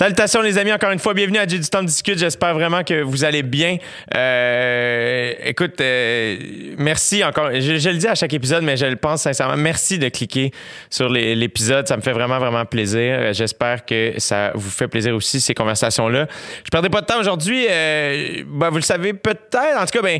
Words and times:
Salutations 0.00 0.40
les 0.40 0.56
amis, 0.56 0.72
encore 0.72 0.92
une 0.92 0.98
fois, 0.98 1.12
bienvenue 1.12 1.36
à 1.36 1.46
J'ai 1.46 1.58
du 1.58 1.68
temps 1.68 1.82
de 1.82 1.86
discute. 1.86 2.18
J'espère 2.18 2.54
vraiment 2.54 2.82
que 2.82 3.02
vous 3.02 3.22
allez 3.22 3.42
bien. 3.42 3.76
Euh, 4.16 5.34
écoute, 5.44 5.78
euh, 5.82 6.38
merci 6.78 7.22
encore. 7.22 7.50
Je, 7.52 7.90
le 7.90 7.98
dis 7.98 8.06
à 8.06 8.14
chaque 8.14 8.32
épisode, 8.32 8.64
mais 8.64 8.78
je 8.78 8.86
le 8.86 8.96
pense 8.96 9.20
sincèrement. 9.20 9.58
Merci 9.58 9.98
de 9.98 10.08
cliquer 10.08 10.52
sur 10.88 11.10
l'épisode. 11.10 11.86
Ça 11.86 11.98
me 11.98 12.00
fait 12.00 12.14
vraiment, 12.14 12.38
vraiment 12.38 12.64
plaisir. 12.64 12.98
Euh, 12.98 13.32
J'espère 13.34 13.84
que 13.84 14.14
ça 14.16 14.52
vous 14.54 14.70
fait 14.70 14.88
plaisir 14.88 15.14
aussi, 15.14 15.38
ces 15.38 15.52
conversations-là. 15.52 16.28
Je 16.64 16.70
perdrai 16.70 16.88
pas 16.88 17.02
de 17.02 17.06
temps 17.06 17.20
aujourd'hui. 17.20 17.66
Euh, 17.68 18.42
ben, 18.46 18.70
vous 18.70 18.76
le 18.76 18.82
savez 18.82 19.12
peut-être. 19.12 19.78
En 19.78 19.84
tout 19.84 19.92
cas, 19.92 20.02
ben. 20.02 20.18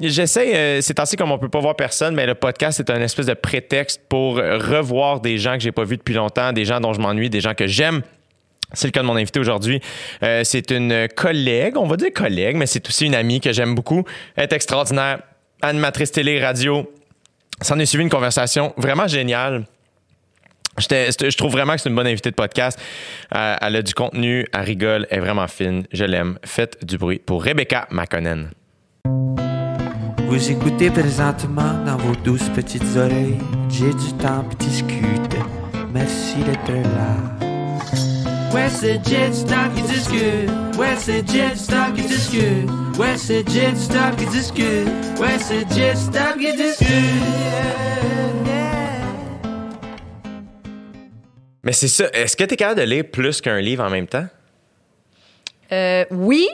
J'essaie, 0.00 0.54
euh, 0.54 0.78
c'est 0.80 1.00
ainsi 1.00 1.16
comme 1.16 1.32
on 1.32 1.38
peut 1.38 1.48
pas 1.48 1.58
voir 1.58 1.74
personne, 1.74 2.14
mais 2.14 2.24
le 2.24 2.36
podcast 2.36 2.78
est 2.78 2.88
un 2.88 3.00
espèce 3.00 3.26
de 3.26 3.34
prétexte 3.34 4.00
pour 4.08 4.36
revoir 4.36 5.18
des 5.18 5.38
gens 5.38 5.54
que 5.54 5.58
j'ai 5.58 5.72
pas 5.72 5.82
vus 5.82 5.96
depuis 5.96 6.14
longtemps, 6.14 6.52
des 6.52 6.64
gens 6.64 6.78
dont 6.78 6.92
je 6.92 7.00
m'ennuie, 7.00 7.30
des 7.30 7.40
gens 7.40 7.54
que 7.54 7.66
j'aime. 7.66 8.02
C'est 8.72 8.88
le 8.88 8.92
cas 8.92 9.00
de 9.00 9.06
mon 9.06 9.16
invité 9.16 9.40
aujourd'hui. 9.40 9.80
Euh, 10.22 10.42
c'est 10.44 10.70
une 10.70 11.08
collègue, 11.08 11.76
on 11.76 11.86
va 11.86 11.96
dire 11.96 12.12
collègue, 12.14 12.56
mais 12.56 12.66
c'est 12.66 12.86
aussi 12.86 13.06
une 13.06 13.14
amie 13.14 13.40
que 13.40 13.52
j'aime 13.52 13.74
beaucoup. 13.74 14.04
Elle 14.36 14.44
est 14.44 14.52
extraordinaire, 14.52 15.20
animatrice 15.62 16.12
télé, 16.12 16.42
radio. 16.42 16.90
S'en 17.62 17.78
est 17.78 17.86
suivi 17.86 18.04
une 18.04 18.10
conversation 18.10 18.74
vraiment 18.76 19.06
géniale. 19.06 19.64
Je 20.78 21.36
trouve 21.36 21.52
vraiment 21.52 21.74
que 21.74 21.80
c'est 21.80 21.88
une 21.88 21.96
bonne 21.96 22.06
invitée 22.06 22.30
de 22.30 22.34
podcast. 22.36 22.78
Euh, 23.34 23.56
elle 23.60 23.76
a 23.76 23.82
du 23.82 23.94
contenu, 23.94 24.46
elle 24.52 24.60
rigole, 24.60 25.06
elle 25.10 25.18
est 25.18 25.20
vraiment 25.20 25.48
fine. 25.48 25.84
Je 25.92 26.04
l'aime. 26.04 26.38
Faites 26.44 26.84
du 26.84 26.98
bruit 26.98 27.18
pour 27.18 27.42
Rebecca 27.42 27.88
McConnell. 27.90 28.50
Vous 30.28 30.50
écoutez 30.50 30.90
présentement 30.90 31.82
dans 31.86 31.96
vos 31.96 32.14
douces 32.16 32.50
petites 32.50 32.96
oreilles. 32.96 33.38
J'ai 33.70 33.94
du 33.94 34.12
temps 34.18 34.44
pour 34.44 34.54
discuter. 34.56 35.38
Merci 35.92 36.36
d'être 36.44 36.70
là. 36.70 37.37
Ouais, 38.54 38.68
c'est 38.70 39.00
Jet 39.08 39.32
Stop 39.32 39.74
qui 39.76 39.82
discute. 39.82 40.50
Ouais, 40.78 40.96
c'est 40.98 41.28
Jet 41.28 41.56
Stop 41.56 41.94
qui 41.94 42.02
discute. 42.02 42.68
Ouais, 42.98 43.16
c'est 43.16 43.48
Jet 43.48 43.76
Stop 43.76 44.16
qui 44.16 44.26
discute. 44.26 44.88
Ouais, 45.20 45.38
c'est 45.38 45.68
Jet 45.74 45.96
Stop 45.96 46.38
qui 46.38 46.52
discute. 46.56 46.88
Mais 51.62 51.72
c'est 51.72 51.88
ça. 51.88 52.06
Est-ce 52.12 52.36
que 52.36 52.44
tu 52.44 52.54
es 52.54 52.56
capable 52.56 52.80
de 52.80 52.84
lire 52.86 53.04
plus 53.10 53.40
qu'un 53.40 53.60
livre 53.60 53.84
en 53.84 53.90
même 53.90 54.06
temps? 54.06 54.26
Euh, 55.70 56.04
oui, 56.10 56.48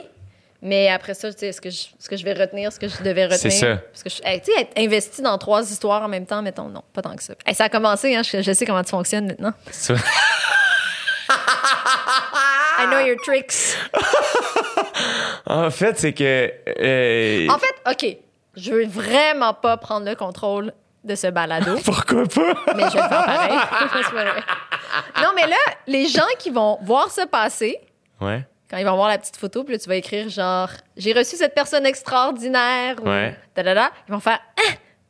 mais 0.61 0.89
après 0.89 1.13
ça, 1.13 1.31
tu 1.31 1.39
sais, 1.39 1.47
est-ce 1.47 1.61
que, 1.61 1.69
je, 1.69 1.83
est-ce 1.97 2.09
que 2.09 2.17
je 2.17 2.25
vais 2.25 2.33
retenir 2.33 2.71
ce 2.73 2.79
que 2.79 2.87
je 2.89 2.97
devais 3.01 3.23
retenir? 3.25 3.39
C'est 3.39 3.49
ça. 3.51 3.77
Parce 3.77 4.03
que, 4.03 4.09
je- 4.09 4.21
hey, 4.29 4.41
tu 4.41 4.51
sais, 4.51 4.61
être 4.61 4.73
investi 4.77 5.21
dans 5.21 5.37
trois 5.37 5.63
histoires 5.71 6.03
en 6.03 6.09
même 6.09 6.25
temps, 6.25 6.41
mettons, 6.41 6.67
non, 6.67 6.83
pas 6.91 7.01
tant 7.01 7.15
que 7.15 7.23
ça. 7.23 7.33
Hey, 7.45 7.55
ça 7.55 7.65
a 7.65 7.69
commencé, 7.69 8.13
hein, 8.13 8.23
je, 8.23 8.41
je 8.41 8.51
sais 8.51 8.65
comment 8.65 8.83
tu 8.83 8.89
fonctionnes 8.89 9.27
maintenant. 9.27 9.53
I 12.79 12.87
know 12.87 12.99
your 13.05 13.17
tricks. 13.23 13.77
En 15.47 15.69
fait, 15.69 15.99
c'est 15.99 16.13
que. 16.13 16.51
euh, 16.79 17.47
En 17.49 17.59
fait, 17.59 17.75
OK, 17.91 18.17
je 18.55 18.71
veux 18.71 18.85
vraiment 18.87 19.53
pas 19.53 19.77
prendre 19.77 20.05
le 20.07 20.15
contrôle 20.15 20.73
de 21.03 21.13
ce 21.15 21.27
balado, 21.27 21.75
Pourquoi 21.85 22.23
pas? 22.23 22.73
mais 22.75 22.83
je 22.89 22.93
vais 22.95 23.01
le 23.03 23.09
faire 23.09 23.25
pareil. 23.25 23.57
Non, 25.21 25.29
mais 25.35 25.45
là, 25.47 25.55
les 25.87 26.07
gens 26.07 26.25
qui 26.39 26.49
vont 26.49 26.79
voir 26.81 27.09
ça 27.11 27.25
passer, 27.27 27.79
Ouais. 28.21 28.45
quand 28.69 28.77
ils 28.77 28.85
vont 28.85 28.95
voir 28.95 29.09
la 29.09 29.17
petite 29.17 29.37
photo, 29.37 29.63
puis 29.63 29.73
là, 29.73 29.79
tu 29.79 29.89
vas 29.89 29.95
écrire 29.95 30.29
genre 30.29 30.69
j'ai 30.97 31.13
reçu 31.13 31.35
cette 31.35 31.53
personne 31.53 31.85
extraordinaire 31.85 32.95
ou 33.03 33.07
Ouais. 33.09 33.37
da-da-da, 33.55 33.91
ils 34.07 34.11
vont 34.13 34.19
faire 34.19 34.39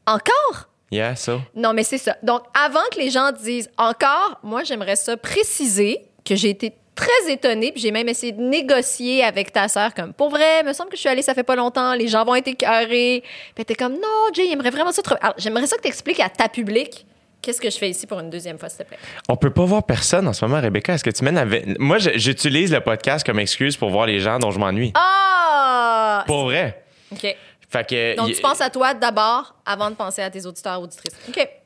Ah, 0.08 0.14
encore? 0.16 0.68
Yeah, 0.92 1.16
ça. 1.16 1.38
Non, 1.56 1.74
mais 1.74 1.84
c'est 1.84 1.98
ça. 1.98 2.16
Donc 2.24 2.42
avant 2.60 2.84
que 2.92 3.00
les 3.00 3.10
gens 3.10 3.32
disent 3.32 3.70
encore, 3.78 4.40
moi 4.44 4.64
j'aimerais 4.64 4.96
ça 4.96 5.18
préciser 5.18 6.02
que 6.26 6.36
j'ai 6.36 6.50
été 6.50 6.74
très 6.96 7.32
étonnée, 7.32 7.72
puis 7.72 7.82
j'ai 7.82 7.92
même 7.92 8.08
essayé 8.08 8.32
de 8.32 8.42
négocier 8.42 9.24
avec 9.24 9.52
ta 9.52 9.68
sœur 9.68 9.94
comme 9.94 10.14
pour 10.14 10.30
vrai, 10.30 10.64
me 10.64 10.74
semble 10.74 10.90
que 10.90 10.96
je 10.96 11.02
suis 11.02 11.10
allée 11.10 11.22
ça 11.22 11.34
fait 11.34 11.44
pas 11.44 11.56
longtemps, 11.56 11.94
les 11.94 12.08
gens 12.08 12.24
vont 12.24 12.36
être 12.36 12.48
écœurés. 12.48 13.24
Puis 13.54 13.66
t'es 13.66 13.76
comme 13.76 13.94
non, 13.94 14.34
Jay, 14.34 14.48
j'aimerais 14.50 14.70
vraiment 14.70 14.92
ça 14.92 15.02
trop. 15.02 15.16
Alors, 15.22 15.36
j'aimerais 15.38 15.68
ça 15.68 15.76
que 15.76 15.82
tu 15.82 15.88
expliques 15.90 16.20
à 16.22 16.30
ta 16.30 16.48
public 16.48 17.06
qu'est-ce 17.46 17.62
que 17.62 17.70
je 17.70 17.78
fais 17.78 17.90
ici 17.90 18.08
pour 18.08 18.20
une 18.20 18.30
deuxième 18.30 18.58
fois 18.58 18.70
s'il 18.70 18.80
te 18.80 18.84
plaît? 18.84 18.98
On 19.30 19.36
peut 19.38 19.52
pas 19.52 19.66
voir 19.66 19.84
personne 19.84 20.28
en 20.28 20.34
ce 20.34 20.44
moment, 20.44 20.60
Rebecca. 20.60 20.94
Est-ce 20.94 21.04
que 21.04 21.12
tu 21.12 21.24
mènes 21.24 21.38
avec. 21.38 21.80
Moi, 21.80 22.00
j'utilise 22.00 22.72
le 22.72 22.82
podcast 22.82 23.26
comme 23.26 23.40
excuse 23.40 23.78
pour 23.78 23.92
voir 23.92 24.08
les 24.08 24.20
gens 24.20 24.40
dont 24.40 24.52
je 24.52 24.60
m'ennuie. 24.60 24.92
Ah 24.96 26.24
Pour 26.26 26.46
vrai. 26.46 26.84
OK. 27.12 27.36
Fait 27.76 27.88
que. 27.88 28.16
Donc, 28.16 28.30
y- 28.30 28.34
tu 28.36 28.42
penses 28.42 28.62
à 28.62 28.70
toi 28.70 28.94
d'abord 28.94 29.56
avant 29.66 29.90
de 29.90 29.96
penser 29.96 30.22
à 30.22 30.30
tes 30.30 30.46
auditeurs 30.46 30.80
auditrices. 30.82 31.16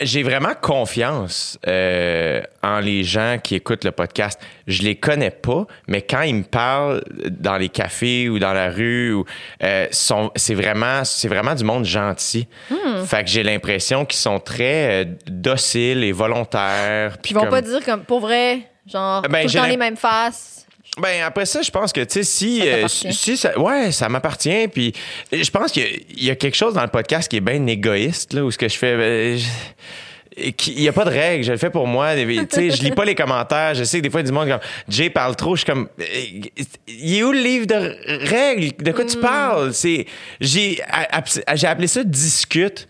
J'ai 0.02 0.24
vraiment 0.24 0.54
confiance 0.60 1.58
euh, 1.68 2.42
en 2.64 2.80
les 2.80 3.04
gens 3.04 3.38
qui 3.44 3.56
écoutent 3.56 3.84
le 3.84 3.92
podcast. 3.92 4.40
Je 4.68 4.82
les 4.84 4.96
connais 4.96 5.32
pas, 5.32 5.66
mais 5.88 6.02
quand 6.02 6.22
ils 6.22 6.36
me 6.36 6.44
parlent 6.44 7.04
dans 7.30 7.58
les 7.58 7.70
cafés 7.70 8.30
ou 8.30 8.40
dans 8.40 8.54
la 8.54 8.70
rue, 8.70 9.16
euh, 9.64 9.88
c'est 9.92 10.56
vraiment, 10.56 11.02
vraiment 11.26 11.56
du 11.56 11.64
monde 11.64 11.86
gentil. 11.86 12.48
Hmm. 12.70 13.04
Fait 13.06 13.24
que 13.24 13.30
j'ai 13.30 13.44
l'impression 13.44 14.06
qu'ils 14.06 14.20
sont 14.20 14.40
très 14.40 15.04
euh, 15.04 15.06
dociles 15.28 16.04
et 16.04 16.12
volontaires. 16.12 17.18
Puis 17.22 17.32
ils 17.32 17.36
vont 17.36 17.42
comme- 17.42 17.50
pas 17.50 17.62
dire 17.62 17.84
comme, 17.84 18.04
pour 18.04 18.20
vrai, 18.22 18.62
genre, 18.88 19.22
Ben, 19.24 19.46
tout 19.46 19.54
le 19.54 19.60
temps 19.62 19.68
les 19.68 19.78
mêmes 19.78 19.98
faces. 19.98 20.66
Ben 21.02 21.24
après 21.24 21.46
ça, 21.46 21.62
je 21.62 21.72
pense 21.72 21.92
que 21.94 22.02
tu 22.02 22.14
sais 22.14 22.24
si 22.24 22.60
Ça 22.60 22.66
euh, 22.66 22.88
si 22.88 23.38
ça 23.38 23.58
ouais, 23.60 23.92
ça 23.92 24.10
m'appartient 24.10 24.68
puis 24.68 24.94
je 25.32 25.50
pense 25.50 25.72
qu'il 25.72 26.04
y 26.16 26.26
y, 26.26 26.30
a 26.32 26.36
quelque 26.36 26.56
chose 26.58 26.74
dans 26.74 26.82
le 26.84 26.88
podcast 26.90 27.30
qui 27.30 27.38
est 27.38 27.42
bien 27.42 27.66
égoïste 27.68 28.34
là 28.34 28.44
où 28.44 28.52
ce 28.52 28.58
que 28.58 28.68
je 28.68 28.78
fais 28.78 29.38
je- 29.38 30.52
qui- 30.52 30.72
il 30.74 30.82
y 30.84 30.88
a 30.88 30.94
pas 30.94 31.04
de 31.04 31.10
règles, 31.10 31.44
je 31.44 31.52
le 31.52 31.58
fais 31.58 31.70
pour 31.70 31.86
moi, 31.86 32.16
tu 32.16 32.48
sais, 32.50 32.70
je 32.70 32.82
lis 32.82 32.92
pas 32.92 33.04
les 33.04 33.16
commentaires, 33.16 33.74
je 33.76 33.84
sais 33.84 33.98
que 33.98 34.04
des 34.04 34.10
fois 34.10 34.24
du 34.24 34.32
monde 34.32 34.48
comme 34.48 34.60
Jay 34.88 35.10
parle 35.10 35.36
trop, 35.36 35.56
je 35.56 35.64
suis 35.64 35.72
comme 35.72 35.90
euh, 36.00 36.04
il 36.88 37.16
est 37.18 37.24
où 37.24 37.32
le 37.34 37.40
livre 37.42 37.66
de 37.66 37.98
règles, 38.28 38.72
de 38.82 38.92
quoi 38.92 39.04
tu 39.06 39.18
Hmm. 39.18 39.22
parles? 39.22 39.74
C'est 39.74 40.06
j'ai 40.40 40.80
j'ai 41.56 41.68
appelé 41.68 41.88
ça 41.88 42.04
discute 42.06 42.88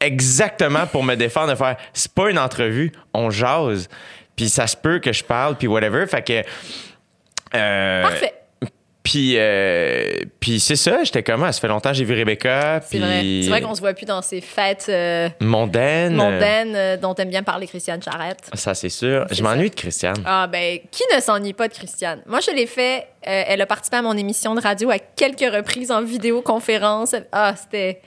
exactement 0.00 0.86
pour 0.86 1.04
me 1.04 1.14
défendre 1.16 1.50
de 1.50 1.54
faire 1.56 1.76
c'est 1.92 2.12
pas 2.12 2.30
une 2.30 2.38
entrevue, 2.38 2.92
on 3.12 3.30
jase. 3.30 3.88
Puis 4.36 4.48
ça 4.48 4.66
se 4.66 4.76
peut 4.76 5.00
que 5.00 5.12
je 5.12 5.22
parle 5.22 5.56
puis 5.58 5.66
whatever, 5.68 6.06
fait 6.06 6.22
que 6.26 6.42
euh, 7.54 8.02
Parfait. 8.02 8.34
Puis, 9.02 9.34
euh, 9.38 10.18
puis 10.38 10.60
c'est 10.60 10.76
ça, 10.76 11.02
j'étais 11.02 11.22
comme, 11.22 11.42
ah, 11.42 11.52
ça 11.52 11.60
fait 11.60 11.68
longtemps 11.68 11.90
que 11.90 11.96
j'ai 11.96 12.04
vu 12.04 12.14
Rebecca. 12.14 12.80
C'est 12.82 12.98
Puis 12.98 12.98
vrai. 13.00 13.22
C'est 13.42 13.48
vrai 13.48 13.62
qu'on 13.62 13.74
se 13.74 13.80
voit 13.80 13.94
plus 13.94 14.04
dans 14.04 14.20
ces 14.22 14.40
fêtes 14.40 14.86
euh, 14.88 15.28
Mondaine. 15.40 16.14
mondaines 16.14 16.76
euh, 16.76 16.96
dont 16.96 17.14
aime 17.14 17.30
bien 17.30 17.42
parler 17.42 17.66
Christiane 17.66 18.02
Charrette. 18.02 18.50
Ça, 18.52 18.74
c'est 18.74 18.90
sûr. 18.90 19.24
C'est 19.28 19.36
Je 19.36 19.42
m'ennuie 19.42 19.70
de 19.70 19.74
Christiane. 19.74 20.22
Ah 20.24 20.46
ben, 20.46 20.78
qui 20.90 21.02
ne 21.14 21.20
s'ennuie 21.20 21.54
pas 21.54 21.66
de 21.66 21.72
Christiane? 21.72 22.22
Moi, 22.26 22.40
je 22.40 22.54
l'ai 22.54 22.66
fait. 22.66 23.06
elle 23.22 23.60
a 23.60 23.66
participé 23.66 23.96
à 23.96 24.02
mon 24.02 24.16
émission 24.16 24.54
de 24.54 24.60
radio 24.60 24.90
à 24.90 24.98
quelques 24.98 25.52
reprises 25.52 25.90
en 25.90 26.02
vidéoconférence. 26.02 27.14
Ah, 27.32 27.54
c'était... 27.56 28.02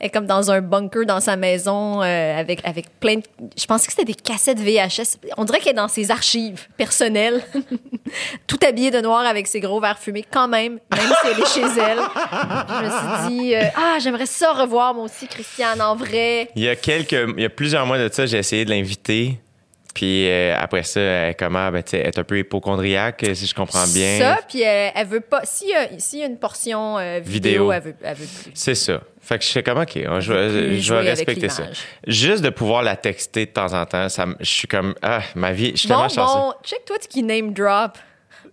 Est 0.00 0.10
comme 0.10 0.26
dans 0.26 0.50
un 0.50 0.60
bunker 0.60 1.04
dans 1.06 1.20
sa 1.20 1.36
maison 1.36 2.02
euh, 2.02 2.38
avec, 2.38 2.60
avec 2.64 2.86
plein 3.00 3.16
de... 3.16 3.22
Je 3.56 3.66
pensais 3.66 3.86
que 3.86 3.92
c'était 3.92 4.04
des 4.04 4.14
cassettes 4.14 4.60
VHS. 4.60 5.18
On 5.36 5.44
dirait 5.44 5.58
qu'elle 5.58 5.72
est 5.72 5.76
dans 5.76 5.88
ses 5.88 6.10
archives 6.10 6.66
personnelles. 6.76 7.42
Tout 8.46 8.58
habillée 8.66 8.90
de 8.90 9.00
noir 9.00 9.26
avec 9.26 9.46
ses 9.46 9.60
gros 9.60 9.80
verres 9.80 9.98
fumés 9.98 10.24
quand 10.30 10.48
même, 10.48 10.78
même 10.90 11.12
si 11.20 11.26
elle 11.26 11.40
est 11.40 11.46
chez 11.46 11.80
elle. 11.80 11.98
Je 11.98 12.84
me 12.84 12.90
suis 12.90 13.36
dit, 13.36 13.54
euh, 13.54 13.62
ah, 13.76 13.98
j'aimerais 14.00 14.26
ça 14.26 14.52
revoir 14.52 14.94
moi 14.94 15.04
aussi 15.04 15.26
Christiane 15.26 15.80
en 15.80 15.96
vrai. 15.96 16.50
Il 16.54 16.62
y 16.62 16.68
a 16.68 16.76
quelques, 16.76 17.28
il 17.36 17.42
y 17.42 17.46
a 17.46 17.50
plusieurs 17.50 17.86
mois 17.86 17.98
de 17.98 18.12
ça, 18.12 18.26
j'ai 18.26 18.38
essayé 18.38 18.64
de 18.64 18.70
l'inviter. 18.70 19.40
Puis 19.94 20.28
euh, 20.28 20.54
après 20.58 20.82
ça, 20.84 21.00
elle, 21.00 21.30
est 21.30 21.34
comme, 21.34 21.56
ah, 21.56 21.70
ben, 21.70 21.82
elle 21.92 22.00
est 22.06 22.18
un 22.18 22.24
peu 22.24 22.38
hypochondriaque, 22.38 23.24
si 23.34 23.46
je 23.46 23.54
comprends 23.54 23.86
bien. 23.86 24.18
Ça, 24.18 24.38
puis 24.48 24.62
elle, 24.62 24.92
elle 24.94 25.06
veut 25.06 25.20
pas... 25.20 25.40
S'il 25.44 25.68
y, 25.68 26.16
y 26.16 26.22
a 26.22 26.26
une 26.26 26.38
portion 26.38 26.98
euh, 26.98 27.20
vidéo, 27.22 27.70
Vidéo. 27.70 27.72
Elle, 27.72 27.82
veut, 27.82 27.94
elle 28.02 28.16
veut 28.16 28.26
plus. 28.42 28.52
C'est 28.54 28.74
ça. 28.74 29.00
Fait 29.20 29.38
que 29.38 29.44
je 29.44 29.48
suis 29.48 29.62
comme, 29.62 29.78
OK, 29.78 29.96
hein, 29.96 30.20
je 30.20 30.32
vais, 30.32 30.78
je 30.80 30.94
respecter 30.94 31.48
ça. 31.48 31.64
Juste 32.06 32.42
de 32.42 32.50
pouvoir 32.50 32.82
la 32.82 32.96
texter 32.96 33.46
de 33.46 33.50
temps 33.50 33.72
en 33.74 33.84
temps, 33.86 34.08
ça, 34.08 34.26
je 34.40 34.50
suis 34.50 34.68
comme, 34.68 34.94
ah, 35.02 35.20
ma 35.34 35.52
vie, 35.52 35.72
je 35.72 35.80
suis 35.80 35.88
Bon, 35.88 35.94
tellement 35.96 36.08
chanceux. 36.08 36.38
bon, 36.38 36.52
check 36.64 36.84
toi 36.84 36.96
qui 36.98 37.22
name 37.22 37.52
drop. 37.52 37.98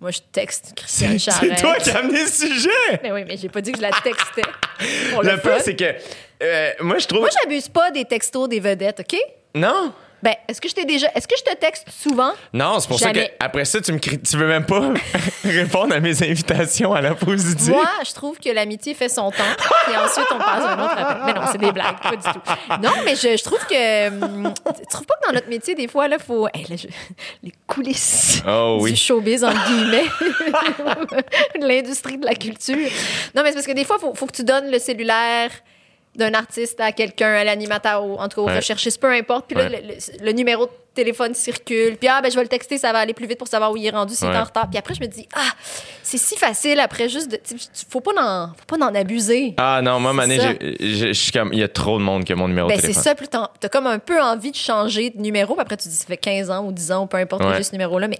Moi, 0.01 0.11
je 0.11 0.19
texte 0.31 0.73
Christiane 0.75 1.17
C'est 1.19 1.31
Charrette. 1.31 1.61
toi 1.61 1.75
qui 1.75 1.89
as 1.89 1.97
amené 1.99 2.21
le 2.23 2.27
sujet! 2.29 2.99
Mais 3.01 3.11
oui, 3.11 3.23
mais 3.25 3.37
j'ai 3.37 3.47
pas 3.49 3.61
dit 3.61 3.71
que 3.71 3.77
je 3.77 3.81
la 3.83 3.91
textais. 3.91 4.41
Pour 5.11 5.23
Le 5.23 5.31
le, 5.31 5.39
c'est 5.63 5.75
que, 5.75 5.95
euh, 6.43 6.71
moi, 6.81 6.97
je 6.97 7.07
trouve. 7.07 7.21
Moi, 7.21 7.29
j'abuse 7.41 7.69
pas 7.69 7.91
des 7.91 8.03
textos 8.03 8.49
des 8.49 8.59
vedettes, 8.59 8.99
OK? 8.99 9.17
Non! 9.53 9.93
Ben, 10.23 10.33
est-ce 10.47 10.59
que 10.59 10.67
je 10.67 10.73
t'ai 10.73 10.85
déjà. 10.85 11.07
Est-ce 11.13 11.27
que 11.27 11.35
je 11.37 11.43
te 11.43 11.55
texte 11.57 11.85
souvent? 11.91 12.31
Non, 12.53 12.79
c'est 12.79 12.87
pour 12.87 12.99
ça 12.99 13.11
que 13.11 13.19
après 13.39 13.63
ça, 13.65 13.79
tu 13.79 13.91
me 13.91 13.99
tu 13.99 14.37
veux 14.37 14.47
même 14.47 14.65
pas 14.65 14.81
répondre 15.43 15.93
à 15.93 15.99
mes 15.99 16.23
invitations 16.23 16.93
à 16.93 17.01
la 17.01 17.13
positive. 17.13 17.73
Moi, 17.73 17.85
je 18.05 18.11
trouve 18.13 18.39
que 18.39 18.49
l'amitié 18.49 18.93
fait 18.95 19.09
son 19.09 19.29
temps. 19.29 19.43
Et 19.91 19.95
ensuite, 19.97 20.25
on 20.31 20.37
passe 20.39 20.63
à 20.63 20.73
un 20.73 20.83
autre 20.83 20.97
appel. 20.97 21.23
Mais 21.27 21.33
non, 21.33 21.47
c'est 21.51 21.57
des 21.59 21.71
blagues, 21.71 21.99
pas 22.01 22.15
du 22.15 22.23
tout. 22.23 22.81
Non, 22.81 22.91
mais 23.03 23.15
je, 23.15 23.37
je 23.37 23.43
trouve 23.43 23.63
que. 23.67 24.07
hum, 24.09 24.51
Tu 24.79 24.85
trouves 24.89 25.05
pas 25.05 25.15
que 25.21 25.27
dans 25.27 25.33
notre 25.33 25.49
métier, 25.49 25.75
des 25.75 25.87
fois, 25.87 26.07
là, 26.07 26.17
faut. 26.17 26.47
Hey, 26.53 26.65
là, 26.69 26.75
je- 26.75 26.87
Les 27.43 27.53
coulisses 27.67 28.41
Oh 28.47 28.79
oui. 28.81 28.91
du 28.93 28.97
showbiz, 28.97 29.43
entre 29.43 29.63
guillemets. 29.67 30.05
l'industrie 31.59 32.17
de 32.17 32.25
la 32.25 32.35
culture. 32.35 32.75
Non, 33.35 33.43
mais 33.43 33.49
c'est 33.49 33.55
parce 33.55 33.67
que 33.67 33.71
des 33.73 33.83
fois, 33.85 33.97
il 33.99 34.01
faut, 34.01 34.13
faut 34.15 34.25
que 34.25 34.35
tu 34.35 34.43
donnes 34.43 34.71
le 34.71 34.79
cellulaire 34.79 35.51
d'un 36.17 36.33
artiste 36.33 36.79
à 36.79 36.91
quelqu'un, 36.91 37.33
à 37.33 37.43
l'animateur, 37.43 38.05
ou 38.05 38.15
en 38.17 38.27
tout 38.29 38.37
cas 38.37 38.41
au 38.41 38.45
Ouais. 38.47 38.55
recherchiste, 38.57 38.99
peu 39.01 39.11
importe. 39.11 39.47
Puis 39.47 39.55
là, 39.57 39.69
Ouais. 39.69 39.81
le, 39.81 39.87
le- 39.87 40.25
le 40.25 40.31
numéro 40.31 40.69
téléphone 40.95 41.33
circule. 41.35 41.97
Puis, 41.97 42.07
ah, 42.07 42.21
ben, 42.23 42.31
je 42.31 42.35
vais 42.35 42.41
le 42.43 42.47
texter, 42.47 42.77
ça 42.79 42.91
va 42.91 42.99
aller 42.99 43.13
plus 43.13 43.27
vite 43.27 43.37
pour 43.37 43.47
savoir 43.47 43.71
où 43.71 43.77
il 43.77 43.85
est 43.85 43.91
rendu, 43.91 44.15
s'il 44.15 44.27
est 44.27 44.31
Ouais. 44.31 44.37
en 44.37 44.43
retard. 44.43 44.69
Puis 44.69 44.79
après, 44.79 44.93
je 44.95 45.01
me 45.01 45.07
dis, 45.07 45.27
ah, 45.35 45.41
c'est 46.01 46.17
si 46.17 46.35
facile 46.37 46.79
après 46.79 47.09
juste 47.09 47.29
de. 47.31 47.39
Faut 47.89 48.01
pas 48.01 48.11
en, 48.19 48.47
faut 48.57 48.77
pas 48.77 48.83
en 48.85 48.95
abuser. 48.95 49.53
Ah 49.57 49.81
non, 49.83 49.99
moi, 49.99 50.11
C'est 50.11 50.17
Mané, 50.17 50.57
je 50.79 51.13
suis 51.13 51.31
comme. 51.31 51.51
Il 51.53 51.59
y 51.59 51.63
a 51.63 51.67
trop 51.67 51.97
de 51.99 52.03
monde 52.03 52.23
qui 52.23 52.33
a 52.33 52.35
mon 52.35 52.47
numéro 52.47 52.67
Ben, 52.67 52.75
de 52.75 52.81
c'est 52.81 52.87
téléphone. 52.87 53.03
ça, 53.03 53.15
plus 53.15 53.27
t'as 53.27 53.69
comme 53.69 53.87
un 53.87 53.99
peu 53.99 54.19
envie 54.21 54.51
de 54.51 54.55
changer 54.57 55.09
de 55.11 55.19
numéro. 55.21 55.53
Puis 55.53 55.61
après, 55.61 55.77
tu 55.77 55.87
dis, 55.89 55.95
ça 55.95 56.05
fait 56.05 56.17
15 56.17 56.49
ans 56.49 56.63
ou 56.65 56.71
10 56.71 56.91
ans 56.91 57.03
ou 57.03 57.05
peu 57.07 57.17
importe 57.17 57.43
Ouais. 57.43 57.57
j'ai 57.57 57.63
ce 57.63 57.71
numéro-là. 57.73 58.07
Mais, 58.07 58.19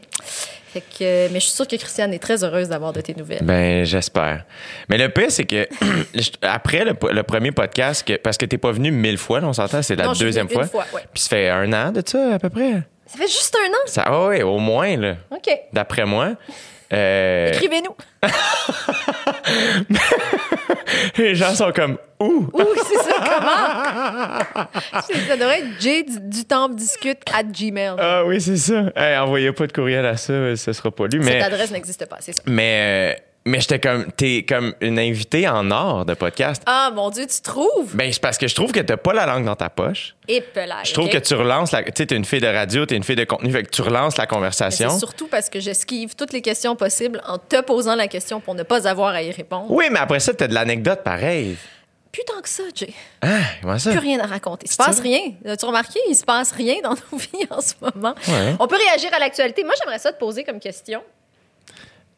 fait 0.73 0.81
que, 0.81 1.29
mais 1.31 1.39
je 1.39 1.45
suis 1.45 1.53
sûre 1.55 1.67
que 1.67 1.75
Christiane 1.77 2.13
est 2.13 2.19
très 2.19 2.43
heureuse 2.43 2.67
d'avoir 2.69 2.91
de 2.91 2.99
tes 2.99 3.13
nouvelles. 3.15 3.43
Ben, 3.43 3.85
j'espère. 3.85 4.43
Mais 4.89 4.97
le 4.97 5.07
pire, 5.09 5.31
c'est 5.31 5.45
que 5.45 5.67
après 6.41 6.83
le, 6.83 6.93
le 7.11 7.23
premier 7.23 7.51
podcast, 7.51 8.05
que- 8.05 8.17
parce 8.17 8.37
que 8.37 8.45
t'es 8.45 8.57
pas 8.57 8.71
venu 8.71 8.91
mille 8.91 9.17
fois, 9.17 9.39
là, 9.39 9.47
on 9.47 9.53
s'entend, 9.53 9.81
c'est 9.81 9.95
la 9.95 10.05
Non, 10.07 10.13
deuxième 10.13 10.49
fois. 10.49 10.65
fois, 10.67 10.85
ouais. 10.93 11.01
Puis 11.13 11.23
ça 11.23 11.29
fait 11.29 11.49
un 11.49 11.71
an 11.73 11.91
de 11.91 12.01
ça, 12.05 12.33
à 12.35 12.39
peu 12.39 12.49
près. 12.49 12.64
Ça 13.07 13.17
fait 13.17 13.27
juste 13.27 13.55
un 13.63 13.69
an. 13.71 13.81
Ça, 13.85 14.03
ah 14.07 14.27
ouais, 14.27 14.41
au 14.43 14.57
moins, 14.57 14.97
là, 14.97 15.15
OK. 15.31 15.49
d'après 15.73 16.05
moi. 16.05 16.33
Euh, 16.93 17.49
Écrivez-nous. 17.51 17.95
les 21.17 21.35
gens 21.35 21.53
sont 21.55 21.71
comme 21.71 21.97
Ouh! 22.19 22.49
Ouh, 22.53 22.63
c'est 22.87 22.97
ça, 22.97 23.15
comment? 23.19 24.69
Ça 25.27 25.35
devrait 25.37 25.59
être 25.59 25.79
J 25.81 26.03
du, 26.03 26.19
du 26.21 26.45
temple 26.45 26.75
discute 26.75 27.19
at 27.33 27.43
Gmail. 27.43 27.95
Ah 27.97 28.23
oui, 28.25 28.39
c'est 28.39 28.57
ça. 28.57 28.85
Hey, 28.95 29.17
envoyez 29.17 29.51
pas 29.51 29.67
de 29.67 29.73
courriel 29.73 30.05
à 30.05 30.15
ça, 30.15 30.55
ce 30.55 30.73
sera 30.73 30.91
pas 30.91 31.07
lu. 31.07 31.21
Cette 31.23 31.33
Mais, 31.33 31.41
adresse 31.41 31.71
n'existe 31.71 32.05
pas, 32.05 32.17
c'est 32.19 32.33
ça. 32.33 32.43
mais, 32.45 33.15
euh, 33.17 33.21
mais 33.47 33.61
j'étais 33.61 33.79
comme, 33.79 34.11
t'es 34.11 34.43
comme 34.47 34.73
une 34.81 34.97
invitée 34.97 35.47
en 35.47 35.69
or 35.69 36.03
de 36.03 36.15
podcast. 36.15 36.63
Ah, 36.65 36.91
mon 36.93 37.11
Dieu, 37.11 37.27
tu 37.27 37.41
trouves? 37.41 37.95
Ben, 37.95 38.11
c'est 38.11 38.21
parce 38.21 38.39
que 38.39 38.47
je 38.47 38.55
trouve 38.55 38.71
que 38.71 38.79
t'as 38.79 38.97
pas 38.97 39.13
la 39.13 39.27
langue 39.27 39.45
dans 39.45 39.55
ta 39.55 39.69
poche. 39.69 40.15
Et. 40.27 40.43
Je 40.83 40.93
trouve 40.93 41.09
que 41.09 41.19
tu 41.19 41.35
relances 41.35 41.71
la. 41.71 41.83
Tu 41.83 41.91
sais, 41.95 42.05
t'es 42.07 42.15
une 42.15 42.25
fille 42.25 42.41
de 42.41 42.47
radio, 42.47 42.87
t'es 42.87 42.95
une 42.95 43.03
fille 43.03 43.15
de 43.15 43.23
contenu, 43.23 43.51
fait 43.51 43.63
que 43.63 43.69
tu 43.69 43.83
relances 43.83 44.17
la 44.17 44.25
conversation. 44.25 44.89
C'est 44.89 44.97
surtout 44.99 45.27
parce 45.27 45.49
que 45.49 45.59
j'esquive 45.59 46.15
toutes 46.15 46.33
les 46.33 46.41
questions 46.41 46.75
possibles 46.75 47.21
en 47.27 47.37
te 47.37 47.61
posant 47.61 47.95
la 47.95 48.07
question 48.07 48.39
pour 48.39 48.55
ne 48.55 48.63
pas 48.63 48.87
avoir 48.87 49.13
à 49.13 49.21
y 49.21 49.29
répondre. 49.31 49.67
Oui, 49.69 49.85
mais 49.91 49.99
après 49.99 50.19
ça, 50.19 50.33
t'as 50.33 50.47
de 50.47 50.53
l'anecdote 50.53 51.03
pareil. 51.03 51.55
Plus 52.11 52.23
tant 52.23 52.41
que 52.41 52.49
ça, 52.49 52.63
Jay. 52.73 52.93
Ah, 53.21 53.27
comment 53.61 53.77
ça? 53.77 53.91
Plus 53.91 53.99
rien 53.99 54.19
à 54.21 54.25
raconter. 54.25 54.65
Il 54.67 54.71
se 54.71 54.77
passe 54.77 55.01
rien. 55.01 55.33
As-tu 55.45 55.65
remarqué? 55.65 55.99
Il 56.09 56.15
se 56.15 56.23
passe 56.23 56.51
rien 56.53 56.75
dans 56.81 56.95
nos 57.11 57.17
vies 57.17 57.45
en 57.49 57.59
ce 57.61 57.73
moment. 57.81 58.15
Ouais. 58.27 58.55
On 58.59 58.67
peut 58.67 58.77
réagir 58.77 59.13
à 59.13 59.19
l'actualité. 59.19 59.63
Moi, 59.65 59.73
j'aimerais 59.77 59.99
ça 59.99 60.13
te 60.13 60.17
poser 60.17 60.43
comme 60.45 60.59
question. 60.59 61.03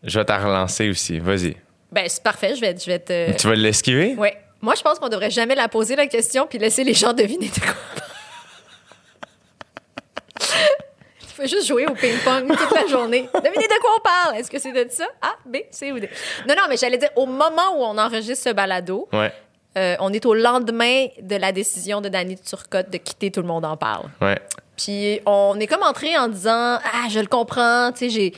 Je 0.07 0.18
vais 0.18 0.25
t'en 0.25 0.38
relancer 0.39 0.89
aussi. 0.89 1.19
Vas-y. 1.19 1.56
Ben, 1.92 2.06
c'est 2.07 2.24
parfait. 2.24 2.56
Je 2.56 2.62
vais, 2.62 2.75
je 2.77 2.86
vais 2.86 3.00
te. 3.00 3.38
Tu 3.38 3.48
vas 3.48 3.56
l'esquiver? 3.56 4.15
Ouais. 4.18 4.36
Moi, 4.62 4.74
je 4.75 4.81
pense 4.81 4.98
qu'on 4.98 5.09
devrait 5.09 5.30
jamais 5.30 5.54
la 5.54 5.68
poser, 5.68 5.95
la 5.95 6.07
question, 6.07 6.48
puis 6.48 6.57
laisser 6.57 6.83
les 6.83 6.94
gens 6.95 7.13
deviner 7.13 7.50
de 7.50 7.59
quoi. 7.59 7.74
Tu 10.39 11.36
peux 11.44 11.48
juste 11.48 11.68
jouer 11.68 11.86
au 11.86 11.94
ping-pong 11.94 12.48
toute 12.57 12.71
la 12.74 12.88
journée. 12.88 13.30
Devinez 13.33 13.68
de 13.68 13.80
quoi 13.81 13.92
on 13.98 14.01
parle. 14.01 14.38
Est-ce 14.39 14.50
que 14.50 14.57
c'est 14.57 14.71
de 14.71 14.89
ça? 14.89 15.06
A, 15.21 15.36
B, 15.45 15.57
C 15.69 15.92
ou 15.92 16.00
D? 16.00 16.09
Non, 16.48 16.56
non, 16.56 16.63
mais 16.68 16.77
j'allais 16.77 16.98
dire, 16.98 17.09
au 17.15 17.25
moment 17.27 17.75
où 17.77 17.83
on 17.83 17.98
enregistre 18.00 18.50
ce 18.50 18.54
balado, 18.54 19.07
Ouais. 19.13 19.31
euh, 19.77 19.95
on 20.00 20.12
est 20.13 20.25
au 20.25 20.33
lendemain 20.33 21.06
de 21.21 21.36
la 21.36 21.51
décision 21.51 22.01
de 22.01 22.09
Danny 22.09 22.38
Turcotte 22.39 22.89
de 22.89 22.98
quitter 22.98 23.30
Tout 23.30 23.42
le 23.42 23.48
monde 23.48 23.65
en 23.65 23.77
parle. 23.77 24.09
Ouais. 24.21 24.39
Puis 24.77 25.19
on 25.27 25.59
est 25.59 25.68
comme 25.68 25.83
entré 25.83 26.18
en 26.18 26.27
disant 26.27 26.80
Ah, 26.83 27.07
je 27.09 27.19
le 27.19 27.27
comprends, 27.27 27.92
tu 27.92 28.00
sais, 28.00 28.09
j'ai. 28.09 28.33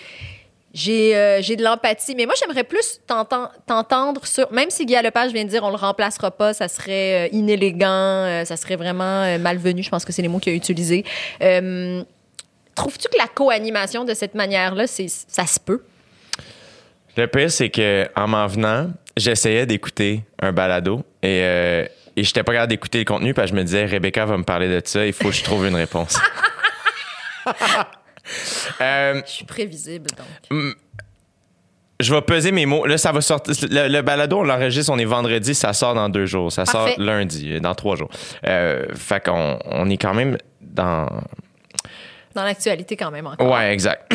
J'ai 0.74 1.16
euh, 1.16 1.42
de 1.42 1.64
l'empathie, 1.64 2.14
mais 2.16 2.26
moi, 2.26 2.36
j'aimerais 2.40 2.64
plus 2.64 3.00
t'enten- 3.08 3.50
t'entendre 3.66 4.26
sur. 4.26 4.52
Même 4.52 4.70
si 4.70 4.86
Guy 4.86 4.96
Lepage 5.02 5.32
vient 5.32 5.44
de 5.44 5.50
dire 5.50 5.64
on 5.64 5.70
le 5.72 5.76
remplacera 5.76 6.30
pas, 6.30 6.54
ça 6.54 6.68
serait 6.68 7.28
euh, 7.28 7.30
inélégant, 7.32 7.88
euh, 7.90 8.46
ça 8.46 8.56
serait 8.56 8.76
vraiment 8.76 9.24
euh, 9.24 9.40
malvenu, 9.40 9.82
je 9.82 9.90
pense 9.90 10.06
que 10.06 10.12
c'est 10.12 10.22
les 10.22 10.28
mots 10.28 10.40
qu'il 10.40 10.54
a 10.54 10.56
utilisés. 10.56 11.04
Trouves-tu 12.76 13.10
que 13.10 13.18
la 13.18 13.28
co-animation 13.28 14.06
de 14.06 14.14
cette 14.14 14.36
manière-là, 14.36 14.86
ça 14.88 15.46
se 15.48 15.60
peut? 15.60 15.84
Le 17.18 17.26
pire, 17.28 17.52
c'est 17.52 17.70
que 17.70 18.08
en 18.16 18.28
m'en 18.28 18.48
venant, 18.48 18.92
j'essayais 19.18 19.66
d'écouter 19.66 20.24
un 20.42 20.54
balado 20.54 21.04
et, 21.22 21.40
et 21.40 22.24
j'étais 22.24 22.44
pas 22.44 22.54
capable 22.54 22.70
d'écouter 22.70 23.00
le 23.00 23.06
contenu 23.06 23.34
parce 23.34 23.50
que 23.52 23.58
je 23.58 23.60
me 23.60 23.66
disais, 23.66 23.86
Rebecca 23.86 24.26
va 24.26 24.38
me 24.38 24.44
parler 24.44 24.70
de 24.70 24.82
ça, 24.86 25.06
il 25.06 25.12
faut 25.12 25.26
que 25.30 25.36
je 25.36 25.44
trouve 25.44 25.66
une 25.66 25.76
réponse. 25.76 26.18
Euh, 28.82 29.22
Je 29.26 29.32
suis 29.32 29.46
prévisible, 29.46 30.08
donc. 30.18 30.76
je 32.00 32.14
vais 32.14 32.22
peser 32.22 32.52
mes 32.52 32.66
mots. 32.66 32.86
Là, 32.86 32.98
ça 32.98 33.12
va 33.12 33.22
sortir. 33.22 33.54
Le, 33.70 33.88
le 33.90 34.02
balado, 34.02 34.38
on 34.40 34.44
l'enregistre, 34.44 34.92
on 34.94 34.98
est 35.00 35.06
vendredi, 35.06 35.54
ça 35.56 35.74
sort 35.74 35.94
dans 35.96 36.08
deux 36.10 36.26
jours. 36.26 36.52
Ça 36.52 36.64
Parfait. 36.64 36.96
sort 36.96 37.04
lundi, 37.04 37.54
euh, 37.54 37.60
dans 37.60 37.76
trois 37.76 37.96
jours. 37.96 38.10
Euh, 38.48 38.86
fait 38.96 39.24
qu'on 39.26 39.60
on 39.66 39.90
est 39.90 39.98
quand 39.98 40.14
même 40.14 40.38
dans. 40.62 41.08
Dans 42.36 42.44
l'actualité, 42.44 42.96
quand 42.96 43.12
même, 43.12 43.28
encore. 43.28 43.52
Ouais, 43.52 43.74
exact. 43.74 44.14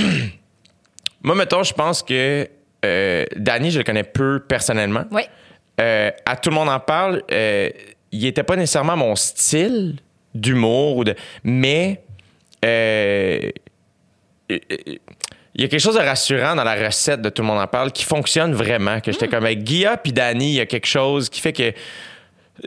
Moi, 1.22 1.34
mettons, 1.34 1.62
je 1.62 1.74
pense 1.74 2.02
que 2.02 2.48
euh, 2.84 3.24
Danny, 3.36 3.70
je 3.70 3.78
le 3.78 3.84
connais 3.84 4.04
peu 4.04 4.40
personnellement. 4.46 5.04
Oui. 5.10 5.22
Euh, 5.80 6.10
à 6.24 6.36
tout 6.36 6.50
le 6.50 6.54
monde 6.54 6.68
en 6.68 6.78
parle. 6.80 7.22
euh, 7.32 7.68
il 8.12 8.24
était 8.26 8.44
pas 8.44 8.54
nécessairement 8.54 8.96
mon 8.96 9.16
style 9.16 9.96
d'humour, 10.34 10.98
ou 10.98 11.04
de, 11.04 11.16
mais 11.42 12.00
il 14.48 14.98
y 15.54 15.64
a 15.64 15.68
quelque 15.68 15.78
chose 15.78 15.94
de 15.94 16.00
rassurant 16.00 16.54
dans 16.54 16.64
la 16.64 16.74
recette 16.74 17.22
de 17.22 17.28
tout 17.28 17.42
le 17.42 17.48
monde 17.48 17.60
en 17.60 17.66
parle 17.66 17.92
qui 17.92 18.04
fonctionne 18.04 18.54
vraiment. 18.54 19.00
Que 19.00 19.12
j'étais 19.12 19.28
comme 19.28 19.44
avec 19.44 19.62
Guilla 19.62 19.96
puis 19.96 20.12
Danny, 20.12 20.52
il 20.52 20.56
y 20.56 20.60
a 20.60 20.66
quelque 20.66 20.86
chose 20.86 21.28
qui 21.28 21.40
fait 21.40 21.52
que 21.52 21.72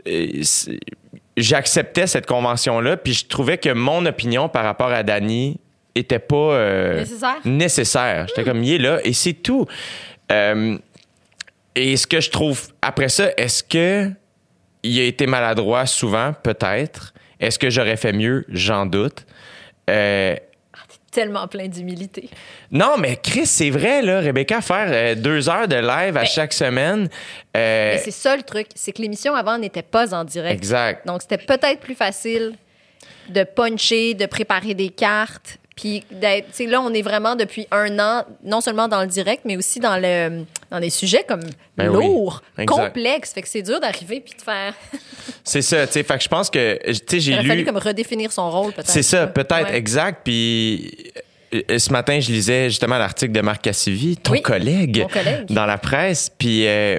euh, 0.06 0.42
j'acceptais 1.36 2.06
cette 2.06 2.26
convention-là, 2.26 2.96
puis 2.96 3.14
je 3.14 3.26
trouvais 3.26 3.58
que 3.58 3.70
mon 3.70 4.04
opinion 4.06 4.48
par 4.48 4.64
rapport 4.64 4.90
à 4.90 5.02
Danny 5.02 5.60
était 5.94 6.18
pas 6.18 6.36
euh, 6.36 6.98
Nécessaire? 6.98 7.36
nécessaire. 7.44 8.26
J'étais 8.28 8.44
comme 8.44 8.62
il 8.62 8.74
est 8.74 8.78
là 8.78 9.00
et 9.04 9.12
c'est 9.12 9.34
tout. 9.34 9.66
Euh, 10.32 10.76
et 11.74 11.96
ce 11.96 12.06
que 12.06 12.20
je 12.20 12.30
trouve 12.30 12.68
après 12.82 13.08
ça, 13.08 13.30
est-ce 13.36 13.62
que 13.62 14.10
il 14.82 14.98
a 15.00 15.04
été 15.04 15.26
maladroit 15.26 15.86
souvent, 15.86 16.32
peut-être. 16.32 17.12
Est-ce 17.40 17.58
que 17.58 17.70
j'aurais 17.70 17.96
fait 17.96 18.12
mieux, 18.12 18.44
j'en 18.48 18.86
doute. 18.86 19.26
Euh, 19.90 20.36
Tellement 21.10 21.48
plein 21.48 21.68
d'humilité. 21.68 22.28
non, 22.70 22.96
mais 22.98 23.16
Chris, 23.16 23.46
c'est 23.46 23.70
vrai, 23.70 24.02
là, 24.02 24.20
Rebecca, 24.20 24.60
faire 24.60 24.88
euh, 24.90 25.14
deux 25.14 25.48
heures 25.48 25.66
de 25.66 25.76
live 25.76 26.16
à 26.16 26.20
Ben, 26.20 26.26
chaque 26.26 26.52
semaine. 26.52 27.08
euh, 27.56 27.92
Mais 27.94 27.98
c'est 28.04 28.10
ça 28.10 28.36
le 28.36 28.42
truc, 28.42 28.66
c'est 28.74 28.92
que 28.92 29.00
l'émission 29.00 29.34
avant 29.34 29.56
n'était 29.56 29.82
pas 29.82 30.14
en 30.14 30.24
direct. 30.24 30.54
exact. 30.54 31.06
Donc, 31.06 31.22
c'était 31.22 31.38
peut-être 31.38 31.80
plus 31.80 31.94
facile 31.94 32.52
de 33.30 33.42
puncher, 33.44 34.12
de 34.14 34.26
préparer 34.26 34.74
des 34.74 34.90
cartes. 34.90 35.56
Puis, 35.80 36.02
d'être. 36.10 36.58
là, 36.66 36.80
on 36.80 36.92
est 36.92 37.02
vraiment 37.02 37.36
depuis 37.36 37.66
un 37.70 37.98
an, 38.00 38.24
non 38.42 38.60
seulement 38.60 38.88
dans 38.88 39.00
le 39.00 39.06
direct, 39.06 39.42
mais 39.44 39.56
aussi 39.56 39.78
dans, 39.78 39.96
le, 39.96 40.44
dans 40.72 40.80
des 40.80 40.90
sujets 40.90 41.24
comme 41.28 41.42
Ben 41.76 41.86
lourds, 41.86 42.42
complexes. 42.66 43.32
Fait 43.32 43.42
que 43.42 43.48
c'est 43.48 43.62
dur 43.62 43.78
d'arriver 43.78 44.20
puis 44.20 44.34
de 44.36 44.42
faire. 44.42 44.74
C'est 45.44 45.62
ça, 45.62 45.86
tu 45.86 45.92
sais. 45.92 46.02
Fait 46.02 46.16
que 46.18 46.24
je 46.24 46.28
pense 46.28 46.50
que, 46.50 46.78
tu 46.84 46.94
sais, 47.08 47.20
j'ai 47.20 47.30
Il 47.30 47.34
aurait 47.34 47.42
lu. 47.44 47.48
fallu 47.48 47.64
comme 47.64 47.76
redéfinir 47.78 48.32
son 48.32 48.50
rôle, 48.50 48.72
peut-être. 48.72 48.90
C'est 48.90 49.02
ça, 49.02 49.26
peut-être, 49.28 49.70
Ouais. 49.70 49.76
exact. 49.76 50.22
Puis 50.24 51.12
euh, 51.54 51.78
ce 51.78 51.90
matin, 51.92 52.18
je 52.20 52.30
lisais 52.32 52.68
justement 52.70 52.98
l'article 52.98 53.32
de 53.32 53.40
Marc 53.40 53.62
Cassivi, 53.62 54.16
ton 54.16 54.32
Oui, 54.32 54.42
collègue, 54.42 55.06
dans 55.48 55.64
la 55.64 55.78
presse. 55.78 56.30
Puis 56.36 56.66
euh, 56.66 56.98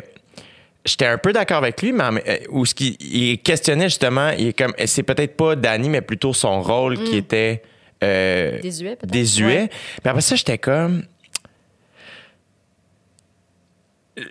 j'étais 0.85 1.05
un 1.05 1.17
peu 1.19 1.31
d'accord 1.33 1.57
avec 1.57 1.81
lui, 1.81 1.91
mais 1.91 2.03
euh, 2.27 2.37
où 2.49 2.65
ce 2.65 2.73
qu'il 2.73 2.95
il 3.01 3.37
questionnait 3.39 3.89
justement, 3.89 4.29
il 4.31 4.47
est 4.47 4.53
comme, 4.57 4.73
c'est 4.85 5.03
peut-être 5.03 5.35
pas 5.35 5.55
Danny, 5.55 5.89
mais 5.89 6.01
plutôt 6.01 6.33
son 6.33 6.61
rôle 6.61 6.97
qui 7.03 7.17
était 7.17 7.61
euh. 8.03 8.59
Désuet, 8.61 8.95
peut-être? 8.95 9.11
désuet. 9.11 9.45
Ouais. 9.45 9.67
Puis 9.67 10.09
après 10.09 10.21
ça, 10.21 10.35
j'étais 10.35 10.57
comme, 10.57 11.03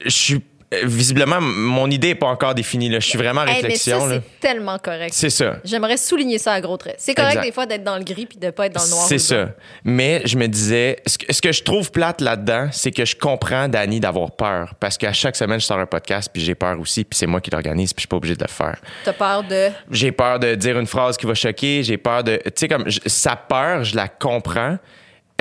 je 0.04 0.08
suis 0.08 0.40
visiblement 0.84 1.40
mon 1.40 1.90
idée 1.90 2.10
est 2.10 2.14
pas 2.14 2.26
encore 2.26 2.54
définie 2.54 2.88
là. 2.90 3.00
Je 3.00 3.06
suis 3.08 3.16
vraiment 3.18 3.40
en 3.40 3.46
Hey, 3.46 3.54
mais 3.56 3.68
réflexion 3.68 4.00
ça, 4.08 4.14
c'est 4.16 4.40
tellement 4.40 4.78
correct. 4.78 5.12
C'est 5.14 5.30
ça. 5.30 5.56
J'aimerais 5.64 5.96
souligner 5.96 6.36
ça 6.38 6.52
à 6.52 6.60
gros 6.60 6.76
traits. 6.76 6.96
C'est 6.98 7.14
correct 7.14 7.30
Exact. 7.36 7.46
des 7.46 7.52
fois 7.52 7.64
d'être 7.66 7.84
dans 7.84 7.96
le 7.96 8.04
gris 8.04 8.26
puis 8.26 8.36
de 8.38 8.50
pas 8.50 8.66
être 8.66 8.74
dans 8.74 8.84
le 8.84 8.90
noir. 8.90 9.06
C'est 9.06 9.18
ça. 9.18 9.44
blanc. 9.44 9.54
Mais 9.84 10.22
je 10.26 10.36
me 10.36 10.46
disais, 10.46 10.98
ce 11.06 11.16
que, 11.16 11.32
ce 11.32 11.40
que 11.40 11.52
je 11.52 11.62
trouve 11.62 11.90
plate 11.90 12.20
là-dedans, 12.20 12.68
c'est 12.70 12.90
que 12.90 13.04
je 13.06 13.16
comprends 13.16 13.66
Dani 13.68 13.98
d'avoir 14.00 14.32
peur. 14.32 14.74
Parce 14.78 14.98
qu'à 14.98 15.12
chaque 15.14 15.36
semaine, 15.36 15.58
je 15.58 15.64
sors 15.64 15.78
un 15.78 15.86
podcast, 15.86 16.28
puis 16.32 16.42
j'ai 16.42 16.54
peur 16.54 16.78
aussi, 16.78 17.04
puis 17.04 17.16
c'est 17.16 17.26
moi 17.26 17.40
qui 17.40 17.50
l'organise, 17.50 17.94
puis 17.94 18.00
je 18.00 18.02
suis 18.02 18.08
pas 18.08 18.16
obligé 18.16 18.36
de 18.36 18.44
le 18.44 18.48
faire. 18.50 18.76
T'as 19.04 19.12
peur 19.14 19.44
de? 19.44 19.68
J'ai 19.90 20.12
peur 20.12 20.38
de 20.38 20.54
dire 20.54 20.78
une 20.78 20.86
phrase 20.86 21.16
qui 21.16 21.24
va 21.24 21.32
choquer, 21.34 21.82
j'ai 21.82 21.96
peur 21.96 22.22
de. 22.24 22.36
Tu 22.44 22.50
sais, 22.56 22.68
comme, 22.68 22.84
je- 22.90 23.00
sa 23.06 23.36
peur, 23.36 23.84
je 23.84 23.96
la 23.96 24.08
comprends. 24.08 24.76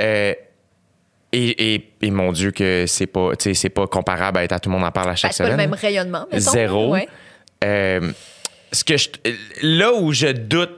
Euh, 0.00 0.32
et, 1.32 1.74
et, 1.74 1.92
et 2.02 2.10
mon 2.10 2.32
Dieu, 2.32 2.50
que 2.52 2.84
c'est 2.86 3.06
pas, 3.06 3.32
c'est 3.38 3.68
pas 3.68 3.86
comparable 3.86 4.38
à 4.38 4.44
être 4.44 4.52
à 4.52 4.58
tout 4.58 4.70
le 4.70 4.76
monde 4.76 4.84
en 4.84 4.90
parle 4.90 5.08
à 5.08 5.10
Ben, 5.12 5.16
chaque 5.16 5.32
c'est 5.32 5.42
pas 5.42 5.48
le 5.50 5.54
semaine. 5.54 5.70
même 5.70 5.78
rayonnement. 5.78 6.26
mettons. 6.32 6.50
Zéro. 6.50 6.90
Ouais. 6.92 7.08
Euh, 7.64 8.12
ce 8.72 8.84
que 8.84 8.96
je, 8.96 9.08
là 9.62 9.92
où 9.92 10.12
je 10.12 10.28
doute, 10.28 10.70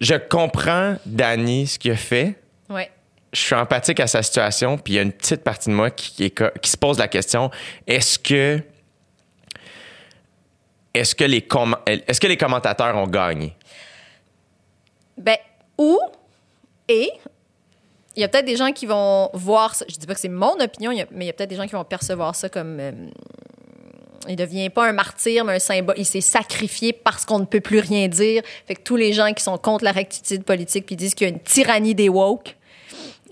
je 0.00 0.14
comprends 0.14 0.96
Danny 1.06 1.66
ce 1.66 1.78
qu'il 1.78 1.92
a 1.92 1.96
fait. 1.96 2.34
Ouais. 2.68 2.90
Je 3.32 3.40
suis 3.40 3.54
empathique 3.54 4.00
à 4.00 4.06
sa 4.06 4.22
situation, 4.22 4.78
puis 4.78 4.94
il 4.94 4.96
y 4.96 4.98
a 4.98 5.02
une 5.02 5.12
petite 5.12 5.44
partie 5.44 5.68
de 5.68 5.74
moi 5.74 5.90
qui, 5.90 6.12
qui 6.12 6.24
est 6.24 6.66
se 6.66 6.76
pose 6.76 6.98
la 6.98 7.08
question 7.08 7.50
est-ce 7.86 8.18
que 8.18 8.60
est-ce 10.94 11.14
que 11.14 11.24
les 11.24 11.46
est-ce 11.86 12.20
que 12.20 12.26
les 12.26 12.36
commentateurs 12.36 12.96
ont 12.96 13.06
gagné? 13.06 13.54
Ben, 15.16 15.36
ou 15.76 15.98
Et 16.88 17.10
il 18.18 18.20
y 18.20 18.24
a 18.24 18.28
peut-être 18.28 18.46
des 18.46 18.56
gens 18.56 18.72
qui 18.72 18.84
vont 18.84 19.30
voir 19.32 19.76
ça. 19.76 19.84
Je 19.88 19.94
dis 19.94 20.04
pas 20.04 20.14
que 20.14 20.20
c'est 20.20 20.28
mon 20.28 20.58
opinion, 20.60 20.90
mais 21.12 21.24
il 21.24 21.26
y 21.28 21.30
a 21.30 21.32
peut-être 21.32 21.50
des 21.50 21.54
gens 21.54 21.66
qui 21.66 21.72
vont 21.72 21.84
percevoir 21.84 22.34
ça 22.34 22.48
comme. 22.48 22.80
euh, 22.80 22.90
il 24.28 24.34
devient 24.34 24.70
pas 24.70 24.88
un 24.88 24.92
martyr, 24.92 25.44
mais 25.44 25.54
un 25.54 25.58
symbole. 25.60 25.94
Il 25.96 26.04
s'est 26.04 26.20
sacrifié 26.20 26.92
parce 26.92 27.24
qu'on 27.24 27.38
ne 27.38 27.44
peut 27.44 27.60
plus 27.60 27.78
rien 27.78 28.08
dire. 28.08 28.42
Fait 28.66 28.74
que 28.74 28.82
tous 28.82 28.96
les 28.96 29.12
gens 29.12 29.32
qui 29.32 29.44
sont 29.44 29.56
contre 29.56 29.84
la 29.84 29.92
rectitude 29.92 30.42
politique 30.42 30.84
puis 30.84 30.96
disent 30.96 31.14
qu'il 31.14 31.28
y 31.28 31.30
a 31.30 31.32
une 31.32 31.40
tyrannie 31.40 31.94
des 31.94 32.08
woke 32.08 32.56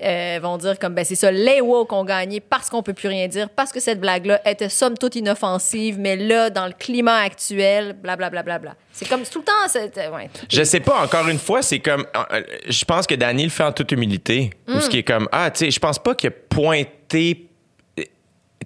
euh, 0.03 0.39
vont 0.43 0.57
dire 0.59 0.79
comme 0.79 0.95
ben 0.95 1.05
c'est 1.05 1.15
ça, 1.15 1.31
les 1.31 1.61
woke 1.61 1.93
ont 1.93 2.05
gagné 2.05 2.41
parce 2.41 2.69
qu'on 2.69 2.83
peut 2.83 2.93
plus 2.93 3.09
rien 3.09 3.29
dire, 3.29 3.49
parce 3.51 3.73
que 3.73 3.81
cette 3.81 4.01
blague-là 4.01 4.41
était 4.49 4.69
somme 4.69 4.97
toute 4.99 5.17
inoffensive, 5.17 5.99
mais 5.99 6.17
là, 6.17 6.51
dans 6.51 6.67
le 6.67 6.73
climat 6.73 7.19
actuel, 7.19 7.95
blablabla. 7.95 8.31
Bla, 8.31 8.43
bla, 8.43 8.59
bla, 8.59 8.59
bla. 8.59 8.75
C'est 8.93 9.09
comme 9.09 9.23
tout 9.25 9.41
le 9.41 9.45
temps. 9.45 9.53
euh, 10.01 10.11
Ouais, 10.11 10.31
Je 10.51 10.63
sais 10.65 10.81
pas, 10.81 11.03
encore 11.03 11.29
une 11.29 11.39
fois, 11.39 11.63
c'est 11.63 11.81
comme. 11.81 12.07
euh, 12.33 12.43
Je 12.69 12.85
pense 12.85 13.07
que 13.07 13.15
Danny 13.15 13.45
le 13.45 13.51
fait 13.51 13.65
en 13.65 13.73
toute 13.73 13.93
humilité. 13.93 14.51
Ou 14.69 14.81
ce 14.81 14.89
qui 14.89 14.99
est 14.99 15.03
comme. 15.03 15.29
Ah, 15.33 15.51
tu 15.51 15.59
sais, 15.67 15.71
je 15.71 15.79
pense 15.79 15.99
pas 15.99 16.15
qu'il 16.15 16.29
a 16.29 16.33
pointé. 16.33 17.49
Tu 17.97 18.05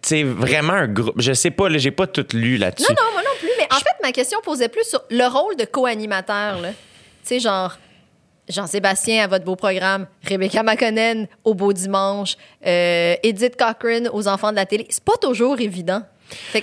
sais, 0.08 0.22
vraiment 0.22 0.72
un 0.74 0.86
groupe. 0.88 1.14
Je 1.20 1.32
sais 1.32 1.50
pas, 1.50 1.68
là, 1.68 1.76
j'ai 1.78 1.90
pas 1.90 2.06
tout 2.06 2.24
lu 2.32 2.56
là-dessus. 2.56 2.86
Non, 2.90 2.96
non, 3.04 3.12
moi 3.12 3.22
non 3.22 3.36
plus. 3.38 3.50
Mais 3.58 3.66
en 3.70 3.78
fait, 3.78 3.94
ma 4.02 4.12
question 4.12 4.38
posait 4.42 4.68
plus 4.68 4.84
sur 4.84 5.02
le 5.10 5.26
rôle 5.26 5.56
de 5.56 5.64
co-animateur. 5.64 6.60
là. 6.60 6.70
Tu 6.70 6.76
sais, 7.24 7.40
genre, 7.40 7.76
Jean-Sébastien 8.48 9.24
à 9.24 9.26
votre 9.26 9.44
beau 9.44 9.56
programme, 9.56 10.06
Rebecca 10.28 10.62
McConnell 10.62 11.28
au 11.44 11.54
beau 11.54 11.72
dimanche, 11.72 12.36
euh, 12.66 13.14
Edith 13.22 13.56
Cochrane 13.56 14.08
aux 14.12 14.26
enfants 14.28 14.50
de 14.50 14.56
la 14.56 14.66
télé. 14.66 14.86
C'est 14.90 15.04
pas 15.04 15.16
toujours 15.20 15.60
évident. 15.60 16.02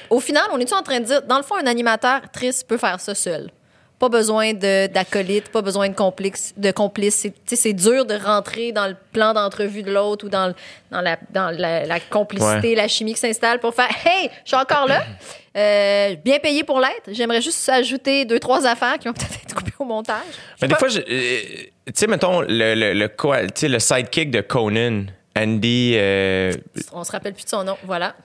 Au 0.09 0.19
final, 0.19 0.43
on 0.51 0.59
est-tu 0.59 0.73
en 0.73 0.81
train 0.81 0.99
de 0.99 1.05
dire, 1.05 1.21
dans 1.23 1.37
le 1.37 1.43
fond, 1.43 1.55
un 1.55 1.67
animateur 1.67 2.21
triste 2.31 2.67
peut 2.67 2.77
faire 2.77 2.99
ça 2.99 3.15
seul? 3.15 3.49
Pas 3.99 4.09
besoin 4.09 4.53
d'acolyte, 4.53 5.49
pas 5.49 5.63
besoin 5.63 5.89
de 5.89 5.95
complice. 5.95 6.53
De 6.55 6.69
complice. 6.71 7.27
C'est, 7.45 7.73
dur 7.73 8.05
de 8.05 8.13
rentrer 8.13 8.71
dans 8.71 8.85
le 8.87 8.95
plan 9.11 9.33
d'entrevue 9.33 9.81
de 9.81 9.91
l'autre 9.91 10.27
ou 10.27 10.29
dans, 10.29 10.53
dans, 10.91 11.01
la, 11.01 11.17
dans 11.31 11.49
la, 11.49 11.83
la 11.85 11.99
complicité, 11.99 12.69
Ouais. 12.69 12.75
la 12.75 12.87
chimie 12.87 13.13
qui 13.15 13.19
s'installe 13.19 13.59
pour 13.59 13.73
faire 13.73 13.89
Hey, 14.05 14.29
je 14.45 14.49
suis 14.49 14.57
encore 14.57 14.87
là. 14.87 15.03
Euh, 15.57 16.15
bien 16.23 16.37
payé 16.37 16.63
pour 16.63 16.79
l'être. 16.79 17.09
J'aimerais 17.11 17.41
juste 17.41 17.67
ajouter 17.67 18.25
deux, 18.25 18.39
trois 18.39 18.67
affaires 18.67 18.99
qui 18.99 19.07
vont 19.07 19.13
peut-être 19.15 19.39
être 19.43 19.55
coupées 19.55 19.73
au 19.79 19.85
montage. 19.85 20.21
Mais 20.61 20.67
des 20.67 20.75
pas. 20.75 20.79
fois, 20.87 20.87
euh, 20.95 21.39
tu 21.87 21.93
sais, 21.95 22.05
mettons, 22.05 22.41
le, 22.41 22.75
le, 22.75 22.93
le, 22.93 23.79
sidekick 23.79 24.29
de 24.29 24.41
Conan, 24.41 25.05
Andy. 25.35 25.93
euh, 25.95 26.51
On 26.93 27.03
se 27.03 27.11
rappelle 27.11 27.33
plus 27.33 27.45
de 27.45 27.49
son 27.49 27.63
nom. 27.63 27.75
Voilà. 27.85 28.15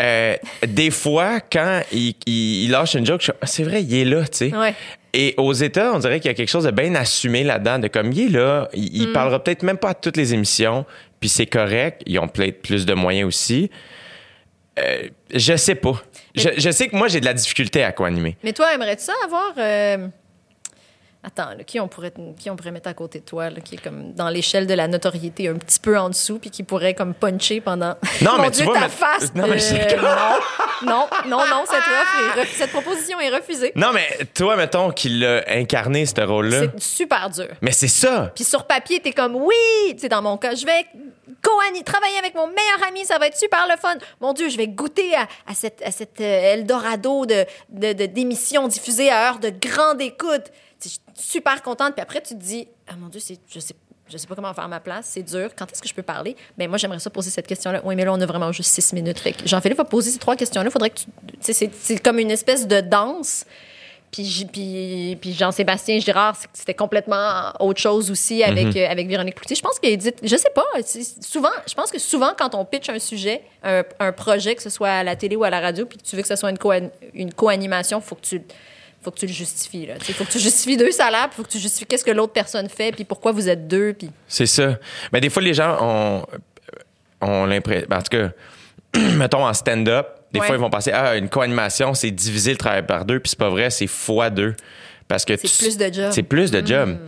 euh, 0.00 0.34
des 0.66 0.90
fois, 0.90 1.40
quand 1.40 1.82
il, 1.92 2.14
il- 2.24 2.64
il 2.64 2.70
lâche 2.70 2.94
une 2.94 3.04
joke, 3.04 3.20
je 3.20 3.24
suis, 3.24 3.32
Ah, 3.42 3.46
c'est 3.46 3.64
vrai, 3.64 3.82
il 3.82 3.94
est 3.94 4.04
là, 4.06 4.22
tu 4.26 4.48
sais. 4.48 4.56
Ouais. 4.56 4.74
Et 5.14 5.34
aux 5.38 5.52
États, 5.54 5.92
on 5.94 5.98
dirait 5.98 6.20
qu'il 6.20 6.28
y 6.28 6.32
a 6.32 6.34
quelque 6.34 6.50
chose 6.50 6.64
de 6.64 6.70
bien 6.70 6.94
assumé 6.94 7.42
là-dedans, 7.44 7.78
de 7.78 7.88
comme 7.88 8.12
il 8.12 8.26
est 8.26 8.38
là, 8.38 8.68
il, 8.74 9.08
Mm. 9.08 9.12
parlera 9.12 9.42
peut-être 9.42 9.62
même 9.62 9.78
pas 9.78 9.90
à 9.90 9.94
toutes 9.94 10.16
les 10.16 10.34
émissions, 10.34 10.84
puis 11.20 11.28
c'est 11.28 11.46
correct, 11.46 12.02
ils 12.06 12.18
ont 12.18 12.28
peut-être 12.28 12.60
plus 12.62 12.84
de 12.86 12.94
moyens 12.94 13.26
aussi. 13.26 13.70
Euh, 14.78 15.08
je 15.34 15.56
sais 15.56 15.74
pas. 15.74 16.00
Je, 16.36 16.50
je 16.56 16.70
sais 16.70 16.88
que 16.88 16.94
moi, 16.96 17.08
j'ai 17.08 17.20
de 17.20 17.24
la 17.24 17.34
difficulté 17.34 17.82
à 17.82 17.90
co-animer. 17.92 18.36
Mais 18.44 18.52
toi, 18.52 18.72
aimerais-tu 18.74 19.02
ça 19.04 19.14
avoir. 19.24 19.52
euh, 19.58 20.06
Attends, 21.24 21.48
là, 21.50 21.64
qui, 21.64 21.80
on 21.80 21.88
pourrait, 21.88 22.12
qui 22.38 22.48
on 22.48 22.54
pourrait 22.54 22.70
mettre 22.70 22.88
à 22.88 22.94
côté 22.94 23.18
de 23.18 23.24
toi, 23.24 23.50
là, 23.50 23.60
qui 23.60 23.74
est 23.74 23.82
comme 23.82 24.12
dans 24.14 24.28
l'échelle 24.28 24.68
de 24.68 24.74
la 24.74 24.86
notoriété 24.86 25.48
un 25.48 25.54
petit 25.56 25.80
peu 25.80 25.98
en 25.98 26.08
dessous, 26.10 26.38
puis 26.38 26.48
qui 26.50 26.62
pourrait 26.62 26.94
comme 26.94 27.12
puncher 27.12 27.60
pendant. 27.60 27.96
Non, 28.22 28.32
Mon 28.36 28.42
mais 28.44 28.50
Dieu, 28.50 28.60
tu 28.60 28.64
vois, 28.70 28.74
ta 28.74 28.80
mais- 28.82 28.88
face. 28.88 29.34
Non, 29.34 29.46
mais 29.48 29.58
c'est- 29.58 29.96
non, 30.86 31.06
non, 31.26 31.38
non, 31.38 31.64
cette, 31.66 31.78
offre 31.80 32.36
est 32.36 32.40
ref- 32.40 32.54
cette 32.56 32.70
proposition 32.70 33.18
est 33.18 33.30
refusée. 33.30 33.72
Non, 33.74 33.90
mais 33.92 34.06
toi, 34.32 34.54
mettons 34.56 34.90
qu'il 34.92 35.24
a 35.24 35.42
incarné 35.48 36.06
ce 36.06 36.20
rôle-là. 36.20 36.60
C'est 36.76 36.80
super 36.82 37.28
dur. 37.30 37.48
Mais 37.62 37.72
c'est 37.72 37.88
ça. 37.88 38.30
Puis 38.34 38.44
sur 38.44 38.64
papier, 38.64 39.00
t'es 39.00 39.12
comme 39.12 39.34
oui, 39.34 39.54
tu 39.90 39.98
sais, 39.98 40.08
dans 40.08 40.22
mon 40.22 40.36
cas, 40.36 40.54
je 40.54 40.64
vais 40.64 40.86
co-ani- 41.42 41.82
travailler 41.82 42.18
avec 42.18 42.36
mon 42.36 42.46
meilleur 42.46 42.86
ami, 42.88 43.04
ça 43.04 43.18
va 43.18 43.26
être 43.26 43.36
super 43.36 43.66
le 43.68 43.76
fun. 43.76 43.96
Mon 44.20 44.32
Dieu, 44.32 44.48
je 44.48 44.56
vais 44.56 44.68
goûter 44.68 45.16
à, 45.16 45.22
à 45.50 45.54
cette, 45.54 45.82
à 45.82 45.90
cette 45.90 46.20
euh, 46.20 46.54
Eldorado 46.54 47.26
de, 47.26 47.44
de, 47.70 47.92
de- 47.92 48.06
d'émissions 48.06 48.68
diffusées 48.68 49.10
à 49.10 49.28
heure 49.30 49.38
de 49.40 49.50
grande 49.50 50.00
écoute. 50.00 50.44
Je 50.82 50.88
suis 50.88 51.00
super 51.14 51.62
contente. 51.62 51.94
Puis 51.94 52.02
après, 52.02 52.20
tu 52.22 52.34
te 52.34 52.40
dis, 52.40 52.68
ah 52.86 52.96
mon 52.96 53.08
Dieu, 53.08 53.20
je 53.48 53.60
sais 53.60 53.74
je 54.10 54.16
sais 54.16 54.26
pas 54.26 54.34
comment 54.34 54.54
faire 54.54 54.68
ma 54.68 54.80
place, 54.80 55.06
c'est 55.12 55.22
dur. 55.22 55.50
Quand 55.56 55.70
est-ce 55.70 55.82
que 55.82 55.88
je 55.88 55.94
peux 55.94 56.02
parler? 56.02 56.36
Mais 56.56 56.66
moi, 56.66 56.78
j'aimerais 56.78 56.98
ça 56.98 57.10
poser 57.10 57.30
cette 57.30 57.46
question-là. 57.46 57.82
Oui, 57.84 57.94
mais 57.94 58.04
là, 58.04 58.12
on 58.12 58.20
a 58.20 58.26
vraiment 58.26 58.52
juste 58.52 58.70
six 58.70 58.92
minutes. 58.92 59.18
Fait 59.18 59.34
Jean-Philippe 59.44 59.78
va 59.78 59.84
poser 59.84 60.10
ces 60.10 60.18
trois 60.18 60.36
questions-là. 60.36 60.70
Faudrait 60.70 60.90
que 60.90 61.00
tu. 61.00 61.06
c'est, 61.40 61.70
c'est 61.74 61.98
comme 61.98 62.18
une 62.18 62.30
espèce 62.30 62.66
de 62.66 62.80
danse. 62.80 63.44
Puis, 64.10 64.46
puis, 64.50 65.18
puis 65.20 65.34
Jean-Sébastien 65.34 66.00
Girard, 66.00 66.38
c'était 66.54 66.72
complètement 66.72 67.52
autre 67.60 67.78
chose 67.78 68.10
aussi 68.10 68.42
avec, 68.42 68.74
euh, 68.74 68.88
avec 68.88 69.06
Véronique 69.06 69.34
Cloutier. 69.34 69.54
Je 69.54 69.60
pense 69.60 69.78
qu'Edith, 69.78 70.16
je 70.22 70.34
sais 70.34 70.48
pas, 70.54 70.64
souvent, 71.20 71.50
je 71.68 71.74
pense 71.74 71.90
que 71.90 71.98
souvent, 71.98 72.32
quand 72.38 72.54
on 72.54 72.64
pitch 72.64 72.88
un 72.88 72.98
sujet, 72.98 73.42
un, 73.62 73.82
un 74.00 74.12
projet, 74.12 74.54
que 74.54 74.62
ce 74.62 74.70
soit 74.70 74.88
à 74.88 75.04
la 75.04 75.14
télé 75.14 75.36
ou 75.36 75.44
à 75.44 75.50
la 75.50 75.60
radio, 75.60 75.84
puis 75.84 75.98
que 75.98 76.04
tu 76.04 76.16
veux 76.16 76.22
que 76.22 76.28
ce 76.28 76.36
soit 76.36 76.48
une, 76.48 76.56
co 76.56 76.72
une 77.12 77.34
co-animation, 77.34 78.00
faut 78.00 78.14
que 78.14 78.22
tu 78.22 78.42
faut 79.08 79.14
que 79.14 79.20
tu 79.20 79.26
le 79.26 79.32
justifies. 79.32 79.86
Là. 79.86 79.94
Il 80.06 80.14
faut 80.14 80.24
que 80.24 80.30
tu 80.32 80.38
justifies 80.38 80.76
deux 80.76 80.90
salaires, 80.90 81.28
il 81.32 81.34
faut 81.36 81.42
que 81.42 81.48
tu 81.48 81.58
justifies 81.58 81.86
qu'est-ce 81.86 82.04
que 82.04 82.10
l'autre 82.10 82.32
personne 82.32 82.68
fait, 82.68 82.92
puis 82.92 83.04
pourquoi 83.04 83.32
vous 83.32 83.48
êtes 83.48 83.66
deux. 83.66 83.94
Puis... 83.94 84.10
C'est 84.26 84.46
ça. 84.46 84.78
Mais 85.12 85.20
des 85.20 85.30
fois, 85.30 85.42
les 85.42 85.54
gens 85.54 85.76
ont, 85.80 86.26
ont 87.20 87.46
l'impression. 87.46 87.86
En 87.90 88.02
tout 88.02 88.16
cas, 88.16 88.30
mettons 89.16 89.44
en 89.46 89.54
stand-up, 89.54 90.06
des 90.32 90.40
Ouais. 90.40 90.46
fois, 90.46 90.56
ils 90.56 90.60
vont 90.60 90.70
penser 90.70 90.90
Ah, 90.92 91.16
une 91.16 91.28
co-animation, 91.30 91.94
c'est 91.94 92.10
diviser 92.10 92.50
le 92.52 92.58
travail 92.58 92.84
par 92.86 93.04
deux, 93.06 93.18
puis 93.18 93.30
c'est 93.30 93.38
pas 93.38 93.48
vrai, 93.48 93.70
c'est 93.70 93.86
fois 93.86 94.28
deux. 94.30 94.54
Parce 95.08 95.24
que 95.24 95.34
C'est 95.36 95.56
plus 95.64 95.78
de 95.78 95.92
job. 95.92 96.10
C'est 96.12 96.22
plus 96.22 96.50
de 96.50 96.66
job. 96.66 96.98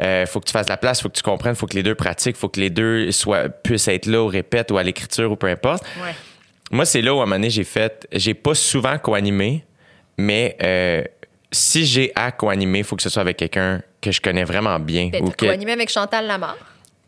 Euh, 0.00 0.26
faut 0.26 0.38
que 0.38 0.46
tu 0.46 0.52
fasses 0.52 0.68
la 0.68 0.76
place, 0.76 1.02
faut 1.02 1.08
que 1.08 1.16
tu 1.16 1.22
comprennes, 1.24 1.56
faut 1.56 1.66
que 1.66 1.74
les 1.74 1.82
deux 1.82 1.96
pratiquent, 1.96 2.36
faut 2.36 2.48
que 2.48 2.60
les 2.60 2.70
deux 2.70 3.10
soient, 3.10 3.48
puissent 3.48 3.88
être 3.88 4.06
là 4.06 4.22
au 4.22 4.28
répète 4.28 4.70
ou 4.70 4.78
à 4.78 4.84
l'écriture 4.84 5.32
ou 5.32 5.34
peu 5.36 5.48
importe. 5.48 5.82
Ouais. 6.00 6.14
Moi, 6.70 6.84
c'est 6.84 7.02
là 7.02 7.12
où 7.14 7.18
à 7.18 7.22
un 7.22 7.26
moment 7.26 7.34
donné, 7.36 7.50
j'ai 7.50 7.64
fait. 7.64 8.06
J'ai 8.12 8.34
pas 8.34 8.54
souvent 8.54 8.96
co-animé, 8.98 9.64
mais 10.16 10.56
euh, 10.62 11.02
si 11.50 11.86
j'ai 11.86 12.12
à 12.14 12.30
co-animer, 12.32 12.78
il 12.80 12.84
faut 12.84 12.96
que 12.96 13.02
ce 13.02 13.08
soit 13.08 13.22
avec 13.22 13.36
quelqu'un 13.36 13.80
que 14.00 14.10
je 14.12 14.20
connais 14.20 14.44
vraiment 14.44 14.78
bien. 14.78 15.08
Ben, 15.10 15.22
ou 15.24 15.30
que- 15.30 15.46
co-animé 15.46 15.72
avec 15.72 15.88
Chantal 15.90 16.26
Lamarre? 16.26 16.56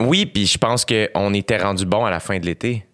oui, 0.01 0.27
puis 0.27 0.47
je 0.47 0.57
pense 0.59 0.85
qu'on 0.85 1.35
était 1.35 1.59
rendu 1.59 1.85
bon 1.85 2.05
à 2.05 2.11
la 2.11 2.21
fin 2.21 2.39
de 2.39 2.47
l'été. 2.47 2.85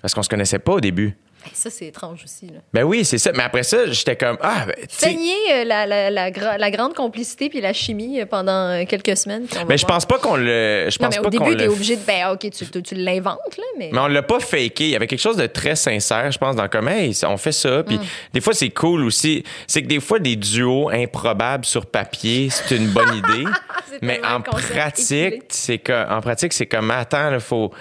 Parce 0.00 0.14
qu'on 0.14 0.22
se 0.22 0.28
connaissait 0.30 0.58
pas 0.58 0.72
au 0.72 0.80
début. 0.80 1.14
Ben, 1.44 1.50
ça, 1.54 1.70
c'est 1.70 1.86
étrange 1.86 2.22
aussi. 2.24 2.46
Là. 2.46 2.60
Ben 2.72 2.84
oui, 2.84 3.04
c'est 3.04 3.16
ça. 3.18 3.32
Mais 3.32 3.42
après 3.42 3.62
ça, 3.62 3.90
j'étais 3.90 4.16
comme, 4.16 4.36
ah, 4.42 4.66
ben, 4.66 4.74
euh, 5.52 5.64
la, 5.64 5.86
la, 5.86 6.10
la, 6.10 6.30
gra- 6.30 6.58
la 6.58 6.70
grande 6.70 6.94
complicité 6.94 7.48
puis 7.48 7.60
la 7.60 7.72
chimie 7.72 8.20
euh, 8.20 8.26
pendant 8.26 8.68
euh, 8.68 8.84
quelques 8.86 9.16
semaines. 9.16 9.46
Mais 9.68 9.78
je 9.78 9.86
pense 9.86 10.04
pas 10.04 10.18
qu'on 10.18 10.36
le. 10.36 10.88
Je 10.90 10.98
Non, 11.00 11.06
pense 11.08 11.18
mais 11.20 11.26
au 11.26 11.30
début, 11.30 11.56
t'es 11.56 11.68
obligé 11.68 11.96
de. 11.96 12.02
Ben, 12.06 12.30
OK, 12.32 12.40
tu, 12.50 12.66
tu, 12.66 12.82
tu 12.82 12.94
l'inventes, 12.94 13.56
là, 13.56 13.64
mais. 13.78 13.90
Mais 13.92 13.98
on 13.98 14.06
l'a 14.08 14.22
pas 14.22 14.40
faké. 14.40 14.84
Il 14.84 14.90
y 14.90 14.96
avait 14.96 15.06
quelque 15.06 15.20
chose 15.20 15.36
de 15.36 15.46
très 15.46 15.76
sincère, 15.76 16.30
je 16.30 16.38
pense, 16.38 16.56
dans 16.56 16.68
comme, 16.68 16.88
hey, 16.88 17.12
on 17.26 17.36
fait 17.36 17.52
ça. 17.52 17.78
Mm. 17.78 17.84
Puis 17.84 18.00
des 18.34 18.40
fois, 18.40 18.52
c'est 18.52 18.70
cool 18.70 19.04
aussi. 19.04 19.42
C'est 19.66 19.82
que 19.82 19.88
des 19.88 20.00
fois, 20.00 20.18
des 20.18 20.36
duos 20.36 20.90
improbables 20.90 21.64
sur 21.64 21.86
papier, 21.86 22.48
c'est 22.50 22.76
une 22.76 22.88
bonne 22.88 23.14
idée. 23.16 23.44
Mais 24.02 24.20
en 24.24 24.40
pratique, 24.40 25.42
c'est 25.48 25.78
que, 25.78 26.08
en 26.10 26.20
pratique, 26.20 26.52
c'est 26.52 26.66
comme, 26.66 26.90
attends, 26.90 27.32
il 27.32 27.40
faut. 27.40 27.72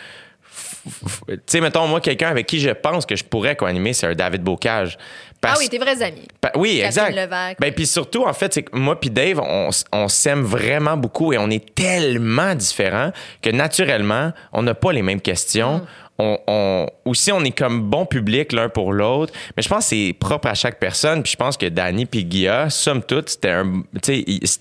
Tu 1.28 1.38
sais, 1.46 1.62
mettons, 1.62 1.88
moi, 1.88 2.02
quelqu'un 2.02 2.30
avec 2.30 2.48
qui 2.48 2.60
je 2.60 2.70
pense 2.72 3.06
que 3.06 3.16
je 3.16 3.24
pourrais 3.24 3.56
co-animer, 3.56 3.94
c'est 3.94 4.08
un 4.08 4.14
David 4.16 4.42
Bocage. 4.44 4.98
Ah 5.42 5.56
oui, 5.58 5.70
tes 5.70 5.78
vrais 5.78 6.02
amis. 6.04 6.28
Pa- 6.42 6.52
oui, 6.56 6.82
Catherine 6.82 6.86
exact. 6.88 7.16
Levac. 7.16 7.58
Ben, 7.62 7.74
puis 7.74 7.88
surtout, 7.88 8.26
en 8.26 8.34
fait, 8.34 8.54
c'est 8.54 8.64
que 8.64 8.76
moi 8.78 9.00
puis 9.00 9.10
Dave, 9.10 9.40
on, 9.40 9.70
s'aime 10.10 10.42
vraiment 10.42 10.98
beaucoup 10.98 11.32
et 11.32 11.38
on 11.38 11.50
est 11.50 11.74
tellement 11.74 12.54
différents 12.56 13.12
que 13.42 13.50
naturellement, 13.50 14.34
on 14.52 14.64
n'a 14.64 14.74
pas 14.74 14.92
les 14.92 15.02
mêmes 15.02 15.22
questions. 15.22 15.78
Mm. 15.78 15.88
On, 16.22 16.38
on- 16.48 16.88
aussi, 17.06 17.32
on 17.32 17.42
est 17.46 17.58
comme 17.58 17.84
bon 17.84 18.06
public 18.06 18.52
l'un 18.52 18.68
pour 18.68 18.92
l'autre. 18.92 19.32
Mais 19.56 19.64
je 19.64 19.70
pense 19.70 19.86
que 19.86 19.90
c'est 19.96 20.14
propre 20.20 20.50
à 20.50 20.54
chaque 20.56 20.78
personne. 20.78 21.24
Puis 21.24 21.32
je 21.32 21.38
pense 21.38 21.56
que 21.56 21.68
Danny 21.68 22.06
puis 22.06 22.26
Guilla, 22.26 22.70
somme 22.70 23.02
toute, 23.02 23.30
c'était 23.30 23.52
un... 23.52 23.84
Tu 24.04 24.26
sais, 24.26 24.58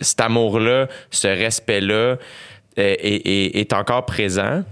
cet- 0.00 0.20
amour-là, 0.20 0.88
ce 1.12 1.28
respect-là 1.28 2.16
est, 2.76 2.82
est- 3.04 3.60
est 3.60 3.72
encore 3.72 4.04
présent. 4.06 4.64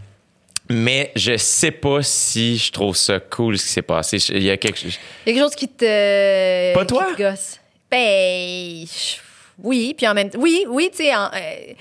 Mais 0.71 1.13
je 1.15 1.37
sais 1.37 1.71
pas 1.71 2.03
si 2.03 2.57
je 2.57 2.73
trouve 2.73 2.97
ça 2.97 3.21
cool 3.21 3.59
ce 3.59 3.65
qui 3.65 3.71
s'est 3.73 3.83
passé. 3.83 4.17
Il 4.31 4.43
y 4.43 4.51
a 4.51 4.57
quelque 4.57 4.79
chose... 4.79 4.99
Il 5.27 5.29
y 5.29 5.33
a 5.33 5.35
quelque 5.35 5.45
chose 5.51 5.57
qui 5.57 5.69
te. 5.69 6.75
Pas 6.75 6.81
qui 6.81 6.87
toi? 6.87 7.07
te 7.15 7.23
gosse. 7.23 7.61
Ben. 7.91 8.87
Oui, 9.63 9.95
puis 9.97 10.09
en 10.09 10.15
même 10.15 10.31
temps. 10.31 10.39
Oui, 10.41 10.65
oui, 10.69 10.89
tu 10.91 11.05
sais. 11.05 11.15
en- 11.15 11.31
euh, 11.35 11.75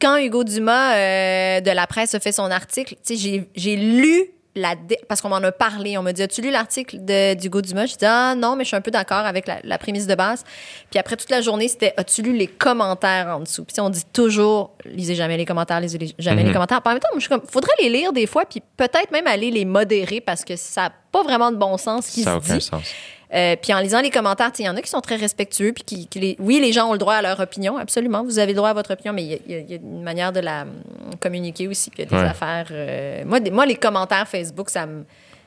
quand 0.00 0.18
Hugo 0.18 0.44
Dumas 0.44 0.94
euh, 0.94 1.60
de 1.60 1.70
la 1.70 1.86
presse 1.86 2.14
a 2.14 2.20
fait 2.20 2.32
son 2.32 2.50
article, 2.50 2.94
tu 3.04 3.16
sais, 3.16 3.16
j'ai- 3.16 3.48
j'ai 3.56 3.76
lu 3.76 4.30
la. 4.56 4.74
dé- 4.74 4.98
Parce 5.08 5.20
qu'on 5.20 5.28
m'en 5.28 5.36
a 5.36 5.52
parlé. 5.52 5.96
On 5.98 6.02
m'a 6.02 6.12
dit 6.12 6.22
As-tu 6.22 6.42
lu 6.42 6.50
l'article 6.50 6.98
de- 7.04 7.34
d'Hugo 7.34 7.60
Dumas? 7.62 7.86
J'ai 7.86 7.96
dit 7.96 8.04
Ah 8.06 8.34
non, 8.36 8.56
mais 8.56 8.64
je 8.64 8.68
suis 8.68 8.76
un 8.76 8.80
peu 8.80 8.90
d'accord 8.90 9.24
avec 9.26 9.46
la, 9.46 9.58
la 9.64 9.78
prémisse 9.78 10.06
de 10.06 10.14
base. 10.14 10.44
Puis 10.90 10.98
après 10.98 11.16
toute 11.16 11.30
la 11.30 11.40
journée, 11.40 11.68
c'était 11.68 11.94
As-tu 11.96 12.22
lu 12.22 12.36
les 12.36 12.46
commentaires 12.46 13.28
en 13.36 13.40
dessous? 13.40 13.64
Puis 13.64 13.80
on 13.80 13.90
dit 13.90 14.04
toujours 14.12 14.72
Lisez 14.84 15.14
jamais 15.14 15.36
les 15.36 15.44
commentaires, 15.44 15.80
lisez 15.80 15.98
les- 15.98 16.14
jamais 16.18 16.42
Mhm. 16.42 16.48
les 16.48 16.52
commentaires. 16.54 16.80
Puis 16.82 16.90
en 16.90 16.94
même 16.94 17.00
temps, 17.00 17.08
moi, 17.12 17.18
je 17.20 17.26
suis 17.26 17.28
comme 17.28 17.46
Faudrait 17.50 17.72
les 17.80 17.88
lire 17.90 18.12
des 18.12 18.26
fois, 18.26 18.44
puis 18.44 18.62
peut-être 18.76 19.10
même 19.12 19.26
aller 19.26 19.50
les 19.50 19.64
modérer 19.64 20.20
parce 20.20 20.44
que 20.44 20.56
ça 20.56 20.82
n'a 20.82 20.92
pas 21.12 21.22
vraiment 21.22 21.50
de 21.50 21.56
bon 21.56 21.76
sens 21.78 22.06
ce 22.06 22.12
qui 22.12 22.22
Ça 22.22 22.34
n'a 22.34 22.40
se 22.40 22.44
aucun 22.46 22.54
dit. 22.56 22.64
sens. 22.64 22.82
Euh, 23.32 23.54
puis 23.60 23.72
en 23.72 23.78
lisant 23.80 24.00
les 24.00 24.10
commentaires, 24.10 24.50
il 24.58 24.64
y 24.64 24.68
en 24.68 24.76
a 24.76 24.82
qui 24.82 24.90
sont 24.90 25.00
très 25.00 25.16
respectueux. 25.16 25.72
Puis 25.72 25.84
qui, 25.84 26.06
qui 26.08 26.18
les- 26.20 26.36
oui, 26.40 26.58
les 26.60 26.72
gens 26.72 26.88
ont 26.88 26.92
le 26.92 26.98
droit 26.98 27.14
à 27.14 27.22
leur 27.22 27.38
opinion, 27.38 27.76
absolument. 27.76 28.24
Vous 28.24 28.38
avez 28.40 28.52
le 28.52 28.56
droit 28.56 28.70
à 28.70 28.74
votre 28.74 28.92
opinion, 28.92 29.12
mais 29.12 29.22
il 29.24 29.30
y 29.50 29.54
a- 29.54 29.58
y, 29.60 29.72
y 29.72 29.76
une 29.76 30.02
manière 30.02 30.32
de 30.32 30.40
la 30.40 30.62
hum, 30.62 30.70
communiquer 31.20 31.68
aussi. 31.68 31.90
Puis 31.90 32.02
il 32.02 32.06
y 32.06 32.08
a 32.08 32.10
des 32.18 32.22
Ouais. 32.24 32.28
affaires. 32.30 32.66
euh, 32.72 33.22
moi, 33.24 33.38
des- 33.40 33.50
moi, 33.52 33.66
les 33.66 33.76
commentaires 33.76 34.26
Facebook, 34.28 34.70
ça 34.70 34.86
me. 34.86 35.04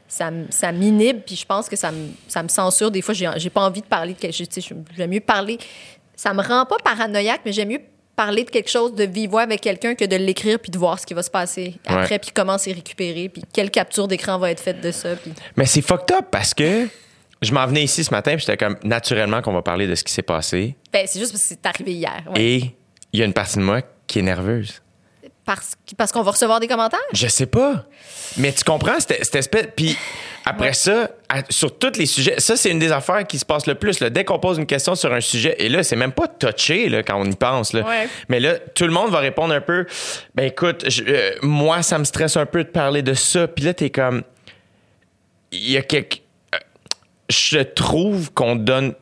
Ça, 0.07 0.29
ça 0.49 0.71
m'inhibe, 0.71 1.21
puis 1.25 1.35
je 1.35 1.45
pense 1.45 1.67
que 1.67 1.75
ça 1.75 1.91
me, 1.91 2.09
ça 2.27 2.43
me 2.43 2.47
censure. 2.47 2.91
Des 2.91 3.01
fois, 3.01 3.15
j'ai, 3.15 3.49
pas 3.49 3.61
envie 3.61 3.81
de 3.81 3.87
parler 3.87 4.13
de 4.13 4.19
quelque 4.19 4.35
chose. 4.35 4.47
J'aime 4.95 5.09
mieux 5.09 5.19
parler. 5.21 5.57
Ça 6.15 6.33
me 6.35 6.41
rend 6.43 6.65
pas 6.67 6.75
paranoïaque, 6.83 7.41
mais 7.45 7.51
j'aime 7.51 7.69
mieux 7.69 7.81
parler 8.15 8.43
de 8.43 8.51
quelque 8.51 8.69
chose 8.69 8.93
de 8.93 9.09
voix 9.27 9.41
avec 9.41 9.61
quelqu'un 9.61 9.95
que 9.95 10.05
de 10.05 10.15
l'écrire 10.15 10.59
puis 10.59 10.69
de 10.69 10.77
voir 10.77 10.99
ce 10.99 11.05
qui 11.07 11.15
va 11.15 11.23
se 11.23 11.31
passer 11.31 11.75
après, 11.87 12.11
Ouais. 12.11 12.19
puis 12.19 12.29
comment 12.31 12.59
c'est 12.59 12.73
récupéré, 12.73 13.27
puis 13.29 13.41
quelle 13.51 13.71
capture 13.71 14.07
d'écran 14.07 14.37
va 14.37 14.51
être 14.51 14.59
faite 14.59 14.81
de 14.81 14.91
ça. 14.91 15.15
Puis... 15.15 15.33
Mais 15.57 15.65
c'est 15.65 15.81
fucked 15.81 16.15
up 16.15 16.25
parce 16.29 16.53
que 16.53 16.87
je 17.43 17.53
m'en 17.53 17.65
venais 17.67 17.83
ici 17.83 18.03
ce 18.03 18.11
matin, 18.11 18.31
puis 18.35 18.45
j'étais 18.45 18.57
comme 18.57 18.77
naturellement 18.83 19.41
qu'on 19.41 19.53
va 19.53 19.61
parler 19.61 19.87
de 19.87 19.95
ce 19.95 20.03
qui 20.03 20.13
s'est 20.13 20.21
passé. 20.21 20.75
Ben, 20.91 21.05
c'est 21.07 21.19
juste 21.19 21.31
parce 21.31 21.43
que 21.43 21.49
c'est 21.49 21.65
arrivé 21.65 21.93
hier. 21.93 22.23
ouais. 22.33 22.41
Et 22.41 22.75
il 23.11 23.19
y 23.19 23.23
a 23.23 23.25
une 23.25 23.33
partie 23.33 23.57
de 23.57 23.63
moi 23.63 23.81
qui 24.07 24.19
est 24.19 24.23
nerveuse. 24.23 24.81
Parce, 25.45 25.73
parce 25.97 26.13
qu'on 26.13 26.21
va 26.21 26.31
recevoir 26.31 26.61
des 26.61 26.67
commentaires? 26.69 27.01
Je 27.11 27.27
sais 27.27 27.45
pas. 27.47 27.85
Mais 28.37 28.53
tu 28.53 28.63
comprends 28.63 28.97
cette, 28.99 29.35
espèce. 29.35 29.67
Puis 29.75 29.97
après 30.45 30.71
ça, 30.71 31.09
à- 31.27 31.41
sur 31.49 31.77
tous 31.77 31.97
les 31.99 32.05
sujets, 32.05 32.35
ça, 32.39 32.55
c'est 32.55 32.71
une 32.71 32.79
des 32.79 32.93
affaires 32.93 33.27
qui 33.27 33.37
se 33.37 33.43
passe 33.43 33.67
le 33.67 33.75
plus. 33.75 33.99
là. 33.99 34.09
Dès 34.09 34.23
qu'on 34.23 34.39
pose 34.39 34.57
une 34.57 34.65
question 34.65 34.95
sur 34.95 35.11
un 35.13 35.19
sujet, 35.19 35.53
et 35.59 35.67
là, 35.67 35.83
c'est 35.83 35.97
même 35.97 36.13
pas 36.13 36.29
touché 36.29 36.87
là, 36.87 37.03
quand 37.03 37.19
on 37.19 37.25
y 37.25 37.35
pense. 37.35 37.73
Là. 37.73 37.85
Ouais. 37.85 38.07
Mais 38.29 38.39
là, 38.39 38.57
tout 38.57 38.85
le 38.85 38.91
monde 38.93 39.11
va 39.11 39.19
répondre 39.19 39.53
un 39.53 39.59
peu 39.59 39.85
Ben 40.33 40.45
écoute, 40.45 40.89
je- 40.89 41.03
euh, 41.05 41.31
moi, 41.41 41.83
ça 41.83 41.99
me 41.99 42.05
stresse 42.05 42.37
un 42.37 42.45
peu 42.45 42.63
de 42.63 42.69
parler 42.69 43.01
de 43.01 43.13
ça. 43.13 43.45
Puis 43.49 43.65
là, 43.65 43.73
t'es 43.73 43.89
comme. 43.89 44.23
Il 45.51 45.69
y 45.71 45.75
a 45.77 45.81
quelque. 45.81 46.19
Je 47.29 47.59
trouve 47.59 48.31
qu'on 48.33 48.55
donne. 48.55 48.93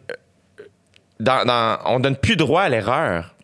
Dans, 1.19 1.45
dans- 1.45 1.77
on 1.85 1.99
donne 1.99 2.15
plus 2.15 2.35
droit 2.35 2.63
à 2.63 2.69
l'erreur. 2.69 3.35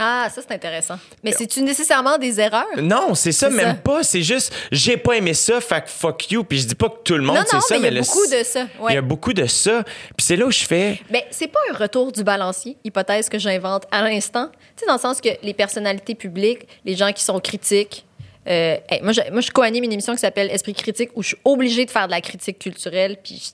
Ah, 0.00 0.28
ça, 0.32 0.40
c'est 0.46 0.54
intéressant. 0.54 0.96
Mais 1.24 1.32
c'est-tu 1.32 1.60
nécessairement 1.60 2.18
des 2.18 2.38
erreurs? 2.38 2.64
Non, 2.80 3.14
c'est 3.16 3.32
ça, 3.32 3.50
même 3.50 3.66
ça. 3.66 3.74
pas. 3.74 4.04
C'est 4.04 4.22
juste, 4.22 4.54
j'ai 4.70 4.96
pas 4.96 5.14
aimé 5.14 5.34
ça, 5.34 5.60
fait 5.60 5.82
que 5.82 5.90
fuck 5.90 6.30
you. 6.30 6.44
Puis 6.44 6.60
je 6.60 6.66
dis 6.68 6.74
pas 6.76 6.88
que 6.88 6.98
tout 7.02 7.14
le 7.16 7.22
monde 7.24 7.38
c'est 7.50 7.60
ça, 7.60 7.78
mais 7.80 7.88
il 7.88 7.94
y 7.94 7.98
a 7.98 8.02
beaucoup 8.02 8.26
de 8.30 8.44
ça, 8.44 8.60
ouais. 8.78 8.92
Il 8.92 8.94
y 8.94 8.96
a 8.96 9.02
beaucoup 9.02 9.32
de 9.32 9.46
ça. 9.46 9.82
Puis 10.16 10.24
c'est 10.24 10.36
là 10.36 10.46
où 10.46 10.52
je 10.52 10.64
fais. 10.64 11.00
Ben, 11.10 11.22
c'est 11.32 11.48
pas 11.48 11.58
un 11.72 11.76
retour 11.76 12.12
du 12.12 12.22
balancier, 12.22 12.76
hypothèse 12.84 13.28
que 13.28 13.40
j'invente 13.40 13.86
à 13.90 14.02
l'instant. 14.02 14.50
Tu 14.76 14.82
sais, 14.82 14.86
dans 14.86 14.92
le 14.94 15.00
sens 15.00 15.20
que 15.20 15.30
les 15.42 15.52
personnalités 15.52 16.14
publiques, 16.14 16.68
les 16.84 16.94
gens 16.94 17.12
qui 17.12 17.24
sont 17.24 17.40
critiques. 17.40 18.04
Euh, 18.48 18.76
moi, 19.02 19.12
je, 19.12 19.20
moi, 19.30 19.40
je 19.40 19.50
co-anime 19.50 19.84
une 19.84 19.92
émission 19.92 20.14
qui 20.14 20.20
s'appelle 20.20 20.50
Esprit 20.50 20.74
critique 20.74 21.10
où 21.14 21.22
je 21.22 21.28
suis 21.28 21.36
obligée 21.44 21.84
de 21.84 21.90
faire 21.90 22.06
de 22.06 22.12
la 22.12 22.20
critique 22.20 22.58
culturelle. 22.58 23.18
Puis, 23.22 23.52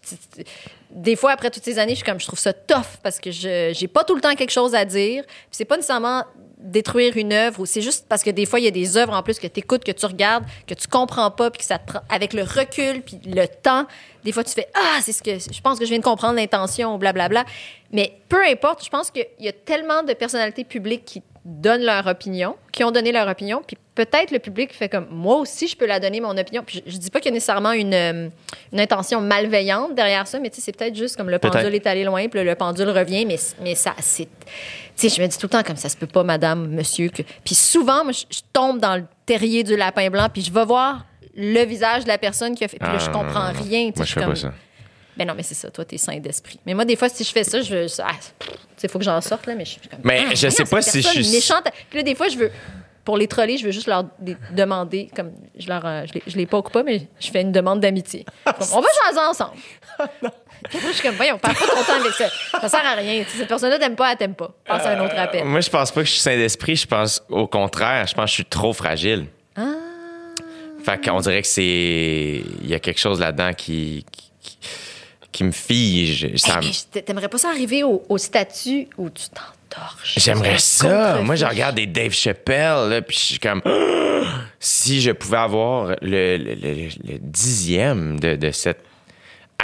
des 0.90 1.16
fois, 1.16 1.32
après 1.32 1.50
toutes 1.50 1.64
ces 1.64 1.78
années, 1.78 1.92
je 1.92 1.96
suis 1.96 2.04
comme, 2.04 2.20
je 2.20 2.26
trouve 2.26 2.38
ça 2.38 2.52
tough 2.52 2.98
parce 3.02 3.18
que 3.18 3.30
je 3.30 3.72
j'ai 3.74 3.88
pas 3.88 4.04
tout 4.04 4.14
le 4.14 4.20
temps 4.20 4.34
quelque 4.34 4.52
chose 4.52 4.74
à 4.74 4.84
dire. 4.84 5.24
Puis, 5.26 5.48
c'est 5.52 5.64
pas 5.64 5.76
nécessairement 5.76 6.24
détruire 6.58 7.16
une 7.16 7.32
œuvre 7.32 7.60
ou 7.60 7.66
c'est 7.66 7.82
juste 7.82 8.06
parce 8.08 8.22
que 8.22 8.30
des 8.30 8.46
fois, 8.46 8.58
il 8.58 8.64
y 8.64 8.68
a 8.68 8.70
des 8.70 8.96
œuvres 8.96 9.12
en 9.12 9.22
plus 9.22 9.38
que 9.38 9.46
tu 9.46 9.60
écoutes, 9.60 9.84
que 9.84 9.92
tu 9.92 10.06
regardes, 10.06 10.44
que 10.66 10.74
tu 10.74 10.88
comprends 10.88 11.30
pas, 11.30 11.50
puis 11.50 11.58
que 11.58 11.64
ça 11.64 11.78
avec 12.08 12.32
le 12.32 12.42
recul, 12.42 13.02
puis 13.02 13.20
le 13.26 13.46
temps, 13.46 13.86
des 14.24 14.32
fois, 14.32 14.44
tu 14.44 14.52
fais 14.52 14.68
Ah, 14.74 15.00
c'est 15.02 15.12
ce 15.12 15.22
que 15.22 15.38
je 15.38 15.60
pense 15.60 15.78
que 15.78 15.84
je 15.84 15.90
viens 15.90 15.98
de 15.98 16.04
comprendre 16.04 16.36
l'intention, 16.36 16.96
blablabla. 16.96 17.44
Mais 17.92 18.18
peu 18.28 18.42
importe, 18.46 18.84
je 18.84 18.90
pense 18.90 19.10
qu'il 19.10 19.26
y 19.40 19.48
a 19.48 19.52
tellement 19.52 20.02
de 20.02 20.14
personnalités 20.14 20.64
publiques 20.64 21.04
qui 21.04 21.22
donnent 21.44 21.84
leur 21.84 22.06
opinion, 22.06 22.56
qui 22.72 22.82
ont 22.82 22.90
donné 22.90 23.12
leur 23.12 23.28
opinion, 23.28 23.62
puis 23.66 23.76
peut-être 23.94 24.30
le 24.30 24.38
public 24.38 24.72
fait 24.72 24.88
comme 24.88 25.06
moi 25.10 25.36
aussi, 25.36 25.68
je 25.68 25.76
peux 25.76 25.86
la 25.86 26.00
donner 26.00 26.20
mon 26.20 26.36
opinion. 26.36 26.62
Puis 26.66 26.82
je, 26.86 26.92
je 26.92 26.96
dis 26.98 27.10
pas 27.10 27.20
qu'il 27.20 27.30
y 27.30 27.32
a 27.32 27.34
nécessairement 27.34 27.72
une, 27.72 27.94
euh, 27.94 28.28
une 28.72 28.80
intention 28.80 29.20
malveillante 29.20 29.94
derrière 29.94 30.26
ça, 30.26 30.38
mais 30.40 30.50
tu 30.50 30.56
sais, 30.56 30.62
c'est 30.62 30.76
peut-être 30.76 30.94
juste 30.96 31.16
comme 31.16 31.30
le 31.30 31.38
pendule 31.38 31.74
est 31.74 31.86
allé 31.86 32.04
loin, 32.04 32.26
puis 32.28 32.40
le, 32.40 32.46
le 32.46 32.54
pendule 32.54 32.88
revient, 32.90 33.24
mais, 33.26 33.36
mais 33.62 33.74
ça, 33.74 33.94
c'est. 34.00 34.28
Tu 34.96 35.08
sais, 35.08 35.16
je 35.16 35.20
me 35.22 35.26
dis 35.26 35.36
tout 35.38 35.46
le 35.46 35.50
temps 35.50 35.62
comme 35.62 35.76
ça 35.76 35.88
se 35.88 35.96
peut 35.96 36.06
pas, 36.06 36.22
madame, 36.24 36.68
monsieur. 36.68 37.08
Que... 37.08 37.22
Puis 37.44 37.54
souvent, 37.54 38.04
moi, 38.04 38.12
je, 38.12 38.24
je 38.30 38.40
tombe 38.52 38.78
dans 38.80 38.96
le 38.96 39.04
terrier 39.26 39.62
du 39.62 39.76
lapin 39.76 40.08
blanc, 40.10 40.28
puis 40.32 40.42
je 40.42 40.52
vais 40.52 40.64
voir 40.64 41.04
le 41.36 41.64
visage 41.64 42.04
de 42.04 42.08
la 42.08 42.18
personne 42.18 42.54
qui 42.54 42.64
a 42.64 42.68
fait. 42.68 42.78
Puis 42.78 42.88
là, 42.88 42.98
je 42.98 43.06
Ah, 43.08 43.12
comprends 43.12 43.50
rien. 43.52 43.90
Moi, 43.96 44.04
je 44.04 44.12
fais 44.12 44.20
suis 44.20 44.20
pas 44.20 44.34
ça. 44.36 44.52
Ben 45.16 45.26
non, 45.28 45.34
mais 45.36 45.44
c'est 45.44 45.54
ça, 45.54 45.70
toi, 45.70 45.84
t'es 45.84 45.96
sain 45.96 46.18
d'esprit. 46.18 46.58
Mais 46.66 46.74
moi, 46.74 46.84
des 46.84 46.96
fois, 46.96 47.08
si 47.08 47.22
je 47.22 47.30
fais 47.30 47.44
ça, 47.44 47.60
je 47.60 47.72
veux. 47.74 47.86
Ah, 48.00 48.10
tu 48.20 48.54
sais, 48.76 48.88
faut 48.88 48.98
que 48.98 49.04
j'en 49.04 49.20
sorte, 49.20 49.46
là, 49.46 49.54
mais 49.54 49.64
je 49.64 49.70
suis 49.70 49.80
comme. 49.88 50.00
Mais 50.02 50.24
Ah, 50.28 50.34
je 50.34 50.48
sais 50.48 50.64
pas 50.64 50.82
si 50.82 51.02
je 51.02 51.08
suis- 51.08 51.30
méchante. 51.32 51.64
Puis 51.88 51.98
là, 51.98 52.02
des 52.02 52.14
fois, 52.16 52.26
je 52.28 52.36
veux. 52.36 52.50
Pour 53.04 53.18
les 53.18 53.28
troller, 53.28 53.58
je 53.58 53.66
veux 53.66 53.70
juste 53.70 53.86
leur 53.86 54.04
demander, 54.52 55.10
comme 55.14 55.32
je 55.58 55.68
leur, 55.68 55.84
euh, 55.84 56.04
je 56.06 56.14
les, 56.14 56.22
je 56.26 56.36
les 56.36 56.46
poke 56.46 56.70
pas, 56.70 56.82
mais 56.82 57.06
je 57.20 57.30
fais 57.30 57.42
une 57.42 57.52
demande 57.52 57.80
d'amitié. 57.80 58.24
Comme, 58.44 58.54
on 58.72 58.80
va 58.80 58.88
jaser 59.06 59.20
ensemble. 59.20 59.56
Puis 60.70 60.78
après, 60.78 60.88
je 60.88 60.92
suis 60.92 61.02
comme, 61.02 61.16
voyons, 61.16 61.38
perds 61.38 61.54
pas 61.54 61.66
ton 61.66 61.84
temps 61.84 62.00
avec 62.00 62.12
ça. 62.12 62.28
Ça 62.60 62.68
sert 62.68 62.86
à 62.86 62.94
rien. 62.94 63.24
Tu 63.24 63.30
sais, 63.30 63.38
cette 63.38 63.48
personne-là 63.48 63.78
t'aime 63.78 63.96
pas, 63.96 64.12
elle 64.12 64.16
t'aime 64.16 64.34
pas. 64.34 64.54
Passe 64.64 64.86
à 64.86 64.92
un 64.92 65.04
autre 65.04 65.16
appel. 65.18 65.44
Moi, 65.44 65.60
je 65.60 65.68
pense 65.68 65.90
pas 65.90 66.00
que 66.00 66.06
je 66.06 66.12
suis 66.12 66.20
sain 66.20 66.36
d'esprit. 66.36 66.76
Je 66.76 66.86
pense 66.86 67.22
au 67.28 67.46
contraire. 67.46 68.06
Je 68.06 68.14
pense 68.14 68.24
que 68.24 68.30
je 68.30 68.34
suis 68.34 68.44
trop 68.46 68.72
fragile. 68.72 69.26
Ah. 69.56 69.74
Fait 70.82 71.04
qu'on 71.04 71.20
dirait 71.20 71.42
que 71.42 71.48
c'est. 71.48 72.42
Il 72.62 72.66
y 72.66 72.74
a 72.74 72.80
quelque 72.80 73.00
chose 73.00 73.20
là-dedans 73.20 73.52
qui. 73.52 74.06
qui, 75.30 75.44
me 75.44 75.52
fige. 75.52 76.34
Ça 76.36 76.60
Hey, 76.62 77.02
T'aimerais 77.02 77.28
pas 77.28 77.38
ça 77.38 77.50
arriver 77.50 77.82
au, 77.82 78.02
au 78.08 78.18
statut 78.18 78.88
où 78.96 79.10
tu 79.10 79.24
J'aimerais 80.16 80.58
ça. 80.58 81.20
Moi, 81.22 81.36
je 81.36 81.44
regarde 81.44 81.76
des 81.76 81.86
Dave 81.86 82.12
Chappelle, 82.12 82.88
là, 82.88 83.02
puis 83.02 83.16
je 83.16 83.22
suis 83.22 83.38
comme, 83.38 83.60
si 84.60 85.00
je 85.00 85.10
pouvais 85.12 85.38
avoir 85.38 85.88
le, 86.02 86.36
le- 86.36 86.54
le- 86.54 87.12
le 87.12 87.18
dixième 87.20 88.18
de, 88.20 88.36
de 88.36 88.50
cette 88.50 88.80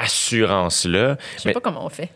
assurance-là. 0.02 1.16
Je 1.36 1.42
sais 1.42 1.48
Mais, 1.48 1.52
pas 1.52 1.60
comment 1.60 1.84
on 1.84 1.88
fait. 1.88 2.08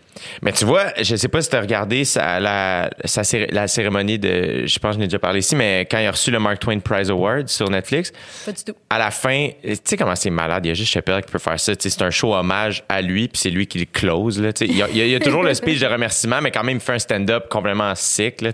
mais 0.43 0.53
tu 0.53 0.65
vois, 0.65 0.87
je 1.01 1.17
sais 1.17 1.29
pas 1.29 1.43
si 1.43 1.51
tu 1.51 1.57
as 1.57 1.61
regardé 1.61 2.05
sa- 2.05 2.41
la, 2.41 2.91
sa 3.05 3.23
la 3.51 3.67
cérémonie 3.69 4.19
de, 4.19 4.67
je 4.67 4.79
pense 4.79 4.91
que 4.91 4.95
je 4.95 4.99
n'ai 5.01 5.07
déjà 5.07 5.19
parlé 5.19 5.41
ici, 5.41 5.57
mais 5.57 5.87
quand 5.91 5.99
il 5.99 6.07
a 6.07 6.11
reçu 6.11 6.31
le 6.31 6.39
Mark 6.39 6.59
Twain 6.61 6.79
Prize 6.81 7.11
Award 7.11 7.49
sur 7.49 7.69
Netflix, 7.71 8.13
Pas 8.45 8.53
du 8.53 8.65
tout. 8.65 8.75
à 8.91 8.99
la 8.99 9.11
fin, 9.11 9.49
tu 9.63 9.77
sais 9.85 9.97
comment 9.97 10.15
c'est 10.17 10.31
malade, 10.31 10.65
il 10.67 10.69
y 10.69 10.73
a 10.73 10.75
juste 10.75 10.93
Chappelle 10.93 11.23
qui 11.25 11.31
peut 11.31 11.39
faire 11.39 11.59
ça. 11.59 11.73
C'est 11.79 12.03
un 12.03 12.11
show 12.11 12.35
hommage 12.35 12.85
à 12.89 13.03
lui, 13.03 13.29
puis 13.29 13.39
c'est 13.41 13.51
lui 13.51 13.67
qui 13.67 13.79
le 13.79 13.87
close. 13.87 14.41
Là, 14.41 14.51
il, 14.61 14.77
y 14.77 14.83
a, 14.83 14.89
il 14.89 14.97
y 14.97 15.01
a- 15.03 15.05
il 15.07 15.11
y 15.11 15.15
a 15.15 15.21
toujours 15.21 15.43
le 15.43 15.53
speech 15.55 15.81
de 15.81 15.87
remerciement, 15.87 16.41
mais 16.41 16.51
quand 16.51 16.65
même, 16.65 16.77
il 16.77 16.81
fait 16.81 16.93
un 16.95 16.99
stand-up 16.99 17.49
complètement 17.49 17.95
sick. 17.95 18.41
Là, 18.41 18.51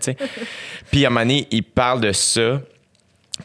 puis 0.91 1.05
à 1.05 1.09
un 1.09 1.11
moment 1.11 1.21
donné, 1.27 1.47
il 1.51 1.63
parle 1.63 2.01
de 2.01 2.13
ça, 2.13 2.61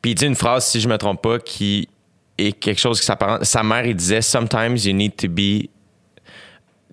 puis 0.01 0.11
il 0.11 0.15
dit 0.15 0.25
une 0.25 0.35
phrase, 0.35 0.65
si 0.65 0.81
je 0.81 0.87
me 0.87 0.97
trompe 0.97 1.21
pas, 1.21 1.39
qui 1.39 1.87
est 2.37 2.51
quelque 2.51 2.79
chose 2.81 2.99
qui 2.99 3.05
s'apparente. 3.05 3.45
Sa 3.45 3.63
mère, 3.63 3.85
il 3.85 3.95
disait 3.95 4.21
Sometimes 4.21 4.75
you 4.83 4.91
need 4.93 5.15
to 5.15 5.27
be. 5.29 5.69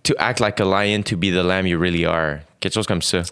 To 0.05 0.15
act 0.19 0.41
like 0.41 0.61
a 0.61 0.65
lion 0.65 1.03
to 1.03 1.17
be 1.17 1.31
the 1.31 1.43
lamb 1.43 1.67
you 1.67 1.79
really 1.79 2.05
are. 2.07 2.41
Quelque 2.61 2.75
chose 2.75 2.87
comme 2.87 3.03
ça. 3.03 3.23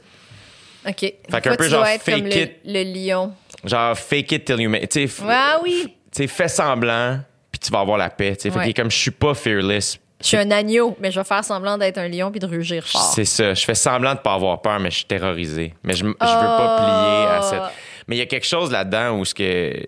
OK. 0.88 1.00
Fait 1.00 1.40
qu'un 1.42 1.56
peu 1.56 1.68
genre 1.68 1.84
comme 1.84 1.98
fake 1.98 2.24
le, 2.24 2.36
it. 2.36 2.52
le 2.64 2.82
lion. 2.84 3.32
Genre, 3.64 3.96
fake 3.96 4.32
it 4.32 4.44
till 4.46 4.60
you 4.60 4.70
make. 4.70 4.90
Sais, 4.92 5.04
f- 5.04 5.22
Ah 5.28 5.58
oui! 5.62 5.94
tu 6.14 6.26
fais 6.26 6.48
semblant, 6.48 7.20
puis 7.52 7.58
tu 7.60 7.70
vas 7.70 7.80
avoir 7.80 7.98
la 7.98 8.08
paix. 8.10 8.34
tu 8.36 8.42
sais. 8.42 8.50
Fait 8.50 8.56
Ouais. 8.56 8.62
qu'il 8.64 8.70
est 8.70 8.74
comme 8.74 8.90
je 8.90 8.96
suis 8.96 9.10
pas 9.10 9.34
fearless. 9.34 9.98
Je 10.22 10.26
suis 10.26 10.36
un 10.36 10.50
agneau, 10.50 10.96
mais 11.00 11.10
je 11.10 11.18
vais 11.20 11.24
faire 11.24 11.44
semblant 11.44 11.78
d'être 11.78 11.96
un 11.98 12.08
lion 12.08 12.30
puis 12.30 12.40
de 12.40 12.46
rugir 12.46 12.86
fort. 12.86 13.12
C'est 13.14 13.24
ça. 13.24 13.54
Je 13.54 13.64
fais 13.64 13.74
semblant 13.74 14.14
de 14.14 14.18
pas 14.20 14.34
avoir 14.34 14.60
peur, 14.60 14.78
mais 14.78 14.90
je 14.90 14.96
suis 14.96 15.04
terrorisé. 15.06 15.74
Mais 15.82 15.94
je, 15.94 15.98
je 16.00 16.04
veux 16.08 16.14
pas 16.14 16.76
plier 16.78 17.26
à 17.26 17.40
Oh. 17.42 17.46
cette. 17.48 17.76
Mais 18.06 18.16
il 18.16 18.18
y 18.18 18.22
a 18.22 18.26
quelque 18.26 18.46
chose 18.46 18.70
là-dedans 18.70 19.18
où 19.18 19.24
ce 19.24 19.34
que. 19.34 19.86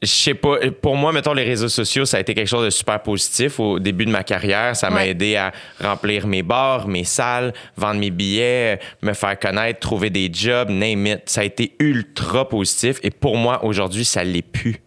Je 0.00 0.06
sais 0.06 0.34
pas. 0.34 0.58
Pour 0.80 0.94
moi, 0.96 1.12
mettons, 1.12 1.32
les 1.34 1.42
réseaux 1.42 1.68
sociaux, 1.68 2.04
ça 2.04 2.18
a 2.18 2.20
été 2.20 2.32
quelque 2.32 2.46
chose 2.46 2.64
de 2.66 2.70
super 2.70 3.02
positif. 3.02 3.58
Au 3.58 3.80
début 3.80 4.06
de 4.06 4.12
ma 4.12 4.22
carrière, 4.22 4.76
ça 4.76 4.90
m'a 4.90 5.00
Ouais. 5.00 5.10
aidé 5.10 5.34
à 5.34 5.52
remplir 5.80 6.26
mes 6.28 6.44
bars, 6.44 6.86
mes 6.86 7.02
salles, 7.02 7.52
vendre 7.76 7.98
mes 7.98 8.10
billets, 8.10 8.78
me 9.02 9.12
faire 9.12 9.36
connaître, 9.38 9.80
trouver 9.80 10.08
des 10.10 10.30
jobs, 10.32 10.70
name 10.70 11.04
it. 11.06 11.22
Ça 11.26 11.40
a 11.40 11.44
été 11.44 11.72
ultra 11.80 12.48
positif. 12.48 13.00
Et 13.02 13.10
pour 13.10 13.36
moi, 13.36 13.64
aujourd'hui, 13.64 14.04
ça 14.04 14.22
l'est 14.22 14.42
plus. 14.42 14.80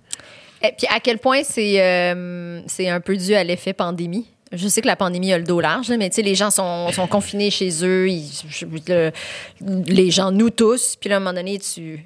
Et 0.63 0.71
puis 0.77 0.87
à 0.89 1.01
quel 1.01 1.17
point 1.17 1.41
c'est 1.43 1.81
euh, 1.81 2.61
c'est 2.67 2.87
un 2.87 3.01
peu 3.01 3.17
dû 3.17 3.33
à 3.33 3.43
l'effet 3.43 3.73
pandémie? 3.73 4.27
Je 4.53 4.67
sais 4.67 4.81
que 4.81 4.87
la 4.87 4.95
pandémie 4.97 5.33
a 5.33 5.37
le 5.37 5.43
dos 5.43 5.59
large, 5.59 5.89
mais 5.97 6.09
tu 6.09 6.17
sais, 6.17 6.21
les 6.21 6.35
gens 6.35 6.51
sont, 6.51 6.91
sont 6.91 7.07
confinés 7.07 7.49
chez 7.51 7.69
eux. 7.85 8.09
ils- 8.09 8.29
je- 8.49 8.65
le- 8.87 9.11
les 9.87 10.11
gens, 10.11 10.31
nous 10.31 10.49
tous. 10.49 10.95
Puis 10.99 11.09
là, 11.09 11.15
à 11.15 11.17
un 11.17 11.19
moment 11.21 11.33
donné, 11.33 11.57
tu. 11.59 12.05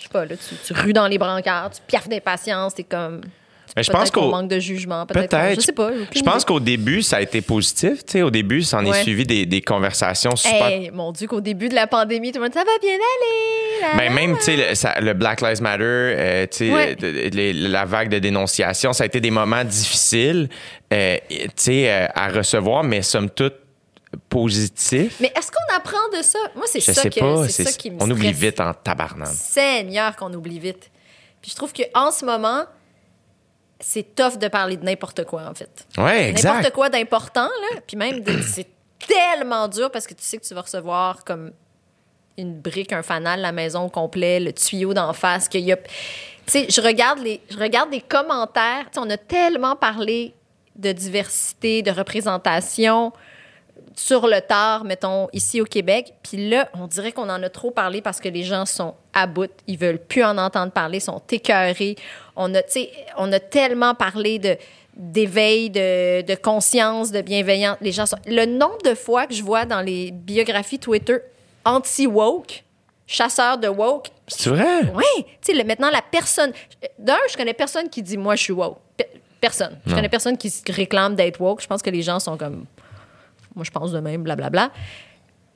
Je 0.00 0.04
sais 0.04 0.08
pas, 0.10 0.24
là, 0.24 0.34
tu, 0.36 0.54
tu 0.66 0.72
rues 0.72 0.92
dans 0.94 1.06
les 1.06 1.18
brancards, 1.18 1.70
tu 1.70 1.80
piaffes 1.86 2.08
d'impatience, 2.08 2.74
t'es 2.74 2.84
comme. 2.84 3.20
Mais 3.76 3.84
je 3.84 3.92
pense 3.92 4.10
qu'on 4.10 4.22
qu'au- 4.22 4.30
manque 4.32 4.48
de 4.48 4.58
jugement. 4.58 5.06
Peut-être. 5.06 5.54
Je 5.54 5.60
sais 5.60 5.70
pas. 5.72 5.90
Je 6.12 6.22
pense 6.22 6.44
qu'au 6.44 6.58
début, 6.58 7.02
ça 7.02 7.18
a 7.18 7.20
été 7.20 7.40
positif. 7.40 8.04
Tu 8.04 8.12
sais, 8.14 8.22
au 8.22 8.30
début, 8.30 8.62
ça 8.62 8.78
en 8.78 8.84
est 8.84 9.02
suivi 9.04 9.24
des, 9.24 9.46
des 9.46 9.60
conversations 9.60 10.34
super. 10.34 10.66
Hey, 10.66 10.90
mon 10.90 11.12
Dieu, 11.12 11.28
qu'au 11.28 11.40
début 11.40 11.68
de 11.68 11.76
la 11.76 11.86
pandémie, 11.86 12.32
tout 12.32 12.38
le 12.40 12.46
monde 12.46 12.52
ça 12.54 12.64
va 12.64 12.78
bien 12.82 12.94
aller. 12.94 13.80
là, 13.82 13.88
Ben, 13.96 14.12
même, 14.12 14.36
tu 14.38 14.56
sais, 14.74 15.00
le, 15.00 15.12
Black 15.12 15.40
Lives 15.40 15.62
Matter, 15.62 15.84
euh, 15.84 16.46
tu 16.50 16.56
sais, 16.68 16.72
Ouais. 16.72 16.96
euh, 17.00 17.52
la 17.54 17.84
vague 17.84 18.08
de 18.08 18.18
dénonciation, 18.18 18.92
ça 18.92 19.04
a 19.04 19.06
été 19.06 19.20
des 19.20 19.30
moments 19.30 19.62
difficiles, 19.62 20.48
euh, 20.92 21.16
tu 21.30 21.46
sais, 21.54 21.92
euh, 21.92 22.06
à 22.12 22.28
recevoir, 22.28 22.82
mais 22.82 23.02
somme 23.02 23.30
toute 23.30 23.54
positifs. 24.28 25.18
Mais 25.20 25.32
est-ce 25.36 25.50
qu'on 25.50 25.74
apprend 25.76 26.08
de 26.16 26.22
ça? 26.22 26.38
Moi, 26.56 26.64
c'est 26.66 26.80
ça, 26.80 26.94
sais 26.94 27.10
que, 27.10 27.20
pas. 27.20 27.44
c'est 27.46 27.52
c'est- 27.64 27.64
ça 27.64 27.72
qui 27.72 27.90
me 27.90 28.02
on 28.02 28.10
oublie 28.10 28.32
vite 28.32 28.60
en 28.60 28.74
tabarnak. 28.74 29.28
Seigneur 29.28 30.16
qu'on 30.16 30.32
oublie 30.34 30.58
vite. 30.58 30.90
Puis 31.40 31.50
je 31.52 31.56
trouve 31.56 31.72
qu'en 31.72 32.10
ce 32.10 32.24
moment, 32.24 32.64
c'est 33.78 34.14
tough 34.14 34.36
de 34.38 34.48
parler 34.48 34.76
de 34.76 34.84
n'importe 34.84 35.24
quoi, 35.24 35.44
en 35.48 35.54
fait. 35.54 35.86
Ouais, 35.96 36.28
exact. 36.30 36.54
N'importe 36.56 36.74
quoi 36.74 36.88
d'important, 36.90 37.48
là. 37.72 37.80
Puis 37.86 37.96
même, 37.96 38.20
de- 38.20 38.42
c'est 38.46 38.66
tellement 39.06 39.68
dur 39.68 39.90
parce 39.90 40.06
que 40.06 40.14
tu 40.14 40.22
sais 40.22 40.36
que 40.38 40.44
tu 40.44 40.54
vas 40.54 40.60
recevoir 40.62 41.24
comme 41.24 41.52
une 42.36 42.58
brique, 42.60 42.92
un 42.92 43.02
fanal, 43.02 43.40
la 43.40 43.52
maison 43.52 43.84
au 43.84 43.88
complet, 43.88 44.40
le 44.40 44.52
tuyau 44.52 44.92
d'en 44.94 45.12
face, 45.12 45.48
qu'il 45.48 45.62
y 45.62 45.72
a... 45.72 45.76
Tu 45.76 45.82
sais, 46.46 46.66
je 46.68 46.80
regarde 46.80 47.18
les, 47.20 47.40
je 47.50 47.56
regarde 47.58 47.90
les 47.90 48.00
commentaires. 48.00 48.86
Tu 48.92 48.94
sais, 48.94 49.00
on 49.06 49.10
a 49.10 49.16
tellement 49.16 49.76
parlé 49.76 50.34
de 50.76 50.92
diversité, 50.92 51.82
de 51.82 51.90
représentation 51.90 53.12
sur 53.96 54.26
le 54.26 54.40
tard, 54.40 54.84
mettons, 54.84 55.28
ici 55.32 55.60
au 55.60 55.64
Québec. 55.64 56.14
Puis 56.22 56.48
là, 56.48 56.68
on 56.74 56.86
dirait 56.86 57.12
qu'on 57.12 57.28
en 57.28 57.42
a 57.42 57.48
trop 57.48 57.70
parlé 57.70 58.00
parce 58.00 58.20
que 58.20 58.28
les 58.28 58.42
gens 58.44 58.64
sont 58.66 58.94
à 59.12 59.26
bout. 59.26 59.50
Ils 59.66 59.76
veulent 59.78 59.98
plus 59.98 60.22
en 60.24 60.38
entendre 60.38 60.72
parler, 60.72 61.00
sont 61.00 61.20
écœurés. 61.30 61.96
On 62.36 62.54
a, 62.54 62.60
on 63.18 63.32
a 63.32 63.40
tellement 63.40 63.94
parlé 63.94 64.38
de 64.38 64.56
d'éveil, 64.96 65.70
de, 65.70 66.20
de 66.22 66.34
conscience, 66.34 67.10
de 67.10 67.22
bienveillance. 67.22 67.78
Les 67.80 67.92
gens 67.92 68.04
sont... 68.06 68.18
Le 68.26 68.44
nombre 68.44 68.82
de 68.84 68.94
fois 68.94 69.26
que 69.26 69.32
je 69.32 69.42
vois 69.42 69.64
dans 69.64 69.80
les 69.80 70.10
biographies 70.10 70.78
Twitter 70.78 71.18
anti-woke, 71.64 72.64
chasseurs 73.06 73.56
de 73.58 73.68
woke, 73.68 74.08
C'est 74.26 74.50
vrai? 74.50 74.82
oui, 74.94 75.24
tu 75.40 75.56
sais, 75.56 75.64
maintenant, 75.64 75.90
la 75.90 76.02
personne. 76.02 76.52
D'un, 76.98 77.16
je 77.30 77.36
connais 77.36 77.54
personne 77.54 77.88
qui 77.88 78.02
dit 78.02 78.16
moi, 78.16 78.36
je 78.36 78.42
suis 78.42 78.52
woke. 78.52 78.78
Pe- 78.96 79.04
Personne. 79.40 79.78
Je 79.86 79.90
Non. 79.90 79.96
connais 79.96 80.08
personne 80.10 80.36
qui 80.36 80.50
se 80.50 80.60
réclame 80.70 81.14
d'être 81.14 81.40
woke. 81.40 81.62
Je 81.62 81.66
pense 81.66 81.80
que 81.80 81.88
les 81.88 82.02
gens 82.02 82.20
sont 82.20 82.36
comme. 82.36 82.66
Moi, 83.54 83.64
je 83.64 83.70
pense 83.70 83.92
de 83.92 84.00
même, 84.00 84.22
blablabla. 84.22 84.70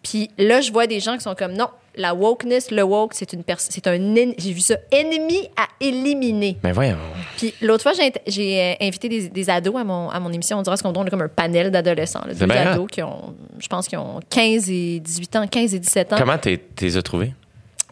Puis 0.03 0.29
là, 0.37 0.61
je 0.61 0.71
vois 0.71 0.87
des 0.87 1.01
gens 1.01 1.15
qui 1.17 1.23
sont 1.23 1.35
comme 1.35 1.55
non, 1.55 1.69
la 1.97 2.15
wokeness, 2.15 2.71
le 2.71 2.83
woke, 2.83 3.15
c'est 3.15 3.33
une. 3.33 3.43
C'est 3.57 3.87
un. 3.87 3.97
J'ai 4.37 4.53
vu 4.53 4.61
ça, 4.61 4.77
ennemi 4.93 5.49
à 5.57 5.67
éliminer. 5.81 6.59
Mais 6.63 6.73
voyons. 6.73 6.99
Puis 7.39 7.55
l'autre 7.63 7.83
fois, 7.85 7.93
j'ai 8.27 8.61
euh, 8.61 8.75
invité 8.83 9.09
des, 9.09 9.29
des 9.31 9.49
ados 9.51 9.77
à 9.81 9.85
mon, 9.85 10.11
à 10.11 10.21
mon 10.21 10.31
émission. 10.31 10.59
On 10.59 10.63
dirait 10.63 10.77
ce 10.77 10.83
qu'on 10.83 10.93
donne 10.93 11.09
comme 11.09 11.23
un 11.23 11.29
panel 11.29 11.71
d'adolescents. 11.71 12.21
Des 12.29 12.37
ados 12.73 12.89
qui 12.91 13.03
ont, 13.03 13.35
je 13.59 13.67
pense, 13.69 13.89
qui 13.89 13.97
ont 13.97 14.21
15 14.29 14.69
et 14.71 15.01
18 15.01 15.37
ans, 15.37 15.47
15 15.47 15.75
et 15.75 15.79
17 15.79 16.13
ans. 16.13 16.17
Comment 16.19 16.37
t'es- 16.37 16.59
t'es 16.59 16.85
les 16.85 16.97
as 16.99 17.03
trouvés? 17.03 17.33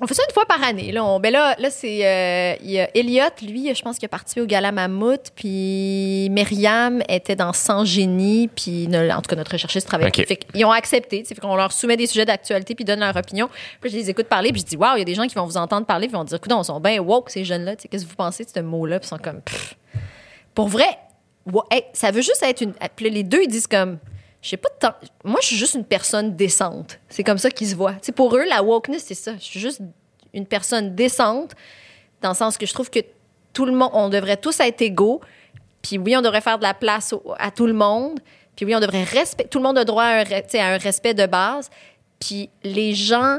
On 0.01 0.07
fait 0.07 0.15
ça 0.15 0.23
une 0.29 0.33
fois 0.33 0.47
par 0.47 0.63
année. 0.65 0.91
Là, 0.91 1.05
on, 1.05 1.21
ben 1.21 1.33
là, 1.33 1.55
là 1.59 1.71
c'est. 1.71 2.05
euh, 2.07 2.57
il 2.63 2.71
y 2.71 2.81
a 2.81 2.89
Elliot, 2.97 3.25
lui, 3.43 3.73
je 3.75 3.83
pense 3.83 3.99
qu'il 3.99 4.07
a 4.07 4.09
participé 4.09 4.41
au 4.41 4.47
Gala 4.47 4.73
Mammouth. 4.73 5.31
Puis 5.37 6.29
Myriam 6.31 7.03
était 7.09 7.37
dans 7.37 7.53
Sans 7.53 7.85
Génie. 7.85 8.49
Puis 8.49 8.89
en 8.89 9.21
tout 9.21 9.29
cas, 9.29 9.37
notre 9.37 9.53
recherchiste 9.53 9.87
travaille. 9.87 10.09
OK. 10.09 10.27
Fait 10.27 10.37
qu'ils 10.37 10.65
ont 10.65 10.71
accepté. 10.73 11.25
qu'on 11.41 11.57
leur 11.57 11.73
soumet 11.73 11.97
des 11.97 12.07
sujets 12.07 12.25
d'actualité. 12.25 12.75
Puis 12.75 12.85
ils 12.85 12.87
donnent 12.87 13.01
leur 13.01 13.17
opinion. 13.17 13.49
Puis 13.81 13.91
je 13.91 13.97
les 13.97 14.11
écoute 14.11 14.27
parler. 14.27 14.51
Puis 14.51 14.63
je 14.63 14.67
dis, 14.67 14.77
waouh, 14.77 14.97
il 14.97 15.01
y 15.01 15.03
a 15.03 15.05
des 15.05 15.15
gens 15.15 15.27
qui 15.27 15.35
vont 15.35 15.45
vous 15.47 15.59
entendre 15.59 15.87
parler. 15.87 16.09
Puis 16.09 16.15
ils 16.15 16.19
vont 16.19 16.25
dire, 16.25 16.37
écoute, 16.37 16.53
on 16.53 16.63
sont 16.63 16.81
bien 16.81 17.01
woke, 17.01 17.31
ces 17.31 17.45
jeunes-là. 17.45 17.77
Qu'est-ce 17.77 18.05
que 18.05 18.09
vous 18.09 18.17
pensez 18.17 18.45
de 18.45 18.51
ce 18.55 18.61
mot-là? 18.61 18.99
Puis 18.99 19.07
ils 19.07 19.11
sont 19.11 19.19
comme, 19.19 19.41
Pff. 19.43 19.77
Pour 20.55 20.69
vrai, 20.69 20.99
hey, 21.71 21.85
ça 21.93 22.11
veut 22.11 22.23
juste 22.23 22.43
être 22.43 22.63
une. 22.63 22.73
Puis 22.97 23.05
là, 23.07 23.11
les 23.11 23.23
deux, 23.23 23.43
ils 23.43 23.49
disent 23.49 23.67
comme. 23.67 23.99
Je 24.43 24.49
sais 24.49 24.57
pas 24.57 24.69
de. 24.69 25.09
Moi, 25.25 25.39
je 25.41 25.47
suis 25.47 25.57
juste 25.57 25.75
une 25.75 25.85
personne 25.85 26.35
décente. 26.35 26.99
C'est 27.09 27.23
comme 27.23 27.39
ça 27.39 27.49
qu'ils 27.49 27.69
se 27.69 27.77
voient. 27.77 27.95
Tu 27.95 28.07
sais, 28.07 28.13
pour 28.13 28.37
eux, 28.37 28.45
la 28.45 28.63
wokeness, 28.63 29.05
c'est 29.05 29.15
ça. 29.15 29.35
Je 29.37 29.45
suis 29.45 29.61
juste 29.61 29.81
une 30.35 30.47
personne 30.47 30.95
décente, 30.95 31.53
dans 32.21 32.31
le 32.31 32.35
sens 32.35 32.59
que 32.59 32.67
je 32.67 32.75
trouve 32.75 32.91
que 32.91 32.99
tout 33.53 33.65
le 33.67 33.73
monde, 33.73 33.91
on 33.93 34.09
devrait 34.09 34.37
tous 34.37 34.59
être 34.61 34.83
égaux. 34.83 35.21
Puis 35.81 35.97
oui, 35.99 36.17
on 36.17 36.23
devrait 36.23 36.41
faire 36.41 36.59
de 36.59 36.65
la 36.65 36.75
place 36.75 37.15
à 37.39 37.51
tout 37.51 37.67
le 37.67 37.73
monde. 37.73 38.19
Puis 38.57 38.67
oui, 38.67 38.75
on 38.75 38.81
devrait 38.81 39.05
respecter. 39.05 39.49
Tout 39.49 39.59
le 39.59 39.65
monde 39.65 39.79
a 39.79 39.85
droit 39.85 40.05
à 40.05 40.25
un 40.25 40.79
respect 40.79 41.15
de 41.15 41.27
base. 41.27 41.71
Puis 42.19 42.51
les 42.65 42.95
gens 42.95 43.39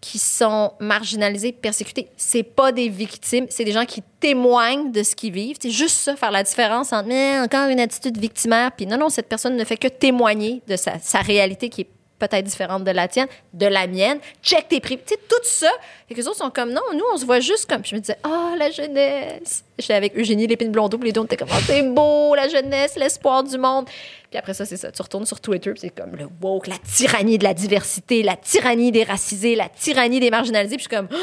qui 0.00 0.18
sont 0.18 0.72
marginalisés, 0.78 1.52
persécutés, 1.52 2.08
c'est 2.16 2.42
pas 2.42 2.70
des 2.70 2.88
victimes, 2.88 3.46
c'est 3.48 3.64
des 3.64 3.72
gens 3.72 3.86
qui 3.86 4.02
témoignent 4.20 4.92
de 4.92 5.02
ce 5.02 5.16
qu'ils 5.16 5.32
vivent. 5.32 5.56
C'est 5.60 5.70
juste 5.70 5.96
ça, 5.96 6.16
faire 6.16 6.30
la 6.30 6.42
différence 6.42 6.92
entre 6.92 7.08
encore 7.42 7.68
une 7.68 7.80
attitude 7.80 8.18
victimaire, 8.18 8.72
puis 8.72 8.86
non, 8.86 8.98
non, 8.98 9.08
cette 9.08 9.28
personne 9.28 9.56
ne 9.56 9.64
fait 9.64 9.76
que 9.76 9.88
témoigner 9.88 10.62
de 10.68 10.76
sa, 10.76 10.98
sa 10.98 11.20
réalité 11.20 11.68
qui 11.68 11.82
est 11.82 11.88
peut-être 12.18 12.44
différente 12.44 12.84
de 12.84 12.90
la 12.90 13.08
tienne, 13.08 13.28
de 13.52 13.66
la 13.66 13.86
mienne. 13.86 14.18
Check 14.42 14.68
tes 14.68 14.80
prix. 14.80 14.98
Tu 14.98 15.14
sais, 15.14 15.20
tout 15.28 15.42
ça. 15.42 15.70
Et 16.08 16.14
que 16.14 16.20
les 16.20 16.26
autres 16.28 16.38
sont 16.38 16.50
comme, 16.50 16.72
non, 16.72 16.82
nous, 16.92 17.04
on 17.12 17.16
se 17.16 17.24
voit 17.24 17.40
juste 17.40 17.68
comme. 17.68 17.82
Puis 17.82 17.90
je 17.90 17.96
me 17.96 18.00
disais, 18.00 18.18
oh, 18.26 18.54
la 18.58 18.70
jeunesse. 18.70 19.64
J'étais 19.78 19.94
avec 19.94 20.16
Eugénie 20.16 20.46
Lépine 20.46 20.72
Blondeau, 20.72 20.96
puis 20.98 21.08
les 21.08 21.12
deux, 21.12 21.20
on 21.20 21.24
était 21.24 21.36
comme, 21.36 21.50
oh, 21.50 21.62
c'est 21.66 21.82
beau, 21.82 22.34
la 22.34 22.48
jeunesse, 22.48 22.96
l'espoir 22.96 23.42
du 23.44 23.58
monde. 23.58 23.86
Puis 24.30 24.38
après 24.38 24.54
ça, 24.54 24.64
c'est 24.64 24.76
ça. 24.76 24.90
Tu 24.90 25.02
retournes 25.02 25.26
sur 25.26 25.40
Twitter, 25.40 25.70
puis 25.72 25.80
c'est 25.80 25.90
comme 25.90 26.16
le 26.16 26.28
woke, 26.40 26.66
la 26.66 26.78
tyrannie 26.78 27.38
de 27.38 27.44
la 27.44 27.54
diversité, 27.54 28.22
la 28.22 28.36
tyrannie 28.36 28.92
des 28.92 29.04
racisés, 29.04 29.54
la 29.54 29.68
tyrannie 29.68 30.20
des 30.20 30.30
marginalisés. 30.30 30.76
Puis 30.76 30.86
je 30.90 30.96
suis 30.96 30.96
comme, 30.96 31.08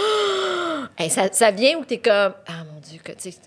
Hey, 0.97 1.09
ça, 1.09 1.51
vient 1.51 1.79
où 1.79 1.85
t'es 1.85 1.97
comme, 1.97 2.33
ah 2.45 2.63
mon 2.71 2.79
Dieu, 2.79 2.99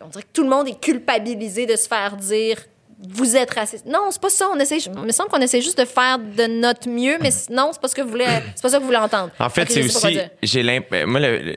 on 0.03 0.09
dirait 0.09 0.23
que 0.23 0.33
tout 0.33 0.43
le 0.43 0.49
monde 0.49 0.67
est 0.69 0.81
culpabilisé 0.81 1.65
de 1.65 1.77
se 1.77 1.87
faire 1.87 2.17
dire, 2.17 2.59
vous 2.99 3.37
êtes 3.37 3.53
raciste. 3.55 3.85
Non, 3.87 4.09
c'est 4.11 4.21
pas 4.21 4.31
ça. 4.31 4.47
On 4.55 4.59
essaie, 4.59 4.79
il 4.79 4.93
me 5.01 5.11
semble 5.13 5.29
qu'on 5.31 5.41
essaie 5.41 5.61
juste 5.61 5.79
de 5.79 5.85
faire 5.85 6.19
de 6.19 6.47
notre 6.61 6.89
mieux, 6.89 7.17
mais 7.21 7.31
non, 7.51 7.71
c'est 7.73 7.81
pas 7.81 7.89
ce 7.89 7.95
que 7.95 8.03
vous 8.03 8.09
voulez, 8.11 8.27
c'est 8.55 8.63
pas 8.63 8.69
ça 8.71 8.77
que 8.79 8.81
vous 8.83 8.87
voulez 8.87 8.99
entendre. 8.99 9.31
En 9.39 9.51
fait, 9.51 9.71
c'est 9.71 9.85
aussi. 9.85 10.19
J'ai 10.43 10.63
l'impression. 10.63 11.07
Moi, 11.07 11.21
le, 11.21 11.57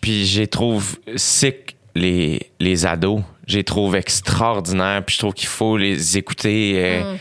puis 0.00 0.24
j'ai 0.26 0.46
trouve 0.46 0.96
sick 1.16 1.76
les, 1.94 2.50
les 2.58 2.86
ados. 2.86 3.20
J'ai 3.46 3.64
trouve 3.64 3.96
extraordinaire. 3.96 5.02
Puis 5.04 5.14
je 5.14 5.18
trouve 5.20 5.34
qu'il 5.34 5.48
faut 5.48 5.76
les 5.76 6.16
écouter. 6.18 6.74
euh, 6.76 7.14
Mm. 7.14 7.18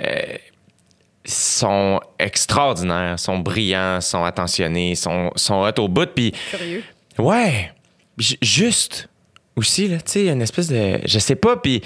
euh, 0.00 0.22
sont 1.26 2.00
extraordinaires, 2.18 3.18
sont 3.18 3.38
brillants, 3.38 4.00
sont 4.00 4.24
attentionnés, 4.24 4.94
sont, 4.94 5.30
sont 5.36 5.62
hot 5.62 5.80
au 5.80 5.88
bout. 5.88 6.06
Puis 6.14 6.32
Curieux. 6.50 6.82
Ouais. 7.18 7.72
Juste 8.18 9.08
aussi, 9.56 9.88
là, 9.88 9.96
tu 9.98 10.12
sais, 10.12 10.20
il 10.20 10.26
y 10.26 10.28
a 10.28 10.32
une 10.32 10.42
espèce 10.42 10.68
de. 10.68 10.98
Je 11.04 11.18
sais 11.18 11.36
pas, 11.36 11.56
puis 11.56 11.80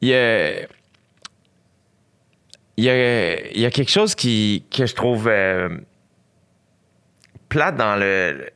il 0.00 0.08
y 0.08 0.14
a. 0.14 0.66
Il 2.78 2.84
y 2.84 2.90
a, 2.90 3.46
il 3.52 3.60
y 3.60 3.64
a 3.64 3.70
quelque 3.70 3.90
chose 3.90 4.14
qui, 4.14 4.64
que 4.70 4.84
je 4.84 4.94
trouve 4.94 5.28
euh, 5.28 5.70
plate 7.48 7.76
dans 7.76 7.96
le. 7.96 8.50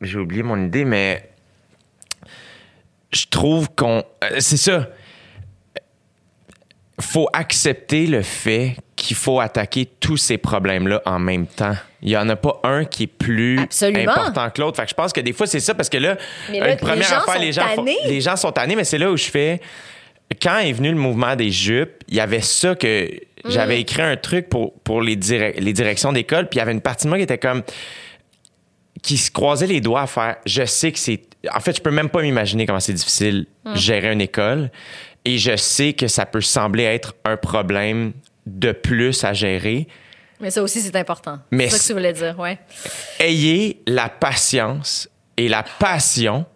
J'ai 0.00 0.18
oublié 0.18 0.42
mon 0.42 0.60
idée, 0.64 0.84
mais 0.84 1.30
je 3.12 3.26
trouve 3.30 3.68
qu'on. 3.74 4.02
euh, 4.24 4.36
c'est 4.40 4.56
ça. 4.56 4.88
Faut 7.00 7.28
accepter 7.32 8.06
le 8.06 8.22
fait 8.22 8.76
qu'il 8.96 9.16
faut 9.16 9.38
attaquer 9.38 9.86
tous 10.00 10.16
ces 10.16 10.38
problèmes-là 10.38 11.02
en 11.04 11.18
même 11.18 11.46
temps. 11.46 11.76
Il 12.02 12.08
y 12.08 12.16
en 12.16 12.28
a 12.30 12.36
pas 12.36 12.58
un 12.64 12.84
qui 12.86 13.04
est 13.04 13.06
plus 13.06 13.60
Absolument. 13.60 14.10
important 14.12 14.50
que 14.50 14.60
l'autre. 14.60 14.76
Fait 14.78 14.84
que 14.84 14.90
je 14.90 14.94
pense 14.94 15.12
que 15.12 15.20
des 15.20 15.34
fois, 15.34 15.46
c'est 15.46 15.60
ça 15.60 15.74
parce 15.74 15.90
que 15.90 15.98
là, 15.98 16.16
une 16.48 16.76
première 16.78 16.96
les 16.96 17.02
gens 17.02 17.16
affaire, 17.18 17.34
sont 17.34 17.40
les 17.40 17.52
gens, 17.52 17.84
les 18.06 18.20
gens 18.22 18.36
sont 18.36 18.50
tannés, 18.52 18.74
mais 18.74 18.84
c'est 18.84 18.98
là 18.98 19.10
où 19.10 19.16
je 19.16 19.26
fais. 19.30 19.60
Quand 20.42 20.58
est 20.58 20.72
venu 20.72 20.90
le 20.90 20.96
mouvement 20.96 21.36
des 21.36 21.50
jupes, 21.50 22.02
il 22.08 22.14
y 22.16 22.20
avait 22.20 22.40
ça 22.42 22.74
que 22.74 23.08
Mm. 23.44 23.50
j'avais 23.50 23.80
écrit 23.80 24.02
un 24.02 24.16
truc 24.16 24.48
pour, 24.48 24.72
pour 24.80 25.00
les, 25.00 25.14
direc- 25.16 25.60
les 25.60 25.72
directions 25.72 26.12
d'école, 26.12 26.48
puis 26.48 26.56
il 26.56 26.58
y 26.58 26.62
avait 26.62 26.72
une 26.72 26.80
partie 26.80 27.04
de 27.04 27.10
moi 27.10 27.18
qui 27.18 27.22
était 27.24 27.38
comme 27.38 27.62
qui 29.02 29.18
se 29.18 29.30
croisait 29.30 29.66
les 29.68 29.80
doigts 29.80 30.02
à 30.02 30.06
faire 30.06 30.36
je 30.46 30.64
sais 30.64 30.90
que 30.90 30.98
c'est 30.98 31.20
en 31.54 31.60
fait 31.60 31.76
je 31.76 31.80
peux 31.82 31.90
même 31.92 32.08
pas 32.08 32.22
m'imaginer 32.22 32.66
comment 32.66 32.80
c'est 32.80 32.92
difficile 32.94 33.46
Mm. 33.64 33.76
gérer 33.76 34.12
une 34.12 34.20
école 34.20 34.70
et 35.24 35.38
je 35.38 35.54
sais 35.56 35.92
que 35.92 36.06
ça 36.08 36.24
peut 36.26 36.40
sembler 36.40 36.84
être 36.84 37.14
un 37.24 37.36
problème 37.36 38.12
de 38.46 38.72
plus 38.72 39.22
à 39.24 39.32
gérer 39.32 39.86
Mais 40.40 40.50
ça 40.50 40.62
aussi, 40.62 40.80
c'est 40.80 40.94
important. 40.96 41.38
Mais 41.50 41.68
c'est 41.68 41.76
ça 41.76 41.82
que 41.82 41.86
tu 41.88 41.92
voulais 41.94 42.12
dire, 42.12 42.38
ouais. 42.38 42.58
ayez 43.20 43.80
la 43.86 44.08
patience 44.08 45.08
et 45.36 45.48
la 45.48 45.62
passion 45.78 46.46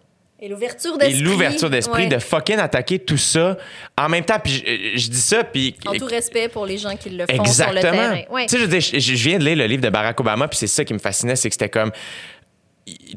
Et 0.43 0.47
l'ouverture 0.49 0.95
et 0.95 0.97
d'esprit. 1.07 1.21
l'ouverture 1.23 1.69
d'esprit 1.69 2.03
ouais. 2.03 2.09
de 2.09 2.17
fucking 2.19 2.57
attaquer 2.57 2.97
tout 2.99 3.17
ça 3.17 3.57
en 3.97 4.09
même 4.09 4.23
temps 4.25 4.39
puis 4.43 4.53
je, 4.53 4.99
je 4.99 5.07
dis 5.09 5.21
ça 5.21 5.43
puis 5.43 5.75
En 5.85 5.93
tout 5.93 6.05
respect 6.05 6.49
pour 6.49 6.65
les 6.65 6.77
gens 6.79 6.95
qui 6.95 7.11
le 7.11 7.25
font 7.27 7.43
Exactement. 7.43 7.79
sur 7.81 7.89
le 7.91 7.95
terrain. 7.97 8.21
Ouais. 8.31 8.45
Tu 8.47 8.49
sais, 8.49 8.57
je, 8.57 8.63
veux 8.63 8.67
dire, 8.69 8.81
je, 8.81 8.99
je 8.99 9.13
viens 9.29 9.37
de 9.37 9.45
lire 9.45 9.55
le 9.57 9.65
livre 9.65 9.83
de 9.83 9.89
Barack 9.89 10.19
Obama, 10.19 10.47
puis 10.47 10.57
c'est 10.57 10.65
ça 10.67 10.83
qui 10.83 10.93
me 10.95 10.99
fascinait, 10.99 11.35
c'est 11.35 11.49
que 11.49 11.53
c'était 11.53 11.69
comme. 11.69 11.91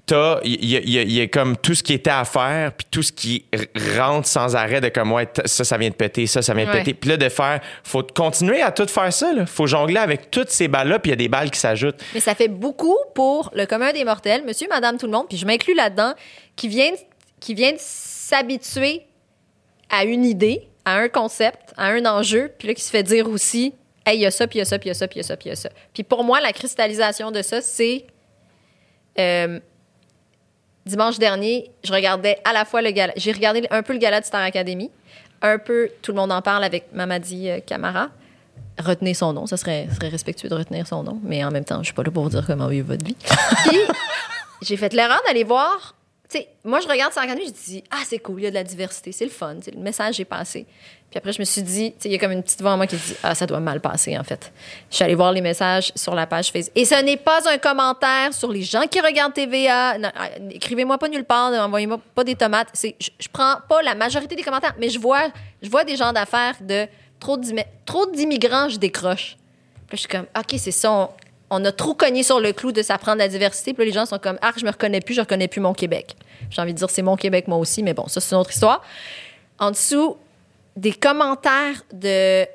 T'as, 0.06 0.40
il 0.44 0.62
y, 0.66 0.76
a- 0.76 0.80
y 1.02 1.22
y 1.22 1.30
comme 1.30 1.56
tout 1.56 1.74
ce 1.74 1.82
qui 1.82 1.94
était 1.94 2.10
à 2.10 2.24
faire, 2.26 2.72
puis 2.74 2.86
tout 2.90 3.02
ce 3.02 3.10
qui 3.10 3.46
rentre 3.96 4.28
sans 4.28 4.54
arrêt 4.54 4.82
de 4.82 4.90
comme, 4.90 5.10
ouais, 5.12 5.26
ça, 5.46 5.64
ça 5.64 5.78
vient 5.78 5.88
de 5.88 5.94
péter, 5.94 6.26
ça, 6.26 6.42
ça 6.42 6.52
vient 6.52 6.66
de 6.66 6.70
Ouais. 6.70 6.78
péter. 6.80 6.92
Puis 6.92 7.08
là, 7.08 7.16
de 7.16 7.28
faire, 7.30 7.60
faut 7.82 8.02
continuer 8.02 8.60
à 8.60 8.70
tout 8.70 8.86
faire 8.86 9.10
ça, 9.12 9.32
là. 9.32 9.46
Faut 9.46 9.66
jongler 9.66 9.96
avec 9.96 10.30
toutes 10.30 10.50
ces 10.50 10.68
balles-là, 10.68 10.98
puis 10.98 11.08
il 11.10 11.12
y 11.12 11.14
a 11.14 11.16
des 11.16 11.28
balles 11.28 11.50
qui 11.50 11.58
s'ajoutent. 11.58 11.96
Mais 12.12 12.20
ça 12.20 12.34
fait 12.34 12.48
beaucoup 12.48 12.96
pour 13.14 13.50
le 13.54 13.64
commun 13.64 13.92
des 13.92 14.04
mortels, 14.04 14.44
monsieur, 14.46 14.68
madame, 14.68 14.98
tout 14.98 15.06
le 15.06 15.12
monde, 15.12 15.26
puis 15.28 15.38
je 15.38 15.46
m'inclus 15.46 15.74
là-dedans, 15.74 16.12
qui 16.56 16.68
viennent, 16.68 16.94
qui 17.44 17.52
viennent 17.52 17.76
s'habituer 17.78 19.02
à 19.90 20.04
une 20.04 20.24
idée, 20.24 20.66
à 20.86 20.96
un 20.96 21.10
concept, 21.10 21.74
à 21.76 21.88
un 21.88 22.06
enjeu, 22.06 22.50
puis 22.58 22.68
là, 22.68 22.72
qui 22.72 22.80
se 22.80 22.88
fait 22.88 23.02
dire 23.02 23.28
aussi, 23.28 23.74
hey, 24.06 24.16
il 24.16 24.22
y 24.22 24.26
a 24.26 24.30
ça, 24.30 24.46
puis 24.46 24.56
il 24.56 24.60
y 24.60 24.62
a 24.62 24.64
ça, 24.64 24.78
puis 24.78 24.86
il 24.86 24.88
y 24.88 24.90
a 24.92 24.94
ça, 24.94 25.06
puis 25.06 25.16
il 25.16 25.18
y 25.18 25.20
a 25.20 25.24
ça, 25.24 25.36
puis 25.36 25.48
il 25.48 25.50
y 25.50 25.52
a 25.52 25.56
ça. 25.56 25.68
Puis 25.92 26.04
pour 26.04 26.24
moi, 26.24 26.40
la 26.40 26.54
cristallisation 26.54 27.30
de 27.30 27.42
ça, 27.42 27.60
c'est. 27.60 28.06
euh, 29.18 29.60
dimanche 30.86 31.18
dernier, 31.18 31.70
je 31.82 31.92
regardais 31.92 32.38
à 32.46 32.54
la 32.54 32.64
fois 32.64 32.80
le 32.80 32.90
gala. 32.92 33.12
J'ai 33.16 33.32
regardé 33.32 33.66
un 33.70 33.82
peu 33.82 33.92
le 33.92 33.98
gala 33.98 34.22
de 34.22 34.24
Star 34.24 34.42
Academy, 34.42 34.90
un 35.42 35.58
peu 35.58 35.90
Tout 36.00 36.12
le 36.12 36.16
monde 36.16 36.32
en 36.32 36.40
parle 36.40 36.64
avec 36.64 36.94
Mamadi 36.94 37.50
euh, 37.50 37.60
Camara. 37.60 38.08
Retenez 38.78 39.12
son 39.12 39.34
nom, 39.34 39.46
ça 39.46 39.58
serait, 39.58 39.86
ça 39.90 39.96
serait 39.96 40.08
respectueux 40.08 40.48
de 40.48 40.54
retenir 40.54 40.86
son 40.86 41.02
nom, 41.02 41.20
mais 41.22 41.44
en 41.44 41.50
même 41.50 41.66
temps, 41.66 41.80
je 41.80 41.84
suis 41.84 41.94
pas 41.94 42.04
là 42.04 42.10
pour 42.10 42.22
vous 42.22 42.30
dire 42.30 42.46
comment 42.46 42.68
vivre 42.68 42.86
votre 42.88 43.04
vie. 43.04 43.16
Puis, 43.66 43.78
j'ai 44.62 44.78
fait 44.78 44.94
l'erreur 44.94 45.20
d'aller 45.26 45.44
voir. 45.44 45.94
Moi, 46.64 46.80
je 46.80 46.88
regarde 46.88 47.12
ça 47.12 47.22
en 47.22 47.28
je 47.28 47.50
dis, 47.50 47.84
ah, 47.90 48.02
c'est 48.06 48.18
cool, 48.18 48.40
il 48.40 48.44
y 48.44 48.46
a 48.46 48.50
de 48.50 48.54
la 48.54 48.64
diversité, 48.64 49.12
c'est 49.12 49.24
le 49.24 49.30
fun, 49.30 49.56
le 49.74 49.80
message 49.80 50.18
est 50.20 50.24
passé. 50.24 50.66
Puis 51.10 51.18
après, 51.18 51.32
je 51.32 51.38
me 51.38 51.44
suis 51.44 51.62
dit, 51.62 51.94
il 52.04 52.10
y 52.10 52.14
a 52.16 52.18
comme 52.18 52.32
une 52.32 52.42
petite 52.42 52.60
voix 52.60 52.72
en 52.72 52.76
moi 52.76 52.86
qui 52.88 52.96
dit, 52.96 53.14
ah, 53.22 53.34
ça 53.34 53.46
doit 53.46 53.60
mal 53.60 53.80
passer, 53.80 54.18
en 54.18 54.24
fait. 54.24 54.52
Je 54.90 54.96
suis 54.96 55.04
allée 55.04 55.14
voir 55.14 55.30
les 55.32 55.40
messages 55.40 55.92
sur 55.94 56.14
la 56.14 56.26
page 56.26 56.50
Facebook. 56.50 56.72
Et 56.74 56.84
ce 56.84 57.00
n'est 57.02 57.16
pas 57.16 57.40
un 57.48 57.58
commentaire 57.58 58.32
sur 58.34 58.50
les 58.50 58.62
gens 58.62 58.82
qui 58.90 59.00
regardent 59.00 59.32
TVA. 59.34 59.96
Ah, 60.14 60.28
Écrivez-moi 60.50 60.98
pas 60.98 61.08
nulle 61.08 61.24
part, 61.24 61.52
envoyez-moi 61.52 62.00
pas 62.14 62.24
des 62.24 62.34
tomates. 62.34 62.68
Je, 62.74 62.88
je 63.18 63.28
prends 63.32 63.56
pas 63.68 63.80
la 63.82 63.94
majorité 63.94 64.34
des 64.34 64.42
commentaires, 64.42 64.74
mais 64.78 64.88
je 64.88 64.98
vois, 64.98 65.28
vois 65.62 65.84
des 65.84 65.94
gens 65.96 66.12
d'affaires 66.12 66.56
de 66.60 66.86
trop 67.20 67.36
d'immi- 67.36 67.64
trop 67.86 68.06
d'immigrants, 68.06 68.68
je 68.68 68.78
décroche. 68.78 69.36
Puis 69.86 69.96
je 69.98 70.00
suis 70.00 70.08
comme, 70.08 70.26
OK, 70.36 70.54
c'est 70.58 70.72
ça. 70.72 70.90
On, 70.90 71.08
on 71.50 71.64
a 71.64 71.70
trop 71.70 71.94
cogné 71.94 72.24
sur 72.24 72.40
le 72.40 72.52
clou 72.52 72.72
de 72.72 72.82
s'apprendre 72.82 73.18
la 73.18 73.28
diversité. 73.28 73.72
Puis 73.72 73.84
là, 73.84 73.86
les 73.86 73.92
gens 73.92 74.06
sont 74.06 74.18
comme, 74.18 74.38
ah, 74.42 74.50
je 74.56 74.64
me 74.64 74.70
reconnais 74.72 75.00
plus, 75.00 75.14
je 75.14 75.20
reconnais 75.20 75.46
plus 75.46 75.60
mon 75.60 75.74
Québec. 75.74 76.16
J'ai 76.50 76.62
envie 76.62 76.72
de 76.72 76.78
dire, 76.78 76.90
c'est 76.90 77.02
mon 77.02 77.16
Québec, 77.16 77.48
moi 77.48 77.58
aussi, 77.58 77.82
mais 77.82 77.94
bon, 77.94 78.06
ça, 78.08 78.20
c'est 78.20 78.34
une 78.34 78.40
autre 78.40 78.50
histoire. 78.50 78.82
En 79.58 79.70
dessous, 79.70 80.16
des 80.76 80.92
commentaires 80.92 81.82
de 81.92 82.46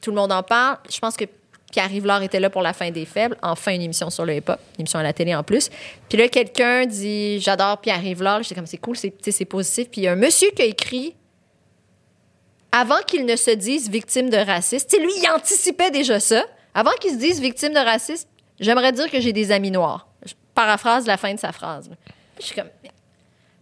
Tout 0.00 0.10
le 0.10 0.16
monde 0.16 0.32
en 0.32 0.42
parle. 0.42 0.78
Je 0.90 0.98
pense 0.98 1.16
que 1.16 1.24
Pierre 1.70 1.88
Rivlard 1.88 2.22
était 2.22 2.40
là 2.40 2.50
pour 2.50 2.62
la 2.62 2.72
fin 2.72 2.90
des 2.90 3.04
faibles. 3.04 3.36
Enfin, 3.42 3.74
une 3.74 3.82
émission 3.82 4.10
sur 4.10 4.24
le 4.24 4.36
hip-hop, 4.36 4.58
une 4.76 4.82
émission 4.82 4.98
à 4.98 5.02
la 5.02 5.12
télé 5.12 5.34
en 5.34 5.42
plus. 5.42 5.70
Puis 6.08 6.16
là, 6.18 6.28
quelqu'un 6.28 6.86
dit 6.86 7.40
J'adore 7.40 7.78
Pierre 7.78 8.00
Rivlard. 8.00 8.42
J'étais 8.42 8.54
comme 8.54 8.66
C'est 8.66 8.78
cool, 8.78 8.96
c'est 8.96 9.44
positif. 9.44 9.88
Puis 9.90 10.02
il 10.02 10.04
y 10.04 10.08
a 10.08 10.12
un 10.12 10.16
monsieur 10.16 10.50
qui 10.50 10.62
a 10.62 10.64
écrit 10.64 11.14
avant 12.72 13.00
qu'il 13.06 13.24
ne 13.24 13.36
se 13.36 13.50
dise 13.50 13.88
victime 13.90 14.30
de 14.30 14.36
racisme. 14.36 14.88
Lui, 15.00 15.12
il 15.16 15.30
anticipait 15.30 15.90
déjà 15.90 16.20
ça. 16.20 16.44
Avant 16.74 16.92
qu'il 17.00 17.12
se 17.12 17.16
dise 17.16 17.40
victime 17.40 17.72
de 17.72 17.78
racisme, 17.78 18.28
j'aimerais 18.60 18.92
dire 18.92 19.10
que 19.10 19.20
j'ai 19.20 19.32
des 19.32 19.50
amis 19.50 19.70
noirs. 19.70 20.06
Je 20.24 20.34
paraphrase 20.54 21.06
la 21.06 21.16
fin 21.16 21.34
de 21.34 21.38
sa 21.38 21.52
phrase. 21.52 21.90
je 22.38 22.44
suis 22.44 22.54
comme. 22.54 22.68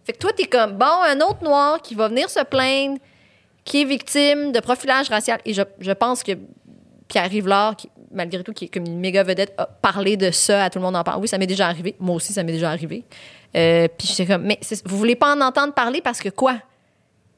Fait 0.07 0.13
que 0.13 0.19
toi, 0.19 0.31
t'es 0.33 0.45
comme, 0.45 0.71
bon, 0.73 0.85
un 0.85 1.19
autre 1.21 1.43
noir 1.43 1.81
qui 1.81 1.93
va 1.93 2.07
venir 2.07 2.29
se 2.29 2.39
plaindre, 2.43 2.97
qui 3.65 3.81
est 3.81 3.85
victime 3.85 4.51
de 4.53 4.59
profilage 4.61 5.09
racial. 5.09 5.39
Et 5.45 5.53
je, 5.53 5.61
je 5.79 5.91
pense 5.91 6.23
que 6.23 6.31
Pierre 7.09 7.29
Rivlard, 7.29 7.75
qui, 7.75 7.89
malgré 8.11 8.41
tout, 8.41 8.53
qui 8.53 8.65
est 8.65 8.67
comme 8.69 8.85
une 8.85 8.99
méga 8.99 9.23
vedette, 9.23 9.53
a 9.57 9.65
parlé 9.65 10.15
de 10.17 10.31
ça 10.31 10.63
à 10.63 10.69
tout 10.69 10.79
le 10.79 10.85
monde 10.85 10.95
en 10.95 11.03
parle. 11.03 11.19
Oui, 11.21 11.27
ça 11.27 11.37
m'est 11.37 11.45
déjà 11.45 11.67
arrivé. 11.67 11.93
Moi 11.99 12.15
aussi, 12.15 12.31
ça 12.31 12.41
m'est 12.43 12.53
déjà 12.53 12.69
arrivé. 12.71 13.03
Euh, 13.55 13.87
puis 13.97 14.07
j'étais 14.07 14.25
comme, 14.25 14.43
mais 14.43 14.59
vous 14.85 14.97
voulez 14.97 15.15
pas 15.15 15.35
en 15.35 15.41
entendre 15.41 15.73
parler 15.73 16.01
parce 16.01 16.19
que 16.21 16.29
quoi? 16.29 16.55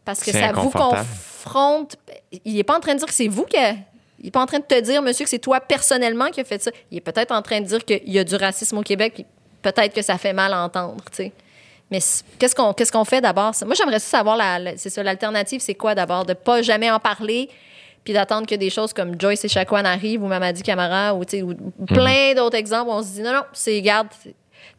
Parce 0.05 0.19
que 0.19 0.31
ça 0.39 0.51
vous 0.53 0.69
confronte. 0.95 1.95
Il 2.45 2.57
est 2.57 2.63
pas 2.63 2.77
en 2.77 2.79
train 2.79 2.93
de 2.93 2.99
dire 2.99 3.07
que 3.07 3.13
c'est 3.13 3.27
vous 3.27 3.45
qui. 3.45 3.57
a- 3.57 3.75
Il 4.19 4.27
est 4.27 4.31
pas 4.31 4.41
en 4.41 4.45
train 4.45 4.59
de 4.59 4.63
te 4.65 4.79
dire, 4.81 5.01
monsieur, 5.01 5.23
que 5.23 5.29
c'est 5.29 5.39
toi 5.39 5.59
personnellement 5.59 6.29
qui 6.29 6.41
a 6.41 6.43
fait 6.43 6.61
ça. 6.61 6.71
Il 6.91 6.97
est 6.97 7.01
peut-être 7.01 7.31
en 7.31 7.41
train 7.41 7.61
de 7.61 7.65
dire 7.65 7.83
qu'il 7.85 8.07
y 8.11 8.19
a 8.19 8.23
du 8.23 8.35
racisme 8.35 8.77
au 8.77 8.83
Québec, 8.83 9.13
puis 9.15 9.25
peut-être 9.61 9.93
que 9.93 10.01
ça 10.01 10.17
fait 10.17 10.33
mal 10.33 10.51
à 10.53 10.61
entendre, 10.63 11.03
tu 11.11 11.15
sais. 11.17 11.31
Mais 11.91 11.99
qu'est-ce 12.37 12.53
qu'on 12.55 12.73
qu'est-ce 12.73 12.91
qu'on 12.91 13.05
fait 13.05 13.21
d'abord? 13.21 13.53
Moi, 13.65 13.75
j'aimerais 13.75 13.99
savoir, 13.99 14.37
la, 14.37 14.77
c'est 14.77 14.89
ça, 14.89 15.01
l'alternative, 15.03 15.59
c'est 15.61 15.73
quoi 15.75 15.95
d'abord? 15.95 16.25
De 16.25 16.33
pas 16.33 16.61
jamais 16.61 16.89
en 16.91 16.99
parler, 16.99 17.49
puis 18.03 18.13
d'attendre 18.13 18.45
que 18.47 18.55
des 18.55 18.69
choses 18.69 18.93
comme 18.93 19.19
Joyce 19.19 19.43
et 19.45 19.47
Chacoan 19.49 19.85
arrivent, 19.85 20.23
ou 20.23 20.27
Mamadi 20.27 20.61
Camara, 20.61 21.15
ou, 21.15 21.21
ou- 21.23 21.71
ou 21.79 21.85
plein 21.85 22.33
d'autres 22.35 22.57
exemples 22.57 22.89
où 22.89 22.93
on 22.93 23.01
se 23.01 23.07
dit, 23.13 23.21
non, 23.21 23.33
non, 23.33 23.43
c'est, 23.53 23.81
garde, 23.81 24.07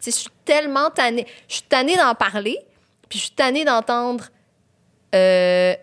je 0.05 0.11
suis 0.11 0.29
tellement 0.45 0.89
tannée. 0.91 1.27
Je 1.49 1.55
suis 1.55 1.63
tannée 1.65 1.97
d'en 1.97 2.15
parler, 2.15 2.59
puis 3.09 3.19
je 3.19 3.25
suis 3.25 3.35
tannée 3.35 3.65
d'entendre, 3.65 4.25
euh, 5.15 5.75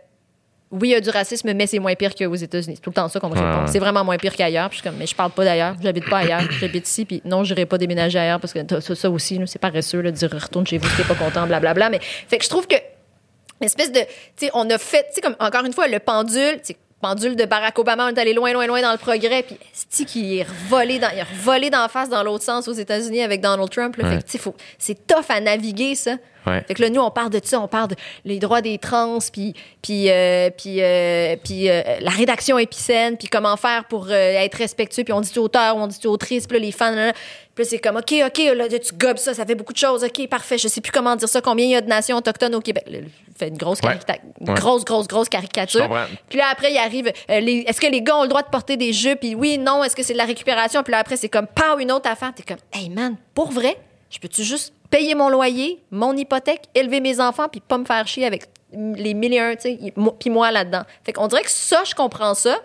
oui, 0.71 0.89
il 0.89 0.91
y 0.91 0.95
a 0.95 0.99
du 1.01 1.10
racisme, 1.10 1.53
mais 1.53 1.65
c'est 1.67 1.80
moins 1.80 1.95
pire 1.95 2.13
qu'aux 2.13 2.36
États-Unis. 2.36 2.75
C'est 2.75 2.82
tout 2.82 2.89
le 2.89 2.95
temps 2.95 3.08
ça 3.08 3.19
qu'on 3.19 3.30
me 3.30 3.36
répond. 3.36 3.62
ouais. 3.62 3.67
C'est 3.71 3.80
vraiment 3.80 4.03
moins 4.03 4.17
pire 4.17 4.36
qu'ailleurs. 4.36 4.69
Puis 4.69 4.77
je 4.80 4.82
suis 4.82 4.89
comme, 4.89 4.97
mais 4.99 5.08
je 5.08 5.15
parle 5.15 5.32
pas 5.32 5.45
d'ailleurs. 5.45 5.75
J'habite 5.82 6.10
pas 6.10 6.17
ailleurs. 6.19 6.41
J'habite 6.60 6.88
ici. 6.88 7.06
Puis 7.06 7.21
non, 7.23 7.43
je 7.45 7.53
n'irai 7.53 7.65
pas 7.65 7.77
déménager 7.77 8.19
ailleurs 8.19 8.39
parce 8.39 8.51
que 8.53 8.60
ça, 8.82 8.95
ça 8.95 9.10
aussi, 9.10 9.39
c'est 9.45 9.60
paresseux 9.60 10.01
là, 10.01 10.12
de 10.12 10.15
dire 10.17 10.30
retourne 10.32 10.67
chez 10.67 10.77
vous 10.77 10.88
si 10.89 10.97
t'es 10.97 11.03
pas 11.03 11.15
content, 11.15 11.47
blablabla. 11.47 11.89
Mais 11.89 11.99
fait 12.01 12.38
que 12.38 12.43
je 12.43 12.49
trouve 12.49 12.67
que 12.67 12.75
espèce 13.62 13.91
de, 13.91 13.99
tu 14.01 14.06
sais, 14.45 14.51
on 14.53 14.69
a 14.69 14.77
fait, 14.77 15.03
tu 15.10 15.15
sais, 15.15 15.21
comme 15.21 15.36
encore 15.39 15.65
une 15.65 15.73
fois, 15.73 15.88
le 15.88 15.99
pendule, 15.99 16.62
tu 16.65 16.75
pendule 16.99 17.36
de 17.36 17.45
Barack 17.45 17.77
Obama, 17.77 18.06
on 18.06 18.10
est 18.10 18.19
allé 18.19 18.34
loin, 18.34 18.51
loin, 18.53 18.65
loin 18.65 18.82
dans 18.82 18.91
le 18.91 18.97
progrès, 18.97 19.43
puis 19.43 19.56
c'est 19.71 20.03
qui 20.03 20.39
est 20.39 20.43
revolé 20.43 20.97
dans, 20.97 21.10
il 21.13 21.19
est 21.19 21.23
revolé 21.23 21.69
d'en 21.69 21.88
face 21.88 22.10
dans 22.10 22.23
l'autre 22.23 22.43
sens 22.43 22.67
aux 22.67 22.73
États-Unis 22.73 23.21
avec 23.21 23.39
Donald 23.39 23.69
Trump. 23.69 23.95
Là, 23.97 24.03
Ouais. 24.03 24.10
Fait 24.15 24.17
que, 24.17 24.23
tu 24.25 24.32
sais, 24.32 24.38
faut- 24.39 24.56
c'est 24.80 25.06
tough 25.06 25.25
à 25.30 25.39
naviguer 25.39 25.93
ça. 25.93 26.15
Ouais. 26.47 26.63
Fait 26.67 26.73
que 26.73 26.81
là, 26.81 26.89
nous, 26.89 27.01
on 27.01 27.12
parle 27.12 27.29
de 27.29 27.39
ça, 27.43 27.60
on 27.60 27.67
parle 27.67 27.89
de 27.89 27.95
les 28.25 28.39
droits 28.39 28.62
des 28.62 28.77
trans, 28.77 29.17
puis 29.31 29.53
puis 29.81 30.10
euh, 30.10 30.49
puis 30.49 30.81
euh, 30.81 31.36
puis 31.43 31.69
euh, 31.69 31.81
la 31.99 32.12
rédaction 32.12 32.57
épicène, 32.57 33.17
puis 33.17 33.27
comment 33.27 33.57
faire 33.57 33.86
pour 33.86 34.12
être 34.12 34.55
respectueux, 34.57 35.03
puis 35.03 35.13
on 35.13 35.21
dit 35.21 35.38
auteur, 35.39 35.75
on 35.77 35.88
dit 35.88 36.05
autrice, 36.07 36.47
puis 36.47 36.57
là, 36.60 36.65
les 36.65 36.71
fans, 36.71 36.91
là, 36.91 37.13
puis 37.55 37.63
là, 37.63 37.69
c'est 37.69 37.79
comme, 37.79 37.95
OK, 37.97 38.13
OK, 38.25 38.38
là, 38.55 38.67
tu 38.69 38.93
gobes 38.95 39.17
ça, 39.17 39.33
ça 39.33 39.45
fait 39.45 39.55
beaucoup 39.55 39.73
de 39.73 39.77
choses, 39.77 40.03
OK, 40.03 40.27
parfait, 40.29 40.57
je 40.57 40.67
sais 40.67 40.79
plus 40.81 40.91
comment 40.91 41.15
dire 41.15 41.27
ça, 41.27 41.41
combien 41.41 41.65
il 41.65 41.71
y 41.71 41.75
a 41.75 41.81
de 41.81 41.88
nations 41.88 42.17
autochtones 42.17 42.53
au 42.55 42.62
Québec. 42.62 42.83
Là, 42.88 42.99
fait 43.38 43.47
une 43.49 43.57
grosse, 43.57 43.79
Ouais. 43.83 43.89
carica- 43.95 44.19
une 44.41 44.49
Ouais. 44.49 44.55
grosse, 44.55 44.86
grosse, 44.86 45.07
grosse 45.07 45.29
caricature. 45.29 45.88
Puis 46.29 46.38
là, 46.39 46.45
après, 46.51 46.71
il 46.71 46.77
arrive, 46.77 47.12
les- 47.29 47.65
est-ce 47.67 47.79
que 47.81 47.88
les 47.88 48.01
gars 48.01 48.15
ont 48.17 48.23
le 48.23 48.27
droit 48.29 48.41
de 48.43 48.49
porter 48.49 48.77
des 48.77 48.93
jupes? 48.93 49.19
Puis 49.19 49.36
oui, 49.36 49.57
non, 49.57 49.83
est-ce 49.83 49.95
que 49.95 50.03
c'est 50.03 50.13
de 50.13 50.17
la 50.17 50.25
récupération? 50.25 50.81
Puis 50.83 50.91
là, 50.91 50.99
après, 50.99 51.17
c'est 51.17 51.29
comme, 51.29 51.47
pas 51.47 51.75
une 51.79 51.91
autre 51.91 52.10
affaire. 52.10 52.31
T'es 52.36 52.43
comme, 52.43 52.57
hey 52.73 52.89
man, 52.89 53.15
pour 53.33 53.51
vrai, 53.51 53.77
je 54.10 54.19
peux-tu 54.19 54.43
juste 54.43 54.73
payer 54.89 55.15
mon 55.15 55.30
loyer, 55.30 55.80
mon 55.91 56.15
hypothèque, 56.15 56.63
élever 56.76 57.00
mes 57.02 57.19
enfants, 57.19 57.47
puis 57.52 57.62
pas 57.62 57.78
me 57.78 57.86
faire 57.86 58.08
chier 58.08 58.26
avec 58.26 58.43
les 58.73 59.13
mille 59.13 59.34
et 59.34 59.39
un, 59.39 59.56
tu 59.56 59.62
sais, 59.63 59.93
moi- 59.95 60.15
puis 60.19 60.30
moi 60.30 60.52
là-dedans. 60.52 60.84
Fait 61.06 61.13
qu'on 61.13 61.28
dirait 61.28 61.43
que 61.43 61.52
ça, 61.52 61.84
je 61.86 61.95
comprends 61.95 62.34
ça, 62.34 62.58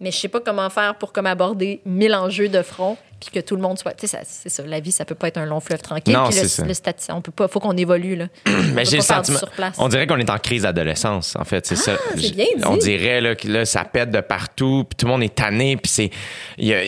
mais 0.00 0.10
je 0.12 0.16
sais 0.18 0.28
pas 0.28 0.40
comment 0.40 0.70
faire 0.70 0.94
pour 0.96 1.12
comme 1.12 1.26
aborder 1.26 1.80
mille 1.84 2.14
enjeux 2.14 2.48
de 2.48 2.62
front, 2.62 2.96
puis 3.20 3.30
que 3.32 3.40
tout 3.40 3.56
le 3.56 3.62
monde 3.62 3.76
soit. 3.76 3.92
Tu 3.94 4.06
sais, 4.06 4.16
ça- 4.16 4.22
c'est 4.24 4.48
ça, 4.48 4.62
la 4.64 4.78
vie, 4.78 4.92
ça 4.92 5.04
peut 5.04 5.16
pas 5.16 5.26
être 5.26 5.38
un 5.38 5.46
long 5.46 5.58
fleuve 5.58 5.82
tranquille. 5.82 6.14
Non, 6.14 6.30
c'est 6.30 6.46
ça. 6.46 6.64
le 6.64 6.72
stati- 6.72 7.10
on 7.10 7.20
peut 7.20 7.32
pas, 7.32 7.48
faut 7.48 7.58
qu'on 7.58 7.76
évolue, 7.76 8.14
là. 8.14 8.26
Mais 8.46 8.82
On 8.82 8.84
j'ai 8.84 8.98
le 8.98 9.02
sentiment. 9.02 9.38
dirait 9.88 10.06
qu'on 10.06 10.18
est 10.18 10.30
en 10.30 10.38
crise 10.38 10.62
d'adolescence, 10.62 11.34
en 11.36 11.44
fait. 11.44 11.66
C'est 11.66 11.74
ça. 11.74 11.96
bien 12.14 12.30
dit. 12.56 12.62
On 12.64 12.76
dirait 12.76 13.20
là, 13.20 13.34
que 13.34 13.48
là, 13.48 13.64
ça 13.64 13.84
pète 13.84 14.12
de 14.12 14.20
partout, 14.20 14.84
puis 14.88 14.96
tout 14.96 15.06
le 15.06 15.12
monde 15.12 15.24
est 15.24 15.34
tanné, 15.34 15.76
puis 15.76 15.90
c'est. 15.90 16.10
y 16.58 16.72
a- 16.72 16.84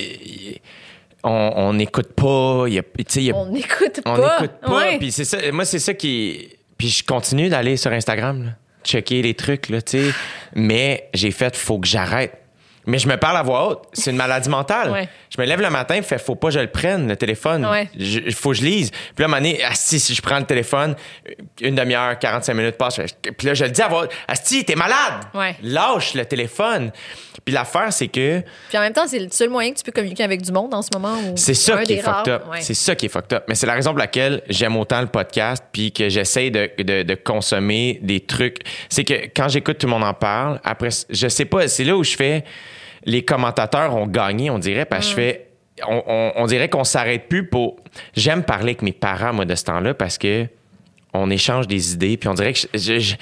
on 1.24 1.72
n'écoute 1.74 2.12
pas. 2.14 2.64
y 2.68 2.78
a- 2.78 2.82
y 3.20 3.30
a- 3.30 3.34
On 3.36 3.46
n'écoute 3.50 4.00
pas. 4.02 4.10
on 4.12 4.16
n'écoute 4.40 4.56
pas. 4.60 4.70
Puis 4.98 5.12
c'est 5.12 5.24
ça. 5.24 5.38
Moi, 5.52 5.64
c'est 5.64 5.78
ça 5.78 5.94
qui. 5.94 6.48
Puis 6.78 6.88
je 6.88 7.04
continue 7.04 7.48
d'aller 7.48 7.76
sur 7.76 7.92
Instagram, 7.92 8.44
là, 8.44 8.50
checker 8.84 9.20
les 9.22 9.34
trucs, 9.34 9.68
là, 9.68 9.82
tu 9.82 9.98
sais. 9.98 10.10
Mais 10.54 11.08
j'ai 11.12 11.30
fait, 11.30 11.54
faut 11.56 11.78
que 11.78 11.86
j'arrête. 11.86 12.32
Mais 12.86 12.98
je 12.98 13.06
me 13.08 13.16
parle 13.16 13.36
à 13.36 13.42
voix 13.42 13.68
haute. 13.68 13.82
C'est 13.92 14.10
une 14.10 14.16
maladie 14.16 14.48
mentale. 14.48 14.90
Ouais. 14.90 15.08
Je 15.28 15.40
me 15.40 15.46
lève 15.46 15.60
le 15.60 15.70
matin, 15.70 15.96
il 15.96 16.02
fait, 16.02 16.18
faut 16.18 16.34
pas 16.34 16.48
que 16.48 16.54
je 16.54 16.60
le 16.60 16.66
prenne, 16.68 17.06
le 17.08 17.16
téléphone. 17.16 17.66
Ouais. 17.66 17.88
Il 17.94 18.34
faut 18.34 18.50
que 18.50 18.56
je 18.56 18.62
lise. 18.64 18.90
Puis 18.90 19.00
là, 19.18 19.24
à 19.24 19.26
un 19.26 19.28
moment 19.28 19.42
donné, 19.42 19.60
si 19.74 19.98
je 20.14 20.22
prends 20.22 20.38
le 20.38 20.46
téléphone, 20.46 20.96
une 21.60 21.74
demi-heure, 21.74 22.18
45 22.18 22.54
minutes 22.54 22.76
passent. 22.76 23.00
Puis 23.36 23.46
là, 23.46 23.54
je 23.54 23.64
le 23.64 23.70
dis 23.70 23.82
à 23.82 23.88
voix 23.88 24.02
haute, 24.04 24.12
Asti, 24.26 24.64
t'es 24.64 24.74
malade! 24.74 25.24
Ouais. 25.34 25.56
Lâche 25.62 26.14
le 26.14 26.24
téléphone. 26.24 26.90
Puis 27.44 27.54
l'affaire, 27.54 27.92
c'est 27.92 28.08
que 28.08 28.42
Puis 28.68 28.78
en 28.78 28.80
même 28.80 28.92
temps, 28.92 29.06
c'est 29.06 29.18
le 29.18 29.28
seul 29.30 29.50
moyen 29.50 29.72
que 29.72 29.78
tu 29.78 29.84
peux 29.84 29.92
communiquer 29.92 30.24
avec 30.24 30.42
du 30.42 30.52
monde 30.52 30.74
en 30.74 30.82
ce 30.82 30.90
moment. 30.92 31.16
c'est 31.36 31.54
ça 31.54 31.82
qui 31.82 31.94
est 31.94 32.02
fucked 32.02 32.32
up. 32.32 32.44
C'est 32.60 32.74
ça 32.74 32.94
qui 32.94 33.06
est 33.06 33.08
fucked 33.10 33.32
up. 33.32 33.44
Mais 33.48 33.54
c'est 33.54 33.66
la 33.66 33.74
raison 33.74 33.90
pour 33.90 33.98
laquelle 33.98 34.42
j'aime 34.48 34.76
autant 34.76 35.00
le 35.00 35.06
podcast 35.06 35.64
puis 35.72 35.92
que 35.92 36.08
j'essaie 36.08 36.50
de, 36.50 36.70
de, 36.78 37.02
de 37.02 37.14
consommer 37.14 37.98
des 38.02 38.20
trucs. 38.20 38.58
C'est 38.88 39.04
que 39.04 39.14
quand 39.34 39.48
j'écoute 39.48 39.78
tout 39.78 39.86
le 39.86 39.92
monde 39.92 40.04
en 40.04 40.14
parle, 40.14 40.60
après, 40.64 40.88
je 41.08 41.28
sais 41.28 41.44
pas, 41.44 41.68
c'est 41.68 41.84
là 41.84 41.96
où 41.96 42.04
je 42.04 42.16
fais 42.16 42.44
les 43.04 43.24
commentateurs 43.24 43.94
ont 43.96 44.06
gagné, 44.06 44.50
on 44.50 44.58
dirait, 44.58 44.84
parce 44.84 45.06
que 45.06 45.10
je 45.10 45.14
fais. 45.16 45.46
On, 45.88 46.02
on- 46.06 46.32
on 46.36 46.46
dirait 46.46 46.68
qu'on 46.68 46.84
s'arrête 46.84 47.28
plus 47.28 47.46
pour. 47.48 47.76
J'aime 48.14 48.42
parler 48.42 48.70
avec 48.70 48.82
mes 48.82 48.92
parents, 48.92 49.32
moi, 49.32 49.44
de 49.46 49.54
ce 49.54 49.64
temps-là, 49.64 49.94
parce 49.94 50.18
que 50.18 50.46
on 51.14 51.30
échange 51.30 51.66
des 51.66 51.94
idées, 51.94 52.16
puis 52.16 52.28
on 52.28 52.34
dirait 52.34 52.52
que 52.52 52.58
je, 52.60 52.78
je- 52.78 52.98
je- 53.00 53.14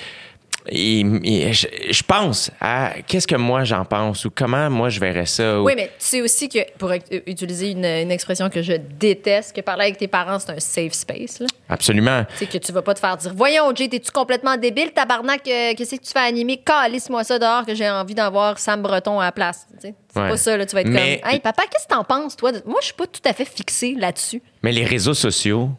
il- 0.70 1.52
je- 1.52 1.66
je 1.90 2.02
pense 2.02 2.50
à 2.61 2.92
qu'est-ce 3.07 3.26
que 3.26 3.37
moi 3.37 3.64
j'en 3.64 3.85
pense 3.85 4.24
ou 4.24 4.31
comment 4.35 4.68
moi 4.70 4.88
je 4.88 5.00
verrais 5.00 5.26
ça. 5.26 5.61
ou- 5.61 5.64
Oui, 5.64 5.72
mais 5.76 5.87
tu 5.87 5.92
sais 5.98 6.20
aussi 6.20 6.48
que, 6.48 6.59
pour 6.78 6.90
euh, 6.90 6.98
utiliser 7.26 7.70
une, 7.70 7.85
une 7.85 8.11
expression 8.11 8.48
que 8.50 8.62
je 8.62 8.72
déteste, 8.74 9.54
que 9.54 9.61
parler 9.61 9.85
avec 9.85 9.98
tes 9.98 10.09
parents, 10.09 10.38
c'est 10.38 10.50
un 10.50 10.61
safe 10.61 10.92
space. 10.92 11.40
Là. 11.40 11.46
Absolument. 11.68 12.24
Tu 12.33 12.37
sais, 12.38 12.46
que 12.46 12.59
tu 12.59 12.72
vas 12.72 12.83
pas 12.83 12.94
te 12.94 13.00
faire 13.00 13.16
dire 13.16 13.33
Voyons, 13.35 13.74
Jay, 13.74 13.88
t'es-tu 13.88 14.11
complètement 14.11 14.57
débile, 14.57 14.92
tabarnak, 14.92 15.40
euh, 15.48 15.74
qu'est-ce 15.76 15.96
que 15.96 16.04
tu 16.04 16.11
fais 16.12 16.18
animer? 16.20 16.59
Calisse-moi 16.59 17.24
ça 17.24 17.38
dehors 17.38 17.64
que 17.66 17.74
j'ai 17.74 17.88
envie 17.88 18.14
d'en 18.14 18.31
voir 18.31 18.59
Sam 18.59 18.83
Breton 18.83 19.20
à 19.20 19.24
la 19.26 19.33
place. 19.33 19.66
C'est 19.81 19.94
Ouais. 20.16 20.28
pas 20.31 20.37
ça, 20.37 20.57
là. 20.57 20.66
Tu 20.66 20.74
vas 20.74 20.81
être 20.81 20.88
Mais- 20.88 21.20
comme 21.20 21.31
Hey, 21.31 21.40
papa, 21.40 21.62
qu'est-ce 21.70 21.87
que 21.87 21.92
t'en 21.94 22.04
penses, 22.04 22.37
toi? 22.37 22.50
Moi, 22.66 22.78
je 22.81 22.87
suis 22.87 22.94
pas 22.94 23.07
tout 23.07 23.20
à 23.24 23.33
fait 23.33 23.44
fixée 23.44 23.94
là-dessus. 23.96 24.42
Mais 24.62 24.72
les 24.72 24.85
réseaux 24.85 25.14
sociaux, 25.14 25.70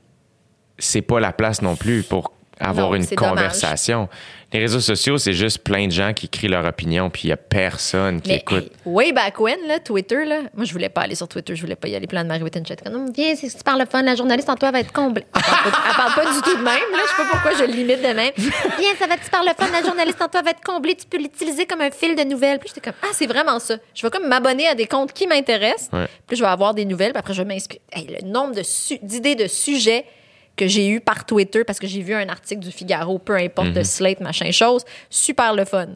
c'est 0.77 1.01
pas 1.01 1.19
la 1.19 1.33
place 1.33 1.61
non 1.61 1.75
plus 1.75 2.03
pour 2.03 2.31
avoir 2.59 2.89
Non, 2.89 2.95
une 2.95 3.05
dommage. 3.05 3.15
conversation. 3.29 4.09
Les 4.51 4.59
réseaux 4.59 4.79
sociaux, 4.79 5.19
c'est 5.19 5.33
juste 5.33 5.59
plein 5.59 5.85
de 5.85 5.91
gens 5.91 6.11
qui 6.11 6.25
écrivent 6.25 6.49
leur 6.49 6.65
opinion, 6.65 7.11
puis 7.11 7.23
il 7.25 7.29
y 7.29 7.31
a 7.31 7.37
personne 7.37 8.19
qui 8.19 8.31
Mais 8.31 8.37
écoute. 8.37 8.71
way 8.83 9.11
back 9.13 9.39
when, 9.39 9.59
là, 9.67 9.77
Twitter, 9.79 10.25
là, 10.25 10.39
moi, 10.55 10.65
je 10.65 10.71
voulais 10.71 10.89
pas 10.89 11.01
aller 11.01 11.13
sur 11.13 11.27
Twitter, 11.27 11.55
je 11.55 11.61
voulais 11.61 11.75
pas 11.75 11.87
y 11.87 11.95
aller 11.95 12.07
plein 12.07 12.23
de 12.23 12.27
Marie 12.29 12.41
Whitten 12.41 12.65
Chat. 12.65 12.77
Comme, 12.77 13.11
viens, 13.11 13.35
c'est 13.35 13.47
tu 13.55 13.63
parles 13.63 13.79
le 13.81 13.85
fun, 13.85 14.01
la 14.01 14.15
journaliste 14.15 14.49
en 14.49 14.55
toi 14.55 14.71
va 14.71 14.79
être 14.79 14.91
comble. 14.91 15.23
Elle 15.35 15.41
parle, 15.43 15.71
pas, 15.71 15.79
elle 15.89 15.95
parle 15.95 16.13
pas 16.15 16.33
du 16.33 16.41
tout 16.41 16.57
de 16.57 16.63
même, 16.63 16.65
là. 16.65 16.97
Je 17.03 17.09
sais 17.09 17.15
pas 17.23 17.27
pourquoi 17.31 17.51
je 17.53 17.63
le 17.63 17.73
limite 17.73 18.01
de 18.01 18.07
même. 18.13 18.31
Viens, 18.37 18.95
ça 18.97 19.05
va, 19.05 19.17
tu 19.17 19.29
parles 19.29 19.47
le 19.47 19.53
fun, 19.65 19.71
la 19.71 19.83
journaliste 19.83 20.19
en 20.19 20.27
toi 20.27 20.41
va 20.41 20.49
être 20.49 20.61
comblée, 20.63 20.95
tu 20.95 21.05
peux 21.05 21.17
l'utiliser 21.19 21.67
comme 21.67 21.81
un 21.81 21.91
fil 21.91 22.15
de 22.15 22.23
nouvelles. 22.23 22.57
Puis 22.57 22.69
j'étais 22.73 22.81
comme, 22.89 22.99
ah, 23.03 23.09
c'est 23.13 23.27
vraiment 23.27 23.59
ça. 23.59 23.75
Je 23.93 24.01
vais 24.01 24.09
comme 24.09 24.27
m'abonner 24.27 24.67
à 24.67 24.73
des 24.73 24.87
comptes 24.87 25.13
qui 25.13 25.27
m'intéressent. 25.27 25.89
Ouais. 25.93 26.07
Puis 26.27 26.37
je 26.37 26.43
vais 26.43 26.49
avoir 26.49 26.73
des 26.73 26.85
nouvelles, 26.85 27.11
puis 27.11 27.19
après, 27.19 27.35
je 27.35 27.43
vais 27.43 27.47
m'inspirer. 27.53 27.81
Hey, 27.91 28.07
le 28.19 28.27
nombre 28.27 28.55
de 28.55 28.63
su- 28.63 28.97
d'idées 29.03 29.35
de 29.35 29.45
sujets 29.45 30.05
que 30.59 30.67
j'ai 30.67 30.87
eu 30.89 30.99
par 30.99 31.25
Twitter 31.25 31.63
parce 31.63 31.79
que 31.79 31.87
j'ai 31.87 32.01
vu 32.01 32.13
un 32.13 32.27
article 32.29 32.61
du 32.61 32.71
Figaro, 32.71 33.17
peu 33.17 33.35
importe, 33.35 33.71
de 33.73 33.83
Slate, 33.83 34.19
machin 34.19 34.51
chose. 34.51 34.83
Super 35.09 35.53
le 35.55 35.65
fun. 35.65 35.87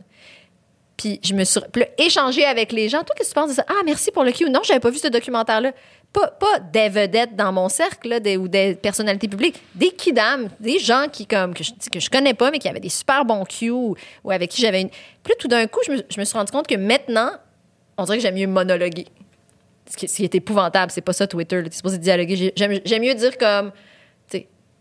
Puis 0.98 1.20
je 1.24 1.34
me 1.34 1.44
suis 1.44 1.60
échangé 1.98 2.46
avec 2.46 2.72
les 2.72 2.88
gens. 2.88 3.04
Toi, 3.04 3.16
qu'est-ce 3.18 3.30
que 3.30 3.34
tu 3.34 3.40
penses 3.42 3.50
de 3.50 3.56
ça? 3.56 3.66
Ah, 3.68 3.82
merci 3.84 4.12
pour 4.12 4.24
le 4.24 4.32
Q. 4.32 4.50
Non, 4.50 4.62
j'avais 4.64 4.80
pas 4.80 4.90
vu 4.92 5.00
ce 5.00 5.08
documentaire-là. 5.08 5.72
Pas, 6.14 6.28
pas 6.28 6.60
des 6.60 6.90
vedettes 6.90 7.36
dans 7.36 7.52
mon 7.52 7.70
cercle 7.70 8.08
là, 8.08 8.20
des- 8.20 8.38
ou 8.38 8.48
des 8.48 8.76
personnalités 8.76 9.28
publiques, 9.28 9.60
des 9.74 9.90
kidams, 9.90 10.48
des 10.60 10.78
gens 10.78 11.08
qui 11.12 11.26
comme 11.26 11.56
que 11.56 11.64
je, 11.64 11.72
que 11.92 12.00
je 12.00 12.08
connais 12.12 12.36
pas, 12.36 12.52
mais 12.52 12.60
qui 12.60 12.70
avaient 12.70 12.80
des 12.80 12.90
super 12.90 13.26
bons 13.26 13.44
Q 13.46 13.72
ou, 13.72 13.96
ou 14.24 14.30
avec 14.32 14.52
qui 14.52 14.62
j'avais 14.62 14.82
une. 14.82 14.90
Puis 14.90 15.30
là, 15.32 15.36
tout 15.40 15.48
d'un 15.48 15.66
coup, 15.66 15.80
je 15.88 15.92
me, 15.94 15.98
je 16.08 16.20
me 16.20 16.26
suis 16.26 16.38
rendu 16.38 16.52
compte 16.52 16.68
que 16.68 16.76
maintenant, 16.76 17.32
on 17.98 18.04
dirait 18.06 18.18
que 18.18 18.22
j'aime 18.22 18.36
mieux 18.36 18.46
monologuer. 18.48 19.08
Ce 19.90 19.98
qui, 19.98 20.08
ce 20.08 20.16
qui 20.18 20.24
est 20.24 20.36
épouvantable, 20.36 20.92
c'est 20.92 21.02
pas 21.02 21.14
ça 21.14 21.26
Twitter. 21.26 21.64
T'es 21.64 21.72
supposé 21.72 21.98
dialoguer. 21.98 22.36
J'ai- 22.36 22.54
J'aime 22.56 22.80
j'aime 22.86 23.02
mieux 23.02 23.16
dire 23.16 23.36
comme, 23.40 23.72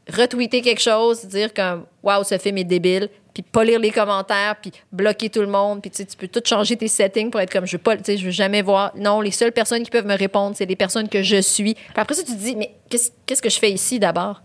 retweeter 0.09 0.63
quelque 0.63 0.81
chose, 0.81 1.25
dire 1.27 1.53
comme, 1.55 1.85
waouh, 2.03 2.25
ce 2.25 2.39
film 2.39 2.59
est 2.59 2.65
débile, 2.65 3.09
puis 3.33 3.43
pas 3.43 3.65
lire 3.65 3.79
les 3.79 3.91
commentaires, 3.91 4.57
puis 4.61 4.73
bloquer 4.91 5.31
tout 5.31 5.41
le 5.41 5.47
monde, 5.47 5.81
puis 5.81 5.91
tu 5.91 6.05
peux 6.17 6.29
tout 6.29 6.43
changer 6.45 6.77
tes 6.77 6.89
settings 6.89 7.31
pour 7.31 7.41
être 7.41 7.53
comme, 7.53 7.67
je 7.67 7.73
veux 7.73 7.83
pas, 7.83 7.97
je 7.97 8.25
veux 8.25 8.31
jamais 8.31 8.63
voir. 8.63 8.93
Non, 8.97 9.21
les 9.21 9.31
seules 9.31 9.53
personnes 9.53 9.83
qui 9.83 9.91
peuvent 9.91 10.07
me 10.07 10.17
répondre, 10.17 10.55
c'est 10.57 10.67
les 10.67 10.77
personnes 10.77 11.09
que 11.09 11.23
je 11.23 11.41
suis. 11.41 11.75
Puis 11.75 11.85
après 11.97 12.15
ça, 12.15 12.23
tu 12.23 12.33
te 12.33 12.39
dis, 12.39 12.57
mais 12.57 12.75
qu'est-ce 12.91 13.43
que 13.43 13.51
je 13.51 13.59
fais 13.59 13.71
ici 13.71 13.99
d'abord? 13.99 14.43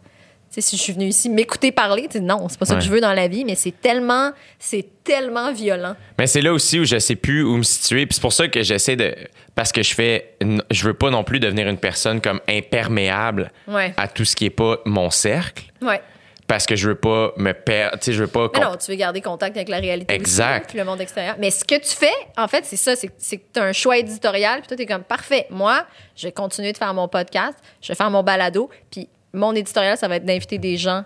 Sais, 0.57 0.61
si 0.71 0.75
je 0.77 0.81
suis 0.81 0.93
venue 0.93 1.05
ici 1.05 1.29
m'écouter 1.29 1.71
parler, 1.71 2.09
non, 2.19 2.47
c'est 2.49 2.57
pas 2.57 2.65
ça 2.65 2.73
Ouais. 2.73 2.79
que 2.79 2.85
je 2.85 2.89
veux 2.89 2.99
dans 2.99 3.13
la 3.13 3.27
vie, 3.27 3.45
mais 3.45 3.53
c'est 3.53 3.79
tellement, 3.79 4.31
c'est 4.57 4.87
tellement 5.03 5.51
violent. 5.53 5.95
Mais 6.17 6.25
c'est 6.25 6.41
là 6.41 6.51
aussi 6.51 6.79
où 6.79 6.83
je 6.83 6.97
sais 6.97 7.15
plus 7.15 7.43
où 7.43 7.57
me 7.57 7.63
situer. 7.63 8.07
Puis 8.07 8.15
c'est 8.15 8.21
pour 8.21 8.33
ça 8.33 8.47
que 8.47 8.63
j'essaie 8.63 8.95
de. 8.95 9.15
Parce 9.53 9.71
que 9.71 9.83
je 9.83 9.93
fais. 9.93 10.35
Je 10.71 10.83
veux 10.83 10.95
pas 10.95 11.11
non 11.11 11.23
plus 11.23 11.39
devenir 11.39 11.67
une 11.67 11.77
personne 11.77 12.21
comme 12.21 12.41
imperméable 12.49 13.51
Ouais. 13.67 13.93
à 13.97 14.07
tout 14.07 14.25
ce 14.25 14.35
qui 14.35 14.45
est 14.45 14.49
pas 14.49 14.79
mon 14.85 15.09
cercle. 15.11 15.65
Ouais. 15.81 16.01
Parce 16.47 16.65
que 16.65 16.75
je 16.77 16.87
veux 16.89 16.95
pas 16.95 17.33
me 17.37 17.51
perdre. 17.51 17.99
Tu 17.99 18.05
sais, 18.05 18.13
je 18.13 18.21
veux 18.23 18.27
pas. 18.29 18.49
Mais 18.53 18.61
non, 18.61 18.77
tu 18.77 18.89
veux 18.89 18.97
garder 18.97 19.19
contact 19.21 19.55
avec 19.57 19.67
la 19.69 19.77
réalité. 19.79 20.13
aussi, 20.13 20.19
Exact. 20.21 20.63
hein, 20.63 20.65
puis 20.69 20.77
le 20.77 20.85
monde 20.85 21.01
extérieur. 21.01 21.35
Mais 21.39 21.51
ce 21.51 21.65
que 21.65 21.75
tu 21.75 21.89
fais, 21.95 22.13
en 22.37 22.47
fait, 22.47 22.63
c'est 22.65 22.77
ça, 22.77 22.95
c'est 22.95 23.11
c'est 23.17 23.37
que 23.37 23.43
tu 23.53 23.59
as 23.59 23.63
un 23.63 23.73
choix 23.73 23.97
éditorial, 23.97 24.59
puis 24.61 24.67
toi, 24.69 24.77
tu 24.77 24.83
es 24.83 24.85
comme, 24.85 25.03
parfait, 25.03 25.45
moi, 25.49 25.85
je 26.15 26.25
vais 26.25 26.31
continuer 26.31 26.71
de 26.71 26.77
faire 26.77 26.93
mon 26.93 27.07
podcast, 27.09 27.57
je 27.81 27.89
vais 27.89 27.95
faire 27.95 28.09
mon 28.09 28.23
balado, 28.23 28.69
puis 28.89 29.09
mon 29.33 29.53
éditorial, 29.53 29.97
ça 29.97 30.07
va 30.07 30.15
être 30.17 30.25
d'inviter 30.25 30.57
des 30.57 30.77
gens 30.77 31.03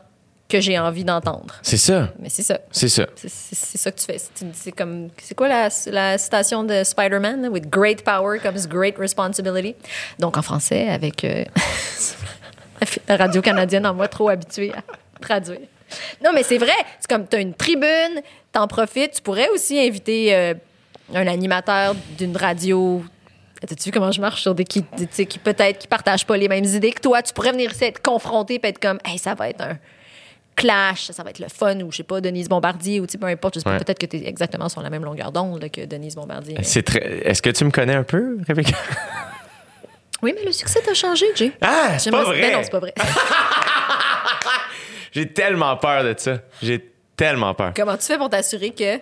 que 0.49 0.59
j'ai 0.59 0.77
envie 0.77 1.05
d'entendre. 1.05 1.55
C'est 1.61 1.77
ça. 1.77 2.09
Mais 2.19 2.27
c'est 2.27 2.43
ça. 2.43 2.59
C'est 2.71 2.89
ça. 2.89 3.05
C'est- 3.15 3.29
ça 3.77 3.89
que 3.91 3.99
tu 3.99 4.05
fais. 4.05 4.17
C'est 4.53 4.71
comme. 4.73 5.07
C'est 5.21 5.33
quoi 5.33 5.47
la, 5.47 5.69
la 5.87 6.17
citation 6.17 6.63
de 6.65 6.83
Spider-Man? 6.83 7.47
With 7.49 7.69
great 7.69 8.03
power 8.03 8.37
comes 8.39 8.67
great 8.67 8.97
responsibility? 8.97 9.75
Donc, 10.19 10.37
en 10.37 10.41
français, 10.41 10.89
avec 10.89 11.23
euh, 11.23 11.45
la 13.07 13.17
radio 13.17 13.41
canadienne 13.41 13.85
en 13.85 13.93
moi 13.93 14.07
trop 14.07 14.29
habituée 14.29 14.71
à 14.75 14.81
traduire. 15.21 15.59
Non, 16.23 16.31
mais 16.33 16.43
c'est 16.43 16.57
vrai. 16.57 16.73
C'est 16.99 17.09
comme 17.09 17.27
tu 17.27 17.35
as 17.35 17.39
une 17.39 17.53
tribune, 17.53 18.21
t'en 18.51 18.67
profites. 18.67 19.13
Tu 19.15 19.21
pourrais 19.21 19.49
aussi 19.49 19.79
inviter 19.79 20.35
euh, 20.35 20.53
un 21.13 21.27
animateur 21.27 21.95
d'une 22.17 22.35
radio. 22.35 23.03
T'as-tu 23.67 23.83
vu 23.85 23.91
comment 23.91 24.11
je 24.11 24.19
marche 24.21 24.41
sur 24.41 24.55
des 24.55 24.63
qui, 24.65 24.83
tu 24.83 25.07
sais, 25.11 25.25
qui 25.27 25.37
peut-être 25.37 25.77
qui 25.79 25.87
partagent 25.87 26.25
pas 26.25 26.35
les 26.35 26.47
mêmes 26.47 26.65
idées 26.65 26.91
que 26.91 26.99
toi? 27.01 27.21
Tu 27.21 27.31
pourrais 27.33 27.51
venir 27.51 27.71
ici 27.71 27.83
être 27.85 28.01
confronté 28.01 28.55
et 28.55 28.67
être 28.67 28.79
comme, 28.79 28.97
hey, 29.05 29.19
ça 29.19 29.35
va 29.35 29.49
être 29.49 29.61
un 29.61 29.77
clash, 30.55 31.11
ça 31.11 31.23
va 31.23 31.29
être 31.29 31.39
le 31.39 31.47
fun, 31.47 31.79
ou 31.81 31.91
je 31.91 31.97
sais 31.97 32.03
pas, 32.03 32.19
Denise 32.21 32.49
Bombardier, 32.49 32.99
ou 32.99 33.05
peu 33.05 33.25
importe, 33.27 33.55
je 33.55 33.59
sais 33.59 33.63
pas, 33.63 33.71
Ouais. 33.73 33.77
peut-être 33.77 33.99
que 33.99 34.05
tu 34.07 34.17
es 34.17 34.27
exactement 34.27 34.67
sur 34.67 34.81
la 34.81 34.89
même 34.89 35.05
longueur 35.05 35.31
d'onde 35.31 35.69
que 35.71 35.85
Denise 35.85 36.15
Bombardier. 36.15 36.55
mais- 36.57 36.63
C'est 36.63 36.81
très. 36.83 36.99
Est-ce 36.99 37.41
que 37.41 37.51
tu 37.51 37.63
me 37.63 37.71
connais 37.71 37.95
un 37.95 38.03
peu, 38.03 38.37
Rebecca? 38.47 38.75
Oui, 40.23 40.33
mais 40.35 40.43
le 40.45 40.51
succès 40.51 40.81
t'a 40.81 40.93
changé, 40.93 41.25
Jay. 41.35 41.51
Ah, 41.61 41.97
c'est 41.97 42.11
pas 42.11 42.23
vrai. 42.23 42.41
Ben 42.41 42.53
non, 42.53 42.59
c'est 42.63 42.69
pas 42.71 42.79
vrai. 42.79 42.93
J'ai 45.11 45.31
tellement 45.33 45.75
peur 45.77 46.03
de 46.03 46.15
ça. 46.17 46.37
J'ai 46.61 46.89
tellement 47.17 47.53
peur. 47.53 47.73
Comment 47.75 47.97
tu 47.97 48.05
fais 48.05 48.17
pour 48.17 48.29
t'assurer 48.29 48.71
que. 48.71 48.97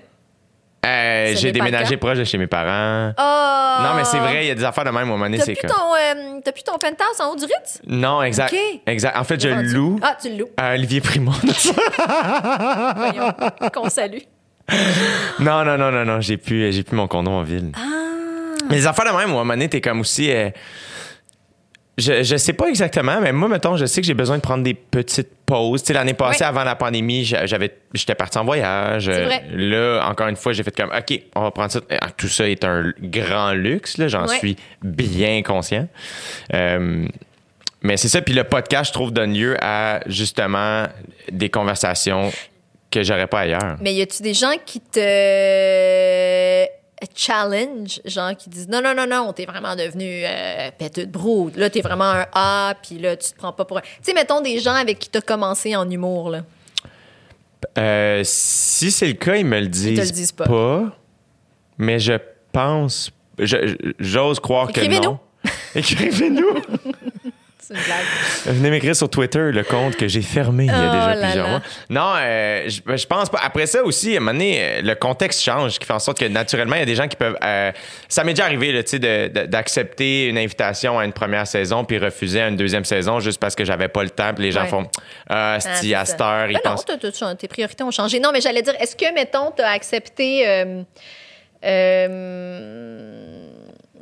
Euh, 0.86 1.34
j'ai 1.36 1.52
déménagé 1.52 1.98
proche 1.98 2.18
de 2.18 2.24
chez 2.24 2.38
mes 2.38 2.48
parents. 2.48 3.12
Oh! 3.18 3.84
Non, 3.84 3.94
mais 3.96 4.04
c'est 4.06 4.18
vrai, 4.20 4.46
il 4.46 4.48
y 4.48 4.52
a 4.52 4.56
des 4.56 4.64
affaires 4.64 4.84
de 4.86 4.90
même 4.90 4.98
à 4.98 5.02
un 5.02 5.06
moment 5.06 5.26
donné, 5.26 5.38
T'as 5.38 5.44
c'est 5.46 5.54
plus, 5.56 5.68
comme. 5.68 5.78
ton, 5.78 5.94
euh, 5.96 6.40
t'as 6.44 6.52
plus 6.54 6.64
ton 6.64 6.78
penthouse 6.78 7.20
en 7.22 7.32
haut 7.32 7.36
du 7.36 7.44
Ritz? 7.46 7.82
Non, 7.86 8.22
exact. 8.24 8.56
Exact. 8.88 9.18
En 9.18 9.24
fait, 9.26 9.42
je 9.42 9.50
Vendu. 9.50 9.74
loue 9.74 10.00
Ah, 10.02 10.16
tu 10.22 10.30
le 10.30 10.38
loues. 10.38 10.50
à 10.58 10.74
Olivier 10.74 11.02
Primo. 11.02 11.32
Voyons. 12.96 13.34
Qu'on 13.74 13.90
salue. 13.90 14.20
non, 15.40 15.64
non, 15.66 15.78
non, 15.78 15.92
non, 15.92 16.06
non, 16.06 16.22
j'ai 16.22 16.38
plus, 16.38 16.84
plus 16.84 16.96
mon 16.96 17.08
condo 17.08 17.32
en 17.32 17.44
ville. 17.44 17.72
Ah! 17.76 17.80
Mais 18.70 18.76
les 18.78 18.88
affaires 18.88 19.06
de 19.06 19.10
même, 19.12 19.20
à 19.20 19.24
un 19.24 19.28
moment 19.28 19.46
donné, 19.54 19.68
t'es 19.70 19.82
comme 19.82 20.02
aussi. 20.02 20.32
euh, 20.32 20.50
je, 22.00 22.24
je 22.24 22.36
sais 22.38 22.54
pas 22.54 22.68
exactement, 22.68 23.20
mais 23.22 23.32
moi, 23.32 23.48
mettons, 23.48 23.76
je 23.78 23.86
sais 23.86 24.02
que 24.02 24.08
j'ai 24.08 24.14
besoin 24.14 24.38
de 24.38 24.42
prendre 24.42 24.64
des 24.64 24.74
petites 24.74 25.30
pauses. 25.46 25.82
Tu 25.84 25.88
sais, 25.88 25.94
l'année 25.94 26.14
passée, 26.14 26.44
avant 26.44 26.64
la 26.64 26.76
pandémie, 26.76 27.26
j'a- 27.26 27.46
j'avais, 27.46 27.76
j'étais 27.94 28.16
parti 28.16 28.38
en 28.38 28.46
voyage. 28.46 29.06
C'est 29.06 29.24
vrai. 29.26 29.44
Là, 29.52 30.02
encore 30.10 30.28
une 30.28 30.36
fois, 30.36 30.54
j'ai 30.54 30.64
fait 30.64 30.76
comme, 30.76 30.92
OK, 30.96 31.20
on 31.36 31.42
va 31.42 31.52
prendre 31.52 31.72
ça. 31.72 31.80
Ah, 32.02 32.10
Tout 32.16 32.28
ça 32.28 32.48
est 32.50 32.64
un 32.64 32.92
grand 33.02 33.52
luxe, 33.54 33.98
là, 33.98 34.08
j'en 34.08 34.26
suis 34.28 34.56
bien 34.84 35.42
conscient. 35.44 35.88
Euh, 36.54 37.06
mais 37.82 37.98
c'est 37.98 38.10
ça. 38.10 38.22
Puis 38.22 38.34
le 38.34 38.44
podcast, 38.44 38.90
je 38.90 38.94
trouve, 38.94 39.12
donne 39.12 39.34
lieu 39.34 39.56
à 39.62 40.02
justement 40.08 40.84
des 41.32 41.50
conversations 41.50 42.32
que 42.92 43.04
j'aurais 43.04 43.28
pas 43.28 43.42
ailleurs. 43.42 43.78
Mais 43.82 43.94
y 43.94 44.02
a-tu 44.02 44.22
des 44.24 44.34
gens 44.34 44.54
qui 44.66 44.80
te 44.82 45.00
challenge, 47.16 48.02
genre 48.06 48.36
qui 48.36 48.50
disent 48.50 48.68
non, 48.68 48.82
non, 48.82 48.94
non, 48.94 49.08
non, 49.08 49.34
t'es 49.34 49.46
vraiment 49.46 49.76
devenu 49.76 50.24
euh, 50.26 50.70
péteux 50.78 51.06
de 51.06 51.12
brou. 51.12 51.52
Là, 51.56 51.70
t'es 51.70 51.82
vraiment 51.82 52.12
un 52.12 52.26
A, 52.34 52.74
puis 52.82 53.00
là, 53.00 53.16
tu 53.16 53.32
te 53.32 53.38
prends 53.38 53.54
pas 53.54 53.66
pour 53.66 53.78
un. 53.78 53.82
Tu 53.82 53.88
sais, 54.04 54.14
mettons 54.14 54.42
des 54.42 54.60
gens 54.60 54.76
avec 54.76 55.00
qui 55.00 55.10
t'as 55.10 55.22
commencé 55.22 55.76
en 55.76 55.90
humour, 55.90 56.30
là. 56.30 56.44
Euh, 57.78 58.22
si 58.24 58.92
c'est 58.92 59.08
le 59.08 59.14
cas, 59.14 59.36
ils 59.36 59.46
me 59.46 59.60
le 59.60 59.68
disent, 59.68 60.00
te 60.00 60.06
le 60.06 60.12
disent 60.12 60.32
pas. 60.32 60.98
mais 61.78 62.00
je 62.00 62.14
pense, 62.52 63.12
j'ose 63.38 64.40
croire 64.40 64.72
que 64.72 65.02
non. 65.02 65.20
Écrivez-nous. 65.76 66.56
C'est 67.72 67.76
une 67.76 67.84
blague. 67.84 68.06
Venez 68.58 68.70
m'écrire 68.72 68.96
sur 68.96 69.10
Twitter 69.10 69.52
le 69.52 69.64
compte 69.64 69.96
que 69.96 70.08
j'ai 70.08 70.22
fermé 70.24 70.66
il 70.66 70.72
y 70.72 70.74
a 70.74 70.90
Oh 70.90 70.92
déjà 70.96 71.16
là 71.16 71.22
plusieurs 71.28 71.46
là. 71.46 71.52
mois. 71.52 71.62
Non, 71.90 72.14
euh, 72.18 72.68
je, 72.68 72.82
ben, 72.82 72.98
je 72.98 73.06
pense 73.06 73.30
pas. 73.30 73.40
Après 73.44 73.68
ça 73.68 73.84
aussi, 73.84 74.14
à 74.16 74.18
un 74.18 74.20
moment 74.22 74.32
donné, 74.32 74.58
euh, 74.60 74.82
le 74.82 74.96
contexte 74.96 75.42
change, 75.44 75.78
qui 75.78 75.86
fait 75.86 75.94
en 75.94 76.00
sorte 76.00 76.18
que 76.20 76.26
naturellement, 76.26 76.76
il 76.76 76.80
y 76.80 76.82
a 76.82 76.86
des 76.86 76.96
gens 76.96 77.08
qui 77.08 77.16
peuvent. 77.16 77.38
euh, 77.44 77.72
ça 78.08 78.24
m'est 78.24 78.34
déjà 78.34 78.46
arrivé, 78.46 78.84
tu 78.84 78.98
d'accepter 79.00 80.26
une 80.28 80.38
invitation 80.40 80.98
à 80.98 81.06
une 81.06 81.14
première 81.14 81.46
saison 81.46 81.86
puis 81.86 82.00
refuser 82.00 82.42
à 82.42 82.48
une 82.48 82.56
deuxième 82.58 82.86
saison 82.86 83.20
juste 83.20 83.40
parce 83.40 83.56
que 83.56 83.64
j'avais 83.66 83.88
pas 83.88 84.02
le 84.04 84.10
temps. 84.10 84.34
Puis 84.34 84.46
les 84.46 84.52
gens 84.52 84.64
Ouais. 84.64 84.68
font 84.70 84.88
Ah, 85.30 85.58
Ah, 85.58 85.60
c'est 85.60 85.94
à 85.94 86.06
cette 86.06 86.20
heure, 86.22 86.50
ils 86.50 86.54
Ben 86.64 86.72
pensent. 86.76 86.86
tes 87.38 87.48
priorités 87.48 87.84
ont 87.84 87.92
changé. 87.92 88.20
Non, 88.20 88.32
mais 88.34 88.42
j'allais 88.42 88.62
dire, 88.64 88.74
est-ce 88.80 88.96
que, 88.96 89.14
mettons, 89.14 89.52
t'as 89.56 89.70
accepté. 89.70 90.48
euh, 90.48 90.82
euh, 91.66 93.48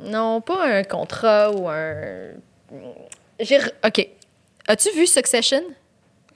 non, 0.00 0.40
pas 0.40 0.66
un 0.66 0.84
contrat 0.84 1.50
ou 1.50 1.68
un. 1.68 2.32
J'ai 3.40 3.58
re- 3.58 3.72
OK. 3.86 4.06
As-tu 4.66 4.90
vu 4.96 5.06
Succession? 5.06 5.62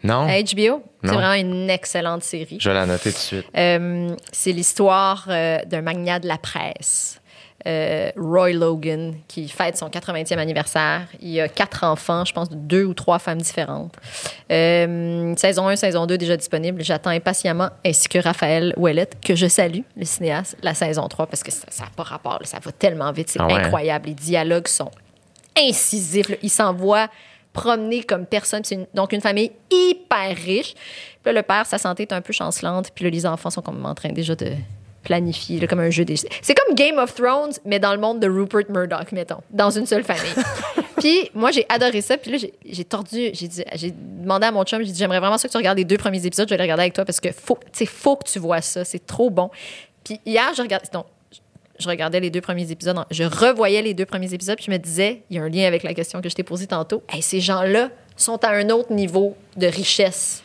Non, 0.04 0.26
à 0.28 0.42
HBO? 0.42 0.82
C'est 1.04 1.10
vraiment 1.12 1.32
une 1.34 1.70
excellente 1.70 2.24
série. 2.24 2.58
je 2.60 2.68
vais 2.68 2.74
la 2.74 2.86
noter 2.86 3.10
tout 3.10 3.16
de 3.18 3.20
suite. 3.22 3.46
Euh, 3.56 4.08
c'est 4.32 4.50
l'histoire 4.52 5.26
euh, 5.28 5.58
d'un 5.66 5.80
magnat 5.82 6.18
de 6.18 6.26
la 6.26 6.38
presse, 6.38 7.20
euh, 7.68 8.10
Roy 8.16 8.50
Logan, 8.52 9.14
qui 9.28 9.48
fête 9.48 9.76
son 9.78 9.88
80e 9.88 10.38
anniversaire. 10.38 11.06
Il 11.20 11.40
a 11.40 11.46
quatre 11.48 11.84
enfants, 11.84 12.24
je 12.24 12.32
pense, 12.32 12.48
de 12.50 12.56
deux 12.56 12.82
ou 12.84 12.94
trois 12.94 13.20
femmes 13.20 13.40
différentes. 13.40 13.94
Euh, 14.50 15.34
saison 15.36 15.68
1, 15.68 15.76
saison 15.76 16.06
2 16.06 16.18
déjà 16.18 16.36
disponible. 16.36 16.82
J'attends 16.82 17.10
impatiemment, 17.10 17.68
ainsi 17.86 18.08
que 18.08 18.18
Raphaël 18.18 18.74
Ouellette, 18.76 19.18
que 19.24 19.36
je 19.36 19.46
salue, 19.46 19.82
le 19.96 20.04
cinéaste, 20.04 20.56
la 20.62 20.74
saison 20.74 21.06
3, 21.06 21.26
parce 21.28 21.44
que 21.44 21.52
ça 21.52 21.66
n'a 21.84 21.90
pas 21.94 22.02
rapport. 22.02 22.38
là. 22.40 22.46
ça 22.46 22.58
va 22.60 22.72
tellement 22.72 23.12
vite. 23.12 23.28
C'est 23.30 23.40
Ah 23.40 23.46
ouais. 23.46 23.54
incroyable. 23.54 24.08
Les 24.08 24.14
dialogues 24.14 24.66
sont 24.68 24.90
incisifs. 25.58 26.28
là. 26.28 26.36
Il 26.42 26.50
s'envoie 26.50 27.08
promener 27.52 28.02
comme 28.02 28.24
personne. 28.26 28.64
C'est 28.64 28.88
donc 28.94 29.12
une 29.12 29.20
famille 29.20 29.52
hyper 29.70 30.34
riche. 30.36 30.74
Puis 30.74 31.26
là, 31.26 31.32
le 31.32 31.42
père, 31.42 31.66
sa 31.66 31.78
santé 31.78 32.04
est 32.04 32.12
un 32.12 32.20
peu 32.20 32.32
chancelante. 32.32 32.90
Puis 32.94 33.04
là, 33.04 33.10
les 33.10 33.26
enfants 33.26 33.50
sont 33.50 33.62
comme 33.62 33.84
en 33.84 33.94
train 33.94 34.08
déjà 34.10 34.34
de 34.34 34.52
planifier, 35.02 35.58
là, 35.58 35.66
comme 35.66 35.80
un 35.80 35.90
jeu 35.90 36.04
des... 36.04 36.14
C'est 36.16 36.54
comme 36.54 36.74
Game 36.76 36.96
of 36.98 37.14
Thrones, 37.14 37.52
mais 37.64 37.80
dans 37.80 37.92
le 37.92 37.98
monde 37.98 38.20
de 38.20 38.28
Rupert 38.28 38.70
Murdoch, 38.70 39.10
mettons, 39.10 39.40
dans 39.50 39.70
une 39.70 39.84
seule 39.84 40.04
famille. 40.04 40.22
puis 41.00 41.28
moi, 41.34 41.50
j'ai 41.50 41.66
adoré 41.68 42.00
ça. 42.00 42.16
Puis 42.16 42.30
là, 42.30 42.38
j'ai- 42.64 42.84
tordu, 42.84 43.30
j'ai 43.34 43.48
dit- 43.48 43.64
j'ai 43.74 43.90
demandé 43.90 44.46
à 44.46 44.52
mon 44.52 44.62
chum, 44.64 44.80
j'ai 44.84 44.92
dit, 44.92 44.98
j'aimerais 44.98 45.18
vraiment 45.18 45.38
ça 45.38 45.48
que 45.48 45.52
tu 45.52 45.58
regardes 45.58 45.78
les 45.78 45.84
deux 45.84 45.98
premiers 45.98 46.24
épisodes. 46.24 46.46
Je 46.48 46.54
vais 46.54 46.56
les 46.58 46.62
regarder 46.62 46.82
avec 46.82 46.92
toi 46.94 47.04
parce 47.04 47.18
que 47.18 47.32
faut, 47.32 47.58
faut 47.86 48.16
que 48.16 48.28
tu 48.28 48.38
vois 48.38 48.60
ça. 48.60 48.84
C'est 48.84 49.04
trop 49.04 49.28
bon. 49.28 49.50
Puis 50.04 50.20
hier, 50.24 50.52
je 50.56 50.62
regardais... 50.62 50.86
je 51.78 51.88
regardais 51.88 52.20
les 52.20 52.30
deux 52.30 52.40
premiers 52.40 52.70
épisodes, 52.70 52.96
je 53.10 53.24
revoyais 53.24 53.82
les 53.82 53.94
deux 53.94 54.06
premiers 54.06 54.32
épisodes, 54.32 54.56
puis 54.56 54.66
je 54.66 54.70
me 54.70 54.78
disais, 54.78 55.22
il 55.30 55.36
y 55.36 55.38
a 55.38 55.42
un 55.42 55.48
lien 55.48 55.66
avec 55.66 55.82
la 55.82 55.94
question 55.94 56.20
que 56.20 56.28
je 56.28 56.34
t'ai 56.34 56.42
posée 56.42 56.66
tantôt. 56.66 57.02
Ces 57.20 57.40
gens-là 57.40 57.90
sont 58.16 58.44
à 58.44 58.50
un 58.50 58.70
autre 58.70 58.92
niveau 58.92 59.36
de 59.56 59.66
richesse 59.66 60.42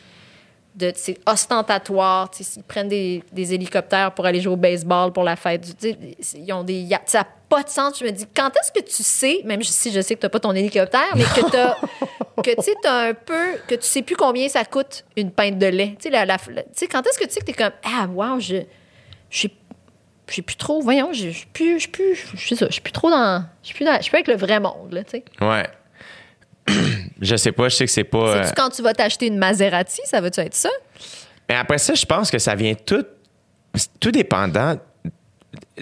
de 0.78 0.92
c'est 0.94 1.18
ostentatoire. 1.26 2.30
Ils 2.56 2.62
prennent 2.62 2.88
des, 2.88 3.22
hélicoptères 3.34 4.12
pour 4.12 4.24
aller 4.26 4.40
jouer 4.40 4.52
au 4.52 4.56
baseball 4.56 5.12
pour 5.12 5.24
la 5.24 5.36
fête. 5.36 5.66
Ils 6.34 6.52
ont 6.52 6.62
des. 6.62 6.88
Ça 7.04 7.18
n'a 7.18 7.26
pas 7.48 7.62
de 7.62 7.68
sens. 7.68 7.98
Je 7.98 8.04
me 8.04 8.10
dis, 8.10 8.26
quand 8.34 8.50
est-ce 8.50 8.72
que 8.72 8.86
tu 8.86 9.02
sais, 9.02 9.40
même 9.44 9.62
si 9.62 9.90
je 9.90 10.00
sais 10.00 10.14
que 10.14 10.20
tu 10.20 10.26
n'as 10.26 10.30
pas 10.30 10.40
ton 10.40 10.52
hélicoptère, 10.52 11.14
mais 11.16 11.24
que 11.24 11.40
tu 11.40 12.42
que 12.42 12.62
tu 12.62 12.88
un 12.88 13.14
peu, 13.14 13.58
que 13.66 13.74
tu 13.74 13.86
sais 13.86 14.02
plus 14.02 14.16
combien 14.16 14.48
ça 14.48 14.64
coûte 14.64 15.04
une 15.16 15.30
pinte 15.30 15.58
de 15.58 15.66
lait. 15.66 15.96
La, 16.10 16.38
quand 16.90 17.06
est-ce 17.06 17.18
que 17.18 17.24
tu 17.24 17.32
sais 17.32 17.40
que 17.40 17.46
tu 17.46 17.50
es 17.50 17.54
comme, 17.54 17.72
ah, 17.84 18.06
wow, 18.06 18.38
je 18.38 18.62
je 19.30 19.42
sais 19.42 19.50
je 20.28 20.34
sais 20.36 20.42
plus 20.42 20.56
trop, 20.56 20.80
voyons, 20.80 21.12
je 21.12 21.28
suis 21.30 21.46
plus, 21.52 21.74
je 21.74 21.78
suis 21.80 21.88
plus, 21.88 22.14
je 22.36 22.48
sais 22.48 22.54
ça, 22.56 22.66
je 22.66 22.72
suis 22.72 22.80
plus 22.82 22.92
trop 22.92 23.10
dans, 23.10 23.44
je 23.62 23.66
suis 23.68 23.74
plus 23.76 23.84
dans, 23.84 23.96
je 23.96 24.02
suis 24.02 24.10
plus 24.10 24.16
avec 24.18 24.28
le 24.28 24.36
vrai 24.36 24.60
monde, 24.60 24.92
là, 24.92 25.04
tu 25.04 25.10
sais. 25.18 25.24
Ouais. 25.40 25.66
je 27.20 27.36
sais 27.36 27.52
pas, 27.52 27.68
je 27.68 27.76
sais 27.76 27.84
que 27.86 27.90
c'est 27.90 28.04
pas. 28.04 28.18
euh, 28.36 28.50
quand 28.56 28.70
tu 28.70 28.82
vas 28.82 28.92
t'acheter 28.94 29.26
une 29.26 29.38
Maserati, 29.38 30.00
ça 30.04 30.20
va-tu 30.20 30.40
être 30.40 30.54
ça? 30.54 30.70
Mais 31.48 31.54
après 31.56 31.78
ça, 31.78 31.94
je 31.94 32.04
pense 32.04 32.30
que 32.30 32.38
ça 32.38 32.54
vient 32.54 32.74
tout, 32.74 33.04
tout 34.00 34.10
dépendant. 34.10 34.76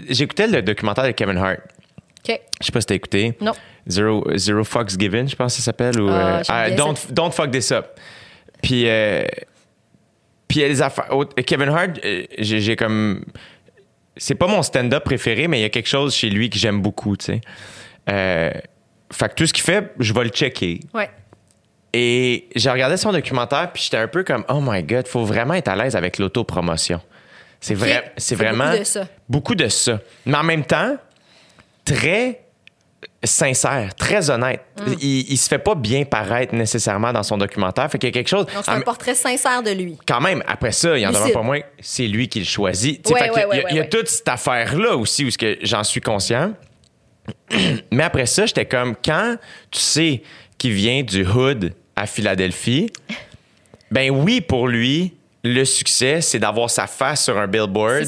J'écoutais 0.09 0.47
le 0.47 0.63
documentaire 0.63 1.05
de 1.05 1.11
Kevin 1.11 1.39
Hart. 1.39 1.59
OK. 2.29 2.41
Je 2.61 2.67
sais 2.67 2.73
pas 2.73 2.81
si 2.81 2.87
t'as 2.87 2.95
écouté. 2.95 3.37
Non. 3.41 3.53
Zero, 3.89 4.25
Zero 4.37 4.63
Fucks 4.65 4.99
Given, 4.99 5.29
je 5.29 5.35
pense 5.37 5.55
que 5.55 5.59
ça 5.61 5.65
s'appelle. 5.67 6.01
Ou, 6.01 6.09
Ah, 6.09 6.39
euh, 6.39 6.43
ah, 6.49 6.71
don't, 6.71 6.95
don't 7.11 7.33
Fuck 7.33 7.51
This 7.51 7.73
Up. 7.73 7.87
Puis, 8.63 8.89
euh, 8.89 9.25
puis 10.49 10.61
il 10.61 10.63
y 10.63 10.65
a 10.65 10.69
des 10.69 10.83
affaires. 10.83 11.09
Kevin 11.47 11.69
Hart, 11.69 11.99
euh, 12.05 12.25
j'ai 12.39 12.77
comme. 12.77 13.25
C'est 14.17 14.35
pas 14.35 14.47
mon 14.47 14.63
stand-up 14.63 15.05
préféré, 15.05 15.49
mais 15.49 15.59
il 15.59 15.63
y 15.63 15.67
a 15.67 15.69
quelque 15.69 15.89
chose 15.89 16.15
chez 16.15 16.31
lui 16.31 16.49
que 16.51 16.59
j'aime 16.59 16.81
beaucoup, 16.81 17.17
tu 17.17 17.27
sais. 17.27 17.41
Euh, 18.09 18.51
fait 19.13 19.29
que 19.29 19.35
tout 19.35 19.47
ce 19.47 19.53
qu'il 19.53 19.65
fait, 19.65 19.93
je 19.99 20.13
vais 20.13 20.25
le 20.25 20.31
checker. 20.31 20.81
Ouais. 20.95 21.11
Et 21.93 22.49
j'ai 22.55 22.71
regardé 22.71 22.97
son 22.97 23.13
documentaire, 23.13 23.73
puis 23.73 23.83
j'étais 23.83 23.97
un 23.97 24.09
peu 24.09 24.25
comme, 24.25 24.45
oh 24.49 24.61
my 24.61 24.83
God, 24.83 25.07
faut 25.07 25.25
vraiment 25.25 25.55
être 25.55 25.69
à 25.69 25.77
l'aise 25.77 25.97
avec 25.97 26.19
l'autopromotion. 26.19 27.01
C'est 27.61 27.75
vrai, 27.75 28.13
C'est 28.17 28.35
vraiment 28.35 28.67
beaucoup 28.67 28.79
de 28.79 28.85
ça. 28.85 29.09
beaucoup 29.29 29.55
de 29.55 29.69
ça. 29.69 30.01
Mais 30.27 30.37
en 30.37 30.43
même 30.43 30.65
temps, 30.65 30.97
très 31.85 32.46
sincère, 33.25 33.95
très 33.95 34.31
honnête. 34.31 34.61
Mm. 34.79 34.93
Il, 35.01 35.33
il 35.33 35.37
se 35.37 35.49
fait 35.49 35.59
pas 35.59 35.75
bien 35.75 36.05
paraître 36.05 36.55
nécessairement 36.55 37.13
dans 37.13 37.23
son 37.23 37.39
documentaire. 37.39 37.91
Fait 37.91 37.99
qu'il 37.99 38.09
y 38.09 38.11
a 38.11 38.13
quelque 38.13 38.29
chose. 38.29 38.47
Donc, 38.47 38.65
c'est 38.65 38.71
un 38.71 38.81
portrait 38.81 39.15
sincère 39.15 39.63
de 39.63 39.71
lui. 39.71 39.99
quand 40.07 40.21
même, 40.21 40.43
après 40.47 40.73
ça, 40.73 40.97
il 40.97 41.03
y 41.03 41.07
en 41.07 41.11
demeure 41.11 41.33
pas 41.33 41.43
moins, 41.43 41.61
c'est 41.81 42.07
lui 42.07 42.29
qui 42.29 42.41
le 42.41 42.47
choisit. 42.47 43.09
Ouais, 43.11 43.21
fait 43.21 43.31
ouais, 43.31 43.35
il 43.35 43.39
y 43.39 43.43
a, 43.43 43.49
ouais, 43.49 43.65
il 43.71 43.77
y 43.77 43.79
a 43.79 43.83
ouais. 43.83 43.89
toute 43.89 44.09
cette 44.09 44.29
affaire-là 44.29 44.97
aussi 44.97 45.25
où 45.25 45.31
que 45.39 45.59
j'en 45.63 45.85
suis 45.85 46.01
conscient. 46.01 46.53
Mais 47.91 48.05
après 48.05 48.27
ça, 48.27 48.47
j'étais 48.47 48.67
comme, 48.67 48.95
quand 49.05 49.37
tu 49.71 49.81
sais 49.81 50.23
qu'il 50.59 50.73
vient 50.73 51.03
du 51.03 51.27
hood 51.27 51.73
à 51.97 52.07
Philadelphie, 52.07 52.91
ben 53.91 54.11
oui, 54.11 54.41
pour 54.41 54.69
lui, 54.69 55.15
le 55.45 55.65
succès, 55.65 56.21
c'est 56.21 56.39
d'avoir 56.39 56.71
sa 56.71 56.87
face 56.87 57.25
sur 57.25 57.39
un 57.39 57.47
billboard. 57.47 58.07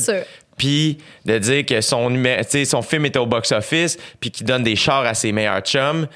Puis 0.58 0.98
de 1.24 1.38
dire 1.38 1.64
que 1.64 1.80
son, 1.80 2.10
film 2.82 3.06
était 3.06 3.18
au 3.18 3.26
box-office, 3.26 3.96
puis 4.20 4.30
qu'il 4.30 4.46
donne 4.46 4.62
des 4.64 4.76
chars 4.76 5.06
à 5.06 5.14
ses 5.14 5.32
meilleurs 5.32 5.60
chums. 5.62 6.06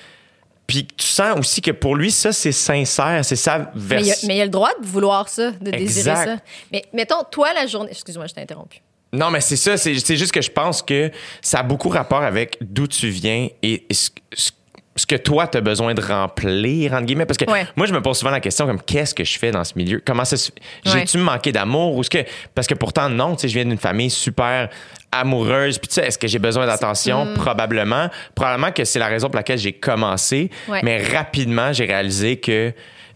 Puis 0.66 0.86
tu 0.97 1.07
sens 1.07 1.38
aussi 1.38 1.61
que 1.61 1.70
pour 1.70 1.97
lui, 1.97 2.11
ça, 2.11 2.32
c'est 2.32 2.53
sincère, 2.53 3.24
c'est 3.24 3.36
sa 3.36 3.59
Mais 3.59 3.64
il, 3.74 3.80
version. 3.82 4.28
mais 4.28 4.34
il 4.34 4.38
y 4.38 4.40
a 4.43 4.45
le 4.45 4.51
droit 4.51 4.70
de 4.80 4.86
vouloir 4.86 5.28
ça, 5.28 5.51
de 5.53 5.70
désirer 5.70 6.14
ça. 6.16 6.36
Mais 6.70 6.84
mettons, 6.93 7.22
toi, 7.30 7.53
la 7.55 7.66
journée. 7.66 7.90
Excuse-moi, 7.90 8.26
je 8.26 8.34
t'ai 8.34 8.40
interrompu. 8.43 8.78
Non, 9.12 9.30
mais 9.30 9.40
c'est 9.43 9.57
ça. 9.57 9.76
C'est 9.76 9.99
c'est 9.99 10.16
juste 10.16 10.32
que 10.32 10.40
je 10.40 10.51
pense 10.51 10.80
que 10.80 11.11
ça 11.43 11.59
a 11.59 11.62
beaucoup 11.62 11.88
rapport 11.90 12.22
avec 12.22 12.57
d'où 12.62 12.86
tu 12.86 13.09
viens 13.11 13.49
et, 13.62 13.84
et 13.88 13.95
ce, 13.95 14.09
ce- 14.32 14.51
ce 14.95 15.07
que 15.07 15.16
toi, 15.16 15.47
tu 15.47 15.57
as 15.57 15.61
besoin 15.62 15.95
de 15.95 16.03
remplir, 16.03 16.93
entre 16.93 17.05
guillemets? 17.07 17.24
Parce 17.26 17.38
que 17.38 17.51
Ouais. 17.51 17.66
moi, 17.76 17.86
je 17.86 17.95
me 17.95 18.03
pose 18.03 18.18
souvent 18.18 18.30
la 18.30 18.40
question 18.40 18.66
comme 18.66 18.80
qu'est-ce 18.82 19.14
que 19.14 19.24
je 19.24 19.38
fais 19.38 19.51
dans 19.51 19.64
ce 19.64 19.72
milieu? 19.76 20.03
Comment 20.05 20.24
ça 20.24 20.36
se? 20.36 20.51
J'ai-tu 20.84 21.18
manqué 21.18 21.51
d'amour? 21.53 21.97
Ou 21.97 22.03
ce 22.03 22.11
que. 22.11 22.18
Parce 22.55 22.66
que 22.66 22.74
pourtant, 22.74 23.09
non, 23.09 23.34
tu 23.34 23.43
sais, 23.43 23.49
je 23.49 23.55
viens 23.55 23.64
d'une 23.64 23.78
famille 23.78 24.11
super 24.11 24.68
amoureuse. 25.11 25.78
Puis 25.78 25.88
tu 25.88 25.95
sais, 25.95 26.07
est-ce 26.07 26.18
que 26.18 26.26
j'ai 26.28 26.38
besoin 26.38 26.66
d'attention? 26.66 27.24
Hmm. 27.26 27.34
Probablement. 27.34 28.09
Probablement 28.34 28.72
que 28.72 28.84
c'est 28.84 28.99
la 28.99 29.07
raison 29.09 29.28
pour 29.28 29.36
laquelle 29.36 29.59
j'ai 29.59 29.72
commencé. 29.72 30.51
Ouais. 30.68 30.80
Mais 30.82 31.03
rapidement, 31.03 31.72
j'ai 31.72 31.86
réalisé 31.86 32.36
que. 32.38 32.72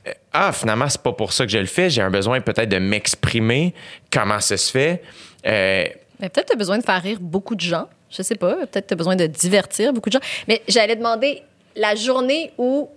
euh, 0.07 0.13
Ah, 0.33 0.53
finalement, 0.53 0.89
c'est 0.89 1.03
pas 1.03 1.13
pour 1.13 1.33
ça 1.33 1.45
que 1.47 1.53
je 1.53 1.59
le 1.59 1.67
fais. 1.67 1.91
J'ai 1.91 2.03
un 2.03 2.11
besoin 2.11 2.41
peut-être 2.41 2.69
de 2.69 2.79
m'exprimer. 2.79 3.75
Comment 4.11 4.41
ça 4.41 4.57
se 4.57 4.71
fait? 4.71 5.03
Euh, 5.47 5.85
Mais 6.21 6.29
peut-être 6.29 6.47
tu 6.49 6.53
as 6.55 6.57
besoin 6.59 6.79
de 6.79 6.85
faire 6.85 7.03
rire 7.03 7.19
beaucoup 7.21 7.55
de 7.55 7.61
gens. 7.61 7.87
Je 8.11 8.23
sais 8.23 8.35
pas. 8.37 8.55
Peut-être 8.67 8.87
tu 8.87 8.95
as 8.95 8.97
besoin 8.97 9.17
de 9.17 9.27
divertir 9.27 9.93
beaucoup 9.93 10.09
de 10.09 10.15
gens. 10.15 10.27
Mais 10.49 10.63
j'allais 10.69 10.97
demander 10.97 11.43
la 11.77 11.95
journée 11.95 12.53
où 12.59 12.91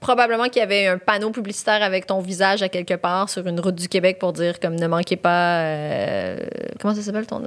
probablement 0.00 0.44
qu'il 0.44 0.60
y 0.60 0.62
avait 0.62 0.86
un 0.86 0.98
panneau 0.98 1.30
publicitaire 1.30 1.82
avec 1.82 2.06
ton 2.06 2.20
visage 2.20 2.62
à 2.62 2.68
quelque 2.68 2.94
part 2.94 3.28
sur 3.30 3.46
une 3.46 3.58
route 3.58 3.74
du 3.74 3.88
Québec 3.88 4.18
pour 4.18 4.32
dire 4.32 4.60
comme 4.60 4.76
ne 4.76 4.86
manquez 4.86 5.16
pas 5.16 5.60
euh, 5.62 6.36
comment 6.80 6.94
ça 6.94 7.02
s'appelle 7.02 7.26
ton 7.26 7.42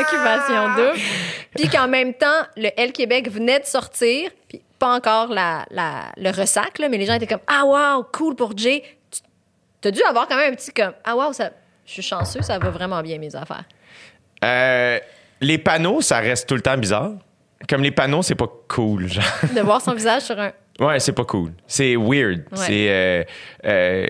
occupation 0.00 0.74
double. 0.76 0.98
Puis 1.56 1.68
qu'en 1.68 1.88
même 1.88 2.14
temps 2.14 2.26
le 2.56 2.68
L 2.76 2.92
Québec 2.92 3.30
venait 3.30 3.60
de 3.60 3.64
sortir 3.66 4.30
puis 4.48 4.60
pas 4.78 4.94
encore 4.94 5.28
la, 5.28 5.64
la- 5.70 6.12
le 6.16 6.30
ressac 6.30 6.78
là, 6.78 6.88
mais 6.88 6.98
les 6.98 7.06
gens 7.06 7.14
étaient 7.14 7.26
comme 7.26 7.40
ah 7.46 7.64
wow 7.64 8.04
cool 8.12 8.34
pour 8.36 8.56
Jay. 8.56 8.82
Tu 9.80 9.88
as 9.88 9.90
dû 9.90 10.02
avoir 10.02 10.28
quand 10.28 10.36
même 10.36 10.52
un 10.52 10.56
petit 10.56 10.72
comme 10.72 10.92
ah 11.04 11.16
wow 11.16 11.32
ça 11.32 11.50
je 11.86 11.92
suis 11.94 12.02
chanceux 12.02 12.42
ça 12.42 12.58
va 12.58 12.70
vraiment 12.70 13.02
bien 13.02 13.18
mes 13.18 13.34
affaires. 13.34 13.64
Euh, 14.44 14.98
les 15.40 15.58
panneaux, 15.58 16.00
ça 16.00 16.18
reste 16.18 16.48
tout 16.48 16.54
le 16.54 16.60
temps 16.62 16.76
bizarre. 16.76 17.12
Comme 17.68 17.82
les 17.82 17.90
panneaux, 17.92 18.22
c'est 18.22 18.34
pas 18.34 18.48
cool. 18.68 19.08
genre. 19.08 19.24
de 19.54 19.60
voir 19.60 19.80
son 19.80 19.94
visage 19.94 20.22
sur 20.22 20.38
un 20.38 20.52
Ouais, 20.80 20.98
c'est 21.00 21.12
pas 21.12 21.24
cool. 21.24 21.52
C'est 21.66 21.96
weird. 21.96 22.40
Ouais. 22.50 22.56
C'est. 22.56 22.86
euh, 22.90 23.24
euh, 23.66 24.06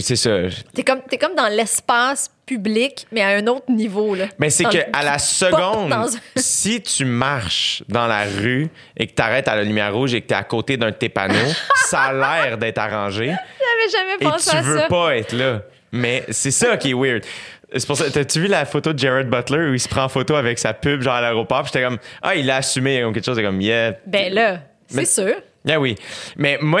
c'est 0.00 0.16
ça. 0.16 0.30
T'es 0.74 0.82
comme, 0.84 1.00
t'es 1.08 1.18
comme 1.18 1.34
dans 1.34 1.48
l'espace 1.48 2.30
public, 2.46 3.06
mais 3.10 3.22
à 3.22 3.28
un 3.28 3.46
autre 3.46 3.70
niveau. 3.70 4.14
Là. 4.14 4.26
Mais 4.38 4.50
c'est 4.50 4.64
que 4.64 4.76
le- 4.76 4.84
à 4.92 5.02
la 5.02 5.16
tu 5.16 5.24
seconde, 5.24 5.90
dans 5.90 6.06
si 6.36 6.80
tu 6.82 7.04
marches 7.04 7.82
dans 7.88 8.06
la 8.06 8.24
rue 8.24 8.68
et 8.96 9.06
que 9.06 9.12
tu 9.14 9.22
arrêtes 9.22 9.48
à 9.48 9.56
la 9.56 9.64
lumière 9.64 9.92
rouge 9.94 10.14
et 10.14 10.20
que 10.22 10.28
tu 10.28 10.34
es 10.34 10.36
à 10.36 10.44
côté 10.44 10.76
d'un 10.76 10.90
de 10.90 10.96
tes 10.96 11.08
panneaux, 11.08 11.34
ça 11.86 12.02
a 12.04 12.12
l'air 12.12 12.56
d'être 12.58 12.78
arrangé 12.78 13.26
J'avais 13.26 13.90
jamais 13.92 14.14
et 14.20 14.24
pensé 14.24 14.50
tu 14.50 14.56
à 14.56 14.62
veux 14.62 14.78
ça. 14.78 14.86
pas 14.86 15.16
être 15.16 15.32
là. 15.32 15.62
Mais 15.90 16.24
c'est 16.30 16.50
ça 16.50 16.76
qui 16.76 16.90
est 16.90 16.94
weird. 16.94 17.24
C'est 17.74 17.86
pour 17.86 17.96
ça. 17.96 18.10
T'as-tu 18.10 18.40
vu 18.40 18.46
la 18.46 18.64
photo 18.64 18.92
de 18.92 18.98
Jared 18.98 19.28
Butler 19.28 19.70
où 19.70 19.74
il 19.74 19.80
se 19.80 19.88
prend 19.88 20.04
en 20.04 20.08
photo 20.08 20.34
avec 20.36 20.58
sa 20.58 20.72
pub 20.72 21.02
genre 21.02 21.14
à 21.14 21.20
l'aéroport? 21.20 21.62
Puis 21.64 21.72
j'étais 21.74 21.84
comme 21.84 21.98
ah 22.22 22.34
il 22.34 22.46
l'a 22.46 22.56
assumé 22.56 23.02
comme 23.02 23.12
quelque 23.12 23.26
chose 23.26 23.36
de 23.36 23.42
comme 23.42 23.60
yeah 23.60 23.92
Ben 24.06 24.32
là, 24.32 24.60
c'est 24.88 25.04
sûr. 25.04 25.34
Ah 25.68 25.78
oui. 25.78 25.96
Mais 26.36 26.56
moi, 26.62 26.80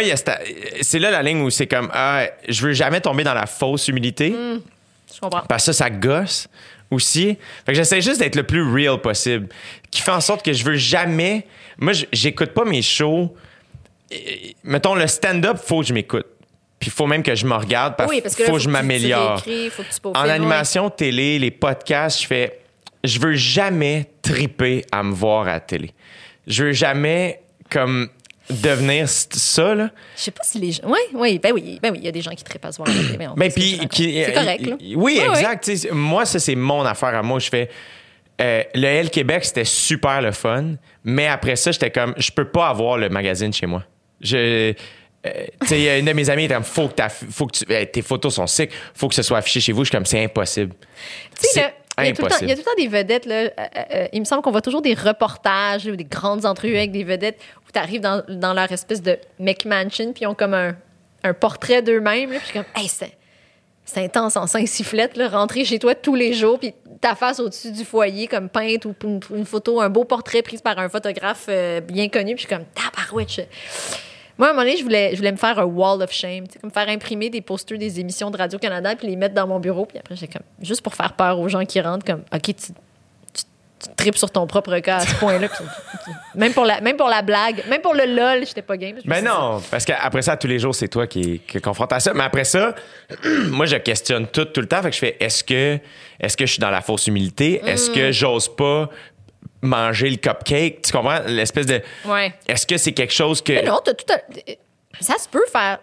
c'est 0.80 0.98
là 0.98 1.10
la 1.10 1.22
ligne 1.22 1.42
où 1.42 1.50
c'est 1.50 1.66
comme, 1.66 1.90
ah, 1.92 2.22
je 2.48 2.62
veux 2.66 2.72
jamais 2.72 3.02
tomber 3.02 3.22
dans 3.22 3.34
la 3.34 3.44
fausse 3.44 3.88
humilité. 3.88 4.34
Je 5.14 5.20
comprends. 5.20 5.42
Parce 5.46 5.66
que 5.66 5.72
ça, 5.72 5.84
ça 5.84 5.90
gosse 5.90 6.48
aussi. 6.90 7.36
Fait 7.66 7.72
que 7.72 7.74
j'essaie 7.74 8.00
juste 8.00 8.20
d'être 8.20 8.36
le 8.36 8.44
plus 8.44 8.62
real 8.62 8.98
possible. 8.98 9.48
Qui 9.90 10.00
fait 10.00 10.12
en 10.12 10.22
sorte 10.22 10.42
que 10.42 10.54
je 10.54 10.64
veux 10.64 10.76
jamais. 10.76 11.46
Moi, 11.76 11.92
j'écoute 12.12 12.52
pas 12.54 12.64
mes 12.64 12.80
shows. 12.80 13.36
Et- 14.10 14.56
Mettons, 14.64 14.94
le 14.94 15.06
stand-up, 15.06 15.58
faut 15.62 15.80
que 15.82 15.86
je 15.88 15.92
m'écoute. 15.92 16.26
Puis 16.78 16.88
il 16.88 16.92
faut 16.92 17.06
même 17.06 17.22
que 17.22 17.34
je 17.34 17.44
me 17.44 17.54
regarde 17.54 17.96
parce 17.96 18.08
oui, 18.08 18.16
qu'il 18.16 18.22
parce 18.22 18.36
que 18.36 18.42
là, 18.42 18.48
faut 18.48 18.54
que 18.56 18.62
je 18.62 18.68
m'améliore. 18.68 19.42
En 20.14 20.28
animation 20.28 20.90
télé, 20.90 21.38
les 21.38 21.50
podcasts, 21.50 22.22
je 22.22 22.26
fais. 22.26 22.60
Je 23.04 23.18
veux 23.20 23.34
jamais 23.34 24.06
triper 24.22 24.84
à 24.90 25.02
me 25.02 25.12
voir 25.12 25.42
à 25.42 25.52
la 25.52 25.60
télé. 25.60 25.90
Je 26.46 26.64
veux 26.64 26.72
jamais 26.72 27.40
comme 27.70 28.08
devenir 28.50 29.08
ça 29.08 29.74
là. 29.74 29.90
Je 30.16 30.22
sais 30.22 30.30
pas 30.30 30.42
si 30.42 30.58
les 30.58 30.72
gens. 30.72 30.82
Oui, 30.86 30.98
oui, 31.12 31.38
ben 31.38 31.52
oui, 31.52 31.78
ben 31.82 31.92
oui, 31.92 31.98
il 32.00 32.04
y 32.04 32.08
a 32.08 32.12
des 32.12 32.22
gens 32.22 32.30
qui 32.32 32.44
trippent 32.44 32.64
à 32.64 32.72
se 32.72 32.78
voir. 32.78 32.88
à 32.88 32.92
la 32.92 33.00
télé, 33.02 33.18
mais 33.18 33.28
on 33.28 33.34
que 33.34 33.54
puis 33.54 33.78
c'est 33.92 34.32
correct, 34.32 34.66
là. 34.66 34.76
Oui, 34.96 35.20
exact. 35.22 35.88
Moi, 35.92 36.24
ça 36.24 36.38
c'est 36.38 36.54
mon 36.54 36.82
affaire 36.82 37.14
à 37.14 37.22
moi. 37.22 37.38
Je 37.38 37.48
fais 37.48 37.68
euh, 38.40 38.62
le 38.74 38.84
L 38.84 39.10
Québec, 39.10 39.44
c'était 39.44 39.64
super 39.64 40.22
le 40.22 40.32
fun, 40.32 40.74
mais 41.04 41.26
après 41.26 41.56
ça, 41.56 41.72
j'étais 41.72 41.90
comme 41.90 42.14
je 42.16 42.30
peux 42.30 42.46
pas 42.46 42.68
avoir 42.68 42.96
le 42.96 43.08
magazine 43.08 43.52
chez 43.52 43.66
moi. 43.66 43.84
Je 44.20 44.74
euh, 45.28 45.98
une 45.98 46.06
de 46.06 46.12
mes 46.12 46.30
amies 46.30 46.44
était 46.44 46.54
comme 46.54 46.64
faut 46.64 46.88
que, 46.88 47.02
faut 47.30 47.46
que 47.46 47.56
tu, 47.56 47.64
tes 47.86 48.02
photos 48.02 48.34
sont 48.34 48.46
sick, 48.46 48.70
faut 48.94 49.08
que 49.08 49.14
ce 49.14 49.22
soit 49.22 49.38
affiché 49.38 49.60
chez 49.60 49.72
vous. 49.72 49.84
Je 49.84 49.88
suis 49.88 49.96
comme 49.96 50.06
c'est 50.06 50.22
impossible. 50.22 50.74
C'est 51.34 51.74
il 52.00 52.06
y, 52.06 52.08
a 52.10 52.12
tout 52.12 52.22
le 52.22 52.62
temps, 52.62 52.70
des 52.76 52.86
vedettes. 52.86 53.26
Là, 53.26 53.34
euh, 53.34 53.50
euh, 53.92 54.08
il 54.12 54.20
me 54.20 54.24
semble 54.24 54.42
qu'on 54.42 54.50
voit 54.50 54.62
toujours 54.62 54.82
des 54.82 54.94
reportages 54.94 55.86
ou 55.86 55.96
des 55.96 56.04
grandes 56.04 56.46
entrevues 56.46 56.76
avec 56.76 56.92
des 56.92 57.04
vedettes 57.04 57.40
où 57.66 57.72
tu 57.72 57.78
arrives 57.78 58.00
dans, 58.00 58.22
dans 58.28 58.54
leur 58.54 58.70
espèce 58.70 59.02
de 59.02 59.18
McMansion 59.40 60.12
puis 60.12 60.22
ils 60.22 60.26
ont 60.26 60.34
comme 60.34 60.54
un, 60.54 60.76
un 61.24 61.34
portrait 61.34 61.82
d'eux-mêmes. 61.82 62.30
Puis 62.30 62.38
je 62.38 62.44
suis 62.44 62.52
comme, 62.52 62.64
hey, 62.76 62.88
c'est, 62.88 63.16
c'est 63.84 64.04
intense 64.04 64.36
en 64.36 64.46
cinq 64.46 64.68
sifflettes, 64.68 65.16
là, 65.16 65.28
rentrer 65.28 65.64
chez 65.64 65.78
toi 65.78 65.94
tous 65.94 66.14
les 66.14 66.34
jours 66.34 66.58
puis 66.58 66.72
ta 67.00 67.14
face 67.14 67.40
au-dessus 67.40 67.72
du 67.72 67.84
foyer 67.84 68.26
comme 68.26 68.48
peinte 68.48 68.84
ou 68.84 68.94
une, 69.04 69.20
une 69.34 69.46
photo, 69.46 69.80
un 69.80 69.88
beau 69.88 70.04
portrait 70.04 70.42
pris 70.42 70.58
par 70.58 70.78
un 70.78 70.88
photographe 70.88 71.46
euh, 71.48 71.80
bien 71.80 72.08
connu. 72.08 72.34
Puis 72.34 72.44
je 72.44 72.48
suis 72.48 72.56
comme, 72.56 72.66
tabarouette. 72.74 73.48
Moi, 74.38 74.46
à 74.46 74.50
un 74.50 74.54
moment 74.54 74.64
donné, 74.64 74.76
je 74.76 74.82
voulais, 74.84 75.10
je 75.12 75.16
voulais 75.16 75.32
me 75.32 75.36
faire 75.36 75.58
un 75.58 75.64
wall 75.64 76.00
of 76.00 76.12
shame, 76.12 76.44
comme 76.60 76.70
faire 76.70 76.88
imprimer 76.88 77.28
des 77.28 77.40
posters 77.40 77.76
des 77.78 77.98
émissions 78.00 78.30
de 78.30 78.38
Radio-Canada 78.38 78.94
puis 78.96 79.08
les 79.08 79.16
mettre 79.16 79.34
dans 79.34 79.46
mon 79.48 79.58
bureau. 79.58 79.84
Puis 79.84 79.98
après, 79.98 80.14
j'ai 80.16 80.28
comme, 80.28 80.42
juste 80.62 80.80
pour 80.82 80.94
faire 80.94 81.12
peur 81.14 81.38
aux 81.40 81.48
gens 81.48 81.64
qui 81.64 81.80
rentrent, 81.80 82.04
comme, 82.06 82.22
OK, 82.32 82.42
tu, 82.42 82.52
tu, 82.54 82.64
tu 83.34 83.94
tripes 83.96 84.16
sur 84.16 84.30
ton 84.30 84.46
propre 84.46 84.78
cas 84.78 84.98
à 84.98 85.00
ce 85.00 85.14
point-là. 85.16 85.48
même, 86.36 86.52
pour 86.52 86.64
la, 86.64 86.80
même 86.80 86.96
pour 86.96 87.08
la 87.08 87.22
blague, 87.22 87.64
même 87.68 87.80
pour 87.80 87.94
le 87.94 88.04
lol, 88.06 88.46
j'étais 88.46 88.62
pas 88.62 88.76
game. 88.76 88.94
Me 88.96 89.02
Ben 89.08 89.24
non, 89.24 89.60
parce 89.70 89.84
qu'après 89.84 90.22
ça, 90.22 90.36
tous 90.36 90.46
les 90.46 90.58
jours, 90.60 90.74
c'est 90.74 90.88
toi 90.88 91.06
qui, 91.08 91.40
qui 91.40 91.58
est 91.58 91.60
confronté 91.60 91.96
à 91.96 92.00
ça. 92.00 92.14
Mais 92.14 92.22
après 92.24 92.44
ça, 92.44 92.74
moi, 93.48 93.66
je 93.66 93.76
questionne 93.76 94.26
tout, 94.28 94.44
tout 94.46 94.60
le 94.60 94.68
temps. 94.68 94.82
Fait 94.82 94.90
que 94.90 94.94
je 94.94 95.00
fais, 95.00 95.16
est-ce 95.20 95.42
que, 95.42 95.78
est-ce 96.20 96.36
que 96.36 96.46
je 96.46 96.52
suis 96.52 96.60
dans 96.60 96.70
la 96.70 96.80
fausse 96.80 97.06
humilité? 97.08 97.60
Est-ce 97.66 97.90
Mm. 97.90 97.94
que 97.94 98.12
j'ose 98.12 98.48
pas 98.54 98.88
manger 99.62 100.10
le 100.10 100.16
cupcake? 100.16 100.82
Tu 100.82 100.92
comprends? 100.92 101.20
L'espèce 101.26 101.66
de. 101.66 101.80
Ouais. 102.04 102.32
Est-ce 102.46 102.66
que 102.66 102.76
c'est 102.76 102.92
quelque 102.92 103.12
chose 103.12 103.42
que. 103.42 103.52
Mais 103.52 103.62
non, 103.62 103.80
t'as 103.84 103.94
tout 103.94 104.12
à- 104.12 104.20
ça 105.00 105.16
se 105.18 105.28
peut 105.28 105.44
faire 105.52 105.78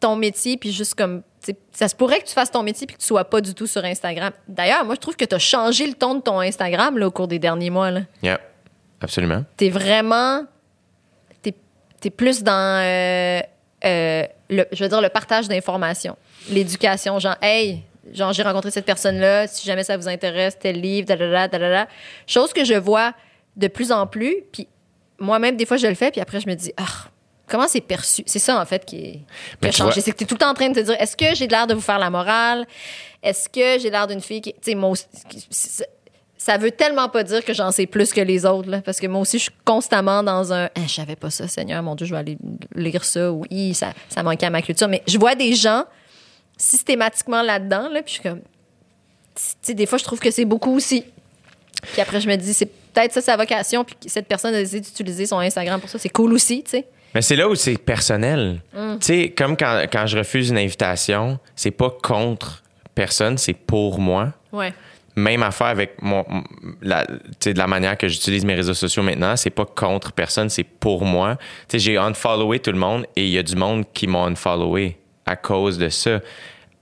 ton 0.00 0.16
métier, 0.16 0.56
puis 0.56 0.72
juste 0.72 0.94
comme. 0.94 1.22
tu 1.44 1.54
Ça 1.72 1.88
se 1.88 1.94
pourrait 1.94 2.20
que 2.20 2.26
tu 2.26 2.32
fasses 2.32 2.50
ton 2.50 2.62
métier 2.62 2.86
puis 2.86 2.96
que 2.96 3.00
tu 3.00 3.06
sois 3.06 3.24
pas 3.24 3.40
du 3.40 3.54
tout 3.54 3.66
sur 3.66 3.84
Instagram. 3.84 4.32
D'ailleurs, 4.48 4.84
moi, 4.84 4.94
je 4.94 5.00
trouve 5.00 5.16
que 5.16 5.24
tu 5.24 5.34
as 5.34 5.38
changé 5.38 5.86
le 5.86 5.94
ton 5.94 6.14
de 6.16 6.20
ton 6.20 6.40
Instagram 6.40 6.98
là, 6.98 7.06
au 7.06 7.10
cours 7.10 7.28
des 7.28 7.38
derniers 7.38 7.70
mois. 7.70 7.90
Là. 7.90 8.00
Yeah, 8.22 8.40
absolument. 9.00 9.44
T'es 9.56 9.68
vraiment. 9.70 10.44
T'es 11.42 11.54
es 12.04 12.10
plus 12.10 12.42
dans. 12.42 12.80
euh, 12.82 13.40
euh, 13.84 14.26
le, 14.50 14.64
je 14.72 14.82
veux 14.84 14.88
dire, 14.88 15.00
le 15.00 15.08
partage 15.08 15.48
d'informations. 15.48 16.16
L'éducation, 16.50 17.18
genre, 17.18 17.36
hey, 17.40 17.82
genre, 18.12 18.32
j'ai 18.32 18.42
rencontré 18.42 18.70
cette 18.70 18.84
personne-là, 18.86 19.46
si 19.46 19.66
jamais 19.66 19.84
ça 19.84 19.96
vous 19.96 20.08
intéresse, 20.08 20.58
tel 20.58 20.80
livre, 20.80 21.06
da, 21.06 21.48
da. 21.48 21.88
Chose 22.26 22.52
que 22.52 22.64
je 22.64 22.74
vois 22.74 23.12
de 23.56 23.68
plus 23.68 23.92
en 23.92 24.06
plus, 24.06 24.36
puis 24.52 24.68
moi-même, 25.18 25.56
des 25.56 25.66
fois, 25.66 25.76
je 25.76 25.86
le 25.86 25.94
fais, 25.94 26.10
puis 26.10 26.20
après, 26.20 26.40
je 26.40 26.48
me 26.48 26.54
dis, 26.54 26.72
ah, 26.76 27.08
comment 27.46 27.68
c'est 27.68 27.80
perçu? 27.80 28.22
C'est 28.26 28.38
ça, 28.38 28.60
en 28.60 28.64
fait, 28.64 28.84
qui, 28.84 28.96
est, 28.96 29.12
qui 29.12 29.24
Mais 29.62 29.68
a 29.68 29.70
tu 29.72 29.76
changé. 29.78 30.00
C'est 30.00 30.10
que 30.12 30.16
t'es 30.16 30.24
tout 30.24 30.34
le 30.34 30.38
temps 30.40 30.50
en 30.50 30.54
train 30.54 30.68
de 30.68 30.74
te 30.74 30.80
dire, 30.80 30.96
est-ce 30.98 31.16
que 31.16 31.34
j'ai 31.34 31.46
l'air 31.46 31.66
de 31.66 31.74
vous 31.74 31.80
faire 31.80 31.98
la 31.98 32.10
morale? 32.10 32.66
Est-ce 33.22 33.48
que 33.48 33.78
j'ai 33.80 33.90
l'air 33.90 34.06
d'une 34.06 34.20
fille 34.20 34.40
qui. 34.40 34.52
Tu 34.54 34.58
sais, 34.62 34.74
moi 34.74 34.90
aussi- 34.90 35.06
ça 36.38 36.58
veut 36.58 36.72
tellement 36.72 37.08
pas 37.08 37.22
dire 37.22 37.44
que 37.44 37.52
j'en 37.54 37.70
sais 37.70 37.86
plus 37.86 38.12
que 38.12 38.20
les 38.20 38.44
autres, 38.44 38.68
là, 38.68 38.80
parce 38.80 38.98
que 38.98 39.06
moi 39.06 39.20
aussi, 39.20 39.38
je 39.38 39.44
suis 39.44 39.52
constamment 39.64 40.24
dans 40.24 40.52
un 40.52 40.64
Ah, 40.74 40.80
Je 40.88 40.92
savais 40.92 41.14
pas 41.14 41.30
ça, 41.30 41.46
Seigneur, 41.46 41.80
mon 41.84 41.94
Dieu, 41.94 42.04
je 42.04 42.12
vais 42.12 42.18
aller 42.18 42.38
lire 42.74 43.04
ça, 43.04 43.30
ou 43.30 43.44
ça, 43.74 43.92
ça 44.08 44.22
manquait 44.24 44.46
à 44.46 44.50
ma 44.50 44.60
culture. 44.60 44.88
Mais 44.88 45.02
je 45.06 45.18
vois 45.18 45.36
des 45.36 45.54
gens 45.54 45.84
systématiquement 46.62 47.42
là-dedans, 47.42 47.88
là, 47.88 48.02
puis 48.02 48.14
je 48.14 48.20
suis 48.20 48.22
comme. 48.22 48.40
Tu 49.34 49.42
sais, 49.62 49.74
des 49.74 49.86
fois, 49.86 49.98
je 49.98 50.04
trouve 50.04 50.20
que 50.20 50.30
c'est 50.30 50.44
beaucoup 50.44 50.74
aussi. 50.74 51.04
Puis 51.92 52.00
après, 52.00 52.20
je 52.20 52.28
me 52.28 52.36
dis, 52.36 52.54
c'est 52.54 52.66
peut-être 52.66 53.12
ça 53.12 53.20
sa 53.20 53.36
vocation, 53.36 53.84
puis 53.84 53.96
cette 54.06 54.28
personne 54.28 54.54
a 54.54 54.58
décidé 54.58 54.80
d'utiliser 54.80 55.26
son 55.26 55.38
Instagram 55.38 55.80
pour 55.80 55.90
ça. 55.90 55.98
C'est 55.98 56.10
cool 56.10 56.32
aussi, 56.32 56.62
tu 56.62 56.70
sais. 56.70 56.86
Mais 57.14 57.22
c'est 57.22 57.36
là 57.36 57.48
où 57.48 57.54
c'est 57.54 57.76
personnel. 57.76 58.60
Mm. 58.72 58.98
Tu 58.98 59.06
sais, 59.06 59.30
comme 59.30 59.56
quand, 59.56 59.84
quand 59.92 60.06
je 60.06 60.16
refuse 60.16 60.50
une 60.50 60.58
invitation, 60.58 61.38
c'est 61.56 61.70
pas 61.70 61.90
contre 61.90 62.62
personne, 62.94 63.38
c'est 63.38 63.54
pour 63.54 63.98
moi. 63.98 64.32
Ouais. 64.52 64.72
Même 65.14 65.42
affaire 65.42 65.66
avec 65.66 66.00
mon, 66.00 66.24
la, 66.80 67.04
tu 67.04 67.14
sais, 67.40 67.52
de 67.52 67.58
la 67.58 67.66
manière 67.66 67.98
que 67.98 68.08
j'utilise 68.08 68.44
mes 68.44 68.54
réseaux 68.54 68.72
sociaux 68.72 69.02
maintenant, 69.02 69.36
c'est 69.36 69.50
pas 69.50 69.66
contre 69.66 70.12
personne, 70.12 70.48
c'est 70.48 70.64
pour 70.64 71.04
moi. 71.04 71.36
Tu 71.68 71.72
sais, 71.72 71.78
j'ai 71.80 71.98
unfollowé 71.98 72.60
tout 72.60 72.72
le 72.72 72.78
monde 72.78 73.04
et 73.16 73.26
il 73.26 73.30
y 73.30 73.38
a 73.38 73.42
du 73.42 73.56
monde 73.56 73.84
qui 73.92 74.06
m'a 74.06 74.20
unfollowé 74.20 74.96
à 75.26 75.36
cause 75.36 75.78
de 75.78 75.88
ça. 75.88 76.20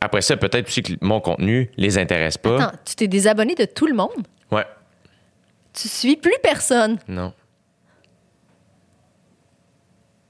Après 0.01 0.23
ça, 0.23 0.37
peut-être 0.37 0.67
aussi 0.69 0.83
que 0.83 0.93
mon 1.01 1.21
contenu 1.21 1.71
les 1.77 1.99
intéresse 1.99 2.39
pas. 2.39 2.63
Attends, 2.63 2.77
tu 2.85 2.95
t'es 2.95 3.07
désabonné 3.09 3.55
de 3.55 3.65
tout 3.67 3.87
le 3.87 3.95
monde? 3.95 4.27
Ouais, 4.51 4.65
Tu 5.75 5.89
suis 5.89 6.17
plus 6.17 6.35
personne? 6.43 6.99
non. 7.09 7.33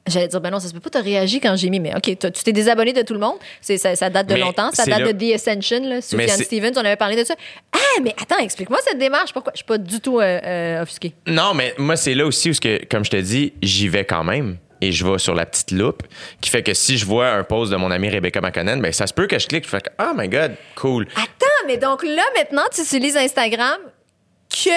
J'allais 0.07 0.27
dire, 0.29 0.41
ben 0.41 0.51
non, 0.51 0.59
ça 0.59 0.67
se 0.67 0.73
peut 0.73 0.81
pas, 0.81 0.91
t'as 0.91 1.03
réagi 1.03 1.39
quand 1.39 1.55
j'ai 1.55 1.71
mis, 1.71 1.79
mais 1.79 1.95
OK, 1.95 2.03
tu 2.19 2.43
t'es 2.43 2.53
désabonné 2.53 2.93
de 2.93 3.03
tout 3.03 3.13
le 3.15 3.21
monde. 3.21 3.37
C'est, 3.61 3.77
ça, 3.77 3.95
ça 3.95 4.11
date 4.11 4.27
de 4.27 4.35
Mais 4.35 4.41
longtemps. 4.41 4.71
Ça 4.73 4.85
date 4.85 5.01
là- 5.01 5.13
de 5.13 5.19
The 5.19 5.35
Ascension, 5.35 5.81
là. 5.89 6.01
Sufjan 6.01 6.37
Stevens, 6.43 6.73
on 6.75 6.79
avait 6.85 6.97
parlé 6.97 7.15
de 7.15 7.23
ça. 7.23 7.35
Ah, 7.73 8.01
mais 8.03 8.13
attends, 8.21 8.39
explique-moi 8.39 8.79
cette 8.85 8.99
démarche. 8.99 9.33
Pourquoi? 9.33 9.53
Je 9.55 9.59
suis 9.59 9.67
pas 9.67 9.79
du 9.79 10.01
tout 10.01 10.19
euh, 10.19 10.41
euh, 10.43 10.83
offusquée. 10.83 11.15
Non, 11.29 11.55
mais 11.55 11.75
moi, 11.79 11.95
c'est 11.97 12.15
là 12.15 12.27
aussi 12.27 12.51
où, 12.51 12.55
que, 12.55 12.85
comme 12.87 13.05
je 13.05 13.11
te 13.11 13.17
dis, 13.19 13.53
j'y 13.63 13.87
vais 13.89 14.05
quand 14.05 14.25
même. 14.25 14.57
Et 14.81 14.93
je 14.93 15.07
vais 15.07 15.19
sur 15.19 15.35
la 15.35 15.45
petite 15.47 15.73
loupe, 15.73 16.03
qui 16.41 16.49
fait 16.51 16.63
que 16.63 16.73
si 16.73 16.97
je 16.97 17.05
vois 17.05 17.31
un 17.31 17.45
post 17.45 17.71
de 17.71 17.77
mon 17.77 17.91
amie 17.91 18.09
Rebecca 18.09 18.41
McConnell, 18.41 18.81
ben 18.81 18.93
ça 18.93 19.07
se 19.07 19.13
peut 19.13 19.27
que 19.27 19.39
je 19.39 19.47
clique, 19.47 19.65
je 19.65 19.69
fais 19.69 19.81
que, 19.81 19.91
oh 20.01 20.13
my 20.15 20.29
god, 20.29 20.55
cool. 20.75 21.07
Attends, 21.17 21.67
mais 21.67 21.77
donc 21.77 22.03
là, 22.03 22.23
maintenant, 22.35 22.63
tu 22.75 22.81
utilises 22.81 23.17
Instagram 23.17 23.79
que 24.49 24.71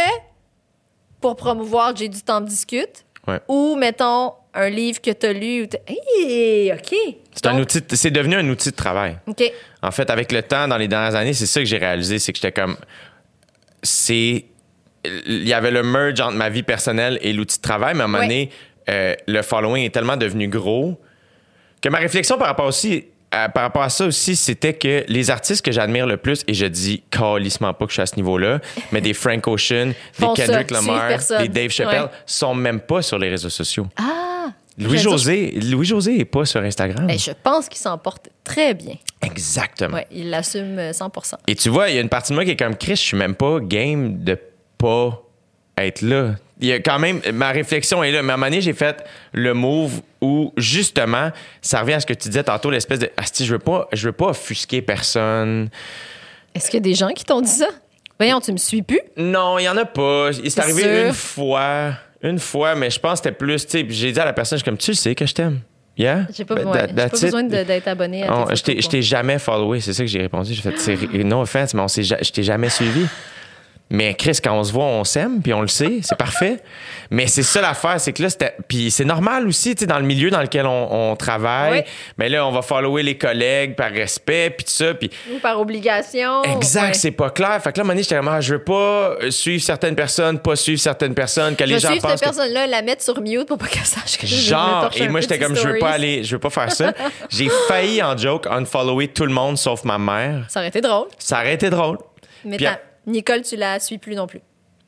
pour 1.21 1.37
promouvoir 1.37 1.95
J'ai 1.95 2.09
du 2.09 2.21
temps 2.21 2.41
de 2.41 2.47
discute? 2.47 3.05
Ouais. 3.25 3.39
ou, 3.47 3.77
mettons, 3.77 4.33
un 4.53 4.69
livre 4.69 5.01
que 5.01 5.11
t'as 5.11 5.31
lu. 5.31 5.63
Ou 5.63 5.67
Hey, 5.87 6.73
OK. 6.73 6.93
C'est 7.33 7.47
un 7.47 7.57
outil, 7.57 7.79
c'est 7.93 8.11
devenu 8.11 8.35
un 8.35 8.47
outil 8.49 8.71
de 8.71 8.75
travail. 8.75 9.17
OK. 9.27 9.43
En 9.81 9.91
fait, 9.91 10.09
avec 10.09 10.31
le 10.31 10.43
temps, 10.43 10.67
dans 10.67 10.77
les 10.77 10.89
dernières 10.89 11.15
années, 11.15 11.33
c'est 11.33 11.45
ça 11.45 11.61
que 11.61 11.65
j'ai 11.65 11.77
réalisé, 11.77 12.19
c'est 12.19 12.33
que 12.33 12.39
j'étais 12.39 12.51
comme, 12.51 12.75
c'est, 13.81 14.45
il 15.05 15.47
y 15.47 15.53
avait 15.53 15.71
le 15.71 15.83
merge 15.83 16.19
entre 16.19 16.35
ma 16.35 16.49
vie 16.49 16.63
personnelle 16.63 17.17
et 17.21 17.33
l'outil 17.33 17.57
de 17.57 17.61
travail, 17.61 17.95
mais 17.95 18.01
à 18.01 18.03
un 18.03 18.07
moment 18.07 18.23
donné, 18.23 18.49
euh, 18.89 19.15
le 19.27 19.41
following 19.41 19.85
est 19.85 19.89
tellement 19.93 20.17
devenu 20.17 20.47
gros 20.47 20.99
que 21.81 21.89
ma 21.89 21.97
réflexion 21.99 22.37
par 22.37 22.47
rapport 22.47 22.65
aussi, 22.67 23.05
à- 23.31 23.49
par 23.49 23.63
rapport 23.63 23.81
à 23.83 23.89
ça 23.89 24.05
aussi, 24.05 24.35
c'était 24.35 24.73
que 24.73 25.03
les 25.07 25.29
artistes 25.31 25.63
que 25.65 25.71
j'admire 25.71 26.05
le 26.07 26.17
plus, 26.17 26.43
et 26.47 26.53
je 26.53 26.65
dis 26.65 27.03
calissement 27.11 27.73
pas 27.73 27.85
que 27.85 27.91
je 27.91 27.95
suis 27.95 28.01
à 28.01 28.05
ce 28.05 28.15
niveau-là, 28.15 28.59
mais 28.91 29.01
des 29.01 29.13
Frank 29.13 29.45
Ocean, 29.47 29.87
des 29.87 30.25
ça, 30.25 30.33
Kendrick 30.35 30.71
Lamar, 30.71 31.11
des 31.39 31.47
Dave 31.49 31.69
Chappelle, 31.69 32.03
Ouais. 32.03 32.09
sont 32.25 32.55
même 32.55 32.79
pas 32.79 33.01
sur 33.01 33.17
les 33.19 33.29
réseaux 33.29 33.49
sociaux. 33.49 33.87
Ah! 33.97 34.19
Louis-José, 34.77 35.51
Louis-José 35.61 36.19
est 36.19 36.25
pas 36.25 36.45
sur 36.45 36.59
Instagram. 36.61 37.05
Ben, 37.05 37.17
je 37.19 37.29
pense 37.43 37.69
qu'il 37.69 37.77
s'en 37.77 37.97
porte 37.99 38.29
très 38.43 38.73
bien. 38.73 38.95
Exactement. 39.21 39.95
Ouais, 39.97 40.07
il 40.11 40.31
l'assume 40.31 40.79
euh, 40.79 40.91
100% 40.91 41.33
Et 41.47 41.53
tu 41.55 41.69
vois, 41.69 41.89
il 41.89 41.95
y 41.95 41.97
a 41.99 42.01
une 42.01 42.09
partie 42.09 42.31
de 42.31 42.35
moi 42.35 42.43
qui 42.43 42.51
est 42.51 42.55
comme 42.55 42.75
Chris, 42.75 42.95
je 42.95 43.01
suis 43.01 43.17
même 43.17 43.35
pas 43.35 43.59
game 43.59 44.23
de 44.23 44.35
pas 44.79 45.21
être 45.77 46.01
là. 46.01 46.35
Il 46.59 46.67
y 46.67 46.71
a 46.71 46.79
quand 46.79 46.99
même, 46.99 47.21
ma 47.33 47.49
réflexion 47.49 48.03
est 48.03 48.11
là. 48.11 48.21
Mais 48.21 48.31
à 48.31 48.35
un 48.35 48.37
moment 48.37 48.47
donné, 48.49 48.61
j'ai 48.61 48.73
fait 48.73 49.03
le 49.33 49.53
move 49.53 50.01
où, 50.21 50.53
justement, 50.55 51.31
ça 51.61 51.81
revient 51.81 51.93
à 51.93 51.99
ce 51.99 52.05
que 52.05 52.13
tu 52.13 52.29
disais 52.29 52.43
tantôt, 52.43 52.69
l'espèce 52.69 52.99
de, 52.99 53.09
Asti, 53.17 53.45
je 53.45 53.53
veux 53.53 53.59
pas, 53.59 53.87
je 53.91 54.07
veux 54.07 54.11
pas 54.13 54.27
offusquer 54.27 54.81
personne. 54.81 55.69
Est-ce 56.55 56.65
qu'il 56.69 56.75
y 56.75 56.77
a 56.77 56.83
des 56.83 56.93
gens 56.93 57.09
qui 57.09 57.23
t'ont 57.25 57.41
dit 57.41 57.49
ça? 57.49 57.67
Voyons, 58.19 58.39
tu 58.39 58.51
me 58.53 58.57
suis 58.57 58.81
plus? 58.83 59.01
Non, 59.17 59.57
il 59.57 59.63
y 59.63 59.69
en 59.69 59.75
a 59.77 59.85
pas. 59.85 60.29
C'est 60.31 60.59
arrivé 60.59 60.81
sûr? 60.83 61.07
une 61.07 61.13
fois, 61.13 61.93
une 62.21 62.39
fois, 62.39 62.75
mais 62.75 62.89
je 62.89 62.99
pense 62.99 63.19
que 63.19 63.23
c'était 63.25 63.35
plus, 63.35 63.65
tu 63.65 63.71
sais, 63.79 63.85
j'ai 63.89 64.11
dit 64.11 64.19
à 64.19 64.25
la 64.25 64.33
personne, 64.33 64.57
je 64.57 64.63
suis 64.63 64.69
comme, 64.69 64.77
tu 64.77 64.91
le 64.91 64.95
sais 64.95 65.15
que 65.15 65.25
je 65.25 65.33
t'aime. 65.33 65.59
Yeah? 65.97 66.27
J'ai 66.35 66.45
pas, 66.45 66.55
Ben, 66.55 66.87
pas 66.95 67.07
besoin 67.09 67.43
d'être 67.43 67.87
abonné 67.87 68.23
à 68.25 68.33
On- 68.33 68.55
je 68.55 68.63
t'ai- 68.87 69.01
jamais 69.01 69.37
followé, 69.37 69.79
c'est 69.79 69.93
ça 69.93 70.03
que 70.03 70.07
j'ai 70.09 70.21
répondu. 70.21 70.53
J'ai 70.53 70.61
fait, 70.61 70.77
c'est- 70.79 71.23
no 71.23 71.41
offense, 71.41 71.73
mais 71.73 71.81
on 71.81 71.87
s'est 71.87 72.03
je 72.03 72.31
t'ai 72.31 72.41
jamais 72.43 72.69
suivi. 72.69 73.05
Mais 73.93 74.13
Chris, 74.15 74.39
quand 74.43 74.53
on 74.57 74.63
se 74.63 74.73
voit, 74.73 74.83
on 74.85 75.03
s'aime, 75.03 75.39
puis 75.41 75.53
on 75.53 75.61
le 75.61 75.67
sait, 75.67 75.99
c'est 76.01 76.17
parfait. 76.17 76.57
Mais 77.11 77.27
c'est 77.27 77.43
ça 77.43 77.61
l'affaire, 77.61 78.01
c'est 78.01 78.11
que 78.11 78.23
là, 78.23 78.29
c'était. 78.29 78.55
Puis 78.67 78.89
c'est 78.91 79.05
normal 79.05 79.47
aussi, 79.47 79.75
tu 79.75 79.81
sais, 79.81 79.85
dans 79.85 79.99
le 79.99 80.03
milieu 80.05 80.29
dans 80.31 80.41
lequel 80.41 80.65
on, 80.65 81.11
on 81.11 81.15
travaille. 81.15 81.81
Oui. 81.81 81.91
Mais 82.17 82.27
là, 82.27 82.45
on 82.47 82.51
va 82.51 82.61
follower 82.63 83.03
les 83.03 83.17
collègues 83.17 83.75
par 83.75 83.91
respect, 83.91 84.49
puis 84.49 84.65
tout 84.65 84.71
ça. 84.71 84.93
Puis 84.95 85.11
Ou 85.33 85.37
par 85.37 85.59
obligation. 85.61 86.41
exact, 86.43 86.87
ouais. 86.87 86.93
c'est 86.95 87.11
pas 87.11 87.29
clair. 87.29 87.61
Fait 87.63 87.71
que 87.71 87.77
là, 87.77 87.81
à 87.81 87.83
un 87.83 87.83
moment 87.83 87.93
donné, 87.93 88.01
j'étais 88.03 88.15
comme, 88.17 88.27
ah, 88.29 88.41
je 88.41 88.55
veux 88.55 88.63
pas 88.63 89.15
suivre 89.29 89.61
certaines 89.63 89.95
personnes, 89.95 90.39
pas 90.39 90.55
suivre 90.55 90.81
certaines 90.81 91.13
personnes, 91.13 91.55
que 91.55 91.63
Je 91.65 91.73
les 91.73 91.79
gens 91.79 91.89
suivre 91.89 92.01
pensent. 92.01 92.11
cette 92.13 92.19
que- 92.21 92.25
personne-là, 92.35 92.65
la 92.65 92.81
mettre 92.81 93.03
sur 93.03 93.21
mute 93.21 93.47
pour 93.47 93.59
pas 93.59 93.67
qu'elle 93.67 93.85
sache 93.85 94.17
que 94.17 94.25
Genre, 94.25 94.89
et 94.95 95.07
moi 95.07 95.21
j'étais 95.21 95.37
comme, 95.37 95.55
je 95.55 95.67
veux 95.67 95.77
pas 95.77 95.91
aller, 95.91 96.23
je 96.23 96.35
veux 96.35 96.39
pas 96.39 96.49
faire 96.49 96.71
ça. 96.71 96.93
J'ai 97.29 97.47
failli 97.67 98.01
en 98.01 98.17
joke 98.17 98.47
unfollower 98.49 99.09
tout 99.09 99.25
le 99.27 99.33
monde 99.33 99.57
sauf 99.59 99.83
ma 99.83 99.99
mère. 99.99 100.45
Ça 100.49 100.61
aurait 100.61 100.69
été 100.69 100.81
drôle. 100.81 101.07
Ça 101.19 101.37
aurait 101.41 101.53
été 101.53 101.69
drôle. 101.69 101.99
Mais 102.43 102.57
Puis 102.57 102.65
Nicole, 103.07 103.41
tu 103.41 103.55
la 103.55 103.79
suis 103.79 103.97
plus 103.97 104.15
non 104.15 104.27
plus. 104.27 104.41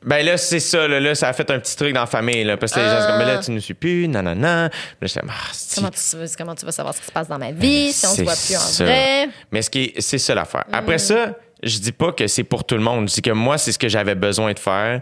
Ben 0.04 0.24
là, 0.24 0.36
c'est 0.36 0.60
ça, 0.60 0.86
là, 0.86 1.00
là, 1.00 1.14
ça 1.14 1.28
a 1.28 1.32
fait 1.32 1.50
un 1.50 1.58
petit 1.58 1.74
truc 1.74 1.92
dans 1.92 2.00
la 2.00 2.06
famille, 2.06 2.44
là, 2.44 2.56
parce 2.56 2.72
que 2.72 2.78
les 2.78 2.86
gens 2.86 3.00
sont 3.00 3.06
comme, 3.08 3.18
ben 3.18 3.26
là, 3.26 3.38
tu 3.38 3.50
ne 3.50 3.58
suis 3.58 3.74
plus, 3.74 4.06
nanana. 4.06 4.70
Là, 5.00 5.08
comme, 5.20 5.30
ah, 5.30 5.52
Comment 5.74 5.90
tu, 5.90 6.16
vas- 6.16 6.34
comment 6.38 6.54
tu 6.54 6.64
vas 6.64 6.72
savoir 6.72 6.94
ce 6.94 7.00
qui 7.00 7.06
se 7.06 7.12
passe 7.12 7.26
dans 7.28 7.38
ma 7.38 7.50
vie 7.50 7.92
si 7.92 8.06
on 8.06 8.10
se 8.14 8.22
voit 8.22 8.34
plus 8.34 8.56
en 8.56 8.60
ça. 8.60 8.84
vrai? 8.84 9.28
Mais 9.50 9.62
ce 9.62 9.70
qui 9.70 9.84
est- 9.84 10.00
c'est 10.00 10.18
ça 10.18 10.34
l'affaire. 10.34 10.64
Mm. 10.68 10.74
Après 10.74 10.98
ça, 10.98 11.34
je 11.62 11.78
dis 11.78 11.92
pas 11.92 12.12
que 12.12 12.26
c'est 12.28 12.44
pour 12.44 12.62
tout 12.64 12.76
le 12.76 12.82
monde. 12.82 13.08
Je 13.08 13.14
dis 13.14 13.22
que 13.22 13.30
moi, 13.32 13.58
c'est 13.58 13.72
ce 13.72 13.78
que 13.78 13.88
j'avais 13.88 14.14
besoin 14.14 14.52
de 14.52 14.58
faire 14.58 15.00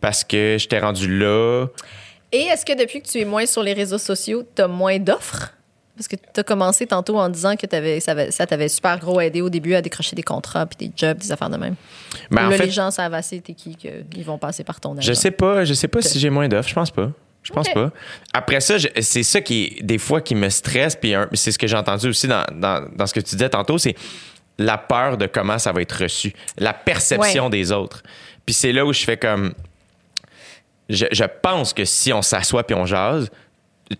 parce 0.00 0.24
que 0.24 0.56
j'étais 0.58 0.78
rendu 0.78 1.18
là. 1.18 1.66
Et 2.32 2.42
est-ce 2.44 2.64
que 2.64 2.72
depuis 2.78 3.02
que 3.02 3.08
tu 3.08 3.18
es 3.20 3.24
moins 3.24 3.46
sur 3.46 3.62
les 3.62 3.72
réseaux 3.74 3.98
sociaux, 3.98 4.42
tu 4.54 4.62
as 4.62 4.68
moins 4.68 4.98
d'offres? 4.98 5.52
Parce 5.96 6.08
que 6.08 6.16
tu 6.16 6.40
as 6.40 6.42
commencé 6.42 6.86
tantôt 6.86 7.18
en 7.18 7.28
disant 7.30 7.56
que 7.56 7.66
ça 8.00 8.10
avait- 8.12 8.30
ça 8.30 8.46
t'avait 8.46 8.68
super 8.68 8.98
gros 8.98 9.18
aidé 9.20 9.40
au 9.40 9.48
début 9.48 9.74
à 9.74 9.80
décrocher 9.80 10.14
des 10.14 10.22
contrats 10.22 10.66
puis 10.66 10.88
des 10.88 10.92
jobs, 10.94 11.16
des 11.16 11.32
affaires 11.32 11.48
de 11.48 11.56
même. 11.56 11.74
Ben, 12.30 12.42
Ou 12.44 12.46
en 12.46 12.50
là, 12.50 12.56
fait, 12.58 12.66
les 12.66 12.70
gens 12.70 12.90
savent 12.90 13.14
assez 13.14 13.40
t'es 13.40 13.54
qui 13.54 13.74
qu'ils 13.76 14.24
vont 14.24 14.36
passer 14.38 14.62
par 14.62 14.78
ton 14.78 14.94
Je 14.94 15.10
agent. 15.10 15.14
sais 15.20 15.30
pas, 15.30 15.64
je 15.64 15.72
sais 15.72 15.88
pas 15.88 16.02
si 16.02 16.20
j'ai 16.20 16.28
moins 16.30 16.48
d'offres, 16.48 16.68
je 16.68 16.74
pense 16.74 16.90
pas. 16.90 17.10
Je 17.42 17.52
pense 17.52 17.68
pas. 17.70 17.90
Après 18.34 18.60
ça, 18.60 18.76
je- 18.76 18.88
c'est 19.00 19.22
ça 19.22 19.40
qui 19.40 19.78
des 19.82 19.98
fois 19.98 20.20
qui 20.20 20.34
me 20.34 20.48
stresse 20.50 20.96
puis 20.96 21.14
c'est 21.34 21.52
ce 21.52 21.58
que 21.58 21.66
j'ai 21.66 21.76
entendu 21.76 22.08
aussi 22.08 22.26
dans, 22.28 22.44
dans, 22.52 22.86
dans 22.94 23.06
ce 23.06 23.14
que 23.14 23.20
tu 23.20 23.36
disais 23.36 23.48
tantôt, 23.48 23.78
c'est 23.78 23.94
la 24.58 24.76
peur 24.78 25.16
de 25.16 25.26
comment 25.26 25.58
ça 25.58 25.70
va 25.72 25.80
être 25.80 26.02
reçu, 26.02 26.34
la 26.58 26.72
perception 26.74 27.44
Ouais. 27.44 27.50
des 27.50 27.72
autres. 27.72 28.02
Puis 28.44 28.52
c'est 28.54 28.72
là 28.72 28.84
où 28.84 28.92
je 28.92 29.04
fais 29.04 29.16
comme 29.16 29.54
je, 30.88 31.06
je 31.10 31.24
pense 31.42 31.72
que 31.72 31.84
si 31.84 32.12
on 32.12 32.22
s'assoit 32.22 32.64
puis 32.64 32.74
on 32.74 32.86
jase, 32.86 33.28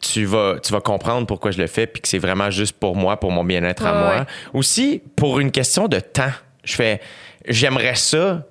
tu 0.00 0.24
vas, 0.24 0.56
tu 0.62 0.72
vas 0.72 0.80
comprendre 0.80 1.26
pourquoi 1.26 1.50
je 1.52 1.58
le 1.58 1.66
fais 1.66 1.86
puis 1.86 2.02
que 2.02 2.08
c'est 2.08 2.18
vraiment 2.18 2.50
juste 2.50 2.72
pour 2.78 2.96
moi, 2.96 3.18
pour 3.20 3.30
mon 3.30 3.44
bien-être 3.44 3.84
à 3.86 3.92
moi. 3.92 4.18
ouais. 4.20 4.24
Aussi, 4.54 5.00
pour 5.16 5.38
une 5.40 5.50
question 5.52 5.86
de 5.88 6.00
temps. 6.00 6.32
Je 6.64 6.74
fais, 6.74 7.00
j'aimerais 7.48 7.94
ça 7.94 8.44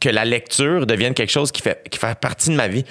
que 0.00 0.08
la 0.08 0.24
lecture 0.24 0.86
devienne 0.86 1.14
quelque 1.14 1.30
chose 1.30 1.52
qui 1.52 1.62
fait, 1.62 1.86
qui 1.90 1.98
fait 1.98 2.18
partie 2.18 2.50
de 2.50 2.56
ma 2.56 2.66
vie. 2.68 2.84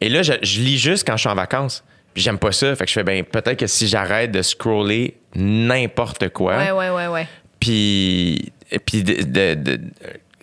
Et 0.00 0.08
là, 0.08 0.22
je, 0.22 0.34
je 0.42 0.60
lis 0.60 0.78
juste 0.78 1.06
quand 1.06 1.16
je 1.16 1.22
suis 1.22 1.28
en 1.28 1.34
vacances. 1.34 1.82
Puis 2.14 2.22
j'aime 2.22 2.38
pas 2.38 2.52
ça. 2.52 2.74
Fait 2.76 2.84
que 2.84 2.88
je 2.88 2.94
fais, 2.94 3.02
ben, 3.04 3.24
peut-être 3.24 3.58
que 3.58 3.66
si 3.66 3.88
j'arrête 3.88 4.30
de 4.30 4.40
scroller 4.42 5.16
n'importe 5.34 6.28
quoi, 6.30 6.56
Ouais, 6.56 6.70
ouais, 6.70 6.90
ouais, 6.90 7.06
ouais. 7.08 7.26
puis, 7.60 8.52
puis 8.86 9.02
de- 9.02 9.22
de- 9.22 9.54
de- 9.54 9.80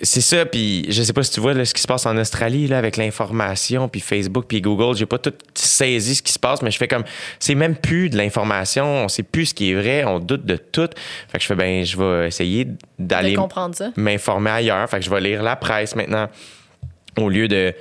c'est 0.04 0.22
ça. 0.22 0.46
Puis 0.46 0.86
je 0.90 1.02
sais 1.02 1.14
pas 1.14 1.24
si 1.24 1.32
tu 1.32 1.40
vois 1.40 1.54
là, 1.54 1.66
ce 1.66 1.74
qui 1.74 1.82
se 1.82 1.88
passe 1.88 2.06
en 2.06 2.18
Australie 2.18 2.68
là, 2.68 2.78
avec 2.78 2.98
l'information, 2.98 3.88
puis 3.90 4.02
Facebook, 4.02 4.46
puis 4.48 4.62
Google. 4.62 4.96
J'ai 4.96 5.06
pas 5.06 5.18
tout 5.18 5.34
saisi 5.54 6.16
ce 6.16 6.22
qui 6.22 6.32
se 6.32 6.40
passe, 6.40 6.62
mais 6.62 6.72
je 6.72 6.78
fais 6.78 6.88
comme, 6.88 7.04
c'est 7.40 7.56
même 7.56 7.76
plus 7.76 8.10
de 8.10 8.18
l'information. 8.18 8.86
On 8.86 9.08
sait 9.08 9.24
plus 9.24 9.48
ce 9.48 9.54
qui 9.54 9.72
est 9.72 9.76
vrai. 9.76 10.04
On 10.04 10.20
doute 10.20 10.46
de 10.46 10.58
tout. 10.58 10.90
Fait 11.30 11.38
que 11.38 11.42
je 11.42 11.48
fais, 11.48 11.56
ben, 11.56 11.84
je 11.84 11.98
vais 11.98 12.28
essayer 12.28 12.68
d'aller 13.00 13.36
m'informer 13.96 14.50
ailleurs. 14.52 14.90
Fait 14.90 15.00
que 15.00 15.06
je 15.06 15.10
vais 15.10 15.22
lire 15.22 15.42
la 15.42 15.56
presse 15.56 15.96
maintenant 15.96 16.30
au 17.18 17.30
lieu 17.30 17.48
de, 17.48 17.74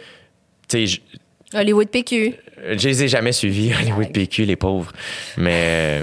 tu 0.68 0.86
sais, 0.86 1.00
Hollywood 1.54 1.88
PQ. 1.88 2.34
je 2.76 2.88
les 2.88 3.04
ai 3.04 3.08
jamais 3.08 3.32
suivis, 3.32 3.72
Hollywood 3.80 4.12
PQ, 4.12 4.44
les 4.44 4.56
pauvres. 4.56 4.92
Mais, 5.36 6.02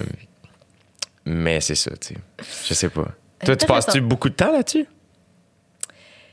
mais 1.26 1.60
c'est 1.62 1.76
ça, 1.76 1.92
tu 1.92 2.10
sais. 2.10 2.16
Je 2.68 2.74
sais 2.74 2.90
pas. 2.90 3.04
Toi, 3.04 3.56
tu 3.56 3.64
Intéressant. 3.64 3.68
passes-tu 3.68 4.02
beaucoup 4.02 4.30
de 4.30 4.36
temps 4.36 4.52
là-dessus? 4.52 4.86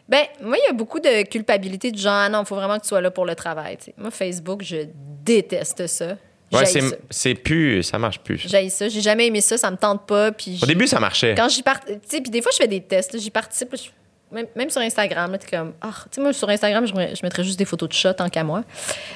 Ben, 0.08 0.24
moi, 0.40 0.56
il 0.56 0.66
y 0.66 0.70
a 0.70 0.72
beaucoup 0.72 1.00
de 1.00 1.22
culpabilité 1.28 1.90
du 1.90 2.00
genre, 2.00 2.12
ah 2.12 2.28
non, 2.28 2.42
il 2.42 2.46
faut 2.46 2.54
vraiment 2.54 2.76
que 2.78 2.82
tu 2.82 2.88
sois 2.88 3.00
là 3.00 3.10
pour 3.10 3.26
le 3.26 3.34
travail. 3.34 3.76
Moi, 3.96 4.10
Facebook, 4.10 4.62
je 4.62 4.86
déteste 5.24 5.86
ça. 5.88 6.16
Ouais, 6.52 6.64
c'est, 7.10 7.34
plus. 7.34 7.82
Ça 7.82 7.98
marche 7.98 8.20
plus. 8.20 8.38
J'haïs 8.48 8.70
ça. 8.70 8.88
J'ai 8.88 9.00
jamais 9.00 9.26
aimé 9.26 9.40
ça. 9.40 9.58
Ça 9.58 9.68
me 9.70 9.76
tente 9.76 10.06
pas. 10.06 10.30
Puis 10.30 10.60
Au 10.62 10.66
début, 10.66 10.86
ça 10.86 11.00
marchait. 11.00 11.34
quand 11.36 11.48
j'y 11.48 11.62
part, 11.62 11.80
puis 11.84 12.20
des 12.20 12.40
fois 12.40 12.52
je 12.52 12.58
fais 12.58 12.68
des 12.68 12.80
tests, 12.80 13.18
j'y 13.18 13.30
participe, 13.30 13.74
je- 13.76 13.90
même, 14.32 14.46
même 14.56 14.70
sur 14.70 14.80
Instagram, 14.80 15.36
t'es 15.38 15.56
comme, 15.56 15.72
ah, 15.80 15.90
tu 16.10 16.16
sais, 16.16 16.20
moi 16.20 16.32
sur 16.32 16.48
Instagram, 16.48 16.84
je, 16.86 16.94
me- 16.94 17.14
je 17.14 17.20
mettrais 17.22 17.44
juste 17.44 17.58
des 17.58 17.64
photos 17.64 17.88
de 17.88 17.94
chats 17.94 18.12
tant 18.14 18.28
qu'à 18.28 18.42
moi. 18.42 18.64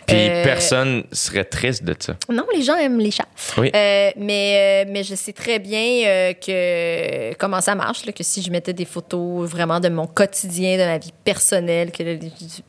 Puis 0.07 0.17
Euh, 0.17 0.45
personne 0.45 1.03
serait 1.13 1.45
triste 1.45 1.83
de 1.85 1.95
ça. 1.99 2.15
Non, 2.29 2.47
les 2.55 2.63
gens 2.63 2.77
aiment 2.77 3.01
les 3.01 3.11
chats. 3.11 3.27
Oui. 3.59 3.71
Euh, 3.75 4.11
mais, 4.17 4.85
euh, 4.87 4.91
mais 4.93 5.03
je 5.03 5.15
sais 5.17 5.33
très 5.33 5.59
bien 5.59 6.07
euh, 6.07 6.33
que 6.35 7.35
comment 7.39 7.61
ça 7.61 7.75
marche, 7.75 8.07
là, 8.07 8.13
que 8.13 8.23
si 8.23 8.41
je 8.41 8.51
mettais 8.53 8.73
des 8.73 8.85
photos 8.85 9.49
vraiment 9.51 9.81
de 9.81 9.89
mon 9.89 10.07
quotidien, 10.07 10.79
de 10.79 10.85
ma 10.85 10.99
vie 10.99 11.13
personnelle, 11.25 11.91
que, 11.91 12.19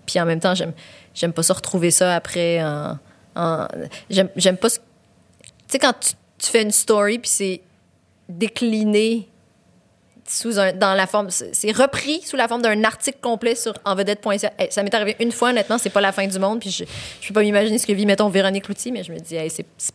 puis 0.05 0.19
en 0.19 0.25
même 0.25 0.39
temps, 0.39 0.55
j'aime, 0.55 0.73
j'aime 1.13 1.33
pas 1.33 1.43
ça 1.43 1.53
retrouver 1.53 1.91
ça 1.91 2.15
après. 2.15 2.63
En, 2.63 2.97
en- 3.35 3.67
j'aime, 4.09 4.29
j'aime 4.35 4.57
pas. 4.57 4.69
ce- 4.69 4.79
Tu 4.79 5.43
sais, 5.69 5.79
quand 5.79 5.93
tu, 5.99 6.13
tu 6.39 6.49
fais 6.49 6.63
une 6.63 6.71
story, 6.71 7.19
puis 7.19 7.29
c'est 7.29 7.61
décliné 8.27 9.27
sous 10.31 10.59
un, 10.59 10.71
dans 10.73 10.93
la 10.93 11.07
forme, 11.07 11.29
c'est 11.29 11.53
c'est 11.53 11.71
repris 11.71 12.21
sous 12.23 12.35
la 12.37 12.47
forme 12.47 12.61
d'un 12.61 12.83
article 12.83 13.17
complet 13.21 13.55
sur 13.55 13.73
envedette.ca. 13.85 14.53
Hey, 14.57 14.71
ça 14.71 14.81
m'est 14.83 14.93
arrivé 14.93 15.15
une 15.19 15.31
fois, 15.31 15.49
honnêtement, 15.49 15.77
c'est 15.77 15.89
pas 15.89 16.01
la 16.01 16.11
fin 16.11 16.25
du 16.27 16.39
monde, 16.39 16.59
puis 16.59 16.69
je, 16.71 16.83
je 17.21 17.27
peux 17.27 17.33
pas 17.33 17.41
m'imaginer 17.41 17.77
ce 17.77 17.85
que 17.85 17.93
vit, 17.93 18.05
mettons, 18.05 18.29
Véronique 18.29 18.63
Cloutier, 18.65 18.91
mais 18.91 19.03
je 19.03 19.11
me 19.11 19.19
dis, 19.19 19.35
hey, 19.35 19.49
c'est, 19.49 19.65
c'est- 19.77 19.93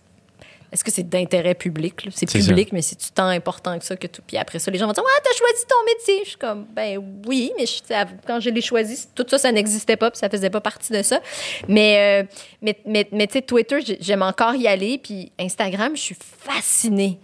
est-ce 0.73 0.83
que 0.83 0.91
c'est 0.91 1.09
d'intérêt 1.09 1.55
public? 1.55 1.95
C'est 2.13 2.29
C'est 2.29 2.39
public, 2.51 2.73
mais 2.73 2.83
c'est-tu 2.83 3.11
tant 3.13 3.29
important 3.29 3.79
que 3.79 3.85
ça 3.85 3.97
que 3.97 4.09
tout? 4.09 4.21
Puis 4.27 4.37
après 4.37 4.59
ça, 4.59 4.71
les 4.71 4.79
gens 4.79 4.87
vont 4.89 4.93
dire, 4.93 5.03
ah, 5.07 5.21
t'as 5.23 5.35
choisi 5.39 5.65
ton 5.65 5.85
métier. 5.87 6.25
Je 6.25 6.29
suis 6.31 6.39
comme, 6.39 6.67
ben 6.75 7.01
oui, 7.27 7.53
mais 7.57 7.65
je- 7.67 7.81
quand 8.27 8.41
je 8.41 8.51
l'ai 8.51 8.61
choisi, 8.61 9.07
tout 9.15 9.25
ça, 9.31 9.39
ça 9.39 9.53
n'existait 9.53 9.97
pas, 9.97 10.11
puis 10.11 10.19
ça 10.19 10.29
faisait 10.29 10.51
pas 10.51 10.61
partie 10.61 10.93
de 10.93 11.03
ça. 11.03 11.21
Mais, 11.69 12.25
euh, 12.25 12.37
mais, 12.61 12.77
mais, 12.85 13.09
mais 13.13 13.27
tu 13.29 13.35
sais, 13.35 13.43
Twitter, 13.43 13.79
j'ai- 13.81 13.97
j'aime 14.01 14.23
encore 14.23 14.57
y 14.57 14.67
aller, 14.67 14.99
puis 14.99 15.31
Instagram, 15.39 15.97
je 15.97 16.03
suis 16.03 16.17
fascinée 16.21 17.21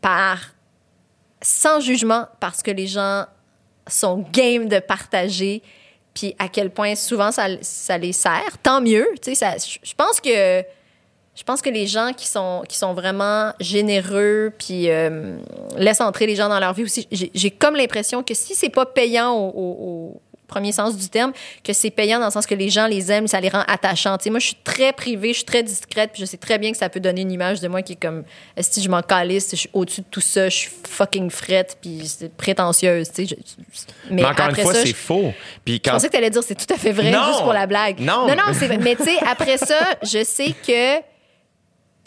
par 0.00 0.53
sans 1.44 1.80
jugement 1.80 2.26
parce 2.40 2.62
que 2.62 2.70
les 2.70 2.86
gens 2.86 3.26
sont 3.86 4.24
game 4.32 4.68
de 4.68 4.78
partager 4.78 5.62
puis 6.14 6.34
à 6.38 6.48
quel 6.48 6.70
point 6.70 6.94
souvent 6.94 7.30
ça, 7.32 7.46
ça 7.60 7.98
les 7.98 8.12
sert 8.12 8.58
tant 8.62 8.80
mieux 8.80 9.06
je 9.26 9.94
pense 9.94 10.20
que 10.20 10.64
je 11.36 11.42
pense 11.42 11.60
que 11.60 11.68
les 11.68 11.86
gens 11.86 12.12
qui 12.16 12.26
sont 12.26 12.62
qui 12.66 12.78
sont 12.78 12.94
vraiment 12.94 13.52
généreux 13.60 14.52
puis 14.58 14.88
euh, 14.88 15.36
laissent 15.76 16.00
entrer 16.00 16.26
les 16.26 16.36
gens 16.36 16.48
dans 16.48 16.60
leur 16.60 16.72
vie 16.72 16.84
aussi 16.84 17.06
j'ai 17.10 17.50
comme 17.50 17.76
l'impression 17.76 18.22
que 18.22 18.32
si 18.32 18.54
c'est 18.54 18.70
pas 18.70 18.86
payant 18.86 19.34
au 19.36 20.20
premier 20.54 20.72
sens 20.72 20.96
du 20.96 21.08
terme 21.08 21.32
que 21.62 21.72
c'est 21.72 21.90
payant 21.90 22.18
dans 22.18 22.26
le 22.26 22.30
sens 22.30 22.46
que 22.46 22.54
les 22.54 22.68
gens 22.70 22.86
les 22.86 23.10
aiment 23.10 23.26
ça 23.26 23.40
les 23.40 23.48
rend 23.48 23.64
attachants 23.66 24.16
tu 24.18 24.24
sais 24.24 24.30
moi 24.30 24.38
je 24.38 24.46
suis 24.46 24.56
très 24.64 24.92
privée 24.92 25.28
je 25.30 25.38
suis 25.38 25.44
très 25.44 25.62
discrète 25.62 26.10
puis 26.12 26.20
je 26.20 26.26
sais 26.26 26.36
très 26.36 26.58
bien 26.58 26.70
que 26.70 26.76
ça 26.78 26.88
peut 26.88 27.00
donner 27.00 27.22
une 27.22 27.32
image 27.32 27.60
de 27.60 27.68
moi 27.68 27.82
qui 27.82 27.92
est 27.94 28.00
comme 28.00 28.24
si 28.60 28.82
je 28.82 28.88
m'en 28.88 29.02
calisse 29.02 29.48
je 29.50 29.56
suis 29.56 29.70
au-dessus 29.72 30.02
de 30.02 30.06
tout 30.10 30.20
ça 30.20 30.48
je 30.48 30.56
suis 30.56 30.70
fucking 30.88 31.30
frette 31.30 31.76
puis 31.82 32.02
c'est 32.06 32.32
prétentieuse 32.34 33.08
tu 33.12 33.26
sais 33.26 33.36
je- 33.36 34.10
Mais, 34.10 34.24
encore 34.24 34.48
une 34.50 34.56
fois, 34.56 34.74
c'est 34.74 34.86
je- 34.86 34.94
faux. 34.94 35.32
Puis 35.64 35.74
je 35.74 35.78
quand. 35.80 35.92
pensais 35.92 36.06
que 36.06 36.12
tu 36.12 36.18
allais 36.18 36.30
dire 36.30 36.42
c'est 36.42 36.54
tout 36.54 36.72
à 36.72 36.76
fait 36.78 36.92
vrai, 36.92 37.10
Non! 37.10 37.24
juste 37.28 37.40
pour 37.42 37.52
la 37.52 37.66
blague. 37.66 37.98
Non! 38.00 38.28
non, 38.28 38.36
non 38.36 38.52
c'est 38.52 38.66
vrai. 38.66 38.78
Mais 38.78 38.94
tu 38.96 39.04
sais, 39.04 39.16
après 39.26 39.56
ça, 39.58 39.78
je 40.02 40.22
sais 40.24 40.54
que. 40.66 40.98
Tu 40.98 41.02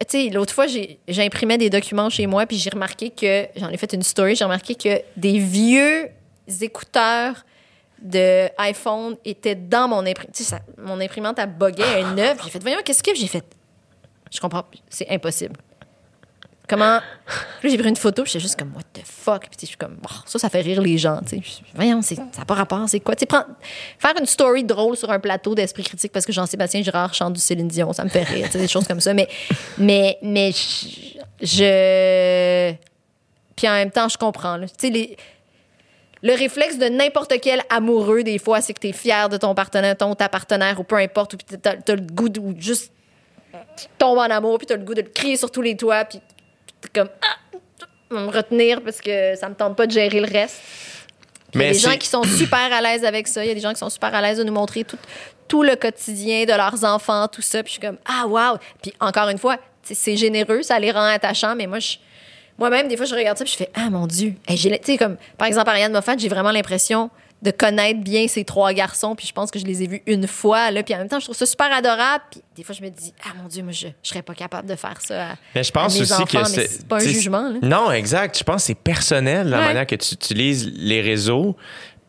sais, 0.08 0.30
l'autre 0.30 0.54
fois, 0.54 0.68
j'ai- 0.68 1.00
j'imprimais 1.08 1.58
des 1.58 1.70
documents 1.72 2.10
chez 2.10 2.28
moi, 2.28 2.46
puis 2.46 2.58
j'ai 2.58 2.70
remarqué 2.70 3.10
que. 3.10 3.48
J'en 3.60 3.70
ai 3.70 3.78
fait 3.78 3.92
une 3.94 4.04
story, 4.04 4.36
j'ai 4.36 4.44
remarqué 4.46 4.76
que 4.76 5.02
des 5.18 5.40
vieux 5.40 6.10
écouteurs 6.62 7.46
de 8.02 8.50
iPhone 8.58 9.18
étaient 9.26 9.56
dans 9.56 9.88
mon 9.88 10.06
imprimante. 10.06 10.36
Tu 10.36 10.44
sais, 10.44 10.58
mon 10.78 11.00
imprimante, 11.00 11.40
buguait, 11.60 11.84
elle 11.96 12.06
est 12.06 12.14
neuve. 12.14 12.38
J'ai 12.44 12.50
fait, 12.50 12.60
voyons, 12.60 12.80
qu'est-ce 12.84 13.04
que 13.04 13.16
j'ai 13.16 13.28
fait? 13.28 13.46
Je 14.32 14.40
comprends, 14.40 14.66
c'est 14.90 15.10
impossible. 15.10 15.56
Comment? 16.70 17.00
Là, 17.00 17.02
j'ai 17.64 17.78
pris 17.78 17.88
une 17.88 17.96
photo, 17.96 18.24
puis 18.24 18.32
j'étais 18.34 18.42
juste 18.44 18.60
comme, 18.60 18.74
what 18.76 18.84
the 18.94 19.00
fuck? 19.06 19.44
Puis 19.44 19.58
je 19.62 19.66
suis 19.68 19.78
comme, 19.78 19.98
Oh, 20.04 20.14
ça, 20.26 20.38
ça 20.38 20.50
fait 20.50 20.60
rire 20.60 20.82
les 20.82 20.98
gens. 20.98 21.22
tu 21.22 21.42
sais. 21.42 21.62
Voyons, 21.74 22.02
ça 22.02 22.16
n'a 22.16 22.46
pas 22.46 22.56
rapport, 22.56 22.90
c'est 22.90 23.00
quoi? 23.00 23.16
Tu 23.16 23.26
sais, 23.26 23.38
faire 23.98 24.14
une 24.20 24.26
story 24.26 24.66
drôle 24.66 24.98
sur 24.98 25.10
un 25.10 25.20
plateau 25.20 25.56
d'esprit 25.56 25.84
critique 25.84 26.12
parce 26.12 26.26
que 26.26 26.34
Jean-Sébastien 26.34 26.82
Girard 26.82 27.14
chante 27.14 27.34
du 27.34 27.40
Céline 27.40 27.70
Dion, 27.70 27.94
ça 27.94 28.04
me 28.04 28.10
fait 28.10 28.24
rire, 28.24 28.48
tu 28.48 28.54
sais, 28.54 28.60
des 28.60 28.68
choses 28.68 28.86
comme 28.86 29.00
ça. 29.00 29.14
Mais, 29.14 29.30
mais, 29.78 30.18
mais 30.22 30.52
je. 31.42 32.74
Puis 33.56 33.68
en 33.68 33.74
même 33.74 33.92
temps, 33.92 34.10
je 34.10 34.18
comprends. 34.18 34.60
Tu 34.60 34.68
sais, 34.78 34.90
les. 34.90 35.18
Le 36.28 36.34
réflexe 36.34 36.78
de 36.78 36.90
n'importe 36.90 37.40
quel 37.42 37.62
amoureux, 37.70 38.22
des 38.22 38.38
fois, 38.38 38.60
c'est 38.60 38.74
que 38.74 38.82
tu 38.82 38.90
es 38.90 38.92
fier 38.92 39.30
de 39.30 39.38
ton 39.38 39.56
partenaire, 39.56 39.96
ton 39.96 40.14
ta 40.14 40.28
partenaire, 40.28 40.78
ou 40.78 40.84
peu 40.84 40.98
importe, 40.98 41.36
ou 41.36 41.38
t'as 41.38 41.72
as 41.72 41.96
le 41.96 42.02
goût 42.02 42.28
de 42.28 42.42
ou 42.42 42.54
juste 42.60 42.92
tu 43.78 43.86
tombes 43.98 44.18
en 44.18 44.24
amour, 44.24 44.58
puis 44.58 44.68
t'as 44.68 44.76
le 44.76 44.84
goût 44.84 44.94
de 44.94 45.04
le 45.04 45.08
crier 45.08 45.38
sur 45.38 45.50
tous 45.50 45.62
les 45.62 45.78
toits, 45.78 46.04
puis 46.04 46.20
t'es 46.82 46.90
comme 47.00 47.08
ah, 47.22 47.58
me 48.14 48.28
retenir 48.28 48.82
parce 48.82 49.00
que 49.00 49.36
ça 49.36 49.48
me 49.48 49.56
tente 49.56 49.78
pas 49.78 49.88
de 49.88 49.92
gérer 49.92 50.20
le 50.20 50.28
reste. 50.28 50.62
Puis 51.54 51.62
Il 51.62 51.62
y 51.62 51.64
a 51.64 51.68
Mais 51.68 51.72
des 51.72 51.80
gens 51.80 51.98
qui 51.98 52.08
sont 52.08 52.24
super 52.24 52.74
à 52.74 52.82
l'aise 52.82 53.06
avec 53.06 53.30
ça. 53.30 53.46
Il 53.46 53.48
y 53.48 53.52
a 53.52 53.54
des 53.54 53.62
gens 53.62 53.72
qui 53.72 53.80
sont 53.80 53.90
super 53.90 54.14
à 54.14 54.22
l'aise 54.22 54.38
de 54.38 54.44
nous 54.44 54.52
montrer 54.52 54.84
tout, 54.84 54.98
tout 55.48 55.64
le 55.64 55.78
quotidien 55.78 56.44
de 56.44 56.52
leurs 56.52 56.84
enfants, 56.84 57.30
tout 57.30 57.42
ça. 57.42 57.64
Puis 57.64 57.76
je 57.76 57.80
suis 57.80 57.88
comme, 57.88 58.00
ah, 58.06 58.28
wow. 58.28 58.58
Puis 58.82 58.94
encore 59.00 59.30
une 59.30 59.38
fois, 59.38 59.56
tu 59.82 59.96
c'est 59.96 60.18
généreux, 60.18 60.62
ça 60.62 60.78
les 60.78 60.92
rend 60.92 61.06
attachants, 61.06 61.56
mais 61.56 61.68
moi, 61.68 61.80
je, 61.80 61.96
moi-même, 62.58 62.88
des 62.88 62.98
fois, 62.98 63.06
je 63.06 63.16
regarde 63.16 63.38
ça 63.38 63.44
puis 63.44 63.54
je 63.54 63.58
fais, 63.58 63.70
ah, 63.76 63.90
mon 63.90 64.08
Dieu. 64.08 64.34
Hey, 64.48 64.58
j'ai, 64.58 64.98
comme, 64.98 65.18
par 65.38 65.48
exemple, 65.48 65.70
Ariane 65.70 65.92
Moffat, 65.92 66.18
j'ai 66.18 66.30
vraiment 66.30 66.52
l'impression 66.52 67.10
de 67.44 67.52
connaître 67.52 68.00
bien 68.00 68.28
ces 68.28 68.44
trois 68.44 68.74
garçons, 68.74 69.14
puis 69.16 69.28
je 69.28 69.32
pense 69.32 69.52
que 69.52 69.60
je 69.60 69.66
les 69.66 69.84
ai 69.84 69.88
vus 69.88 70.02
une 70.08 70.26
fois, 70.26 70.72
là, 70.72 70.82
puis 70.82 70.96
en 70.96 70.98
même 70.98 71.08
temps, 71.08 71.20
je 71.20 71.26
trouve 71.26 71.38
ça 71.38 71.46
super 71.46 71.72
adorable, 71.72 72.24
puis 72.32 72.42
des 72.56 72.64
fois, 72.64 72.74
je 72.74 72.82
me 72.82 72.90
dis, 72.90 73.14
ah, 73.24 73.34
mon 73.40 73.48
Dieu, 73.48 73.62
moi, 73.62 73.72
je, 73.74 73.88
je 74.02 74.10
serais 74.10 74.24
pas 74.24 74.34
capable 74.34 74.68
de 74.68 74.76
faire 74.76 75.00
ça 75.02 75.32
à, 75.32 75.36
Mais 75.54 75.64
je 75.64 75.72
pense 75.72 75.94
à 75.94 75.98
mes 75.98 76.02
aussi 76.02 76.14
enfants, 76.14 76.42
que 76.44 76.50
c'est. 76.50 76.68
c'est 76.68 76.88
pas 76.88 76.96
un 76.96 77.00
jugement, 77.00 77.50
là. 77.50 77.60
Non, 77.62 77.92
exact. 77.92 78.40
Je 78.40 78.44
pense 78.44 78.64
que 78.64 78.68
c'est 78.68 78.76
personnel, 78.76 79.50
la 79.50 79.60
Ouais. 79.60 79.66
manière 79.66 79.86
que 79.86 79.96
tu 79.96 80.16
utilises 80.16 80.68
les 80.76 81.02
réseaux. 81.02 81.56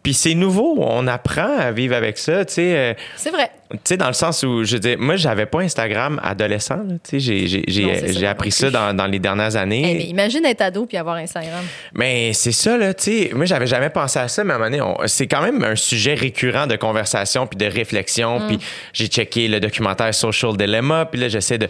Puis 0.02 0.14
c'est 0.14 0.34
nouveau. 0.34 0.76
On 0.78 1.06
apprend 1.06 1.58
à 1.58 1.72
vivre 1.72 1.94
avec 1.94 2.18
ça. 2.18 2.44
Tu 2.44 2.54
sais, 2.54 2.76
euh, 2.76 2.94
C'est 3.16 3.30
vrai. 3.30 3.50
tu 3.72 3.78
sais, 3.84 3.96
dans 3.96 4.06
le 4.06 4.12
sens 4.14 4.42
où, 4.44 4.64
je 4.64 4.74
veux 4.74 4.78
dire, 4.80 4.96
moi, 4.98 5.16
j'avais 5.16 5.44
pas 5.44 5.60
Instagram 5.60 6.20
adolescent. 6.22 6.78
Tu 7.08 7.20
sais, 7.20 7.46
j'ai- 7.68 8.26
appris 8.26 8.50
ça 8.52 8.70
dans, 8.70 8.94
dans 8.94 9.06
les 9.06 9.18
dernières 9.18 9.56
années. 9.56 9.84
Hey, 9.84 9.94
mais 9.96 10.04
imagine 10.04 10.44
être 10.46 10.62
ado 10.62 10.86
puis 10.86 10.96
avoir 10.96 11.16
Instagram. 11.16 11.64
Mais 11.94 12.32
c'est 12.32 12.52
ça, 12.52 12.78
là, 12.78 12.94
tu 12.94 13.04
sais. 13.04 13.30
Moi, 13.34 13.44
j'avais 13.44 13.66
jamais 13.66 13.90
pensé 13.90 14.18
à 14.20 14.28
ça, 14.28 14.44
mais 14.44 14.52
à 14.52 14.56
un 14.56 14.58
moment 14.58 14.70
donné, 14.70 14.80
on- 14.82 15.06
c'est 15.06 15.26
quand 15.26 15.42
même 15.42 15.62
un 15.64 15.76
sujet 15.76 16.14
récurrent 16.14 16.66
de 16.66 16.76
conversation 16.76 17.46
puis 17.46 17.58
de 17.58 17.66
réflexion. 17.66 18.46
Puis 18.46 18.58
j'ai 18.92 19.08
checké 19.08 19.48
le 19.48 19.60
documentaire 19.60 20.14
Social 20.14 20.56
Dilemma, 20.56 21.06
puis 21.06 21.20
là, 21.20 21.28
j'essaie 21.28 21.58
de. 21.58 21.68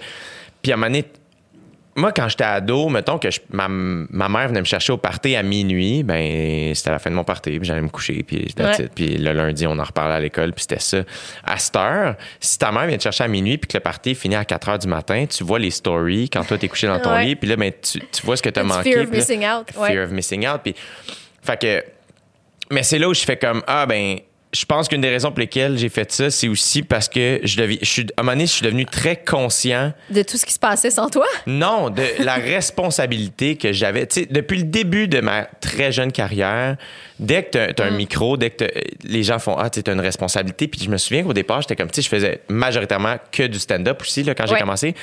Puis 0.63 0.71
à 0.73 0.75
un 0.75 0.77
moment 0.79 0.89
donné, 0.91 1.05
moi, 1.99 2.13
quand 2.13 2.29
j'étais 2.29 2.45
ado, 2.45 2.89
mettons 2.89 3.19
que 3.19 3.31
je- 3.31 3.41
ma, 3.51 3.67
ma 3.69 4.29
mère 4.29 4.49
venait 4.49 4.61
me 4.61 4.65
chercher 4.65 4.93
au 4.93 4.97
party 4.97 5.37
à 5.37 5.43
minuit, 5.43 6.03
ben 6.03 6.75
c'était 6.75 6.91
la 6.91 6.99
fin 6.99 7.11
de 7.11 7.15
mon 7.17 7.25
party, 7.25 7.59
puis 7.59 7.67
j'allais 7.69 7.83
me 7.83 7.89
coucher, 7.89 8.23
puis 8.23 8.47
Ouais. 8.59 8.89
Puis 8.95 9.19
le 9.19 9.33
lundi, 9.33 9.67
on 9.67 9.79
en 9.79 9.85
reparlait 9.85 10.15
à 10.15 10.21
l'école, 10.21 10.53
puis 10.53 10.63
c'était 10.63 10.79
ça. 10.81 10.99
À 11.45 11.59
cette 11.59 11.77
heure, 11.77 12.15
si 12.41 12.59
ta 12.59 12.73
mère 12.73 12.87
vient 12.87 12.97
te 12.97 13.03
chercher 13.03 13.25
à 13.25 13.29
minuit, 13.29 13.59
puis 13.59 13.69
que 13.69 13.77
le 13.77 13.83
party 13.83 14.15
finit 14.15 14.37
à 14.37 14.45
4 14.45 14.69
heures 14.69 14.79
du 14.79 14.89
matin, 14.89 15.27
tu 15.27 15.45
vois 15.45 15.59
les 15.59 15.71
stories 15.71 16.29
quand 16.31 16.45
toi, 16.45 16.57
t'es 16.59 16.69
couché 16.69 16.87
dans 16.87 17.01
ton 17.01 17.11
Ouais. 17.13 17.25
lit, 17.25 17.37
puis 17.37 17.49
là, 17.49 17.57
ben, 17.57 17.73
tu, 17.83 17.99
tu 18.01 18.23
vois 18.25 18.37
ce 18.37 18.43
que 18.43 18.49
t'as 18.51 18.63
manqué. 18.63 18.93
fear 18.93 19.05
of 19.05 19.11
missing 19.11 19.45
out. 19.45 19.71
Fear 19.73 20.05
of 20.05 20.11
missing 20.13 20.47
out. 20.47 20.61
Puis, 20.63 20.75
fait 21.43 21.61
que, 21.61 21.85
mais 22.71 22.83
c'est 22.83 22.99
là 22.99 23.09
où 23.09 23.15
je 23.15 23.23
fais 23.25 23.37
comme, 23.37 23.63
ah, 23.67 23.87
ben, 23.87 24.19
je 24.53 24.65
pense 24.65 24.89
qu'une 24.89 25.03
des 25.03 25.11
raisons 25.11 25.29
pour 25.31 25.41
lesquelles 25.41 25.77
j'ai 25.77 25.91
fait 25.91 26.11
ça, 26.11 26.31
c'est 26.31 26.49
aussi 26.49 26.83
parce 26.83 27.09
que 27.09 27.41
je 27.45 27.77
suis, 27.83 28.03
à 28.17 28.21
un 28.21 28.23
moment 28.23 28.33
donné, 28.33 28.47
je 28.47 28.53
suis 28.53 28.65
devenu 28.65 28.87
très 28.87 29.17
conscient, 29.17 29.93
De 30.09 30.23
tout 30.23 30.39
ce 30.39 30.47
qui 30.47 30.55
se 30.55 30.59
passait 30.59 30.91
sans 30.91 31.11
toi? 31.11 31.27
non, 31.47 31.91
de 31.91 32.03
la 32.25 32.37
responsabilité 32.37 33.57
que 33.57 33.73
j'avais. 33.73 34.07
Tu 34.07 34.21
sais, 34.21 34.27
depuis 34.31 34.59
le 34.59 34.65
début 34.65 35.07
de 35.09 35.21
ma 35.21 35.45
très 35.61 35.93
jeune 35.93 36.13
carrière, 36.13 36.77
dès 37.19 37.43
que 37.45 37.73
tu 37.73 37.83
as, 37.83 37.85
un 37.87 37.91
micro, 37.91 38.37
dès 38.37 38.51
que 38.51 38.65
t'as- 38.65 38.81
les 39.05 39.23
gens 39.23 39.39
font 39.39 39.57
Ah, 39.59 39.69
tu 39.71 39.83
as 39.87 39.93
une 39.93 40.01
responsabilité. 40.01 40.67
Puis 40.69 40.81
je 40.83 40.89
me 40.91 40.97
souviens 40.97 41.25
qu'au 41.25 41.33
départ, 41.35 41.61
j'étais 41.63 41.77
comme, 41.77 41.91
tu 41.91 41.97
sais, 41.97 42.03
je 42.03 42.09
faisais 42.09 42.41
majoritairement 42.49 43.17
que 43.31 43.43
du 43.47 43.59
stand-up 43.59 44.01
aussi, 44.01 44.23
là, 44.23 44.35
quand 44.35 44.47
j'ai 44.47 44.55
Ouais. 44.55 44.61
commencé. 44.61 44.95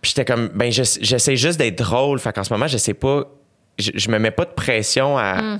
Puis 0.00 0.12
j'étais 0.14 0.24
comme, 0.24 0.48
ben, 0.54 0.70
j'ess- 0.70 0.98
j'essaie 1.00 1.36
juste 1.36 1.58
d'être 1.58 1.78
drôle. 1.78 2.18
Fait 2.20 2.32
qu'en 2.32 2.44
ce 2.44 2.52
moment, 2.52 2.66
je 2.68 2.76
sais 2.76 2.94
pas. 2.94 3.24
Je, 3.76 3.90
je 3.94 4.08
me 4.08 4.18
mets 4.20 4.30
pas 4.30 4.44
de 4.44 4.50
pression 4.52 5.18
à, 5.18 5.38
à, 5.40 5.58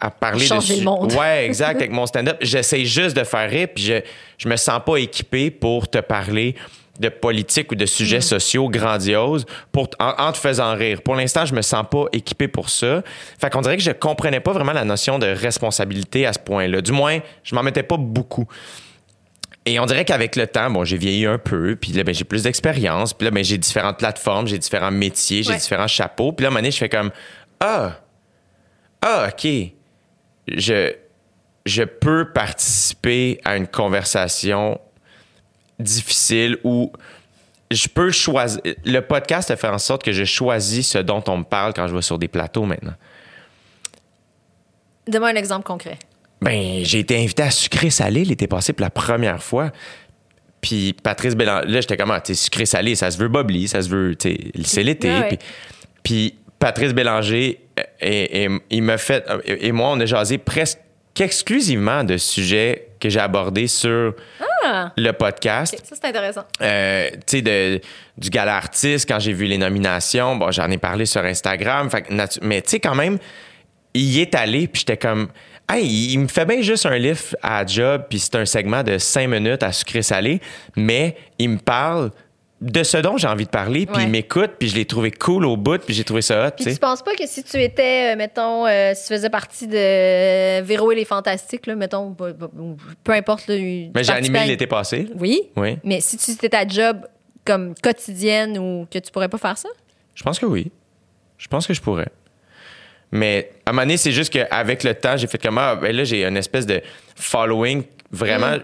à 0.00 0.10
parler 0.10 0.44
Changer 0.44 0.74
de 0.74 0.78
le 0.80 0.84
monde. 0.84 1.12
Ouais, 1.14 1.46
exact. 1.46 1.76
Avec 1.76 1.90
mon 1.90 2.06
stand-up, 2.06 2.36
j'essaie 2.40 2.84
juste 2.84 3.16
de 3.16 3.24
faire 3.24 3.48
rire. 3.48 3.68
Puis 3.74 3.84
je, 3.84 3.94
je 4.38 4.48
me 4.48 4.56
sens 4.56 4.80
pas 4.84 4.96
équipé 4.98 5.50
pour 5.50 5.88
te 5.88 5.98
parler 5.98 6.54
de 7.00 7.08
politique 7.10 7.70
ou 7.72 7.74
de 7.74 7.84
sujets 7.86 8.20
sociaux 8.22 8.68
grandioses 8.70 9.44
pour, 9.72 9.88
en, 9.98 10.14
en 10.18 10.32
te 10.32 10.38
faisant 10.38 10.74
rire. 10.74 11.02
Pour 11.02 11.14
l'instant, 11.14 11.44
je 11.44 11.54
me 11.54 11.60
sens 11.62 11.84
pas 11.90 12.04
équipé 12.12 12.48
pour 12.48 12.70
ça. 12.70 13.02
Fait 13.40 13.50
qu'on 13.50 13.60
dirait 13.60 13.76
que 13.76 13.82
je 13.82 13.90
comprenais 13.90 14.40
pas 14.40 14.52
vraiment 14.52 14.72
la 14.72 14.84
notion 14.84 15.18
de 15.18 15.26
responsabilité 15.26 16.24
à 16.26 16.32
ce 16.32 16.38
point-là. 16.38 16.80
Du 16.80 16.92
moins, 16.92 17.18
je 17.42 17.54
m'en 17.54 17.62
mettais 17.62 17.82
pas 17.82 17.96
beaucoup. 17.98 18.46
Et 19.66 19.80
on 19.80 19.84
dirait 19.86 20.04
qu'avec 20.04 20.36
le 20.36 20.46
temps, 20.46 20.70
bon, 20.70 20.84
j'ai 20.84 20.96
vieilli 20.96 21.26
un 21.26 21.38
peu, 21.38 21.74
puis 21.74 21.92
là, 21.92 22.04
ben, 22.04 22.14
j'ai 22.14 22.24
plus 22.24 22.44
d'expérience, 22.44 23.12
puis 23.12 23.24
là, 23.24 23.30
ben, 23.32 23.42
j'ai 23.42 23.58
différentes 23.58 23.98
plateformes, 23.98 24.46
j'ai 24.46 24.58
différents 24.58 24.92
métiers, 24.92 25.42
j'ai 25.42 25.50
Ouais. 25.50 25.56
différents 25.58 25.88
chapeaux, 25.88 26.30
puis 26.32 26.44
là, 26.44 26.48
à 26.48 26.50
un 26.50 26.52
moment 26.52 26.60
donné, 26.60 26.70
je 26.70 26.78
fais 26.78 26.88
comme 26.88 27.10
Ah! 27.58 27.96
Ah, 29.02 29.28
OK. 29.28 29.48
Je, 30.48 30.92
je 31.64 31.82
peux 31.82 32.32
participer 32.32 33.40
à 33.44 33.56
une 33.56 33.66
conversation 33.66 34.80
difficile 35.78 36.58
où 36.64 36.92
je 37.70 37.88
peux 37.88 38.10
choisir. 38.10 38.60
Le 38.84 39.00
podcast 39.00 39.50
a 39.50 39.56
fait 39.56 39.68
en 39.68 39.78
sorte 39.78 40.02
que 40.02 40.12
je 40.12 40.24
choisis 40.24 40.88
ce 40.88 40.98
dont 40.98 41.22
on 41.26 41.38
me 41.38 41.44
parle 41.44 41.74
quand 41.74 41.88
je 41.88 41.94
vais 41.94 42.02
sur 42.02 42.18
des 42.18 42.28
plateaux 42.28 42.64
maintenant. 42.64 42.94
Donne-moi 45.08 45.30
un 45.30 45.36
exemple 45.36 45.64
concret. 45.64 45.98
Ben, 46.40 46.84
j'ai 46.84 47.00
été 47.00 47.16
invité 47.16 47.44
à 47.44 47.50
Sucré 47.50 47.90
Salé 47.90 48.24
l'été 48.24 48.46
passé 48.46 48.72
pour 48.72 48.82
la 48.82 48.90
première 48.90 49.42
fois. 49.42 49.70
Puis 50.60 50.94
Patrice 50.94 51.34
Bélanger, 51.34 51.68
là, 51.68 51.80
j'étais 51.80 51.96
comme, 51.96 52.10
ah, 52.10 52.20
tu 52.20 52.34
sais, 52.34 52.44
Sucré 52.44 52.66
Salé, 52.66 52.94
ça 52.94 53.10
se 53.10 53.18
veut 53.18 53.28
bobli, 53.28 53.68
ça 53.68 53.82
se 53.82 53.88
veut, 53.88 54.16
tu 54.16 54.30
sais, 54.30 54.38
c'est 54.64 54.82
l'été. 54.82 55.08
Ouais. 55.08 55.28
Puis, 55.28 55.38
puis 56.02 56.34
Patrice 56.58 56.92
Bélanger, 56.94 57.60
euh, 57.78 57.82
et, 58.00 58.44
et- 58.44 58.48
il 58.70 58.82
m'a 58.82 58.98
fait, 58.98 59.24
euh, 59.28 59.40
et 59.46 59.72
moi, 59.72 59.90
on 59.90 60.00
a 60.00 60.06
jasé 60.06 60.38
presque 60.38 60.78
exclusivement 61.18 62.04
de 62.04 62.16
sujets 62.18 62.88
que 63.00 63.08
j'ai 63.08 63.20
abordés 63.20 63.68
sur 63.68 64.14
Ah! 64.64 64.92
le 64.96 65.12
podcast. 65.12 65.74
Ça, 65.84 65.94
c'est 66.00 66.08
intéressant. 66.08 66.44
Euh, 66.60 67.08
tu 67.26 67.38
sais, 67.38 67.42
de- 67.42 67.80
du 68.18 68.28
gala 68.30 68.56
artiste, 68.56 69.08
quand 69.08 69.18
j'ai 69.18 69.32
vu 69.32 69.46
les 69.46 69.56
nominations, 69.58 70.36
bon, 70.36 70.50
j'en 70.50 70.70
ai 70.70 70.78
parlé 70.78 71.06
sur 71.06 71.22
Instagram. 71.24 71.88
Fait 71.90 72.04
mais 72.42 72.60
tu 72.62 72.70
sais, 72.70 72.80
quand 72.80 72.94
même, 72.94 73.18
il 73.94 74.18
est 74.20 74.34
allé, 74.34 74.66
puis 74.68 74.80
j'étais 74.80 74.98
comme, 74.98 75.28
hey, 75.70 75.86
il 76.12 76.18
me 76.20 76.28
fait 76.28 76.44
bien 76.44 76.60
juste 76.60 76.84
un 76.86 76.98
lift 76.98 77.34
à 77.42 77.64
job, 77.64 78.04
puis 78.10 78.18
c'est 78.18 78.34
un 78.36 78.44
segment 78.44 78.82
de 78.82 78.98
cinq 78.98 79.28
minutes 79.28 79.62
à 79.62 79.72
sucré 79.72 80.02
salé, 80.02 80.40
mais 80.76 81.16
il 81.38 81.48
me 81.50 81.58
parle 81.58 82.10
de 82.62 82.82
ce 82.82 82.96
dont 82.96 83.18
j'ai 83.18 83.26
envie 83.28 83.44
de 83.44 83.50
parler, 83.50 83.84
puis 83.84 83.96
Ouais. 83.96 84.02
il 84.04 84.08
m'écoute, 84.08 84.52
puis 84.58 84.68
je 84.68 84.74
l'ai 84.76 84.86
trouvé 84.86 85.10
cool 85.10 85.44
au 85.44 85.56
bout, 85.58 85.78
puis 85.78 85.92
j'ai 85.92 86.04
trouvé 86.04 86.22
ça 86.22 86.46
hot, 86.46 86.50
Puis 86.56 86.72
tu 86.72 86.80
penses 86.80 87.02
pas 87.02 87.14
que 87.14 87.26
si 87.26 87.44
tu 87.44 87.62
étais, 87.62 88.14
euh, 88.14 88.16
mettons, 88.16 88.66
euh, 88.66 88.92
si 88.94 89.06
tu 89.06 89.14
faisais 89.14 89.28
partie 89.28 89.66
de 89.66 90.62
Véro 90.62 90.90
et 90.90 90.94
les 90.94 91.04
Fantastiques, 91.04 91.66
là, 91.66 91.74
mettons, 91.74 92.14
peu, 92.14 93.12
importe. 93.12 93.46
Là, 93.48 93.56
Mais 93.94 94.02
j'ai 94.02 94.12
animé 94.12 94.38
à 94.38 94.46
l'été 94.46 94.66
passé. 94.66 95.06
Oui. 95.16 95.42
Oui. 95.56 95.76
Mais 95.84 96.00
si 96.00 96.16
tu 96.16 96.30
étais 96.30 96.48
ta 96.48 96.66
job 96.66 97.06
comme 97.44 97.74
quotidienne 97.74 98.56
ou 98.58 98.86
que 98.90 98.98
tu 98.98 99.12
pourrais 99.12 99.28
pas 99.28 99.38
faire 99.38 99.58
ça? 99.58 99.68
Je 100.14 100.22
pense 100.22 100.38
que 100.38 100.46
oui. 100.46 100.72
Je 101.36 101.48
pense 101.48 101.66
que 101.66 101.74
je 101.74 101.82
pourrais. 101.82 102.08
Mais 103.12 103.50
à 103.66 103.70
un 103.70 103.72
moment 103.72 103.82
donné, 103.82 103.98
c'est 103.98 104.12
juste 104.12 104.32
qu'avec 104.32 104.82
le 104.82 104.94
temps, 104.94 105.16
j'ai 105.18 105.26
fait 105.26 105.38
comme 105.40 105.58
ah, 105.58 105.76
ben 105.76 105.94
là, 105.94 106.04
j'ai 106.04 106.24
une 106.24 106.36
espèce 106.38 106.64
de 106.66 106.80
following 107.14 107.84
vraiment 108.10 108.46
euh, 108.46 108.58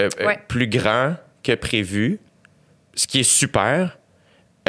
euh, 0.00 0.08
Mm. 0.20 0.26
Ouais. 0.26 0.38
plus 0.48 0.66
grand 0.68 1.14
que 1.42 1.52
prévu, 1.54 2.18
ce 2.94 3.06
qui 3.06 3.20
est 3.20 3.24
super. 3.24 3.98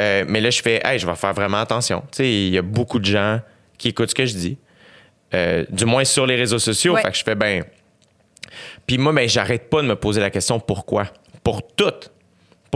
Euh, 0.00 0.24
mais 0.28 0.40
là, 0.40 0.50
je 0.50 0.60
fais, 0.60 0.80
hey, 0.84 0.98
je 0.98 1.06
vais 1.06 1.14
faire 1.14 1.32
vraiment 1.32 1.58
attention. 1.58 2.02
Tu 2.12 2.18
sais, 2.18 2.30
il 2.30 2.50
y 2.50 2.58
a 2.58 2.62
beaucoup 2.62 2.98
de 2.98 3.04
gens 3.04 3.40
qui 3.78 3.88
écoutent 3.88 4.10
ce 4.10 4.14
que 4.14 4.26
je 4.26 4.34
dis, 4.34 4.58
euh, 5.34 5.64
du 5.70 5.84
moins 5.84 6.04
sur 6.04 6.26
les 6.26 6.36
réseaux 6.36 6.58
sociaux. 6.58 6.94
Ouais. 6.94 7.02
Fait 7.02 7.10
que 7.10 7.16
je 7.16 7.24
fais, 7.24 7.34
ben. 7.34 7.64
Puis 8.86 8.98
moi, 8.98 9.12
ben, 9.12 9.28
j'arrête 9.28 9.68
pas 9.70 9.82
de 9.82 9.86
me 9.86 9.96
poser 9.96 10.20
la 10.20 10.30
question 10.30 10.60
pourquoi. 10.60 11.06
Pour 11.42 11.66
tout. 11.66 11.92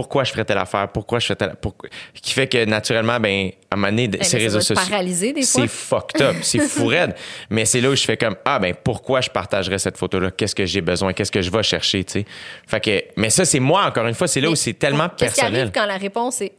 Pourquoi 0.01 0.25
je 0.25 0.33
ferais 0.33 0.47
telle 0.47 0.57
affaire? 0.57 0.89
Pourquoi 0.89 1.19
je 1.19 1.27
ferais 1.27 1.37
telle 1.37 1.55
pourquoi... 1.61 1.91
Qui 2.15 2.33
fait 2.33 2.47
que 2.49 2.65
naturellement, 2.65 3.21
ben, 3.21 3.51
à 3.71 3.75
un 3.75 3.77
moment 3.77 3.89
donné, 3.89 4.09
Eh, 4.19 4.25
ces 4.25 4.39
réseaux 4.39 4.61
sociaux. 4.63 4.75
paralyser 4.89 5.35
des 5.35 5.43
fois. 5.43 5.61
C'est 5.61 5.69
fucked 5.69 6.23
up, 6.23 6.37
c'est 6.41 6.59
fou 6.61 6.87
raide. 6.89 7.15
Mais 7.51 7.67
c'est 7.67 7.83
là 7.83 7.91
où 7.91 7.95
je 7.95 8.05
fais 8.05 8.17
comme 8.17 8.37
ah 8.47 8.59
ben 8.59 8.75
pourquoi 8.75 9.21
je 9.21 9.29
partagerais 9.29 9.79
cette 9.79 9.99
photo 9.99 10.19
là 10.19 10.31
Qu'est-ce 10.31 10.55
que 10.55 10.65
j'ai 10.65 10.81
besoin? 10.81 11.13
Qu'est-ce 11.13 11.31
que 11.31 11.43
je 11.43 11.51
vais 11.51 11.63
chercher, 11.63 12.03
tu 12.05 12.13
sais? 12.21 12.25
Fait 12.67 12.81
que 12.81 13.05
mais 13.17 13.29
ça 13.29 13.45
c'est 13.45 13.61
moi 13.61 13.85
encore 13.85 14.07
une 14.07 14.15
fois, 14.15 14.27
c'est 14.27 14.41
là 14.41 14.49
où 14.51 14.55
c'est 14.57 14.73
tellement 14.73 15.09
Qu'est-ce 15.11 15.35
qui 15.35 15.41
personnel. 15.43 15.61
arrive 15.61 15.73
quand 15.75 15.85
la 15.87 15.99
réponse 15.99 16.41
est 16.41 16.53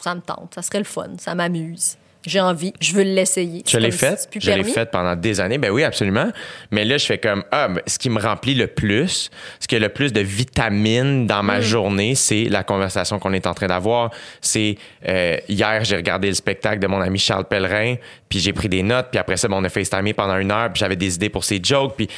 ça 0.00 0.14
me 0.14 0.22
tente, 0.22 0.54
ça 0.54 0.62
serait 0.62 0.78
le 0.78 0.84
fun, 0.84 1.10
ça 1.18 1.34
m'amuse, 1.34 1.98
j'ai 2.26 2.40
envie, 2.40 2.72
je 2.80 2.92
veux 2.92 3.02
l'essayer. 3.02 3.62
Je 3.66 3.78
l'ai 3.78 3.90
si 3.90 3.98
fait, 3.98 4.28
je 4.38 4.50
l'ai 4.50 4.86
pendant 4.86 5.16
des 5.16 5.40
années. 5.40 5.58
Ben 5.58 5.70
oui, 5.70 5.84
absolument. 5.84 6.30
Mais 6.70 6.84
là, 6.84 6.98
je 6.98 7.06
fais 7.06 7.18
comme 7.18 7.44
ah, 7.50 7.68
ben, 7.68 7.82
ce 7.86 7.98
qui 7.98 8.10
me 8.10 8.20
remplit 8.20 8.54
le 8.54 8.66
plus, 8.66 9.30
ce 9.58 9.66
qui 9.66 9.76
a 9.76 9.78
le 9.78 9.88
plus 9.88 10.12
de 10.12 10.20
vitamines 10.20 11.26
dans 11.26 11.42
Mm. 11.42 11.46
ma 11.46 11.60
journée, 11.60 12.14
c'est 12.14 12.44
la 12.44 12.62
conversation 12.62 13.18
qu'on 13.18 13.32
est 13.32 13.46
en 13.46 13.54
train 13.54 13.66
d'avoir. 13.66 14.10
C'est 14.40 14.76
euh, 15.08 15.36
hier, 15.48 15.84
j'ai 15.84 15.96
regardé 15.96 16.28
le 16.28 16.34
spectacle 16.34 16.78
de 16.78 16.86
mon 16.86 17.00
ami 17.00 17.18
Charles 17.18 17.46
Pellerin, 17.46 17.96
puis 18.28 18.38
j'ai 18.38 18.52
pris 18.52 18.68
des 18.68 18.82
notes, 18.82 19.08
puis 19.10 19.18
après 19.18 19.36
ça, 19.36 19.48
ben, 19.48 19.56
on 19.56 19.64
a 19.64 19.68
FaceTimé 19.68 20.12
pendant 20.12 20.36
une 20.36 20.50
heure, 20.50 20.70
puis 20.72 20.80
j'avais 20.80 20.96
des 20.96 21.14
idées 21.14 21.30
pour 21.30 21.44
ses 21.44 21.60
jokes, 21.62 21.94
puis 21.96 22.08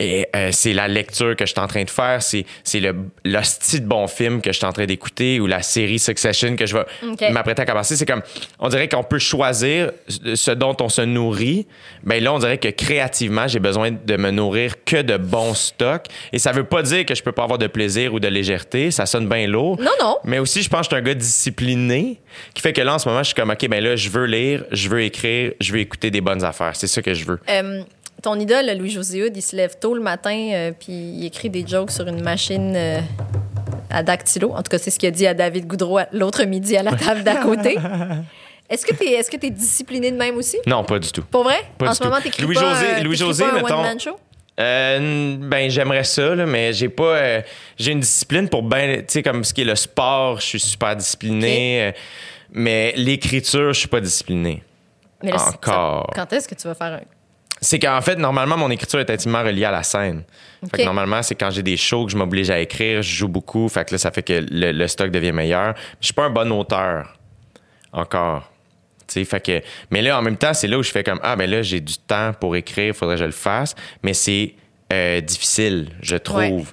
et 0.00 0.28
euh, 0.36 0.50
c'est 0.52 0.72
la 0.72 0.88
lecture 0.88 1.34
que 1.34 1.44
je 1.44 1.52
suis 1.52 1.60
en 1.60 1.66
train 1.66 1.84
de 1.84 1.90
faire, 1.90 2.22
c'est 2.22 2.44
c'est 2.64 2.80
le 2.80 2.94
l'hostie 3.24 3.80
de 3.80 3.86
bon 3.86 4.06
film 4.06 4.40
que 4.40 4.52
je 4.52 4.58
suis 4.58 4.66
en 4.66 4.72
train 4.72 4.86
d'écouter 4.86 5.40
ou 5.40 5.46
la 5.46 5.62
série 5.62 5.98
Succession 5.98 6.56
que 6.56 6.66
je 6.66 6.76
vais 6.76 6.84
OK. 7.06 7.30
m'apprêter 7.32 7.62
à 7.62 7.66
commencer. 7.66 7.96
C'est 7.96 8.06
comme, 8.06 8.22
on 8.58 8.68
dirait 8.68 8.88
qu'on 8.88 9.02
peut 9.02 9.18
choisir 9.18 9.90
ce 10.08 10.50
dont 10.52 10.76
on 10.80 10.88
se 10.88 11.02
nourrit. 11.02 11.66
Ben 12.04 12.22
là, 12.22 12.32
on 12.32 12.38
dirait 12.38 12.58
que 12.58 12.68
créativement, 12.68 13.48
j'ai 13.48 13.58
besoin 13.58 13.90
de 13.90 14.16
me 14.16 14.30
nourrir 14.30 14.84
que 14.84 15.02
de 15.02 15.16
bons 15.16 15.54
stocks. 15.54 16.06
Et 16.32 16.38
ça 16.38 16.52
veut 16.52 16.64
pas 16.64 16.82
dire 16.82 17.04
que 17.04 17.14
je 17.14 17.22
peux 17.22 17.32
pas 17.32 17.42
avoir 17.44 17.58
de 17.58 17.66
plaisir 17.66 18.14
ou 18.14 18.20
de 18.20 18.28
légèreté. 18.28 18.90
Ça 18.90 19.06
sonne 19.06 19.28
bien 19.28 19.46
lourd. 19.46 19.80
Non, 19.80 19.90
non. 20.00 20.18
Mais 20.24 20.38
aussi, 20.38 20.62
je 20.62 20.68
pense 20.68 20.88
que 20.88 20.94
je 20.94 21.00
suis 21.00 21.02
un 21.02 21.06
gars 21.06 21.14
discipliné 21.14 22.20
qui 22.54 22.62
fait 22.62 22.72
que 22.72 22.80
là, 22.80 22.94
en 22.94 22.98
ce 22.98 23.08
moment, 23.08 23.20
je 23.22 23.28
suis 23.28 23.34
comme, 23.34 23.50
OK, 23.50 23.68
ben 23.68 23.82
là, 23.82 23.96
je 23.96 24.08
veux 24.10 24.26
lire, 24.26 24.64
je 24.70 24.88
veux 24.88 25.02
écrire, 25.02 25.52
je 25.60 25.72
veux 25.72 25.80
écouter 25.80 26.10
des 26.10 26.20
bonnes 26.20 26.44
affaires. 26.44 26.74
C'est 26.74 26.86
ça 26.86 27.02
que 27.02 27.14
je 27.14 27.24
veux. 27.24 27.40
Euh, 27.48 27.82
ton 28.22 28.38
idole, 28.38 28.70
Louis-José 28.78 29.24
Hood, 29.24 29.36
il 29.36 29.42
se 29.42 29.54
lève 29.56 29.78
tôt 29.78 29.94
le 29.94 30.00
matin 30.00 30.36
euh, 30.52 30.72
puis 30.78 30.92
il 30.92 31.24
écrit 31.24 31.50
des 31.50 31.66
jokes 31.66 31.90
sur 31.90 32.06
une 32.06 32.22
machine 32.22 32.74
euh, 32.76 33.00
à 33.90 34.02
dactylo. 34.02 34.52
En 34.52 34.58
tout 34.62 34.70
cas, 34.70 34.78
c'est 34.78 34.90
ce 34.90 34.98
qu'il 34.98 35.08
a 35.08 35.12
dit 35.12 35.26
à 35.26 35.34
David 35.34 35.66
Goudreau 35.66 36.00
l'autre 36.12 36.44
midi 36.44 36.76
à 36.76 36.82
la 36.82 36.92
table 36.92 37.22
d'à 37.24 37.36
côté. 37.36 37.76
Est-ce 38.70 38.84
que 38.84 38.94
tu 38.94 39.04
es, 39.04 39.12
est-ce 39.14 39.30
que 39.30 39.46
es 39.46 39.48
discipliné 39.48 40.10
de 40.10 40.16
même 40.18 40.36
aussi? 40.36 40.58
Non, 40.66 40.84
pas 40.84 40.98
du 40.98 41.10
tout. 41.10 41.22
Pour 41.22 41.42
vrai? 41.42 41.56
Pas 41.78 41.86
en 41.86 41.88
du 41.88 41.94
ce 41.96 42.02
tout. 42.02 42.08
moment, 42.08 42.20
t'écris 42.20 42.42
pas, 42.52 42.60
euh, 42.82 43.00
Louis-José, 43.02 43.44
t'écris 43.44 43.54
pas 43.54 43.58
un 43.60 43.62
mettons- 43.62 43.78
one-man 43.80 43.98
show? 44.00 44.16
Euh, 44.60 45.36
ben 45.38 45.70
j'aimerais 45.70 46.04
ça 46.04 46.34
là, 46.34 46.44
mais 46.44 46.72
j'ai 46.74 46.88
pas 46.90 47.16
euh, 47.16 47.40
j'ai 47.78 47.92
une 47.92 48.00
discipline 48.00 48.46
pour 48.48 48.62
ben 48.64 48.98
tu 48.98 49.04
sais 49.08 49.22
comme 49.22 49.42
ce 49.44 49.54
qui 49.54 49.60
est 49.62 49.64
le 49.64 49.76
sport, 49.76 50.40
je 50.40 50.46
suis 50.46 50.60
super 50.60 50.96
discipliné 50.96 51.82
euh, 51.84 51.92
mais 52.52 52.92
l'écriture, 52.96 53.72
je 53.72 53.78
suis 53.78 53.88
pas 53.88 54.00
discipliné. 54.00 54.62
Mais 55.22 55.30
là, 55.30 55.36
Encore. 55.48 56.10
ça- 56.14 56.20
quand 56.22 56.32
est-ce 56.34 56.48
que 56.48 56.54
tu 56.56 56.66
vas 56.68 56.74
faire 56.74 56.94
un... 56.94 57.00
C'est 57.60 57.78
qu'en 57.78 58.00
fait 58.00 58.16
normalement 58.16 58.56
mon 58.56 58.70
écriture 58.70 59.00
est 59.00 59.10
intimement 59.10 59.42
reliée 59.42 59.64
à 59.64 59.70
la 59.70 59.82
scène. 59.82 60.22
Fait 60.70 60.78
que 60.78 60.84
normalement 60.84 61.22
c'est 61.22 61.34
quand 61.34 61.50
j'ai 61.50 61.62
des 61.62 61.76
shows 61.76 62.06
que 62.06 62.12
je 62.12 62.16
m'oblige 62.16 62.50
à 62.50 62.58
écrire, 62.58 63.02
je 63.02 63.14
joue 63.14 63.28
beaucoup, 63.28 63.68
fait 63.68 63.84
que 63.84 63.94
là 63.94 63.98
ça 63.98 64.10
fait 64.10 64.22
que 64.22 64.44
le, 64.50 64.72
le 64.72 64.88
stock 64.88 65.10
devient 65.10 65.32
meilleur. 65.32 65.74
Je 66.00 66.06
suis 66.06 66.14
pas 66.14 66.24
un 66.24 66.30
bon 66.30 66.50
auteur 66.52 67.18
encore. 67.92 68.50
Tu 69.06 69.14
sais, 69.14 69.24
fait 69.24 69.40
que, 69.40 69.62
mais 69.90 70.02
là, 70.02 70.18
en 70.18 70.22
même 70.22 70.36
temps, 70.36 70.52
c'est 70.52 70.68
là 70.68 70.78
où 70.78 70.82
je 70.82 70.90
fais 70.90 71.02
comme 71.02 71.20
Ah, 71.22 71.34
ben 71.34 71.48
là, 71.48 71.62
j'ai 71.62 71.80
du 71.80 71.96
temps 71.96 72.32
pour 72.38 72.56
écrire, 72.56 72.94
faudrait 72.94 73.14
que 73.14 73.20
je 73.20 73.24
le 73.24 73.30
fasse. 73.30 73.74
Mais 74.02 74.12
c'est 74.12 74.54
euh, 74.92 75.20
difficile, 75.22 75.88
je 76.02 76.16
trouve. 76.16 76.42
Ouais. 76.42 76.64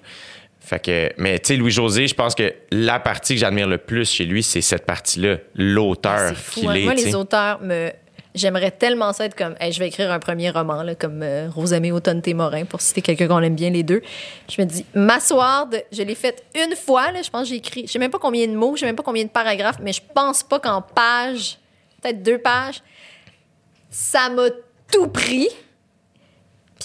Fait 0.60 0.84
que, 0.84 1.12
mais 1.18 1.40
tu 1.40 1.50
sais, 1.50 1.58
Louis-José, 1.58 2.08
je 2.08 2.16
pense 2.16 2.36
que 2.36 2.54
la 2.72 3.00
partie 3.00 3.36
que 3.36 3.40
j'admire 3.40 3.68
le 3.68 3.78
plus 3.78 4.10
chez 4.10 4.26
lui, 4.26 4.44
c'est 4.44 4.62
cette 4.62 4.86
partie-là, 4.86 5.38
l'auteur 5.56 6.36
fou, 6.36 6.62
qu'il 6.62 6.70
hein. 6.70 6.74
est. 6.74 6.84
Moi, 6.84 6.94
les 6.96 7.16
auteurs, 7.16 7.62
me... 7.62 7.92
j'aimerais 8.36 8.72
tellement 8.72 9.14
ça 9.14 9.26
être 9.26 9.36
comme, 9.36 9.56
Hey, 9.60 9.72
je 9.72 9.80
vais 9.80 9.88
écrire 9.88 10.12
un 10.12 10.20
premier 10.20 10.52
roman, 10.52 10.84
là, 10.84 10.94
comme 10.94 11.24
euh, 11.24 11.50
Rosamé 11.50 11.92
Automne 11.92 12.22
Témorin, 12.22 12.66
pour 12.66 12.82
citer 12.82 13.02
quelqu'un 13.02 13.28
qu'on 13.28 13.42
aime 13.42 13.56
bien 13.56 13.70
les 13.70 13.84
deux. 13.84 14.02
Je 14.50 14.62
me 14.62 14.68
dis, 14.68 14.86
m'asseoir, 14.94 15.68
de... 15.68 15.82
je 15.92 16.04
l'ai 16.04 16.16
fait 16.16 16.44
une 16.56 16.76
fois, 16.76 17.12
là, 17.12 17.22
je 17.22 17.30
pense 17.30 17.44
que 17.44 17.50
j'ai 17.50 17.56
écrit, 17.56 17.88
je 17.88 17.94
sais 17.94 18.00
même 18.00 18.12
pas 18.12 18.20
combien 18.20 18.46
de 18.48 18.56
mots, 18.56 18.76
je 18.76 18.82
sais 18.82 18.86
même 18.86 18.96
pas 18.96 19.04
combien 19.04 19.24
de 19.24 19.30
paragraphes, 19.30 19.80
mais 19.82 19.94
je 19.94 20.02
pense 20.14 20.44
pas 20.44 20.60
qu'en 20.60 20.82
page, 20.82 21.58
peut-être 22.02 22.22
deux 22.22 22.38
pages, 22.38 22.82
ça 23.90 24.30
m'a 24.30 24.50
tout 24.92 25.08
pris. 25.08 25.48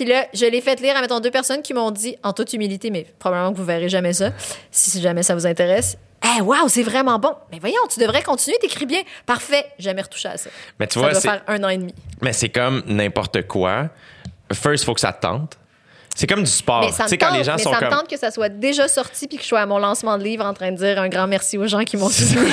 Puis 0.00 0.08
là, 0.08 0.24
je 0.32 0.46
l'ai 0.46 0.62
fait 0.62 0.80
lire 0.80 0.96
à, 0.96 1.02
mettons, 1.02 1.20
deux 1.20 1.30
personnes 1.30 1.60
qui 1.60 1.74
m'ont 1.74 1.90
dit, 1.90 2.16
en 2.22 2.32
toute 2.32 2.54
humilité, 2.54 2.88
mais 2.90 3.04
probablement 3.18 3.52
que 3.52 3.58
vous 3.58 3.66
verrez 3.66 3.90
jamais 3.90 4.14
ça, 4.14 4.30
si 4.70 4.98
jamais 4.98 5.22
ça 5.22 5.34
vous 5.34 5.46
intéresse. 5.46 5.98
Eh, 6.24 6.40
wow, 6.40 6.68
c'est 6.68 6.82
vraiment 6.82 7.18
bon. 7.18 7.34
Mais 7.52 7.58
voyons, 7.58 7.82
tu 7.92 8.00
devrais 8.00 8.22
continuer, 8.22 8.56
t'écris 8.62 8.86
bien. 8.86 9.02
Parfait. 9.26 9.66
Jamais 9.78 10.00
retouché 10.00 10.28
à 10.30 10.38
ça. 10.38 10.48
Mais 10.78 10.86
tu 10.86 10.94
ça 10.94 11.00
vois, 11.00 11.10
doit 11.10 11.20
faire 11.20 11.42
un 11.46 11.62
an 11.64 11.68
et 11.68 11.76
demi. 11.76 11.94
Mais 12.22 12.32
c'est 12.32 12.48
comme 12.48 12.82
n'importe 12.86 13.46
quoi. 13.46 13.90
First, 14.54 14.86
faut 14.86 14.94
que 14.94 15.02
ça 15.02 15.12
te 15.12 15.20
tente. 15.20 15.58
C'est 16.14 16.26
comme 16.26 16.42
du 16.42 16.50
sport. 16.50 16.80
Mais 16.80 16.92
ça 16.92 17.04
me 17.04 17.08
sais, 17.08 17.16
quand 17.18 17.28
tente, 17.28 17.38
les 17.38 17.44
gens 17.44 17.54
mais 17.56 17.62
sont 17.62 17.72
ça 17.72 17.78
comme. 17.78 17.88
me 17.88 17.92
tente 17.94 18.08
que 18.08 18.16
ça 18.18 18.30
soit 18.30 18.48
déjà 18.48 18.88
sorti 18.88 19.26
puis 19.26 19.36
que 19.38 19.42
je 19.42 19.48
sois 19.48 19.60
à 19.60 19.66
mon 19.66 19.78
lancement 19.78 20.18
de 20.18 20.24
livre 20.24 20.44
en 20.44 20.52
train 20.54 20.70
de 20.72 20.76
dire 20.76 21.00
un 21.00 21.08
grand 21.08 21.26
merci 21.26 21.56
aux 21.56 21.66
gens 21.66 21.84
qui 21.84 21.96
m'ont 21.96 22.08
soutenu. 22.10 22.52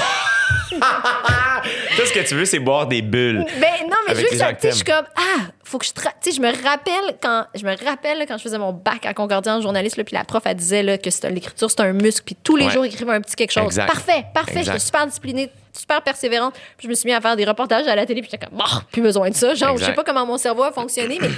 Tout 0.72 2.06
ce 2.06 2.14
que 2.14 2.28
tu 2.28 2.36
veux, 2.36 2.46
c'est 2.46 2.60
boire 2.60 2.88
des 2.88 3.02
bulles. 3.02 3.46
Ben 3.60 3.68
non, 3.84 3.96
mais 4.06 4.12
Avec 4.14 4.26
que 4.28 4.32
tu 4.32 4.38
sais, 4.38 4.70
je 4.70 4.76
suis 4.76 4.84
comme 4.84 5.06
ah, 5.16 5.48
faut 5.64 5.78
que 5.80 5.86
je 5.86 5.92
tu 5.92 6.02
sais, 6.22 6.32
je 6.32 6.42
me 6.42 6.48
rappelle 6.64 7.18
quand 7.22 7.46
je 7.56 7.66
me 7.66 7.76
rappelle 7.84 8.26
quand 8.28 8.38
je 8.38 8.44
faisais 8.44 8.58
mon 8.58 8.72
bac 8.72 9.06
à 9.06 9.14
Concordia 9.14 9.56
en 9.56 9.62
journaliste 9.62 10.02
puis 10.04 10.16
la 10.16 10.24
prof 10.24 10.44
elle 10.46 10.56
disait 10.56 10.84
là 10.84 10.98
que 10.98 11.10
l'écriture 11.28 11.70
c'est 11.70 11.82
un 11.82 11.94
muscle 11.94 12.22
puis 12.26 12.36
tous 12.42 12.56
les 12.56 12.66
Ouais. 12.66 12.72
jours 12.72 12.86
écrire 12.86 13.10
un 13.10 13.22
petit 13.22 13.36
quelque 13.36 13.52
chose. 13.52 13.66
Exact. 13.66 13.88
Parfait, 13.88 14.26
parfait, 14.34 14.64
j'étais 14.64 14.80
super 14.80 15.08
disciplinée, 15.08 15.50
super 15.74 16.02
persévérante. 16.02 16.54
Puis 16.78 16.86
je 16.86 16.88
me 16.90 16.94
suis 16.94 17.08
mis 17.08 17.14
à 17.14 17.20
faire 17.22 17.36
des 17.36 17.46
reportages 17.46 17.88
à 17.88 17.96
la 17.96 18.06
télé 18.06 18.22
puis 18.22 18.30
j'étais 18.32 18.46
comme 18.46 18.58
bah, 18.58 18.66
plus 18.92 19.02
besoin 19.02 19.30
de 19.30 19.36
ça. 19.36 19.54
Genre, 19.56 19.76
je 19.78 19.86
sais 19.86 19.94
pas 19.94 20.04
comment 20.04 20.26
mon 20.26 20.38
cerveau 20.38 20.64
a 20.64 20.72
fonctionné 20.72 21.18
mais 21.20 21.30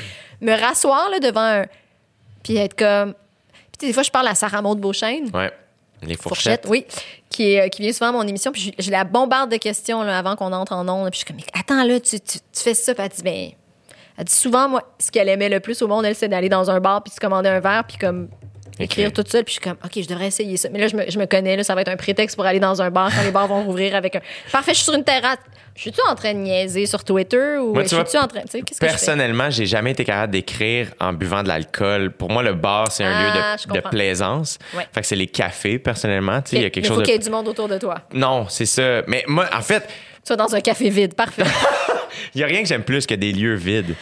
me 0.42 0.60
rasseoir 0.60 1.10
là 1.10 1.20
devant 1.20 1.42
un 1.42 1.66
puis 2.44 2.58
être 2.58 2.76
comme 2.78 3.14
puis 3.78 3.88
des 3.88 3.94
fois 3.94 4.04
je 4.04 4.12
parle 4.12 4.28
à 4.28 4.36
Sarah 4.36 4.62
Maud 4.62 4.80
Beauchesne 4.80 5.30
Ouais. 5.34 5.52
Les 6.02 6.16
Fourchette, 6.16 6.66
fourchettes. 6.66 6.68
oui, 6.70 6.86
qui, 7.30 7.52
est, 7.54 7.66
euh, 7.66 7.68
qui 7.68 7.82
vient 7.82 7.92
souvent 7.92 8.10
à 8.10 8.12
mon 8.14 8.24
émission. 8.26 8.54
Puis 8.54 8.74
je, 8.78 8.84
je 8.84 8.90
la 8.90 9.04
bombarde 9.04 9.52
de 9.52 9.58
questions 9.58 10.02
là, 10.02 10.18
avant 10.18 10.38
qu'on 10.38 10.54
entre 10.54 10.72
en 10.72 10.88
ondes. 10.88 11.10
Puis 11.12 11.20
je 11.20 11.26
suis 11.26 11.34
comme, 11.34 11.44
attends, 11.54 11.84
là, 11.84 12.00
tu, 12.00 12.22
tu, 12.22 12.40
tu 12.40 12.62
fais 12.64 12.74
ça. 12.74 12.94
Puis 12.96 13.04
elle 13.04 13.10
dit, 13.12 13.22
ben, 13.22 13.50
elle 14.18 14.24
dit 14.24 14.34
souvent, 14.34 14.70
moi, 14.70 14.84
ce 14.98 15.12
qu'elle 15.12 15.28
aimait 15.28 15.50
le 15.50 15.60
plus 15.60 15.82
au 15.82 15.88
monde, 15.90 16.06
elle, 16.06 16.16
c'est 16.16 16.30
d'aller 16.30 16.48
dans 16.48 16.72
un 16.72 16.80
bar 16.80 17.04
puis 17.04 17.12
se 17.14 17.20
commander 17.20 17.50
un 17.50 17.60
verre 17.60 17.84
puis 17.86 17.98
comme 17.98 18.30
écrire 18.86 19.08
Écrire. 19.08 19.14
toute 19.14 19.30
seule. 19.32 19.44
Puis 19.44 19.56
je 19.56 19.60
suis 19.62 19.70
comme, 19.70 19.78
OK, 19.84 19.92
je 20.02 20.08
devrais 20.08 20.28
essayer 20.28 20.58
ça. 20.58 20.70
Mais 20.72 20.80
là, 20.80 20.88
je 20.88 20.96
me, 20.96 21.10
je 21.10 21.18
me 21.20 21.26
connais, 21.26 21.56
là, 21.58 21.64
ça 21.64 21.76
va 21.76 21.82
être 21.82 21.90
un 21.90 21.96
prétexte 21.98 22.36
pour 22.36 22.46
aller 22.46 22.60
dans 22.60 22.82
un 22.82 22.90
bar 22.90 23.12
quand 23.16 23.24
les 23.24 23.32
bars 23.32 23.48
vont 23.48 23.64
rouvrir 23.64 23.96
avec 23.96 24.16
un. 24.16 24.22
Parfait, 24.52 24.72
je 24.72 24.78
suis 24.78 24.86
sur 24.86 24.94
une 24.94 25.04
terrasse. 25.04 25.38
Je 25.76 25.84
suis-tu 25.84 26.02
en 26.10 26.16
train 26.16 26.34
de 26.34 26.40
niaiser 26.40 26.86
sur 26.86 27.04
Twitter 27.06 27.56
ou 27.58 27.74
Moi, 27.74 27.84
je 27.84 27.90
tu 27.90 27.96
vois, 27.96 28.06
suis-tu 28.06 28.22
en 28.22 28.28
train. 28.28 28.42
Qu'est-ce 28.42 28.62
que 28.64 28.74
je? 28.74 28.80
Personnellement, 28.80 29.50
j'ai 29.50 29.66
jamais 29.66 29.92
été 29.92 30.04
capable 30.04 30.34
d'écrire 30.34 30.90
en 31.00 31.14
buvant 31.14 31.42
de 31.42 31.48
l'alcool. 31.48 32.12
Pour 32.12 32.30
moi, 32.30 32.44
le 32.44 32.54
bar, 32.54 32.92
c'est 32.92 33.06
un 33.06 33.14
Ah, 33.14 33.24
lieu 33.56 33.58
je 33.64 33.68
de, 33.70 33.74
de 33.76 33.88
plaisance. 33.88 34.58
Ouais. 34.76 34.86
Fait 34.92 35.02
que 35.02 35.08
c'est 35.08 35.16
les 35.16 35.28
cafés, 35.28 35.80
personnellement. 35.80 36.42
Il 36.52 36.62
y 36.62 36.66
a 36.66 36.70
quelque 36.70 36.84
Mais 36.84 36.88
chose 36.90 36.96
faut 36.98 37.02
de. 37.02 37.06
qu'il 37.06 37.14
y 37.14 37.16
ait 37.16 37.20
du 37.24 37.30
monde 37.30 37.48
autour 37.48 37.70
de 37.70 37.78
toi. 37.78 37.96
Non, 38.14 38.48
c'est 38.50 38.66
ça. 38.66 39.04
Mais 39.08 39.24
moi, 39.28 39.46
en 39.56 39.62
fait, 39.62 39.88
Tu 40.26 40.34
vas 40.34 40.36
dans 40.36 40.54
un 40.54 40.60
café 40.60 40.90
vide. 40.90 41.14
Parfait. 41.14 41.44
il 42.36 42.42
y 42.42 42.44
a 42.44 42.48
rien 42.48 42.62
que 42.62 42.68
j'aime 42.68 42.84
plus 42.84 43.06
que 43.06 43.16
des 43.16 43.32
lieux 43.32 43.56
vides. 43.56 43.96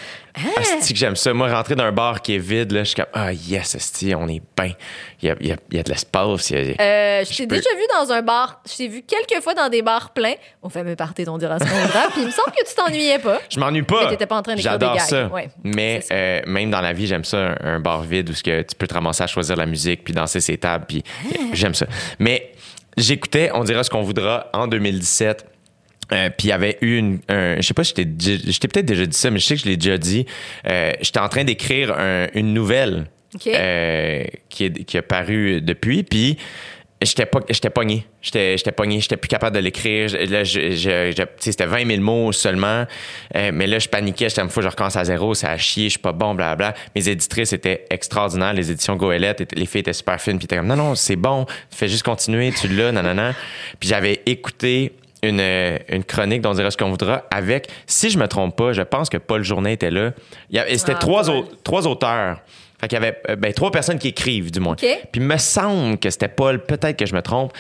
Asti 0.58 0.94
que 0.94 1.00
j'aime 1.00 1.16
ça. 1.16 1.34
Moi, 1.34 1.54
rentrer 1.54 1.76
dans 1.76 1.84
un 1.86 1.92
bar 1.92 2.22
qui 2.22 2.36
est 2.36 2.40
vide, 2.40 2.72
là, 2.72 2.80
je 2.82 2.90
suis 2.90 2.96
comme, 2.96 3.06
ah, 3.14 3.34
yes, 3.34 3.76
asti, 3.76 4.14
on 4.16 4.28
est 4.28 4.42
bien. 4.58 4.74
Il 5.22 5.30
y 5.30 5.32
a, 5.32 5.36
il 5.40 5.48
y 5.48 5.52
a- 5.52 5.58
il 5.72 5.78
y 5.78 5.80
a 5.80 5.84
de 5.84 5.90
l'espace. 5.90 6.52
Euh, 6.52 7.24
je 7.26 7.36
t'ai 7.36 7.48
peux- 7.48 7.56
déjà 7.56 7.70
vu 7.76 7.84
dans 8.00 8.12
un 8.12 8.22
bar. 8.22 8.62
Je 8.70 8.76
t'ai 8.78 8.88
vu 8.88 9.02
quelques 9.04 9.42
fois 9.44 9.54
dans 9.54 9.70
des 9.70 9.82
bars 9.82 10.12
pleins. 10.14 10.36
Au 10.62 10.70
fameux 10.70 10.96
party 10.96 11.24
dont 11.26 11.38
dira 11.38 11.58
ce 11.60 11.64
qu'on 11.66 11.76
voudra. 11.80 12.08
Puis 12.12 12.22
il 12.22 12.28
me 12.28 12.32
semble 12.32 12.52
que 12.52 12.66
tu 12.68 12.76
t'ennuyais 12.76 13.20
pas. 13.20 13.40
Je 13.50 13.60
m'ennuie 13.60 13.82
pas. 13.84 14.04
Mais 14.04 14.10
t'étais 14.12 14.26
pas 14.28 14.38
en 14.38 14.42
train 14.44 14.56
d'écrire 14.56 14.74
J'adore 14.74 15.00
ça. 15.02 15.28
Ouais, 15.28 15.50
Mais 15.64 16.02
ça. 16.02 16.14
euh, 16.14 16.42
même 16.46 16.70
dans 16.70 16.82
la 16.82 16.94
vie, 16.94 17.08
j'aime 17.08 17.24
ça, 17.24 17.38
un, 17.38 17.56
un 17.76 17.80
bar 17.80 18.04
vide 18.04 18.30
où 18.30 18.34
que 18.34 18.62
tu 18.62 18.76
peux 18.76 18.88
te 18.88 18.94
ramasser 18.94 19.24
à 19.24 19.28
choisir 19.28 19.56
la 19.56 19.66
musique 19.66 20.04
puis 20.04 20.14
danser 20.14 20.40
ses 20.40 20.58
tables. 20.58 20.86
Puis 20.88 21.04
Ah. 21.34 21.38
j'aime 21.54 21.74
ça. 21.74 21.88
Mais 22.20 22.52
j'écoutais 22.96 23.50
On 23.54 23.64
dira 23.64 23.84
ce 23.84 23.90
qu'on 23.90 24.02
voudra 24.04 24.48
en 24.54 24.68
2017. 24.68 25.46
Euh, 26.14 26.30
puis 26.30 26.48
il 26.48 26.50
y 26.50 26.54
avait 26.54 26.78
eu 26.82 26.98
une, 26.98 27.20
un- 27.28 27.58
je 27.58 27.62
sais 27.62 27.74
pas, 27.74 27.84
t'ai 27.84 28.06
peut-être 28.06 28.86
déjà 28.86 29.06
dit 29.06 29.18
ça, 29.18 29.30
mais 29.30 29.40
je 29.40 29.46
sais 29.46 29.56
que 29.56 29.62
je 29.62 29.68
l'ai 29.68 29.78
déjà 29.78 29.98
dit. 29.98 30.26
Euh, 30.68 30.92
J'étais 31.02 31.20
en 31.20 31.30
train 31.30 31.44
d'écrire 31.44 31.92
un- 31.98 32.28
une 32.34 32.54
nouvelle 32.54 33.08
OK. 33.36 33.48
euh, 33.48 34.24
qui, 34.50 34.66
est, 34.66 34.84
qui 34.86 34.98
a 34.98 35.02
paru 35.02 35.60
depuis, 35.62 36.04
puis 36.04 36.38
j'étais 37.02 37.26
pas, 37.28 37.42
j'étais 37.50 37.70
pogné, 37.70 38.06
j'étais, 38.22 38.58
j'étais 38.58 38.72
pogné, 38.72 39.00
j'étais 39.02 39.18
plus 39.18 39.28
capable 39.28 39.56
de 39.56 39.62
l'écrire. 39.62 40.10
Là, 40.30 40.44
je, 40.44 40.72
je- 40.72 41.14
je- 41.16 41.24
c'était 41.40 41.66
20 41.68 41.86
000 41.86 42.02
mots 42.02 42.32
seulement, 42.32 42.86
Euh, 43.36 43.52
mais 43.54 43.68
là 43.68 43.78
je 43.78 43.88
paniquais, 43.90 44.30
j'étais 44.30 44.42
une 44.42 44.50
fois 44.50 44.64
je 44.64 44.70
recommence 44.70 44.96
à 44.96 45.04
zéro, 45.04 45.34
ça 45.36 45.52
a 45.52 45.58
chier, 45.58 45.86
je 45.86 45.90
suis 45.92 46.00
pas 46.00 46.14
bon, 46.14 46.34
blablabla. 46.36 46.74
Mes 46.96 47.08
éditrices 47.10 47.52
étaient 47.54 47.86
extraordinaires, 47.92 48.54
les 48.54 48.72
éditions 48.72 48.96
Goélette, 48.96 49.46
les 49.54 49.66
filles 49.66 49.82
étaient 49.82 49.94
super 49.94 50.20
fines, 50.22 50.38
puis 50.40 50.46
étaient 50.46 50.56
comme 50.56 50.68
non 50.68 50.78
non 50.78 50.96
c'est 50.96 51.18
bon, 51.18 51.46
fais 51.70 51.88
juste 51.90 52.04
continuer, 52.04 52.52
tu 52.54 52.68
l'as, 52.70 52.92
nanana. 52.94 53.34
Puis 53.80 53.90
j'avais 53.90 54.22
écouté 54.26 54.94
une, 55.28 55.40
euh, 55.40 55.78
une 55.90 56.04
chronique 56.04 56.42
dont 56.42 56.52
on 56.52 56.54
dira 56.54 56.72
ce 56.72 56.78
qu'on 56.78 56.90
voudra 56.90 57.24
avec, 57.32 57.68
si 57.86 58.10
je 58.10 58.18
me 58.18 58.28
trompe 58.28 58.56
pas, 58.56 58.74
je 58.74 58.82
pense 58.82 59.10
que 59.10 59.18
Paul 59.18 59.44
Journet 59.44 59.74
était 59.74 59.92
là. 59.92 60.12
Il 60.50 60.56
y 60.56 60.60
avait- 60.60 60.78
C'était 60.78 60.94
Ah, 60.94 61.00
trois, 61.00 61.30
au- 61.30 61.44
trois 61.64 61.88
auteurs. 61.88 62.40
Fait 62.80 62.88
qu'il 62.88 62.96
y 62.96 63.02
avait 63.04 63.20
euh, 63.30 63.36
ben, 63.36 63.52
trois 63.54 63.72
personnes 63.72 63.98
qui 63.98 64.10
écrivent, 64.10 64.52
du 64.52 64.60
moins. 64.60 64.74
OK. 64.74 64.82
Puis 64.82 65.00
il 65.16 65.22
me 65.22 65.38
semble 65.38 65.98
que 65.98 66.12
c'était 66.12 66.28
Paul, 66.28 66.64
peut-être 66.64 66.96
que 66.96 67.08
je 67.08 67.16
me 67.16 67.24
trompe. 67.24 67.52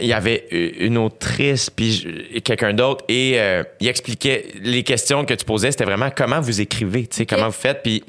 Il 0.00 0.06
y 0.06 0.12
avait 0.12 0.46
euh, 0.52 0.70
une 0.78 0.96
autrice, 0.96 1.70
puis 1.70 2.06
et 2.32 2.40
quelqu'un 2.40 2.72
d'autre, 2.72 3.04
et 3.08 3.32
euh, 3.40 3.64
il 3.80 3.88
expliquait 3.88 4.46
les 4.62 4.84
questions 4.84 5.24
que 5.24 5.34
tu 5.34 5.44
posais, 5.44 5.72
c'était 5.72 5.84
vraiment 5.84 6.10
comment 6.14 6.40
vous 6.40 6.60
écrivez, 6.60 7.08
tu 7.08 7.16
sais, 7.16 7.26
comment 7.26 7.46
vous 7.46 7.52
faites. 7.52 7.82
Puis 7.82 8.04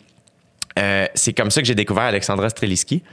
euh, 0.81 1.05
c'est 1.13 1.33
comme 1.33 1.51
ça 1.51 1.61
que 1.61 1.67
j'ai 1.67 1.75
découvert 1.75 2.03
Alexandra 2.05 2.49
Streliski. 2.49 3.03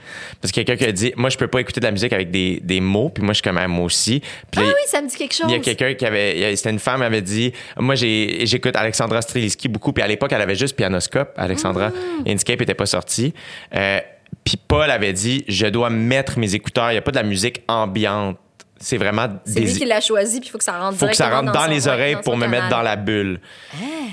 Parce 0.41 0.51
que 0.51 0.61
quelqu'un 0.61 0.75
qui 0.75 0.85
a 0.85 0.91
dit, 0.91 1.13
moi, 1.15 1.29
je 1.29 1.37
peux 1.37 1.47
pas 1.47 1.59
écouter 1.59 1.79
de 1.79 1.85
la 1.85 1.91
musique 1.91 2.13
avec 2.13 2.31
des, 2.31 2.59
des 2.63 2.81
mots, 2.81 3.09
puis 3.09 3.23
moi, 3.23 3.33
je 3.33 3.35
suis 3.37 3.43
comme, 3.43 3.57
Ah, 3.57 3.67
moi 3.67 3.85
aussi. 3.85 4.21
Puis 4.51 4.61
Ah 4.63 4.67
oui, 4.67 4.81
ça 4.87 5.01
me 5.01 5.07
dit 5.07 5.15
quelque 5.15 5.35
chose. 5.35 5.45
il 5.49 5.53
y 5.53 5.55
a 5.55 5.59
quelqu'un 5.59 5.93
qui 5.93 6.05
avait. 6.05 6.55
C'était 6.55 6.71
une 6.71 6.79
femme 6.79 6.99
qui 6.99 7.05
avait 7.05 7.21
dit 7.21 7.53
Moi, 7.77 7.95
j'écoute 7.95 8.75
Alexandra 8.75 9.21
Streliski 9.21 9.67
beaucoup. 9.67 9.93
Puis 9.93 10.03
à 10.03 10.07
l'époque, 10.07 10.31
elle 10.33 10.41
avait 10.41 10.55
juste 10.55 10.75
Pianoscope. 10.75 11.33
Alexandra. 11.37 11.91
Ah. 11.93 12.29
Inkscape 12.29 12.59
n'était 12.59 12.73
pas 12.73 12.85
sorti. 12.85 13.33
Euh, 13.75 13.99
puis 14.43 14.57
Paul 14.57 14.89
avait 14.89 15.13
dit 15.13 15.43
Je 15.47 15.67
dois 15.67 15.89
mettre 15.89 16.39
mes 16.39 16.55
écouteurs. 16.55 16.89
Il 16.91 16.95
n'y 16.95 16.99
a 16.99 17.01
pas 17.01 17.11
de 17.11 17.17
la 17.17 17.23
musique 17.23 17.61
ambiante. 17.67 18.37
C'est 18.81 18.97
vraiment 18.97 19.27
C'est 19.43 19.59
lui 19.59 19.73
qui 19.73 19.83
l'a 19.83 19.99
choisi, 19.99 20.39
puis 20.39 20.47
il 20.47 20.51
faut 20.51 20.57
que 20.57 20.63
ça 20.63 20.79
rentre 20.79 20.97
faut 20.97 21.07
que 21.07 21.15
ça 21.15 21.29
rentre 21.29 21.51
dans, 21.51 21.65
les 21.67 21.89
oreilles 21.89 22.15
dans 22.15 22.21
pour 22.21 22.37
me 22.37 22.47
mettre 22.47 22.69
dans 22.69 22.81
la 22.81 22.95
bulle. 22.95 23.41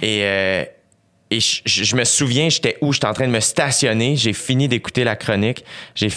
Et. 0.02 0.22
euh, 0.24 0.64
et 1.30 1.40
je, 1.40 1.96
me 1.96 2.04
souviens, 2.04 2.48
j'étais 2.48 2.78
où? 2.80 2.92
J'étais 2.92 3.06
en 3.06 3.12
train 3.12 3.26
de 3.26 3.32
me 3.32 3.40
stationner. 3.40 4.14
J'ai 4.14 4.32
fini 4.32 4.68
d'écouter 4.68 5.02
la 5.02 5.16
chronique. 5.16 5.64
J'ai 5.94 6.08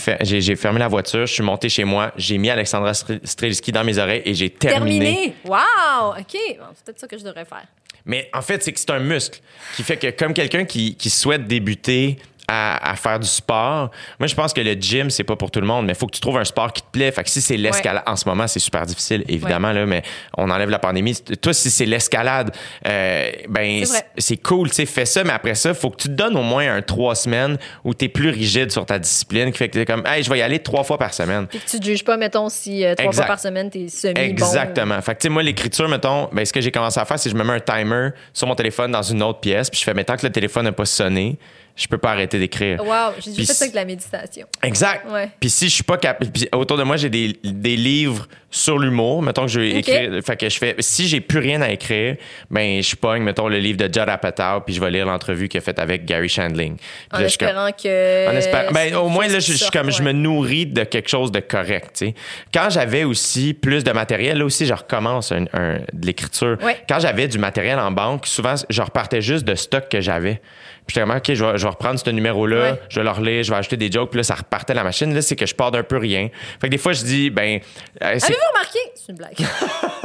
fermé 0.56 0.80
la 0.80 0.88
voiture. 0.88 1.26
Je 1.26 1.34
suis 1.34 1.44
monté 1.44 1.68
chez 1.68 1.84
moi. 1.84 2.12
J'ai 2.16 2.38
mis 2.38 2.50
Alexandra 2.50 2.92
Str- 2.92 3.20
Streliski 3.24 3.72
dans 3.72 3.84
mes 3.84 3.98
oreilles 3.98 4.22
et 4.26 4.36
j'ai 4.36 4.52
terminé. 4.52 5.00
Terminé. 5.00 5.34
Wow! 5.46 6.20
OK. 6.20 6.38
Bon, 6.60 6.66
c'est 6.76 6.86
peut-être 6.86 7.00
ça 7.00 7.08
que 7.08 7.18
je 7.18 7.24
devrais 7.24 7.46
faire. 7.46 7.66
Mais 8.06 8.30
en 8.34 8.42
fait, 8.42 8.64
c'est 8.64 8.72
que 8.72 8.80
c'est 8.80 8.92
un 8.92 9.00
muscle 9.00 9.40
qui 9.76 9.84
fait 9.84 9.98
que, 9.98 10.08
comme 10.12 10.34
quelqu'un 10.34 10.66
qui, 10.66 10.96
qui 10.96 11.10
souhaite 11.10 11.48
débuter 11.48 12.18
à, 12.50 12.92
à 12.92 12.96
faire 12.96 13.20
du 13.20 13.28
sport, 13.28 13.92
moi, 14.20 14.28
je 14.28 14.34
pense 14.36 14.54
que 14.54 14.62
le 14.62 14.74
gym, 14.74 15.10
c'est 15.10 15.24
pas 15.24 15.36
pour 15.36 15.52
tout 15.52 15.62
le 15.62 15.68
monde, 15.68 15.86
mais 15.86 15.94
il 15.94 15.96
faut 15.96 16.08
que 16.08 16.16
tu 16.16 16.20
trouves 16.20 16.38
un 16.38 16.46
sport 16.46 16.74
qui 16.74 16.82
te 16.82 16.88
plaît. 16.92 17.12
Fait 17.12 17.24
que 17.24 17.30
si 17.30 17.42
c'est 17.42 17.58
l'escalade, 17.58 18.04
en 18.08 18.16
ce 18.16 18.28
moment, 18.28 18.48
c'est 18.48 18.60
super 18.60 18.86
difficile, 18.86 19.24
évidemment, 19.28 19.72
là, 19.72 19.86
mais 19.86 20.02
on 20.38 20.50
enlève 20.50 20.70
la 20.70 20.80
pandémie. 20.80 21.16
Toi, 21.42 21.54
si 21.54 21.70
c'est 21.70 21.86
l'escalade, 21.86 22.52
euh, 22.88 23.32
ben, 23.48 23.84
C'est 24.18 24.38
cool, 24.38 24.70
tu 24.70 24.76
sais, 24.76 24.86
fais 24.86 25.06
ça, 25.06 25.24
mais 25.24 25.34
après 25.34 25.56
ça, 25.56 25.74
faut 25.74 25.90
que 25.92 25.98
tu 25.98 26.08
te 26.08 26.14
donnes 26.14 26.36
au 26.36 26.42
moins 26.44 26.76
un 26.76 26.82
trois 26.82 27.16
semaines 27.16 27.58
où 27.84 27.94
tu 27.94 28.06
es 28.06 28.10
plus 28.10 28.30
rigide 28.30 28.72
sur 28.72 28.86
ta 28.86 28.98
discipline, 28.98 29.52
qui 29.52 29.58
fait 29.58 29.68
que 29.68 29.74
tu 29.74 29.82
es 29.82 29.86
comme, 29.86 30.04
hey, 30.06 30.24
je 30.24 30.30
vais 30.30 30.40
y 30.40 30.42
aller 30.42 30.60
trois 30.60 30.84
fois 30.84 30.98
par 30.98 31.14
semaine. 31.14 31.46
Puis 31.48 31.60
que 31.60 31.70
tu 31.70 31.80
te 31.80 31.86
juges 31.86 32.04
pas, 32.04 32.18
mettons, 32.18 32.50
si 32.50 32.84
euh, 32.84 32.96
trois 32.96 33.10
Exact. 33.10 33.24
fois 33.24 33.34
par 33.36 33.40
semaine, 33.40 33.70
t'es 33.70 33.88
semi-bon. 33.88 34.22
Exactement. 34.22 35.02
Fait 35.02 35.14
que, 35.14 35.20
tu 35.20 35.24
sais, 35.24 35.30
moi, 35.30 35.44
l'écriture, 35.44 35.88
mettons, 35.88 36.30
ben, 36.32 36.46
ce 36.46 36.52
que 36.54 36.62
j'ai 36.62 36.72
commencé 36.72 37.00
à 37.00 37.06
faire, 37.06 37.20
c'est 37.20 37.30
que 37.30 37.38
je 37.38 37.42
me 37.42 37.48
mets 37.48 37.54
un 37.54 37.60
timer 37.60 38.10
sur 38.34 38.48
mon 38.48 38.56
téléphone 38.56 38.92
dans 38.92 39.04
une 39.04 39.22
autre 39.22 39.40
pièce, 39.40 39.70
puis 39.70 39.80
je 39.80 39.84
fais, 39.84 39.94
mais 39.94 40.04
tant 40.04 40.16
que 40.18 40.26
le 40.26 40.32
téléphone 40.32 40.66
n'a 40.66 40.72
pas 40.72 40.86
sonné, 40.86 41.38
je 41.80 41.88
peux 41.88 41.98
pas 41.98 42.12
arrêter 42.12 42.38
d'écrire. 42.40 42.84
Wow, 42.86 43.14
j'ai 43.20 43.34
fait 43.46 43.54
ça 43.54 43.64
avec 43.64 43.72
de 43.72 43.76
la 43.78 43.86
méditation. 43.86 44.46
Exact. 44.62 45.06
Ouais. 45.10 45.30
Puis 45.40 45.50
si 45.50 45.70
je 45.70 45.74
suis 45.76 45.84
pas 45.84 45.98
capable, 45.98 46.30
autour 46.54 46.78
de 46.78 46.84
moi, 46.84 46.98
j'ai 46.98 47.10
des, 47.10 47.40
des 47.44 47.76
livres 47.78 48.28
sur 48.52 48.78
l'humour, 48.80 49.22
mettons 49.22 49.44
que 49.44 49.48
je 49.52 49.60
vais 49.60 49.70
écrire, 49.76 50.20
fait 50.26 50.36
que 50.36 50.50
je 50.50 50.58
fais, 50.58 50.76
si 50.80 51.08
j'ai 51.08 51.22
plus 51.22 51.38
rien 51.40 51.62
à 51.62 51.70
écrire, 51.70 52.16
ben, 52.50 52.82
je 52.82 52.96
pogne, 52.96 53.22
mettons, 53.24 53.48
le 53.48 53.60
livre 53.60 53.78
de 53.78 53.84
Judd 53.86 54.10
Apatow, 54.10 54.62
puis 54.66 54.74
je 54.74 54.82
vais 54.82 54.90
lire 54.92 55.06
l'entrevue 55.06 55.48
qu'il 55.48 55.60
a 55.60 55.62
faite 55.62 55.78
avec 55.80 56.04
Gary 56.06 56.28
Shandling. 56.30 56.76
En 57.12 57.18
là, 57.18 57.22
je 57.22 57.26
espérant 57.28 57.70
que. 57.72 58.28
en 58.30 58.32
espérant- 58.36 58.72
ben, 58.74 58.96
au 58.96 59.08
moins, 59.08 59.28
là, 59.28 59.40
je, 59.40 59.54
sorte, 59.54 59.72
comme, 59.72 59.92
je 59.92 60.02
me 60.02 60.12
nourris 60.12 60.66
de 60.66 60.84
quelque 60.84 61.10
chose 61.10 61.32
de 61.32 61.40
correct, 61.40 61.92
tu 61.98 62.08
sais. 62.08 62.14
Quand 62.54 62.70
j'avais 62.72 63.04
aussi 63.04 63.54
plus 63.54 63.84
de 63.84 63.92
matériel, 63.92 64.40
là 64.40 64.46
aussi, 64.46 64.66
je 64.66 64.74
recommence 64.74 65.32
un- 65.32 65.46
un- 65.54 65.78
de 65.94 66.06
l'écriture. 66.06 66.58
Ouais. 66.64 66.78
Quand 66.90 67.00
j'avais 67.00 67.28
du 67.28 67.38
matériel 67.38 67.78
en 67.80 67.92
banque, 67.92 68.26
souvent, 68.26 68.56
je 68.70 68.82
repartais 68.82 69.22
juste 69.22 69.46
de 69.46 69.54
stock 69.56 69.88
que 69.90 70.02
j'avais. 70.02 70.42
Puis 70.90 70.96
j'étais 70.96 71.08
comme, 71.08 71.16
OK, 71.16 71.32
je 71.32 71.46
vais, 71.46 71.58
je 71.60 71.64
vais 71.64 71.70
reprendre 71.70 72.00
ce 72.00 72.10
numéro-là, 72.10 72.72
Ouais. 72.72 72.82
je 72.90 73.00
vais 73.00 73.04
le 73.04 73.12
relire, 73.12 73.44
je 73.44 73.52
vais 73.52 73.58
acheter 73.58 73.78
des 73.78 73.92
jokes, 73.92 74.10
puis 74.10 74.18
là, 74.18 74.24
ça 74.24 74.34
repartait 74.34 74.74
la 74.74 74.84
machine. 74.84 75.14
Là, 75.14 75.22
c'est 75.22 75.36
que 75.36 75.46
je 75.46 75.54
pars 75.54 75.70
d'un 75.70 75.84
peu 75.84 75.98
rien. 75.98 76.30
Fait 76.60 76.66
que 76.68 76.72
des 76.72 76.80
fois, 76.80 76.94
je 76.94 77.04
dis, 77.04 77.30
ben, 77.30 77.60
euh, 78.02 78.06
Avez-vous 78.08 78.34
remarqué? 78.56 78.80
C'est 78.96 79.12
une 79.12 79.18
blague. 79.20 79.36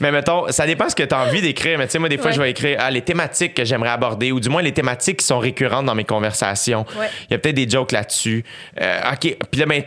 mais 0.00 0.12
mettons, 0.12 0.50
ça 0.50 0.66
dépend 0.66 0.88
ce 0.88 0.94
que 0.94 1.02
tu 1.02 1.14
as 1.14 1.18
envie 1.18 1.40
d'écrire. 1.40 1.78
Mais 1.78 1.86
tu 1.86 1.92
sais, 1.92 1.98
moi, 1.98 2.08
des 2.08 2.16
fois, 2.18 2.26
Ouais. 2.26 2.32
je 2.32 2.40
vais 2.40 2.50
écrire 2.50 2.78
ah, 2.80 2.90
les 2.90 3.02
thématiques 3.02 3.54
que 3.54 3.64
j'aimerais 3.64 3.90
aborder, 3.90 4.32
ou 4.32 4.40
du 4.40 4.48
moins 4.48 4.62
les 4.62 4.72
thématiques 4.72 5.18
qui 5.18 5.26
sont 5.26 5.38
récurrentes 5.38 5.86
dans 5.86 5.94
mes 5.94 6.04
conversations. 6.04 6.84
Ouais. 6.98 7.06
Il 7.28 7.32
y 7.32 7.34
a 7.34 7.38
peut-être 7.38 7.54
des 7.56 7.68
jokes 7.68 7.92
là-dessus. 7.92 8.44
Euh, 8.80 9.00
OK. 9.12 9.36
Puis 9.50 9.60
là, 9.60 9.66
ben, 9.66 9.82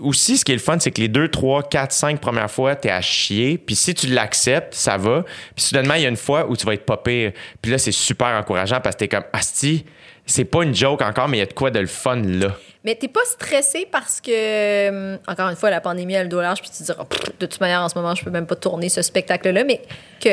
aussi, 0.00 0.36
ce 0.38 0.44
qui 0.44 0.52
est 0.52 0.56
le 0.56 0.60
fun, 0.60 0.78
c'est 0.78 0.90
que 0.90 1.00
les 1.00 1.08
deux, 1.08 1.28
trois, 1.28 1.62
quatre, 1.62 1.92
cinq 1.92 2.20
premières 2.20 2.50
fois, 2.50 2.76
t'es 2.76 2.90
à 2.90 3.00
chier. 3.00 3.58
Puis 3.58 3.74
si 3.76 3.94
tu 3.94 4.06
l'acceptes, 4.08 4.74
ça 4.74 4.96
va. 4.96 5.24
Puis 5.54 5.64
soudainement, 5.64 5.94
il 5.94 6.02
y 6.02 6.06
a 6.06 6.08
une 6.08 6.16
fois 6.16 6.46
où 6.48 6.56
tu 6.56 6.66
vas 6.66 6.74
être 6.74 6.84
pas 6.86 6.96
pire. 6.96 7.32
Puis 7.62 7.70
là, 7.70 7.78
c'est 7.78 7.92
super 7.92 8.28
encourageant 8.28 8.80
parce 8.80 8.94
que 8.96 9.00
t'es 9.00 9.08
comme, 9.08 9.24
Asti, 9.32 9.84
c'est 10.26 10.44
pas 10.44 10.62
une 10.62 10.74
joke 10.74 11.02
encore, 11.02 11.28
mais 11.28 11.38
il 11.38 11.40
y 11.40 11.42
a 11.42 11.46
de 11.46 11.52
quoi 11.54 11.70
de 11.70 11.80
le 11.80 11.86
fun 11.86 12.16
là. 12.16 12.54
Mais 12.84 12.94
t'es 12.94 13.08
pas 13.08 13.24
stressé 13.24 13.88
parce 13.90 14.20
que, 14.20 14.30
euh, 14.30 15.16
encore 15.26 15.48
une 15.48 15.56
fois, 15.56 15.70
la 15.70 15.80
pandémie 15.80 16.16
a 16.16 16.22
le 16.22 16.28
dos 16.28 16.40
large, 16.40 16.60
puis 16.60 16.70
tu 16.70 16.78
te 16.78 16.84
dis, 16.84 16.98
Oh, 16.98 17.04
de 17.40 17.46
toute 17.46 17.60
manière, 17.60 17.82
en 17.82 17.88
ce 17.88 17.98
moment, 17.98 18.14
je 18.14 18.24
peux 18.24 18.30
même 18.30 18.46
pas 18.46 18.56
tourner 18.56 18.88
ce 18.88 19.02
spectacle-là, 19.02 19.64
mais 19.64 19.82
que 20.20 20.30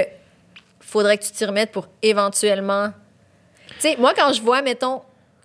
faudrait 0.79 1.17
que 1.17 1.23
tu 1.23 1.31
t'y 1.31 1.45
remettes 1.45 1.71
pour 1.71 1.87
éventuellement. 2.01 2.89
Tu 3.67 3.73
sais, 3.79 3.95
moi, 3.97 4.13
quand 4.15 4.31
je 4.31 4.41
vois, 4.41 4.61
mettons, 4.61 5.01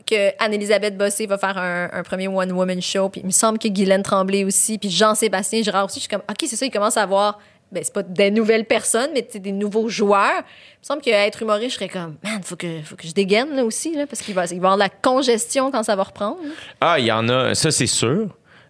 que 0.07 0.30
Anne-Elisabeth 0.42 0.96
Bossé 0.96 1.26
va 1.26 1.38
faire 1.38 1.57
un, 1.57 2.03
premier 2.03 2.28
one-woman 2.28 2.82
show, 2.82 3.09
puis 3.09 3.20
il 3.22 3.26
me 3.26 3.32
semble 3.32 3.59
que 3.59 3.68
Guylaine 3.68 4.03
Tremblay 4.03 4.44
aussi, 4.44 4.76
puis 4.76 4.90
Jean-Sébastien 4.90 5.62
Girard 5.62 5.86
aussi, 5.86 5.96
je 5.96 6.01
suis 6.01 6.09
comme, 6.09 6.22
OK, 6.28 6.36
c'est 6.46 6.57
ça, 6.57 6.66
il 6.66 6.70
commence 6.70 6.96
à 6.96 7.03
avoir. 7.03 7.38
Ben, 7.72 7.82
c'est 7.84 7.92
pas 7.92 8.02
des 8.02 8.30
nouvelles 8.30 8.64
personnes, 8.64 9.10
mais 9.14 9.26
des 9.32 9.52
nouveaux 9.52 9.88
joueurs. 9.88 10.38
Il 10.38 10.80
me 10.82 10.84
semble 10.84 11.02
qu'être 11.02 11.42
humoriste, 11.42 11.70
je 11.70 11.74
serais 11.76 11.88
comme, 11.88 12.16
man, 12.24 12.40
faut 12.42 12.56
que, 12.56 12.80
faut 12.82 12.96
que 12.96 13.06
je 13.06 13.12
dégaine 13.12 13.54
là 13.54 13.64
aussi, 13.64 13.94
là, 13.94 14.06
parce 14.06 14.22
qu'il 14.22 14.34
va, 14.34 14.44
il 14.46 14.48
va 14.48 14.54
y 14.54 14.58
avoir 14.58 14.74
de 14.74 14.80
la 14.80 14.88
congestion 14.88 15.70
quand 15.70 15.82
ça 15.82 15.94
va 15.94 16.02
reprendre. 16.02 16.38
là. 16.42 16.50
Ah, 16.80 16.98
il 16.98 17.06
y 17.06 17.12
en 17.12 17.28
a, 17.28 17.54
ça 17.54 17.70
c'est 17.70 17.86
sûr, 17.86 18.26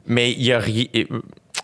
mais 0.06 0.32
il 0.32 0.42
y 0.42 0.52
a 0.52 0.58
rien. 0.58 0.84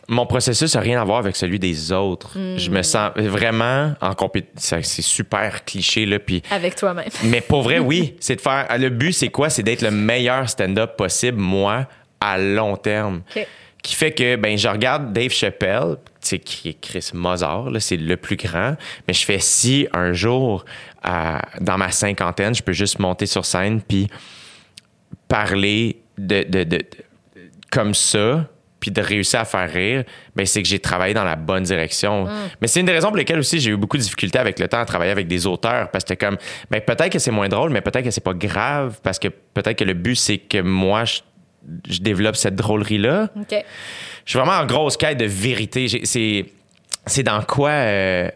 Mon 0.08 0.24
processus 0.24 0.74
n'a 0.76 0.80
rien 0.80 1.00
à 1.00 1.04
voir 1.04 1.18
avec 1.18 1.34
celui 1.34 1.58
des 1.58 1.90
autres. 1.90 2.38
Je 2.56 2.70
me 2.70 2.82
sens 2.82 3.10
vraiment 3.16 3.94
en 4.00 4.14
compétition. 4.14 4.78
C'est 4.82 5.02
super 5.02 5.64
cliché, 5.64 6.06
là. 6.06 6.20
Puis 6.20 6.42
Avec 6.50 6.76
toi-même. 6.76 7.08
Mais 7.24 7.40
pour 7.40 7.62
vrai, 7.62 7.80
oui. 7.80 8.14
C'est 8.20 8.36
de 8.36 8.40
faire. 8.40 8.66
Le 8.78 8.88
but, 8.88 9.12
c'est 9.12 9.28
quoi? 9.30 9.50
C'est 9.50 9.64
d'être 9.64 9.82
le 9.82 9.90
meilleur 9.90 10.48
stand-up 10.48 10.96
possible, 10.96 11.38
moi, 11.38 11.86
à 12.20 12.38
long 12.38 12.76
terme. 12.76 13.22
OK. 13.34 13.46
Qui 13.82 13.94
fait 13.94 14.12
que, 14.12 14.36
ben, 14.36 14.56
je 14.56 14.68
regarde 14.68 15.12
Dave 15.12 15.30
Chappelle, 15.30 15.96
sais, 16.26 16.38
qui 16.38 16.68
est 16.70 16.80
Chris 16.80 17.10
Mozart, 17.14 17.68
c'est 17.80 17.96
le 17.96 18.16
plus 18.16 18.36
grand. 18.36 18.76
Mais 19.08 19.14
je 19.14 19.24
fais 19.24 19.38
si 19.38 19.86
un 19.92 20.12
jour, 20.12 20.64
dans 21.04 21.78
ma 21.78 21.90
cinquantaine, 21.90 22.54
je 22.54 22.62
peux 22.62 22.72
juste 22.72 22.98
monter 22.98 23.26
sur 23.26 23.44
scène 23.44 23.80
puis 23.80 24.08
parler 25.28 26.00
de, 26.18 26.42
de, 26.44 26.64
de- 26.64 26.76
de- 26.78 26.86
comme 27.70 27.94
ça, 27.94 28.46
puis 28.80 28.90
de 28.90 29.00
réussir 29.00 29.40
à 29.40 29.44
faire 29.44 29.70
rire, 29.72 30.04
ben 30.36 30.46
c'est 30.46 30.62
que 30.62 30.68
j'ai 30.68 30.78
travaillé 30.78 31.14
dans 31.14 31.24
la 31.24 31.34
bonne 31.34 31.62
direction. 31.64 32.26
Mais 32.60 32.68
c'est 32.68 32.80
une 32.80 32.86
des 32.86 32.92
raisons 32.92 33.08
pour 33.08 33.16
lesquelles 33.16 33.38
aussi 33.38 33.58
j'ai 33.58 33.70
eu 33.70 33.76
beaucoup 33.76 33.96
de 33.96 34.02
difficultés 34.02 34.38
avec 34.38 34.58
le 34.58 34.68
temps 34.68 34.78
à 34.78 34.84
travailler 34.84 35.10
avec 35.10 35.26
des 35.26 35.46
auteurs 35.46 35.90
parce 35.90 36.04
que 36.04 36.14
comme 36.14 36.36
ben 36.70 36.80
peut-être 36.80 37.10
que 37.10 37.18
c'est 37.18 37.30
moins 37.30 37.48
drôle, 37.48 37.70
mais 37.70 37.80
peut-être 37.80 38.04
que 38.04 38.10
c'est 38.10 38.22
pas 38.22 38.34
grave 38.34 39.00
parce 39.02 39.18
que 39.18 39.28
peut-être 39.28 39.78
que 39.78 39.84
le 39.84 39.94
but 39.94 40.14
c'est 40.14 40.38
que 40.38 40.60
moi 40.60 41.04
je, 41.04 41.20
je 41.88 42.00
développe 42.00 42.36
cette 42.36 42.56
drôlerie 42.56 42.98
là. 42.98 43.28
OK. 43.38 43.54
Je 44.24 44.30
suis 44.30 44.38
vraiment 44.38 44.58
en 44.58 44.66
grosse 44.66 44.96
quête 44.96 45.18
de 45.18 45.24
vérité. 45.24 45.86
C'est 47.06 47.22
dans 47.22 47.42
quoi 47.42 47.70
euh, 47.70 48.28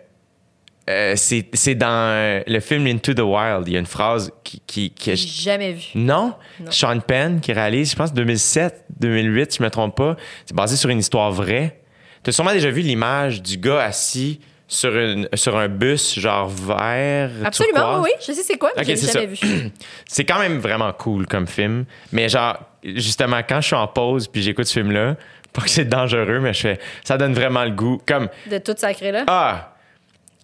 euh, 0.89 1.15
c'est 1.17 1.75
dans 1.75 2.43
le 2.47 2.61
film 2.61 2.87
Into 2.87 3.15
the 3.15 3.21
Wild. 3.21 3.67
Il 3.69 3.73
y 3.75 3.77
a 3.77 3.81
une 3.81 3.87
phrase 3.87 4.33
qui 4.45 4.61
qui, 4.67 4.91
qui 4.91 5.17
J'ai 5.17 5.43
jamais 5.43 5.73
vu. 5.73 5.87
non? 5.95 6.35
Non. 6.61 6.71
Sean 6.71 6.99
Penn 7.01 7.41
qui 7.41 7.53
réalise, 7.53 7.93
je 7.93 7.97
pense 7.97 8.13
2007, 8.13 8.85
2008, 8.99 9.53
si 9.53 9.59
je 9.59 9.63
me 9.63 9.71
trompe 9.71 9.97
pas. 9.97 10.17
C'est 10.47 10.55
basé 10.57 10.77
sur 10.77 10.91
une 10.91 10.99
histoire 10.99 11.31
vraie. 11.31 11.81
T'as 12.23 12.33
sûrement 12.33 12.53
déjà 12.53 12.71
vu 12.71 12.83
l'image 12.83 13.43
du 13.43 13.57
gars 13.57 13.81
assis 13.83 14.41
sur, 14.73 14.97
une, 14.97 15.29
sur 15.35 15.57
un 15.59 15.67
bus 15.69 16.19
genre 16.19 16.49
vert. 16.49 17.31
Absolument, 17.45 17.81
turquoise. 17.81 18.03
oui. 18.05 18.11
Je 18.21 18.33
sais 18.33 18.43
c'est 18.45 18.57
quoi, 18.57 18.71
mais 18.77 18.83
Ok, 18.83 18.87
j'ai 18.89 18.97
c'est 18.97 19.13
jamais 19.21 19.35
ça. 19.35 19.47
vu. 19.47 19.71
C'est 20.07 20.25
quand 20.25 20.39
même 20.39 20.59
vraiment 20.59 20.93
cool 20.93 21.27
comme 21.27 21.47
film. 21.49 21.85
Mais 22.13 22.29
genre, 22.29 22.57
justement, 22.85 23.41
quand 23.47 23.61
je 23.61 23.67
suis 23.67 23.77
en 23.77 23.89
pause 23.89 24.29
puis 24.29 24.43
j'écoute 24.43 24.67
ce 24.67 24.75
film-là, 24.75 25.17
pas 25.53 25.63
que 25.63 25.69
c'est 25.71 25.85
dangereux, 25.85 26.39
mais 26.41 26.53
je 26.55 26.61
fais, 26.61 26.79
ça 27.03 27.19
donne 27.19 27.33
vraiment 27.35 27.65
le 27.65 27.73
goût. 27.73 28.01
Comme, 28.07 28.29
De 28.49 28.59
tout 28.59 28.75
sacré 28.77 29.11
là. 29.11 29.25
ah! 29.27 29.75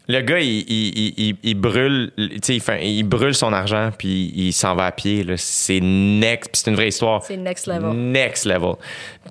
Le 0.08 0.20
gars, 0.20 0.38
il, 0.38 0.64
il, 0.70 1.14
il, 1.18 1.36
il- 1.42 1.54
brûle, 1.56 2.12
il, 2.16 2.60
fait- 2.60 2.86
il 2.88 3.02
brûle 3.02 3.34
son 3.34 3.52
argent 3.52 3.90
puis 3.98 4.32
il 4.36 4.52
s'en 4.52 4.76
va 4.76 4.86
à 4.86 4.92
pied. 4.92 5.26
C'est 5.36 5.80
next, 5.80 6.50
puis 6.52 6.60
c'est 6.62 6.70
une 6.70 6.76
vraie 6.76 6.88
histoire. 6.88 7.24
C'est 7.24 7.36
next 7.36 7.66
level. 7.66 7.90
Next 7.92 8.44
level. 8.46 8.74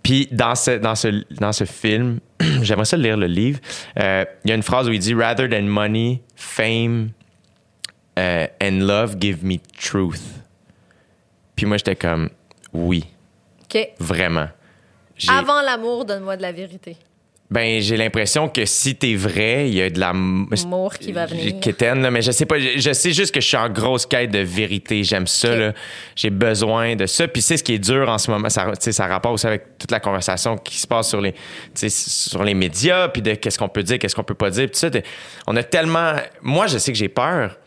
Puis 0.03 0.27
dans 0.31 0.53
ce, 0.55 0.71
dans 0.71 0.95
ce, 0.95 1.23
dans 1.35 1.53
ce 1.53 1.63
film, 1.63 2.19
j'aimerais 2.61 2.83
ça 2.85 2.97
lire 2.97 3.15
le 3.15 3.27
livre. 3.27 3.59
euh, 3.99 4.25
Il 4.43 4.49
y 4.49 4.51
a 4.51 4.55
une 4.55 4.63
phrase 4.63 4.89
où 4.89 4.91
il 4.91 4.99
dit 4.99 5.13
Rather 5.13 5.47
than 5.49 5.61
money, 5.63 6.21
fame 6.35 7.11
euh, 8.19 8.45
and 8.61 8.79
love, 8.81 9.15
give 9.19 9.45
me 9.45 9.57
truth. 9.81 10.21
Puis 11.55 11.65
moi, 11.65 11.77
j'étais 11.77 11.95
comme 11.95 12.29
Oui, 12.73 13.05
OK. 13.63 13.89
vraiment. 13.99 14.47
Avant 15.29 15.61
l'amour, 15.61 16.03
donne-moi 16.03 16.35
de 16.35 16.41
la 16.41 16.51
vérité. 16.51 16.97
Ben, 17.51 17.79
j'ai 17.79 17.95
l'impression 17.95 18.49
que 18.49 18.65
si 18.65 18.95
t'es 18.95 19.13
vrai, 19.13 19.67
il 19.67 19.75
y 19.75 19.81
a 19.81 19.89
de 19.91 19.99
la 19.99 20.09
Amour 20.09 20.95
qui 20.99 21.11
va 21.11 21.27
venir. 21.27 21.43
J'ai 21.43 21.59
quétaine, 21.59 22.01
là, 22.01 22.09
mais 22.09 22.23
je 22.23 22.31
sais 22.31 22.47
pas. 22.47 22.57
Je, 22.59 22.79
je 22.79 22.91
sais 22.91 23.11
juste 23.11 23.33
que 23.33 23.39
je 23.39 23.45
suis 23.45 23.57
en 23.57 23.69
grosse 23.69 24.07
quête 24.07 24.31
de 24.31 24.39
vérité. 24.39 25.03
J'aime 25.03 25.27
ça. 25.27 25.55
Là. 25.55 25.73
J'ai 26.15 26.31
besoin 26.31 26.95
de 26.95 27.05
ça. 27.05 27.27
Puis 27.27 27.43
c'est 27.43 27.57
ce 27.57 27.63
qui 27.63 27.73
est 27.73 27.79
dur 27.79 28.09
en 28.09 28.17
ce 28.17 28.31
moment. 28.31 28.49
Ça, 28.49 28.65
tu 28.71 28.77
sais, 28.79 28.91
ça 28.91 29.05
rapporte 29.05 29.35
aussi 29.35 29.45
avec 29.45 29.77
toute 29.77 29.91
la 29.91 29.99
conversation 29.99 30.57
qui 30.57 30.77
se 30.77 30.87
passe 30.87 31.09
sur 31.09 31.21
les, 31.21 31.33
tu 31.33 31.39
sais, 31.75 31.89
sur 31.89 32.43
les 32.43 32.55
médias, 32.55 33.09
puis 33.09 33.21
de 33.21 33.35
qu'est-ce 33.35 33.59
qu'on 33.59 33.69
peut 33.69 33.83
dire, 33.83 33.99
qu'est-ce 33.99 34.15
qu'on 34.15 34.23
peut 34.23 34.33
pas 34.33 34.49
dire. 34.49 34.65
Puis 34.65 34.79
tout 34.79 34.79
ça, 34.79 34.89
on 35.45 35.55
a 35.55 35.63
tellement. 35.63 36.13
Moi, 36.41 36.65
je 36.65 36.79
sais 36.79 36.91
que 36.91 36.97
j'ai 36.97 37.09
peur. 37.09 37.57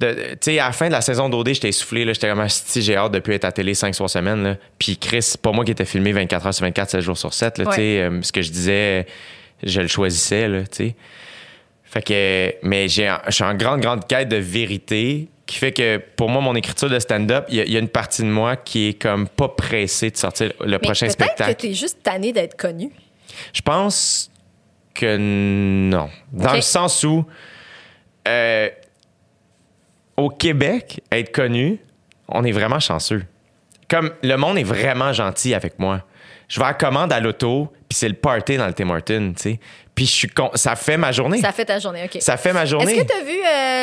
Tu 0.00 0.06
sais, 0.40 0.58
à 0.58 0.66
la 0.66 0.72
fin 0.72 0.88
de 0.88 0.92
la 0.92 1.00
saison 1.00 1.28
d'OD, 1.28 1.48
j'étais 1.54 1.68
essoufflé. 1.68 2.04
J'étais 2.12 2.28
comme, 2.28 2.48
si 2.48 2.82
j'ai 2.82 2.96
hâte 2.96 3.12
de 3.12 3.20
plus 3.20 3.34
être 3.34 3.44
à 3.44 3.52
télé 3.52 3.74
5 3.74 3.94
soirs 3.94 4.10
semaine. 4.10 4.42
Là. 4.42 4.56
Puis 4.78 4.96
Chris, 4.96 5.22
c'est 5.22 5.40
pas 5.40 5.52
moi 5.52 5.64
qui 5.64 5.70
était 5.70 5.84
filmé 5.84 6.12
24 6.12 6.46
heures 6.46 6.54
sur 6.54 6.64
24, 6.64 6.90
7 6.90 7.00
jours 7.00 7.16
sur 7.16 7.32
7. 7.32 7.58
Là, 7.58 7.64
tu 7.64 7.70
Ouais. 7.70 7.76
sais. 7.76 8.00
Euh, 8.02 8.22
ce 8.22 8.32
que 8.32 8.42
je 8.42 8.50
disais, 8.50 9.06
je 9.62 9.80
le 9.80 9.86
choisissais. 9.86 10.48
Là, 10.48 10.62
tu 10.62 10.66
sais. 10.88 10.96
Fait 11.84 12.02
que, 12.02 12.54
mais 12.66 12.88
j'ai, 12.88 13.14
je 13.28 13.32
suis 13.32 13.44
en 13.44 13.54
grande, 13.54 13.80
grande 13.80 14.06
quête 14.08 14.28
de 14.28 14.36
vérité 14.36 15.28
qui 15.46 15.58
fait 15.58 15.70
que 15.72 15.98
pour 16.16 16.28
moi, 16.28 16.42
mon 16.42 16.56
écriture 16.56 16.90
de 16.90 16.98
stand-up, 16.98 17.44
il 17.50 17.54
y, 17.56 17.60
a- 17.60 17.64
il 17.64 17.70
y 17.72 17.76
a 17.76 17.78
une 17.78 17.88
partie 17.88 18.22
de 18.22 18.26
moi 18.28 18.56
qui 18.56 18.88
est 18.88 19.00
comme 19.00 19.28
pas 19.28 19.48
pressée 19.48 20.10
de 20.10 20.16
sortir 20.16 20.50
le 20.60 20.66
Mais 20.72 20.78
prochain 20.78 21.06
peut-être 21.06 21.18
que 21.18 21.24
spectacle. 21.24 21.54
t'es 21.60 21.74
juste 21.74 21.98
tanné 22.02 22.32
d'être 22.32 22.56
connu. 22.56 22.90
Je 23.52 23.60
pense 23.60 24.30
que 24.92 25.16
non. 25.18 26.08
Dans 26.32 26.54
le 26.54 26.62
sens 26.62 27.04
où, 27.04 27.24
euh, 28.26 28.68
au 30.16 30.30
Québec, 30.30 31.00
être 31.12 31.32
connu, 31.32 31.78
on 32.28 32.44
est 32.44 32.52
vraiment 32.52 32.80
chanceux. 32.80 33.24
Comme 33.88 34.10
le 34.22 34.36
monde 34.36 34.58
est 34.58 34.62
vraiment 34.64 35.12
gentil 35.12 35.54
avec 35.54 35.78
moi. 35.78 36.02
Je 36.48 36.58
vais 36.60 36.64
à 36.66 36.68
la 36.68 36.74
commande 36.74 37.12
à 37.12 37.20
l'auto, 37.20 37.72
puis 37.88 37.96
c'est 37.96 38.08
le 38.08 38.14
party 38.14 38.56
dans 38.56 38.66
le 38.66 38.72
Tim 38.74 38.90
Hortons, 38.90 39.32
tu 39.36 39.42
sais. 39.42 39.60
Puis 39.94 40.06
je 40.06 40.10
suis 40.12 40.28
con- 40.28 40.50
ça 40.54 40.76
fait 40.76 40.96
ma 40.96 41.12
journée. 41.12 41.40
Ça 41.40 41.52
fait 41.52 41.64
ta 41.64 41.78
journée, 41.78 42.04
OK. 42.04 42.20
Ça 42.20 42.36
fait 42.36 42.52
ma 42.52 42.64
journée. 42.64 42.92
Est-ce 42.96 43.02
que 43.02 43.06
t'as 43.08 43.22
vu 43.22 43.38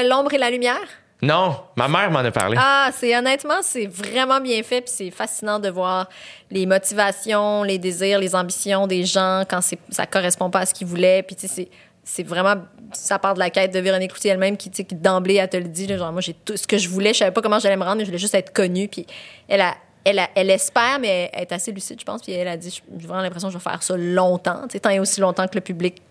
euh, 0.05 0.09
L'ombre 0.09 0.33
et 0.33 0.37
la 0.37 0.49
lumière? 0.49 0.77
Non, 1.23 1.55
ma 1.75 1.87
mère 1.87 2.09
m'en 2.09 2.19
a 2.19 2.31
parlé. 2.31 2.57
Ah, 2.59 2.89
c'est 2.95 3.15
honnêtement, 3.15 3.61
c'est 3.61 3.85
vraiment 3.85 4.41
bien 4.41 4.63
fait, 4.63 4.81
puis 4.81 4.91
c'est 4.93 5.11
fascinant 5.11 5.59
de 5.59 5.69
voir 5.69 6.09
les 6.49 6.65
motivations, 6.65 7.63
les 7.63 7.77
désirs, 7.77 8.17
les 8.19 8.33
ambitions 8.35 8.87
des 8.87 9.05
gens 9.05 9.43
quand 9.47 9.59
ça 9.89 10.05
correspond 10.07 10.49
pas 10.49 10.61
à 10.61 10.65
ce 10.65 10.73
qu'ils 10.73 10.87
voulaient. 10.87 11.21
Puis 11.21 11.35
tu 11.35 11.47
sais, 11.47 11.53
c'est, 11.53 11.69
c'est 12.13 12.23
vraiment, 12.23 12.55
ça 12.91 13.19
part 13.19 13.35
de 13.35 13.39
la 13.39 13.49
quête 13.49 13.73
de 13.73 13.79
Véronique 13.79 14.11
Cloutier 14.11 14.31
elle-même 14.31 14.57
qui, 14.57 14.69
qui 14.69 14.83
d'emblée, 14.95 15.35
elle 15.35 15.47
te 15.47 15.55
le 15.55 15.69
dit, 15.69 15.87
là, 15.87 15.97
genre 15.97 16.11
moi 16.11 16.19
j'ai 16.19 16.33
tout 16.33 16.57
ce 16.57 16.67
que 16.67 16.77
je 16.77 16.89
voulais, 16.89 17.13
je 17.13 17.19
savais 17.19 17.31
pas 17.31 17.41
comment 17.41 17.57
j'allais 17.59 17.77
me 17.77 17.83
rendre, 17.83 17.97
mais 17.97 18.03
je 18.03 18.09
voulais 18.09 18.17
juste 18.19 18.35
être 18.35 18.51
connue. 18.51 18.89
Puis 18.89 19.05
elle 19.47 19.61
a, 19.61 19.75
elle, 20.03 20.19
a- 20.19 20.29
elle 20.35 20.49
espère, 20.49 20.99
mais 20.99 21.29
elle 21.31 21.43
est 21.43 21.51
assez 21.53 21.71
lucide, 21.71 21.97
je 21.99 22.03
pense. 22.05 22.21
Puis 22.21 22.33
elle 22.33 22.49
a 22.49 22.57
dit, 22.57 22.81
j'ai 22.97 23.07
vraiment 23.07 23.21
l'impression 23.21 23.47
que 23.47 23.53
je 23.53 23.57
vais 23.57 23.63
faire 23.63 23.81
ça 23.81 23.95
longtemps, 23.95 24.67
tant 24.81 24.89
et 24.89 24.99
aussi 24.99 25.21
longtemps 25.21 25.47
que 25.47 25.55
le 25.55 25.61
public 25.61 26.01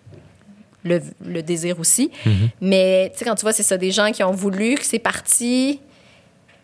le, 0.85 1.03
le 1.23 1.43
désir 1.43 1.79
aussi. 1.79 2.11
Mais 2.63 3.11
tu 3.13 3.19
sais, 3.19 3.25
quand 3.27 3.35
tu 3.35 3.43
vois, 3.43 3.53
c'est 3.53 3.63
ça, 3.63 3.77
des 3.77 3.91
gens 3.91 4.11
qui 4.13 4.23
ont 4.25 4.33
voulu, 4.33 4.77
que 4.77 4.85
c'est 4.87 4.99
parti, 4.99 5.81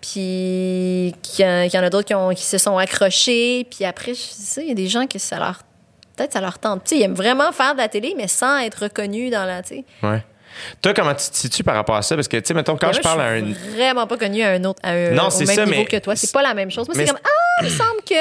puis 0.01 1.15
qu'il 1.23 1.45
y, 1.45 1.79
en 1.79 1.83
a 1.83 1.91
d'autres 1.91 2.07
qui, 2.31 2.37
qui 2.37 2.45
se 2.47 2.59
sont 2.59 2.79
accrochés, 2.79 3.67
puis 3.71 3.85
après, 3.85 4.15
je 4.15 4.21
sais, 4.23 4.63
il 4.63 4.69
y 4.69 4.73
a 4.73 4.75
des 4.75 4.87
gens 4.89 5.07
que 5.07 5.19
ça 5.19 5.39
leur. 5.39 5.61
Peut-être 6.17 6.33
ça 6.33 6.41
leur 6.41 6.59
tente. 6.59 6.85
Tu 6.85 6.91
sais, 6.91 6.97
ils 7.01 7.03
aiment 7.05 7.15
vraiment 7.15 7.53
faire 7.53 7.75
de 7.75 7.79
la 7.79 7.89
télé, 7.89 8.15
mais 8.17 8.27
sans 8.29 8.59
être 8.59 8.85
reconnus 8.85 9.31
dans 9.31 9.45
la. 9.45 9.63
Tu 9.63 9.69
sais. 9.69 9.85
Ouais. 10.03 10.25
Toi, 10.81 10.95
comment 10.95 11.15
tu 11.15 11.29
te 11.31 11.37
situes 11.37 11.63
par 11.63 11.75
rapport 11.75 11.97
à 11.97 12.03
ça? 12.03 12.15
Parce 12.15 12.29
que, 12.29 12.39
tu 12.39 12.47
sais, 12.47 12.55
mettons, 12.55 12.77
quand 12.77 12.91
je 12.93 13.01
parle 13.01 13.21
à 13.21 13.37
suis 13.39 13.45
un. 13.53 13.73
vraiment 13.75 14.07
pas 14.07 14.17
connue 14.17 14.43
à 14.43 14.51
un 14.53 14.65
autre, 14.65 14.81
à 14.83 14.93
un, 14.93 15.11
Non, 15.11 15.27
au 15.27 15.31
c'est 15.31 15.45
même 15.45 15.55
ça, 15.57 15.65
niveau 15.67 15.77
mais- 15.81 15.85
que 15.85 15.99
toi. 15.99 16.17
C'est 16.17 16.33
pas 16.33 16.43
la 16.43 16.55
même 16.55 16.71
chose. 16.71 16.89
Moi, 16.89 16.95
c'est 16.97 17.07
comme 17.07 17.19
ah, 17.23 17.63
il 17.63 17.65
me 17.67 17.71
semble 17.71 18.01
que 18.09 18.15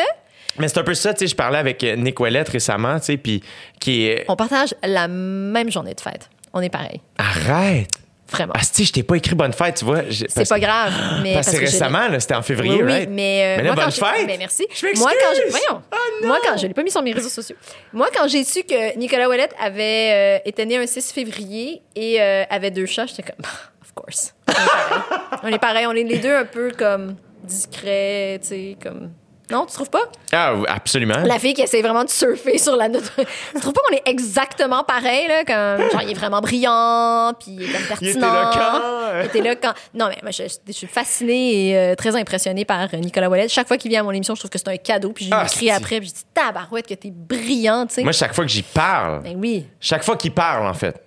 Mais 0.59 0.67
c'est 0.67 0.77
un 0.79 0.83
peu 0.83 0.93
ça, 0.93 1.13
tu 1.13 1.19
sais. 1.19 1.27
Je 1.27 1.35
parlais 1.35 1.57
avec 1.59 1.81
euh, 1.85 1.95
Nick 1.95 2.19
Ouellette 2.19 2.49
récemment, 2.49 2.99
tu 2.99 3.05
sais, 3.05 3.17
puis 3.17 3.41
qui 3.79 4.07
est. 4.07 4.25
on 4.27 4.35
partage 4.35 4.75
la 4.83 5.07
même 5.07 5.71
journée 5.71 5.93
de 5.93 6.01
fête. 6.01 6.29
On 6.53 6.61
est 6.61 6.69
pareil, 6.69 6.99
Arrête! 7.17 7.87
Vraiment. 8.29 8.53
Ah, 8.55 8.61
si, 8.63 8.85
je 8.85 8.93
t'ai 8.93 9.03
pas 9.03 9.15
écrit 9.15 9.35
bonne 9.35 9.53
fête, 9.53 9.75
tu 9.75 9.85
vois. 9.85 10.01
c'est 10.11 10.33
parce- 10.33 10.49
pas 10.49 10.59
grave, 10.59 10.93
mais 11.23 11.33
Parce 11.35 11.47
c'est 11.47 11.55
que 11.57 11.61
récemment, 11.61 12.07
c'était 12.19 12.35
en 12.35 12.41
février, 12.41 12.75
Oui, 12.77 12.83
oui, 12.83 12.91
right? 12.91 13.09
mais, 13.09 13.43
euh, 13.43 13.57
Mais 13.57 13.63
là, 13.63 13.73
moi, 13.73 13.75
quand 13.85 14.01
bonne 14.01 14.09
j'ai- 14.19 14.27
fête! 14.27 14.39
Merci. 14.39 14.67
Je! 14.73 14.99
Moi, 14.99 15.11
quand 15.19 15.49
voyons, 15.49 15.81
Ah, 15.91 15.95
non! 16.21 16.27
moi, 16.27 16.37
quand 16.43 16.57
je 16.57 16.67
l'ai 16.67 16.73
pas 16.73 16.83
mis 16.83 16.91
sur 16.91 17.01
mes 17.01 17.13
réseaux 17.13 17.29
sociaux. 17.29 17.55
Moi, 17.93 18.07
quand 18.15 18.27
j'ai 18.27 18.43
su 18.43 18.63
que 18.63 18.97
Nicolas 18.97 19.27
Ouellette 19.29 19.53
avait 19.59 20.39
euh, 20.43 20.49
été 20.49 20.65
né 20.65 20.77
un 20.77 20.85
6 20.87 21.11
février 21.11 21.81
et 21.95 22.21
euh, 22.21 22.43
avait 22.49 22.71
deux 22.71 22.85
chats, 22.85 23.05
j'étais 23.05 23.23
comme, 23.23 23.45
of 23.81 23.93
course. 23.93 24.33
On 24.47 24.51
est 24.53 24.55
pareil. 24.55 25.39
on 25.43 25.47
est 25.47 25.59
pareil. 25.59 25.85
On 25.87 25.91
est 25.93 26.03
les 26.03 26.17
deux 26.19 26.33
un 26.35 26.45
peu 26.45 26.71
comme 26.77 27.15
discrets, 27.43 28.39
tu 28.41 28.47
sais, 28.47 28.77
comme 28.81 29.11
Non, 29.51 29.65
tu 29.65 29.73
trouves 29.73 29.89
pas? 29.89 30.01
Ah, 30.31 30.53
absolument. 30.67 31.19
La 31.23 31.37
fille 31.37 31.53
qui 31.53 31.61
essaie 31.61 31.81
vraiment 31.81 32.03
de 32.03 32.09
surfer 32.09 32.57
sur 32.57 32.75
la 32.75 32.89
note. 32.89 33.03
tu 33.53 33.59
trouves 33.61 33.73
pas 33.73 33.81
qu'on 33.87 33.95
est 33.95 34.01
exactement 34.07 34.83
pareil, 34.83 35.27
là? 35.27 35.43
Comme, 35.45 35.89
genre, 35.91 36.01
il 36.01 36.11
est 36.11 36.15
vraiment 36.15 36.41
brillant, 36.41 37.31
puis 37.39 37.51
il 37.51 37.63
est 37.63 37.71
comme 37.71 37.83
pertinent. 37.83 38.09
Il 38.09 38.09
était 38.09 38.19
là 38.21 38.51
quand? 38.53 39.19
Il 39.21 39.25
était 39.27 39.41
là 39.41 39.55
quand. 39.55 39.73
Non, 39.93 40.07
mais 40.09 40.17
moi, 40.23 40.31
je, 40.31 40.43
je 40.67 40.71
suis 40.71 40.87
fascinée 40.87 41.69
et 41.69 41.77
euh, 41.77 41.95
très 41.95 42.15
impressionnée 42.15 42.65
par 42.65 42.87
Nicolas 42.95 43.29
Wallet. 43.29 43.47
Chaque 43.47 43.67
fois 43.67 43.77
qu'il 43.77 43.91
vient 43.91 44.01
à 44.01 44.03
mon 44.03 44.11
émission, 44.11 44.33
je 44.35 44.41
trouve 44.41 44.49
que 44.51 44.57
c'est 44.57 44.67
un 44.69 44.77
cadeau, 44.77 45.11
puis 45.11 45.25
je 45.25 45.29
lui 45.29 45.37
Ah, 45.39 45.45
écris 45.45 45.67
c'est- 45.67 45.71
après, 45.71 45.99
puis 45.99 46.09
je 46.09 46.13
dis, 46.15 46.23
tabarouette, 46.33 46.87
que 46.87 46.93
t'es 46.95 47.11
brillant, 47.11 47.85
tu 47.85 47.95
sais. 47.95 48.03
Moi, 48.03 48.11
chaque 48.13 48.33
fois 48.33 48.45
que 48.45 48.51
j'y 48.51 48.63
parle, 48.63 49.21
Ben 49.21 49.35
oui, 49.37 49.67
chaque 49.79 50.03
fois 50.03 50.15
qu'il 50.17 50.31
parle, 50.31 50.65
en 50.67 50.73
fait, 50.73 50.99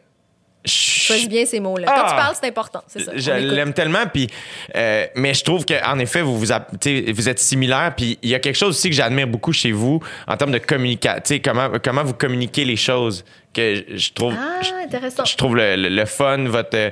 choisis 0.68 1.28
bien 1.28 1.44
ces 1.46 1.60
mots-là. 1.60 1.86
Ah! 1.90 2.00
Quand 2.02 2.08
tu 2.10 2.14
parles, 2.16 2.34
c'est 2.40 2.48
important, 2.48 2.82
c'est 2.86 3.00
ça. 3.00 3.12
Je 3.14 3.30
l'aime 3.30 3.72
tellement, 3.72 4.06
puis 4.12 4.28
euh, 4.76 5.06
mais 5.14 5.34
je 5.34 5.42
trouve 5.44 5.64
qu'en 5.64 5.98
effet, 5.98 6.22
vous 6.22 6.38
vous, 6.38 6.52
êtes 6.52 7.38
similaires, 7.38 7.92
puis 7.96 8.18
il 8.22 8.28
y 8.30 8.34
a 8.34 8.38
quelque 8.38 8.56
chose 8.56 8.70
aussi 8.76 8.90
que 8.90 8.94
j'admire 8.96 9.26
beaucoup 9.26 9.52
chez 9.52 9.72
vous 9.72 10.00
en 10.26 10.36
termes 10.36 10.52
de 10.52 10.58
communication, 10.58 11.38
comment, 11.44 11.70
comment 11.82 12.04
vous 12.04 12.14
communiquez 12.14 12.64
les 12.64 12.76
choses, 12.76 13.24
que 13.52 13.74
je, 13.90 13.96
je 13.96 14.12
trouve, 14.12 14.34
Ah, 14.38 14.60
intéressant. 14.84 15.24
je 15.24 15.36
trouve 15.36 15.56
le, 15.56 15.76
le- 15.76 15.88
le 15.88 16.04
fun, 16.04 16.44
votre... 16.44 16.76
euh, 16.76 16.90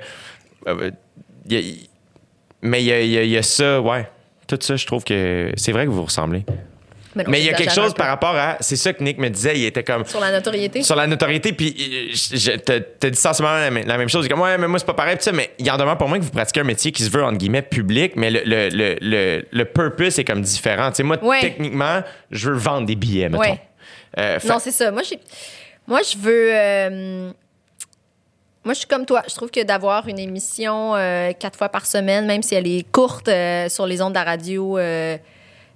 euh, 0.66 0.91
il 1.49 1.53
y 1.53 1.59
a- 1.59 1.74
mais 2.62 2.83
il 2.83 2.87
y 2.87 2.93
a, 3.18 3.22
y 3.24 3.37
a 3.37 3.43
ça, 3.43 3.81
ouais. 3.81 4.09
Tout 4.49 4.59
ça, 4.61 4.77
je 4.77 4.87
trouve 4.87 5.05
que 5.05 5.53
c'est 5.57 5.72
vrai 5.72 5.85
que 5.85 5.91
vous 5.91 5.97
vous 5.97 6.05
ressemblez. 6.05 6.45
Non, 7.25 7.31
Mais 7.31 7.41
il 7.41 7.47
y 7.47 7.51
a 7.51 7.55
quelque 7.55 7.73
chose 7.75 7.95
par 7.95 8.07
rapport 8.09 8.35
à... 8.37 8.57
C'est 8.61 8.77
ça 8.77 8.93
que 8.93 9.03
Nick 9.03 9.19
me 9.19 9.29
disait, 9.29 9.59
il 9.59 9.64
était 9.64 9.83
comme 9.83 10.05
Sur 10.05 10.21
la 10.21 10.31
notoriété? 10.33 10.83
sur 10.83 10.95
la 10.97 11.07
notoriété, 11.07 11.53
puis 11.53 11.75
euh, 11.79 12.14
je- 12.14 12.37
je- 12.37 12.57
t'as 12.57 13.11
dit 13.11 13.19
sensiblement 13.19 13.55
la, 13.55 13.71
même- 13.71 13.87
la 13.87 13.99
même 13.99 14.09
chose. 14.09 14.29
Comme, 14.29 14.41
ouais, 14.41 14.59
mais 14.59 14.69
moi, 14.69 14.79
c'est 14.79 14.85
pas 14.87 14.95
pareil, 14.95 15.17
pis 15.17 15.25
ça, 15.25 15.33
mais 15.33 15.51
il 15.59 15.71
en 15.71 15.77
demeure 15.77 15.99
pour 15.99 16.09
moi 16.09 16.19
que 16.19 16.25
vous 16.25 16.31
pratiquez 16.31 16.61
un 16.61 16.64
métier 16.64 16.93
qui 16.93 17.03
se 17.03 17.11
veut, 17.11 17.25
entre 17.25 17.39
guillemets, 17.39 17.62
public, 17.62 18.12
mais 18.17 18.31
le, 18.31 18.43
le, 18.45 18.69
le, 18.69 18.97
le, 19.01 19.45
le 19.51 19.64
purpose 19.64 20.19
est 20.19 20.25
comme 20.25 20.43
différent. 20.43 20.91
Tu 20.91 20.97
sais, 20.97 21.03
moi, 21.03 21.19
Ouais. 21.23 21.41
techniquement, 21.41 22.03
je 22.31 22.51
veux 22.51 22.57
vendre 22.57 22.87
des 22.87 22.97
billets, 22.97 23.29
mettons. 23.29 23.41
Ouais. 23.43 23.61
Euh, 24.19 24.39
Non, 24.45 24.59
c'est 24.59 24.71
ça. 24.71 24.91
Moi, 24.91 25.03
j'ai... 25.03 25.19
Moi, 25.87 26.01
je 26.03 26.17
veux. 26.19 26.49
euh, 26.53 27.31
Moi, 28.64 28.75
je 28.75 28.79
suis 28.81 28.89
comme 28.89 29.07
toi. 29.07 29.23
Je 29.29 29.35
trouve 29.37 29.51
que 29.51 29.62
d'avoir 29.62 30.09
une 30.09 30.19
émission 30.19 30.95
euh, 30.97 31.33
quatre 31.39 31.57
fois 31.57 31.69
par 31.69 31.87
semaine, 31.87 32.27
même 32.27 32.43
si 32.43 32.55
elle 32.57 32.67
est 32.67 32.85
courte 32.91 33.29
euh, 33.29 33.69
sur 33.69 33.87
les 33.87 34.03
ondes 34.03 34.12
de 34.12 34.19
la 34.19 34.25
radio, 34.25 34.79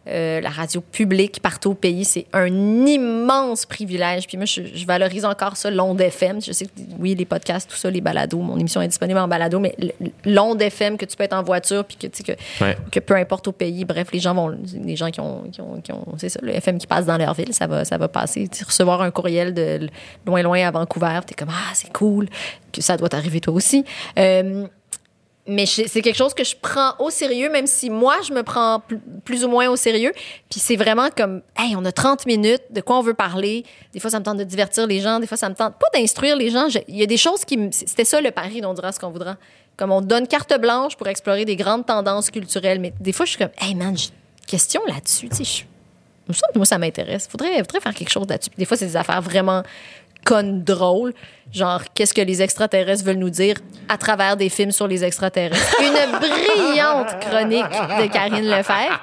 euh, 0.08 0.40
la 0.40 0.48
radio 0.50 0.80
publique 0.80 1.40
partout 1.42 1.70
au 1.70 1.74
pays, 1.74 2.04
c'est 2.04 2.26
un 2.32 2.46
immense 2.86 3.66
privilège. 3.66 4.26
Puis 4.26 4.36
moi, 4.36 4.46
je, 4.46 4.62
je 4.74 4.86
valorise 4.86 5.24
encore 5.24 5.56
ça, 5.56 5.70
l'onde 5.70 6.00
FM. 6.00 6.40
Je 6.42 6.52
sais 6.52 6.66
que, 6.66 6.70
oui, 6.98 7.14
les 7.14 7.24
podcasts, 7.26 7.68
tout 7.70 7.76
ça, 7.76 7.90
les 7.90 8.00
balados, 8.00 8.38
mon 8.38 8.56
émission 8.58 8.80
est 8.80 8.88
disponible 8.88 9.18
en 9.18 9.28
balado, 9.28 9.58
mais 9.60 9.74
l'onde 10.24 10.60
FM, 10.62 10.96
que 10.96 11.04
tu 11.04 11.16
peux 11.16 11.24
être 11.24 11.34
en 11.36 11.42
voiture, 11.42 11.84
puis 11.84 11.96
que, 11.96 12.06
tu 12.06 12.24
sais, 12.24 12.34
que, 12.34 12.64
Ouais. 12.64 12.76
que 12.90 12.98
peu 13.00 13.14
importe 13.14 13.48
au 13.48 13.52
pays, 13.52 13.84
bref, 13.84 14.08
les 14.12 14.20
gens 14.20 14.34
vont, 14.34 14.56
les 14.84 14.96
gens 14.96 15.10
qui 15.10 15.20
ont, 15.20 15.42
qui 15.52 15.60
ont, 15.60 15.80
qui 15.82 15.92
ont- 15.92 16.06
c'est 16.18 16.28
ça, 16.30 16.40
le 16.42 16.54
FM 16.56 16.78
qui 16.78 16.86
passe 16.86 17.04
dans 17.06 17.18
leur 17.18 17.34
ville, 17.34 17.52
ça 17.52 17.66
va, 17.66 17.84
ça 17.84 17.98
va 17.98 18.08
passer. 18.08 18.48
Tu 18.48 18.58
sais, 18.58 18.64
recevoir 18.64 19.02
un 19.02 19.10
courriel 19.10 19.52
de 19.54 19.88
loin, 20.26 20.42
loin 20.42 20.66
à 20.66 20.70
Vancouver, 20.70 21.20
t'es 21.26 21.34
comme, 21.34 21.50
ah, 21.50 21.70
c'est 21.74 21.92
cool, 21.92 22.28
que 22.72 22.80
ça 22.80 22.96
doit 22.96 23.08
t'arriver 23.08 23.40
toi 23.40 23.54
aussi. 23.54 23.84
Euh, 24.18 24.66
mais 25.50 25.66
c'est 25.66 26.00
quelque 26.02 26.16
chose 26.16 26.32
que 26.34 26.44
je 26.44 26.54
prends 26.60 26.94
au 26.98 27.10
sérieux, 27.10 27.50
même 27.50 27.66
si 27.66 27.90
moi, 27.90 28.16
je 28.26 28.32
me 28.32 28.42
prends 28.42 28.80
pl- 28.80 29.00
plus 29.24 29.44
ou 29.44 29.48
moins 29.48 29.68
au 29.68 29.76
sérieux. 29.76 30.12
Puis 30.50 30.60
c'est 30.60 30.76
vraiment 30.76 31.08
comme, 31.14 31.42
hey, 31.58 31.74
on 31.76 31.84
a 31.84 31.92
30 31.92 32.26
minutes, 32.26 32.62
de 32.70 32.80
quoi 32.80 32.98
on 32.98 33.02
veut 33.02 33.14
parler. 33.14 33.64
Des 33.92 34.00
fois, 34.00 34.10
ça 34.10 34.18
me 34.20 34.24
tente 34.24 34.38
de 34.38 34.44
divertir 34.44 34.86
les 34.86 35.00
gens, 35.00 35.18
des 35.20 35.26
fois, 35.26 35.36
ça 35.36 35.48
me 35.48 35.54
tente 35.54 35.74
pas 35.74 35.86
d'instruire 35.98 36.36
les 36.36 36.50
gens. 36.50 36.68
Il 36.88 36.96
y 36.96 37.02
a 37.02 37.06
des 37.06 37.16
choses 37.16 37.44
qui. 37.44 37.58
C'était 37.72 38.04
ça 38.04 38.20
le 38.20 38.30
pari, 38.30 38.60
on 38.64 38.74
dira 38.74 38.92
ce 38.92 38.98
qu'on 39.00 39.10
voudra. 39.10 39.36
Comme 39.76 39.92
on 39.92 40.00
donne 40.00 40.26
carte 40.26 40.58
blanche 40.60 40.96
pour 40.96 41.06
explorer 41.08 41.44
des 41.44 41.56
grandes 41.56 41.86
tendances 41.86 42.30
culturelles. 42.30 42.80
Mais 42.80 42.92
des 43.00 43.12
fois, 43.12 43.24
je 43.26 43.30
suis 43.30 43.38
comme, 43.38 43.52
hey 43.60 43.74
man, 43.74 43.96
j'ai 43.96 44.10
question 44.46 44.80
là-dessus. 44.86 45.28
Tu 45.30 45.44
sais, 45.44 45.44
je- 45.44 45.64
moi, 46.54 46.64
ça 46.64 46.78
m'intéresse. 46.78 47.26
Faudrait, 47.28 47.56
faudrait 47.58 47.80
faire 47.80 47.94
quelque 47.94 48.10
chose 48.10 48.26
là-dessus. 48.28 48.50
Des 48.56 48.64
fois, 48.64 48.76
c'est 48.76 48.86
des 48.86 48.96
affaires 48.96 49.20
vraiment 49.20 49.62
connes 50.24 50.62
drôles. 50.62 51.12
Genre, 51.52 51.82
qu'est-ce 51.94 52.14
que 52.14 52.20
les 52.20 52.42
extraterrestres 52.42 53.04
veulent 53.04 53.16
nous 53.16 53.30
dire 53.30 53.56
à 53.88 53.98
travers 53.98 54.36
des 54.36 54.48
films 54.48 54.70
sur 54.70 54.86
les 54.86 55.02
extraterrestres? 55.04 55.76
Une 55.80 56.18
brillante 56.18 57.18
chronique 57.20 57.64
de 57.64 58.06
Karine 58.12 58.48
Lefebvre. 58.48 59.00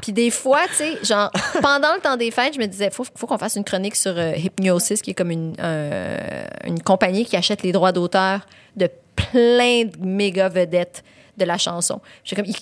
Puis 0.00 0.12
des 0.12 0.30
fois, 0.30 0.60
tu 0.68 0.74
sais, 0.76 0.98
genre, 1.04 1.30
pendant 1.60 1.92
le 1.94 2.00
temps 2.00 2.16
des 2.16 2.30
fêtes, 2.30 2.54
je 2.54 2.58
me 2.58 2.66
disais, 2.66 2.90
faut, 2.90 3.04
faut 3.14 3.26
qu'on 3.26 3.36
fasse 3.38 3.56
une 3.56 3.64
chronique 3.64 3.96
sur 3.96 4.14
euh, 4.16 4.32
Hypnosis, 4.36 5.02
qui 5.02 5.10
est 5.10 5.14
comme 5.14 5.30
une, 5.30 5.54
euh, 5.60 6.44
une 6.64 6.82
compagnie 6.82 7.26
qui 7.26 7.36
achète 7.36 7.62
les 7.62 7.72
droits 7.72 7.92
d'auteur 7.92 8.40
de 8.76 8.88
plein 9.14 9.84
de 9.84 9.92
méga 10.00 10.48
vedettes 10.48 11.04
de 11.36 11.44
la 11.44 11.58
chanson. 11.58 12.00
J'ai 12.24 12.36
comme, 12.36 12.46
il- 12.46 12.54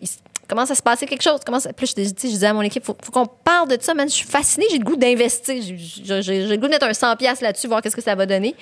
commence 0.51 0.71
à 0.71 0.75
se 0.75 0.83
passer 0.83 1.07
quelque 1.07 1.23
chose? 1.23 1.41
Commence 1.47 1.65
à- 1.67 1.73
Plus 1.73 1.91
je, 1.91 1.95
dis- 1.95 2.09
je 2.09 2.27
disais 2.29 2.47
à 2.49 2.53
mon 2.53 2.61
équipe, 2.63 2.85
faut, 2.85 2.97
faut 3.03 3.11
qu'on 3.13 3.25
parle 3.27 3.69
de 3.69 3.79
ça, 3.81 3.95
man. 3.95 4.09
Je 4.09 4.15
suis 4.15 4.27
fascinée, 4.27 4.67
j'ai 4.71 4.79
le 4.79 4.85
goût 4.85 4.97
d'investir. 4.97 5.63
J'ai 5.63 6.47
le 6.47 6.57
goût 6.57 6.67
de 6.67 6.73
mettre 6.73 6.87
un 6.87 6.91
100$ 6.93 7.17
piastres 7.17 7.43
là-dessus, 7.45 7.69
voir 7.69 7.81
qu'est-ce 7.81 7.97
que 7.97 8.03
ça 8.03 8.15
va 8.15 8.27
donner. 8.27 8.55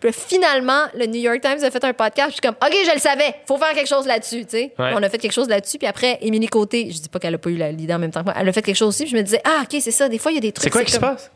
Puis 0.00 0.12
finalement, 0.12 0.82
le 0.94 1.06
New 1.06 1.20
York 1.20 1.40
Times 1.40 1.62
a 1.64 1.70
fait 1.70 1.82
un 1.84 1.92
podcast. 1.92 2.28
Je 2.28 2.32
suis 2.34 2.40
comme, 2.40 2.54
OK, 2.62 2.76
je 2.86 2.92
le 2.92 3.00
savais, 3.00 3.34
faut 3.46 3.56
faire 3.58 3.72
quelque 3.72 3.88
chose 3.88 4.06
là-dessus, 4.06 4.44
tu 4.44 4.50
sais. 4.50 4.72
Ouais. 4.78 4.92
On 4.94 5.02
a 5.02 5.08
fait 5.08 5.18
quelque 5.18 5.32
chose 5.32 5.48
là-dessus. 5.48 5.78
Puis 5.78 5.86
après, 5.88 6.18
Émilie 6.20 6.46
Côté, 6.48 6.90
je 6.90 7.00
dis 7.00 7.08
pas 7.08 7.18
qu'elle 7.18 7.34
a 7.34 7.38
pas 7.38 7.50
eu 7.50 7.56
la 7.56 7.72
l'idée 7.72 7.94
en 7.94 7.98
même 7.98 8.10
temps 8.12 8.20
que 8.20 8.26
moi, 8.26 8.34
elle 8.38 8.48
a 8.48 8.52
fait 8.52 8.62
quelque 8.62 8.76
chose 8.76 8.88
aussi. 8.90 9.04
Puis 9.04 9.12
je 9.12 9.16
me 9.16 9.22
disais, 9.22 9.40
ah, 9.44 9.62
OK, 9.64 9.80
c'est 9.80 9.90
ça. 9.90 10.08
Des 10.08 10.18
fois, 10.18 10.30
il 10.32 10.36
y 10.36 10.38
a 10.38 10.40
des 10.40 10.52
trucs. 10.52 10.64
C'est 10.64 10.70
quoi 10.70 10.84
qui 10.84 10.92
se 10.92 10.98
passe? 11.00 11.30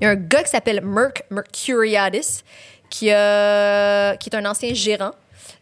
il 0.00 0.04
y 0.04 0.06
a 0.06 0.10
un 0.10 0.14
gars 0.14 0.42
qui 0.42 0.50
s'appelle 0.50 0.80
Merc 0.82 1.24
Mercuriadis, 1.30 2.42
qui, 2.88 3.06
qui 3.06 3.08
est 3.10 4.34
un 4.34 4.44
ancien 4.46 4.72
gérant 4.72 5.10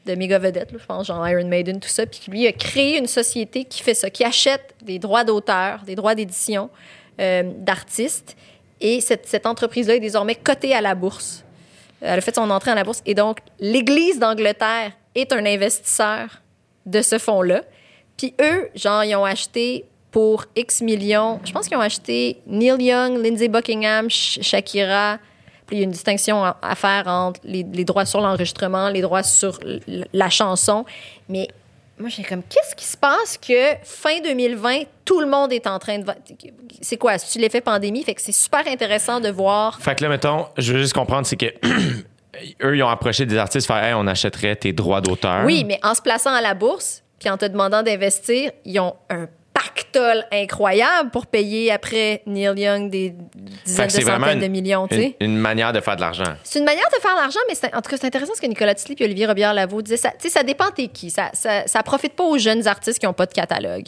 de 0.07 0.15
méga 0.15 0.39
vedettes, 0.39 0.71
je 0.73 0.85
pense, 0.85 1.07
genre 1.09 1.27
Iron 1.29 1.47
Maiden, 1.47 1.81
tout 1.81 1.89
ça, 1.89 2.07
puis 2.07 2.21
lui 2.29 2.47
a 2.47 2.53
créé 2.53 2.97
une 2.99 3.07
société 3.07 3.65
qui 3.65 3.83
fait 3.83 3.95
ça, 3.95 4.09
qui 4.09 4.25
achète 4.25 4.75
des 4.83 4.99
droits 4.99 5.25
d'auteur, 5.25 5.83
des 5.85 5.95
droits 5.95 6.15
d'édition 6.15 6.71
euh, 7.21 7.43
d'artistes. 7.59 8.37
Et 8.81 9.01
cette, 9.01 9.27
cette 9.27 9.47
entreprise-là 9.47 9.97
est 9.97 10.01
désormais 10.01 10.35
cotée 10.35 10.75
à 10.75 10.81
la 10.81 10.95
bourse. 10.95 11.45
Elle 12.01 12.19
a 12.19 12.21
fait 12.21 12.35
son 12.35 12.49
entrée 12.51 12.71
à 12.71 12.75
la 12.75 12.85
bourse. 12.85 13.03
Et 13.07 13.15
donc, 13.15 13.39
l'Église 13.59 14.19
d'Angleterre 14.19 14.93
est 15.15 15.33
un 15.33 15.45
investisseur 15.47 16.43
de 16.85 17.01
ce 17.03 17.19
fonds-là. 17.19 17.63
Puis 18.17 18.35
eux, 18.41 18.69
genre, 18.75 19.03
ils 19.03 19.17
ont 19.17 19.25
acheté 19.25 19.87
pour 20.11 20.45
X 20.55 20.83
millions. 20.83 21.41
Je 21.45 21.53
pense 21.53 21.69
qu'ils 21.69 21.77
ont 21.77 21.81
acheté 21.81 22.39
Neil 22.47 22.77
Young, 22.83 23.23
Lindsey 23.25 23.49
Buckingham, 23.49 24.09
Sh- 24.09 24.43
Shakira. 24.43 25.19
Puis 25.67 25.77
il 25.77 25.79
y 25.81 25.83
a 25.83 25.85
une 25.85 25.91
distinction 25.91 26.45
à 26.45 26.57
à 26.63 26.75
faire 26.75 27.07
entre 27.07 27.41
les, 27.45 27.65
les 27.65 27.85
droits 27.85 28.05
sur 28.05 28.21
l'enregistrement, 28.21 28.89
les 28.89 29.03
droits 29.03 29.23
sur 29.23 29.59
la 30.13 30.31
chanson. 30.31 30.85
Mais 31.29 31.49
moi, 31.99 32.11
j'ai 32.11 32.23
comme, 32.23 32.43
qu'est-ce 32.43 32.75
qui 32.75 32.85
se 32.85 32.97
passe 32.97 33.39
que 33.39 33.75
fin 33.83 34.21
2020, 34.21 34.83
tout 35.05 35.21
le 35.21 35.27
monde 35.27 35.53
est 35.53 35.67
en 35.67 35.79
train 35.79 35.99
de. 35.99 36.05
C'est 36.83 36.99
quoi? 36.99 37.17
C'est 37.17 37.39
l'effet 37.39 37.63
pandémie? 37.63 38.03
Fait 38.05 38.15
que 38.15 38.21
c'est 38.21 38.33
super 38.33 38.67
intéressant 38.67 39.21
de 39.21 39.31
voir. 39.31 39.81
Fait 39.81 39.95
que 39.95 40.03
là, 40.03 40.11
mettons, 40.11 40.47
je 40.59 40.75
veux 40.75 40.81
juste 40.81 40.93
comprendre, 40.93 41.27
c'est 41.27 41.37
que 41.37 41.47
eux, 42.63 42.77
ils 42.77 42.83
ont 42.83 42.89
approché 42.89 43.25
des 43.25 43.39
artistes, 43.39 43.67
faire, 43.67 43.83
hey, 43.83 43.95
on 43.95 44.07
achèterait 44.07 44.57
tes 44.57 44.73
droits 44.73 45.01
d'auteur. 45.01 45.45
Oui, 45.47 45.65
mais 45.65 45.79
en 45.83 45.95
se 45.95 46.03
plaçant 46.03 46.35
à 46.35 46.43
la 46.43 46.53
bourse, 46.53 47.03
puis 47.19 47.31
en 47.31 47.39
te 47.39 47.47
demandant 47.47 47.83
d'investir, 47.83 48.51
ils 48.67 48.79
ont 48.79 48.95
un 49.09 49.27
pactole 49.77 50.25
incroyable 50.33 51.11
pour 51.11 51.27
payer 51.27 51.71
après 51.71 52.23
Neil 52.27 52.59
Young 52.59 52.91
des 52.91 53.15
dizaines 53.65 53.87
de 53.87 53.93
centaines 53.93 54.39
une, 54.39 54.41
de 54.41 54.49
millions, 54.49 54.87
une, 54.91 55.13
une 55.21 55.37
manière 55.37 55.73
de 55.73 55.81
faire 55.81 55.97
de 55.97 56.01
l'argent. 56.01 56.25
C'est 56.43 56.59
une 56.59 56.65
manière 56.65 56.89
de 56.97 57.01
faire 57.01 57.15
l'argent, 57.15 57.41
mais 57.49 57.75
en 57.75 57.81
tout 57.83 57.91
cas, 57.91 57.97
c'est 57.99 58.07
intéressant 58.07 58.35
ce 58.35 58.41
que 58.41 58.47
Nicolas 58.47 58.75
Tisley 58.75 58.97
et 58.99 59.05
Olivier 59.05 59.27
Robillard-Lavaux 59.27 59.83
disaient. 59.83 59.97
Ça, 59.97 60.13
ça 60.19 60.43
dépend 60.43 60.71
t'es 60.75 60.89
qui. 60.89 61.11
Ça, 61.11 61.31
ça, 61.33 61.67
ça 61.67 61.83
profite 61.83 62.15
pas 62.15 62.25
aux 62.25 62.39
jeunes 62.39 62.67
artistes 62.67 62.99
qui 62.99 63.07
n'ont 63.07 63.13
pas 63.13 63.27
de 63.27 63.33
catalogue. 63.33 63.87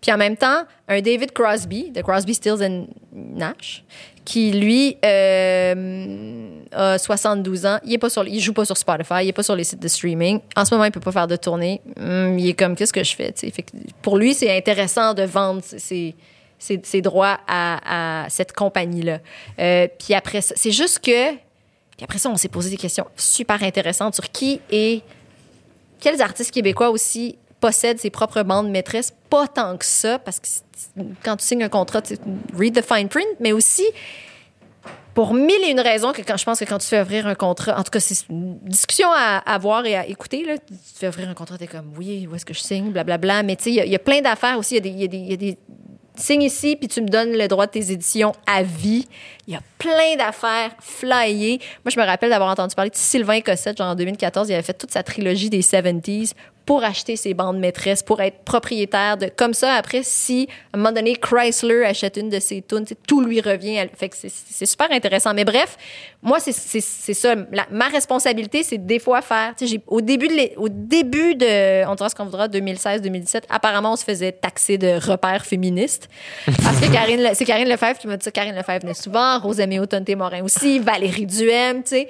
Puis 0.00 0.12
en 0.12 0.16
même 0.18 0.36
temps, 0.36 0.64
un 0.88 1.00
David 1.00 1.32
Crosby, 1.32 1.90
de 1.90 2.02
Crosby, 2.02 2.34
Stills 2.34 2.62
and 2.62 2.86
Nash, 3.12 3.84
qui 4.30 4.52
lui 4.52 4.96
euh, 5.04 6.60
a 6.70 6.98
72 6.98 7.66
ans, 7.66 7.80
il 7.84 7.94
est 7.94 7.98
pas 7.98 8.08
sur, 8.08 8.24
il 8.28 8.38
joue 8.38 8.52
pas 8.52 8.64
sur 8.64 8.76
Spotify, 8.76 9.24
il 9.24 9.28
est 9.28 9.32
pas 9.32 9.42
sur 9.42 9.56
les 9.56 9.64
sites 9.64 9.82
de 9.82 9.88
streaming. 9.88 10.38
En 10.54 10.64
ce 10.64 10.72
moment, 10.72 10.84
il 10.84 10.92
peut 10.92 11.00
pas 11.00 11.10
faire 11.10 11.26
de 11.26 11.34
tournée. 11.34 11.80
Hum, 11.98 12.38
il 12.38 12.48
est 12.48 12.54
comme 12.54 12.76
qu'est-ce 12.76 12.92
que 12.92 13.02
je 13.02 13.16
fais, 13.16 13.34
pour 14.02 14.18
lui, 14.18 14.32
c'est 14.34 14.56
intéressant 14.56 15.14
de 15.14 15.24
vendre 15.24 15.62
ses, 15.64 16.14
droits 17.00 17.40
à, 17.48 18.26
cette 18.28 18.52
compagnie-là. 18.52 19.18
Euh, 19.58 19.88
puis 19.98 20.14
après 20.14 20.42
c'est 20.42 20.70
juste 20.70 21.00
que 21.00 21.32
puis 21.32 22.04
après 22.04 22.18
ça, 22.18 22.30
on 22.30 22.36
s'est 22.36 22.48
posé 22.48 22.70
des 22.70 22.76
questions 22.76 23.06
super 23.16 23.60
intéressantes 23.64 24.14
sur 24.14 24.30
qui 24.30 24.60
et 24.70 25.02
quels 25.98 26.22
artistes 26.22 26.52
québécois 26.52 26.90
aussi 26.90 27.36
possèdent 27.60 27.98
ses 28.00 28.10
propres 28.10 28.42
bandes 28.42 28.70
maîtresses. 28.70 29.12
Pas 29.28 29.46
tant 29.46 29.76
que 29.76 29.84
ça, 29.84 30.18
parce 30.18 30.40
que 30.40 30.46
quand 31.24 31.36
tu 31.36 31.44
signes 31.46 31.62
un 31.62 31.68
contrat, 31.68 32.02
tu 32.02 32.16
read 32.56 32.74
the 32.74 32.82
fine 32.84 33.08
print, 33.08 33.26
mais 33.38 33.52
aussi 33.52 33.84
pour 35.14 35.34
mille 35.34 35.62
et 35.64 35.70
une 35.70 35.80
raisons 35.80 36.12
que 36.12 36.22
quand 36.22 36.36
je 36.36 36.44
pense 36.44 36.60
que 36.60 36.64
quand 36.64 36.78
tu 36.78 36.86
fais 36.86 37.00
ouvrir 37.02 37.26
un 37.26 37.34
contrat, 37.34 37.78
en 37.78 37.82
tout 37.82 37.90
cas, 37.90 38.00
c'est 38.00 38.28
une 38.30 38.58
discussion 38.60 39.08
à 39.12 39.38
avoir 39.38 39.84
et 39.84 39.96
à 39.96 40.06
écouter. 40.06 40.44
Là. 40.44 40.56
Tu 40.58 40.74
fais 40.94 41.08
ouvrir 41.08 41.28
un 41.28 41.34
contrat, 41.34 41.58
t'es 41.58 41.66
comme 41.66 41.92
oui, 41.98 42.28
où 42.30 42.34
est-ce 42.36 42.46
que 42.46 42.54
je 42.54 42.60
signe, 42.60 42.90
blablabla. 42.92 43.42
Mais 43.42 43.56
tu 43.56 43.64
sais, 43.64 43.70
il 43.72 43.90
y 43.90 43.94
a- 43.94 43.98
plein 43.98 44.20
d'affaires 44.20 44.56
aussi. 44.58 44.76
Il 44.76 44.86
y 44.86 45.04
a 45.04 45.08
des- 45.08 45.18
il 45.18 45.24
y 45.26 45.30
y 45.30 45.32
a 45.32 45.36
des 45.36 45.58
signe 46.16 46.42
ici, 46.42 46.76
puis 46.76 46.86
tu 46.86 47.00
me 47.00 47.08
donnes 47.08 47.32
le 47.32 47.48
droit 47.48 47.66
de 47.66 47.70
tes 47.72 47.92
éditions 47.92 48.32
à 48.46 48.62
vie. 48.62 49.08
Il 49.46 49.54
y 49.54 49.56
a 49.56 49.60
plein 49.78 50.16
d'affaires 50.18 50.70
flyées. 50.78 51.58
Moi, 51.84 51.90
je 51.94 51.98
me 51.98 52.04
rappelle 52.04 52.28
d'avoir 52.30 52.50
entendu 52.50 52.74
parler 52.74 52.90
de 52.90 52.96
Sylvain 52.96 53.40
Cossette, 53.40 53.78
genre 53.78 53.88
en 53.88 53.94
2014. 53.94 54.48
Il 54.48 54.52
avait 54.52 54.62
fait 54.62 54.74
toute 54.74 54.90
sa 54.90 55.02
trilogie 55.02 55.48
des 55.50 55.62
70s 55.62 56.34
pour 56.70 56.84
acheter 56.84 57.16
ses 57.16 57.34
bandes 57.34 57.58
maîtresses, 57.58 58.00
pour 58.00 58.20
être 58.20 58.44
propriétaire 58.44 59.16
de. 59.16 59.26
Comme 59.34 59.54
ça, 59.54 59.72
après, 59.74 60.02
si 60.04 60.46
à 60.72 60.76
un 60.76 60.78
moment 60.78 60.92
donné 60.92 61.16
Chrysler 61.16 61.82
achète 61.84 62.16
une 62.16 62.28
de 62.30 62.38
ses 62.38 62.62
tunes, 62.62 62.84
tout 63.08 63.20
lui 63.22 63.40
revient. 63.40 63.74
Elle- 63.74 63.90
Fait 63.96 64.08
que 64.08 64.14
c'est- 64.16 64.66
super 64.66 64.86
intéressant. 64.92 65.34
Mais 65.34 65.44
bref, 65.44 65.76
moi, 66.22 66.38
c'est- 66.38 66.52
ça. 66.52 67.34
La- 67.50 67.66
ma 67.72 67.88
responsabilité, 67.88 68.62
c'est 68.62 68.78
des 68.78 69.00
fois 69.00 69.20
faire. 69.20 69.52
Au 69.88 70.00
début 70.00 70.28
de, 70.28 70.32
l'é- 70.34 70.54
au 70.58 70.68
début 70.68 71.34
de, 71.34 71.84
on 71.88 71.96
dira 71.96 72.08
ce 72.08 72.14
qu'on 72.14 72.26
voudra, 72.26 72.46
2016-2017, 72.46 73.46
apparemment, 73.50 73.94
on 73.94 73.96
se 73.96 74.04
faisait 74.04 74.30
taxer 74.30 74.78
de 74.78 74.92
repères 75.10 75.44
féministes. 75.44 76.08
Parce 76.62 76.78
que 76.78 76.92
Karine, 76.92 77.30
c'est 77.34 77.44
Karine 77.46 77.68
Lefebvre 77.68 77.98
qui 77.98 78.06
m'a 78.06 78.16
dit 78.16 78.22
ça. 78.24 78.30
Karine 78.30 78.54
Lefebvre 78.54 78.82
venait 78.82 78.94
souvent, 78.94 79.40
Rosamé 79.40 79.80
Autonté 79.80 80.14
Morin 80.14 80.44
aussi, 80.44 80.78
Valérie 80.78 81.26
Duhem, 81.26 81.82
tu 81.82 81.88
sais. 81.90 82.08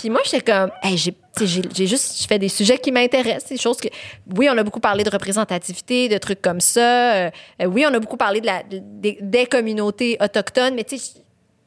Puis 0.00 0.10
moi, 0.10 0.20
j'étais 0.24 0.40
comme, 0.52 0.72
hey, 0.82 0.96
j'ai 0.96 1.14
j'ai 1.38 1.86
juste, 1.86 2.20
je 2.20 2.26
fais 2.26 2.38
des 2.38 2.48
sujets 2.48 2.78
qui 2.78 2.92
m'intéressent, 2.92 3.48
des 3.48 3.56
choses 3.56 3.78
que, 3.78 3.88
oui, 4.36 4.48
on 4.50 4.58
a 4.58 4.62
beaucoup 4.62 4.80
parlé 4.80 5.04
de 5.04 5.10
représentativité, 5.10 6.08
de 6.08 6.18
trucs 6.18 6.42
comme 6.42 6.60
ça. 6.60 7.14
Euh, 7.14 7.30
euh, 7.62 7.66
oui, 7.66 7.84
on 7.88 7.94
a 7.94 7.98
beaucoup 7.98 8.16
parlé 8.16 8.40
de 8.40 8.46
la, 8.46 8.62
des, 8.68 9.18
des 9.20 9.46
communautés 9.46 10.16
autochtones, 10.20 10.74
mais 10.74 10.84
tu 10.84 10.98
sais, 10.98 11.20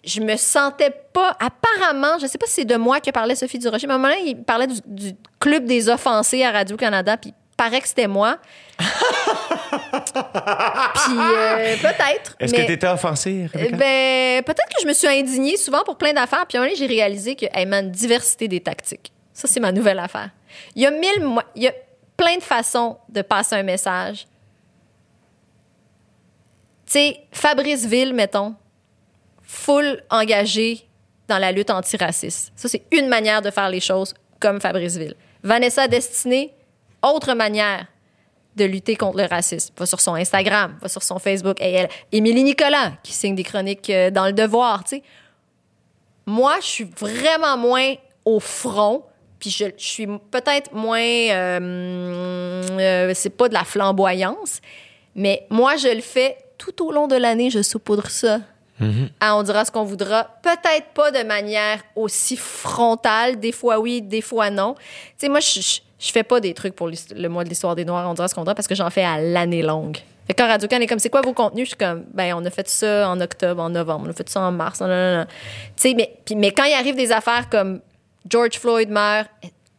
je 0.03 0.19
me 0.19 0.35
sentais 0.35 0.93
pas. 1.13 1.37
Apparemment, 1.39 2.19
je 2.21 2.27
sais 2.27 2.37
pas 2.37 2.45
si 2.45 2.53
c'est 2.53 2.65
de 2.65 2.75
moi 2.75 2.99
que 2.99 3.09
parlait 3.11 3.35
Sophie 3.35 3.57
Durocher, 3.59 3.87
mais 3.87 3.93
à 3.93 3.95
un 3.95 3.99
moment, 3.99 4.15
il 4.25 4.35
parlait 4.43 4.67
du, 4.67 4.79
du 4.85 5.13
club 5.39 5.65
des 5.65 5.89
offensés 5.89 6.43
à 6.43 6.51
Radio-Canada, 6.51 7.17
puis 7.17 7.33
paraît 7.55 7.81
que 7.81 7.87
c'était 7.87 8.07
moi. 8.07 8.37
puis 8.79 8.87
euh, 11.17 11.77
peut-être. 11.77 12.35
Est-ce 12.39 12.53
que 12.53 12.65
tu 12.65 12.71
étais 12.73 12.87
offensée, 12.87 13.47
Rebecca? 13.53 13.77
ben, 13.77 14.43
peut-être 14.43 14.75
que 14.75 14.81
je 14.81 14.87
me 14.87 14.93
suis 14.93 15.07
indignée 15.07 15.55
souvent 15.57 15.83
pour 15.83 15.97
plein 15.97 16.13
d'affaires. 16.13 16.45
Puis 16.47 16.57
à 16.57 16.61
un 16.61 16.63
moment 16.63 16.73
donné, 16.73 16.87
j'ai 16.87 16.93
réalisé 16.93 17.35
que, 17.35 17.45
hey 17.53 17.65
man, 17.65 17.89
diversité 17.89 18.47
des 18.47 18.59
tactiques. 18.59 19.12
Ça, 19.33 19.47
c'est 19.47 19.59
ma 19.59 19.71
nouvelle 19.71 19.99
affaire. 19.99 20.29
Il 20.75 20.81
y 20.81 20.85
a 20.85 20.91
mille, 20.91 21.39
il 21.55 21.63
y 21.63 21.67
a 21.67 21.73
plein 22.15 22.37
de 22.37 22.43
façons 22.43 22.97
de 23.09 23.21
passer 23.21 23.55
un 23.55 23.63
message. 23.63 24.27
Tu 26.85 26.93
sais, 26.93 27.19
Fabrice 27.31 27.85
Ville, 27.85 28.13
mettons, 28.13 28.55
full 29.41 30.03
engagé 30.09 30.87
dans 31.27 31.37
la 31.37 31.51
lutte 31.51 31.69
antiraciste. 31.69 32.51
Ça, 32.55 32.67
c'est 32.69 32.83
une 32.91 33.07
manière 33.07 33.41
de 33.41 33.49
faire 33.49 33.69
les 33.69 33.79
choses 33.79 34.13
comme 34.39 34.61
Fabrice 34.61 34.97
Ville. 34.97 35.15
Vanessa 35.41 35.87
Destinée, 35.87 36.53
autre 37.01 37.33
manière 37.33 37.87
de 38.55 38.65
lutter 38.65 38.95
contre 38.95 39.17
le 39.17 39.25
racisme. 39.25 39.73
Va 39.77 39.85
sur 39.85 39.99
son 39.99 40.13
Instagram, 40.13 40.77
va 40.81 40.87
sur 40.87 41.03
son 41.03 41.19
Facebook. 41.19 41.57
Et 41.59 41.71
elle, 41.71 41.89
Émilie 42.11 42.43
Nicolas, 42.43 42.93
qui 43.03 43.11
signe 43.13 43.35
des 43.35 43.43
chroniques 43.43 43.89
euh, 43.89 44.11
dans 44.11 44.25
Le 44.25 44.33
Devoir, 44.33 44.83
tu 44.83 44.97
sais. 44.97 45.03
Moi, 46.25 46.55
je 46.61 46.67
suis 46.67 46.83
vraiment 46.83 47.57
moins 47.57 47.95
au 48.23 48.39
front, 48.39 49.03
puis 49.43 49.49
je, 49.51 49.65
je 49.77 49.85
suis 49.85 50.07
peut-être 50.07 50.71
moins... 50.73 51.01
euh, 51.01 52.63
euh, 52.79 53.11
c'est 53.13 53.29
pas 53.29 53.49
de 53.49 53.53
la 53.53 53.65
flamboyance, 53.65 54.61
mais 55.15 55.45
moi, 55.49 55.75
je 55.75 55.93
le 55.93 55.99
fais 56.01 56.37
tout 56.57 56.85
au 56.85 56.93
long 56.93 57.07
de 57.07 57.17
l'année, 57.17 57.49
je 57.49 57.61
saupoudre 57.61 58.09
ça. 58.09 58.39
Ah, 59.19 59.35
on 59.35 59.43
dira 59.43 59.65
ce 59.65 59.71
qu'on 59.71 59.83
voudra. 59.83 60.29
Peut-être 60.41 60.87
pas 60.93 61.11
de 61.11 61.23
manière 61.23 61.81
aussi 61.95 62.37
frontale. 62.37 63.39
Des 63.39 63.51
fois 63.51 63.79
oui, 63.79 64.01
des 64.01 64.21
fois 64.21 64.49
non. 64.49 64.75
Tu 64.75 64.81
sais, 65.17 65.29
moi, 65.29 65.39
je, 65.41 65.59
je, 65.61 65.79
je 65.99 66.11
fais 66.11 66.23
pas 66.23 66.39
des 66.39 66.53
trucs 66.53 66.75
pour 66.75 66.87
le 66.89 67.27
mois 67.27 67.43
de 67.43 67.49
l'histoire 67.49 67.75
des 67.75 67.83
Noirs, 67.85 68.09
on 68.09 68.13
dira 68.13 68.27
ce 68.29 68.35
qu'on 68.35 68.41
voudra, 68.41 68.55
parce 68.55 68.67
que 68.67 68.75
j'en 68.75 68.89
fais 68.89 69.03
à 69.03 69.19
l'année 69.19 69.61
longue. 69.61 69.97
Fait 70.27 70.33
que 70.33 70.41
quand 70.41 70.47
Radio-Can 70.47 70.79
est 70.79 70.87
comme, 70.87 70.99
c'est 70.99 71.09
quoi 71.09 71.21
vos 71.21 71.33
contenus? 71.33 71.65
Je 71.65 71.69
suis 71.71 71.77
comme, 71.77 72.05
ben, 72.13 72.33
on 72.35 72.45
a 72.45 72.49
fait 72.49 72.67
ça 72.69 73.09
en 73.09 73.19
octobre, 73.19 73.61
en 73.61 73.69
novembre, 73.69 74.05
on 74.07 74.09
a 74.09 74.13
fait 74.13 74.27
ça 74.29 74.39
en 74.41 74.51
mars. 74.53 74.79
Tu 74.79 74.85
sais, 75.75 75.93
mais, 75.95 76.15
puis- 76.25 76.35
mais 76.35 76.51
quand 76.51 76.63
il 76.63 76.73
arrive 76.73 76.95
des 76.95 77.11
affaires 77.11 77.49
comme 77.49 77.81
George 78.29 78.57
Floyd 78.59 78.89
meurt, 78.89 79.29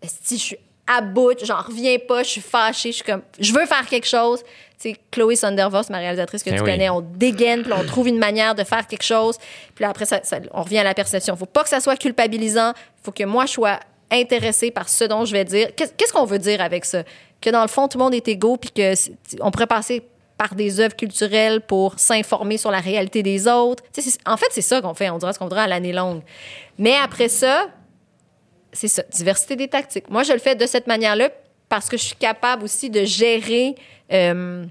si 0.02 0.36
je 0.38 0.42
suis 0.42 0.56
à 0.86 1.00
bout, 1.00 1.36
j'en 1.44 1.62
reviens 1.62 1.96
pas, 1.98 2.22
je 2.22 2.28
suis 2.28 2.40
fâchée, 2.42 2.90
je 2.92 2.96
suis 2.96 3.04
comme, 3.04 3.22
je 3.40 3.52
veux 3.54 3.64
faire 3.66 3.86
quelque 3.86 4.06
chose. 4.06 4.42
Tu 4.78 4.90
sais, 4.90 4.96
Chloé 5.10 5.34
Sondervoss, 5.36 5.88
ma 5.88 5.98
réalisatrice 5.98 6.42
que 6.42 6.50
Eh 6.50 6.56
tu 6.56 6.60
oui. 6.62 6.70
connais, 6.72 6.90
on 6.90 7.00
dégaine, 7.00 7.62
puis 7.62 7.72
on 7.72 7.84
trouve 7.86 8.08
une 8.08 8.18
manière 8.18 8.54
de 8.54 8.64
faire 8.64 8.86
quelque 8.86 9.02
chose. 9.04 9.38
Puis 9.74 9.82
là, 9.82 9.88
après, 9.90 10.04
ça, 10.04 10.20
ça- 10.24 10.40
on 10.52 10.62
revient 10.62 10.78
à 10.78 10.84
la 10.84 10.92
perception. 10.94 11.36
faut 11.36 11.46
pas 11.46 11.62
que 11.62 11.70
ça 11.70 11.80
soit 11.80 11.96
culpabilisant. 11.96 12.72
faut 13.02 13.12
que 13.12 13.24
moi, 13.24 13.46
je 13.46 13.52
sois 13.52 13.80
intéressée 14.10 14.70
par 14.70 14.88
ce 14.90 15.04
dont 15.04 15.24
je 15.24 15.32
vais 15.32 15.44
dire. 15.44 15.74
Qu'est- 15.74 15.96
Qu'est-ce 15.96 16.12
qu'on 16.12 16.24
veut 16.26 16.38
dire 16.38 16.60
avec 16.60 16.84
ça? 16.84 17.02
Que 17.40 17.48
dans 17.50 17.62
le 17.62 17.68
fond, 17.68 17.88
tout 17.88 17.96
le 17.98 18.04
monde 18.04 18.14
est 18.14 18.28
égaux, 18.28 18.56
puis 18.58 18.70
que 18.70 18.92
on 19.40 19.50
pourrait 19.50 19.66
passer 19.66 20.02
par 20.36 20.54
des 20.54 20.80
œuvres 20.80 20.96
culturelles 20.96 21.60
pour 21.62 21.98
s'informer 21.98 22.58
sur 22.58 22.70
la 22.70 22.80
réalité 22.80 23.22
des 23.22 23.46
autres. 23.48 23.82
Tu 23.92 24.02
sais, 24.02 24.10
c'est- 24.10 24.28
en 24.28 24.36
fait, 24.36 24.46
c'est 24.50 24.60
ça 24.62 24.82
qu'on 24.82 24.92
fait. 24.94 25.08
On 25.08 25.16
dira 25.18 25.32
ce 25.32 25.38
qu'on 25.38 25.46
voudra 25.46 25.62
à 25.62 25.66
l'année 25.66 25.92
longue. 25.92 26.22
Mais 26.78 26.94
après 27.02 27.28
ça, 27.28 27.68
c'est 28.74 28.88
ça, 28.88 29.02
diversité 29.10 29.56
des 29.56 29.68
tactiques. 29.68 30.10
Moi, 30.10 30.22
je 30.24 30.32
le 30.32 30.38
fais 30.38 30.54
de 30.54 30.66
cette 30.66 30.86
manière-là 30.86 31.30
parce 31.68 31.88
que 31.88 31.96
je 31.96 32.02
suis 32.02 32.16
capable 32.16 32.64
aussi 32.64 32.90
de 32.90 33.04
gérer, 33.04 33.74
euh, 34.12 34.64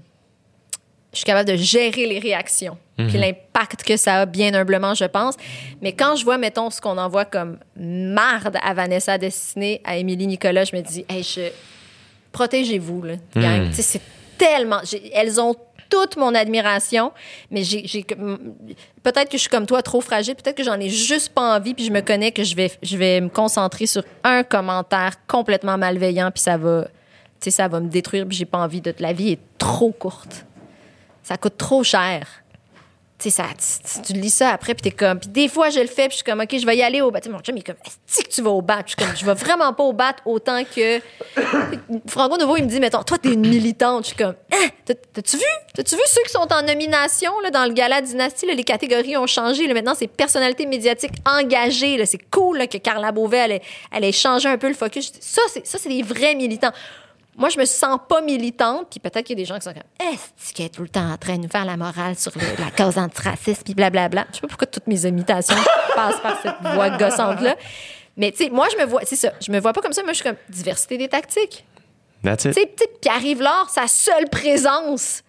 je 1.12 1.16
suis 1.16 1.24
capable 1.24 1.48
de 1.48 1.56
gérer 1.56 2.06
les 2.06 2.18
réactions, 2.18 2.78
puis 2.96 3.18
l'impact 3.18 3.82
que 3.82 3.96
ça 3.96 4.20
a, 4.20 4.26
bien 4.26 4.54
humblement, 4.54 4.94
je 4.94 5.04
pense. 5.04 5.34
Mais 5.82 5.92
quand 5.92 6.14
je 6.14 6.24
vois, 6.24 6.38
mettons, 6.38 6.70
ce 6.70 6.80
qu'on 6.80 6.96
envoie 6.96 7.24
comme 7.24 7.58
marde 7.76 8.56
à 8.62 8.72
Vanessa 8.74 9.18
Destiné, 9.18 9.80
à 9.84 9.96
Émilie 9.96 10.28
Nicolas, 10.28 10.64
je 10.64 10.76
me 10.76 10.82
dis, 10.82 11.04
hey, 11.08 11.24
je... 11.24 11.50
protégez-vous, 12.30 13.02
là, 13.02 13.14
sais, 13.72 13.82
c'est 13.82 14.02
tellement... 14.38 14.80
Elles 15.12 15.40
ont 15.40 15.56
toute 15.90 16.16
mon 16.16 16.34
admiration, 16.34 17.12
mais 17.50 17.62
j'ai, 17.62 18.04
peut-être 19.02 19.28
que 19.30 19.36
je 19.36 19.42
suis 19.42 19.50
comme 19.50 19.66
toi 19.66 19.82
trop 19.82 20.00
fragile, 20.00 20.34
peut-être 20.34 20.56
que 20.56 20.64
j'en 20.64 20.78
ai 20.78 20.88
juste 20.88 21.30
pas 21.30 21.56
envie, 21.56 21.74
puis 21.74 21.84
je 21.84 21.92
me 21.92 22.00
connais 22.00 22.32
que 22.32 22.44
je 22.44 22.54
vais, 22.54 22.70
je 22.82 22.96
vais 22.96 23.20
me 23.20 23.28
concentrer 23.28 23.86
sur 23.86 24.02
un 24.22 24.42
commentaire 24.42 25.14
complètement 25.26 25.78
malveillant, 25.78 26.30
puis 26.30 26.42
ça 26.42 26.56
va, 26.56 26.86
ça 27.40 27.68
va 27.68 27.80
me 27.80 27.88
détruire, 27.88 28.26
puis 28.26 28.36
j'ai 28.36 28.44
pas 28.44 28.58
envie 28.58 28.80
de. 28.80 28.94
La 28.98 29.12
vie 29.12 29.32
est 29.32 29.40
trop 29.58 29.92
courte, 29.92 30.46
ça 31.22 31.36
coûte 31.36 31.56
trop 31.56 31.82
cher. 31.82 32.43
Tu 33.16 33.30
sais, 33.30 33.42
tu, 34.04 34.12
lis 34.12 34.28
ça 34.30 34.50
après, 34.50 34.74
puis 34.74 34.82
t'es 34.82 34.90
comme. 34.90 35.20
Puis 35.20 35.28
des 35.28 35.48
fois, 35.48 35.70
je 35.70 35.78
le 35.78 35.86
fais, 35.86 36.08
puis 36.08 36.10
je 36.10 36.16
suis 36.16 36.24
comme, 36.24 36.40
OK, 36.40 36.58
je 36.58 36.66
vais 36.66 36.76
y 36.76 36.82
aller 36.82 37.00
au 37.00 37.10
bat. 37.12 37.20
Mon 37.30 37.38
chum, 37.38 37.56
il 37.56 37.60
est 37.60 37.62
comme, 37.62 37.76
est-ce 37.86 38.22
que 38.22 38.28
tu 38.28 38.42
vas 38.42 38.50
au 38.50 38.60
bat? 38.60 38.80
Je 38.84 38.90
suis 38.90 38.96
comme, 38.96 39.16
je 39.16 39.24
vais 39.24 39.34
vraiment 39.34 39.72
pas 39.72 39.84
au 39.84 39.92
bat 39.92 40.16
autant 40.26 40.62
que. 40.64 41.00
Franco 42.08 42.36
Nouveau, 42.36 42.56
il 42.56 42.64
me 42.64 42.68
dit, 42.68 42.80
mettons, 42.80 43.02
toi, 43.04 43.16
t'es 43.16 43.32
une 43.32 43.46
militante. 43.48 44.02
Je 44.04 44.08
suis 44.08 44.16
comme, 44.16 44.34
t'as- 44.84 44.94
t'as-tu 44.94 45.36
vu? 45.36 45.42
T'as-tu 45.74 45.94
vu 45.94 46.02
ceux 46.06 46.22
qui 46.24 46.32
sont 46.32 46.52
en 46.52 46.62
nomination 46.62 47.32
là, 47.40 47.50
dans 47.50 47.64
le 47.66 47.72
gala 47.72 48.02
Dynastie? 48.02 48.46
là, 48.46 48.54
les 48.54 48.64
catégories 48.64 49.16
ont 49.16 49.28
changé. 49.28 49.66
là. 49.68 49.74
maintenant, 49.74 49.94
c'est 49.96 50.08
personnalité 50.08 50.66
médiatique 50.66 51.12
engagée. 51.24 52.04
C'est 52.06 52.30
cool 52.30 52.58
là, 52.58 52.66
que 52.66 52.78
Carla 52.78 53.12
Beauvais, 53.12 53.38
elle 53.38 53.52
ait, 53.52 53.62
elle 53.92 54.04
ait 54.04 54.12
changé 54.12 54.48
un 54.48 54.58
peu 54.58 54.68
le 54.68 54.74
focus. 54.74 55.12
Ça, 55.20 55.42
c'est 55.48 55.88
des 55.88 56.02
vrais 56.02 56.34
militants. 56.34 56.72
Moi, 57.36 57.48
je 57.48 57.58
me 57.58 57.64
sens 57.64 57.98
pas 58.08 58.20
militante, 58.20 58.86
puis 58.90 59.00
peut-être 59.00 59.26
qu'il 59.26 59.36
y 59.38 59.42
a 59.42 59.44
des 59.44 59.48
gens 59.48 59.56
qui 59.56 59.62
sont 59.62 59.72
comme 59.72 59.82
Est-ce 60.12 60.52
qu'elle 60.54 60.66
est 60.66 60.68
tout 60.68 60.82
le 60.82 60.88
temps 60.88 61.10
en 61.12 61.16
train 61.16 61.36
de 61.36 61.42
nous 61.42 61.48
faire 61.48 61.64
la 61.64 61.76
morale 61.76 62.16
sur 62.16 62.30
le- 62.36 62.62
la 62.64 62.70
cause 62.70 62.96
antiraciste, 62.98 63.64
puis 63.64 63.74
blablabla? 63.74 64.26
Je 64.30 64.36
sais 64.36 64.40
pas 64.42 64.48
pourquoi 64.48 64.66
toutes 64.68 64.86
mes 64.86 65.04
imitations 65.06 65.56
passent 65.96 66.20
par 66.20 66.40
cette 66.42 66.74
voix 66.74 66.90
gossante-là. 66.90 67.56
Mais 68.16 68.30
tu 68.30 68.44
sais, 68.44 68.50
moi, 68.50 68.68
je 68.72 68.80
me 68.80 68.86
vois, 68.88 69.00
c'est 69.04 69.16
ça, 69.16 69.32
je 69.44 69.50
me 69.50 69.58
vois 69.58 69.72
pas 69.72 69.80
comme 69.80 69.92
ça, 69.92 70.02
moi, 70.04 70.12
je 70.12 70.18
suis 70.20 70.24
comme 70.24 70.36
diversité 70.48 70.96
des 70.96 71.08
tactiques. 71.08 71.64
That's 72.22 72.44
it. 72.44 72.54
Tu 72.54 72.60
sais, 72.60 72.66
tu 72.76 72.84
sais, 72.84 72.90
Pierre-Yves 73.00 73.42
Laure, 73.42 73.68
sa 73.68 73.88
seule 73.88 74.28
présence 74.30 75.22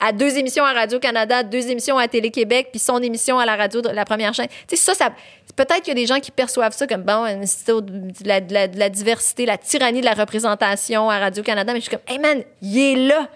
à 0.00 0.12
deux 0.12 0.36
émissions 0.38 0.64
à 0.64 0.72
Radio-Canada, 0.72 1.42
deux 1.44 1.68
émissions 1.70 1.96
à 1.98 2.08
Télé-Québec, 2.08 2.68
puis 2.72 2.80
son 2.80 2.98
émission 3.02 3.38
à 3.38 3.46
la 3.46 3.54
radio 3.56 3.80
de 3.82 3.88
la 3.88 4.04
première 4.04 4.32
chaîne. 4.34 4.48
Tu 4.66 4.76
sais, 4.76 4.76
ça, 4.76 4.94
ça 4.94 5.10
peut-être 5.56 5.82
qu'il 5.82 5.88
y 5.88 5.90
a 5.92 6.00
des 6.00 6.06
gens 6.06 6.20
qui 6.20 6.30
perçoivent 6.30 6.72
ça 6.74 6.86
comme, 6.86 7.02
bon, 7.02 7.24
de 7.24 8.28
la, 8.28 8.40
de 8.40 8.52
la- 8.54 8.68
de 8.68 8.78
la 8.78 8.88
diversité, 8.88 9.46
la 9.46 9.58
tyrannie 9.58 10.00
de 10.00 10.06
la 10.06 10.14
représentation 10.14 11.10
à 11.10 11.18
Radio-Canada, 11.18 11.72
mais 11.72 11.80
je 11.80 11.84
suis 11.88 11.90
comme, 11.90 12.04
hey 12.08 12.18
man, 12.18 12.42
il 12.60 12.78
est 12.78 12.96
là. 13.08 13.28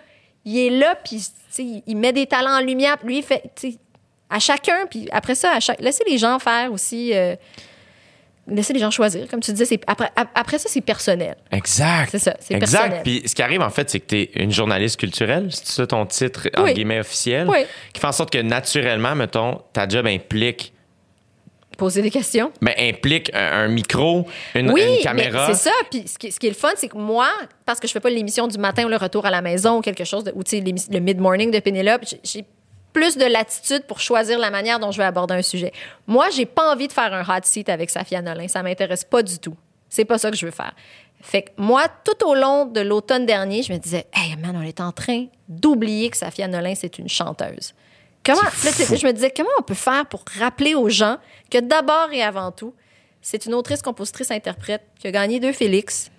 Il 0.44 0.56
est 0.58 0.70
là, 0.70 0.94
puis 1.04 1.22
il- 1.58 1.96
met 1.96 2.12
des 2.12 2.26
talents 2.26 2.56
en 2.58 2.60
lumière, 2.60 2.98
puis 2.98 3.08
lui, 3.08 3.18
il 3.18 3.22
fait, 3.24 3.42
tu 3.56 3.72
sais, 3.72 3.78
à 4.30 4.38
chacun, 4.38 4.86
puis 4.90 5.08
après 5.12 5.34
ça, 5.34 5.52
à 5.52 5.60
chaque, 5.60 5.80
laissez 5.80 6.04
les 6.08 6.18
gens 6.18 6.38
faire 6.38 6.72
aussi, 6.72 7.12
euh, 7.14 7.36
laissez 8.48 8.72
les 8.72 8.78
gens 8.80 8.90
choisir. 8.90 9.26
Comme 9.28 9.40
tu 9.40 9.50
disais, 9.52 9.64
c'est, 9.64 9.80
après, 9.86 10.10
ap- 10.16 10.30
après 10.34 10.58
ça, 10.58 10.68
c'est 10.68 10.80
personnel. 10.80 11.36
Exact. 11.50 12.08
C'est 12.10 12.18
ça, 12.20 12.36
c'est 12.40 12.54
exact. 12.54 12.78
personnel. 12.78 13.02
Puis 13.02 13.22
ce 13.26 13.34
qui 13.34 13.42
arrive, 13.42 13.60
en 13.60 13.70
fait, 13.70 13.90
c'est 13.90 14.00
que 14.00 14.06
tu 14.06 14.16
es 14.20 14.30
une 14.42 14.52
journaliste 14.52 14.98
culturelle. 15.00 15.48
C'est 15.52 15.66
ça 15.66 15.86
ton 15.86 16.06
titre, 16.06 16.48
en 16.56 16.62
Oui. 16.64 16.74
guillemets, 16.74 17.00
officiel. 17.00 17.48
Oui. 17.48 17.64
Qui 17.92 18.00
fait 18.00 18.06
en 18.06 18.12
sorte 18.12 18.30
que 18.30 18.38
naturellement, 18.38 19.14
mettons, 19.16 19.60
ta 19.72 19.88
job 19.88 20.06
implique, 20.06 20.72
Poser 21.76 22.00
des 22.02 22.10
questions. 22.10 22.52
ben, 22.62 22.74
implique 22.78 23.30
un, 23.34 23.64
un 23.64 23.68
micro, 23.68 24.26
une, 24.54 24.70
oui, 24.70 24.96
une 24.96 25.02
caméra. 25.02 25.48
mais 25.48 25.54
c'est 25.54 25.68
ça. 25.68 25.72
Puis 25.90 26.08
ce 26.08 26.16
qui, 26.18 26.32
ce 26.32 26.38
qui 26.40 26.46
est 26.46 26.50
le 26.50 26.56
fun, 26.56 26.70
c'est 26.76 26.88
que 26.88 26.96
moi, 26.96 27.28
parce 27.66 27.80
que 27.80 27.86
je 27.86 27.92
fais 27.92 28.00
pas 28.00 28.08
l'émission 28.10 28.46
du 28.48 28.56
matin 28.58 28.84
ou 28.84 28.88
le 28.88 28.96
retour 28.96 29.26
à 29.26 29.30
la 29.30 29.42
maison 29.42 29.78
ou 29.78 29.80
quelque 29.82 30.04
chose, 30.04 30.24
de, 30.24 30.32
ou 30.34 30.42
tu 30.42 30.50
sais, 30.56 30.60
l'émis- 30.60 30.86
le 30.90 31.00
mid-morning 31.00 31.50
de 31.50 31.58
Pénélope, 31.60 32.02
j'ai- 32.08 32.20
j'ai 32.24 32.44
plus 32.92 33.18
de 33.18 33.26
latitude 33.26 33.82
pour 33.86 34.00
choisir 34.00 34.38
la 34.38 34.50
manière 34.50 34.78
dont 34.78 34.90
je 34.90 34.96
vais 34.96 35.04
aborder 35.04 35.34
un 35.34 35.42
sujet. 35.42 35.70
Moi, 36.06 36.30
j'ai 36.30 36.46
pas 36.46 36.72
envie 36.72 36.88
de 36.88 36.92
faire 36.94 37.12
un 37.12 37.20
hot 37.22 37.40
seat 37.42 37.68
avec 37.68 37.90
Safia 37.90 38.22
Nolin. 38.22 38.48
Ça 38.48 38.62
m'intéresse 38.62 39.04
pas 39.04 39.22
du 39.22 39.38
tout. 39.38 39.54
C'est 39.90 40.06
pas 40.06 40.16
ça 40.16 40.30
que 40.30 40.36
je 40.36 40.46
veux 40.46 40.52
faire. 40.52 40.72
Fait 41.20 41.42
que 41.42 41.50
moi, 41.58 41.88
tout 42.04 42.26
au 42.26 42.34
long 42.34 42.64
de 42.64 42.80
l'automne 42.80 43.26
dernier, 43.26 43.62
je 43.62 43.72
me 43.72 43.78
disais, 43.78 44.06
hey 44.14 44.34
man, 44.36 44.56
on 44.56 44.62
est 44.62 44.80
en 44.80 44.92
train 44.92 45.26
d'oublier 45.48 46.08
que 46.08 46.16
Safia 46.16 46.48
Nolin, 46.48 46.74
c'est 46.74 46.98
une 46.98 47.08
chanteuse. 47.08 47.74
Comment, 48.26 48.42
là, 48.42 48.50
je 48.52 49.06
me 49.06 49.12
disais, 49.12 49.32
comment 49.34 49.50
on 49.58 49.62
peut 49.62 49.74
faire 49.74 50.04
pour 50.06 50.24
rappeler 50.38 50.74
aux 50.74 50.88
gens 50.88 51.18
que 51.48 51.58
d'abord 51.58 52.08
et 52.12 52.22
avant 52.22 52.50
tout, 52.50 52.74
c'est 53.22 53.46
une 53.46 53.54
autrice, 53.54 53.82
compositrice, 53.82 54.30
interprète 54.32 54.82
qui 54.98 55.06
a 55.06 55.12
gagné 55.12 55.38
deux 55.38 55.52
Félix, 55.52 56.10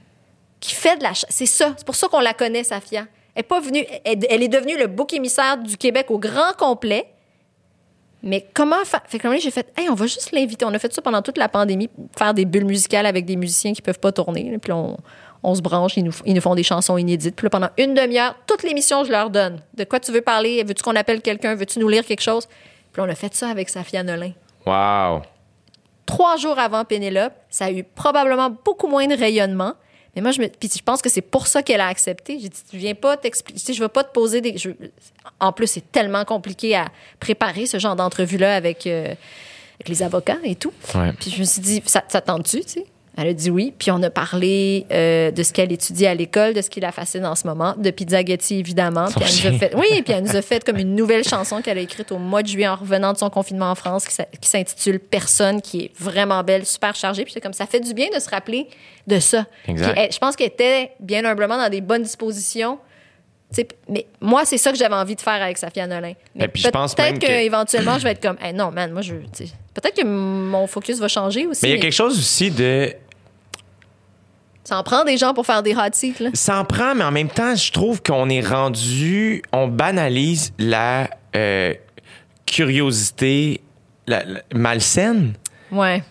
qui 0.59 0.73
fait 0.73 0.97
de 0.97 1.03
la. 1.03 1.11
C'est 1.13 1.45
ça. 1.45 1.73
C'est 1.77 1.85
pour 1.85 1.95
ça 1.95 2.07
qu'on 2.07 2.19
la 2.19 2.33
connaît, 2.33 2.63
Safia. 2.63 3.07
Elle 3.35 3.41
est 3.41 3.43
pas 3.43 3.59
venue. 3.59 3.85
Elle, 4.05 4.19
elle 4.29 4.41
est 4.41 4.47
devenue 4.47 4.77
le 4.77 4.87
bouc 4.87 5.13
émissaire 5.13 5.57
du 5.57 5.77
Québec 5.77 6.07
au 6.09 6.17
grand 6.17 6.53
complet. 6.57 7.07
Mais 8.23 8.47
comment 8.53 8.83
faire? 8.83 9.03
Fait 9.07 9.19
que 9.19 9.39
j'ai 9.39 9.51
fait, 9.51 9.71
hey, 9.77 9.89
on 9.89 9.93
va 9.93 10.07
juste 10.07 10.31
l'inviter. 10.31 10.65
On 10.65 10.73
a 10.73 10.79
fait 10.79 10.91
ça 10.93 11.01
pendant 11.01 11.21
toute 11.21 11.37
la 11.37 11.49
pandémie, 11.49 11.89
faire 12.17 12.33
des 12.33 12.45
bulles 12.45 12.65
musicales 12.65 13.05
avec 13.05 13.25
des 13.25 13.35
musiciens 13.35 13.73
qui 13.73 13.81
peuvent 13.81 13.99
pas 13.99 14.11
tourner. 14.11 14.57
Puis 14.57 14.71
on, 14.71 14.97
on 15.43 15.55
se 15.55 15.61
branche, 15.61 15.97
ils 15.97 16.03
nous, 16.03 16.13
ils 16.25 16.33
nous 16.33 16.41
font 16.41 16.55
des 16.55 16.63
chansons 16.63 16.97
inédites. 16.97 17.35
Puis 17.35 17.45
là, 17.45 17.49
pendant 17.49 17.69
une 17.77 17.93
demi-heure, 17.93 18.35
toute 18.47 18.63
l'émission, 18.63 19.03
je 19.03 19.11
leur 19.11 19.29
donne. 19.29 19.61
De 19.75 19.83
quoi 19.83 19.99
tu 19.99 20.11
veux 20.11 20.21
parler? 20.21 20.63
Veux-tu 20.63 20.83
qu'on 20.83 20.95
appelle 20.95 21.21
quelqu'un? 21.21 21.55
Veux-tu 21.55 21.79
nous 21.79 21.89
lire 21.89 22.05
quelque 22.05 22.21
chose? 22.21 22.47
Puis 22.91 23.01
on 23.01 23.09
a 23.09 23.15
fait 23.15 23.33
ça 23.35 23.49
avec 23.49 23.69
Safia 23.69 24.03
Nolin. 24.03 24.31
Wow. 24.65 25.21
Trois 26.05 26.37
jours 26.37 26.57
avant 26.57 26.85
Pénélope, 26.85 27.33
ça 27.49 27.65
a 27.65 27.71
eu 27.71 27.83
probablement 27.83 28.49
beaucoup 28.63 28.87
moins 28.87 29.07
de 29.07 29.15
rayonnement. 29.15 29.73
Mais 30.15 30.21
moi, 30.21 30.31
je, 30.31 30.41
me, 30.41 30.47
puis 30.47 30.69
je 30.75 30.81
pense 30.81 31.01
que 31.01 31.09
c'est 31.09 31.21
pour 31.21 31.45
ça 31.45 31.61
qu'elle 31.61 31.81
a 31.81 31.87
accepté. 31.87 32.39
J'ai 32.39 32.49
dit, 32.49 32.59
je 32.73 32.77
viens 32.77 32.95
pas 32.95 33.17
t'expliquer, 33.17 33.59
tu 33.59 33.65
sais, 33.65 33.73
je 33.73 33.83
vais 33.83 33.89
pas 33.89 34.03
te 34.03 34.11
poser 34.11 34.41
des... 34.41 34.57
je- 34.57 34.71
en 35.39 35.51
plus, 35.51 35.67
c'est 35.67 35.91
tellement 35.91 36.25
compliqué 36.25 36.75
à 36.75 36.87
préparer 37.19 37.67
ce 37.67 37.77
genre 37.77 37.95
d'entrevue-là 37.95 38.55
avec, 38.55 38.87
euh, 38.87 39.13
avec 39.75 39.89
les 39.89 40.01
avocats 40.01 40.37
et 40.43 40.55
tout. 40.55 40.73
Ouais. 40.95 41.13
Puis 41.19 41.29
je 41.29 41.39
me 41.39 41.45
suis 41.45 41.61
dit, 41.61 41.83
ça, 41.85 42.03
ça 42.07 42.21
tente-tu, 42.21 42.61
tu 42.61 42.67
sais? 42.67 42.85
Elle 43.19 43.27
a 43.29 43.33
dit 43.33 43.49
oui. 43.49 43.73
Puis 43.77 43.89
on 43.89 44.01
a 44.03 44.09
parlé 44.11 44.85
euh, 44.91 45.31
de 45.31 45.41
ce 45.41 45.51
qu'elle 45.51 45.71
étudie 45.71 46.05
à 46.05 46.13
l'école, 46.13 46.53
de 46.53 46.61
ce 46.61 46.69
qui 46.69 46.79
la 46.79 46.91
fascine 46.91 47.25
en 47.25 47.33
ce 47.35 47.47
moment, 47.47 47.73
de 47.77 47.89
Pizzaghetti, 47.89 48.59
évidemment. 48.59 49.07
Puis 49.07 49.25
elle 49.45 49.51
nous 49.51 49.55
a 49.55 49.59
fait, 49.59 49.75
oui, 49.75 50.01
puis 50.03 50.13
elle 50.13 50.23
nous 50.23 50.35
a 50.35 50.41
fait 50.43 50.63
comme 50.63 50.77
une 50.77 50.95
nouvelle 50.95 51.23
chanson 51.23 51.61
qu'elle 51.63 51.79
a 51.79 51.81
écrite 51.81 52.11
au 52.11 52.19
mois 52.19 52.43
de 52.43 52.47
juillet 52.47 52.67
en 52.67 52.75
revenant 52.75 53.13
de 53.13 53.17
son 53.17 53.29
confinement 53.31 53.71
en 53.71 53.75
France, 53.75 54.05
qui 54.05 54.47
s'intitule 54.49 54.99
Personne, 54.99 55.61
qui 55.61 55.85
est 55.85 55.91
vraiment 55.99 56.43
belle, 56.43 56.65
super 56.65 56.95
chargée. 56.95 57.23
Puis 57.23 57.33
c'est 57.33 57.41
comme 57.41 57.53
ça 57.53 57.65
fait 57.65 57.79
du 57.79 57.93
bien 57.93 58.07
de 58.13 58.19
se 58.19 58.29
rappeler 58.29 58.67
de 59.07 59.19
ça. 59.19 59.45
Exact. 59.67 59.93
Puis 59.93 60.01
elle- 60.03 60.11
je 60.13 60.17
pense 60.19 60.35
qu'elle 60.35 60.47
était 60.47 60.91
bien 60.99 61.25
humblement 61.25 61.57
dans 61.57 61.69
des 61.69 61.81
bonnes 61.81 62.03
dispositions. 62.03 62.77
Mais 63.89 64.05
moi, 64.19 64.43
c'est 64.43 64.57
ça 64.57 64.71
que 64.71 64.77
j'avais 64.77 64.93
envie 64.95 65.15
de 65.15 65.21
faire 65.21 65.41
avec 65.41 65.57
Safia 65.57 65.87
Nolin. 65.87 66.13
Mais 66.35 66.47
peut-être 66.49 66.73
même 67.11 67.19
que- 67.19 67.25
qu'éventuellement, 67.27 67.97
je 67.97 68.03
vais 68.03 68.11
être 68.11 68.21
comme, 68.21 68.35
Hey, 68.41 68.53
non, 68.53 68.71
man, 68.71 68.91
moi, 68.91 69.01
je. 69.01 69.13
Peut-être 69.73 69.95
que 69.95 70.05
mon 70.05 70.67
focus 70.67 70.99
va 70.99 71.07
changer 71.07 71.47
aussi. 71.47 71.61
Mais 71.63 71.69
il 71.69 71.71
y 71.71 71.73
a 71.73 71.77
mais 71.77 71.81
quelque 71.81 71.93
chose 71.93 72.17
aussi 72.19 72.51
de. 72.51 72.93
Ça 74.67 74.77
en 74.77 74.83
prend 74.83 75.05
des 75.05 75.15
gens 75.17 75.33
pour 75.33 75.45
faire 75.45 75.63
des 75.63 75.73
hot 75.73 75.93
seats, 75.93 76.19
là? 76.21 76.29
Ça 76.33 76.59
en 76.59 76.65
prend, 76.65 76.93
mais 76.93 77.05
en 77.05 77.11
même 77.11 77.29
temps, 77.29 77.55
je 77.55 77.71
trouve 77.71 78.03
qu'on 78.03 78.27
est 78.27 78.45
rendu. 78.45 79.41
On 79.53 79.69
banalise 79.69 80.51
la 80.59 81.09
euh, 81.37 81.73
curiosité 82.45 83.61
la- 84.07 84.25
la- 84.25 84.41
malsaine. 84.53 85.33
Ouais. 85.71 86.03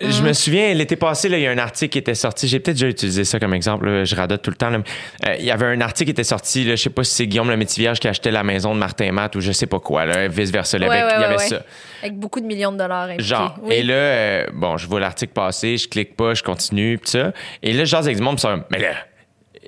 Je 0.00 0.22
me 0.22 0.32
souviens, 0.32 0.74
l'été 0.74 0.96
passé, 0.96 1.28
là, 1.28 1.38
il 1.38 1.42
y 1.42 1.46
a 1.46 1.52
un 1.52 1.58
article 1.58 1.92
qui 1.92 1.98
était 1.98 2.16
sorti. 2.16 2.48
J'ai 2.48 2.58
peut-être 2.58 2.76
déjà 2.76 2.88
utilisé 2.88 3.22
ça 3.24 3.38
comme 3.38 3.54
exemple. 3.54 3.88
là, 3.88 4.04
je 4.04 4.14
radote 4.16 4.42
tout 4.42 4.50
le 4.50 4.56
temps. 4.56 4.70
là. 4.70 4.78
Euh, 5.26 5.36
il 5.38 5.44
y 5.44 5.52
avait 5.52 5.66
un 5.66 5.80
article 5.80 6.06
qui 6.06 6.10
était 6.10 6.24
sorti. 6.24 6.64
Je 6.68 6.74
sais 6.74 6.90
pas 6.90 7.04
si 7.04 7.14
c'est 7.14 7.26
Guillaume 7.28 7.48
le 7.48 7.56
Métivierge 7.56 8.00
qui 8.00 8.08
achetait 8.08 8.32
la 8.32 8.42
maison 8.42 8.74
de 8.74 8.80
Martin 8.80 9.12
Matt 9.12 9.36
ou 9.36 9.40
je 9.40 9.52
sais 9.52 9.66
pas 9.66 9.78
quoi. 9.78 10.04
Là, 10.04 10.26
vice 10.26 10.50
versa. 10.50 10.78
là, 10.78 10.88
Ouais, 10.88 10.98
il 10.98 11.20
y 11.20 11.24
avait 11.24 11.36
ouais. 11.36 11.46
ça. 11.48 11.62
Avec 12.02 12.16
beaucoup 12.18 12.40
de 12.40 12.46
millions 12.46 12.72
de 12.72 12.78
dollars 12.78 13.04
impliqués. 13.04 13.22
Genre, 13.22 13.56
Oui. 13.62 13.74
et 13.74 13.82
là, 13.84 13.94
euh, 13.94 14.46
bon, 14.52 14.76
je 14.78 14.86
vois 14.88 14.98
l'article 14.98 15.32
passer, 15.32 15.76
je 15.76 15.88
clique 15.88 16.16
pas, 16.16 16.34
je 16.34 16.42
continue, 16.42 16.98
pis 16.98 17.10
ça. 17.10 17.32
Et 17.62 17.72
là, 17.72 17.84
je 17.84 17.90
jase 17.90 18.06
avec 18.06 18.16
du 18.16 18.22
monde, 18.22 18.34
pis 18.36 18.42
ça, 18.42 18.56
mais 18.72 18.78
là, 18.80 18.90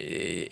euh, 0.03 0.45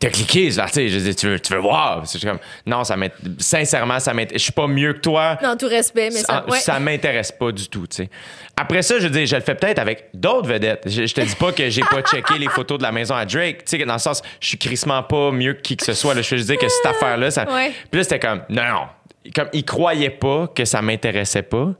t'as- 0.00 0.10
cliqué 0.10 0.50
sur 0.50 0.62
l'article, 0.62 0.88
je 0.92 0.98
dis, 0.98 1.14
tu 1.14 1.28
veux, 1.28 1.38
tu 1.38 1.52
veux 1.52 1.60
voir? 1.60 2.02
C'est 2.06 2.20
comme, 2.20 2.38
non, 2.66 2.82
ça 2.82 2.96
sincèrement, 3.38 4.00
ça 4.00 4.12
m'intéresse. 4.12 4.40
Je 4.40 4.44
suis 4.44 4.52
pas 4.52 4.66
mieux 4.66 4.94
que 4.94 5.00
toi. 5.00 5.38
Non, 5.42 5.56
tout 5.56 5.68
respect, 5.68 6.10
mais 6.12 6.20
ça. 6.20 6.26
Ça, 6.26 6.44
ouais. 6.50 6.58
ça 6.58 6.80
m'intéresse 6.80 7.30
pas 7.30 7.52
du 7.52 7.68
tout, 7.68 7.86
tu 7.86 7.96
sais. 7.96 8.10
Après 8.56 8.82
ça, 8.82 8.98
je 8.98 9.08
dire, 9.08 9.26
je 9.26 9.36
le 9.36 9.42
fais 9.42 9.54
peut-être 9.54 9.78
avec 9.78 10.08
d'autres 10.12 10.48
vedettes. 10.48 10.82
Je, 10.86 11.06
je 11.06 11.14
te 11.14 11.20
dis 11.20 11.34
pas 11.34 11.52
que 11.52 11.70
j'ai 11.70 11.82
pas 11.82 12.02
checké 12.02 12.38
les 12.38 12.48
photos 12.48 12.78
de 12.78 12.82
la 12.82 12.92
maison 12.92 13.14
à 13.14 13.24
Drake, 13.24 13.64
tu 13.64 13.78
sais, 13.78 13.84
dans 13.84 13.92
le 13.94 13.98
sens, 13.98 14.22
je 14.40 14.48
suis 14.48 14.58
crissement 14.58 15.02
pas 15.02 15.30
mieux 15.30 15.54
que 15.54 15.60
qui 15.60 15.76
que 15.76 15.84
ce 15.84 15.92
soit. 15.92 16.14
Là. 16.14 16.22
Je 16.22 16.30
veux 16.30 16.36
juste 16.38 16.50
dire 16.50 16.58
que 16.58 16.68
cette 16.68 16.86
affaire-là, 16.86 17.30
ça. 17.30 17.44
Ouais. 17.50 17.72
Puis 17.90 17.98
là, 17.98 18.04
c'était 18.04 18.18
comme, 18.18 18.42
non, 18.48 18.62
non. 18.62 18.86
Comme, 19.34 19.48
il 19.52 19.64
croyait 19.64 20.10
pas 20.10 20.46
que 20.54 20.64
ça 20.64 20.80
m'intéressait 20.80 21.42
pas. 21.42 21.72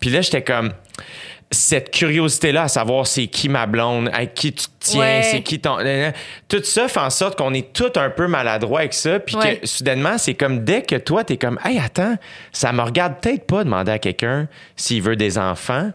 Puis 0.00 0.10
là, 0.10 0.20
j'étais 0.22 0.42
comme, 0.42 0.72
cette 1.52 1.90
curiosité-là 1.90 2.62
à 2.64 2.68
savoir 2.68 3.06
c'est 3.06 3.26
qui 3.26 3.48
ma 3.48 3.66
blonde, 3.66 4.08
avec 4.12 4.34
qui 4.34 4.52
tu 4.52 4.66
te 4.66 4.70
tiens, 4.78 5.00
Ouais. 5.00 5.22
c'est 5.30 5.42
qui 5.42 5.58
ton. 5.60 5.78
Tout 6.48 6.62
ça 6.62 6.86
fait 6.88 7.00
en 7.00 7.10
sorte 7.10 7.36
qu'on 7.36 7.52
est 7.54 7.72
tout 7.72 7.90
un 7.96 8.08
peu 8.10 8.28
maladroit 8.28 8.80
avec 8.80 8.94
ça. 8.94 9.18
Puis 9.18 9.34
Ouais. 9.36 9.56
que 9.56 9.66
soudainement, 9.66 10.16
c'est 10.16 10.34
comme 10.34 10.64
dès 10.64 10.82
que 10.82 10.94
toi, 10.96 11.24
t'es 11.24 11.36
comme, 11.36 11.58
hey, 11.64 11.78
attends, 11.78 12.16
ça 12.52 12.72
me 12.72 12.82
regarde 12.82 13.14
peut-être 13.20 13.46
pas 13.46 13.64
demander 13.64 13.90
à 13.92 13.98
quelqu'un 13.98 14.46
s'il 14.76 15.02
veut 15.02 15.16
des 15.16 15.38
enfants. 15.38 15.90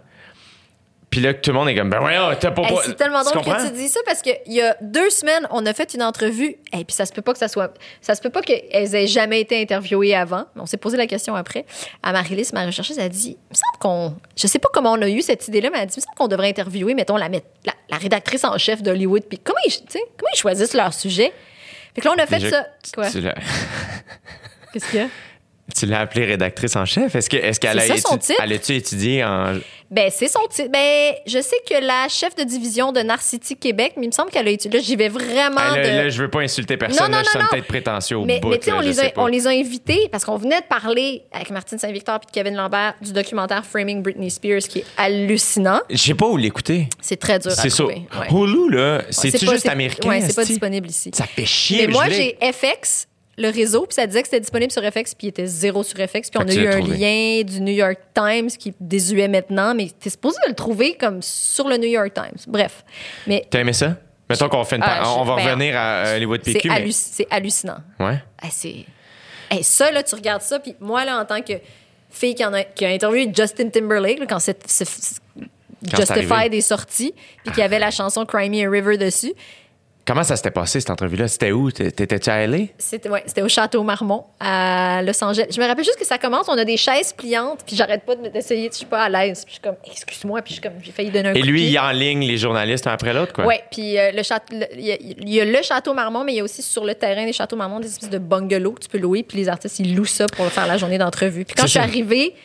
Puis 1.16 1.24
là, 1.24 1.34
tout 1.34 1.52
le 1.52 1.58
monde 1.58 1.70
est 1.70 1.76
comme, 1.76 1.90
ben 1.90 2.02
voyons, 2.02 2.36
t'as 2.38 2.52
pas. 2.52 2.64
Hey, 2.64 2.78
c'est 2.84 2.96
tellement 2.98 3.24
drôle 3.24 3.42
que 3.42 3.68
tu 3.68 3.72
dis 3.72 3.88
ça 3.88 4.02
parce 4.06 4.22
qu'il 4.22 4.36
y 4.48 4.60
a 4.60 4.76
deux 4.82 5.10
semaines, 5.10 5.48
on 5.50 5.66
a 5.66 5.74
fait 5.74 5.94
une 5.94 6.04
entrevue. 6.04 6.58
Et 6.74 6.84
puis 6.84 6.94
ça 6.94 7.06
se 7.06 7.14
peut 7.14 7.22
pas 7.22 7.32
que 7.32 7.40
ça 7.40 7.48
soit. 7.48 7.74
Ça 8.02 8.16
se 8.16 8.22
peut 8.22 8.30
pas 8.30 8.42
qu'elles 8.42 8.94
aient 8.94 9.08
jamais 9.08 9.40
été 9.40 9.62
interviewées 9.62 10.14
avant. 10.14 10.44
On 10.58 10.66
s'est 10.66 10.76
posé 10.76 10.98
la 10.98 11.08
question 11.08 11.34
après. 11.34 11.66
À 12.04 12.12
Marie-Lys, 12.12 12.52
ma 12.52 12.66
rechercheuse, 12.66 13.00
a 13.00 13.08
dit 13.08 13.38
Il 13.50 13.50
me 13.50 13.56
semble 13.56 13.80
qu'on. 13.80 14.18
Je 14.36 14.46
sais 14.48 14.60
pas 14.60 14.68
comment 14.74 14.92
on 14.92 15.02
a 15.04 15.08
eu 15.08 15.22
cette 15.22 15.48
idée-là, 15.48 15.70
mais 15.70 15.78
elle 15.78 15.84
a 15.84 15.86
dit 15.86 15.94
Il 15.96 16.02
me 16.02 16.04
semble 16.04 16.18
qu'on 16.18 16.28
devrait 16.28 16.50
interviewer, 16.50 16.94
mettons, 16.96 17.16
la, 17.16 17.30
la, 17.30 17.40
la 17.90 17.98
rédactrice 17.98 18.44
en 18.44 18.58
chef 18.58 18.84
d'Hollywood. 18.84 19.24
Puis 19.24 19.40
comment 19.42 19.58
ils, 19.66 19.74
comment 19.88 20.32
ils 20.34 20.38
choisissent 20.38 20.74
leur 20.74 20.94
sujet? 20.94 21.32
Fait 21.94 22.02
que 22.02 22.10
là, 22.10 22.14
on 22.18 22.22
a 22.22 22.26
fait 22.26 22.40
Déjà, 22.40 22.50
ça. 22.50 22.68
Quoi? 22.94 23.06
Qu'est-ce 23.06 24.92
qu'il 24.92 25.00
y 25.00 25.04
a? 25.04 25.08
Tu 25.74 25.86
l'as 25.88 26.02
appelée 26.02 26.26
rédactrice 26.26 26.76
en 26.76 26.86
chef. 26.86 27.16
Est-ce 27.16 27.30
que 27.30 27.38
est-ce 27.38 27.60
qu'elle 27.60 27.80
a, 27.80 27.82
C'est 27.82 28.36
elle 28.42 28.54
a-tu 28.54 28.74
étudié 28.76 29.24
en. 29.24 29.56
Ben, 29.92 30.12
c'est 30.14 30.28
son 30.28 30.40
titre. 30.50 30.70
Ben, 30.72 31.14
je 31.28 31.40
sais 31.42 31.56
que 31.70 31.80
la 31.84 32.08
chef 32.10 32.36
de 32.36 32.44
division 32.44 32.92
de 32.92 33.02
Narcity 33.02 33.56
Québec, 33.56 33.94
mais 33.98 34.04
il 34.04 34.08
me 34.08 34.12
semble 34.12 34.30
qu'elle 34.32 34.48
a 34.48 34.52
étudié. 34.52 34.80
Là, 34.80 34.84
j'y 34.86 34.96
vais 34.96 35.10
vraiment. 35.10 35.56
Là, 35.74 35.76
de... 35.76 35.88
là, 35.88 36.10
je 36.10 36.22
veux 36.22 36.30
pas 36.30 36.42
insulter 36.42 36.76
personne. 36.78 37.04
Non, 37.12 37.18
non, 37.18 37.24
là, 37.24 37.30
je 37.34 37.40
non, 37.40 37.46
peut-être 37.52 37.68
prétentieux 37.68 38.18
au 38.18 38.26
Mais, 38.26 38.40
bout. 38.40 38.50
mais 38.50 38.58
tu 38.60 38.66
sais, 38.66 38.72
on, 38.74 38.80
les 38.80 39.00
a- 39.00 39.12
on 39.18 39.28
les 39.28 39.48
a 39.48 39.52
invités 39.52 40.08
parce 40.12 40.26
qu'on 40.26 40.38
venait 40.38 40.62
de 40.62 40.66
parler 40.66 41.24
avec 41.32 41.50
Martine 41.52 41.78
Saint-Victor 41.78 42.20
et 42.24 42.32
Kevin 42.32 42.56
Lambert 42.56 42.96
du 43.02 43.14
documentaire 43.14 43.64
Framing 43.66 44.02
Britney 44.02 44.30
Spears 44.32 44.62
qui 44.62 44.80
est 44.80 44.86
hallucinant. 44.98 45.82
Je 45.90 45.98
sais 45.98 46.16
pas 46.16 46.28
où 46.28 46.38
l'écouter. 46.38 46.88
C'est 47.02 47.18
très 47.18 47.40
dur 47.40 47.52
à 47.52 47.56
C'est 47.56 47.70
ça. 47.70 47.78
trouver. 47.84 48.04
Ouais. 48.20 48.28
Hulu, 48.32 48.70
là, 48.72 49.02
pas- 49.02 49.52
juste 49.54 49.68
américain? 49.70 50.10
Ouais, 50.10 50.22
c'est 50.22 50.36
pas 50.36 50.46
disponible 50.46 50.90
ici. 50.90 51.12
Ça 51.14 51.26
fait 51.26 51.46
chier. 51.46 51.86
Mais 51.88 51.94
moi, 51.94 52.06
j'ai 52.10 52.38
FX, 52.42 53.08
le 53.38 53.50
réseau, 53.50 53.86
puis 53.86 53.94
ça 53.96 54.08
disait 54.08 54.22
que 54.22 54.28
c'était 54.30 54.40
disponible 54.40 54.72
sur 54.72 54.82
FX, 54.82 55.14
puis 55.14 55.28
il 55.28 55.30
était 55.30 55.46
zéro 55.46 55.84
sur 55.84 55.98
FX. 55.98 56.30
Puis 56.30 56.40
on 56.40 56.48
a 56.48 56.54
eu 56.54 56.68
un 56.68 56.80
lien 56.80 57.42
du 57.44 57.60
New 57.62 57.74
York 57.74 57.98
Times 58.14 58.48
qui 58.48 58.74
désuet 58.80 59.28
maintenant, 59.28 59.76
mais 59.76 59.90
t'es 60.00 60.10
supposé 60.10 60.38
le 60.48 60.54
trouver 60.54 60.96
comme 60.96 61.22
sur 61.22 61.68
le 61.68 61.78
New 61.78 61.90
York 61.90 62.14
Times. 62.14 62.40
Bref. 62.48 62.84
Mais 63.28 63.46
T'as 63.50 63.60
aimé 63.60 63.74
ça? 63.74 63.98
Mettons 64.30 64.50
qu'on 64.50 64.64
fait 64.64 64.78
une 64.78 64.84
Ah, 64.86 65.04
On 65.18 65.24
va 65.24 65.36
ben, 65.36 65.46
revenir 65.50 65.78
à 65.78 66.16
Hollywood 66.16 66.42
c'est 66.44 66.54
PQ, 66.54 66.70
mais. 66.70 66.80
halluc- 66.80 66.92
c'est 66.94 67.28
hallucinant. 67.30 67.78
Ouais. 68.00 68.18
Ah, 68.42 68.48
c'est. 68.50 68.86
Hey, 69.52 69.64
ça, 69.64 69.92
là, 69.92 70.02
tu 70.02 70.16
regardes 70.16 70.42
ça, 70.42 70.58
puis 70.60 70.76
moi, 70.80 71.06
là, 71.06 71.20
en 71.20 71.26
tant 71.26 71.42
que 71.42 71.54
fille 72.10 72.34
qui, 72.34 72.44
en 72.44 72.54
a, 72.54 72.64
qui 72.64 72.86
a 72.86 72.90
interviewé 72.90 73.32
Justin 73.36 73.70
Timberlake, 73.70 74.20
là, 74.20 74.26
quand 74.28 74.40
c'est, 74.40 74.58
arrivé. 76.10 76.58
est 76.58 76.62
sorti, 76.62 77.14
puis 77.44 77.52
qu'il 77.54 77.62
y 77.62 77.64
avait 77.66 77.78
la 77.78 77.92
chanson 77.92 78.26
Cry 78.26 78.50
Me 78.50 78.66
a 78.66 78.70
River 78.70 78.98
dessus, 78.98 79.34
Comment 80.08 80.24
ça 80.24 80.36
s'était 80.36 80.52
passé, 80.52 80.80
cette 80.80 80.92
entrevue-là? 80.92 81.28
C'était 81.28 81.52
où? 81.52 81.72
T'é- 81.72 81.92
T'étais-tu 81.92 82.30
à 82.30 82.46
LA? 82.46 82.66
c'était, 82.78 83.10
ouais, 83.10 83.24
c'était 83.26 83.42
au 83.42 83.50
Château 83.50 83.82
Marmont, 83.82 84.24
à 84.40 85.02
Los 85.02 85.24
Angeles. 85.24 85.48
Je 85.50 85.60
me 85.60 85.66
rappelle 85.66 85.84
juste 85.84 85.98
que 85.98 86.06
ça 86.06 86.20
commence, 86.20 86.48
on 86.48 86.56
a 86.58 86.64
des 86.64 86.78
chaises 86.78 87.12
pliantes, 87.12 87.62
puis 87.66 87.76
j'arrête 87.76 88.04
pas 88.06 88.14
de- 88.16 88.28
d'essayer, 88.30 88.70
je 88.72 88.78
suis 88.78 88.86
pas 88.86 89.06
à 89.06 89.10
l'aise. 89.10 89.44
Puis 89.46 89.56
je 89.56 89.60
suis 89.60 89.62
comme, 89.62 89.76
excuse-moi, 89.90 90.44
puis 90.44 90.54
je 90.54 90.60
suis 90.60 90.62
comme, 90.62 90.80
j'ai 90.84 90.92
failli 90.92 91.10
donner 91.10 91.30
un 91.30 91.34
Et 91.34 91.40
coup 91.40 91.46
de 91.48 91.52
lui, 91.52 91.62
pied. 91.62 91.70
il 91.72 91.80
en 91.80 91.90
ligne 91.90 92.22
les 92.24 92.38
journalistes 92.38 92.86
un 92.86 92.92
après 92.92 93.14
l'autre, 93.14 93.34
quoi? 93.34 93.48
Ouais, 93.48 93.64
puis 93.72 93.98
euh, 93.98 94.12
le 94.12 94.22
château, 94.22 94.56
il 94.78 94.82
y, 94.86 95.34
y 95.36 95.42
a 95.42 95.46
le 95.46 95.62
château 95.64 95.96
Marmont, 95.96 96.24
mais 96.24 96.34
il 96.34 96.36
y 96.36 96.40
a 96.40 96.44
aussi 96.44 96.62
sur 96.62 96.86
le 96.86 96.94
terrain 96.94 97.26
des 97.26 97.34
châteaux 97.34 97.56
Marmont 97.56 97.80
des 97.80 97.88
espèces 97.88 98.12
de 98.12 98.20
bungalows 98.20 98.74
que 98.74 98.82
tu 98.82 98.90
peux 98.90 99.00
louer, 99.00 99.24
puis 99.24 99.40
les 99.40 99.50
artistes 99.50 99.80
ils 99.80 99.96
louent 99.96 100.06
ça 100.06 100.28
pour 100.28 100.46
faire 100.48 100.68
la 100.68 100.78
journée 100.78 101.00
d'entrevue. 101.00 101.46
Puis 101.46 101.56
quand 101.56 101.64
je 101.64 101.70
suis 101.72 101.80
arrivée, 101.80 102.36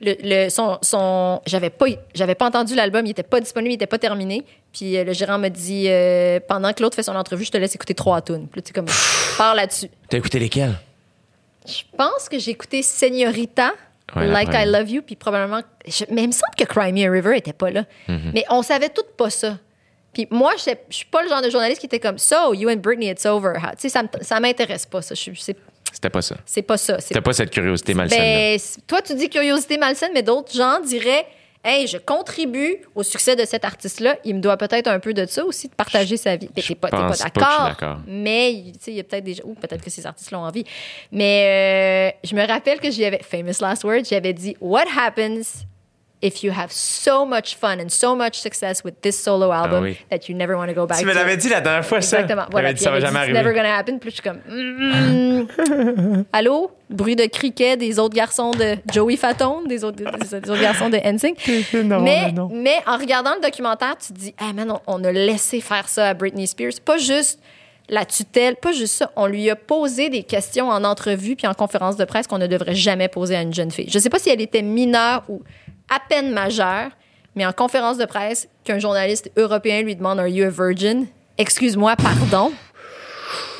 le, 0.00 0.14
le- 0.22 0.48
son, 0.50 0.78
son 0.82 1.40
j'avais 1.46 1.70
pas, 1.70 1.86
j'avais 2.14 2.34
pas 2.34 2.46
entendu 2.46 2.74
l'album, 2.74 3.04
il 3.06 3.10
était 3.10 3.22
pas 3.22 3.40
disponible, 3.40 3.72
il 3.72 3.74
était 3.74 3.86
pas 3.86 3.98
terminé. 3.98 4.44
Puis 4.72 4.96
euh, 4.96 5.04
le 5.04 5.12
gérant 5.12 5.38
m'a 5.38 5.50
dit 5.50 5.86
euh, 5.88 6.38
pendant 6.46 6.72
que 6.72 6.82
l'autre 6.82 6.94
fait 6.96 7.02
son 7.02 7.16
entrevue, 7.16 7.44
je 7.44 7.50
te 7.50 7.56
laisse 7.56 7.74
écouter 7.74 7.94
trois 7.94 8.20
tunes. 8.22 8.46
Puis 8.48 8.62
tu 8.62 8.72
comme 8.72 8.86
pars 9.36 9.54
là-dessus. 9.54 9.88
T'as 10.08 10.18
écouté 10.18 10.38
lesquels? 10.38 10.74
Je 11.66 11.82
pense 11.96 12.28
que 12.30 12.38
j'ai 12.38 12.52
écouté 12.52 12.82
Señorita, 12.82 13.72
Ouais, 14.16 14.26
Like 14.26 14.48
I. 14.54 14.64
Love 14.64 14.88
You, 14.90 15.02
puis 15.02 15.16
probablement. 15.16 15.60
je- 15.86 16.04
mais 16.10 16.22
il 16.22 16.28
me 16.28 16.32
semble 16.32 16.54
que 16.56 16.64
Cry 16.64 16.92
Me 16.94 17.06
a 17.06 17.10
River 17.10 17.36
était 17.36 17.52
pas 17.52 17.70
là. 17.70 17.84
Mhm. 18.08 18.30
Mais 18.32 18.44
on 18.48 18.62
savait 18.62 18.88
toutes 18.88 19.10
pas 19.18 19.28
ça. 19.28 19.58
Puis 20.14 20.26
moi, 20.30 20.52
je 20.56 20.72
suis 20.88 21.04
pas 21.04 21.22
le 21.22 21.28
genre 21.28 21.42
de 21.42 21.50
journaliste 21.50 21.80
qui 21.80 21.86
était 21.86 22.00
comme 22.00 22.16
So, 22.16 22.54
you 22.54 22.70
and 22.70 22.76
Britney, 22.76 23.10
it's 23.10 23.26
over. 23.26 23.52
Tu 23.72 23.76
sais, 23.80 23.88
ça, 23.90 24.02
me- 24.02 24.08
ça 24.22 24.40
m'intéresse 24.40 24.86
pas, 24.86 25.02
ça. 25.02 25.14
Je 25.14 25.30
C'était 25.98 26.10
pas 26.10 26.22
ça. 26.22 26.36
c'est 26.46 26.62
pas 26.62 26.76
ça. 26.76 27.00
C'était 27.00 27.20
pas 27.20 27.32
cette 27.32 27.50
curiosité 27.50 27.92
malsaine. 27.92 28.20
ben, 28.20 28.56
c- 28.56 28.80
toi, 28.86 29.02
tu 29.02 29.16
dis 29.16 29.28
curiosité 29.28 29.78
malsaine, 29.78 30.12
mais 30.14 30.22
d'autres 30.22 30.52
gens 30.54 30.78
diraient 30.80 31.26
Hey, 31.64 31.88
je 31.88 31.96
contribue 31.98 32.76
au 32.94 33.02
succès 33.02 33.34
de 33.34 33.44
cet 33.44 33.64
artiste-là. 33.64 34.16
Il 34.24 34.36
me 34.36 34.40
doit 34.40 34.56
peut-être 34.56 34.86
un 34.86 35.00
peu 35.00 35.12
de 35.12 35.26
ça 35.26 35.44
aussi, 35.44 35.66
de 35.68 35.74
partager 35.74 36.16
sa 36.16 36.36
vie. 36.36 36.48
Mais 36.54 36.62
je 36.62 36.68
t'es 36.68 36.74
pas, 36.76 36.88
pas 36.88 37.16
d'accord. 37.24 37.98
Mais 38.06 38.62
tu 38.66 38.72
sais, 38.80 38.90
il 38.92 38.96
y 38.96 39.00
a 39.00 39.02
peut-être 39.02 39.24
des 39.24 39.34
gens, 39.34 39.42
ou 39.44 39.54
peut-être 39.54 39.82
que 39.82 39.90
ces 39.90 40.06
artistes 40.06 40.30
l'ont 40.30 40.44
envie. 40.44 40.62
Mais 41.10 42.12
euh, 42.14 42.18
je 42.28 42.36
me 42.36 42.46
rappelle 42.46 42.78
que 42.78 42.88
j'y 42.92 43.04
avais, 43.04 43.18
famous 43.24 43.60
last 43.60 43.82
words, 43.82 44.04
j'avais 44.08 44.32
dit 44.34 44.56
What 44.60 44.84
happens 44.96 45.64
if 46.20 46.42
you 46.42 46.50
have 46.52 46.72
so 46.72 47.24
much 47.24 47.54
fun 47.56 47.78
and 47.80 47.88
so 47.90 48.16
much 48.16 48.34
success 48.40 48.82
with 48.84 48.94
this 49.02 49.16
solo 49.22 49.52
album 49.52 49.78
Ah 49.78 49.86
oui. 49.86 49.96
that 50.10 50.28
you 50.28 50.34
never 50.34 50.56
want 50.56 50.66
to 50.68 50.74
go 50.74 50.84
back 50.86 50.98
Tu 50.98 51.04
me 51.06 51.12
to 51.12 51.16
l'avais 51.18 51.34
it. 51.34 51.40
dit 51.40 51.48
la 51.48 51.60
dernière 51.60 51.84
fois, 51.86 52.00
ça. 52.00 52.20
Exactement. 52.20 52.46
Tu 52.46 52.50
Voilà. 52.52 52.68
m'avais 52.68 52.74
dit, 52.78 52.82
ça 52.82 52.90
va 52.90 52.98
jamais 53.00 53.18
arriver. 53.20 53.38
never 53.38 53.54
gonna 53.54 53.76
happen. 53.76 53.98
Puis 53.98 54.10
je 54.10 54.14
suis 54.16 54.22
comme, 54.22 54.40
mm, 54.48 56.24
allô, 56.32 56.70
bruit 56.90 57.16
de 57.16 57.26
criquet 57.26 57.76
des 57.76 57.98
autres 57.98 58.14
garçons 58.14 58.50
de 58.50 58.76
Joey 58.92 59.16
Fatone, 59.16 59.66
des 59.68 59.84
autres, 59.84 59.96
des, 59.96 60.04
des 60.04 60.50
autres 60.50 60.60
garçons 60.60 60.90
de 60.90 60.96
NSYNC. 60.96 61.38
Non, 61.84 62.00
mais, 62.00 62.32
non. 62.32 62.48
mais 62.52 62.76
en 62.86 62.96
regardant 62.96 63.34
le 63.34 63.40
documentaire, 63.40 63.96
tu 63.98 64.12
te 64.12 64.18
dis, 64.18 64.34
ah 64.38 64.52
man, 64.52 64.70
on, 64.72 64.80
on 64.86 65.04
a 65.04 65.12
laissé 65.12 65.60
faire 65.60 65.88
ça 65.88 66.08
à 66.08 66.14
Britney 66.14 66.46
Spears. 66.46 66.72
Pas 66.84 66.98
juste 66.98 67.40
la 67.88 68.04
tutelle, 68.04 68.56
pas 68.56 68.72
juste 68.72 68.94
ça. 68.96 69.10
On 69.16 69.26
lui 69.26 69.48
a 69.48 69.56
posé 69.56 70.10
des 70.10 70.22
questions 70.22 70.68
en 70.68 70.84
entrevue 70.84 71.36
puis 71.36 71.46
en 71.46 71.54
conférence 71.54 71.96
de 71.96 72.04
presse 72.04 72.26
qu'on 72.26 72.38
ne 72.38 72.46
devrait 72.46 72.74
jamais 72.74 73.08
poser 73.08 73.36
à 73.36 73.42
une 73.42 73.54
jeune 73.54 73.70
fille. 73.70 73.88
Je 73.88 73.98
sais 73.98 74.10
pas 74.10 74.18
si 74.18 74.28
elle 74.30 74.40
était 74.42 74.62
mineure 74.62 75.22
ou 75.28 75.42
à 75.88 76.00
peine 76.08 76.30
majeure, 76.32 76.90
mais 77.34 77.46
en 77.46 77.52
conférence 77.52 77.98
de 77.98 78.04
presse, 78.04 78.48
qu'un 78.64 78.78
journaliste 78.78 79.30
européen 79.36 79.82
lui 79.82 79.94
demande 79.96 80.18
Are 80.20 80.26
you 80.28 80.46
a 80.46 80.50
virgin? 80.50 81.06
Excuse-moi, 81.38 81.94
pardon. 81.96 82.52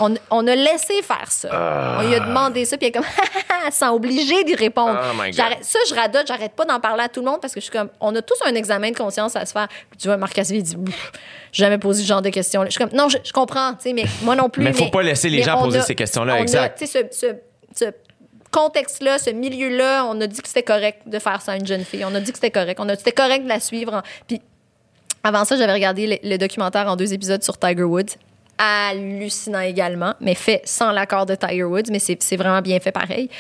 On, 0.01 0.15
on 0.31 0.47
a 0.47 0.55
laissé 0.55 1.03
faire 1.03 1.31
ça. 1.31 1.97
On 2.01 2.09
lui 2.09 2.15
a 2.15 2.21
demandé 2.21 2.65
ça, 2.65 2.79
puis 2.79 2.87
elle 2.87 2.91
est 2.91 2.93
comme, 2.99 3.05
sans 3.71 3.95
obliger 3.95 4.43
d'y 4.45 4.55
répondre. 4.55 4.99
Oh 4.99 5.23
ça, 5.33 5.79
je 5.89 5.95
radote, 5.95 6.27
j'arrête 6.27 6.53
pas 6.53 6.65
d'en 6.65 6.81
parler 6.81 7.03
à 7.03 7.09
tout 7.09 7.21
le 7.21 7.27
monde 7.27 7.41
parce 7.41 7.53
que 7.53 7.61
je 7.61 7.65
suis 7.65 7.73
comme, 7.73 7.91
on 8.01 8.15
a 8.17 8.23
tous 8.23 8.37
un 8.47 8.55
examen 8.55 8.91
de 8.93 8.97
conscience 8.97 9.37
à 9.37 9.45
se 9.45 9.53
faire. 9.53 9.69
Puis 9.91 9.99
tu 9.99 10.09
vois, 10.09 10.17
Marc 10.17 10.33
Cassidy 10.33 10.63
dit, 10.63 10.77
jamais 11.53 11.77
posé 11.79 12.03
ce 12.03 12.09
genre 12.09 12.23
de 12.23 12.31
questions. 12.31 12.65
Je 12.65 12.71
suis 12.71 12.79
comme, 12.79 12.97
non, 12.97 13.09
je, 13.11 13.19
je 13.23 13.33
comprends, 13.33 13.73
tu 13.75 13.83
sais, 13.83 13.93
mais 13.93 14.05
moi 14.23 14.35
non 14.35 14.49
plus. 14.49 14.63
Mais 14.65 14.73
faut 14.73 14.89
pas 14.89 15.03
laisser 15.03 15.29
les 15.29 15.43
gens 15.43 15.61
poser 15.63 15.81
a- 15.81 15.83
ces 15.83 15.95
questions-là, 15.95 16.35
on 16.35 16.39
a, 16.39 16.41
exact. 16.43 16.79
sais, 16.79 16.87
ce, 16.87 16.99
ce- 17.11 17.35
ce 17.77 17.85
contexte-là, 18.51 19.19
ce 19.19 19.31
milieu-là, 19.31 20.05
on 20.07 20.21
a 20.21 20.27
dit 20.27 20.41
que 20.41 20.49
c'était 20.49 20.63
correct 20.63 21.03
de 21.07 21.19
faire 21.19 21.41
ça 21.41 21.53
à 21.53 21.57
une 21.57 21.67
jeune 21.67 21.85
fille. 21.85 22.05
On 22.05 22.15
a 22.15 22.21
dit 22.21 22.33
que 22.33 22.39
c'était 22.39 22.51
correct. 22.51 22.79
On 22.81 22.89
a 22.89 22.93
dit 22.93 23.03
que 23.03 23.09
c'était 23.09 23.23
correct 23.23 23.45
de 23.45 23.49
la 23.49 23.61
suivre. 23.61 24.03
Puis 24.27 24.41
avant 25.23 25.45
ça, 25.45 25.57
j'avais 25.57 25.73
regardé 25.73 26.21
le, 26.23 26.37
documentaire 26.39 26.87
en 26.87 26.97
deux 26.97 27.13
épisodes 27.13 27.43
sur 27.43 27.59
Tiger 27.59 27.83
Woods. 27.83 28.17
Hallucinant 28.59 29.61
également, 29.61 30.15
mais 30.21 30.35
fait 30.35 30.63
sans 30.65 30.91
l'accord 30.91 31.27
de 31.27 31.35
Tiger 31.37 31.65
Woods, 31.65 31.91
mais 31.91 32.01
c'est 32.01 32.37
vraiment 32.37 32.61
bien 32.61 32.81
fait 32.81 32.91
pareil. 32.91 33.31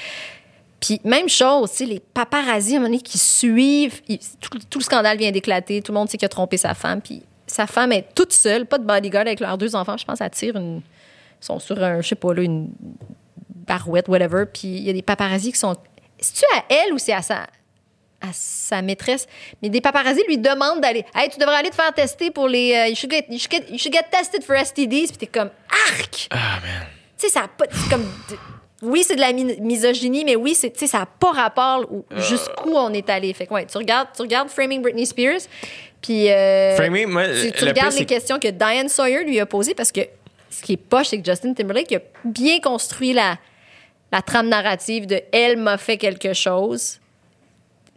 Puis 0.81 1.01
même 1.03 1.29
chose, 1.29 1.81
les 1.81 1.99
paparazzis, 1.99 2.75
à 2.75 2.77
un 2.77 2.81
moment 2.81 2.91
donné, 2.91 3.03
qui 3.03 3.19
suivent, 3.19 4.01
tout, 4.41 4.59
tout 4.71 4.79
le 4.79 4.85
scandale 4.85 5.19
vient 5.19 5.33
d'éclater, 5.33 5.83
tout 5.83 5.91
le 5.91 5.99
monde 5.99 6.09
sait 6.09 6.19
qu'il 6.19 6.27
a 6.27 6.29
trompé 6.29 6.57
sa 6.57 6.75
femme, 6.75 7.01
puis 7.01 7.23
sa 7.49 7.67
femme 7.67 7.91
est 7.91 8.15
toute 8.15 8.33
seule, 8.33 8.65
pas 8.65 8.79
de 8.79 8.85
bodyguard 8.85 9.23
avec 9.23 9.41
leurs 9.41 9.59
deux 9.59 9.75
enfants, 9.75 9.97
je 9.97 10.05
pense, 10.05 10.21
elle 10.21 10.31
tire 10.31 10.57
une... 10.57 10.83
Ils 11.41 11.45
sont 11.45 11.59
sur 11.59 11.83
un, 11.83 12.01
je 12.01 12.09
sais 12.09 12.15
pas, 12.17 12.35
là, 12.35 12.43
une 12.43 12.71
barouette, 13.69 14.09
whatever, 14.09 14.45
puis 14.53 14.67
il 14.69 14.83
y 14.83 14.91
a 14.91 14.93
des 14.93 15.03
paparazzis 15.03 15.53
qui 15.53 15.59
sont... 15.59 15.77
C'est-tu 16.19 16.45
à 16.57 16.65
elle 16.69 16.93
ou 16.93 16.99
c'est 16.99 17.13
à 17.13 17.23
sa, 17.23 17.43
à 18.21 18.29
sa 18.33 18.83
maîtresse? 18.83 19.27
Mais 19.63 19.69
des 19.69 19.81
paparazzis 19.81 20.25
lui 20.27 20.39
demandent 20.39 20.81
d'aller... 20.81 21.05
Hey, 21.15 21.29
tu 21.31 21.39
devrais 21.39 21.57
aller 21.57 21.71
te 21.71 21.77
faire 21.77 21.93
tester 21.95 22.31
pour 22.33 22.49
les... 22.49 22.75
euh, 22.75 22.89
you, 22.89 22.97
should 22.97 23.13
get, 23.13 23.27
you, 23.31 23.39
should 23.39 23.53
get, 23.53 23.65
you 23.71 23.79
should 23.79 23.93
get 23.93 24.05
tested 24.11 24.43
for 24.43 24.57
STDs, 24.57 25.09
puis 25.09 25.19
t'es 25.19 25.27
comme, 25.29 25.51
arc! 25.71 26.27
Ah, 26.31 26.59
man. 26.63 26.87
tu 27.19 27.27
sais, 27.27 27.29
ça 27.33 27.43
a 27.45 27.49
pas. 27.49 27.67
c'est 27.71 27.89
comme. 27.91 28.05
Oui, 28.81 29.03
c'est 29.05 29.17
de 29.17 29.21
la 29.21 29.33
mi- 29.33 29.61
misogynie, 29.61 30.25
mais 30.25 30.37
oui, 30.37 30.55
c'est, 30.55 30.71
tu 30.71 30.79
sais, 30.79 30.87
ça 30.87 30.99
n'a 31.01 31.07
pas 31.07 31.33
rapport 31.33 31.85
où- 31.91 32.05
jusqu'où 32.17 32.75
on 32.77 32.93
est 32.93 33.11
allé. 33.11 33.33
Fait 33.35 33.47
que, 33.47 33.53
ouais, 33.55 33.67
tu 33.67 33.77
regardes, 33.77 34.09
tu 34.15 34.23
regardes 34.23 34.49
Framing 34.51 34.81
Britney 34.83 35.05
Spears, 35.05 35.41
puis. 36.01 36.31
euh, 36.31 36.77
Framing, 36.77 37.07
moi, 37.09 37.25
tu, 37.29 37.51
tu 37.51 37.65
regardes 37.65 37.95
les 37.95 38.07
questions 38.07 38.39
que 38.39 38.47
Diane 38.49 38.89
Sawyer 38.89 39.25
lui 39.25 39.41
a 39.41 39.47
posées 39.47 39.75
parce 39.75 39.91
que 39.91 40.03
ce 40.51 40.63
qui 40.63 40.75
est 40.75 40.77
poche, 40.77 41.09
c'est 41.09 41.19
que 41.21 41.25
Justin 41.29 41.55
Timberlake 41.55 41.93
a 41.93 41.99
bien 42.25 42.61
construit 42.61 43.13
la, 43.13 43.37
la 44.13 44.23
trame 44.23 44.49
narrative 44.49 45.07
de 45.07 45.21
elle 45.33 45.57
m'a 45.59 45.77
fait 45.79 45.97
quelque 45.99 46.33
chose. 46.33 46.99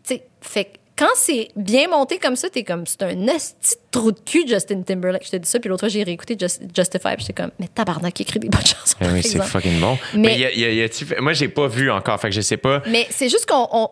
Tu 0.03 0.15
sais, 0.15 0.23
fait 0.41 0.73
quand 0.97 1.07
c'est 1.15 1.47
bien 1.55 1.87
monté 1.87 2.19
comme 2.19 2.35
ça, 2.35 2.49
t'es 2.49 2.63
comme, 2.63 2.85
c'est 2.85 3.01
un 3.01 3.25
esti 3.27 3.75
trou 3.89 4.11
de 4.11 4.19
cul, 4.19 4.43
Justin 4.47 4.81
Timberlake. 4.83 5.25
Je 5.25 5.31
te 5.31 5.35
dis 5.37 5.49
ça, 5.49 5.59
puis 5.59 5.67
l'autre 5.69 5.79
fois, 5.79 5.89
j'ai 5.89 6.03
réécouté 6.03 6.35
Just- 6.37 6.61
Justify, 6.75 7.15
puis 7.15 7.21
j'étais 7.25 7.33
comme, 7.41 7.49
mais 7.59 7.67
tabarnak, 7.69 8.19
il 8.19 8.23
écrit 8.23 8.39
des 8.39 8.49
bonnes 8.49 8.61
chansons. 8.65 8.97
Ah 9.01 9.05
par 9.05 9.13
oui, 9.13 9.23
c'est 9.23 9.41
fucking 9.41 9.79
bon. 9.79 9.97
Mais- 10.13 10.19
Mais, 10.19 10.37
y 10.37 10.45
a- 10.45 10.53
y 10.53 10.81
a- 10.81 10.85
y 10.85 11.21
moi, 11.21 11.33
j'ai 11.33 11.47
pas 11.47 11.67
vu 11.67 11.89
encore, 11.89 12.19
fait 12.19 12.29
que 12.29 12.35
je 12.35 12.41
sais 12.41 12.57
pas. 12.57 12.83
Mais 12.87 13.07
c'est 13.09 13.29
juste 13.29 13.47
qu'on. 13.47 13.67
on- 13.71 13.89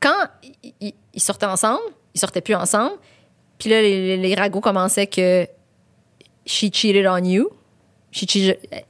quand 0.00 0.26
ils- 0.80 0.94
sortaient 1.16 1.46
ensemble, 1.46 1.80
ils 2.14 2.20
sortaient 2.20 2.40
plus 2.42 2.56
ensemble, 2.56 2.96
puis 3.58 3.70
là, 3.70 3.80
les 3.80 4.34
ragots 4.34 4.60
commençaient 4.60 5.06
que 5.06 5.46
She 6.44 6.70
cheated 6.72 7.06
on 7.06 7.22
you. 7.24 7.48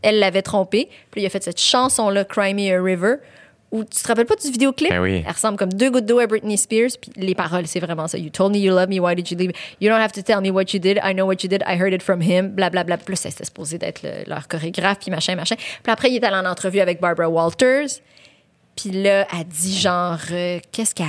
Elle 0.02 0.18
l'avait 0.18 0.42
trompé. 0.42 0.88
Puis 1.10 1.22
il 1.22 1.26
a 1.26 1.30
fait 1.30 1.42
cette 1.42 1.60
chanson-là, 1.60 2.24
Cry 2.24 2.54
Me 2.54 2.70
a 2.76 2.82
River, 2.82 3.16
où 3.70 3.84
tu 3.84 4.02
te 4.02 4.08
rappelles 4.08 4.26
pas 4.26 4.36
du 4.36 4.50
vidéoclip? 4.50 4.90
Ben 4.90 5.00
oui. 5.00 5.22
Elle 5.26 5.32
ressemble 5.32 5.56
comme 5.56 5.72
deux 5.72 5.90
gouttes 5.90 6.04
d'eau 6.04 6.18
à 6.18 6.26
Britney 6.26 6.58
Spears. 6.58 6.90
Puis 7.00 7.10
les 7.16 7.34
paroles, 7.34 7.66
c'est 7.66 7.80
vraiment 7.80 8.06
ça. 8.06 8.18
You 8.18 8.28
told 8.28 8.52
me 8.52 8.58
you 8.58 8.70
love 8.74 8.88
me, 8.88 8.98
why 9.00 9.14
did 9.14 9.30
you 9.30 9.38
leave? 9.38 9.52
You 9.80 9.88
don't 9.88 9.98
have 10.00 10.12
to 10.12 10.20
tell 10.22 10.40
me 10.42 10.50
what 10.50 10.74
you 10.74 10.78
did. 10.78 10.98
I 11.02 11.14
know 11.14 11.24
what 11.26 11.36
you 11.42 11.48
did. 11.48 11.62
I 11.66 11.76
heard 11.80 11.94
it 11.94 12.02
from 12.02 12.20
him. 12.20 12.50
Blablabla. 12.50 12.98
Puis 12.98 13.14
là, 13.14 13.16
c'était 13.16 13.44
supposé 13.46 13.78
d'être 13.78 14.02
le- 14.02 14.24
leur 14.28 14.46
chorégraphe, 14.46 14.98
puis 14.98 15.10
machin, 15.10 15.36
machin. 15.36 15.54
Puis 15.56 15.90
après, 15.92 16.10
il 16.10 16.16
est 16.16 16.24
allé 16.24 16.36
en 16.36 16.50
entrevue 16.50 16.80
avec 16.80 17.00
Barbara 17.00 17.30
Walters. 17.30 18.00
Puis 18.76 18.90
là, 18.90 19.26
elle 19.32 19.46
dit 19.46 19.78
genre, 19.78 20.18
euh, 20.32 20.58
qu'est-ce 20.72 20.94
qu'elle 20.94 21.06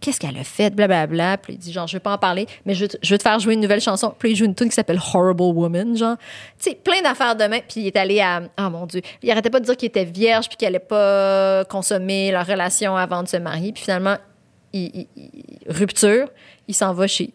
qu'est-ce 0.00 0.20
qu'elle 0.20 0.36
a 0.36 0.44
fait, 0.44 0.70
blablabla. 0.74 1.38
Puis 1.38 1.54
il 1.54 1.58
dit 1.58 1.72
genre, 1.72 1.86
je 1.86 1.96
veux 1.96 2.00
pas 2.00 2.12
en 2.12 2.18
parler, 2.18 2.46
mais 2.64 2.74
je 2.74 2.82
veux, 2.82 2.88
te- 2.88 2.96
je 3.02 3.14
veux 3.14 3.18
te 3.18 3.22
faire 3.22 3.38
jouer 3.38 3.54
une 3.54 3.60
nouvelle 3.60 3.80
chanson. 3.80 4.14
Puis 4.18 4.30
il 4.32 4.36
joue 4.36 4.44
une 4.44 4.54
tune 4.54 4.68
qui 4.68 4.74
s'appelle 4.74 5.00
Horrible 5.14 5.42
Woman, 5.42 5.96
genre. 5.96 6.16
Tu 6.58 6.70
sais, 6.70 6.74
plein 6.76 7.00
d'affaires 7.02 7.36
de 7.36 7.44
main. 7.44 7.58
Puis 7.60 7.80
il 7.82 7.86
est 7.86 7.96
allé 7.96 8.20
à, 8.20 8.42
oh 8.58 8.70
mon 8.70 8.86
Dieu, 8.86 9.00
il 9.22 9.30
arrêtait 9.30 9.50
pas 9.50 9.60
de 9.60 9.64
dire 9.64 9.76
qu'il 9.76 9.88
était 9.88 10.04
vierge 10.04 10.48
puis 10.48 10.56
qu'il 10.56 10.68
allait 10.68 10.78
pas 10.78 11.64
consommer 11.66 12.30
leur 12.32 12.46
relation 12.46 12.96
avant 12.96 13.22
de 13.22 13.28
se 13.28 13.36
marier. 13.36 13.72
Puis 13.72 13.84
finalement, 13.84 14.16
il- 14.72 14.90
il- 14.94 15.08
il- 15.16 15.72
rupture, 15.72 16.28
il 16.68 16.74
s'en 16.74 16.92
va 16.92 17.06
chez 17.06 17.32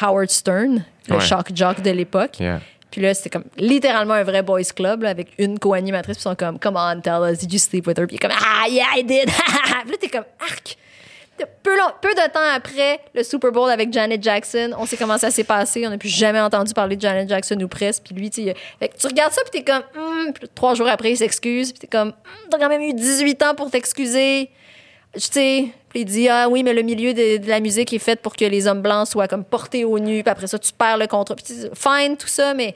Howard 0.00 0.30
Stern, 0.30 0.84
le 1.08 1.14
Ouais. 1.16 1.20
shock 1.20 1.50
jock 1.54 1.80
de 1.82 1.90
l'époque. 1.90 2.38
Yeah. 2.40 2.60
Puis 2.90 3.02
là, 3.02 3.12
c'était 3.12 3.30
comme 3.30 3.44
littéralement 3.58 4.14
un 4.14 4.22
vrai 4.22 4.42
boys 4.42 4.62
club 4.74 5.02
là, 5.02 5.10
avec 5.10 5.32
une 5.38 5.58
co-animatrice. 5.58 6.16
Puis 6.16 6.22
ils 6.22 6.30
sont 6.30 6.36
comme, 6.36 6.60
come 6.60 6.76
on, 6.76 7.00
tell 7.00 7.20
us, 7.28 7.38
did 7.38 7.52
you 7.52 7.58
sleep 7.58 7.86
with 7.88 7.98
her? 7.98 8.06
Puis 8.06 8.16
il 8.16 8.24
est 8.24 8.28
comme, 8.28 8.38
ah, 8.40 8.68
yeah, 8.68 8.84
I 8.96 9.02
did. 9.02 9.24
puis 9.82 9.90
là, 9.90 9.96
t'es 10.00 10.08
comme, 10.08 10.24
arc. 10.40 10.76
Peu, 11.36 11.76
peu 12.00 12.14
de 12.14 12.32
temps 12.32 12.54
après 12.54 13.00
le 13.14 13.22
Super 13.22 13.50
Bowl 13.50 13.70
avec 13.70 13.92
Janet 13.92 14.22
Jackson, 14.22 14.70
on 14.78 14.86
sait 14.86 14.96
comment 14.96 15.18
ça 15.18 15.30
s'est 15.30 15.44
passé. 15.44 15.86
On 15.86 15.90
n'a 15.90 15.98
plus 15.98 16.08
jamais 16.08 16.40
entendu 16.40 16.72
parler 16.72 16.96
de 16.96 17.00
Janet 17.00 17.28
Jackson 17.28 17.58
ou 17.60 17.68
presque. 17.68 18.04
Puis 18.04 18.14
lui, 18.14 18.30
tu 18.30 18.44
tu 18.44 19.06
regardes 19.06 19.32
ça, 19.32 19.42
puis 19.42 19.60
t'es 19.60 19.64
comme. 19.64 19.82
Puis 20.32 20.48
trois 20.54 20.74
jours 20.74 20.88
après, 20.88 21.12
il 21.12 21.16
s'excuse. 21.16 21.72
Puis 21.72 21.80
t'es 21.80 21.86
comme, 21.86 22.08
Hum, 22.08 22.48
t'as 22.50 22.58
quand 22.58 22.68
même 22.68 22.82
eu 22.82 22.94
18 22.94 23.42
ans 23.42 23.54
pour 23.54 23.70
t'excuser. 23.70 24.50
Tu 25.14 25.20
sais, 25.20 25.68
puis 25.90 26.00
il 26.00 26.04
dit, 26.06 26.28
ah 26.28 26.48
oui, 26.48 26.64
mais 26.64 26.74
le 26.74 26.82
milieu 26.82 27.14
de, 27.14 27.46
la 27.48 27.60
musique 27.60 27.92
est 27.92 28.00
fait 28.00 28.20
pour 28.20 28.34
que 28.34 28.44
les 28.44 28.66
hommes 28.66 28.82
blancs 28.82 29.06
soient 29.06 29.28
comme 29.28 29.44
portés 29.44 29.84
au 29.84 30.00
nu. 30.00 30.24
Puis 30.24 30.30
après 30.30 30.48
ça, 30.48 30.58
tu 30.58 30.72
perds 30.72 30.98
le 30.98 31.06
contrat. 31.06 31.36
Puis 31.36 31.54
fine, 31.72 32.16
tout 32.16 32.26
ça, 32.26 32.52
mais 32.52 32.74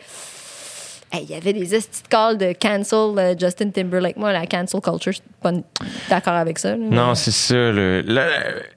Hey, 1.10 1.24
il 1.24 1.30
y 1.30 1.34
avait 1.34 1.54
des 1.54 1.66
calls 2.10 2.36
de 2.36 2.52
cancel 2.52 3.18
euh, 3.18 3.34
Justin 3.38 3.70
Timberlake. 3.70 4.16
Moi, 4.18 4.30
la 4.30 4.46
cancel 4.46 4.80
culture, 4.82 5.10
je 5.12 5.16
suis 5.18 5.22
pas 5.42 5.52
d'accord 6.10 6.34
avec 6.34 6.58
ça. 6.58 6.70
là. 6.72 6.76
Non, 6.78 7.14
c'est 7.14 7.30
ça. 7.30 7.54
Là. 7.56 8.02
Là, 8.02 8.26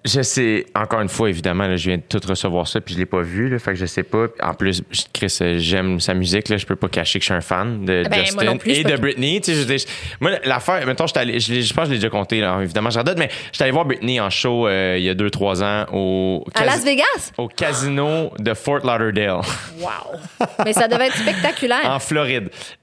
je 0.06 0.22
sais, 0.22 0.66
encore 0.74 1.02
une 1.02 1.10
fois, 1.10 1.28
évidemment, 1.30 1.68
là, 1.68 1.76
je 1.76 1.90
viens 1.90 1.98
de 1.98 2.04
tout 2.08 2.26
recevoir 2.26 2.68
ça, 2.70 2.80
puis 2.80 2.94
je 2.94 3.00
l'ai 3.00 3.06
pas 3.06 3.20
vu, 3.22 3.50
là, 3.50 3.60
fait 3.60 3.72
que 3.72 3.78
je 3.78 3.86
sais 3.86 4.04
pas. 4.04 4.28
En 4.42 4.54
plus, 4.54 4.82
je- 4.92 5.02
Chris, 5.12 5.38
euh, 5.42 5.56
j'aime 5.58 6.00
sa 6.00 6.14
musique, 6.14 6.48
là, 6.48 6.56
je 6.56 6.66
peux 6.66 6.78
pas 6.78 6.88
cacher 6.88 7.20
que 7.20 7.24
je 7.24 7.28
suis 7.28 7.34
un 7.34 7.42
fan 7.42 7.84
de 7.84 8.04
Ah 8.06 8.10
ben, 8.10 8.24
Justin 8.26 8.56
plus, 8.56 8.76
je 8.76 8.80
et 8.80 8.84
de 8.86 8.96
Britney. 8.96 9.42
Tu 9.42 9.54
sais, 9.54 9.78
je 9.78 9.86
moi, 10.22 10.32
l'affaire, 10.46 10.86
mettons, 10.88 11.08
j'étais 11.08 11.20
allé- 11.20 11.40
je, 11.42 11.60
je 11.60 11.74
pense 11.74 11.84
que 11.84 11.90
je 11.90 11.92
l'ai 11.96 11.98
déjà 11.98 12.10
compté, 12.10 12.40
là, 12.40 12.58
évidemment, 12.62 12.92
je 12.92 12.98
radote, 12.98 13.18
mais 13.18 13.30
j'étais 13.52 13.64
allé 13.66 13.74
voir 13.74 13.84
Britney 13.84 14.22
en 14.22 14.30
show 14.30 14.68
euh, 14.68 14.96
il 14.98 15.04
y 15.04 15.10
a 15.10 15.14
2-3 15.16 15.62
ans 15.64 15.86
au, 15.92 16.46
À 16.56 16.64
Las 16.64 16.86
Vegas? 16.86 17.34
au 17.38 17.50
casino 17.50 18.32
de 18.40 18.54
Fort 18.54 18.86
Lauderdale. 18.86 19.42
Wow! 19.82 20.48
Mais 20.64 20.72
ça 20.72 20.88
devait 20.88 21.08
être 21.08 21.18
spectaculaire. 21.18 21.82
en 21.84 22.00
Floride. 22.00 22.21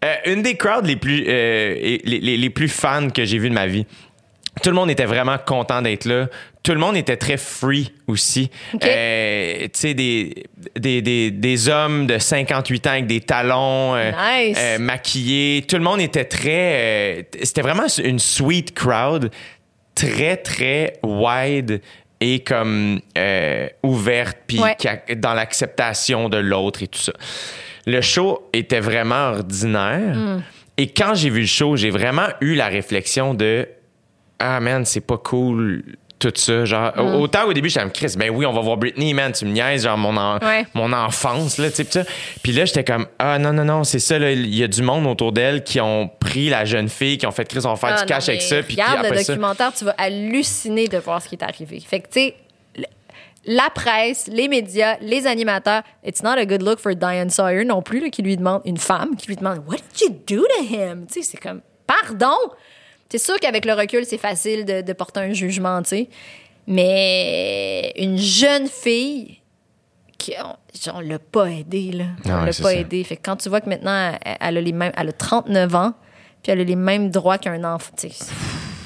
Euh, 0.05 0.15
une 0.27 0.43
des 0.43 0.56
crowds 0.56 0.86
les 0.86 0.97
plus, 0.97 1.24
euh, 1.28 1.74
les, 1.74 2.01
les- 2.20 2.36
les 2.36 2.51
plus 2.51 2.69
fans 2.69 3.09
que 3.10 3.24
j'ai 3.24 3.39
vu 3.39 3.48
de 3.48 3.55
ma 3.55 3.66
vie. 3.66 3.86
Tout 4.62 4.70
le 4.70 4.74
monde 4.77 4.90
était 4.90 5.05
vraiment 5.05 5.39
content 5.39 5.82
d'être 5.82 6.05
là. 6.05 6.27
Tout 6.65 6.73
le 6.73 6.81
monde 6.81 6.97
était 6.97 7.16
très 7.16 7.36
free 7.36 7.93
aussi. 8.09 8.51
Euh, 8.82 9.60
tu 9.62 9.69
sais, 9.73 9.94
des, 9.94 10.35
des, 10.77 11.01
des, 11.01 11.31
des 11.31 11.69
hommes 11.69 12.06
de 12.09 12.19
58 12.19 12.86
ans 12.86 12.90
avec 12.90 13.06
des 13.06 13.20
talons 13.20 13.94
euh, 13.94 14.10
Nice. 14.10 14.59
euh, 14.60 14.78
maquillés. 14.81 15.62
Tout 15.62 15.77
le 15.77 15.82
monde 15.82 16.01
était 16.01 16.24
très... 16.24 17.28
C'était 17.43 17.62
vraiment 17.62 17.86
une 18.02 18.19
sweet 18.19 18.74
crowd, 18.74 19.31
très, 19.94 20.36
très 20.39 20.94
wide 21.05 21.81
et 22.20 22.40
comme 22.40 23.01
ouverte, 23.85 24.39
puis 24.48 24.59
Ouais. 24.59 24.77
dans 25.16 25.35
l'acceptation 25.35 26.28
de 26.28 26.39
l'autre 26.39 26.82
et 26.82 26.89
tout 26.89 26.98
ça. 26.98 27.12
Le 27.89 28.01
show 28.02 28.48
était 28.52 28.81
vraiment 28.81 29.31
ordinaire. 29.31 30.15
Hmm. 30.15 30.43
Et 30.77 30.89
quand 30.89 31.15
j'ai 31.15 31.31
vu 31.31 31.40
le 31.40 31.47
show, 31.47 31.74
j'ai 31.77 31.90
vraiment 31.90 32.27
eu 32.40 32.55
la 32.55 32.66
réflexion 32.69 33.35
de 33.35 33.66
Ah 34.39 34.60
man, 34.60 34.85
c'est 34.85 35.01
pas 35.01 35.16
cool 35.19 35.82
tout 36.20 36.32
ça. 36.35 36.65
Genre, 36.65 36.93
au- 36.98 37.20
autant 37.23 37.44
au 37.47 37.52
début, 37.52 37.69
j'étais 37.69 37.81
comme 37.81 37.93
Chris, 37.93 38.15
ben 38.19 38.28
oui, 38.31 38.44
on 38.44 38.52
va 38.52 38.60
voir 38.60 38.77
Britney, 38.77 39.15
man, 39.15 39.32
tu 39.32 39.44
me 39.44 39.52
niaises, 39.52 39.85
genre 39.85 39.97
mon, 39.97 40.16
en- 40.16 40.39
Ouais. 40.39 40.66
mon 40.74 40.93
enfance, 40.93 41.59
là, 41.59 41.70
tu 41.70 41.85
sais. 41.89 42.05
Puis 42.43 42.52
là, 42.52 42.65
j'étais 42.65 42.82
comme 42.85 43.06
Ah 43.20 43.39
non, 43.39 43.52
non, 43.52 43.65
non, 43.65 43.85
c'est 43.85 43.98
ça, 44.01 44.19
là, 44.19 44.32
il 44.32 44.55
y 44.55 44.62
a 44.62 44.69
du 44.69 44.82
monde 44.82 45.06
autour 45.06 45.32
d'elle 45.32 45.62
qui 45.65 45.81
ont 45.81 46.09
pris 46.20 46.48
la 46.51 46.65
jeune 46.65 46.89
fille, 46.89 47.19
qui 47.19 47.27
ont 47.27 47.31
fait 47.32 47.44
Chris, 47.48 47.60
on 47.65 47.70
va 47.70 47.77
faire 47.77 47.90
Ah, 47.93 47.97
du 47.97 48.02
non, 48.02 48.06
cash 48.06 48.28
avec 48.28 48.43
ça. 48.43 48.62
Puis 48.62 48.74
Regarde 48.74 49.01
le 49.02 49.06
après 49.06 49.24
ça. 49.24 49.32
documentaire, 49.32 49.73
tu 49.77 49.85
vas 49.85 49.94
halluciner 49.97 50.89
de 50.89 50.98
voir 50.98 51.23
ce 51.23 51.28
qui 51.28 51.36
est 51.36 51.43
arrivé. 51.44 51.81
Fait 51.81 52.01
que, 52.01 52.06
tu 52.09 52.20
sais, 52.20 52.27
le- 52.31 52.35
la 53.49 53.70
presse, 53.70 54.29
les 54.29 54.47
médias, 54.47 54.99
les 55.01 55.27
animateurs. 55.27 55.83
It's 56.05 56.23
not 56.23 56.37
a 56.37 56.45
good 56.45 56.62
look 56.62 56.79
for 56.79 56.95
Diane 56.95 57.31
Sawyer 57.31 57.65
non 57.65 57.81
plus, 57.81 57.99
là, 57.99 58.11
qui 58.11 58.20
lui 58.20 58.37
demande, 58.37 58.61
une 58.66 58.77
femme 58.77 59.16
qui 59.16 59.27
lui 59.27 59.37
demande 59.37 59.62
What 59.66 59.79
did 59.97 60.01
you 60.03 60.11
do 60.27 60.45
to 60.47 60.62
him? 60.62 61.07
Tu 61.07 61.23
sais, 61.23 61.31
c'est 61.31 61.41
comme, 61.41 61.62
pardon! 61.87 62.37
C'est 63.09 63.19
sûr 63.19 63.41
qu'avec 63.41 63.65
le 63.65 63.73
recul, 63.73 64.05
c'est 64.05 64.19
facile 64.19 64.66
de, 64.66 64.83
de 64.83 64.93
porter 64.93 65.20
un 65.20 65.33
jugement, 65.33 65.81
tu 65.83 65.89
sais. 65.89 66.09
Mais 66.66 67.95
une 67.97 68.19
jeune 68.19 68.69
fille, 68.69 69.41
qui, 70.19 70.35
on, 70.45 70.93
on 70.95 71.01
l'a 71.01 71.19
pas 71.19 71.51
aidée, 71.51 71.93
là. 71.93 72.05
Ah 72.27 72.29
on 72.29 72.41
ouais, 72.41 72.47
l'a 72.47 72.62
pas 72.62 72.75
aidée. 72.75 73.03
Fait 73.03 73.16
que 73.16 73.23
quand 73.25 73.37
tu 73.37 73.49
vois 73.49 73.62
que 73.62 73.70
maintenant, 73.70 74.12
elle, 74.23 74.37
elle 74.41 74.59
a, 74.59 74.61
les 74.61 74.73
mêmes, 74.73 74.93
elle 74.95 75.09
a 75.09 75.12
39 75.12 75.75
ans, 75.75 75.95
puis 76.43 76.53
elle 76.53 76.61
a 76.61 76.65
les 76.65 76.77
mêmes 76.77 77.11
droits 77.11 77.39
qu'un 77.39 77.65
enfant, 77.65 77.93
tu 77.97 78.11
sais, 78.11 78.27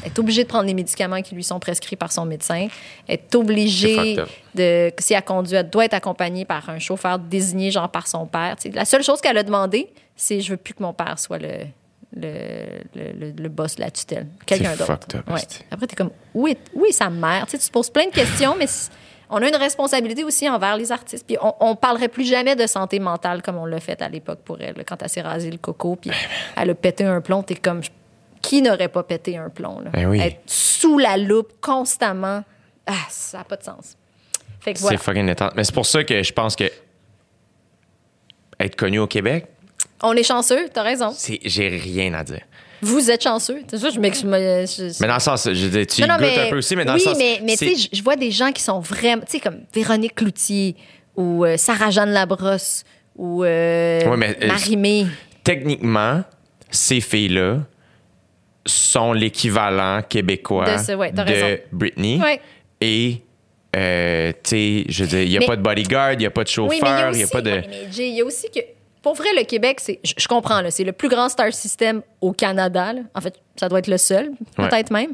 est 0.05 0.19
obligée 0.19 0.43
de 0.45 0.49
prendre 0.49 0.65
les 0.67 0.75
médicaments 0.75 1.23
qui 1.23 1.35
lui 1.35 1.45
sont 1.45 1.59
prescrits 1.61 1.97
par 1.97 2.11
son 2.13 2.25
médecin. 2.25 2.69
Elle 3.07 3.15
est 3.15 3.35
obligée 3.35 4.17
de, 4.55 4.93
si 4.99 5.15
elle 5.15 5.23
conduit, 5.23 5.55
elle 5.57 5.69
doit 5.71 5.85
être 5.85 5.95
accompagnée 5.95 6.45
par 6.45 6.69
un 6.71 6.79
chauffeur 6.79 7.19
désigné, 7.19 7.71
genre 7.71 7.89
par 7.91 8.07
son 8.07 8.27
père. 8.27 8.57
Tu 8.61 8.71
la 8.71 8.85
seule 8.85 9.03
chose 9.03 9.21
qu'elle 9.21 9.39
a 9.39 9.43
demandé, 9.43 9.89
c'est 10.17 10.41
je 10.41 10.51
veux 10.53 10.57
plus 10.57 10.75
que 10.75 10.83
mon 10.83 10.93
père 10.93 11.19
soit 11.19 11.39
le, 11.39 11.67
le, 12.15 12.35
le, 12.95 13.13
le- 13.13 13.31
le 13.37 13.49
boss 13.49 13.77
de 13.77 13.81
la 13.83 13.91
tutelle. 13.91 14.27
Quelqu'un 14.45 14.77
d'autre. 14.77 14.93
Ouais. 15.29 15.41
Après, 15.71 15.87
t'es 15.87 15.97
comme, 15.97 16.11
où 16.35 16.47
est, 16.49 16.59
où 16.75 16.85
est 16.85 16.93
sa 16.93 17.09
mère? 17.11 17.47
Tu 17.47 17.53
sais, 17.53 17.59
tu 17.59 17.67
te 17.69 17.73
poses 17.73 17.91
plein 17.91 18.07
de 18.07 18.11
questions, 18.13 18.55
mais 18.59 18.67
on 19.31 19.37
a 19.41 19.49
une 19.49 19.57
responsabilité 19.57 20.25
aussi 20.25 20.47
envers 20.49 20.77
les 20.77 20.93
artistes. 20.93 21.27
Puis 21.27 21.39
on, 21.41 21.55
on 21.61 21.75
parlerait 21.75 22.09
plus 22.09 22.25
jamais 22.29 22.55
de 22.55 22.67
santé 22.67 22.99
mentale 22.99 23.41
comme 23.41 23.57
on 23.57 23.65
l'a 23.65 23.81
fait 23.81 24.03
à 24.03 24.09
l'époque 24.11 24.41
pour 24.45 24.61
elle, 24.61 24.75
quand 24.87 25.01
elle 25.03 25.09
s'est 25.09 25.23
rasé 25.23 25.51
le 25.51 25.57
coco, 25.57 25.97
puis 25.97 26.11
elle 26.57 26.69
a 26.71 26.75
pété 26.75 27.05
un 27.05 27.23
plomb. 27.23 27.43
T'es 27.43 27.55
comme, 27.55 27.81
qui 28.43 28.61
n'aurait 28.63 28.89
pas 28.89 29.03
pété 29.05 29.37
un 29.39 29.49
plomb? 29.49 29.81
Là? 29.81 29.91
Ben 29.91 30.07
oui. 30.09 30.21
Être 30.21 30.41
sous 30.47 30.99
la 30.99 31.17
loupe 31.17 31.53
constamment, 31.61 32.43
ah, 32.87 32.93
ça 33.09 33.39
n'a 33.39 33.45
pas 33.45 33.57
de 33.57 33.63
sens. 33.65 33.97
Fait 34.61 34.75
que 34.75 34.79
voilà. 34.81 34.99
C'est 34.99 35.03
fucking 35.05 35.29
intense. 35.31 35.53
Mais 35.57 35.65
c'est 35.65 35.75
pour 35.75 35.87
ça 35.87 36.05
que 36.05 36.23
je 36.23 36.33
pense 36.33 36.55
que 36.57 36.71
être 38.61 38.77
connu 38.77 38.99
au 38.99 39.07
Québec, 39.07 39.47
On 40.03 40.13
est 40.15 40.23
chanceux, 40.23 40.69
t'as 40.73 40.83
raison. 40.83 41.15
j'ai 41.45 41.69
rien 41.69 42.13
à 42.15 42.25
dire. 42.25 42.43
Vous 42.81 43.11
êtes 43.13 43.23
chanceux. 43.23 43.63
C'est 43.71 43.79
ça, 43.79 43.91
je 43.91 44.01
m'ex- 44.01 44.25
me- 44.25 44.67
je- 44.67 45.01
Mais 45.01 45.07
dans 45.07 45.15
le 45.15 45.21
sens, 45.21 45.49
je 45.53 45.67
dis, 45.69 45.87
tu 45.87 46.01
Non, 46.03 46.09
non, 46.09 46.17
goûtes 46.17 46.39
un 46.39 46.51
peu 46.51 46.57
aussi, 46.59 46.75
mais 46.75 46.85
dans 46.85 46.95
oui, 46.95 46.99
le 47.05 47.11
sens. 47.11 47.19
mais, 47.19 47.41
mais 47.45 47.57
tu 47.57 47.77
sais, 47.77 47.89
je- 47.93 48.03
vois 48.03 48.17
des 48.17 48.33
gens 48.33 48.51
qui 48.51 48.61
sont 48.63 48.81
vraiment, 48.81 49.23
tu 49.25 49.33
sais, 49.33 49.41
comme 49.41 49.61
Véronique 49.73 50.17
Cloutier 50.17 50.75
ou 51.17 51.45
euh, 51.45 51.57
Sarah-Jeanne 51.57 52.11
Labrosse 52.11 52.83
ou 53.15 53.45
euh, 53.45 54.05
Ouais, 54.11 54.17
mais, 54.17 54.37
euh, 54.43 54.49
Marie-Mé. 54.49 55.07
techniquement, 55.45 56.25
ces 56.73 57.01
filles-là 57.01 57.59
sont 58.67 59.13
l'équivalent 59.13 60.03
québécois 60.09 60.73
De 60.77 60.79
ce- 60.83 60.93
ouais, 60.93 61.13
t'as 61.13 61.25
de 61.25 61.31
raison. 61.33 61.63
Britney. 61.73 62.21
Ouais. 62.21 62.41
Et, 62.81 63.23
euh, 63.77 64.33
tu 64.45 64.51
sais, 64.51 64.85
je 64.89 65.05
veux 65.05 65.09
dire, 65.11 65.23
il 65.23 65.31
n'y 65.31 65.37
a 65.37 65.41
Mais- 65.41 65.47
pas 65.47 65.57
de 65.57 65.63
bodyguard, 65.63 66.13
il 66.13 66.19
n'y 66.19 66.27
a 66.27 66.31
pas 66.31 66.45
de 66.45 66.49
Oui, 66.49 66.79
chauffeur, 66.79 67.07
il 67.07 67.11
aussi, 67.11 67.19
n'y 67.19 67.25
a 67.25 67.27
pas 67.29 67.41
de. 67.43 67.63
il 67.99 68.09
y 68.17 68.21
a 68.21 68.25
aussi 68.25 68.49
que, 68.51 68.61
pour 69.03 69.15
vrai, 69.15 69.29
le 69.37 69.45
Québec, 69.45 69.79
c'est, 69.81 69.99
je, 70.05 70.13
je 70.17 70.29
comprends, 70.29 70.61
là, 70.61 70.71
c'est 70.71 70.85
le 70.85 70.93
plus 70.93 71.09
grand 71.09 71.29
star 71.29 71.53
system 71.53 72.03
au 72.21 72.33
Canada. 72.33 72.93
là. 72.93 73.01
En 73.15 73.21
fait, 73.21 73.35
ça 73.57 73.69
doit 73.69 73.79
être 73.81 73.89
le 73.89 73.99
seul, 73.99 74.31
Ouais. 74.59 74.69
peut-être 74.69 74.91
même. 74.91 75.13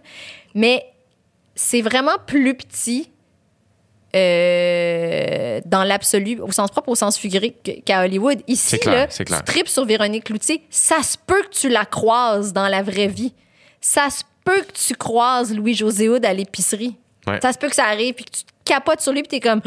Mais 0.54 0.84
c'est 1.54 1.80
vraiment 1.82 2.16
plus 2.26 2.54
petit 2.54 3.10
euh, 4.16 5.60
dans 5.66 5.84
l'absolu, 5.84 6.40
au 6.40 6.52
sens 6.52 6.70
propre, 6.70 6.88
au 6.88 6.94
sens 6.94 7.16
figuré, 7.18 7.50
qu'à 7.84 8.02
Hollywood. 8.04 8.40
Ici, 8.46 8.78
clair, 8.78 8.94
là, 8.94 9.06
tu 9.08 9.24
tripes 9.44 9.68
sur 9.68 9.84
Véronique 9.84 10.24
Cloutier, 10.24 10.62
ça 10.70 11.02
se 11.02 11.16
peut 11.26 11.42
que 11.42 11.50
tu 11.54 11.68
la 11.68 11.84
croises 11.84 12.52
dans 12.52 12.68
la 12.68 12.82
vraie 12.82 13.08
vie. 13.08 13.32
Ça 13.80 14.08
se 14.10 14.22
peut 14.44 14.62
que 14.62 14.72
tu 14.72 14.94
croises 14.94 15.54
Louis-José 15.54 16.08
Hood 16.08 16.24
à 16.24 16.32
l'épicerie. 16.32 16.96
Ouais. 17.26 17.38
Ça 17.42 17.52
se 17.52 17.58
peut 17.58 17.68
que 17.68 17.74
ça 17.74 17.84
arrive, 17.84 18.14
puis 18.14 18.24
que 18.24 18.30
tu 18.30 18.44
te 18.44 18.50
capotes 18.64 19.00
sur 19.00 19.12
lui, 19.12 19.22
puis 19.22 19.28
t'es 19.28 19.40
comme... 19.40 19.60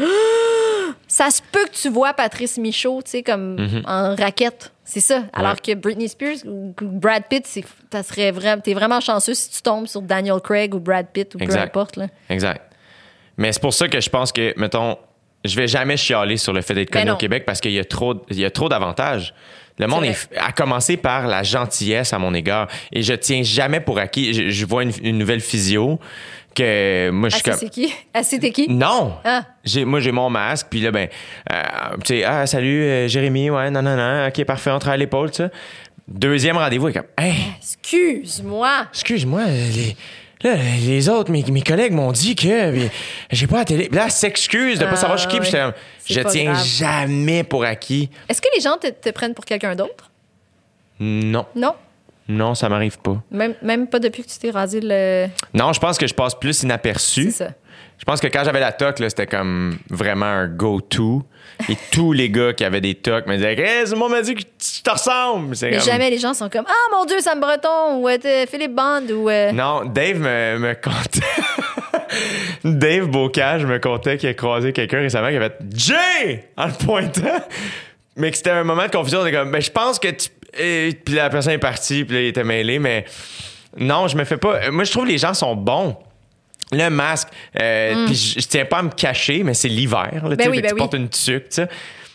Ça 1.08 1.30
se 1.30 1.40
peut 1.52 1.64
que 1.66 1.74
tu 1.76 1.88
vois 1.88 2.12
Patrice 2.14 2.58
Michaud, 2.58 3.02
tu 3.02 3.10
sais, 3.12 3.22
comme 3.22 3.56
Mhm. 3.56 3.82
en 3.86 4.14
raquette. 4.16 4.72
C'est 4.84 5.00
ça. 5.00 5.24
Alors 5.32 5.60
que 5.60 5.74
Britney 5.74 6.08
Spears 6.08 6.38
ou 6.46 6.74
Brad 6.80 7.24
Pitt, 7.28 7.46
ça 7.92 8.02
serait 8.02 8.30
vraiment, 8.30 8.60
t'es 8.60 8.74
vraiment 8.74 9.00
chanceux 9.00 9.34
si 9.34 9.50
tu 9.50 9.62
tombes 9.62 9.86
sur 9.86 10.02
Daniel 10.02 10.40
Craig 10.42 10.74
ou 10.74 10.80
Brad 10.80 11.06
Pitt 11.12 11.34
ou 11.34 11.38
peu 11.38 11.56
importe. 11.56 11.96
Là. 11.96 12.06
Exact. 12.28 12.71
Mais 13.42 13.52
c'est 13.52 13.60
pour 13.60 13.74
ça 13.74 13.88
que 13.88 14.00
je 14.00 14.08
pense 14.08 14.30
que, 14.30 14.54
mettons, 14.56 14.96
je 15.44 15.56
vais 15.56 15.66
jamais 15.66 15.96
chialer 15.96 16.36
sur 16.36 16.52
le 16.52 16.62
fait 16.62 16.74
d'être 16.74 16.90
connu 16.90 17.10
au 17.10 17.16
Québec 17.16 17.42
parce 17.44 17.60
qu'il 17.60 17.72
y 17.72 17.78
a 17.80 17.84
trop, 17.84 18.14
il 18.30 18.38
y 18.38 18.44
a 18.44 18.50
trop 18.50 18.68
d'avantages. 18.68 19.34
Le 19.78 19.88
monde 19.88 20.04
vrai. 20.04 20.10
est, 20.10 20.38
a 20.38 20.52
commencé 20.52 20.96
par 20.96 21.26
la 21.26 21.42
gentillesse 21.42 22.12
à 22.12 22.18
mon 22.20 22.34
égard. 22.34 22.68
Et 22.92 23.02
je 23.02 23.14
tiens 23.14 23.42
jamais 23.42 23.80
pour 23.80 23.98
acquis. 23.98 24.32
Je, 24.32 24.50
je 24.50 24.64
vois 24.66 24.84
une, 24.84 24.92
une 25.02 25.18
nouvelle 25.18 25.40
physio 25.40 25.98
que 26.54 27.10
moi, 27.10 27.30
je 27.30 27.34
Ah, 27.34 27.38
suis 27.38 27.44
ça, 27.44 27.50
comme. 27.50 27.60
c'est 27.60 27.68
qui? 27.70 27.92
Ah, 28.14 28.22
c'était 28.22 28.50
qui? 28.52 28.68
Non! 28.70 29.14
Ah. 29.24 29.42
Moi, 29.84 29.98
j'ai 29.98 30.12
mon 30.12 30.30
masque, 30.30 30.68
puis 30.70 30.80
là, 30.82 30.92
ben, 30.92 31.08
euh, 31.50 31.56
tu 32.04 32.18
sais, 32.18 32.24
ah, 32.24 32.46
salut, 32.46 32.84
euh, 32.84 33.08
Jérémy, 33.08 33.50
ouais, 33.50 33.70
non, 33.72 33.82
non, 33.82 33.96
non, 33.96 34.28
ok, 34.28 34.44
parfait, 34.44 34.70
on 34.70 34.78
travaille 34.78 34.98
à 35.00 35.04
l'épaule, 35.04 35.32
sais. 35.32 35.50
Deuxième 36.06 36.58
rendez-vous, 36.58 36.88
est 36.88 36.92
comme, 36.92 37.06
hey, 37.18 37.34
Excuse-moi. 37.58 38.86
excuse-moi, 38.92 39.44
les, 39.46 39.96
là, 40.44 40.54
les 40.86 41.08
autres, 41.08 41.30
mes, 41.30 41.42
mes 41.44 41.62
collègues 41.62 41.92
m'ont 41.92 42.12
dit 42.12 42.34
que 42.34 42.88
j'ai 43.30 43.46
pas 43.46 43.58
la 43.58 43.64
télé. 43.64 43.88
Là, 43.92 44.08
s'excuse 44.10 44.78
de 44.78 44.84
pas 44.84 44.92
Ah, 44.92 44.96
savoir 44.96 45.18
je 45.18 45.28
suis 45.28 45.38
qui, 45.40 45.44
je 46.14 46.20
tiens 46.20 46.52
grave. 46.52 46.64
jamais 46.66 47.44
pour 47.44 47.64
acquis. 47.64 48.10
Est-ce 48.28 48.40
que 48.42 48.48
les 48.54 48.60
gens 48.60 48.76
te, 48.76 48.88
te 48.88 49.10
prennent 49.10 49.34
pour 49.34 49.44
quelqu'un 49.44 49.74
d'autre? 49.76 50.10
Non, 51.00 51.46
Non? 51.54 51.74
non, 52.28 52.54
ça 52.54 52.68
m'arrive 52.68 52.98
pas. 52.98 53.20
Même, 53.30 53.54
même 53.62 53.86
pas 53.88 53.98
depuis 53.98 54.22
que 54.22 54.28
tu 54.28 54.38
t'es 54.38 54.50
rasé 54.50 54.80
le. 54.82 55.26
Non, 55.54 55.72
je 55.72 55.80
pense 55.80 55.98
que 55.98 56.06
je 56.06 56.14
passe 56.14 56.34
plus 56.34 56.52
C'est 56.54 56.64
inaperçu. 56.66 57.30
ça. 57.32 57.48
Je 58.02 58.04
pense 58.04 58.20
que 58.20 58.26
quand 58.26 58.42
j'avais 58.44 58.58
la 58.58 58.72
toque, 58.72 58.96
c'était 58.98 59.28
comme 59.28 59.78
vraiment 59.88 60.26
un 60.26 60.48
go-to. 60.48 61.22
Et 61.68 61.76
tous 61.92 62.12
les 62.12 62.30
gars 62.30 62.52
qui 62.52 62.64
avaient 62.64 62.80
des 62.80 62.96
toques 62.96 63.28
me 63.28 63.36
disaient 63.36 63.54
Hey, 63.56 63.86
ce 63.86 63.94
m'a 63.94 64.22
dit 64.22 64.34
que 64.34 64.40
tu 64.42 64.82
te 64.82 64.90
ressembles. 64.90 65.54
C'est 65.54 65.70
Mais 65.70 65.76
comme- 65.76 65.86
jamais 65.86 66.10
les 66.10 66.18
gens 66.18 66.34
sont 66.34 66.48
comme 66.48 66.64
Ah 66.66 66.96
mon 66.96 67.04
Dieu, 67.04 67.20
Sam 67.20 67.38
Breton 67.38 67.98
ou 68.00 68.08
euh, 68.08 68.18
Philippe 68.50 68.74
Bond 68.74 69.06
ou. 69.14 69.30
euh, 69.30 69.52
Non, 69.52 69.84
Dave 69.84 70.18
me, 70.18 70.58
me 70.58 70.74
contait. 70.74 71.20
Dave 72.64 73.06
Bocage 73.06 73.64
me 73.66 73.78
contait 73.78 74.16
qu'il 74.18 74.28
a 74.30 74.34
croisé 74.34 74.72
quelqu'un 74.72 74.98
récemment 74.98 75.28
qui 75.28 75.36
avait 75.36 75.50
fait 75.50 75.58
Jay 75.72 76.48
en 76.56 76.66
le 76.66 76.72
pointant. 76.72 77.38
Mais 78.16 78.32
que 78.32 78.36
c'était 78.36 78.50
un 78.50 78.64
moment 78.64 78.84
de 78.86 78.90
confusion. 78.90 79.20
On 79.20 79.26
était 79.26 79.36
comme, 79.36 79.52
ben, 79.52 79.62
je 79.62 79.70
pense 79.70 80.00
que 80.00 80.08
tu. 80.08 80.28
Et 80.58 80.90
puis 81.04 81.14
la 81.14 81.30
personne 81.30 81.52
est 81.52 81.58
partie, 81.58 82.04
puis 82.04 82.14
là, 82.16 82.22
il 82.22 82.26
était 82.26 82.42
mêlé, 82.44 82.80
mais 82.80 83.04
non, 83.78 84.08
je 84.08 84.16
me 84.16 84.24
fais 84.24 84.38
pas. 84.38 84.70
Moi, 84.72 84.82
je 84.82 84.90
trouve 84.90 85.04
que 85.04 85.10
les 85.10 85.18
gens 85.18 85.34
sont 85.34 85.54
bons. 85.54 85.96
Le 86.72 86.88
masque, 86.88 87.28
euh, 87.60 88.06
puis 88.06 88.14
je, 88.14 88.40
je 88.40 88.46
tiens 88.46 88.64
pas 88.64 88.78
à 88.78 88.82
me 88.82 88.90
cacher, 88.90 89.42
mais 89.42 89.54
c'est 89.54 89.68
l'hiver. 89.68 90.10
là, 90.24 90.30
Mm. 90.30 90.36
Ben 90.36 90.48
oui, 90.50 90.60
ben 90.62 90.68
tu 90.68 90.74
oui. 90.74 90.78
portes 90.78 90.94
une 90.94 91.08
tuque, 91.08 91.48
tu 91.50 91.56
sais. 91.56 91.68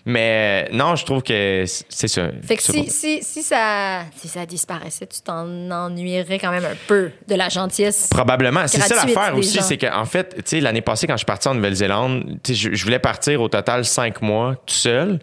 Mais 0.10 0.68
euh, 0.72 0.74
non, 0.76 0.96
je 0.96 1.04
trouve 1.04 1.22
que 1.22 1.66
c'est 1.68 2.08
ça. 2.08 2.30
Fait 2.42 2.56
que 2.56 2.64
si, 2.64 2.72
pas- 2.84 2.90
si, 2.90 3.20
si, 3.22 3.44
ça, 3.44 4.04
si 4.16 4.30
ça 4.30 4.46
disparaissait, 4.46 5.06
tu 5.06 5.20
t'en 5.22 5.46
ennuierais 5.70 6.40
quand 6.40 6.52
même 6.52 6.64
un 6.64 6.78
peu 6.88 7.12
de 7.28 7.36
la 7.36 7.50
gentillesse. 7.50 8.08
Probablement. 8.10 8.66
C'est 8.68 8.80
ça 8.80 8.96
l'affaire 8.96 9.36
aussi, 9.36 9.62
c'est 9.62 9.78
qu'en 9.78 10.06
fait, 10.06 10.34
tu 10.38 10.42
sais, 10.46 10.60
l'année 10.62 10.80
passée, 10.80 11.08
quand 11.08 11.16
je 11.16 11.20
suis 11.20 11.26
parti 11.26 11.50
en 11.50 11.56
Nouvelle-Zélande, 11.56 12.40
je 12.48 12.84
voulais 12.86 13.00
partir 13.00 13.42
au 13.42 13.50
total 13.50 13.84
cinq 13.84 14.22
mois 14.22 14.56
tout 14.66 14.74
seul. 14.76 15.20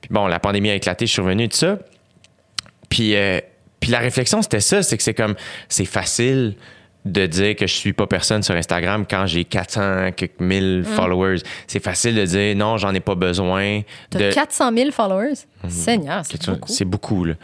Puis 0.00 0.10
bon, 0.12 0.28
la 0.28 0.38
pandémie 0.38 0.70
a 0.70 0.74
éclaté, 0.76 1.06
je 1.06 1.12
suis 1.14 1.22
revenu, 1.22 1.48
tout 1.48 1.56
ça. 1.56 1.78
Puis, 2.88 3.16
euh, 3.16 3.40
puis 3.80 3.90
la 3.90 3.98
réflexion, 3.98 4.40
c'était 4.42 4.60
ça, 4.60 4.84
c'est 4.84 4.96
que 4.96 5.02
c'est 5.02 5.14
comme, 5.14 5.34
c'est 5.68 5.84
facile 5.84 6.54
de 7.12 7.26
dire 7.26 7.56
que 7.56 7.66
je 7.66 7.74
suis 7.74 7.92
pas 7.92 8.06
personne 8.06 8.42
sur 8.42 8.54
Instagram 8.54 9.04
quand 9.08 9.26
j'ai 9.26 9.44
400 9.44 10.12
quelques 10.16 10.40
mille 10.40 10.84
followers. 10.84 11.38
C'est 11.66 11.82
facile 11.82 12.14
de 12.14 12.24
dire 12.24 12.56
non, 12.56 12.76
j'en 12.76 12.94
ai 12.94 13.00
pas 13.00 13.14
besoin. 13.14 13.78
Mm. 13.80 13.84
T'as 14.10 14.18
de, 14.18 14.32
400 14.32 14.72
000 14.74 14.90
followers? 14.90 15.34
Seigneur, 15.68 16.22
c'est 16.24 16.46
beaucoup. 16.46 16.72
C'est 16.72 16.84
beaucoup, 16.84 17.24
là. 17.24 17.34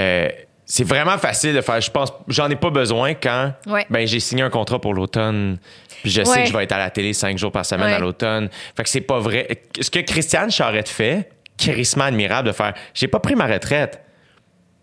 Euh, 0.00 0.28
c'est 0.64 0.84
vraiment 0.84 1.16
facile 1.16 1.54
de 1.54 1.60
faire. 1.62 1.80
Je 1.80 1.90
pense, 1.90 2.12
j'en 2.28 2.48
ai 2.50 2.56
pas 2.56 2.70
besoin 2.70 3.14
quand 3.14 3.52
Ouais. 3.66 3.86
ben, 3.88 4.06
j'ai 4.06 4.20
signé 4.20 4.42
un 4.42 4.50
contrat 4.50 4.78
pour 4.80 4.92
l'automne. 4.92 5.58
Puis 6.02 6.10
je 6.10 6.22
sais 6.22 6.30
Ouais. 6.30 6.42
que 6.42 6.48
je 6.48 6.52
vais 6.56 6.64
être 6.64 6.72
à 6.72 6.78
la 6.78 6.90
télé 6.90 7.14
cinq 7.14 7.38
jours 7.38 7.50
par 7.50 7.64
semaine 7.64 7.86
Ouais. 7.88 7.94
à 7.94 7.98
l'automne. 7.98 8.50
Fait 8.76 8.82
que 8.82 8.88
c'est 8.88 9.00
pas 9.00 9.18
vrai. 9.18 9.48
Ce 9.80 9.90
que 9.90 10.00
Christiane 10.00 10.50
Charette 10.50 10.88
fait, 10.90 11.30
crissement 11.56 12.04
admirable 12.04 12.48
de 12.48 12.52
faire. 12.52 12.74
J'ai 12.94 13.08
pas 13.08 13.18
pris 13.18 13.34
ma 13.34 13.46
retraite, 13.46 14.00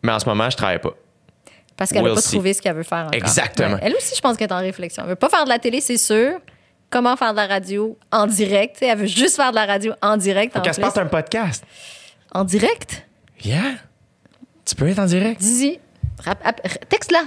mais 0.03 0.11
en 0.11 0.19
ce 0.19 0.25
moment, 0.27 0.49
je 0.49 0.57
travaille 0.57 0.79
pas. 0.79 0.93
Parce 1.77 1.89
qu'elle 1.91 1.99
n'a 2.03 2.09
We'll 2.09 2.15
pas 2.15 2.21
see. 2.21 2.31
trouvé 2.35 2.53
ce 2.53 2.61
qu'elle 2.61 2.75
veut 2.75 2.83
faire. 2.83 2.99
encore. 3.07 3.13
Exactement. 3.13 3.73
Ouais. 3.75 3.79
Elle 3.81 3.95
aussi, 3.95 4.13
je 4.15 4.21
pense 4.21 4.37
qu'elle 4.37 4.49
est 4.49 4.53
en 4.53 4.59
réflexion. 4.59 5.03
Elle 5.03 5.09
veut 5.09 5.15
pas 5.15 5.29
faire 5.29 5.43
de 5.43 5.49
la 5.49 5.59
télé, 5.59 5.81
c'est 5.81 5.97
sûr. 5.97 6.39
Comment 6.89 7.15
faire 7.17 7.31
de 7.31 7.37
la 7.37 7.47
radio 7.47 7.97
en 8.11 8.27
direct? 8.27 8.77
Elle 8.81 8.97
veut 8.97 9.05
juste 9.07 9.35
faire 9.35 9.49
de 9.51 9.55
la 9.55 9.65
radio 9.65 9.93
en 10.01 10.15
direct. 10.17 10.53
Faut 10.53 10.59
en 10.59 10.61
qu'elle 10.61 10.73
se 10.73 10.79
parte 10.81 10.97
un 10.97 11.07
podcast. 11.07 11.63
En 12.33 12.43
direct? 12.45 13.05
Yeah. 13.43 13.73
Tu 14.65 14.75
peux 14.75 14.87
être 14.87 14.99
en 14.99 15.05
direct? 15.05 15.41
Dis-y. 15.41 15.79
Rap- 16.23 16.41
ap- 16.45 16.87
Texte-la. 16.89 17.23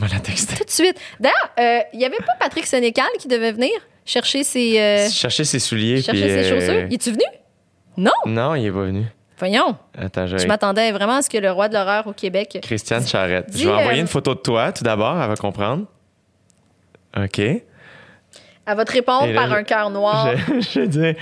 On 0.00 0.04
va 0.04 0.14
la 0.14 0.20
texter. 0.20 0.54
tout 0.56 0.64
de 0.64 0.70
suite. 0.70 0.96
D'ailleurs, 1.18 1.50
euh, 1.58 1.80
il 1.94 2.00
y 2.00 2.04
avait 2.04 2.18
pas 2.18 2.34
Patrick 2.38 2.66
Sénécal 2.66 3.06
qui 3.18 3.26
devait 3.28 3.52
venir 3.52 3.70
chercher 4.04 4.44
ses, 4.44 4.78
euh, 4.80 5.08
Chercher 5.10 5.44
ses 5.44 5.58
souliers. 5.58 6.02
chercher 6.02 6.20
puis, 6.20 6.30
ses 6.30 6.52
euh, 6.52 6.60
chaussures? 6.60 6.86
Il 6.88 6.94
est-tu 6.94 7.10
venu? 7.10 7.24
Non. 7.96 8.12
Non, 8.26 8.54
il 8.54 8.66
est 8.66 8.70
pas 8.70 8.84
venu. 8.84 9.04
Voyons. 9.38 9.76
Attends, 9.96 10.26
je 10.26 10.36
Je 10.38 10.46
m'attendais 10.46 10.90
vraiment 10.92 11.14
à 11.16 11.22
ce 11.22 11.30
que 11.30 11.38
le 11.38 11.50
roi 11.50 11.68
de 11.68 11.74
l'horreur 11.74 12.06
au 12.06 12.12
Québec. 12.12 12.58
Christiane 12.62 13.06
Charette. 13.06 13.50
Dis, 13.50 13.62
je 13.62 13.68
vais 13.68 13.74
envoyer 13.74 13.98
euh, 13.98 14.02
une 14.02 14.08
photo 14.08 14.34
de 14.34 14.40
toi 14.40 14.72
tout 14.72 14.82
d'abord, 14.84 15.20
elle 15.20 15.28
va 15.28 15.36
comprendre. 15.36 15.84
OK. 17.16 17.38
Elle 17.38 17.62
va 18.76 18.84
te 18.84 18.92
répondre 18.92 19.26
là, 19.28 19.34
par 19.34 19.48
je- 19.50 19.54
un 19.54 19.62
cœur 19.62 19.90
noir. 19.90 20.28
Je, 20.36 20.60
je 20.60 20.80
dis 20.86 21.16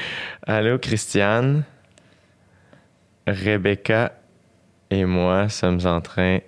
Allô, 0.47 0.79
Christiane. 0.79 1.63
Rebecca 3.27 4.13
et 4.91 5.05
moi 5.05 5.49
sommes 5.49 5.81
en 5.85 6.01
train 6.01 6.39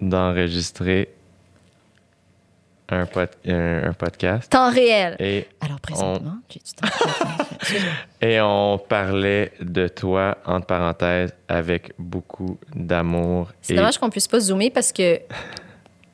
d'enregistrer 0.00 1.13
un, 2.90 3.06
pod- 3.06 3.28
un- 3.46 3.88
un 3.88 3.92
podcast. 3.94 4.50
Temps 4.52 4.70
réel. 4.70 5.16
Et, 5.18 5.46
Alors, 5.60 5.80
présentement, 5.80 6.36
j'ai 6.50 6.60
du 6.60 6.72
temps. 6.72 6.88
et 8.20 8.40
on 8.40 8.78
parlait 8.78 9.52
de 9.60 9.88
toi, 9.88 10.36
entre 10.44 10.66
parenthèses, 10.66 11.32
avec 11.48 11.92
beaucoup 11.98 12.58
d'amour. 12.74 13.50
C'est 13.62 13.72
et- 13.72 13.76
dommage 13.76 13.98
qu'on 13.98 14.10
puisse 14.10 14.28
pas 14.28 14.40
zoomer 14.40 14.70
parce 14.70 14.92
que 14.92 15.20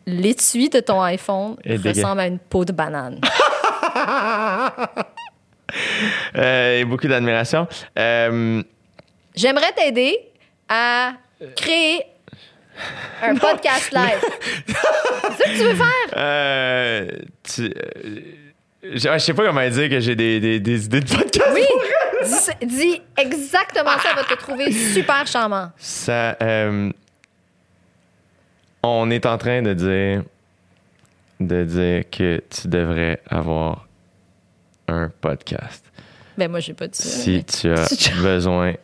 l'étui 0.06 0.68
de 0.68 0.80
ton 0.80 1.00
iPhone 1.02 1.56
Et 1.64 1.76
ressemble 1.76 2.20
à 2.20 2.26
une 2.26 2.38
peau 2.38 2.64
de 2.64 2.72
banane. 2.72 3.20
euh, 6.36 6.80
et 6.80 6.84
beaucoup 6.84 7.08
d'admiration. 7.08 7.66
Euh, 7.98 8.62
J'aimerais 9.34 9.72
t'aider 9.76 10.18
à 10.68 11.12
créer 11.56 12.02
un 13.22 13.34
podcast 13.36 13.92
live. 13.92 14.20
C'est 14.66 14.74
ça 14.74 15.44
que 15.44 15.58
tu 15.58 15.64
veux 15.64 15.74
faire? 15.74 16.16
euh, 16.16 17.08
tu- 17.42 17.72
euh, 17.76 18.20
je 18.94 19.18
sais 19.18 19.34
pas 19.34 19.46
comment 19.46 19.68
dire 19.68 19.88
que 19.90 20.00
j'ai 20.00 20.16
des, 20.16 20.40
des- 20.40 20.60
des 20.60 20.84
idées 20.86 21.00
de 21.00 21.08
podcast. 21.14 21.50
Oui! 21.52 21.66
Dis, 22.22 22.66
dis 22.66 23.02
exactement 23.16 23.98
ça, 23.98 24.14
va 24.14 24.24
te 24.24 24.34
trouver 24.34 24.70
super 24.72 25.26
charmant. 25.26 25.70
Ça, 25.78 26.36
euh, 26.42 26.90
on 28.82 29.10
est 29.10 29.26
en 29.26 29.38
train 29.38 29.62
de 29.62 29.74
dire, 29.74 30.22
de 31.40 31.64
dire 31.64 32.04
que 32.10 32.42
tu 32.50 32.68
devrais 32.68 33.20
avoir 33.28 33.86
un 34.88 35.10
podcast. 35.20 35.84
Ben, 36.36 36.50
moi, 36.50 36.60
j'ai 36.60 36.74
pas 36.74 36.88
dit 36.88 36.98
ça. 36.98 37.08
Si 37.08 37.30
mais- 37.36 37.42
tu 37.44 37.70
as 37.70 38.22
besoin 38.22 38.74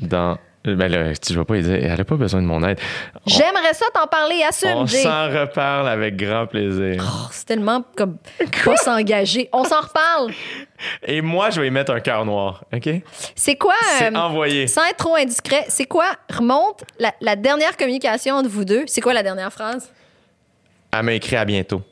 dans, 0.00 0.38
ben 0.64 0.88
là, 0.88 1.14
tu 1.16 1.34
vas 1.34 1.44
pas 1.44 1.54
lui 1.54 1.62
dire, 1.62 1.74
elle 1.74 2.00
a 2.00 2.04
pas 2.04 2.14
besoin 2.16 2.40
de 2.40 2.46
mon 2.46 2.62
aide. 2.62 2.78
On, 3.16 3.20
J'aimerais 3.30 3.74
ça 3.74 3.86
t'en 3.92 4.06
parler, 4.06 4.42
assume, 4.48 4.70
on 4.76 4.86
s'en 4.86 5.28
reparle 5.28 5.88
avec 5.88 6.16
grand 6.16 6.46
plaisir. 6.46 7.02
Oh, 7.04 7.28
c'est 7.32 7.46
tellement 7.46 7.84
comme 7.96 8.16
pas 8.64 8.76
s'engager. 8.76 9.48
On 9.52 9.64
s'en 9.64 9.80
reparle. 9.80 10.32
Et 11.04 11.20
moi, 11.20 11.50
je 11.50 11.60
vais 11.60 11.66
y 11.66 11.70
mettre 11.70 11.92
un 11.92 12.00
cœur 12.00 12.24
noir, 12.24 12.64
ok? 12.72 12.88
C'est 13.34 13.56
quoi, 13.56 13.74
C'est 13.98 14.14
euh, 14.14 14.18
envoyé. 14.18 14.66
sans 14.68 14.84
être 14.84 14.98
trop 14.98 15.16
indiscret, 15.16 15.64
c'est 15.68 15.86
quoi, 15.86 16.06
remonte 16.32 16.84
la, 16.98 17.12
la 17.20 17.34
dernière 17.36 17.76
communication 17.76 18.36
entre 18.36 18.48
vous 18.48 18.64
deux? 18.64 18.84
C'est 18.86 19.00
quoi 19.00 19.14
la 19.14 19.22
dernière 19.22 19.52
phrase? 19.52 19.90
Elle 20.92 21.02
m'a 21.04 21.12
écrit 21.14 21.36
à 21.36 21.44
bientôt. 21.44 21.82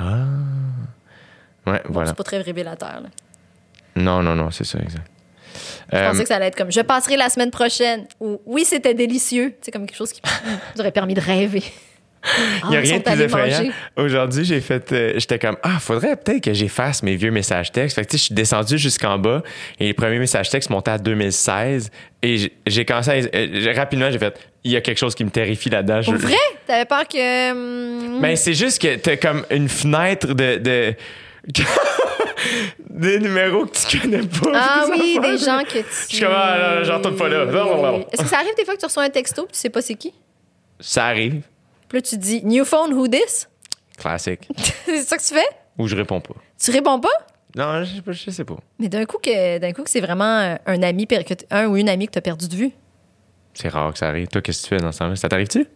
Ah. 0.00 0.04
Ouais, 1.66 1.82
voilà. 1.88 2.08
C'est 2.08 2.16
pas 2.16 2.22
très 2.24 2.40
révélateur. 2.40 3.00
Là. 3.02 3.08
Non, 3.96 4.22
non, 4.22 4.34
non, 4.34 4.50
c'est 4.50 4.64
ça, 4.64 4.78
exact. 4.78 5.10
Je 5.92 5.96
Euh, 5.96 6.08
pensais 6.10 6.22
que 6.22 6.28
ça 6.28 6.36
allait 6.36 6.46
être 6.46 6.56
comme 6.56 6.72
je 6.72 6.80
passerai 6.80 7.16
la 7.16 7.28
semaine 7.30 7.50
prochaine 7.50 8.06
ou 8.20 8.40
oui, 8.46 8.64
c'était 8.64 8.94
délicieux. 8.94 9.54
C'est 9.60 9.70
comme 9.70 9.86
quelque 9.86 9.96
chose 9.96 10.12
qui 10.12 10.20
nous 10.74 10.80
aurait 10.80 10.92
permis 10.92 11.14
de 11.14 11.20
rêver. 11.20 11.62
Il 12.64 12.70
n'y 12.70 12.76
a 12.76 12.80
Ah, 12.80 12.82
rien 12.82 12.98
de 12.98 13.02
plus 13.04 13.20
effrayant. 13.20 13.70
Aujourd'hui, 13.96 14.44
j'ai 14.44 14.60
fait. 14.60 14.90
euh, 14.92 15.12
J'étais 15.16 15.38
comme, 15.38 15.56
ah, 15.62 15.78
faudrait 15.78 16.16
peut-être 16.16 16.42
que 16.42 16.52
j'efface 16.52 17.04
mes 17.04 17.14
vieux 17.14 17.30
messages 17.30 17.70
textes. 17.70 17.94
Fait 17.94 18.04
que, 18.04 18.10
je 18.12 18.16
suis 18.24 18.34
descendu 18.34 18.76
jusqu'en 18.76 19.18
bas 19.18 19.42
et 19.78 19.84
les 19.86 19.94
premiers 19.94 20.18
messages 20.18 20.50
textes 20.50 20.68
montaient 20.68 20.90
à 20.90 20.98
2016. 20.98 21.90
Et 22.22 22.52
j'ai- 22.66 22.84
commencé 22.84 23.10
à. 23.32 23.36
euh, 23.36 23.72
rapidement, 23.76 24.10
j'ai 24.10 24.18
fait, 24.18 24.34
il 24.64 24.72
y 24.72 24.76
a 24.76 24.80
quelque 24.80 24.98
chose 24.98 25.14
qui 25.14 25.24
me 25.24 25.30
terrifie 25.30 25.70
là-dedans. 25.70 26.02
Je- 26.02 26.10
vrai? 26.10 26.34
T'avais 26.66 26.84
peur 26.86 27.06
que. 27.06 27.52
hum, 27.52 28.20
Ben, 28.20 28.34
c'est 28.34 28.52
juste 28.54 28.82
que 28.82 28.96
t'as 28.96 29.16
comme 29.16 29.46
une 29.50 29.68
fenêtre 29.68 30.26
de. 30.34 30.56
de... 30.58 30.94
des 32.90 33.18
numéros 33.20 33.66
que 33.66 33.76
tu 33.76 33.98
connais 34.00 34.22
pas. 34.22 34.52
ah 34.54 34.86
des 34.86 34.92
oui, 34.92 35.18
affaires. 35.18 35.30
des 35.32 35.38
gens 35.38 35.62
que 35.64 35.78
tu. 35.78 35.84
Je 36.10 36.16
suis 36.16 36.20
comme, 36.24 36.34
ah, 36.34 36.58
là, 36.58 36.82
j'en 36.84 36.98
retourne 36.98 37.16
pas 37.16 37.28
là. 37.28 37.44
Est-ce 38.12 38.22
que 38.22 38.28
ça 38.28 38.38
arrive 38.38 38.54
des 38.56 38.64
fois 38.64 38.74
que 38.74 38.80
tu 38.80 38.86
reçois 38.86 39.04
un 39.04 39.10
texto 39.10 39.44
et 39.44 39.52
tu 39.52 39.58
sais 39.58 39.70
pas 39.70 39.82
c'est 39.82 39.94
qui? 39.94 40.12
Ça 40.80 41.06
arrive. 41.06 41.42
Puis 41.88 41.98
là, 41.98 42.02
tu 42.02 42.16
dis 42.18 42.44
New 42.44 42.64
phone, 42.64 42.92
who 42.92 43.08
this? 43.08 43.48
Classique. 43.96 44.48
c'est 44.84 45.02
ça 45.02 45.16
que 45.16 45.22
tu 45.22 45.34
fais? 45.34 45.48
Ou 45.78 45.88
je 45.88 45.96
réponds 45.96 46.20
pas. 46.20 46.34
Tu 46.62 46.70
réponds 46.70 47.00
pas? 47.00 47.08
Non, 47.56 47.82
je, 47.82 48.12
je 48.12 48.30
sais 48.30 48.44
pas. 48.44 48.56
Mais 48.78 48.88
d'un 48.88 49.04
coup, 49.06 49.18
que, 49.18 49.58
d'un 49.58 49.72
coup, 49.72 49.82
que 49.82 49.90
c'est 49.90 50.00
vraiment 50.00 50.56
un 50.66 50.82
ami, 50.82 51.06
que 51.06 51.14
un 51.50 51.66
ou 51.66 51.76
une 51.76 51.88
amie 51.88 52.06
que 52.06 52.12
tu 52.12 52.18
as 52.18 52.22
perdu 52.22 52.46
de 52.46 52.54
vue. 52.54 52.70
C'est 53.54 53.68
rare 53.68 53.92
que 53.92 53.98
ça 53.98 54.08
arrive. 54.08 54.28
Toi, 54.28 54.42
qu'est-ce 54.42 54.62
que 54.62 54.68
tu 54.68 54.74
fais 54.76 54.80
dans 54.80 54.92
ce 54.92 54.98
temps-là? 54.98 55.16
Ça 55.16 55.28
t'arrive-tu? 55.28 55.66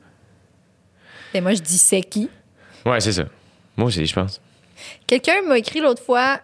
Et 1.34 1.40
moi, 1.40 1.54
je 1.54 1.62
dis 1.62 1.78
c'est 1.78 2.02
qui? 2.02 2.28
Ouais, 2.84 3.00
c'est 3.00 3.12
ça. 3.12 3.24
Moi 3.76 3.88
aussi, 3.88 4.04
je 4.04 4.14
pense. 4.14 4.40
Quelqu'un 5.06 5.42
m'a 5.42 5.58
écrit 5.58 5.80
l'autre 5.80 6.02
fois 6.02 6.40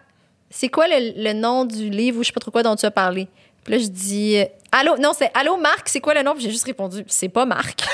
c'est 0.51 0.69
quoi 0.69 0.87
le, 0.87 1.13
le 1.23 1.33
nom 1.33 1.63
du 1.65 1.89
livre 1.89 2.19
ou 2.19 2.23
je 2.23 2.27
sais 2.27 2.33
pas 2.33 2.39
trop 2.39 2.49
quoi 2.51 2.63
dont 2.63 2.75
tu 2.75 2.85
as 2.85 2.91
parlé? 2.91 3.27
Puis 3.63 3.73
là, 3.73 3.79
je 3.79 3.87
dis 3.87 4.37
euh, 4.37 4.45
Allô, 4.71 4.97
non, 4.97 5.11
c'est 5.15 5.29
Allô 5.35 5.57
Marc, 5.57 5.89
c'est 5.89 5.99
quoi 5.99 6.13
le 6.15 6.23
nom? 6.23 6.33
Puis 6.33 6.43
j'ai 6.43 6.49
juste 6.51 6.65
répondu 6.65 7.03
C'est 7.07 7.29
pas 7.29 7.45
Marc. 7.45 7.81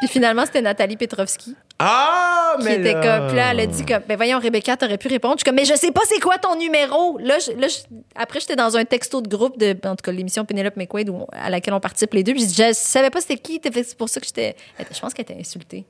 Puis 0.00 0.08
finalement, 0.08 0.44
c'était 0.46 0.62
Nathalie 0.62 0.96
Petrovski 0.96 1.54
Ah, 1.78 2.56
qui 2.60 2.68
était 2.68 2.94
comme. 2.94 3.28
Puis 3.28 3.36
là, 3.36 3.50
elle 3.52 3.60
a 3.60 3.66
dit 3.66 3.84
comme 3.84 4.02
Ben 4.08 4.16
voyons, 4.16 4.38
Rebecca, 4.38 4.76
t'aurais 4.76 4.98
pu 4.98 5.08
répondre. 5.08 5.34
Je 5.34 5.40
suis 5.40 5.44
comme 5.44 5.54
Mais 5.56 5.64
je 5.64 5.74
sais 5.74 5.92
pas 5.92 6.00
c'est 6.06 6.20
quoi 6.20 6.38
ton 6.38 6.56
numéro. 6.56 7.18
Là, 7.18 7.38
je- 7.38 7.52
là 7.52 7.68
je- 7.68 7.78
après, 8.14 8.40
j'étais 8.40 8.56
dans 8.56 8.76
un 8.76 8.84
texto 8.84 9.20
de 9.20 9.28
groupe 9.28 9.58
de, 9.58 9.76
en 9.86 9.90
tout 9.96 10.02
cas, 10.02 10.12
l'émission 10.12 10.44
Penelope 10.44 10.76
McQuaid 10.76 11.10
où- 11.10 11.26
à 11.32 11.50
laquelle 11.50 11.74
on 11.74 11.80
participe 11.80 12.12
les 12.14 12.22
deux. 12.22 12.32
Puis 12.32 12.46
dit 12.46 12.54
Je 12.54 12.72
savais 12.72 13.10
pas 13.10 13.20
c'était 13.20 13.36
qui. 13.36 13.60
C'est 13.62 13.96
pour 13.96 14.08
ça 14.08 14.20
que 14.20 14.26
j'étais. 14.26 14.56
Je 14.92 14.98
pense 15.00 15.12
qu'elle 15.14 15.24
était 15.24 15.38
insultée. 15.38 15.84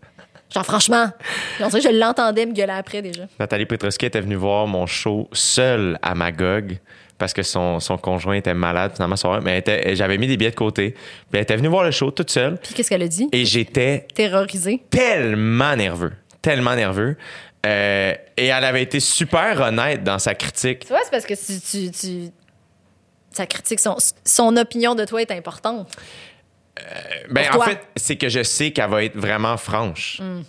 Genre, 0.52 0.64
franchement. 0.64 1.10
Puis 1.56 1.64
on 1.64 1.68
dirait 1.68 1.82
que 1.82 1.88
je 1.90 1.94
l'entendais 1.98 2.46
me 2.46 2.52
gueuler 2.52 2.72
après 2.72 3.02
déjà. 3.02 3.24
Nathalie 3.40 3.66
Petrovski 3.66 4.06
était 4.06 4.20
venue 4.20 4.36
voir 4.36 4.66
mon 4.66 4.86
show 4.86 5.28
seule 5.32 5.98
à 6.02 6.14
Magog 6.14 6.78
parce 7.18 7.32
que 7.32 7.42
son, 7.42 7.80
son 7.80 7.96
conjoint 7.96 8.34
était 8.34 8.54
malade 8.54 8.92
finalement. 8.94 9.16
soir, 9.16 9.40
Mais 9.42 9.62
j'avais 9.94 10.18
mis 10.18 10.26
des 10.26 10.36
billets 10.36 10.50
de 10.50 10.56
côté. 10.56 10.90
Puis 10.92 11.00
elle 11.32 11.40
était 11.40 11.56
venue 11.56 11.68
voir 11.68 11.84
le 11.84 11.90
show 11.90 12.10
toute 12.10 12.30
seule. 12.30 12.56
Puis 12.58 12.74
qu'est-ce 12.74 12.88
qu'elle 12.90 13.02
a 13.02 13.08
dit? 13.08 13.28
Et 13.32 13.44
j'étais 13.44 14.06
Terrorisée. 14.14 14.82
tellement 14.90 15.74
nerveux. 15.76 16.12
Tellement 16.42 16.74
nerveux. 16.76 17.16
Euh, 17.66 18.12
et 18.36 18.46
elle 18.46 18.64
avait 18.64 18.82
été 18.82 19.00
super 19.00 19.60
honnête 19.60 20.04
dans 20.04 20.18
sa 20.18 20.34
critique. 20.34 20.80
Tu 20.80 20.88
vois, 20.88 21.00
c'est 21.02 21.10
parce 21.10 21.24
que 21.24 21.34
si 21.34 21.60
tu, 21.60 21.90
tu- 21.90 22.30
sa 23.32 23.46
critique, 23.46 23.80
son, 23.80 23.96
son 24.24 24.56
opinion 24.56 24.94
de 24.94 25.04
toi 25.04 25.22
est 25.22 25.30
importante. 25.30 25.88
Ben, 27.30 27.48
Pour 27.50 27.62
en 27.62 27.64
fait, 27.64 27.80
c'est 27.96 28.16
que 28.16 28.28
je 28.28 28.42
sais 28.42 28.70
qu'elle 28.72 28.90
va 28.90 29.04
être 29.04 29.16
vraiment 29.16 29.56
franche. 29.56 30.20
Mm. 30.20 30.42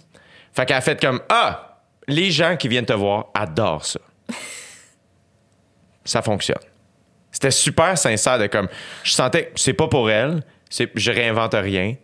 Fait 0.54 0.66
qu'elle 0.66 0.78
a 0.78 0.82
fait 0.82 1.00
comme 1.00 1.22
Ah, 1.30 1.80
les 2.08 2.32
gens 2.32 2.56
qui 2.58 2.68
viennent 2.68 2.86
te 2.86 2.94
voir 2.94 3.28
adorent 3.34 3.86
ça. 3.86 4.00
ça 6.04 6.22
fonctionne. 6.22 6.60
C'était 7.32 7.52
super 7.52 7.98
sincère 7.98 8.40
de 8.40 8.48
comme 8.48 8.68
je 9.04 9.12
sentais 9.12 9.48
que 9.48 9.60
c'est 9.60 9.74
pas 9.74 9.88
pour 9.88 10.10
elle, 10.10 10.44
c'est 10.70 10.90
je 10.96 11.12
réinvente 11.12 11.54
rien. 11.54 11.96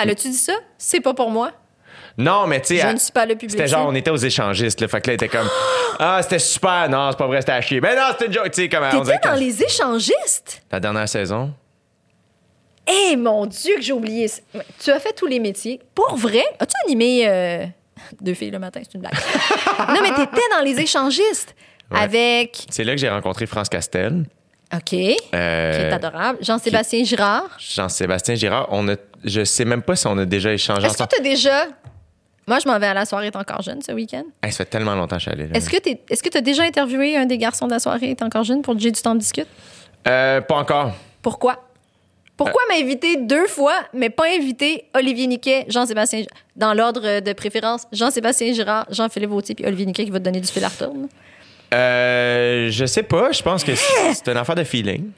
Elle 0.00 0.10
a-tu 0.10 0.28
dit 0.28 0.36
ça? 0.36 0.54
C'est 0.78 1.00
pas 1.00 1.14
pour 1.14 1.30
moi? 1.30 1.52
Non, 2.18 2.46
mais 2.46 2.60
tu 2.60 2.68
sais, 2.68 2.76
Je 2.80 2.86
elle- 2.86 2.94
ne 2.94 2.98
suis 2.98 3.12
pas 3.12 3.26
le 3.26 3.34
public. 3.34 3.50
c'était 3.50 3.66
genre 3.66 3.88
on 3.88 3.94
était 3.94 4.10
aux 4.10 4.16
échangistes 4.16 4.80
là, 4.80 4.88
fait 4.88 5.00
que 5.00 5.08
là 5.10 5.16
elle 5.20 5.24
était 5.24 5.28
comme 5.36 5.48
Ah, 5.98 6.20
c'était 6.22 6.38
super. 6.38 6.88
Non, 6.88 7.10
c'est 7.10 7.18
pas 7.18 7.26
vrai, 7.26 7.40
c'était 7.40 7.52
à 7.52 7.60
chier. 7.60 7.80
Ben 7.80 7.96
non, 7.96 8.08
c'était 8.12 8.26
une 8.26 8.32
joke, 8.32 8.50
tu 8.52 8.62
sais 8.62 8.68
comme 8.68 8.88
T'étais 9.04 9.18
dans 9.28 9.34
les 9.34 9.62
échangistes? 9.62 10.62
la 10.70 10.80
dernière 10.80 11.08
saison. 11.08 11.52
Eh 12.88 13.16
mon 13.16 13.46
Dieu, 13.46 13.74
que 13.76 13.82
j'ai 13.82 13.92
oublié 13.92 14.28
ça. 14.28 14.40
Tu 14.82 14.90
as 14.90 15.00
fait 15.00 15.12
tous 15.12 15.26
les 15.26 15.40
métiers. 15.40 15.80
Pour 15.94 16.16
vrai? 16.16 16.44
As-tu 16.60 16.74
animé 16.86 17.24
euh, 17.26 17.64
deux 18.20 18.34
filles 18.34 18.50
le 18.50 18.58
matin? 18.58 18.80
C'est 18.84 18.94
une 18.94 19.00
blague. 19.00 19.14
non, 19.88 20.00
mais 20.02 20.10
t'étais 20.14 20.42
dans 20.56 20.64
les 20.64 20.78
échangistes 20.80 21.54
Ouais. 21.90 22.00
avec. 22.00 22.66
C'est 22.68 22.82
là 22.82 22.92
que 22.94 22.98
j'ai 23.00 23.08
rencontré 23.08 23.46
France 23.46 23.68
Castel. 23.68 24.24
OK. 24.74 24.82
Qui 24.88 25.16
Euh, 25.34 25.88
est 25.90 25.92
adorable. 25.92 26.38
Jean-Sébastien 26.42 27.04
Girard. 27.04 27.48
Jean-Sébastien 27.60 28.34
Girard, 28.34 28.66
on 28.72 28.88
a, 28.88 28.96
je 29.24 29.44
sais 29.44 29.64
même 29.64 29.82
pas 29.82 29.94
si 29.94 30.06
on 30.08 30.18
a 30.18 30.24
déjà 30.24 30.52
échangé 30.52 30.84
Est-ce 30.86 30.98
que 30.98 31.04
tu 31.08 31.20
as 31.20 31.22
déjà. 31.22 31.66
Moi, 32.48 32.58
je 32.58 32.68
m'en 32.68 32.78
vais 32.80 32.86
à 32.88 32.94
la 32.94 33.04
soirée, 33.06 33.30
t'es 33.30 33.36
encore 33.38 33.62
jeune 33.62 33.82
ce 33.82 33.92
week-end? 33.92 34.24
Hey, 34.42 34.50
ça 34.50 34.58
fait 34.58 34.64
tellement 34.70 34.96
longtemps 34.96 35.16
que 35.16 35.22
je 35.22 35.30
suis 35.30 35.40
allé. 35.40 35.48
Est-ce 35.54 36.22
que 36.22 36.28
tu 36.28 36.38
as 36.38 36.40
déjà 36.40 36.64
interviewé 36.64 37.16
un 37.16 37.26
des 37.26 37.38
garçons 37.38 37.66
de 37.66 37.72
la 37.72 37.78
soirée, 37.78 38.14
t'es 38.16 38.24
encore 38.24 38.42
jeune, 38.44 38.62
pour 38.62 38.76
J'ai 38.78 38.90
du 38.90 39.00
temps 39.00 39.14
de 39.14 39.20
discute? 39.20 39.46
Euh, 40.08 40.40
pas 40.40 40.56
encore. 40.56 40.92
Pourquoi? 41.22 41.65
Pourquoi 42.36 42.62
Euh. 42.70 42.74
m'inviter 42.82 43.16
deux 43.16 43.46
fois, 43.46 43.74
mais 43.94 44.10
pas 44.10 44.24
inviter 44.36 44.84
Olivier 44.94 45.26
Niquet, 45.26 45.64
Jean-Sébastien, 45.68 46.24
dans 46.54 46.74
l'ordre 46.74 47.20
de 47.20 47.32
préférence, 47.32 47.86
Jean-Sébastien 47.92 48.52
Girard, 48.52 48.86
Jean-Philippe 48.90 49.30
Vautier, 49.30 49.54
puis 49.54 49.64
Olivier 49.64 49.86
Niquet 49.86 50.04
qui 50.04 50.10
va 50.10 50.18
te 50.18 50.24
donner 50.24 50.40
du 50.40 50.46
fil 50.48 50.62
à 50.64 50.68
retourne? 50.68 51.08
Euh, 51.74 52.68
je 52.70 52.84
sais 52.86 53.02
pas. 53.02 53.32
Je 53.32 53.42
pense 53.42 53.64
que 53.64 53.72
c'est 53.74 54.28
une 54.30 54.36
affaire 54.36 54.54
de 54.54 54.64
feeling. 54.64 55.10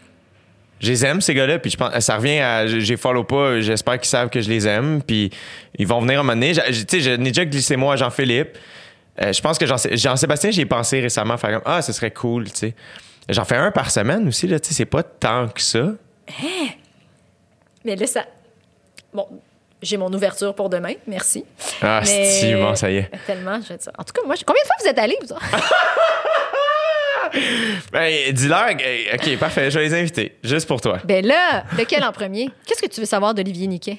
Je 0.80 0.90
les 0.90 1.04
aime, 1.04 1.20
ces 1.20 1.34
gars-là, 1.34 1.58
puis 1.58 1.72
je 1.72 1.76
pense, 1.76 1.98
ça 1.98 2.16
revient 2.16 2.38
à. 2.38 2.66
J'ai 2.68 2.96
follow 2.96 3.24
pas, 3.24 3.60
j'espère 3.60 3.98
qu'ils 3.98 4.08
savent 4.08 4.30
que 4.30 4.40
je 4.40 4.48
les 4.48 4.66
aime, 4.68 5.02
puis 5.04 5.28
ils 5.76 5.86
vont 5.88 6.00
venir 6.00 6.18
à 6.18 6.20
un 6.20 6.22
moment 6.22 6.34
donné. 6.34 6.52
Tu 6.54 6.60
sais, 6.88 7.00
je 7.00 7.10
n'ai 7.10 7.30
déjà 7.30 7.44
glissé 7.44 7.74
moi 7.76 7.94
à 7.94 7.96
Jean-Philippe. 7.96 8.56
Euh, 9.20 9.32
je 9.32 9.40
pense 9.42 9.58
que 9.58 9.66
Jean- 9.66 9.76
Jean-Sébastien, 9.90 10.52
j'y 10.52 10.60
ai 10.60 10.66
pensé 10.66 11.00
récemment, 11.00 11.36
faire 11.36 11.50
comme 11.54 11.62
Ah, 11.64 11.82
ce 11.82 11.92
serait 11.92 12.12
cool, 12.12 12.44
tu 12.44 12.52
sais. 12.58 12.74
J'en 13.28 13.44
fais 13.44 13.56
un 13.56 13.72
par 13.72 13.90
semaine 13.90 14.28
aussi, 14.28 14.46
là, 14.46 14.60
tu 14.60 14.68
sais, 14.68 14.74
c'est 14.74 14.84
pas 14.84 15.02
tant 15.02 15.48
que 15.48 15.60
ça. 15.60 15.88
Mais 17.88 17.96
là, 17.96 18.06
ça. 18.06 18.26
Bon, 19.14 19.26
j'ai 19.80 19.96
mon 19.96 20.12
ouverture 20.12 20.54
pour 20.54 20.68
demain. 20.68 20.92
Merci. 21.06 21.44
Ah, 21.80 22.02
Mais- 22.04 22.54
bon, 22.54 22.74
ça 22.74 22.90
y 22.90 22.98
est. 22.98 23.10
Tellement, 23.26 23.58
je 23.62 23.68
vais 23.68 23.78
dire. 23.78 23.92
En 23.96 24.04
tout 24.04 24.12
cas, 24.12 24.20
moi, 24.26 24.34
je- 24.34 24.44
combien 24.44 24.62
de 24.62 24.66
fois 24.66 24.76
vous 24.82 24.88
êtes 24.88 24.98
allés, 24.98 25.16
vous? 25.22 25.34
Ben, 27.92 28.32
dis-leur. 28.32 28.70
OK, 29.14 29.38
parfait, 29.38 29.70
je 29.70 29.78
vais 29.78 29.84
les 29.86 29.94
inviter. 29.94 30.36
Juste 30.42 30.66
pour 30.68 30.80
toi. 30.80 30.98
Ben 31.04 31.24
là, 31.26 31.64
lequel 31.78 32.02
en 32.04 32.12
premier? 32.12 32.48
Qu'est-ce 32.66 32.80
que 32.82 32.86
tu 32.88 33.00
veux 33.00 33.06
savoir 33.06 33.34
d'Olivier 33.34 33.66
Niquet? 33.66 33.98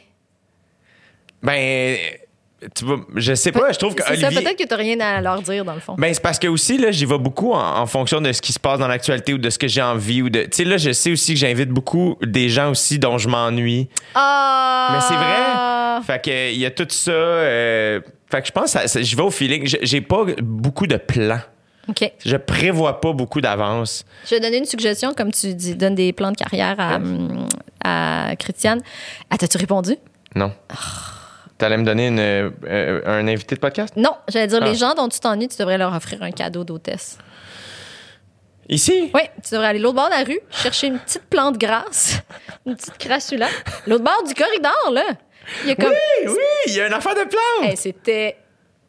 Ben, 1.43 1.97
tu 2.75 2.85
vois, 2.85 2.99
je 3.15 3.33
sais 3.33 3.51
pas, 3.51 3.71
je 3.71 3.77
trouve 3.79 3.95
que 3.95 4.03
ça, 4.03 4.13
peut-être 4.13 4.57
que 4.57 4.67
tu 4.67 4.73
rien 4.75 4.99
à 4.99 5.21
leur 5.21 5.41
dire, 5.41 5.63
dans 5.65 5.73
le 5.73 5.79
fond. 5.79 5.95
Ben, 5.97 6.13
c'est 6.13 6.21
parce 6.21 6.39
que 6.39 6.47
aussi, 6.47 6.77
là, 6.77 6.91
j'y 6.91 7.05
vais 7.05 7.17
beaucoup 7.17 7.53
en, 7.53 7.79
en 7.79 7.85
fonction 7.85 8.21
de 8.21 8.31
ce 8.31 8.41
qui 8.41 8.51
se 8.53 8.59
passe 8.59 8.79
dans 8.79 8.87
l'actualité 8.87 9.33
ou 9.33 9.37
de 9.37 9.49
ce 9.49 9.57
que 9.57 9.67
j'ai 9.67 9.81
envie 9.81 10.21
ou 10.21 10.29
de. 10.29 10.41
Tu 10.43 10.49
sais, 10.53 10.63
là, 10.65 10.77
je 10.77 10.91
sais 10.91 11.11
aussi 11.11 11.33
que 11.33 11.39
j'invite 11.39 11.69
beaucoup 11.69 12.17
des 12.21 12.49
gens 12.49 12.69
aussi 12.71 12.99
dont 12.99 13.17
je 13.17 13.29
m'ennuie. 13.29 13.87
Ah! 14.15 14.89
Mais 14.91 15.01
c'est 15.01 15.15
vrai. 15.15 16.01
Fait 16.05 16.21
que, 16.23 16.51
il 16.53 16.59
y 16.59 16.65
a 16.65 16.71
tout 16.71 16.87
ça. 16.89 17.11
euh, 17.11 17.99
fait 18.31 18.41
que 18.41 18.47
je 18.47 18.51
pense 18.51 18.77
j'y 19.01 19.15
vais 19.15 19.21
au 19.21 19.31
feeling. 19.31 19.67
J'ai- 19.81 20.01
pas 20.01 20.25
beaucoup 20.41 20.87
de 20.87 20.97
plans. 20.97 21.41
OK. 21.87 22.11
Je 22.23 22.35
prévois 22.37 23.01
pas 23.01 23.13
beaucoup 23.13 23.41
d'avance. 23.41 24.05
Je 24.29 24.35
vais 24.35 24.39
donner 24.39 24.57
une 24.57 24.65
suggestion, 24.65 25.13
comme 25.13 25.31
tu 25.31 25.53
dis, 25.55 25.75
donne 25.75 25.95
des 25.95 26.13
plans 26.13 26.31
de 26.31 26.37
carrière 26.37 26.75
à, 26.77 26.99
à 27.83 28.35
Christiane. 28.35 28.79
Ah, 29.29 29.37
t'as-tu 29.37 29.57
répondu? 29.57 29.95
Non. 30.35 30.51
T'allais 31.59 31.77
me 31.77 31.83
donner 31.83 32.07
une, 32.07 32.19
euh, 32.19 33.01
un 33.05 33.27
invité 33.27 33.53
de 33.55 33.59
podcast? 33.59 33.93
Non, 33.97 34.15
j'allais 34.29 34.47
dire, 34.47 34.59
Ah. 34.61 34.65
les 34.65 34.75
gens 34.75 34.93
dont 34.95 35.09
tu 35.09 35.19
t'ennuies, 35.19 35.49
tu 35.49 35.57
devrais 35.57 35.77
leur 35.77 35.93
offrir 35.93 36.23
un 36.23 36.31
cadeau 36.31 36.63
d'hôtesse. 36.63 37.17
Ici? 38.69 39.11
Oui, 39.13 39.21
tu 39.43 39.51
devrais 39.53 39.67
aller 39.67 39.79
l'autre 39.79 39.95
bord 39.95 40.05
de 40.09 40.11
la 40.15 40.23
rue, 40.23 40.39
chercher 40.51 40.87
une 40.87 40.99
petite 40.99 41.23
plante 41.29 41.57
grasse, 41.57 42.21
une 42.65 42.75
petite 42.75 42.97
crassula. 42.97 43.47
L'autre 43.87 44.03
bord 44.05 44.23
du 44.25 44.33
corridor, 44.33 44.91
là. 44.93 45.03
Il 45.63 45.69
y 45.69 45.71
a 45.71 45.75
comme. 45.75 45.89
Oui, 45.91 46.27
oui, 46.27 46.37
il 46.67 46.73
y 46.75 46.81
a 46.81 46.87
une 46.87 46.93
affaire 46.93 47.15
de 47.15 47.27
plan. 47.27 47.67
Hey, 47.67 47.75
C'était 47.75 48.37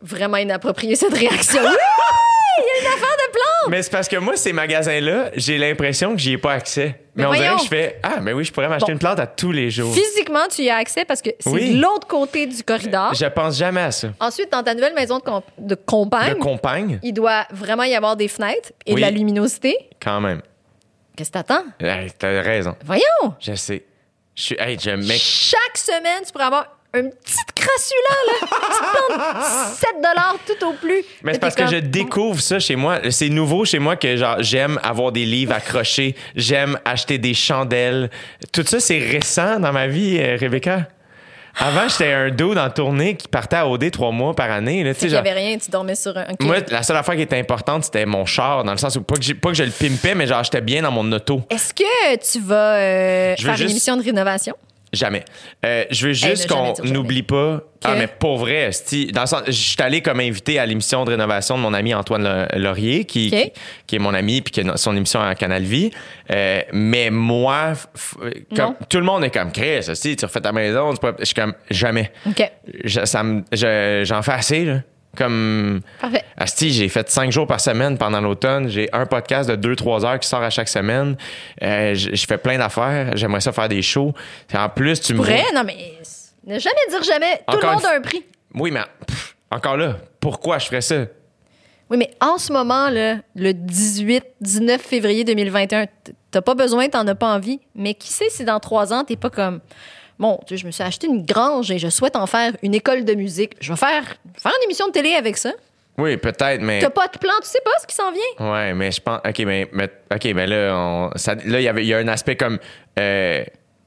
vraiment 0.01 0.37
inapproprié, 0.37 0.95
cette 0.97 1.15
réaction. 1.15 1.63
Il 2.59 2.63
y 2.65 2.79
a 2.79 2.81
une 2.89 2.95
affaire 2.95 3.17
de 3.17 3.33
plante! 3.33 3.71
Mais 3.71 3.83
c'est 3.83 3.91
parce 3.91 4.09
que 4.09 4.17
moi, 4.17 4.37
ces 4.37 4.53
magasins-là, 4.53 5.31
j'ai 5.35 5.59
l'impression 5.59 6.13
que 6.13 6.19
j'y 6.21 6.33
ai 6.33 6.39
pas 6.39 6.53
accès. 6.53 7.01
Mais, 7.15 7.23
Mais 7.23 7.27
on 7.27 7.33
dirait 7.33 7.57
que 7.57 7.63
je 7.63 7.69
fais 7.69 7.99
Ah, 8.03 8.19
mais 8.21 8.33
oui, 8.33 8.45
je 8.45 8.53
pourrais 8.53 8.69
m'acheter 8.69 8.87
Bon. 8.87 8.93
une 8.93 8.99
plante 8.99 9.19
à 9.21 9.27
tous 9.27 9.53
les 9.53 9.71
jours. 9.71 9.93
Physiquement, 9.95 10.47
tu 10.49 10.63
y 10.63 10.71
as 10.71 10.77
accès 10.77 11.05
parce 11.05 11.21
que 11.23 11.31
c'est 11.39 11.51
Oui. 11.51 11.75
de 11.77 11.81
l'autre 11.83 12.07
côté 12.07 12.47
du 12.47 12.63
corridor. 12.63 13.13
Je 13.15 13.27
pense 13.27 13.57
jamais 13.59 13.83
à 13.83 13.91
ça. 13.91 14.09
Ensuite, 14.21 14.51
dans 14.51 14.63
ta 14.63 14.75
nouvelle 14.75 14.95
maison 14.95 15.19
de, 15.19 15.23
comp- 15.25 15.45
de 15.59 15.75
compagne, 15.75 16.35
De 16.35 16.39
compagne, 16.39 16.99
il 17.03 17.13
doit 17.13 17.47
vraiment 17.51 17.83
y 17.85 17.95
avoir 17.95 18.17
des 18.17 18.29
fenêtres 18.29 18.73
et 18.87 18.93
Oui. 18.95 19.01
de 19.01 19.07
la 19.07 19.11
luminosité. 19.11 19.77
quand 20.03 20.21
même. 20.21 20.41
Qu'est-ce 21.17 21.31
que 21.31 21.35
t'attends? 21.35 21.65
Hey, 21.81 22.11
T'as 22.19 22.41
raison. 22.41 22.75
Voyons! 22.85 23.35
Je 23.41 23.55
sais. 23.55 23.85
Je 24.35 24.43
suis. 24.43 24.57
Hey, 24.59 24.79
je 24.81 24.91
mec. 24.93 25.21
Chaque 25.21 25.77
semaine, 25.77 26.23
tu 26.25 26.33
pourrais 26.33 26.45
avoir 26.47 26.69
une 26.95 27.11
petite 27.11 27.53
crassula, 27.55 28.17
là. 28.27 29.35
Petite 29.71 30.01
plante, 30.03 30.41
7 30.47 30.59
tout 30.59 30.67
au 30.67 30.73
plus. 30.75 31.05
Mais 31.23 31.35
c'est 31.35 31.39
parce 31.39 31.55
que 31.55 31.67
je 31.67 31.77
découvre 31.77 32.41
ça 32.41 32.59
chez 32.59 32.77
moi. 32.77 32.99
C'est 33.11 33.29
nouveau 33.29 33.65
chez 33.65 33.79
moi 33.79 33.97
que 33.97 34.17
genre 34.17 34.37
j'aime 34.41 34.79
avoir 34.83 35.13
des 35.13 35.25
livres 35.25 35.53
accrochés, 35.55 36.17
j'aime 36.35 36.79
acheter 36.85 37.19
des 37.19 37.35
chandelles. 37.35 38.11
Tout 38.53 38.65
ça 38.67 38.81
c'est 38.81 38.99
récent 38.99 39.61
dans 39.61 39.73
ma 39.73 39.87
vie, 39.87 40.19
euh, 40.21 40.37
Rebecca. 40.41 40.89
Avant, 41.59 41.89
j'étais 41.89 42.13
un 42.13 42.31
dos 42.31 42.55
dans 42.55 42.63
la 42.63 42.71
tournée 42.71 43.17
qui 43.17 43.27
partait 43.27 43.57
à 43.57 43.67
OD 43.69 43.91
trois 43.91 44.13
mois 44.13 44.35
par 44.35 44.51
année. 44.53 44.85
Là, 44.85 44.95
tu 44.95 45.09
genre- 45.09 45.19
avait 45.19 45.33
rien, 45.33 45.59
tu 45.59 45.69
dormais 45.69 45.97
sur 45.97 46.17
un. 46.17 46.27
Moi, 46.41 46.59
la 46.71 46.85
seule 46.85 46.97
affaire 46.97 47.17
qui 47.17 47.23
était 47.23 47.39
importante, 47.39 47.85
c'était 47.85 48.07
mon 48.07 48.25
char, 48.25 48.63
dans 48.63 48.71
le 48.71 48.79
sens 48.79 48.95
où 48.97 49.03
pas 49.03 49.17
que, 49.17 49.23
j'ai- 49.23 49.35
pas 49.35 49.49
que 49.51 49.57
je 49.57 49.65
le 49.65 49.71
pimpais, 49.73 50.15
mais 50.15 50.29
genre 50.29 50.45
j'étais 50.45 50.61
bien 50.61 50.83
dans 50.83 50.93
mon 50.93 51.11
auto. 51.11 51.43
Est-ce 51.51 51.75
que 51.75 52.17
tu 52.33 52.39
vas 52.41 52.77
euh, 52.77 53.37
faire 53.37 53.61
une 53.61 53.71
émission 53.71 53.97
de 53.97 54.03
rénovation? 54.05 54.55
Jamais. 54.93 55.25
Euh, 55.65 55.85
je 55.91 56.09
veux 56.09 56.13
juste 56.13 56.49
qu'on 56.49 56.73
n'oublie 56.93 57.23
pas. 57.23 57.63
Ah, 57.85 57.95
mais 57.97 58.07
pour 58.09 58.39
vrai, 58.39 58.55
esti, 58.69 59.07
dans 59.07 59.21
le 59.23 59.27
sens, 59.27 59.43
je 59.47 59.53
suis 59.53 59.77
allé 59.81 60.03
comme 60.03 60.21
invité 60.21 60.59
à 60.59 60.67
l'émission 60.67 61.05
de 61.05 61.11
rénovation 61.11 61.57
de 61.57 61.63
mon 61.63 61.73
ami 61.73 61.95
Antoine 61.95 62.47
Laurier, 62.57 63.05
qui, 63.05 63.31
qui, 63.31 63.53
qui 63.87 63.97
est 63.97 63.99
mon 64.01 64.13
ami, 64.15 64.43
puis 64.43 64.51
qui 64.53 64.61
a 64.69 64.77
son 64.77 64.97
émission 64.97 65.21
à 65.21 65.35
Canal 65.37 65.63
Vie. 65.63 65.91
Euh, 66.31 66.61
mais 66.73 67.09
moi, 67.11 67.73
comme, 68.57 68.75
tout 68.89 68.99
le 68.99 69.05
monde 69.05 69.25
est 69.25 69.31
comme 69.31 69.53
Chris, 69.53 69.89
esti, 69.89 70.17
tu 70.17 70.25
refais 70.25 70.41
ta 70.41 70.53
maison, 70.53 70.93
tu 70.93 70.99
pourrais- 71.01 71.15
je 71.21 71.25
suis 71.25 71.35
comme 71.35 71.55
jamais. 71.71 72.11
OK. 72.27 72.51
Je- 72.85 73.05
ça 73.05 73.23
me- 73.23 73.43
je- 73.53 74.03
J'en 74.05 74.23
fais 74.23 74.33
assez, 74.33 74.65
là. 74.65 74.81
Comme. 75.17 75.81
Parfait. 76.01 76.25
Asti, 76.37 76.71
j'ai 76.71 76.89
fait 76.89 77.09
cinq 77.11 77.33
jours 77.33 77.47
par 77.47 77.61
semaine 77.61 77.99
pendant 77.99 78.21
l'automne. 78.21 78.69
J'ai 78.69 78.89
un 78.93 79.07
podcast 79.07 79.51
de 79.51 79.75
2-3 79.75 80.05
heures 80.07 80.21
qui 80.21 80.29
sort 80.29 80.43
à 80.43 80.51
chaque 80.51 80.69
semaine. 80.69 81.17
Euh, 81.63 81.95
je 81.95 82.27
fais 82.27 82.39
plein 82.39 82.59
d'affaires. 82.59 83.17
J'aimerais 83.17 83.41
ça 83.41 83.51
faire 83.53 83.69
des 83.69 83.83
shows. 83.83 84.13
En 84.55 84.69
plus, 84.69 85.01
tu 85.01 85.15
me 85.15 85.19
vois- 85.19 85.53
Non, 85.55 85.63
mais 85.65 85.77
ne 86.47 86.59
jamais 86.59 86.75
dire 86.89 87.03
jamais. 87.03 87.41
Tout 87.51 87.59
le 87.61 87.67
monde 87.73 87.85
a 87.85 87.97
un 87.97 88.01
prix. 88.01 88.25
Oui, 88.55 88.71
mais 88.71 88.81
pff, 89.07 89.37
encore 89.51 89.77
là, 89.77 89.97
pourquoi 90.21 90.59
je 90.59 90.67
ferais 90.67 90.81
ça? 90.81 91.05
Oui, 91.91 91.97
mais 91.99 92.11
en 92.21 92.39
ce 92.39 92.53
moment, 92.53 92.89
là, 92.89 93.17
le 93.35 93.53
18-19 93.53 94.79
février 94.79 95.25
2021, 95.25 95.87
t- 95.87 96.13
t'as 96.31 96.41
pas 96.41 96.55
besoin, 96.55 96.89
t'en 96.89 97.05
as 97.09 97.15
pas 97.17 97.35
envie. 97.35 97.59
Mais 97.75 97.95
qui 97.95 98.13
sait 98.13 98.29
si 98.31 98.45
dans 98.45 98.61
trois 98.61 98.93
ans, 98.93 99.03
t'es 99.05 99.17
pas 99.17 99.31
comme. 99.31 99.61
Bon, 100.21 100.39
tu 100.47 100.55
sais, 100.55 100.59
je 100.61 100.67
me 100.67 100.71
suis 100.71 100.83
acheté 100.85 101.07
une 101.09 101.25
grange 101.25 101.71
et 101.73 101.79
je 101.79 101.89
souhaite 101.89 102.15
en 102.15 102.27
faire 102.27 102.53
une 102.63 102.75
école 102.75 103.05
de 103.05 103.15
musique. 103.15 103.55
Je 103.61 103.73
vais 103.73 103.77
faire, 103.79 104.05
faire 104.39 104.53
une 104.59 104.65
émission 104.65 104.87
de 104.87 104.93
télé 104.93 105.15
avec 105.15 105.37
ça. 105.39 105.53
Oui, 105.99 106.17
peut-être, 106.19 106.61
mais. 106.61 106.79
T'as 106.79 106.91
pas 106.91 107.09
de 107.09 107.19
plan, 107.19 107.33
tu 107.43 107.49
sais 107.49 107.61
pas 107.65 107.71
ce 107.81 107.87
qui 107.87 107.95
s'en 107.95 108.13
vient? 108.13 108.53
Ouais, 108.53 108.75
mais 108.75 108.93
je 108.93 109.01
pense. 109.01 109.19
OK, 109.27 109.39
mais, 109.41 109.69
mais- 109.73 109.91
OK, 110.15 110.25
mais 110.35 110.47
là, 110.47 110.75
on- 110.77 111.11
ça- 111.17 111.35
là, 111.35 111.59
il 111.61 111.63
y 111.65 111.69
avait- 111.69 111.85
y 111.87 111.93
a 111.95 111.99
un 111.99 112.09
aspect 112.09 112.37
comme 112.37 112.59
euh, 112.99 113.45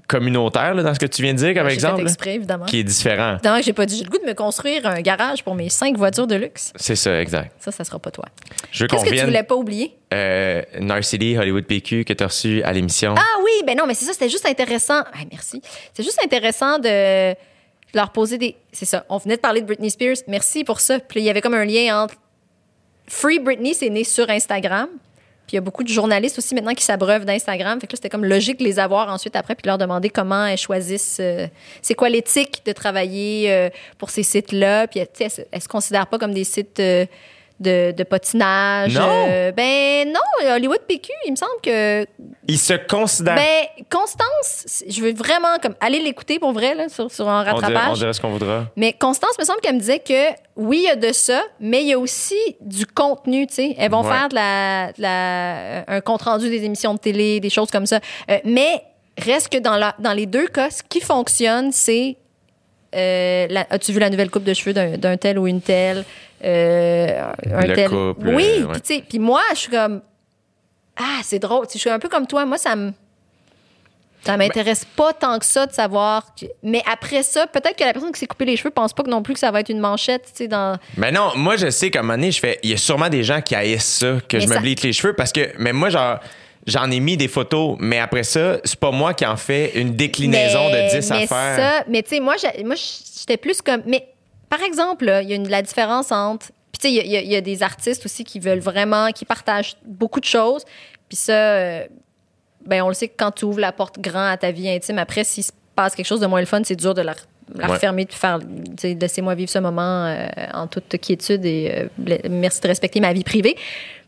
communautaire 0.07 0.73
là, 0.75 0.83
dans 0.83 0.93
ce 0.93 0.99
que 0.99 1.05
tu 1.05 1.21
viens 1.21 1.33
de 1.33 1.37
dire, 1.37 1.53
comme 1.53 1.67
exemple, 1.67 2.01
exprès, 2.01 2.35
évidemment. 2.35 2.65
qui 2.65 2.79
est 2.79 2.83
différent. 2.83 3.33
Évidemment 3.33 3.59
que 3.59 3.65
j'ai 3.65 3.73
pas 3.73 3.85
dit, 3.85 3.97
j'ai 3.97 4.03
le 4.03 4.09
goût 4.09 4.19
de 4.19 4.25
me 4.25 4.33
construire 4.33 4.85
un 4.85 5.01
garage 5.01 5.43
pour 5.43 5.55
mes 5.55 5.69
cinq 5.69 5.97
voitures 5.97 6.27
de 6.27 6.35
luxe. 6.35 6.73
C'est 6.75 6.95
ça, 6.95 7.19
exact. 7.21 7.53
Ça, 7.59 7.71
ça 7.71 7.83
sera 7.83 7.99
pas 7.99 8.11
toi. 8.11 8.25
Je 8.71 8.85
Qu'est-ce 8.85 9.05
que 9.05 9.09
tu 9.15 9.25
voulais 9.25 9.43
pas 9.43 9.55
oublier? 9.55 9.95
Euh, 10.13 10.61
Narcity, 10.79 11.37
Hollywood 11.37 11.65
PQ, 11.65 12.05
que 12.05 12.13
tu 12.13 12.23
as 12.23 12.27
reçu 12.27 12.61
à 12.63 12.73
l'émission. 12.73 13.15
Ah 13.17 13.39
oui, 13.43 13.63
ben 13.65 13.77
non, 13.77 13.85
mais 13.87 13.93
c'est 13.93 14.05
ça, 14.05 14.13
c'était 14.13 14.29
juste 14.29 14.45
intéressant. 14.45 15.01
Ah, 15.13 15.25
merci. 15.31 15.61
C'est 15.93 16.03
juste 16.03 16.19
intéressant 16.23 16.79
de 16.79 17.33
leur 17.93 18.11
poser 18.11 18.37
des. 18.37 18.55
C'est 18.71 18.85
ça. 18.85 19.05
On 19.09 19.17
venait 19.17 19.35
de 19.35 19.41
parler 19.41 19.61
de 19.61 19.65
Britney 19.65 19.89
Spears. 19.89 20.17
Merci 20.27 20.63
pour 20.63 20.79
ça. 20.79 20.99
Puis 20.99 21.21
il 21.21 21.23
y 21.23 21.29
avait 21.29 21.41
comme 21.41 21.53
un 21.53 21.65
lien 21.65 22.03
entre. 22.03 22.15
Free 23.07 23.39
Britney, 23.39 23.73
c'est 23.73 23.89
né 23.89 24.03
sur 24.03 24.29
Instagram. 24.29 24.87
Il 25.53 25.57
y 25.57 25.59
a 25.59 25.61
beaucoup 25.61 25.83
de 25.83 25.87
journalistes 25.89 26.39
aussi 26.39 26.55
maintenant 26.55 26.73
qui 26.73 26.83
s'abreuvent 26.83 27.25
d'Instagram. 27.25 27.79
Fait 27.79 27.85
que 27.85 27.93
là, 27.93 27.97
c'était 27.97 28.09
comme 28.09 28.25
logique 28.25 28.57
de 28.57 28.63
les 28.63 28.79
avoir 28.79 29.07
ensuite 29.13 29.35
après, 29.35 29.53
puis 29.53 29.67
leur 29.67 29.77
demander 29.77 30.09
comment 30.09 30.47
elles 30.47 30.57
choisissent. 30.57 31.17
euh, 31.19 31.45
c'est 31.83 31.93
quoi 31.93 32.09
l'éthique 32.09 32.63
de 32.65 32.71
travailler 32.71 33.51
euh, 33.53 33.69
pour 33.99 34.09
ces 34.09 34.23
sites-là. 34.23 34.87
Puis, 34.87 34.99
elles, 34.99 35.29
se- 35.29 35.41
elles 35.51 35.61
se 35.61 35.67
considèrent 35.67 36.07
pas 36.07 36.17
comme 36.17 36.33
des 36.33 36.43
sites. 36.43 36.79
Euh, 37.65 37.91
de, 37.91 37.97
de 37.97 38.03
patinage. 38.03 38.95
Non. 38.97 39.25
Euh, 39.29 39.51
ben 39.51 40.11
non, 40.11 40.49
Hollywood 40.55 40.79
PQ, 40.87 41.11
il 41.25 41.31
me 41.31 41.35
semble 41.35 41.51
que 41.63 42.05
Il 42.47 42.57
se 42.59 42.73
considère. 42.73 43.35
ben, 43.35 43.85
Constance, 43.89 44.83
je 44.87 45.01
veux 45.01 45.13
vraiment 45.13 45.57
comme 45.61 45.75
aller 45.79 45.99
l'écouter 45.99 46.39
pour 46.39 46.51
vrai 46.51 46.75
là, 46.75 46.89
sur, 46.89 47.11
sur 47.11 47.27
un 47.29 47.41
on, 47.41 47.43
dirait, 47.43 47.53
on 47.53 47.59
rattrapage. 47.73 47.99
dirait 47.99 48.13
ce 48.13 48.21
qu'on 48.21 48.31
voudra. 48.31 48.65
Mais 48.75 48.93
Constance, 48.93 49.37
me 49.39 49.45
semble 49.45 49.59
qu'elle 49.61 49.75
me 49.75 49.79
disait 49.79 49.99
que 49.99 50.31
oui, 50.55 50.79
il 50.83 50.87
y 50.87 50.89
a 50.89 50.95
de 50.95 51.11
ça, 51.13 51.41
mais 51.59 51.81
il 51.81 51.87
y 51.87 51.93
a 51.93 51.99
aussi 51.99 52.35
du 52.61 52.85
contenu. 52.85 53.47
Tu 53.47 53.53
sais, 53.55 53.75
elles 53.77 53.91
vont 53.91 54.01
Ouais. 54.03 54.11
faire 54.11 54.29
de 54.29 54.35
la, 54.35 54.87
de 54.91 55.01
la- 55.01 55.83
un 55.87 56.01
compte 56.01 56.23
rendu 56.23 56.49
des 56.49 56.63
émissions 56.63 56.93
de 56.93 56.99
télé, 56.99 57.39
des 57.39 57.49
choses 57.49 57.71
comme 57.71 57.85
ça. 57.85 57.99
Euh, 58.29 58.39
mais 58.43 58.83
reste 59.17 59.49
que 59.49 59.57
dans, 59.59 59.77
la, 59.77 59.95
dans 59.99 60.13
les 60.13 60.25
deux 60.25 60.47
cas, 60.47 60.69
ce 60.69 60.81
qui 60.87 60.99
fonctionne, 61.01 61.71
c'est 61.71 62.17
euh, 62.95 63.47
as-tu 63.71 63.91
vu 63.91 63.99
la 63.99 64.09
nouvelle 64.11 64.29
coupe 64.29 64.43
de 64.43 64.53
cheveux 64.53 64.73
d'un 64.97 65.17
tel 65.17 65.39
ou 65.39 65.47
une 65.47 65.61
telle? 65.61 66.03
Euh, 66.43 67.31
un 67.51 67.65
Le 67.65 67.73
tel 67.73 67.89
couple, 67.89 68.27
oui 68.29 68.45
euh, 68.59 68.65
ouais. 68.65 68.71
puis 68.73 68.81
tu 68.81 68.95
sais 68.95 69.03
puis 69.07 69.19
moi 69.19 69.41
je 69.53 69.59
suis 69.59 69.71
comme 69.71 70.01
ah 70.97 71.19
c'est 71.23 71.39
drôle 71.39 71.65
je 71.71 71.77
suis 71.77 71.89
un 71.89 71.99
peu 71.99 72.09
comme 72.09 72.27
toi 72.27 72.45
moi 72.45 72.57
ça 72.57 72.75
me 72.75 72.91
ça 74.25 74.37
m'intéresse 74.37 74.85
pas 74.85 75.11
tant 75.11 75.37
que 75.37 75.45
ça 75.45 75.65
de 75.65 75.73
savoir 75.73 76.33
que- 76.39 76.45
mais 76.63 76.81
après 76.91 77.23
ça 77.23 77.45
peut-être 77.47 77.75
que 77.77 77.83
la 77.83 77.91
personne 77.93 78.11
qui 78.11 78.19
s'est 78.19 78.27
coupé 78.27 78.45
les 78.45 78.55
cheveux 78.55 78.71
pense 78.71 78.93
pas 78.93 79.03
que 79.03 79.09
non 79.09 79.21
plus 79.21 79.33
que 79.33 79.39
ça 79.39 79.51
va 79.51 79.59
être 79.59 79.69
une 79.69 79.79
manchette 79.79 80.23
tu 80.27 80.31
sais 80.33 80.47
dans 80.47 80.77
Mais 80.97 81.11
non, 81.11 81.31
moi, 81.35 81.57
je 81.57 81.69
sais 81.69 81.89
qu'à 81.89 81.99
un 81.99 82.03
moment 82.03 82.13
donné, 82.15 82.31
je 82.31 82.39
fais. 82.39 82.57
Il 82.63 82.69
y 82.69 82.73
a 82.73 82.77
sûrement 82.77 83.09
des 83.09 83.23
gens 83.23 83.41
qui 83.41 83.53
haïssent 83.53 83.83
ça, 83.99 84.17
que 84.27 84.37
Mais 84.37 84.43
je 84.43 84.47
me 84.47 84.59
bleach 84.59 84.81
les 84.81 84.93
cheveux, 84.93 85.13
parce 85.13 85.31
que. 85.33 85.51
Mais 85.57 85.73
moi, 85.73 85.89
genre. 85.89 86.19
J'en 86.65 86.89
ai 86.89 87.01
mis 87.01 87.17
des 87.17 87.27
photos, 87.27 87.75
mais 87.79 87.99
après 87.99 88.23
ça, 88.23 88.59
c'est 88.63 88.79
pas 88.79 88.91
moi 88.91 89.13
qui 89.13 89.25
en 89.25 89.35
fais 89.35 89.73
une 89.77 89.97
déclinaison 89.97 90.69
mais, 90.71 90.85
de 90.85 91.01
10 91.01 91.11
mais 91.11 91.27
ça, 91.27 91.83
mais 91.89 92.03
tu 92.03 92.09
sais, 92.11 92.19
moi, 92.21 92.35
j'étais 92.37 93.35
plus 93.35 93.61
comme. 93.61 93.81
Mais 93.85 94.07
par 94.55 94.61
exemple, 94.61 95.05
il 95.23 95.29
y 95.29 95.33
a 95.33 95.35
une, 95.35 95.49
la 95.49 95.61
différence 95.63 96.11
entre. 96.11 96.47
Puis 96.71 96.79
tu 96.79 96.87
sais, 96.87 96.93
il 96.93 97.11
y 97.11 97.17
a- 97.17 97.21
y, 97.21 97.33
y 97.35 97.41
des 97.41 97.63
artistes 97.63 98.05
aussi 98.05 98.23
qui 98.23 98.39
veulent 98.39 98.59
vraiment, 98.71 99.11
qui 99.11 99.25
partagent 99.25 99.75
beaucoup 99.85 100.19
de 100.19 100.25
choses. 100.25 100.63
Puis 101.09 101.17
ça, 101.17 101.33
euh, 101.33 101.85
ben 102.65 102.83
on 102.83 102.87
le 102.87 102.93
sait 102.93 103.07
que 103.07 103.15
quand 103.17 103.31
tu 103.31 103.45
ouvres 103.45 103.59
la 103.59 103.71
porte 103.71 103.99
grand 103.99 104.27
à 104.27 104.37
ta 104.37 104.51
vie 104.51 104.69
intime, 104.69 104.99
après, 104.99 105.23
s'il 105.23 105.43
se 105.43 105.51
passe 105.75 105.95
quelque 105.95 106.05
chose 106.05 106.19
de 106.19 106.27
moins 106.27 106.39
le 106.39 106.45
fun, 106.45 106.61
c'est 106.63 106.75
dur 106.75 106.93
de 106.93 107.01
la, 107.01 107.15
la 107.55 107.67
Ouais. 107.67 107.73
refermer, 107.73 108.05
de 108.05 108.13
faire. 108.13 108.39
Laissez-moi 108.83 109.33
vivre 109.35 109.49
ce 109.49 109.59
moment 109.59 110.05
euh, 110.05 110.27
en 110.53 110.67
toute 110.67 110.97
quiétude 110.99 111.43
et 111.45 111.89
euh, 112.07 112.17
merci 112.29 112.61
de 112.61 112.67
respecter 112.67 112.99
ma 112.99 113.11
vie 113.11 113.23
privée. 113.23 113.55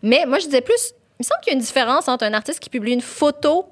Mais 0.04 0.26
moi, 0.28 0.38
je 0.40 0.46
disais 0.46 0.62
plus. 0.62 0.94
Il 1.20 1.24
me 1.24 1.26
semble 1.26 1.42
qu'il 1.44 1.54
y 1.54 1.56
a 1.56 1.58
une 1.58 1.64
différence 1.66 2.08
entre 2.08 2.24
un 2.26 2.34
artiste 2.34 2.60
qui 2.60 2.70
publie 2.70 2.94
une 2.94 3.02
photo 3.02 3.66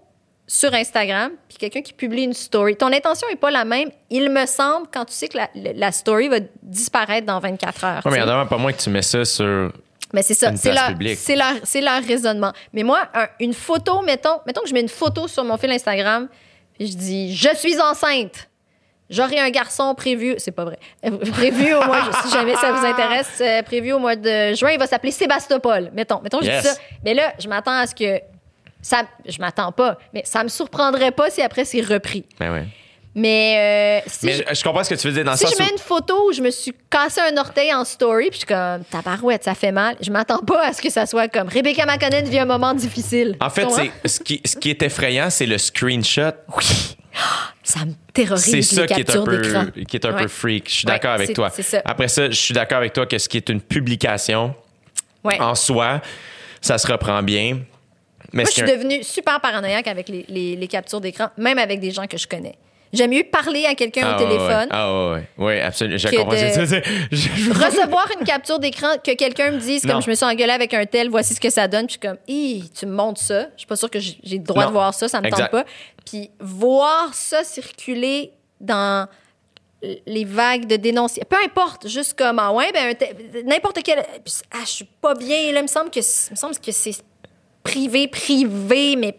sur 0.55 0.71
Instagram, 0.71 1.31
puis 1.49 1.57
quelqu'un 1.57 1.81
qui 1.81 1.93
publie 1.93 2.25
une 2.25 2.33
story. 2.33 2.75
Ton 2.75 2.93
intention 2.93 3.27
n'est 3.27 3.35
pas 3.35 3.49
la 3.49 3.65
même, 3.65 3.89
il 4.11 4.29
me 4.29 4.45
semble, 4.45 4.85
quand 4.93 5.03
tu 5.05 5.13
sais 5.13 5.27
que 5.27 5.35
la, 5.35 5.49
la 5.55 5.91
story 5.91 6.27
va 6.27 6.37
disparaître 6.61 7.25
dans 7.25 7.39
24 7.39 7.83
heures. 7.83 8.01
Ouais, 8.05 8.11
mais 8.11 8.17
il 8.19 8.23
y 8.23 8.47
pas 8.47 8.57
moins 8.57 8.71
que 8.71 8.77
tu 8.79 8.91
mets 8.91 9.01
ça 9.01 9.25
sur. 9.25 9.71
Mais 10.13 10.21
c'est 10.21 10.35
ça, 10.35 10.55
c'est 10.55 10.71
leur, 11.81 12.03
raisonnement. 12.03 12.53
Mais 12.71 12.83
moi, 12.83 12.99
un- 13.15 13.29
une 13.39 13.55
photo, 13.55 14.03
mettons, 14.03 14.41
mettons 14.45 14.61
que 14.61 14.67
je 14.69 14.75
mets 14.75 14.81
une 14.81 14.89
photo 14.89 15.27
sur 15.27 15.43
mon 15.43 15.57
fil 15.57 15.71
Instagram, 15.71 16.27
puis 16.77 16.85
je 16.85 16.97
dis 16.97 17.35
je 17.35 17.49
suis 17.55 17.81
enceinte. 17.81 18.47
J'aurai 19.09 19.39
un 19.39 19.49
garçon 19.49 19.95
prévu, 19.95 20.35
c'est 20.37 20.51
pas 20.51 20.65
vrai, 20.65 20.77
Euh, 21.03 21.17
prévu 21.31 21.73
au 21.73 21.81
mois, 21.83 22.01
si 22.23 22.31
jamais 22.31 22.55
ça 22.55 22.71
vous 22.71 22.85
intéresse, 22.85 23.41
euh, 23.41 23.63
prévu 23.63 23.91
au 23.91 23.97
mois 23.99 24.15
de 24.15 24.53
juin, 24.53 24.69
il 24.71 24.77
va 24.79 24.85
s'appeler 24.85 25.11
Sébastopol. 25.11 25.89
Mettons, 25.93 26.21
mettons, 26.21 26.41
je 26.43 26.49
dis 26.51 26.61
ça. 26.67 26.75
Mais 27.03 27.15
là, 27.15 27.33
je 27.39 27.47
m'attends 27.47 27.71
à 27.79 27.87
ce 27.87 27.95
que 27.95 28.19
ça, 28.83 29.03
je 29.25 29.39
m'attends 29.39 29.71
pas, 29.71 29.97
mais 30.13 30.21
ça 30.25 30.43
me 30.43 30.49
surprendrait 30.49 31.11
pas 31.11 31.31
si 31.31 31.41
après 31.41 31.65
c'est 31.65 31.81
repris. 31.81 32.25
Ben 32.39 32.53
ouais. 32.53 32.65
Mais 33.15 34.01
euh, 34.03 34.09
si 34.09 34.25
Mais 34.25 34.33
je- 34.33 34.55
je, 34.55 34.63
comprends 34.63 34.83
ce 34.83 34.89
que 34.89 34.95
tu 34.95 35.05
veux 35.07 35.13
dire 35.13 35.23
dans 35.23 35.33
le 35.33 35.37
si 35.37 35.45
je 35.45 35.55
mets 35.59 35.69
où- 35.69 35.71
une 35.73 35.77
photo 35.77 36.29
où 36.29 36.33
je 36.33 36.41
me 36.41 36.49
suis 36.49 36.73
cassé 36.89 37.21
un 37.21 37.37
orteil 37.37 37.71
en 37.71 37.85
story, 37.85 38.29
puis 38.31 38.39
je 38.41 38.45
suis 38.45 38.47
comme, 38.47 38.83
tabarouette, 38.85 39.43
ça 39.43 39.53
fait 39.53 39.71
mal, 39.71 39.95
je 40.01 40.09
m'attends 40.09 40.39
pas 40.39 40.65
à 40.67 40.73
ce 40.73 40.81
que 40.81 40.89
ça 40.89 41.05
soit 41.05 41.27
comme 41.27 41.47
Rebecca 41.47 41.85
McConnell 41.85 42.25
vit 42.27 42.39
un 42.39 42.45
moment 42.45 42.73
difficile. 42.73 43.37
En 43.39 43.51
fait, 43.51 43.67
c'est 43.69 43.91
ce 44.09 44.19
qui, 44.19 44.41
ce 44.43 44.55
qui 44.57 44.71
est 44.71 44.81
effrayant, 44.81 45.29
c'est 45.29 45.45
le 45.45 45.57
screenshot. 45.59 46.31
Oui. 46.57 46.65
Ça 47.65 47.85
me 47.85 47.93
terrorise, 48.11 48.43
C'est 48.43 48.61
ça 48.61 48.85
qui 48.87 48.99
est 48.99 49.09
un 49.15 49.23
peu, 49.23 49.41
qui 49.87 49.95
est 49.95 50.05
un 50.05 50.13
Ouais. 50.13 50.23
peu 50.23 50.27
freak. 50.27 50.67
Je 50.67 50.73
suis 50.73 50.85
Ouais, 50.87 50.93
d'accord 50.93 51.11
avec 51.11 51.33
toi. 51.33 51.49
ça. 51.49 51.81
Après 51.85 52.09
ça, 52.09 52.29
je 52.29 52.35
suis 52.35 52.53
d'accord 52.53 52.79
avec 52.79 52.91
toi 52.91 53.05
que 53.05 53.17
ce 53.17 53.29
qui 53.29 53.37
est 53.37 53.47
une 53.47 53.61
publication 53.61 54.53
Ouais. 55.23 55.39
en 55.39 55.55
soi, 55.55 56.01
ça 56.59 56.77
se 56.77 56.85
reprend 56.91 57.23
bien. 57.23 57.59
Mais 58.31 58.43
Moi, 58.43 58.49
je 58.49 58.53
suis 58.53 58.61
un- 58.63 58.65
devenue 58.75 59.03
super 59.03 59.39
paranoïaque 59.41 59.87
avec 59.87 60.07
les, 60.09 60.25
les- 60.29 60.55
les 60.55 60.67
captures 60.67 61.01
d'écran, 61.01 61.27
même 61.37 61.57
avec 61.59 61.79
des 61.79 61.91
gens 61.91 62.07
que 62.07 62.17
je 62.17 62.27
connais. 62.27 62.55
J'aime 62.93 63.09
mieux 63.09 63.23
parler 63.23 63.65
à 63.65 63.73
quelqu'un 63.73 64.03
Ah, 64.05 64.15
au 64.15 64.19
téléphone, 64.19 64.47
ouais. 64.47 64.67
Ah, 64.69 64.93
ouais, 64.93 65.13
ouais. 65.15 65.23
Oui, 65.39 65.59
absolument. 65.59 65.97
Je 65.97 66.07
comprends. 66.09 66.31
Je- 67.11 67.49
recevoir 67.65 68.07
une 68.19 68.23
capture 68.25 68.59
d'écran, 68.59 68.87
que 69.03 69.15
quelqu'un 69.15 69.49
me 69.51 69.57
dise, 69.57 69.83
Non. 69.83 69.93
comme 69.93 70.01
je 70.03 70.09
me 70.11 70.15
suis 70.15 70.25
engueulée 70.25 70.51
avec 70.53 70.73
un 70.75 70.85
tel, 70.85 71.09
voici 71.09 71.33
ce 71.33 71.39
que 71.41 71.49
ça 71.49 71.67
donne, 71.67 71.87
puis 71.87 71.97
je 71.99 72.07
suis 72.07 72.07
comme, 72.07 72.19
Hi, 72.27 72.69
tu 72.77 72.85
me 72.85 72.93
montres 72.93 73.19
ça. 73.21 73.45
Je 73.55 73.59
suis 73.61 73.67
pas 73.67 73.75
sûre 73.75 73.89
que 73.89 73.99
j'ai 73.99 74.17
le 74.23 74.37
droit 74.43 74.63
Non. 74.63 74.67
de 74.69 74.73
voir 74.73 74.93
ça, 74.93 75.07
ça 75.07 75.21
me 75.21 75.25
Exact. 75.27 75.49
tente 75.49 75.63
pas. 75.63 75.65
Puis 76.05 76.29
voir 76.39 77.13
ça 77.15 77.43
circuler 77.43 78.31
dans 78.61 79.07
les 80.05 80.23
vagues 80.23 80.65
de 80.67 80.75
dénonciation, 80.77 81.27
peu 81.29 81.37
importe, 81.43 81.87
juste 81.89 82.13
comme, 82.17 82.39
ah 82.39 82.51
ouais, 82.53 82.71
ben, 82.73 82.95
n'importe 83.45 83.81
quel. 83.83 84.03
puis, 84.23 84.33
Ah, 84.51 84.59
je 84.65 84.69
suis 84.69 84.85
pas 85.01 85.13
bien, 85.15 85.51
là, 85.51 85.59
il 85.59 85.63
me 85.63 85.67
semble 85.67 85.89
que, 85.89 85.99
il 85.99 86.31
me 86.31 86.35
semble 86.37 86.57
que 86.57 86.71
c'est 86.71 86.93
privé, 87.63 88.07
privé, 88.07 88.95
mais. 88.97 89.15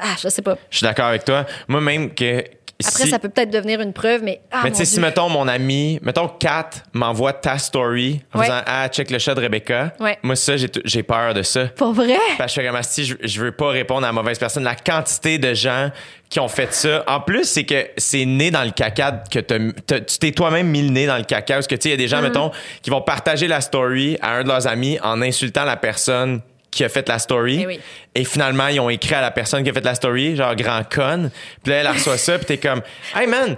Ah, 0.00 0.14
je 0.22 0.28
sais 0.28 0.42
pas. 0.42 0.56
Je 0.70 0.78
suis 0.78 0.84
d'accord 0.84 1.06
avec 1.06 1.24
toi. 1.24 1.44
Moi, 1.68 1.80
même 1.80 2.14
que. 2.14 2.44
Après, 2.84 3.04
si- 3.04 3.10
ça 3.10 3.20
peut 3.20 3.28
peut-être 3.28 3.50
devenir 3.50 3.80
une 3.80 3.92
preuve, 3.92 4.22
mais. 4.24 4.40
Ah, 4.50 4.62
Mais 4.64 4.70
tu 4.72 4.78
sais, 4.78 4.84
si 4.86 4.98
mettons 4.98 5.28
mon 5.28 5.46
ami, 5.46 6.00
mettons 6.02 6.26
Kat 6.26 6.70
m'envoie 6.92 7.32
ta 7.32 7.56
story 7.56 8.20
en 8.34 8.40
Ouais. 8.40 8.46
disant 8.46 8.60
Ah, 8.66 8.88
check 8.88 9.08
le 9.10 9.20
chat 9.20 9.36
de 9.36 9.40
Rebecca. 9.40 9.92
Ouais. 10.00 10.18
Moi, 10.24 10.34
ça, 10.34 10.54
j'ai 10.56 11.02
peur 11.04 11.32
de 11.32 11.42
ça. 11.42 11.66
Pas 11.66 11.92
vrai? 11.92 12.16
Parce 12.38 12.56
que 12.56 12.60
comme 12.66 12.74
Asti, 12.74 13.04
je, 13.04 13.14
je 13.22 13.40
veux 13.40 13.52
pas 13.52 13.68
répondre 13.68 14.02
à 14.02 14.08
la 14.08 14.12
mauvaise 14.12 14.36
personne. 14.38 14.64
La 14.64 14.74
quantité 14.74 15.38
de 15.38 15.54
gens 15.54 15.92
qui 16.28 16.40
ont 16.40 16.48
fait 16.48 16.72
ça. 16.74 17.04
En 17.06 17.20
plus, 17.20 17.44
c'est 17.44 17.64
que 17.64 17.86
c'est 17.98 18.24
né 18.24 18.50
dans 18.50 18.64
le 18.64 18.70
caca 18.72 19.22
que 19.30 19.38
tu 19.38 20.18
t'es 20.18 20.32
toi-même 20.32 20.66
mis 20.66 20.82
le 20.82 20.88
nez 20.90 21.06
dans 21.06 21.18
le 21.18 21.24
caca. 21.24 21.54
Parce 21.54 21.68
que 21.68 21.76
tu 21.76 21.82
sais, 21.82 21.88
il 21.90 21.92
y 21.92 21.94
a 21.94 21.98
des 21.98 22.08
gens, 22.08 22.18
Mm-hmm. 22.18 22.22
mettons, 22.22 22.50
qui 22.82 22.90
vont 22.90 23.02
partager 23.02 23.46
la 23.46 23.60
story 23.60 24.16
à 24.22 24.36
un 24.38 24.42
de 24.42 24.48
leurs 24.48 24.66
amis 24.66 24.98
en 25.04 25.22
insultant 25.22 25.64
la 25.64 25.76
personne 25.76 26.40
qui 26.72 26.82
a 26.82 26.88
fait 26.88 27.08
la 27.08 27.20
story. 27.20 27.60
Eh 27.62 27.66
oui. 27.66 27.80
Et 28.14 28.24
finalement, 28.24 28.66
ils 28.66 28.80
ont 28.80 28.90
écrit 28.90 29.14
à 29.14 29.20
la 29.20 29.30
personne 29.30 29.62
qui 29.62 29.70
a 29.70 29.72
fait 29.72 29.84
la 29.84 29.94
story, 29.94 30.34
genre 30.34 30.56
grand 30.56 30.82
con. 30.92 31.30
Puis 31.62 31.70
là, 31.72 31.76
elle 31.78 31.88
reçoit 31.88 32.16
ça, 32.18 32.36
puis 32.38 32.46
t'es 32.46 32.58
comme, 32.58 32.82
hey 33.14 33.28
man, 33.28 33.56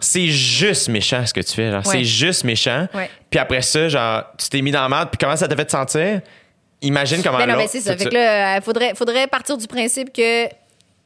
c'est 0.00 0.26
juste 0.26 0.88
méchant 0.88 1.24
ce 1.24 1.32
que 1.32 1.40
tu 1.40 1.52
fais. 1.52 1.70
Genre, 1.70 1.86
Ouais. 1.86 1.92
c'est 1.92 2.04
juste 2.04 2.42
méchant. 2.44 2.88
Ouais. 2.92 3.08
Puis 3.30 3.38
après 3.38 3.62
ça, 3.62 3.88
genre, 3.88 4.24
tu 4.38 4.48
t'es 4.48 4.60
mis 4.62 4.70
dans 4.72 4.82
la 4.82 4.88
merde, 4.88 5.10
puis 5.12 5.18
comment 5.20 5.36
ça 5.36 5.46
t'a 5.46 5.54
fait 5.54 5.66
te 5.66 5.70
sentir? 5.70 6.20
Imagine 6.82 7.22
comment 7.22 7.38
Ben 7.38 7.46
non, 7.46 7.56
mais 7.56 7.68
c'est 7.68 7.80
ça. 7.80 7.96
Fait 7.96 8.06
que 8.06 8.14
là, 8.14 8.56
il 8.56 8.62
faudrait, 8.62 8.94
faudrait 8.94 9.26
partir 9.26 9.56
du 9.56 9.66
principe 9.66 10.12
que 10.12 10.46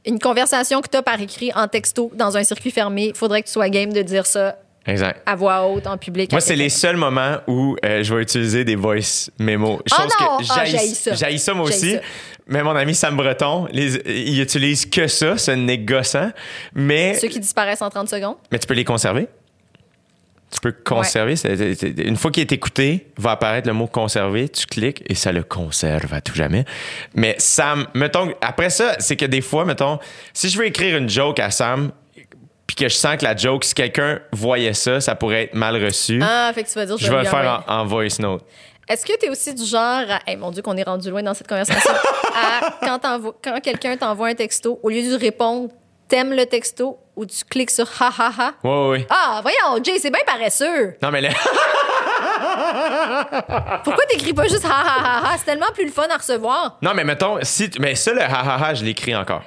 une 0.06 0.18
conversation 0.18 0.80
que 0.80 0.88
tu 0.88 0.96
as 0.96 1.02
par 1.02 1.20
écrit 1.20 1.52
en 1.54 1.68
texto 1.68 2.10
dans 2.14 2.36
un 2.36 2.42
circuit 2.44 2.70
fermé, 2.70 3.12
faudrait 3.14 3.42
que 3.42 3.46
tu 3.48 3.52
sois 3.52 3.68
game 3.68 3.92
de 3.92 4.02
dire 4.02 4.26
ça 4.26 4.56
Exact. 4.88 5.22
à 5.26 5.36
voix 5.36 5.66
haute, 5.68 5.86
en 5.86 5.98
public. 5.98 6.32
Moi, 6.32 6.40
c'est 6.40 6.56
les 6.56 6.68
seuls 6.70 6.96
moments 6.96 7.36
où 7.46 7.76
euh, 7.84 8.02
je 8.02 8.14
vais 8.14 8.22
utiliser 8.22 8.64
des 8.64 8.74
voice 8.76 9.30
mémos. 9.38 9.80
Ah 9.92 9.96
Chose 10.02 10.12
non! 10.20 10.38
que 10.38 10.44
Ah, 10.50 10.64
j'haïs- 10.64 10.70
j'haïs 11.18 11.38
ça. 11.38 11.52
ça 11.52 11.54
moi 11.54 11.66
aussi. 11.66 11.92
ça. 11.94 12.00
Mais 12.46 12.62
mon 12.62 12.74
ami 12.74 12.94
Sam 12.94 13.14
Breton, 13.16 13.68
les- 13.70 13.96
il 14.06 14.40
utilise 14.40 14.86
que 14.86 15.06
ça, 15.06 15.36
ce 15.36 15.76
gossant. 15.76 16.30
Mais, 16.74 17.14
Ceux 17.14 17.28
qui 17.28 17.40
disparaissent 17.40 17.82
en 17.82 17.90
30 17.90 18.08
secondes. 18.08 18.36
mais 18.50 18.58
tu 18.58 18.66
peux 18.66 18.74
les 18.74 18.84
conserver. 18.84 19.28
Tu 20.50 20.60
peux 20.60 20.72
conserver. 20.72 21.34
Une 21.98 22.16
fois 22.16 22.30
qu'il 22.30 22.40
est 22.40 22.52
écouté, 22.52 23.08
va 23.18 23.32
apparaître 23.32 23.68
le 23.68 23.74
mot 23.74 23.86
conserver. 23.86 24.48
Tu 24.48 24.64
cliques 24.64 25.02
et 25.06 25.14
ça 25.14 25.30
le 25.30 25.42
conserve 25.42 26.14
à 26.14 26.22
tout 26.22 26.34
jamais. 26.34 26.64
Mais 27.14 27.34
Sam, 27.36 27.86
mettons, 27.92 28.32
après 28.40 28.70
ça, 28.70 28.96
c'est 28.98 29.16
que 29.16 29.26
des 29.26 29.42
fois, 29.42 29.66
mettons, 29.66 29.98
si 30.32 30.48
je 30.48 30.56
veux 30.56 30.64
écrire 30.64 30.96
une 30.96 31.10
joke 31.10 31.38
à 31.38 31.50
Sam, 31.50 31.92
puis 32.68 32.76
que 32.76 32.88
je 32.88 32.94
sens 32.94 33.16
que 33.16 33.24
la 33.24 33.34
joke, 33.34 33.64
si 33.64 33.74
quelqu'un 33.74 34.20
voyait 34.30 34.74
ça, 34.74 35.00
ça 35.00 35.16
pourrait 35.16 35.44
être 35.44 35.54
mal 35.54 35.82
reçu. 35.82 36.20
Ah, 36.22 36.52
fait 36.54 36.62
que 36.62 36.68
tu 36.68 36.74
vas 36.74 36.86
dire 36.86 36.96
je 36.96 37.10
vais 37.10 37.18
le 37.18 37.24
faire 37.24 37.64
en, 37.66 37.78
en 37.80 37.84
voice 37.86 38.20
note. 38.20 38.44
Est-ce 38.88 39.04
que 39.04 39.18
tu 39.18 39.26
es 39.26 39.30
aussi 39.30 39.54
du 39.54 39.64
genre 39.64 40.04
à. 40.08 40.20
Hey, 40.26 40.36
mon 40.36 40.50
Dieu, 40.50 40.62
qu'on 40.62 40.76
est 40.76 40.82
rendu 40.82 41.10
loin 41.10 41.22
dans 41.22 41.34
cette 41.34 41.48
conversation. 41.48 41.92
à, 42.34 42.78
quand, 43.42 43.60
quelqu'un 43.62 43.96
t'envoie 43.96 44.28
un 44.28 44.34
texto, 44.34 44.78
au 44.82 44.88
lieu 44.90 45.02
de 45.02 45.16
réponre, 45.18 45.68
t'aimes 46.08 46.32
le 46.34 46.46
texto 46.46 46.98
ou 47.16 47.26
tu 47.26 47.44
cliques 47.44 47.70
sur 47.70 47.86
ha 48.00 48.10
ha 48.18 48.32
ha? 48.38 48.52
Oui, 48.64 48.98
oui. 48.98 49.06
Ah, 49.10 49.40
voyons, 49.42 49.82
Jay, 49.82 49.98
c'est 49.98 50.10
bien 50.10 50.20
paresseux. 50.26 50.94
Non, 51.02 51.10
mais 51.10 51.20
là, 51.20 51.30
Pourquoi 53.84 54.04
t'écris 54.06 54.32
pas 54.32 54.46
juste 54.46 54.64
ha 54.64 54.70
ha 54.70 55.00
ha 55.00 55.22
ha? 55.32 55.38
C'est 55.38 55.44
tellement 55.44 55.70
plus 55.74 55.84
le 55.84 55.90
fun 55.92 56.06
à 56.10 56.16
recevoir. 56.16 56.78
non, 56.82 56.92
mais 56.94 57.04
mettons, 57.04 57.38
si, 57.42 57.70
mais 57.80 57.94
ça, 57.94 58.12
le 58.12 58.22
ha 58.22 58.26
ha 58.26 58.68
ha, 58.68 58.74
je 58.74 58.84
l'écris 58.84 59.14
encore. 59.16 59.42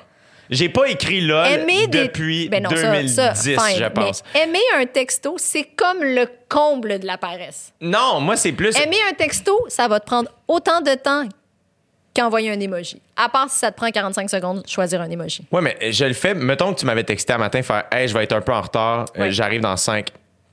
J'ai 0.51 0.67
pas 0.69 0.87
écrit 0.89 1.21
LOL 1.21 1.47
Aimer 1.47 1.87
des- 1.87 2.03
depuis 2.03 2.49
Ben 2.49 2.61
non, 2.61 2.69
ça- 2.69 2.75
2010, 2.91 3.15
ça, 3.15 3.33
fine. 3.33 3.77
je 3.77 3.85
pense. 3.89 4.21
Aimer 4.35 4.59
un 4.75 4.85
texto, 4.85 5.35
c'est 5.37 5.63
comme 5.63 6.03
le 6.03 6.27
comble 6.49 6.99
de 6.99 7.07
la 7.07 7.17
paresse. 7.17 7.71
Non, 7.79 8.19
moi, 8.19 8.35
c'est 8.35 8.51
plus. 8.51 8.75
Aimer 8.77 8.97
un 9.09 9.13
texto, 9.13 9.57
ça 9.69 9.87
va 9.87 9.99
te 10.01 10.05
prendre 10.05 10.29
autant 10.49 10.81
de 10.81 10.93
temps 10.95 11.23
qu'envoyer 12.13 12.51
un 12.51 12.59
emoji. 12.59 13.01
À 13.15 13.29
part 13.29 13.49
si 13.49 13.59
ça 13.59 13.71
te 13.71 13.77
prend 13.77 13.89
45 13.89 14.29
secondes, 14.29 14.63
choisir 14.67 14.99
un 15.01 15.09
emoji. 15.09 15.45
Ouais, 15.51 15.61
mais 15.61 15.77
je 15.93 16.03
le 16.03 16.13
fais. 16.13 16.33
Mettons 16.33 16.73
que 16.73 16.79
tu 16.81 16.85
m'avais 16.85 17.05
texté 17.05 17.31
un 17.31 17.37
matin, 17.37 17.61
faire 17.61 17.85
Hey, 17.91 18.07
je 18.09 18.13
vais 18.13 18.23
être 18.25 18.33
un 18.33 18.41
peu 18.41 18.51
en 18.51 18.61
retard, 18.61 19.05
euh, 19.17 19.31
j'arrive 19.31 19.61
dans 19.61 19.77
5. 19.77 20.09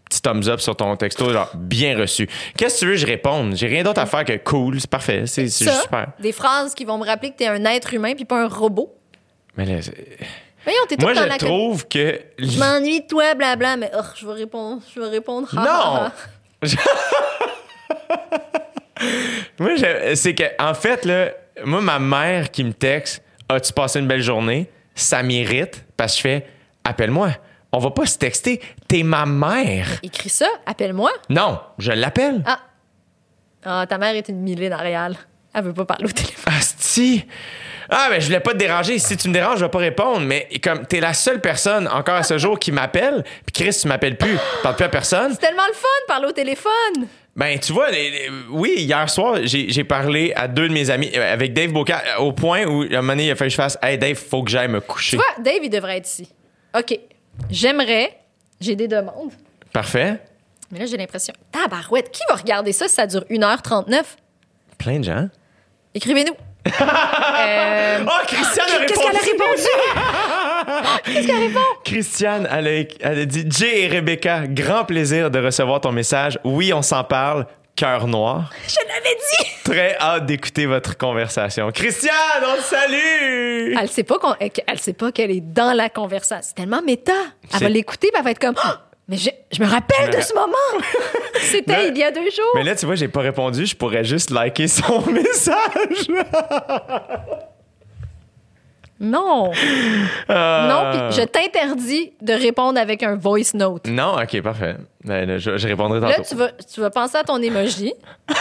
Petit 0.09 0.23
thumbs 0.23 0.49
up 0.49 0.61
sur 0.61 0.75
ton 0.75 0.97
texto, 0.97 1.31
genre 1.33 1.51
bien 1.55 1.99
reçu. 1.99 2.29
Qu'est-ce 2.57 2.77
que 2.77 2.79
tu 2.81 2.87
veux 2.87 2.93
que 2.93 2.99
je 2.99 3.07
réponde? 3.07 3.55
J'ai 3.57 3.67
rien 3.67 3.83
d'autre 3.83 4.01
à 4.01 4.07
faire 4.07 4.25
que 4.25 4.37
cool, 4.39 4.81
c'est 4.81 4.89
parfait, 4.89 5.25
c'est 5.27 5.49
super. 5.49 6.07
des 6.19 6.33
phrases 6.33 6.73
qui 6.75 6.85
vont 6.87 6.97
me 6.97 7.05
rappeler 7.05 7.31
que 7.33 7.37
t'es 7.37 7.47
un 7.49 7.63
être 7.67 7.93
humain 7.93 8.15
puis 8.15 8.25
pas 8.25 8.41
un 8.43 8.49
robot. 8.49 8.95
Mais 9.59 9.67
là, 9.67 9.81
Voyons, 10.63 10.81
t'es 10.89 10.97
moi, 11.01 11.15
je 11.15 11.21
la... 11.21 11.37
trouve 11.37 11.89
que. 11.89 12.21
Je 12.39 12.59
m'ennuie 12.59 13.01
de 13.01 13.07
toi, 13.07 13.35
blabla, 13.35 13.77
mais 13.77 13.91
oh, 13.95 14.03
je 14.15 14.27
vais 14.27 14.35
répondre, 14.35 14.81
je 14.95 15.01
vais 15.01 15.09
répondre. 15.09 15.49
Non! 15.53 15.63
ha. 15.63 16.13
moi, 19.59 19.77
je- 19.77 20.15
c'est 20.15 20.35
que, 20.35 20.45
en 20.59 20.75
fait, 20.75 21.05
là, 21.05 21.31
moi, 21.65 21.81
ma 21.81 21.99
mère 21.99 22.51
qui 22.51 22.65
me 22.65 22.73
texte 22.73 23.23
As-tu 23.49 23.73
passé 23.73 23.99
une 23.99 24.07
belle 24.07 24.23
journée? 24.23 24.71
Ça 24.95 25.23
m'irrite 25.23 25.85
parce 25.97 26.13
que 26.13 26.19
je 26.19 26.23
fais 26.23 26.47
Appelle-moi. 26.85 27.31
On 27.73 27.79
va 27.79 27.91
pas 27.91 28.07
se 28.07 28.19
texter. 28.19 28.61
T'es 28.87 29.03
ma 29.03 29.27
mère. 29.27 29.87
Écris 30.03 30.29
ça, 30.29 30.49
appelle-moi? 30.67 31.11
Non, 31.31 31.61
je 31.79 31.93
l'appelle. 31.93 32.43
Ah. 32.47 32.61
Ah, 33.65 33.87
ta 33.89 33.99
mère 33.99 34.15
est 34.15 34.29
une 34.29 34.41
millénariale. 34.41 35.17
Elle 35.55 35.65
veut 35.65 35.75
pas 35.75 35.85
parler 35.85 36.05
au 36.05 36.13
téléphone. 36.13 36.53
Asti! 36.57 37.27
Ah, 37.91 38.09
ben, 38.11 38.21
je 38.21 38.27
voulais 38.27 38.41
pas 38.41 38.53
te 38.53 38.59
déranger. 38.59 38.99
Si 38.99 39.17
tu 39.17 39.29
me 39.29 39.33
déranges, 39.35 39.59
je 39.61 39.65
vais 39.65 39.71
pas 39.71 39.79
répondre. 39.79 40.21
Mais 40.21 40.49
comme 40.63 40.87
t'es 40.87 41.01
la 41.01 41.15
seule 41.15 41.41
personne 41.41 41.89
encore 41.89 42.17
à 42.17 42.23
ce 42.23 42.37
jour 42.39 42.59
qui 42.59 42.71
m'appelle, 42.73 43.25
puis 43.47 43.65
Chris, 43.65 43.79
tu 43.81 43.89
m'appelles 43.89 44.17
plus, 44.19 44.33
tu 44.35 44.63
parles 44.63 44.77
plus 44.77 44.85
à 44.85 44.89
personne. 44.91 45.33
C'est 45.33 45.47
tellement 45.47 45.67
le 45.67 45.75
fun 45.75 45.89
de 46.03 46.07
parler 46.07 46.27
au 46.27 46.33
téléphone. 46.33 47.07
Ben, 47.35 47.59
tu 47.59 47.73
vois, 47.73 47.91
les- 47.91 48.11
les- 48.11 48.31
oui, 48.51 48.75
hier 48.79 49.09
soir, 49.09 49.39
j'ai 49.45 49.71
j'ai 49.71 49.85
parlé 49.85 50.33
à 50.35 50.49
deux 50.49 50.69
de 50.69 50.73
mes 50.75 50.91
amis, 50.91 51.11
euh, 51.17 51.33
avec 51.33 51.53
Dave 51.53 51.71
Boca, 51.73 52.03
au 52.19 52.33
point 52.33 52.65
où, 52.67 52.83
à 52.83 52.87
un 52.87 52.89
moment 53.01 53.13
donné, 53.13 53.27
il 53.27 53.31
a 53.31 53.37
fallu 53.37 53.49
que 53.49 53.53
je 53.53 53.57
fasse 53.57 53.79
Hey, 53.81 53.97
Dave, 53.97 54.17
faut 54.17 54.43
que 54.43 54.51
j'aille 54.51 54.69
me 54.69 54.81
coucher. 54.81 55.17
Tu 55.17 55.17
vois, 55.17 55.43
Dave, 55.43 55.61
il 55.63 55.71
devrait 55.71 55.99
être 55.99 56.09
ici. 56.09 56.29
OK. 56.77 56.99
J'aimerais, 57.49 58.19
j'ai 58.61 58.75
des 58.75 58.89
demandes, 58.89 59.31
Parfait. 59.73 60.19
mais 60.73 60.81
là, 60.81 60.87
j'ai 60.87 60.97
l'impression. 60.97 61.33
Tabarouette, 61.53 62.11
qui 62.11 62.23
va 62.29 62.35
regarder 62.35 62.73
ça 62.73 62.89
si 62.89 62.95
ça 62.97 63.07
dure 63.07 63.25
1h39? 63.31 64.17
Plein 64.77 64.99
de 64.99 65.05
gens. 65.05 65.29
Écrivez-nous. 65.95 66.35
Euh, 66.81 67.99
Oh, 68.07 68.25
Christiane 68.27 68.67
a 68.69 68.85
Qu'est-ce 68.87 69.01
répondu! 69.01 69.19
qu'elle 69.19 69.43
a 69.43 69.47
répondu? 69.47 69.69
Qu'est-ce 71.05 71.27
qu'elle 71.27 71.37
répond? 71.49 71.61
Christiane, 71.85 72.49
elle 72.51 72.67
a, 72.69 72.71
elle 73.01 73.19
a 73.21 73.25
dit 73.25 73.45
Jay 73.49 73.83
et 73.83 73.89
Rebecca, 73.89 74.43
grand 74.47 74.85
plaisir 74.85 75.31
de 75.31 75.39
recevoir 75.39 75.81
ton 75.81 75.93
message. 75.93 76.39
Oui, 76.45 76.73
on 76.73 76.83
s'en 76.83 77.05
parle. 77.05 77.47
cœur 77.77 78.09
noir. 78.09 78.51
Je 78.67 78.75
l'avais 78.89 79.15
dit! 79.15 79.47
Très 79.65 79.97
hâte 80.01 80.27
d'écouter 80.27 80.67
votre 80.67 80.97
conversation. 80.99 81.71
Christiane, 81.71 82.13
on 82.45 82.57
te 82.57 82.63
salue! 82.65 83.75
Elle 83.81 83.89
sait 83.89 84.03
pas 84.03 84.19
qu'on- 84.19 84.35
elle 84.41 84.79
sait 84.81 84.95
pas 84.95 85.13
qu'elle 85.13 85.31
est 85.31 85.41
dans 85.41 85.73
la 85.77 85.89
conversation. 85.89 86.43
C'est 86.49 86.55
tellement 86.57 86.83
méta. 86.83 87.13
Elle 87.55 87.61
va 87.61 87.69
l'écouter, 87.69 88.09
puis 88.09 88.17
elle 88.19 88.25
va 88.25 88.31
être 88.33 88.41
comme 88.41 88.57
Ah! 88.61 88.81
Mais 89.09 89.17
je, 89.17 89.31
je 89.51 89.63
me 89.63 89.67
rappelle 89.69 90.11
de 90.15 90.21
ce 90.21 90.35
moment! 90.35 90.85
C'était 91.41 91.89
il 91.89 91.97
y 91.97 92.03
a 92.03 92.11
deux 92.11 92.31
jours. 92.31 92.53
Mais 92.55 92.63
là, 92.63 92.77
tu 92.77 92.85
vois, 92.85 92.95
j'ai 92.95 93.09
pas 93.09 93.21
répondu. 93.21 93.65
Je 93.65 93.75
pourrais 93.75 94.05
juste 94.05 94.29
liker 94.31 94.69
son 94.69 95.01
message. 95.11 96.09
Non! 99.01 99.53
Euh, 100.29 100.69
Non, 100.69 100.91
puis 101.11 101.21
je 101.21 101.25
t'interdis 101.25 102.13
de 102.21 102.33
répondre 102.33 102.79
avec 102.81 103.03
un 103.05 103.15
voice 103.17 103.55
note. 103.55 103.87
Non, 103.87 104.17
ok, 104.21 104.43
parfait. 104.43 104.77
Ben, 105.05 105.27
là, 105.27 105.39
je, 105.39 105.57
je 105.57 105.69
répondrai 105.69 106.01
Là, 106.01 106.15
tantôt. 106.17 106.29
tu 106.29 106.35
vas, 106.35 106.51
tu 106.53 106.81
vas 106.81 106.91
penser 106.91 107.17
à 107.17 107.23
ton 107.25 107.41
emoji. 107.41 107.95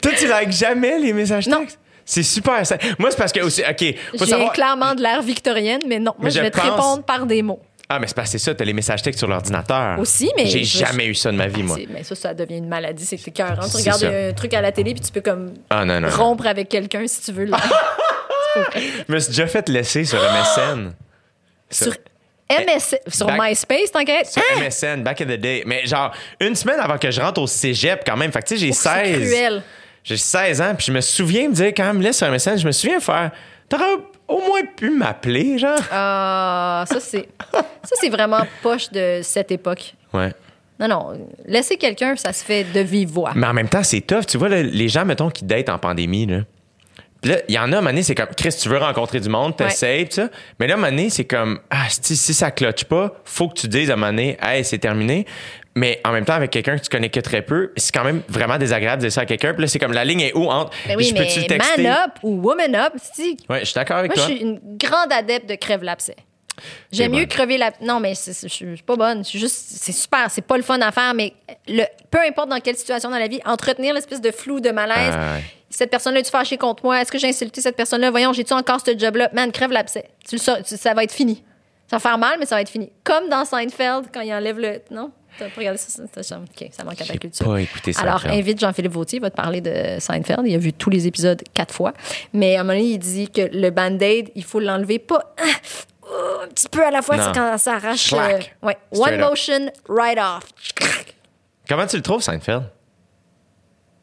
Toi, 0.00 0.12
tu 0.18 0.26
likes 0.26 0.52
jamais 0.52 0.98
les 0.98 1.12
messages 1.12 1.46
Non. 1.48 1.60
textes? 1.60 1.78
C'est 2.04 2.22
super. 2.22 2.66
ça- 2.66 2.76
Moi, 2.98 3.10
c'est 3.10 3.16
parce 3.16 3.32
que 3.32 3.40
aussi, 3.40 3.62
ok, 3.62 3.76
J'ai 4.14 4.26
savoir. 4.26 4.52
clairement 4.52 4.94
de 4.94 5.02
l'ère 5.02 5.22
victorienne, 5.22 5.80
mais 5.88 5.98
non. 5.98 6.12
Moi, 6.18 6.24
Mais 6.24 6.30
je, 6.30 6.36
je 6.38 6.42
vais 6.42 6.50
te 6.50 6.60
répondre 6.60 7.02
par 7.04 7.26
des 7.26 7.42
mots. 7.42 7.60
Ah, 7.94 7.98
mais 7.98 8.06
c'est 8.06 8.14
que 8.14 8.26
c'est 8.28 8.38
ça, 8.38 8.54
t'as 8.54 8.64
les 8.64 8.72
messages 8.72 9.02
textes 9.02 9.18
sur 9.18 9.28
l'ordinateur. 9.28 9.98
Aussi, 9.98 10.30
mais 10.36 10.46
J'ai 10.46 10.64
jamais 10.64 11.06
eu 11.06 11.14
ça 11.14 11.30
de 11.30 11.36
ma 11.36 11.46
vie, 11.48 11.62
moi. 11.62 11.76
C'est- 11.78 11.88
Mais 11.92 12.02
ça, 12.02 12.14
ça 12.14 12.32
devient 12.34 12.56
une 12.58 12.68
maladie. 12.68 13.04
C'est 13.04 13.16
écœurant. 13.28 13.68
Tu 13.68 13.76
regardes 13.76 14.00
ça. 14.00 14.08
un 14.08 14.32
truc 14.32 14.54
à 14.54 14.60
la 14.60 14.72
télé, 14.72 14.92
puis 14.94 15.02
tu 15.02 15.12
peux 15.12 15.20
comme 15.20 15.52
Ah, 15.70 15.84
non, 15.84 16.00
non. 16.00 16.08
non. 16.08 16.16
rompre 16.16 16.46
avec 16.46 16.68
quelqu'un 16.68 17.06
si 17.06 17.20
tu 17.22 17.32
veux. 17.32 17.44
là. 17.46 17.58
Je 19.08 19.12
me 19.12 19.18
suis 19.18 19.30
déjà 19.30 19.46
fait 19.46 19.68
laisser 19.68 20.04
sur 20.04 20.18
MSN. 20.18 20.92
sur 21.70 21.92
MS, 22.50 22.96
sur 23.08 23.26
Back- 23.26 23.40
MySpace, 23.40 23.90
t'inquiète. 23.92 24.26
Sur 24.26 24.42
MSN, 24.58 25.02
back 25.02 25.20
in 25.22 25.24
the 25.24 25.38
day. 25.40 25.62
Mais 25.66 25.86
genre, 25.86 26.12
une 26.40 26.54
semaine 26.54 26.78
avant 26.80 26.98
que 26.98 27.10
je 27.10 27.20
rentre 27.20 27.40
au 27.40 27.46
cégep, 27.46 28.02
quand 28.06 28.16
même. 28.16 28.30
Fait 28.30 28.40
que, 28.42 28.48
tu 28.48 28.54
sais, 28.58 28.66
j'ai 28.66 28.72
C'est 28.72 28.88
16. 28.90 29.26
cruel. 29.30 29.62
J'ai 30.04 30.16
16 30.18 30.60
ans, 30.60 30.74
puis 30.76 30.86
je 30.86 30.92
me 30.92 31.00
souviens 31.00 31.48
me 31.48 31.54
dire, 31.54 31.68
quand 31.68 31.84
même, 31.84 32.02
là, 32.02 32.12
sur 32.12 32.26
MSN, 32.28 32.58
je 32.58 32.66
me 32.66 32.72
souviens 32.72 33.00
faire. 33.00 33.30
T'aurais 33.68 33.84
au 34.32 34.40
moins 34.40 34.62
pu 34.76 34.90
m'appeler, 34.90 35.58
genre. 35.58 35.78
Ah, 35.90 36.84
ça, 36.86 37.00
c'est 37.00 37.28
ça, 37.52 37.96
c'est 38.00 38.08
vraiment 38.08 38.42
poche 38.62 38.90
de 38.90 39.20
cette 39.22 39.50
époque. 39.50 39.94
Ouais. 40.12 40.32
Non, 40.80 40.88
non. 40.88 41.28
Laisser 41.46 41.76
quelqu'un, 41.76 42.16
ça 42.16 42.32
se 42.32 42.44
fait 42.44 42.64
de 42.64 42.80
vive 42.80 43.10
voix. 43.10 43.32
Mais 43.34 43.46
en 43.46 43.52
même 43.52 43.68
temps, 43.68 43.82
c'est 43.82 44.00
tough. 44.00 44.26
Tu 44.26 44.38
vois, 44.38 44.48
là, 44.48 44.62
les 44.62 44.88
gens, 44.88 45.04
mettons, 45.04 45.30
qui 45.30 45.44
datent 45.44 45.68
en 45.68 45.78
pandémie, 45.78 46.26
là. 46.26 46.40
Puis 47.20 47.30
là, 47.30 47.38
il 47.46 47.54
y 47.54 47.58
en 47.58 47.72
a, 47.72 47.78
à 47.78 48.02
c'est 48.02 48.16
comme, 48.16 48.34
Chris, 48.36 48.52
tu 48.60 48.68
veux 48.68 48.78
rencontrer 48.78 49.20
du 49.20 49.28
monde, 49.28 49.56
t'essayes, 49.56 50.08
ça. 50.10 50.28
Mais 50.58 50.66
là, 50.66 50.76
à 50.76 51.08
c'est 51.08 51.24
comme, 51.24 51.60
ah, 51.70 51.84
si, 51.88 52.16
si 52.16 52.34
ça 52.34 52.50
cloche 52.50 52.84
pas, 52.84 53.14
faut 53.24 53.48
que 53.48 53.54
tu 53.54 53.68
dises 53.68 53.92
à 53.92 53.96
donné, 53.96 54.36
hey, 54.42 54.64
c'est 54.64 54.78
terminé. 54.78 55.24
Mais 55.74 56.00
en 56.04 56.12
même 56.12 56.24
temps, 56.26 56.34
avec 56.34 56.50
quelqu'un 56.50 56.76
que 56.76 56.82
tu 56.82 56.90
connais 56.90 57.08
que 57.08 57.20
très 57.20 57.40
peu, 57.42 57.72
c'est 57.76 57.92
quand 57.94 58.04
même 58.04 58.22
vraiment 58.28 58.58
désagréable 58.58 59.00
de 59.02 59.08
dire 59.08 59.12
ça 59.12 59.22
à 59.22 59.26
quelqu'un. 59.26 59.54
Puis 59.54 59.62
là, 59.62 59.68
c'est 59.68 59.78
comme, 59.78 59.92
la 59.94 60.04
ligne 60.04 60.20
est 60.20 60.34
où 60.36 60.50
entre, 60.50 60.70
Ben 60.86 60.96
oui, 60.98 61.04
je 61.04 61.14
peux-tu 61.14 61.40
le 61.40 61.46
texter? 61.46 61.82
man 61.82 61.92
up 62.06 62.12
ou 62.22 62.40
woman 62.42 62.74
up, 62.76 62.92
si. 63.14 63.38
Ouais, 63.48 63.60
je 63.60 63.64
suis 63.66 63.74
d'accord 63.74 63.96
avec 63.96 64.14
Moi, 64.14 64.22
je 64.22 64.28
toi. 64.28 64.36
suis 64.36 64.44
une 64.44 64.60
grande 64.76 65.10
adepte 65.12 65.48
de 65.48 65.54
crève 65.54 65.82
l'abcès. 65.82 66.16
J'aime 66.92 67.12
mieux 67.12 67.24
crever 67.24 67.56
la. 67.56 67.72
Non, 67.80 67.98
mais 68.00 68.12
je 68.14 68.46
suis 68.48 68.76
pas 68.86 68.96
bonne. 68.96 69.24
Je 69.24 69.28
suis 69.30 69.38
juste. 69.38 69.56
C'est 69.70 69.92
super. 69.92 70.30
C'est 70.30 70.42
pas 70.42 70.58
le 70.58 70.62
fun 70.62 70.78
à 70.82 70.92
faire, 70.92 71.14
mais 71.14 71.32
le, 71.66 71.84
peu 72.10 72.18
importe 72.20 72.50
dans 72.50 72.60
quelle 72.60 72.76
situation 72.76 73.08
dans 73.10 73.18
la 73.18 73.26
vie, 73.26 73.40
entretenir 73.46 73.94
l'espèce 73.94 74.20
de 74.20 74.30
flou, 74.30 74.60
de 74.60 74.70
malaise. 74.70 75.14
Ah, 75.16 75.36
ouais. 75.36 75.42
Cette 75.70 75.90
personne-là, 75.90 76.20
est-tu 76.20 76.30
fâchée 76.30 76.58
contre 76.58 76.84
moi? 76.84 77.00
Est-ce 77.00 77.10
que 77.10 77.18
j'ai 77.18 77.28
insulté 77.28 77.62
cette 77.62 77.76
personne-là? 77.76 78.10
Voyons, 78.10 78.34
j'ai-tu 78.34 78.52
encore 78.52 78.80
ce 78.84 78.96
job-là? 78.96 79.30
Man, 79.32 79.50
crève 79.50 79.72
l'abcès. 79.72 80.04
Tu 80.28 80.36
le 80.36 80.62
tu- 80.62 80.76
ça 80.76 80.92
va 80.92 81.02
être 81.04 81.12
fini. 81.12 81.42
Ça 81.90 81.96
va 81.96 82.00
faire 82.00 82.18
mal, 82.18 82.36
mais 82.38 82.44
ça 82.44 82.56
va 82.56 82.60
être 82.60 82.68
fini. 82.68 82.92
Comme 83.02 83.30
dans 83.30 83.46
Seinfeld, 83.46 84.08
quand 84.12 84.20
il 84.20 84.32
enlève 84.34 84.58
le. 84.58 84.82
Non? 84.90 85.10
T'as 85.38 85.48
pas 85.48 85.56
regardé 85.58 85.78
ça? 85.78 86.02
ça, 86.22 86.38
OK, 86.38 86.68
ça 86.70 86.84
manque 86.84 87.00
à 87.00 87.04
ta 87.04 87.16
culture. 87.16 87.46
pas 87.46 87.60
écouté 87.60 87.92
ça. 87.92 88.02
Alors, 88.02 88.26
invite 88.26 88.60
Jean-Philippe 88.60 88.92
Vautier, 88.92 89.18
il 89.18 89.22
va 89.22 89.30
te 89.30 89.36
parler 89.36 89.60
de 89.60 89.98
Seinfeld. 89.98 90.42
Il 90.46 90.54
a 90.54 90.58
vu 90.58 90.72
tous 90.72 90.90
les 90.90 91.06
épisodes 91.06 91.42
quatre 91.54 91.74
fois. 91.74 91.92
Mais 92.32 92.56
à 92.56 92.60
un 92.60 92.64
moment 92.64 92.78
donné, 92.78 92.90
il 92.92 92.98
dit 92.98 93.28
que 93.30 93.42
le 93.52 93.70
band-aid, 93.70 94.30
il 94.34 94.44
faut 94.44 94.60
l'enlever 94.60 94.98
pas 94.98 95.34
un 96.44 96.48
petit 96.48 96.68
peu 96.68 96.84
à 96.84 96.90
la 96.90 97.00
fois, 97.02 97.16
c'est 97.16 97.32
quand 97.34 97.56
ça 97.58 97.74
arrache. 97.76 98.12
Euh, 98.12 98.38
ouais. 98.62 98.76
One 98.92 99.18
motion, 99.18 99.70
right 99.88 100.18
off. 100.18 100.50
Comment 101.68 101.86
tu 101.86 101.96
le 101.96 102.02
trouves, 102.02 102.22
Seinfeld? 102.22 102.64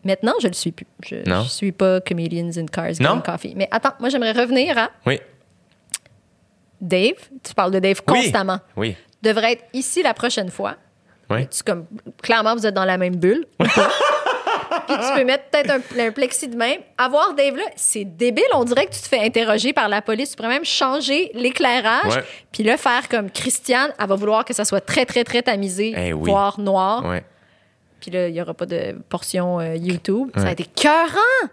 Maintenant, 0.03 0.34
je 0.41 0.47
le 0.47 0.53
suis 0.53 0.72
plus. 0.72 0.88
Je, 1.03 1.18
je 1.26 1.49
suis 1.49 1.72
pas 1.72 1.99
Comedians 2.01 2.49
in 2.57 2.65
Cars. 2.68 2.93
Getting 2.93 3.22
Coffee. 3.22 3.53
Mais 3.56 3.68
attends, 3.69 3.93
moi, 3.99 4.10
j'aimerais 4.10 4.31
revenir 4.31 4.77
à 4.77 4.89
Oui. 5.06 5.19
Dave. 6.81 7.15
Tu 7.43 7.53
parles 7.53 7.72
de 7.72 7.80
Dave 7.80 8.01
constamment. 8.03 8.60
Oui. 8.77 8.95
Devrait 9.22 9.53
être 9.53 9.65
ici 9.73 10.01
la 10.01 10.14
prochaine 10.14 10.49
fois. 10.49 10.77
Oui. 11.30 11.47
Tu, 11.47 11.64
comme, 11.64 11.85
clairement, 12.22 12.56
vous 12.56 12.65
êtes 12.65 12.73
dans 12.73 12.85
la 12.85 12.97
même 12.97 13.15
bulle. 13.15 13.45
ou 13.60 13.64
pas. 13.65 13.89
Puis 14.88 14.97
tu 14.97 15.14
peux 15.19 15.23
mettre 15.26 15.45
peut-être 15.51 15.69
un, 15.72 15.99
un 16.07 16.11
plexi 16.11 16.47
de 16.47 16.56
même. 16.56 16.80
Avoir 16.97 17.34
Dave 17.35 17.56
là, 17.56 17.64
c'est 17.76 18.06
débile. 18.06 18.43
On 18.53 18.64
dirait 18.64 18.88
que 18.88 18.93
tu 18.93 19.01
te 19.01 19.07
fais 19.07 19.19
interroger 19.19 19.72
par 19.72 19.88
la 19.88 20.01
police. 20.01 20.31
Tu 20.31 20.35
pourrais 20.35 20.49
même 20.49 20.65
changer 20.65 21.30
l'éclairage. 21.35 22.15
Ouais. 22.15 22.23
Puis 22.51 22.64
le 22.64 22.76
faire 22.76 23.07
comme 23.07 23.30
Christiane. 23.30 23.91
Elle 23.99 24.07
va 24.07 24.15
vouloir 24.15 24.45
que 24.45 24.53
ça 24.53 24.65
soit 24.65 24.81
très, 24.81 25.06
très, 25.06 25.23
très 25.23 25.43
tamisé, 25.43 25.93
Eh 25.95 26.14
oui. 26.14 26.30
voire 26.31 26.60
noir. 26.60 27.06
Ouais. 27.06 27.23
Puis 28.01 28.10
là, 28.10 28.27
il 28.30 28.34
n'y 28.34 28.41
aura 28.41 28.53
pas 28.56 28.65
de 28.65 28.95
portion 29.10 29.60
euh, 29.60 29.76
YouTube. 29.76 30.30
Ça 30.35 30.41
a 30.41 30.45
Ouais. 30.45 30.51
été 30.53 30.65
cœurant. 30.65 31.49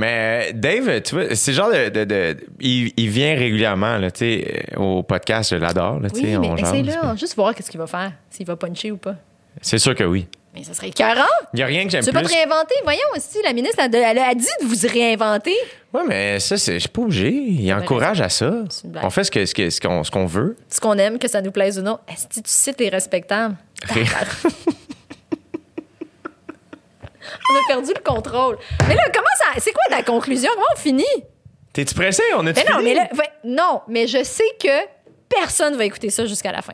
Mais 0.00 0.52
Dave, 0.54 1.02
tu 1.02 1.14
vois, 1.14 1.34
c'est 1.34 1.52
genre 1.52 1.70
de. 1.70 1.88
de- 1.90 2.04
de- 2.04 2.36
il, 2.60 2.92
il 2.96 3.08
vient 3.10 3.34
régulièrement, 3.34 3.98
là, 3.98 4.10
tu 4.10 4.18
sais, 4.20 4.64
au 4.76 5.02
podcast, 5.02 5.50
je 5.50 5.56
l'adore, 5.56 5.98
Oui, 6.14 6.22
mais 6.38 6.48
on 6.48 6.56
essaye-le. 6.56 6.92
Juste 7.18 7.34
voir 7.36 7.54
qu'est-ce 7.54 7.70
qu'il 7.70 7.80
va 7.80 7.86
faire. 7.86 8.12
S'il 8.30 8.46
va 8.46 8.56
puncher 8.56 8.90
ou 8.90 8.96
pas. 8.96 9.14
C'est 9.60 9.78
sûr 9.78 9.94
que 9.94 10.04
oui. 10.04 10.26
Mais 10.54 10.64
ça 10.64 10.74
serait 10.74 10.90
cœurant. 10.90 11.22
Il 11.52 11.58
n'y 11.58 11.62
a 11.62 11.66
rien 11.66 11.84
que 11.84 11.90
j'aime 11.90 12.00
Tu 12.00 12.06
veux 12.06 12.12
pas 12.12 12.20
plus. 12.20 12.28
te 12.28 12.34
réinventer? 12.34 12.74
Voyons 12.82 13.00
aussi, 13.16 13.38
la 13.44 13.52
ministre, 13.52 13.78
elle, 13.78 13.94
elle 13.94 14.18
a 14.18 14.34
dit 14.34 14.44
de 14.60 14.66
vous 14.66 14.88
réinventer. 14.92 15.54
Ouais, 15.94 16.00
mais 16.08 16.40
ça, 16.40 16.56
c'est, 16.56 16.74
je 16.74 16.78
suis 16.80 16.88
pas 16.88 17.02
obligé. 17.02 17.30
Il 17.30 17.72
encourage 17.72 18.20
à 18.20 18.28
ça. 18.28 18.52
On 19.02 19.10
fait 19.10 19.22
ce, 19.22 19.30
ce, 19.46 19.70
ce 19.70 19.80
qu'on, 19.80 20.02
ce 20.02 20.10
qu'on 20.10 20.26
veut. 20.26 20.56
Ce 20.68 20.80
qu'on 20.80 20.94
aime, 20.94 21.18
que 21.20 21.28
ça 21.28 21.40
nous 21.40 21.52
plaise 21.52 21.78
ou 21.78 21.82
non. 21.82 21.98
Est-ce 22.12 22.26
que 22.26 22.34
tu 22.34 22.50
cites 22.50 22.80
les 22.80 22.88
respectables? 22.88 23.54
On 27.50 27.56
a 27.56 27.66
perdu 27.66 27.92
le 27.96 28.02
contrôle. 28.02 28.58
Mais 28.88 28.94
là, 28.94 29.02
comment 29.12 29.26
ça. 29.38 29.60
C'est 29.60 29.72
quoi 29.72 29.82
ta 29.90 30.02
conclusion? 30.02 30.50
Comment 30.54 30.66
on 30.76 30.78
finit? 30.78 31.04
T'es-tu 31.72 31.94
pressé? 31.94 32.22
On 32.36 32.42
Mais 32.42 32.52
non, 32.52 32.82
mais 32.82 32.94
là, 32.94 33.08
non, 33.44 33.80
mais 33.88 34.06
je 34.06 34.22
sais 34.24 34.44
que 34.62 34.68
personne 35.28 35.76
va 35.76 35.84
écouter 35.84 36.10
ça 36.10 36.26
jusqu'à 36.26 36.52
la 36.52 36.62
fin. 36.62 36.72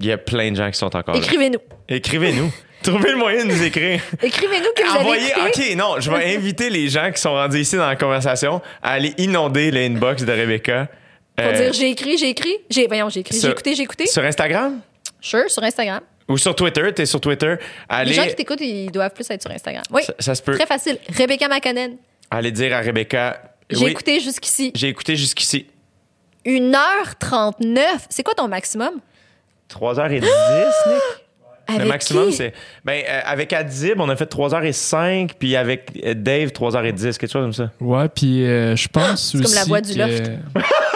Il 0.00 0.06
y 0.06 0.12
a 0.12 0.18
plein 0.18 0.50
de 0.52 0.56
gens 0.56 0.70
qui 0.70 0.78
sont 0.78 0.94
encore 0.94 1.14
là. 1.14 1.20
Écrivez-nous. 1.20 1.58
Écrivez-nous. 1.88 2.52
Trouvez 2.84 3.10
le 3.10 3.16
moyen 3.16 3.44
de 3.44 3.50
nous 3.50 3.62
écrire. 3.64 4.00
Écrivez-nous 4.22 4.70
que 4.76 4.82
vous 4.84 4.90
avez 4.90 5.00
Envoyez. 5.00 5.28
écouté. 5.30 5.72
OK, 5.72 5.76
non, 5.76 5.96
je 5.98 6.08
vais 6.12 6.34
inviter 6.36 6.70
les 6.70 6.88
gens 6.88 7.10
qui 7.10 7.20
sont 7.20 7.32
rendus 7.32 7.58
ici 7.58 7.74
dans 7.76 7.88
la 7.88 7.96
conversation 7.96 8.62
à 8.80 8.92
aller 8.92 9.12
inonder 9.18 9.72
l'inbox 9.72 10.22
de 10.24 10.30
Rebecca. 10.32 10.86
Pour 11.36 11.46
Euh, 11.46 11.52
dire 11.52 11.72
j'ai 11.72 11.90
écrit, 11.90 12.16
j'ai 12.16 12.28
écrit. 12.28 12.56
J'ai, 12.70 12.86
voyons, 12.86 13.08
j'ai 13.08 13.20
écrit, 13.20 13.40
j'ai 13.40 13.48
écouté, 13.50 13.74
j'ai 13.74 13.82
écouté. 13.82 14.06
Sur 14.06 14.22
Instagram? 14.22 14.80
Sure, 15.20 15.50
sur 15.50 15.64
Instagram. 15.64 16.00
Ou 16.28 16.36
sur 16.36 16.54
Twitter. 16.54 16.92
T'es 16.94 17.06
sur 17.06 17.20
Twitter. 17.20 17.56
Allez, 17.88 18.10
Les 18.10 18.16
gens 18.16 18.26
qui 18.26 18.34
t'écoutent, 18.34 18.60
ils 18.60 18.90
doivent 18.90 19.12
plus 19.12 19.28
être 19.30 19.42
sur 19.42 19.50
Instagram. 19.50 19.82
Oui. 19.90 20.02
ça, 20.04 20.14
ça 20.18 20.34
se 20.34 20.42
peut. 20.42 20.54
Très 20.54 20.66
facile. 20.66 20.98
Rebecca 21.16 21.48
McConnell. 21.48 21.96
Allez 22.30 22.52
dire 22.52 22.74
à 22.76 22.80
Rebecca. 22.80 23.42
J'ai 23.70 23.84
oui, 23.84 23.90
écouté 23.90 24.20
jusqu'ici. 24.20 24.72
J'ai 24.74 24.88
écouté 24.88 25.16
jusqu'ici. 25.16 25.66
1h39. 26.46 27.82
C'est 28.08 28.22
quoi 28.22 28.34
ton 28.34 28.48
maximum? 28.48 29.00
3h10, 29.70 30.20
Nick? 30.20 30.22
Avec 31.68 31.82
Le 31.82 31.86
maximum, 31.88 32.32
c'est. 32.32 32.54
Ben, 32.82 33.02
euh, 33.06 33.20
avec 33.26 33.52
Adib, 33.52 34.00
on 34.00 34.08
a 34.08 34.16
fait 34.16 34.24
3h05, 34.32 35.32
puis 35.38 35.54
avec 35.54 35.92
Dave, 36.22 36.48
3h10, 36.48 37.18
quelque 37.18 37.30
chose 37.30 37.42
comme 37.42 37.52
ça. 37.52 37.70
Ouais, 37.78 38.08
puis 38.08 38.46
euh, 38.46 38.74
je 38.74 38.88
pense 38.88 39.34
aussi. 39.34 39.44
comme 39.44 39.54
la 39.54 39.64
voix 39.64 39.82
du 39.82 39.92
loft. 39.92 40.30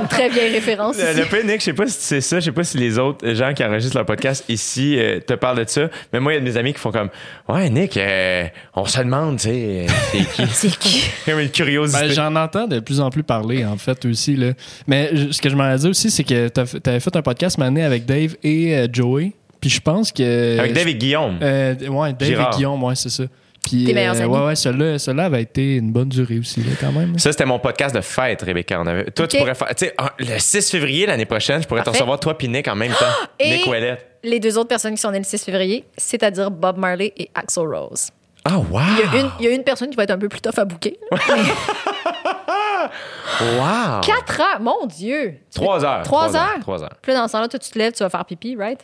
Une 0.00 0.08
très 0.08 0.28
vieille 0.28 0.52
référence. 0.52 0.96
Le, 0.98 1.10
ici. 1.22 1.30
le 1.32 1.42
Nick, 1.42 1.60
je 1.60 1.64
sais 1.64 1.72
pas 1.72 1.86
si 1.86 1.96
c'est 1.98 2.20
ça, 2.20 2.40
je 2.40 2.46
sais 2.46 2.52
pas 2.52 2.64
si 2.64 2.78
les 2.78 2.98
autres 2.98 3.32
gens 3.34 3.52
qui 3.54 3.64
enregistrent 3.64 3.96
leur 3.96 4.06
podcast 4.06 4.44
ici 4.48 4.96
euh, 4.98 5.20
te 5.20 5.34
parlent 5.34 5.64
de 5.64 5.68
ça, 5.68 5.88
mais 6.12 6.20
moi, 6.20 6.32
il 6.32 6.36
y 6.36 6.38
a 6.38 6.40
de 6.40 6.44
mes 6.44 6.56
amis 6.56 6.72
qui 6.72 6.80
font 6.80 6.90
comme 6.92 7.10
Ouais, 7.48 7.68
Nick, 7.70 7.96
euh, 7.96 8.46
on 8.74 8.84
se 8.84 8.98
demande, 8.98 9.38
tu 9.38 9.48
sais, 9.48 9.86
euh, 9.86 9.92
c'est 10.12 10.26
qui? 10.26 10.46
C'est 10.52 10.78
qui? 10.78 11.10
Comme 11.26 11.40
une 11.40 11.50
curiosité. 11.50 12.08
Ben, 12.08 12.12
j'en 12.12 12.34
entends 12.36 12.66
de 12.66 12.80
plus 12.80 13.00
en 13.00 13.10
plus 13.10 13.22
parler, 13.22 13.64
en 13.64 13.76
fait, 13.76 14.04
aussi. 14.04 14.36
Là. 14.36 14.52
Mais 14.86 15.10
ce 15.30 15.40
que 15.40 15.48
je 15.48 15.56
m'en 15.56 15.72
ai 15.72 15.76
dit 15.78 15.88
aussi, 15.88 16.10
c'est 16.10 16.24
que 16.24 16.48
tu 16.48 16.60
avais 16.88 17.00
fait 17.00 17.16
un 17.16 17.22
podcast 17.22 17.58
mané 17.58 17.82
avec 17.84 18.04
Dave 18.06 18.36
et 18.42 18.76
euh, 18.76 18.86
Joey. 18.92 19.32
Puis 19.60 19.70
je 19.70 19.80
pense 19.80 20.12
que. 20.12 20.58
avec 20.58 20.72
Dave 20.72 20.88
et 20.88 20.94
Guillaume. 20.94 21.38
Euh, 21.42 21.74
ouais, 21.88 22.12
Dave 22.12 22.28
Girard. 22.28 22.52
et 22.52 22.56
Guillaume, 22.56 22.82
ouais, 22.84 22.94
c'est 22.94 23.10
ça. 23.10 23.24
Puis, 23.68 23.84
Tes 23.84 23.92
meilleurs 23.92 24.20
amis. 24.20 24.32
ouais, 24.34 24.46
ouais, 24.46 24.56
celui-là 24.56 25.24
avait 25.24 25.42
été 25.42 25.76
une 25.76 25.92
bonne 25.92 26.08
durée 26.08 26.38
aussi, 26.38 26.60
là, 26.62 26.72
quand 26.80 26.90
même. 26.92 27.18
Ça, 27.18 27.32
c'était 27.32 27.44
mon 27.44 27.58
podcast 27.58 27.94
de 27.94 28.00
fête, 28.00 28.40
Rebecca. 28.42 28.80
On 28.80 28.86
avait... 28.86 29.04
Toi, 29.10 29.26
tu 29.28 29.36
Ok. 29.36 29.42
pourrais 29.42 29.54
faire. 29.54 29.68
Tu 29.74 29.84
sais, 29.86 29.94
un- 29.98 30.08
le 30.18 30.38
6 30.38 30.70
février 30.70 31.04
l'année 31.06 31.26
prochaine, 31.26 31.60
je 31.62 31.68
pourrais 31.68 31.80
te 31.80 31.84
Parfait. 31.84 31.98
recevoir 32.00 32.18
toi 32.18 32.36
puis 32.38 32.48
Nick 32.48 32.66
en 32.68 32.74
même 32.76 32.92
temps. 32.92 33.04
Et- 33.38 33.50
Nick 33.58 33.66
Ouellette. 33.66 34.06
Les 34.24 34.40
deux 34.40 34.56
autres 34.56 34.68
personnes 34.68 34.94
qui 34.94 35.00
sont 35.00 35.10
nées 35.10 35.18
le 35.18 35.24
6 35.24 35.44
février, 35.44 35.84
c'est-à-dire 35.96 36.50
Bob 36.50 36.78
Marley 36.78 37.12
et 37.16 37.28
Axl 37.34 37.60
Rose. 37.60 38.08
Ah, 38.44 38.56
wow! 38.58 38.80
Il 38.90 39.14
y, 39.14 39.16
a 39.18 39.20
une, 39.20 39.30
il 39.40 39.44
y 39.44 39.48
a 39.48 39.50
une 39.54 39.64
personne 39.64 39.90
qui 39.90 39.96
va 39.96 40.04
être 40.04 40.10
un 40.12 40.18
peu 40.18 40.28
plus 40.28 40.40
tough 40.40 40.58
à 40.58 40.64
bouquer. 40.64 40.98
Wow! 43.40 44.00
4 44.02 44.40
heures, 44.40 44.60
mon 44.60 44.86
Dieu! 44.86 45.34
3 45.54 45.84
heures. 45.84 46.02
Trois 46.02 46.28
Trois 46.28 46.36
heures? 46.36 46.60
Trois 46.60 46.82
heures. 46.82 46.94
Puis 47.02 47.12
là, 47.12 47.18
dans 47.20 47.28
ce 47.28 47.32
temps-là, 47.32 47.48
toi, 47.48 47.58
tu 47.58 47.70
te 47.70 47.78
lèves, 47.78 47.92
tu 47.92 48.02
vas 48.02 48.08
faire 48.10 48.24
pipi, 48.24 48.56
right? 48.56 48.80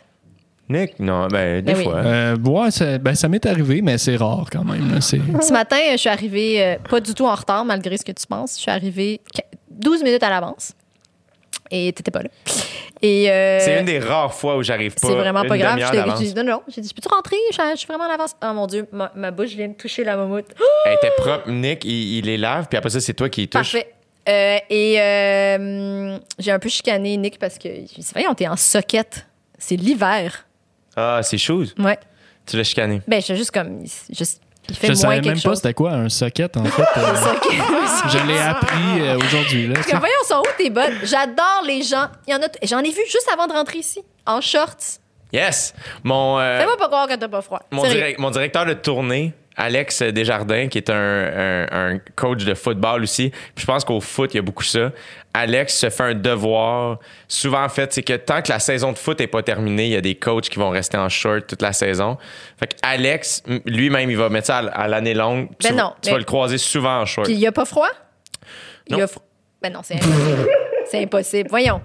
Nick, 0.67 0.99
non, 0.99 1.27
ben, 1.27 1.61
des 1.63 1.73
Ben 1.73 1.77
oui. 1.77 1.83
fois. 1.83 1.95
Euh, 1.97 2.35
ouais, 2.37 2.71
ça, 2.71 2.97
ben, 2.97 3.13
ça 3.13 3.27
m'est 3.27 3.45
arrivé, 3.45 3.81
mais 3.81 3.97
c'est 3.99 4.15
rare 4.15 4.47
quand 4.51 4.63
même. 4.63 4.91
là. 4.93 5.01
C'est- 5.01 5.19
Ce 5.41 5.53
matin, 5.53 5.77
je 5.91 5.97
suis 5.97 6.09
arrivée 6.09 6.63
euh, 6.63 6.75
pas 6.89 6.99
du 6.99 7.13
tout 7.13 7.25
en 7.27 7.35
retard, 7.35 7.63
malgré 7.65 7.97
ce 7.97 8.03
que 8.05 8.11
tu 8.11 8.25
penses. 8.25 8.55
Je 8.55 8.61
suis 8.61 8.71
arrivée 8.71 9.21
qu- 9.33 9.41
12 9.69 10.01
minutes 10.03 10.23
à 10.23 10.29
l'avance. 10.29 10.73
Et 11.71 11.91
t'étais 11.93 12.11
pas 12.11 12.21
là. 12.23 12.29
Et 13.01 13.29
euh, 13.29 13.59
C'est 13.59 13.79
une 13.79 13.85
des 13.85 13.99
rares 13.99 14.33
fois 14.33 14.55
où 14.57 14.63
j'arrive 14.63 14.93
pas. 14.95 15.07
c'est 15.07 15.13
vraiment 15.15 15.43
pas 15.45 15.57
grave. 15.57 15.79
J'ai 16.19 16.25
dit 16.27 16.33
non, 16.35 16.43
non. 16.43 16.61
J'ai 16.67 16.81
dit, 16.81 16.89
je 16.89 16.93
peux-tu 16.93 17.13
rentrer? 17.13 17.35
Je, 17.51 17.75
suis 17.77 17.87
vraiment 17.87 18.05
à 18.05 18.07
l'avance. 18.07 18.35
Oh 18.43 18.53
mon 18.53 18.67
Dieu, 18.67 18.87
ma, 18.91 19.11
ma 19.15 19.31
bouche 19.31 19.49
vient 19.55 19.67
de 19.67 19.73
toucher 19.73 20.03
la 20.03 20.15
mammouth. 20.15 20.45
Elle 20.85 20.93
était 20.93 21.11
propre. 21.17 21.49
Nick, 21.49 21.83
il, 21.85 22.17
il 22.19 22.25
les 22.25 22.37
lave, 22.37 22.67
puis 22.69 22.77
après 22.77 22.89
ça, 22.91 22.99
c'est 22.99 23.13
toi 23.13 23.29
qui 23.29 23.41
les 23.41 23.47
touches. 23.47 23.73
Parfait. 23.73 23.91
Euh, 24.27 24.57
et 24.71 24.99
euh, 24.99 26.17
j'ai 26.39 26.51
un 26.51 26.57
peu 26.59 26.69
chicané 26.69 27.15
Nick 27.17 27.37
parce 27.37 27.57
que 27.59 27.69
je 27.69 28.01
dit, 28.01 28.07
voyons, 28.13 28.33
t'es 28.33 28.47
en 28.47 28.55
socket. 28.55 29.27
C'est 29.57 29.75
l'hiver. 29.75 30.45
Ah, 30.95 31.19
c'est 31.23 31.37
chose. 31.37 31.73
Ouais. 31.77 31.97
Tu 32.45 32.57
l'as 32.57 32.63
chicané. 32.63 33.01
Ben, 33.07 33.19
je 33.19 33.25
suis 33.25 33.35
juste 33.37 33.51
comme. 33.51 33.81
juste- 34.09 34.41
il 34.67 34.75
fait 34.75 34.87
Je 34.87 34.93
savais 34.93 35.21
même 35.21 35.35
pas 35.35 35.39
chose. 35.39 35.57
c'était 35.57 35.73
quoi 35.75 35.91
un 35.91 36.09
socket, 36.09 36.57
en 36.57 36.65
fait. 36.65 36.81
Euh, 36.97 37.15
Socket. 37.15 37.51
je 38.19 38.27
l'ai 38.27 38.39
appris 38.39 38.99
euh, 39.01 39.17
aujourd'hui. 39.17 39.67
là, 39.67 39.75
Parce 39.75 39.85
que 39.87 39.97
voyons, 39.97 40.15
sont 40.27 40.39
où 40.41 40.57
tes 40.57 40.69
bottes? 40.71 40.91
J'adore 41.03 41.61
les 41.67 41.83
gens. 41.83 42.07
Il 42.27 42.33
y 42.33 42.35
en 42.35 42.41
a. 42.41 42.49
t- 42.49 42.65
J'en 42.65 42.79
ai 42.79 42.89
vu 42.89 43.01
juste 43.05 43.29
avant 43.31 43.45
de 43.45 43.53
rentrer 43.53 43.77
ici, 43.79 44.01
en 44.25 44.41
shorts. 44.41 44.99
Yes! 45.31 45.73
Mon, 46.03 46.39
euh, 46.39 46.59
Fais-moi 46.59 46.77
pas 46.77 46.87
croire 46.87 47.07
que 47.07 47.13
t'as 47.15 47.27
pas 47.27 47.41
froid. 47.41 47.61
mon, 47.71 47.81
Sérieux. 47.83 47.97
direct- 47.97 48.19
mon 48.19 48.31
directeur 48.31 48.65
de 48.65 48.73
tournée, 48.73 49.33
Alex 49.57 50.01
Desjardins, 50.01 50.67
qui 50.67 50.77
est 50.79 50.89
un, 50.89 50.95
un- 50.95 51.93
un 51.95 51.99
coach 52.15 52.43
de 52.43 52.53
football 52.53 53.03
aussi, 53.03 53.29
puis 53.29 53.61
je 53.61 53.65
pense 53.65 53.83
qu'au 53.85 54.01
foot, 54.01 54.33
il 54.33 54.37
y 54.37 54.39
a 54.39 54.43
beaucoup 54.43 54.63
ça. 54.63 54.91
Alex 55.33 55.77
se 55.77 55.89
fait 55.89 56.03
un 56.03 56.13
devoir. 56.13 56.99
Souvent, 57.27 57.63
en 57.63 57.69
fait, 57.69 57.91
c'est 57.93 58.03
que 58.03 58.13
tant 58.13 58.41
que 58.41 58.49
la 58.51 58.59
saison 58.59 58.91
de 58.93 58.97
foot 58.97 59.19
n'est 59.19 59.27
pas 59.27 59.43
terminée, 59.43 59.85
il 59.85 59.91
y 59.91 59.95
a 59.97 60.01
des 60.01 60.15
coachs 60.15 60.47
qui 60.49 60.59
vont 60.59 60.69
rester 60.69 60.97
en 60.97 61.09
short 61.09 61.47
toute 61.47 61.61
la 61.61 61.73
saison. 61.73 62.17
Fait 62.57 62.67
que 62.67 62.75
Alex, 62.83 63.43
lui-même, 63.65 64.09
il 64.09 64.17
va 64.17 64.29
mettre 64.29 64.47
ça 64.47 64.57
à, 64.57 64.87
l'année 64.87 65.13
longue. 65.13 65.49
Ben 65.61 65.69
tu, 65.69 65.73
non, 65.75 65.93
tu 66.01 66.11
vas 66.11 66.17
le 66.17 66.23
croiser 66.23 66.57
souvent 66.57 67.01
en 67.01 67.05
short. 67.05 67.25
Puis 67.27 67.33
il 67.35 67.39
y 67.41 67.47
a 67.47 67.51
pas 67.51 67.65
froid? 67.65 67.89
Il 68.87 68.95
y 68.95 68.99
a 69.01 69.03
Non. 69.03 69.07
fro- 69.07 69.21
Ben 69.61 69.73
non, 69.73 69.81
c'est 69.83 69.95
impossible. 69.95 70.47
c'est 70.89 71.03
impossible. 71.03 71.49
Voyons. 71.49 71.81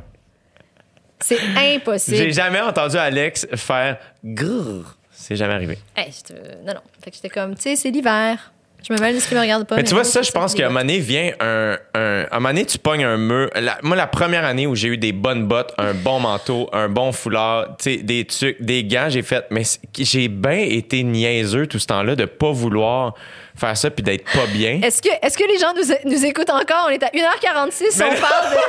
C'est 1.23 1.37
J'ai 1.39 1.75
impossible. 1.77 2.33
jamais 2.33 2.61
entendu 2.61 2.97
Alex 2.97 3.47
faire 3.55 3.99
grrr. 4.25 4.97
C'est 5.31 5.37
jamais 5.37 5.55
arrivé. 5.55 5.79
Hey, 5.97 6.11
je 6.11 6.35
te- 6.35 6.39
Non, 6.67 6.75
non. 6.75 6.81
Fait 7.05 7.11
que 7.11 7.17
j'étais 7.17 7.29
comme, 7.29 7.55
tu 7.55 7.63
sais, 7.63 7.77
c'est 7.77 7.91
l'hiver. 7.91 8.53
Je 8.83 8.93
me 8.95 8.99
mêle 8.99 9.15
de 9.15 9.21
ce 9.21 9.29
qui 9.29 9.35
me 9.35 9.41
regarde 9.41 9.67
pas. 9.67 9.77
Mais 9.77 9.85
tu 9.85 9.93
vois, 9.93 10.05
ça, 10.05 10.23
je 10.23 10.33
pense 10.33 10.55
qu'à 10.55 10.65
un 10.65 10.69
moment 10.71 10.81
donné 10.81 10.99
vient 11.01 11.33
un, 11.39 11.77
un. 11.95 12.23
À 12.31 12.37
un 12.37 12.41
moment 12.41 12.49
donné, 12.49 12.65
tu 12.65 12.79
pognes 12.79 13.05
un 13.05 13.19
mur. 13.19 13.51
La- 13.55 13.79
moi, 13.83 13.95
la 13.95 14.07
première 14.07 14.45
année 14.47 14.67
où 14.67 14.75
j'ai 14.75 14.89
eu 14.89 14.97
des 14.97 15.13
bonnes 15.13 15.47
bottes, 15.47 15.75
un 15.77 15.93
bon 15.93 16.19
manteau, 16.19 16.69
un 16.73 16.89
bon 16.89 17.13
foulard, 17.13 17.77
tu 17.79 17.91
sais, 17.91 17.97
des 17.99 18.25
trucs, 18.25 18.61
des 18.63 18.83
gants, 18.85 19.09
j'ai 19.11 19.21
fait. 19.23 19.45
Mais 19.51 19.63
j'ai 19.99 20.29
bien 20.29 20.53
été 20.57 21.03
niaiseux 21.03 21.67
tout 21.67 21.79
ce 21.79 21.87
temps-là 21.89 22.17
de 22.17 22.25
pas 22.25 22.53
vouloir 22.53 23.15
faire 23.61 23.77
ça 23.77 23.91
puis 23.91 24.03
d'être 24.03 24.25
pas 24.25 24.47
bien. 24.47 24.81
Est-ce 24.83 25.01
que, 25.03 25.09
est-ce 25.23 25.37
que 25.39 25.45
les 25.45 25.59
gens 25.59 25.73
nous, 25.77 26.11
nous 26.11 26.25
écoutent 26.25 26.51
encore? 26.51 26.87
On 26.87 26.91
est 26.91 27.03
à 27.03 27.09
1h46, 27.09 27.99
Mais- 27.99 28.05
on 28.05 28.21
parle 28.21 28.51
de. 28.55 28.57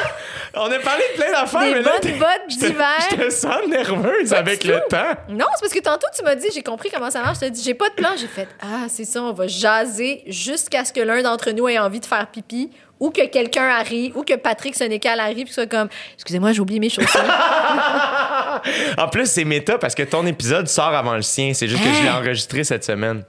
On 0.54 0.70
a 0.70 0.80
parlé 0.80 1.02
de 1.16 1.22
plein 1.22 1.32
d'affaires, 1.32 1.62
Des 1.62 1.74
mais 1.76 1.82
là, 1.82 1.92
bonnes 1.92 2.00
t'es- 2.02 2.12
bottes 2.20 2.48
d'hiver. 2.50 2.98
Je 3.12 3.16
te 3.16 3.30
sens 3.30 3.56
nerveuse 3.70 4.34
avec 4.34 4.66
le 4.66 4.82
temps. 4.90 5.14
Non, 5.30 5.46
c'est 5.56 5.62
parce 5.62 5.74
que 5.74 5.80
tantôt, 5.80 6.08
tu 6.14 6.22
m'as 6.26 6.36
dit, 6.36 6.48
j'ai 6.54 6.62
compris 6.62 6.90
comment 6.94 7.10
ça 7.10 7.22
marche. 7.22 7.36
Je 7.36 7.40
t'ai 7.46 7.52
dit, 7.52 7.64
j'ai 7.64 7.74
pas 7.74 7.88
de 7.88 7.94
plan. 7.94 8.10
J'ai 8.20 8.28
fait, 8.28 8.50
ah, 8.62 8.88
c'est 8.90 9.06
ça, 9.06 9.22
on 9.24 9.32
va 9.32 9.48
jaser 9.48 10.24
jusqu'à 10.28 10.84
ce 10.84 10.92
que 10.92 11.00
l'un 11.00 11.22
d'entre 11.22 11.52
nous 11.52 11.70
ait 11.70 11.80
envie 11.80 12.02
de 12.02 12.06
faire 12.06 12.28
pipi 12.28 12.70
ou 13.00 13.12
que 13.12 13.26
quelqu'un 13.28 13.64
arrive 13.70 14.18
ou 14.18 14.24
que 14.24 14.34
Patrick 14.36 14.76
Sénécal 14.76 15.22
arrive 15.22 15.48
et 15.48 15.52
soit 15.54 15.68
comme, 15.68 15.88
excusez-moi, 16.16 16.52
j'ai 16.52 16.60
oublié 16.60 16.82
mes 16.82 16.90
chaussures. 16.90 17.22
En 18.98 19.08
plus, 19.08 19.26
c'est 19.32 19.46
méta 19.46 19.78
parce 19.78 19.96
que 19.96 20.04
ton 20.04 20.26
épisode 20.26 20.68
sort 20.68 20.94
avant 20.94 21.16
le 21.16 21.22
sien. 21.22 21.54
C'est 21.54 21.68
juste 21.68 21.82
que 21.84 21.90
je 21.92 22.04
l'ai 22.04 22.10
enregistré 22.10 22.64
cette 22.64 22.84
semaine. 22.84 23.24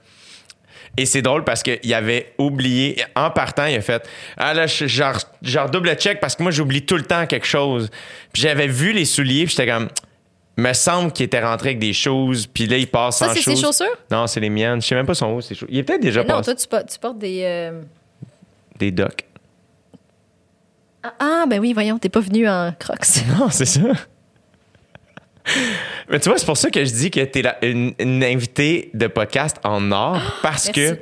Et 0.95 1.05
c'est 1.07 1.21
drôle 1.23 1.43
parce 1.43 1.63
qu'il 1.63 1.93
avait 1.93 2.33
oublié, 2.37 3.03
en 3.15 3.31
partant, 3.31 3.65
il 3.65 3.75
a 3.75 3.81
fait 3.81 4.07
Ah 4.37 4.53
là, 4.53 4.67
je, 4.67 4.85
genre, 4.85 5.17
genre 5.41 5.69
double 5.69 5.95
check 5.95 6.19
parce 6.19 6.35
que 6.35 6.43
moi, 6.43 6.51
j'oublie 6.51 6.85
tout 6.85 6.95
le 6.97 7.03
temps 7.03 7.25
quelque 7.25 7.47
chose. 7.47 7.89
Puis 8.31 8.43
j'avais 8.43 8.67
vu 8.67 8.91
les 8.93 9.05
souliers, 9.05 9.45
puis 9.45 9.55
j'étais 9.57 9.71
comme 9.71 9.89
Me 10.55 10.71
semble 10.73 11.11
qu'il 11.11 11.25
était 11.25 11.43
rentré 11.43 11.69
avec 11.69 11.79
des 11.79 11.93
choses, 11.93 12.45
puis 12.45 12.67
là, 12.67 12.77
il 12.77 12.85
passe 12.87 13.17
Ça, 13.17 13.29
sans 13.29 13.33
c'est 13.33 13.41
ses 13.41 13.51
choses. 13.55 13.61
chaussures? 13.61 13.97
Non, 14.11 14.27
c'est 14.27 14.39
les 14.39 14.51
miennes. 14.51 14.81
Je 14.83 14.87
sais 14.87 14.93
même 14.95 15.07
pas 15.07 15.15
son 15.15 15.41
ces 15.41 15.55
choses. 15.55 15.69
Il 15.71 15.79
est 15.79 15.83
peut-être 15.83 16.01
déjà 16.01 16.21
Mais 16.21 16.27
non, 16.29 16.35
passé 16.37 16.51
toi, 16.51 16.55
tu 16.61 16.67
portes, 16.67 16.89
tu 16.93 16.99
portes 16.99 17.17
des. 17.17 17.41
euh, 17.43 17.81
des 18.77 18.91
docks. 18.91 19.25
Ah, 21.01 21.13
ah, 21.19 21.45
ben 21.49 21.59
oui, 21.59 21.73
voyons, 21.73 21.97
t'es 21.97 22.09
pas 22.09 22.19
venu 22.21 22.47
en 22.47 22.71
crocs. 22.77 22.99
Non, 23.39 23.49
c'est 23.49 23.65
ça. 23.65 23.81
Mais 26.09 26.19
tu 26.19 26.29
vois, 26.29 26.37
c'est 26.37 26.45
pour 26.45 26.57
ça 26.57 26.69
que 26.69 26.83
je 26.83 26.91
dis 26.91 27.11
que 27.11 27.19
t'es 27.21 27.41
la- 27.41 27.63
une, 27.65 27.93
une 27.99 28.23
invitée 28.23 28.89
de 28.93 29.07
podcast 29.07 29.57
en 29.63 29.91
or, 29.91 30.19
parce 30.41 30.67
Ah, 30.69 30.71
merci. 30.75 30.95
que 30.95 31.01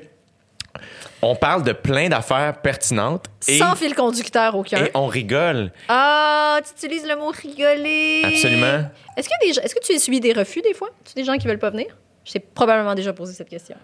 on 1.23 1.35
parle 1.35 1.61
de 1.63 1.72
plein 1.73 2.09
d'affaires 2.09 2.61
pertinentes 2.61 3.26
et, 3.47 3.59
Sans 3.59 3.76
fil 3.76 3.93
conducteur 3.93 4.55
aucun. 4.55 4.85
et 4.85 4.91
on 4.95 5.05
rigole. 5.05 5.72
Ah, 5.88 6.59
tu 6.65 6.72
utilises 6.85 7.07
le 7.07 7.15
mot 7.15 7.27
rigoler. 7.30 8.23
Absolument. 8.26 8.89
Est-ce 9.18 9.30
que, 9.30 9.34
des 9.45 9.59
est-ce 9.59 9.76
que 9.76 9.84
tu 9.85 9.99
subi 9.99 10.19
des 10.19 10.34
refus 10.34 10.61
des 10.61 10.73
fois? 10.73 10.89
Tu 11.05 11.13
des 11.13 11.23
gens 11.23 11.38
qui 11.38 11.45
veulent 11.47 11.59
pas 11.59 11.69
venir? 11.69 11.95
Je 12.26 12.31
t'ai 12.34 12.39
probablement 12.39 12.95
déjà 12.95 13.13
posé 13.13 13.34
cette 13.34 13.49
question. 13.49 13.76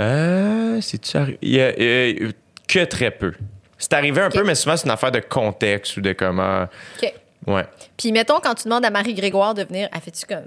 Euh, 0.00 0.80
c'est-tu 0.82 1.16
arri- 1.16 1.38
il 1.40 1.50
y 1.54 1.60
a, 1.60 1.72
euh, 1.78 2.32
que 2.68 2.84
très 2.84 3.10
peu. 3.10 3.32
C'est 3.78 3.92
arrivé 3.94 4.20
un 4.20 4.30
peu, 4.30 4.42
mais 4.44 4.54
souvent 4.54 4.76
c'est 4.76 4.84
une 4.84 4.90
affaire 4.92 5.12
de 5.12 5.20
contexte 5.20 5.96
ou 5.96 6.00
de 6.00 6.12
comment. 6.12 6.64
OK. 7.02 7.14
Ouais. 7.46 7.64
Puis 7.96 8.12
mettons, 8.12 8.40
quand 8.40 8.54
tu 8.54 8.64
demandes 8.64 8.84
à 8.84 8.90
Marie-Grégoire 8.90 9.54
de 9.54 9.64
venir, 9.64 9.88
elle 9.92 10.00
fait-tu 10.00 10.26
comme. 10.26 10.46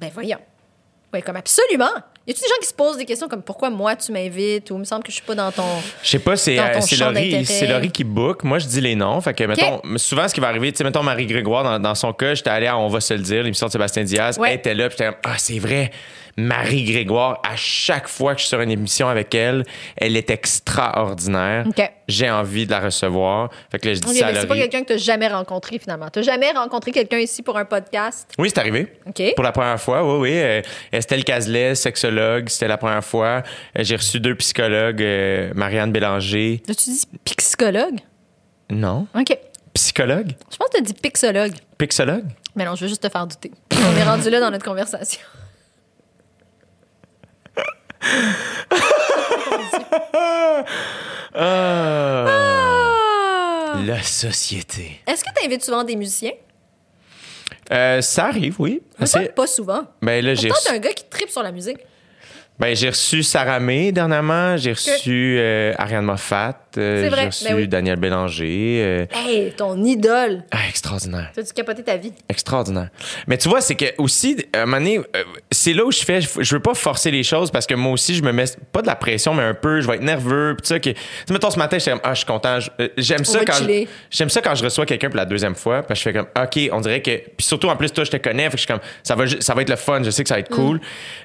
Ben 0.00 0.10
voyons. 0.12 0.38
Ouais, 1.12 1.22
comme 1.22 1.36
absolument. 1.36 1.90
Y 2.26 2.30
a-tu 2.30 2.42
des 2.42 2.48
gens 2.48 2.60
qui 2.60 2.68
se 2.68 2.74
posent 2.74 2.96
des 2.96 3.04
questions 3.04 3.26
comme 3.26 3.42
pourquoi 3.42 3.70
moi 3.70 3.96
tu 3.96 4.12
m'invites 4.12 4.70
ou 4.70 4.74
il 4.74 4.80
me 4.80 4.84
semble 4.84 5.02
que 5.02 5.10
je 5.10 5.16
suis 5.16 5.24
pas 5.24 5.34
dans 5.34 5.50
ton. 5.50 5.64
Je 6.02 6.08
sais 6.08 6.18
pas, 6.20 6.36
c'est 6.36 6.58
euh, 6.58 6.80
c'est 6.80 6.96
Laurie, 6.96 7.44
c'est 7.44 7.66
Laurie 7.66 7.90
qui 7.90 8.04
book. 8.04 8.44
Moi, 8.44 8.60
je 8.60 8.66
dis 8.66 8.80
les 8.80 8.94
noms. 8.94 9.20
Fait 9.20 9.34
que, 9.34 9.42
mettons, 9.44 9.80
souvent, 9.96 10.28
ce 10.28 10.34
qui 10.34 10.40
va 10.40 10.48
arriver, 10.48 10.70
tu 10.70 10.78
sais, 10.78 10.84
mettons 10.84 11.02
Marie-Grégoire, 11.02 11.64
dans, 11.64 11.80
dans 11.80 11.94
son 11.94 12.12
cas, 12.12 12.34
j'étais 12.34 12.50
allé 12.50 12.66
à 12.68 12.78
On 12.78 12.88
va 12.88 13.00
se 13.00 13.14
le 13.14 13.20
dire, 13.20 13.42
l'émission 13.42 13.66
de 13.66 13.72
Sébastien 13.72 14.04
Diaz. 14.04 14.38
Ouais. 14.38 14.50
Elle 14.50 14.58
était 14.58 14.74
là, 14.74 14.88
puis 14.88 14.98
j'étais 14.98 15.16
ah, 15.24 15.34
c'est 15.38 15.58
vrai. 15.58 15.90
Marie-Grégoire, 16.36 17.40
à 17.48 17.56
chaque 17.56 18.08
fois 18.08 18.34
que 18.34 18.40
je 18.40 18.44
suis 18.46 18.48
sur 18.50 18.60
une 18.60 18.70
émission 18.70 19.08
avec 19.08 19.34
elle, 19.34 19.64
elle 19.96 20.16
est 20.16 20.30
extraordinaire. 20.30 21.66
J'ai 22.08 22.30
envie 22.30 22.66
de 22.66 22.70
la 22.72 22.80
recevoir. 22.80 23.50
Fait 23.70 23.78
que 23.78 23.88
là, 23.88 23.94
je 23.94 24.00
dis 24.00 24.08
Ok, 24.08 24.16
ça 24.16 24.26
à 24.26 24.32
mais 24.32 24.40
c'est 24.40 24.46
pas 24.46 24.56
quelqu'un 24.56 24.82
que 24.82 24.94
tu 24.94 24.98
jamais 24.98 25.28
rencontré 25.28 25.78
finalement. 25.78 26.08
Tu 26.10 26.22
jamais 26.22 26.50
rencontré 26.50 26.90
quelqu'un 26.90 27.18
ici 27.18 27.42
pour 27.42 27.56
un 27.56 27.64
podcast? 27.64 28.30
Oui, 28.38 28.48
c'est 28.48 28.58
arrivé. 28.58 28.92
Pour 29.34 29.44
la 29.44 29.52
première 29.52 29.80
fois, 29.80 30.02
oui, 30.04 30.30
oui. 30.30 30.38
Euh, 30.38 30.62
Estelle 30.92 31.24
Cazelet, 31.24 31.74
sexologue, 31.74 32.48
c'était 32.48 32.68
la 32.68 32.78
première 32.78 33.04
fois. 33.04 33.42
Euh, 33.78 33.82
J'ai 33.82 33.96
reçu 33.96 34.18
deux 34.20 34.34
psychologues, 34.36 35.02
euh, 35.02 35.52
Marianne 35.54 35.92
Bélanger. 35.92 36.62
As-tu 36.68 36.90
dit 36.90 37.04
psychologue? 37.24 37.98
Non. 38.70 39.06
OK. 39.14 39.36
Psychologue? 39.74 40.32
Je 40.50 40.56
pense 40.56 40.68
que 40.68 40.76
tu 40.76 40.78
as 40.78 40.84
dit 40.84 40.94
pixologue. 40.94 41.52
Pixologue? 41.78 42.24
Mais 42.56 42.64
non, 42.64 42.74
je 42.74 42.82
veux 42.82 42.88
juste 42.88 43.02
te 43.02 43.08
faire 43.08 43.26
douter. 43.26 43.52
On 43.72 43.96
est 43.96 44.02
rendu 44.02 44.28
là 44.30 44.40
dans 44.40 44.50
notre 44.50 44.64
conversation. 44.64 45.20
Ah. 51.32 52.26
La 53.86 54.02
société. 54.02 55.00
Est-ce 55.06 55.24
que 55.24 55.30
tu 55.38 55.46
invites 55.46 55.64
souvent 55.64 55.84
des 55.84 55.96
musiciens? 55.96 56.32
Euh, 57.72 58.00
ça 58.00 58.26
arrive, 58.26 58.56
oui. 58.60 58.82
Moi, 58.98 59.06
ça, 59.06 59.20
pas 59.20 59.46
souvent. 59.46 59.84
Ben 60.02 60.24
là, 60.24 60.34
j'ai 60.34 60.50
reçu, 60.50 60.68
un 60.68 60.78
gars 60.78 60.92
qui 60.92 61.04
tripe 61.08 61.30
sur 61.30 61.42
la 61.42 61.52
musique. 61.52 61.78
ben, 62.58 62.74
j'ai 62.74 62.88
reçu 62.90 63.22
Sarah 63.22 63.60
May 63.60 63.92
dernièrement. 63.92 64.56
J'ai 64.56 64.72
reçu 64.72 65.36
euh, 65.38 65.72
Ariane 65.78 66.04
Moffat. 66.04 66.58
Euh, 66.78 67.02
C'est 67.04 67.08
vrai, 67.08 67.20
J'ai 67.22 67.26
reçu 67.26 67.44
ben 67.44 67.54
oui. 67.56 67.68
Daniel 67.68 67.96
Bélanger. 67.96 68.80
euh, 68.82 69.06
Hey, 69.14 69.52
ton 69.56 69.82
idole. 69.84 70.42
ah, 70.50 70.58
extraordinaire. 70.68 71.30
T'as-tu 71.34 71.52
capoté 71.52 71.82
ta 71.82 71.96
vie? 71.96 72.12
Extraordinaire. 72.28 72.88
Mais 73.26 73.38
tu 73.38 73.48
vois, 73.48 73.60
c'est 73.60 73.74
que 73.74 73.86
aussi, 73.98 74.36
à 74.52 74.62
un 74.62 74.66
moment 74.66 74.78
donné, 74.78 74.98
euh, 74.98 75.02
c'est 75.50 75.72
là 75.72 75.84
où 75.84 75.92
je 75.92 76.00
fais, 76.00 76.20
je 76.20 76.54
veux 76.54 76.60
pas 76.60 76.74
forcer 76.74 77.10
les 77.10 77.22
choses 77.22 77.50
parce 77.50 77.66
que 77.66 77.74
moi 77.74 77.92
aussi, 77.92 78.14
je 78.14 78.22
me 78.22 78.32
mets 78.32 78.44
pas 78.72 78.82
de 78.82 78.86
la 78.86 78.96
pression, 78.96 79.34
mais 79.34 79.42
un 79.42 79.54
peu, 79.54 79.80
je 79.80 79.86
vais 79.86 79.96
être 79.96 80.02
nerveux. 80.02 80.54
Puis 80.56 80.62
tu 80.62 80.74
sais, 80.74 80.80
que, 80.80 80.90
tu 80.90 81.32
mettons 81.32 81.50
ce 81.50 81.58
matin, 81.58 81.78
j'étais 81.78 81.90
comme, 81.92 82.00
ah, 82.04 82.12
je 82.14 82.18
suis 82.18 82.26
content. 82.26 82.60
je- 82.60 82.70
euh, 82.80 82.88
J'aime 82.96 83.24
ça 83.24 83.44
quand, 83.44 83.54
chiller. 83.54 83.88
j'aime 84.10 84.30
ça 84.30 84.40
quand 84.40 84.54
je 84.54 84.64
reçois 84.64 84.86
quelqu'un 84.86 85.08
pour 85.08 85.16
la 85.16 85.24
deuxième 85.26 85.54
fois, 85.54 85.82
parce 85.82 86.00
que 86.02 86.10
je 86.10 86.12
fais 86.12 86.18
comme, 86.18 86.28
ok, 86.42 86.68
on 86.72 86.80
dirait 86.80 87.02
que, 87.02 87.16
puis 87.36 87.46
surtout 87.46 87.68
en 87.68 87.76
plus, 87.76 87.90
toi, 87.92 88.04
je 88.04 88.10
te 88.10 88.16
connais, 88.16 88.44
fait 88.44 88.50
que 88.52 88.56
je 88.56 88.62
suis 88.62 88.66
comme, 88.68 88.80
ça 89.02 89.14
va, 89.14 89.24
ça 89.40 89.54
va 89.54 89.62
être 89.62 89.70
le 89.70 89.76
fun, 89.76 90.02
je 90.02 90.10
sais 90.10 90.22
que 90.22 90.28
ça 90.28 90.34
va 90.36 90.40
être 90.40 90.50
cool. 90.50 90.80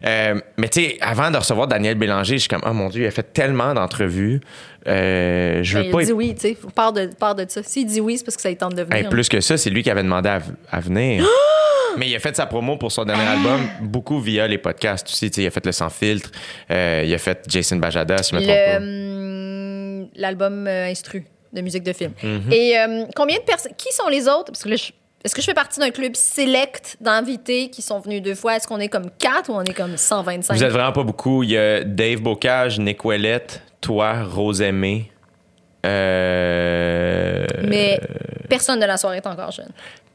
Euh, 0.06 0.40
mais 0.58 0.70
tu 0.70 0.82
sais, 0.82 0.98
avant 1.02 1.32
de 1.32 1.38
recevoir 1.38 1.68
Daniel 1.68 1.96
Bélanger, 1.96 2.36
je 2.36 2.40
suis 2.42 2.50
comme, 2.50 2.62
oh 2.66 2.74
mon 2.74 2.90
Dieu, 2.90 3.04
il 3.04 3.08
a 3.08 3.12
fait 3.12 3.34
tellement 3.34 3.74
d'entrevues. 3.74 4.42
Euh, 4.88 5.64
je 5.64 5.78
veux 5.78 5.84
Ben, 5.86 5.92
pas 5.92 5.98
il 6.00 6.02
être 6.04 6.08
dit 6.08 6.14
oui, 6.14 6.36
tu 6.36 6.42
sais. 6.42 6.58
Part 6.76 6.94
de, 6.94 7.08
part 7.18 7.36
de 7.36 7.46
ça. 7.48 7.64
S'il 7.64 7.88
dit 7.88 8.00
oui, 8.02 8.18
c'est 8.18 8.24
parce 8.26 8.36
que 8.36 8.42
ça 8.42 8.50
lui 8.50 8.58
tente 8.58 8.76
de 8.76 8.84
venir. 8.84 8.98
Hey, 8.98 9.10
plus 9.10 9.28
que 9.30 9.42
ça, 9.42 9.58
c'est 9.58 9.70
lui 9.70 9.82
qui 9.84 9.90
avait 9.90 10.04
demandé 10.04 10.30
à, 10.30 10.40
à 10.72 10.80
venir. 10.80 11.26
Mais 11.98 12.10
il 12.10 12.16
a 12.16 12.20
fait 12.20 12.36
sa 12.36 12.46
promo 12.46 12.76
pour 12.78 12.92
son 12.92 13.06
dernier 13.06 13.24
album 13.26 13.62
beaucoup 13.82 14.20
via 14.20 14.48
les 14.48 14.58
podcasts 14.58 15.08
aussi. 15.08 15.32
Tu 15.32 15.36
sais, 15.36 15.42
il 15.44 15.48
a 15.48 15.52
fait 15.52 15.66
le 15.66 15.72
sans 15.72 15.90
filtre, 15.90 16.30
euh, 16.70 17.04
il 17.06 17.14
a 17.14 17.18
fait 17.18 17.42
Jason 17.48 17.78
Bajada, 17.78 18.22
si 18.22 18.32
je 18.32 18.36
me 18.36 18.42
trompe 18.42 18.56
pas. 18.56 18.78
hum, 18.78 20.10
L'album 20.16 20.68
euh, 20.68 20.88
instru 20.90 21.24
de 21.54 21.62
musique 21.62 21.84
de 21.84 21.94
film. 21.94 22.12
Mm-hmm. 22.22 22.52
Et 22.54 22.78
euh, 22.78 23.06
combien 23.16 23.38
de 23.38 23.44
personnes. 23.44 23.72
Qui 23.78 23.94
sont 23.94 24.10
les 24.10 24.28
autres? 24.28 24.48
Parce 24.52 24.64
que 24.64 24.70
là, 24.70 24.76
je, 24.76 24.92
Est-ce 25.26 25.34
que 25.34 25.42
je 25.42 25.46
fais 25.48 25.54
partie 25.56 25.80
d'un 25.80 25.90
club 25.90 26.16
select 26.16 26.98
d'invités 27.02 27.70
qui 27.72 27.82
sont 27.82 28.00
venus 28.00 28.22
deux 28.22 28.36
fois? 28.36 28.56
Est-ce 28.58 28.68
qu'on 28.68 28.80
est 28.80 28.90
comme 28.90 29.10
4 29.18 29.50
ou 29.50 29.54
on 29.56 29.64
est 29.64 29.74
comme 29.74 29.98
125? 29.98 30.54
Vous 30.56 30.64
êtes 30.64 30.72
vraiment 30.72 30.92
pas 30.92 31.02
beaucoup. 31.04 31.42
Il 31.42 31.50
y 31.50 31.58
a 31.58 31.84
Dave 31.84 32.22
Bocage, 32.22 32.80
Nick 32.80 33.04
Ouellette, 33.04 33.64
toi, 33.82 34.22
Rose 34.24 34.62
Aimée. 34.62 35.12
Euh, 35.86 37.46
Mais 37.68 38.00
personne 38.50 38.80
de 38.80 38.86
la 38.86 38.98
soirée 38.98 39.18
est 39.18 39.28
encore 39.28 39.52
jeune. 39.52 39.70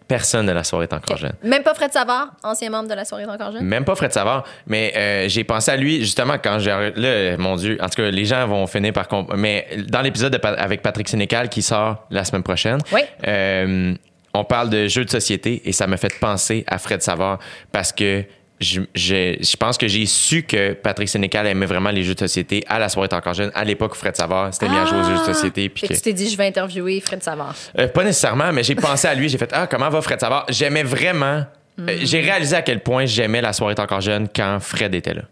Personne 0.07 0.47
de 0.47 0.53
la 0.53 0.65
soirée 0.65 0.85
est 0.85 0.93
encore 0.93 1.17
jeune. 1.17 1.35
Même 1.45 1.63
pas 1.63 1.73
Fred 1.75 1.93
Savard, 1.93 2.31
ancien 2.43 2.69
membre 2.71 2.89
de 2.89 2.95
la 2.95 3.05
soirée 3.05 3.23
est 3.25 3.29
encore 3.29 3.53
jeune? 3.53 3.63
Même 3.63 3.85
pas 3.85 3.95
Fred 3.95 4.13
Savard, 4.13 4.45
mais 4.67 4.93
euh, 4.97 5.29
j'ai 5.29 5.45
pensé 5.45 5.71
à 5.71 5.77
lui 5.77 6.01
justement 6.01 6.35
quand 6.43 6.59
j'ai. 6.59 6.71
Là, 6.97 7.37
mon 7.37 7.55
Dieu, 7.55 7.79
en 7.81 7.89
tout 7.89 8.03
cas, 8.03 8.11
les 8.11 8.25
gens 8.25 8.47
vont 8.49 8.67
finir 8.67 8.93
par. 8.93 9.07
Mais 9.37 9.67
dans 9.89 10.01
l'épisode 10.03 10.37
Pa- 10.39 10.55
avec 10.55 10.83
Patrick 10.83 11.09
Sénécal 11.09 11.49
qui 11.49 11.63
sort 11.63 12.07
la 12.11 12.25
semaine 12.25 12.43
prochaine, 12.43 12.79
Oui. 12.93 13.03
euh, 13.29 13.95
on 14.35 14.45
parle 14.45 14.71
de 14.71 14.87
jeux 14.89 15.05
de 15.05 15.11
société 15.11 15.63
et 15.65 15.73
ça 15.73 15.87
m'a 15.87 15.97
fait 15.97 16.19
penser 16.21 16.65
à 16.67 16.79
Fred 16.79 17.03
Savard 17.03 17.39
parce 17.73 17.93
que 17.93 18.25
je, 18.61 18.83
je, 18.95 19.37
je 19.41 19.57
pense 19.57 19.79
que 19.79 19.89
j'ai 19.89 20.05
su 20.05 20.43
que 20.43 20.75
Patrick 20.75 21.09
Sénécal 21.09 21.47
aimait 21.47 21.65
vraiment 21.65 21.91
les 21.91 22.03
jeux 22.03 22.15
de 22.15 22.19
société 22.21 22.63
à 22.69 22.79
la 22.79 22.91
soirée 22.91 23.09
encore 23.13 23.33
jeune. 23.33 23.51
À 23.55 23.65
l'époque 23.65 23.93
où 23.93 23.97
Fred 23.97 24.15
Savard 24.17 24.53
s'était 24.53 24.69
mis 24.69 24.77
à 24.77 24.85
jouer 24.85 24.99
aux 24.99 25.05
jeux 25.05 25.19
de 25.27 25.33
société. 25.33 25.69
Puis 25.71 25.89
que 25.89 25.95
tu 25.95 26.01
t'es 26.03 26.13
dit, 26.13 26.29
je 26.29 26.37
vais 26.37 26.47
interviewer 26.47 27.01
Fred 27.01 27.23
Savard. 27.23 27.55
euh, 27.79 27.89
pas 27.89 28.05
nécessairement, 28.05 28.53
mais 28.53 28.63
j'ai 28.63 28.75
pensé 28.75 29.09
à 29.09 29.15
lui. 29.15 29.31
J'ai 29.31 29.39
fait 29.39 29.49
Ah, 29.53 29.67
comment 29.67 29.89
va 29.89 30.03
Fred 30.03 30.21
Savard? 30.21 30.45
J'aimais 30.51 30.83
vraiment. 30.83 31.45
Hmm. 31.79 31.89
euh, 31.89 31.97
j'ai 32.03 32.21
réalisé 32.21 32.55
à 32.55 32.61
quel 32.61 32.81
point 32.81 33.07
j'aimais 33.07 33.41
la 33.41 33.55
soirée 33.55 33.73
est 33.73 33.81
encore 33.81 34.03
jeune 34.03 34.29
quand 34.29 34.59
Fred 34.61 34.95
était 34.95 35.15
là. 35.15 35.23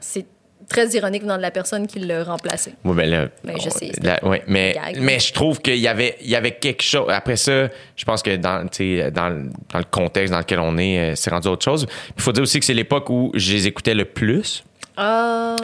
C'est 0.00 0.24
très 0.68 0.88
ironique 0.88 1.22
venant 1.22 1.36
de 1.36 1.42
la 1.42 1.50
personne 1.50 1.86
qui 1.86 1.98
l'a 1.98 2.24
remplacé. 2.24 2.74
Oui, 2.84 2.94
ben 2.96 3.08
là. 3.10 3.28
Ben, 3.44 3.54
je 3.60 3.66
on- 3.68 3.70
sais, 3.70 3.90
c'est 3.94 4.02
la- 4.04 4.24
ouais, 4.26 4.42
mais, 4.46 4.74
mais 5.00 5.18
je 5.20 5.32
trouve 5.32 5.60
qu'il 5.60 5.76
y 5.78 5.88
avait, 5.88 6.16
il 6.20 6.28
y 6.30 6.36
avait 6.36 6.52
quelque 6.52 6.82
chose. 6.82 7.06
Après 7.10 7.36
ça, 7.36 7.68
je 7.96 8.04
pense 8.04 8.22
que 8.22 8.36
dans, 8.36 8.66
sais, 8.72 9.10
dans, 9.10 9.28
le- 9.28 9.50
dans 9.72 9.78
le 9.78 9.84
contexte 9.90 10.32
dans 10.32 10.38
lequel 10.38 10.58
on 10.60 10.76
est, 10.78 10.98
euh, 10.98 11.14
c'est 11.14 11.30
rendu 11.30 11.48
autre 11.48 11.64
chose. 11.64 11.86
Il 12.16 12.22
faut 12.22 12.32
dire 12.32 12.42
aussi 12.42 12.58
que 12.60 12.66
c'est 12.66 12.74
l'époque 12.74 13.08
où 13.10 13.30
je 13.34 13.52
les 13.52 13.66
écoutais 13.66 13.94
le 13.94 14.04
plus. 14.04 14.64
Ah. 14.96 15.56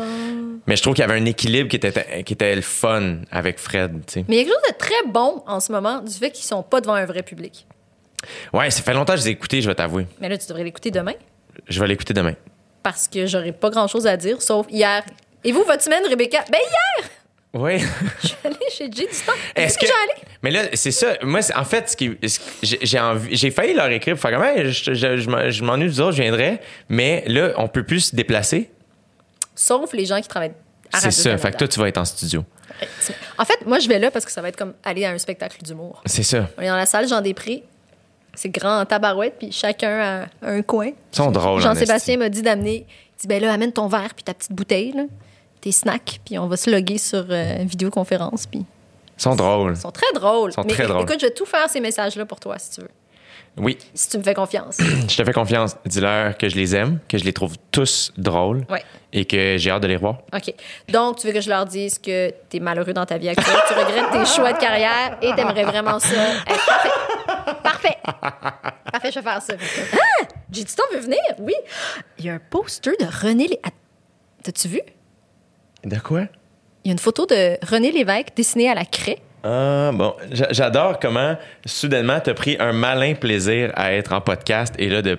Mais 0.66 0.74
je 0.76 0.82
trouve 0.82 0.94
qu'il 0.94 1.02
y 1.02 1.08
avait 1.08 1.18
un 1.20 1.24
équilibre 1.24 1.68
qui 1.68 1.76
était, 1.76 2.22
qui 2.24 2.32
était 2.32 2.54
le 2.54 2.62
fun 2.62 3.18
avec 3.30 3.58
Fred. 3.58 3.92
tu 4.06 4.12
sais. 4.14 4.24
Mais 4.28 4.36
il 4.36 4.38
y 4.38 4.40
a 4.42 4.44
quelque 4.44 4.54
chose 4.54 4.72
de 4.72 4.78
très 4.78 5.10
bon 5.12 5.42
en 5.46 5.60
ce 5.60 5.70
moment 5.72 6.00
du 6.00 6.12
fait 6.12 6.30
qu'ils 6.32 6.44
sont 6.44 6.62
pas 6.62 6.80
devant 6.80 6.94
un 6.94 7.06
vrai 7.06 7.22
public. 7.22 7.64
Ouais, 8.52 8.70
ça 8.70 8.82
fait 8.82 8.92
longtemps 8.92 9.14
que 9.14 9.20
je 9.20 9.24
les 9.24 9.30
ai 9.30 9.32
écoutés, 9.32 9.62
je 9.62 9.68
vais 9.68 9.74
t'avouer. 9.74 10.06
Mais 10.20 10.28
là, 10.28 10.36
tu 10.36 10.46
devrais 10.48 10.64
l'écouter 10.64 10.90
demain 10.90 11.14
Je 11.68 11.80
vais 11.80 11.86
l'écouter 11.86 12.12
demain. 12.12 12.34
Parce 12.82 13.08
que 13.08 13.26
j'aurais 13.26 13.52
pas 13.52 13.70
grand 13.70 13.86
chose 13.88 14.06
à 14.06 14.16
dire 14.16 14.40
sauf 14.42 14.66
hier. 14.70 15.04
Et 15.44 15.52
vous, 15.52 15.64
votre 15.64 15.82
semaine, 15.82 16.02
Rebecca? 16.08 16.44
Ben 16.50 16.58
hier! 16.58 17.10
Oui. 17.52 17.78
Je 18.22 18.28
suis 18.28 18.36
allée 18.44 18.56
chez 18.70 18.84
Jay 18.92 19.06
du 19.06 19.18
temps. 19.26 19.32
Est-ce 19.56 19.76
que. 19.76 19.80
que 19.84 19.86
j'allais? 19.88 20.22
Mais 20.42 20.50
là, 20.52 20.62
c'est 20.74 20.92
ça. 20.92 21.14
Moi, 21.22 21.42
c'est- 21.42 21.54
en 21.56 21.64
fait, 21.64 21.88
ce 21.90 21.96
qui, 21.96 22.16
j'ai 22.62 22.78
j'ai 22.80 23.00
envie, 23.00 23.34
j'ai 23.36 23.50
failli 23.50 23.74
leur 23.74 23.88
écrire 23.90 24.14
pour 24.14 24.22
faire 24.22 24.38
comme, 24.38 24.46
Hey, 24.46 24.70
je, 24.70 24.94
je, 24.94 25.16
je 25.16 25.28
m'en- 25.28 25.50
je 25.50 25.64
m'ennuie 25.64 25.90
du 25.90 26.00
autres, 26.00 26.12
je 26.12 26.22
viendrai. 26.22 26.60
Mais 26.88 27.24
là, 27.26 27.52
on 27.56 27.66
peut 27.66 27.82
plus 27.82 28.00
se 28.10 28.16
déplacer. 28.16 28.70
Sauf 29.54 29.92
les 29.92 30.06
gens 30.06 30.20
qui 30.20 30.28
travaillent 30.28 30.52
à 30.92 31.00
C'est 31.00 31.10
ça. 31.10 31.36
Fait 31.38 31.50
que 31.50 31.56
toi, 31.56 31.68
tu 31.68 31.80
vas 31.80 31.88
être 31.88 31.98
en 31.98 32.04
studio. 32.04 32.44
En 33.36 33.44
fait, 33.44 33.66
moi, 33.66 33.78
je 33.78 33.88
vais 33.88 33.98
là 33.98 34.10
parce 34.10 34.24
que 34.24 34.30
ça 34.32 34.40
va 34.40 34.48
être 34.48 34.56
comme 34.56 34.74
aller 34.84 35.04
à 35.04 35.10
un 35.10 35.18
spectacle 35.18 35.60
d'humour. 35.62 36.00
C'est 36.06 36.22
ça. 36.22 36.48
On 36.56 36.62
est 36.62 36.68
dans 36.68 36.76
la 36.76 36.86
salle 36.86 37.08
Jean 37.08 37.20
Després. 37.20 37.62
C'est 38.42 38.48
grand 38.48 38.80
en 38.80 38.86
tabarouette, 38.86 39.34
puis 39.38 39.52
chacun 39.52 40.00
a 40.00 40.48
un 40.48 40.62
coin. 40.62 40.86
Ils 40.86 40.94
sont 41.14 41.30
drôles. 41.30 41.60
en 41.60 41.60
Jean-Sébastien 41.60 42.16
m'a 42.16 42.30
dit 42.30 42.40
d'amener. 42.40 42.86
Il 42.88 43.20
dit 43.20 43.26
ben 43.26 43.42
là, 43.42 43.52
amène 43.52 43.70
ton 43.70 43.86
verre 43.86 44.14
puis 44.14 44.24
ta 44.24 44.32
petite 44.32 44.52
bouteille, 44.52 44.92
là, 44.92 45.02
tes 45.60 45.72
snacks, 45.72 46.22
puis 46.24 46.38
on 46.38 46.46
va 46.46 46.56
se 46.56 46.70
loguer 46.70 46.96
sur 46.96 47.26
euh, 47.28 47.58
une 47.60 47.66
vidéoconférence. 47.66 48.46
Puis 48.46 48.60
Ils 48.60 49.22
sont 49.22 49.36
drôles. 49.36 49.72
ils 49.72 49.76
sont 49.80 49.90
très 49.90 50.10
drôles. 50.14 50.52
Ils 50.52 50.54
sont 50.54 50.62
Mais 50.64 50.72
très 50.72 50.86
drôles. 50.86 51.02
écoute, 51.02 51.20
je 51.20 51.26
vais 51.26 51.34
tout 51.34 51.44
faire 51.44 51.68
ces 51.68 51.80
messages-là 51.80 52.24
pour 52.24 52.40
toi, 52.40 52.58
si 52.58 52.70
tu 52.70 52.80
veux. 52.80 52.88
Oui, 53.56 53.76
Si 53.94 54.08
tu 54.08 54.18
me 54.18 54.22
fais 54.22 54.32
confiance. 54.34 54.78
je 55.08 55.16
te 55.16 55.24
fais 55.24 55.32
confiance. 55.32 55.76
Dis-leur 55.84 56.38
que 56.38 56.48
je 56.48 56.56
les 56.56 56.74
aime, 56.76 56.98
que 57.08 57.18
je 57.18 57.24
les 57.24 57.32
trouve 57.32 57.56
tous 57.70 58.12
drôles 58.16 58.64
Ouais. 58.70 58.82
et 59.12 59.24
que 59.26 59.56
j'ai 59.58 59.70
hâte 59.70 59.82
de 59.82 59.88
les 59.88 59.96
revoir. 59.96 60.18
OK. 60.32 60.54
Donc, 60.88 61.18
tu 61.18 61.26
veux 61.26 61.32
que 61.32 61.40
je 61.40 61.48
leur 61.50 61.66
dise 61.66 61.98
que 61.98 62.30
tu 62.48 62.56
es 62.56 62.60
malheureux 62.60 62.92
dans 62.92 63.04
ta 63.06 63.18
vie 63.18 63.28
actuelle, 63.28 63.56
tu 63.68 63.74
regrettes 63.74 64.10
tes 64.12 64.24
choix 64.24 64.52
de 64.52 64.58
carrière 64.58 65.18
et 65.20 65.34
t'aimerais 65.34 65.64
vraiment 65.64 65.98
ça. 65.98 66.14
être 66.46 66.66
parfait. 66.66 66.90
Parfait. 67.62 67.96
Parfait, 68.92 69.10
je 69.12 69.18
vais 69.20 69.30
faire 69.30 69.42
ça. 69.42 69.54
Ah! 69.92 70.26
J'ai 70.50 70.64
dit, 70.64 70.74
on 70.90 70.94
veut 70.94 71.00
venir? 71.02 71.18
Oui. 71.38 71.54
Il 72.18 72.24
y 72.24 72.30
a 72.30 72.34
un 72.34 72.40
poster 72.50 72.92
de 72.98 73.04
René 73.26 73.46
Lé... 73.48 73.58
Ah, 73.62 73.68
T'as-tu 74.42 74.68
vu? 74.68 74.80
De 75.84 75.98
quoi? 75.98 76.22
Il 76.84 76.88
y 76.88 76.90
a 76.90 76.92
une 76.92 76.98
photo 76.98 77.26
de 77.26 77.58
René 77.66 77.92
Lévesque 77.92 78.28
dessinée 78.36 78.70
à 78.70 78.74
la 78.74 78.84
craie. 78.84 79.18
Ah, 79.42 79.90
bon. 79.94 80.14
J'a- 80.32 80.52
J'adore 80.52 80.98
comment, 81.00 81.36
soudainement, 81.64 82.20
t'as 82.20 82.34
pris 82.34 82.56
un 82.60 82.72
malin 82.72 83.14
plaisir 83.14 83.72
à 83.74 83.92
être 83.94 84.12
en 84.12 84.20
podcast 84.20 84.74
et 84.78 84.88
là, 84.88 85.02
de. 85.02 85.18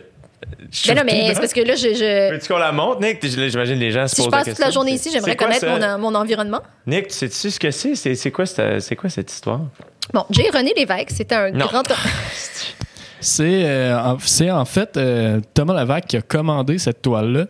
Mais 0.88 0.96
non, 0.96 1.02
mais 1.06 1.28
c'est 1.34 1.40
parce 1.40 1.54
que 1.54 1.62
là, 1.62 1.76
je, 1.76 1.90
je- 1.94 2.32
Veux-tu 2.34 2.48
qu'on 2.48 2.58
la 2.60 2.72
montre, 2.72 3.02
Nick? 3.02 3.24
J'imagine 3.26 3.76
les 3.80 3.92
gens 3.92 4.08
se 4.08 4.16
si 4.16 4.22
je 4.24 4.28
la 4.28 4.38
passe 4.38 4.48
toute 4.50 4.60
la 4.60 4.70
journée 4.72 4.98
C'est- 4.98 5.10
ici, 5.10 5.12
j'aimerais 5.14 5.36
connaître 5.36 5.66
mon, 5.68 6.12
mon 6.12 6.16
environnement. 6.20 6.62
Nick, 6.88 7.08
tu 7.10 7.14
sais-tu 7.16 7.52
ce 7.52 7.60
que 7.60 7.72
c'est? 7.72 7.96
C'est 7.96 8.32
quoi, 8.32 8.46
cette- 8.46 8.80
c'est 8.82 8.96
quoi 8.96 9.10
cette 9.10 9.32
histoire? 9.32 9.62
Bon, 10.14 10.26
J. 10.30 10.44
René 10.54 10.74
Lévesque, 10.76 11.12
c'était 11.12 11.36
un 11.36 11.52
Non. 11.52 11.66
grand... 11.68 11.84
C'est 13.24 13.66
euh, 13.66 14.00
en, 14.00 14.18
c'est 14.20 14.50
en 14.50 14.66
fait 14.66 14.98
euh, 14.98 15.42
Thomas 15.54 15.80
Levac 15.80 16.08
qui 16.08 16.18
a 16.18 16.22
commandé 16.24 16.80
cette 16.80 17.04
toile-là 17.04 17.46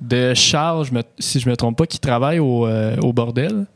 de 0.00 0.34
Charles, 0.34 0.84
je 0.86 0.92
me- 0.92 1.02
si 1.18 1.40
je 1.40 1.48
me 1.48 1.56
trompe 1.56 1.78
pas, 1.78 1.86
qui 1.86 1.98
travaille 1.98 2.38
au, 2.38 2.64
euh, 2.66 2.94
au 3.02 3.12
bordel. 3.12 3.66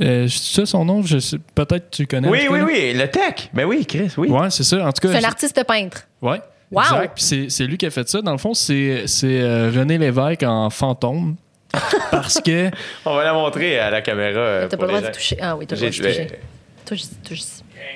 Euh, 0.00 0.26
c'est 0.28 0.60
ça 0.60 0.66
son 0.66 0.84
nom? 0.84 1.02
Je 1.02 1.18
sais- 1.18 1.38
Peut-être 1.54 1.90
que 1.90 1.96
tu 1.96 2.06
connais. 2.06 2.28
Oui, 2.28 2.46
oui, 2.50 2.60
oui, 2.60 2.92
le 2.94 3.08
tech. 3.08 3.48
Ben 3.52 3.64
oui, 3.64 3.84
Chris, 3.86 4.10
oui. 4.16 4.28
Ouais, 4.28 4.50
c'est 4.50 4.64
ça. 4.64 4.76
En 4.86 4.92
tout 4.92 5.06
cas, 5.06 5.14
C'est 5.18 5.24
un 5.24 5.28
artiste 5.28 5.64
peintre. 5.64 6.02
Ouais. 6.22 6.40
Wow! 6.70 6.82
Exact. 6.82 7.14
Puis 7.14 7.24
c'est, 7.24 7.46
c'est 7.50 7.64
lui 7.66 7.76
qui 7.76 7.86
a 7.86 7.90
fait 7.90 8.08
ça. 8.08 8.20
Dans 8.22 8.32
le 8.32 8.38
fond, 8.38 8.54
c'est, 8.54 9.04
c'est 9.06 9.40
euh, 9.40 9.70
René 9.74 9.98
Lévesque 9.98 10.42
en 10.42 10.70
fantôme. 10.70 11.36
parce 12.10 12.40
que. 12.40 12.70
On 13.04 13.14
va 13.14 13.24
la 13.24 13.32
montrer 13.32 13.78
à 13.78 13.90
la 13.90 14.00
caméra. 14.00 14.38
euh, 14.40 14.68
T'as 14.68 14.76
pas 14.76 14.82
le 14.84 14.88
droit 14.88 15.00
de 15.00 15.06
gens. 15.06 15.12
toucher. 15.12 15.36
Ah 15.40 15.56
oui, 15.56 15.66
t'as 15.66 15.76
le 15.76 15.80
droit 15.80 15.90
J'ai- 15.92 16.02
de 16.02 16.08
toucher. 16.08 16.38
Touche 16.86 17.02
touche 17.26 17.40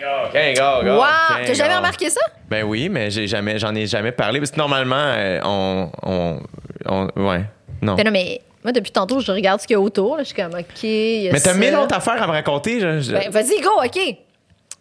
Wow! 0.01 1.05
T'as 1.47 1.55
jamais 1.55 1.77
remarqué 1.77 2.11
ça? 2.11 2.21
Ben 2.49 2.65
oui, 2.65 2.89
mais 2.89 3.11
j'ai 3.11 3.27
jamais, 3.27 3.59
j'en 3.59 3.75
ai 3.75 3.87
jamais 3.87 4.13
parlé. 4.13 4.39
Parce 4.39 4.51
que 4.51 4.57
normalement, 4.57 5.15
on, 5.45 5.91
on, 6.03 6.41
on- 6.87 7.09
ouais, 7.29 7.45
non. 7.83 7.95
Ben 7.97 8.05
non, 8.05 8.11
mais 8.13 8.41
moi, 8.69 8.73
depuis 8.73 8.93
tantôt, 8.93 9.21
je 9.21 9.33
regarde 9.33 9.61
ce 9.61 9.67
qu'il 9.67 9.75
y 9.75 9.77
a 9.77 9.81
autour. 9.81 10.17
là. 10.17 10.23
Je 10.23 10.29
suis 10.29 10.37
comme, 10.37 10.53
OK. 10.55 10.83
il 10.83 11.23
y 11.23 11.29
a 11.29 11.33
Mais 11.33 11.41
t'as 11.41 11.53
ça. 11.53 11.59
mille 11.59 11.75
autres 11.75 11.95
affaires 11.95 12.23
à 12.23 12.27
me 12.27 12.33
raconter. 12.33 12.81
je- 12.81 13.01
je- 13.01 13.13
Ben, 13.13 13.31
vas-y, 13.31 13.61
go, 13.63 13.71
OK. 13.85 14.17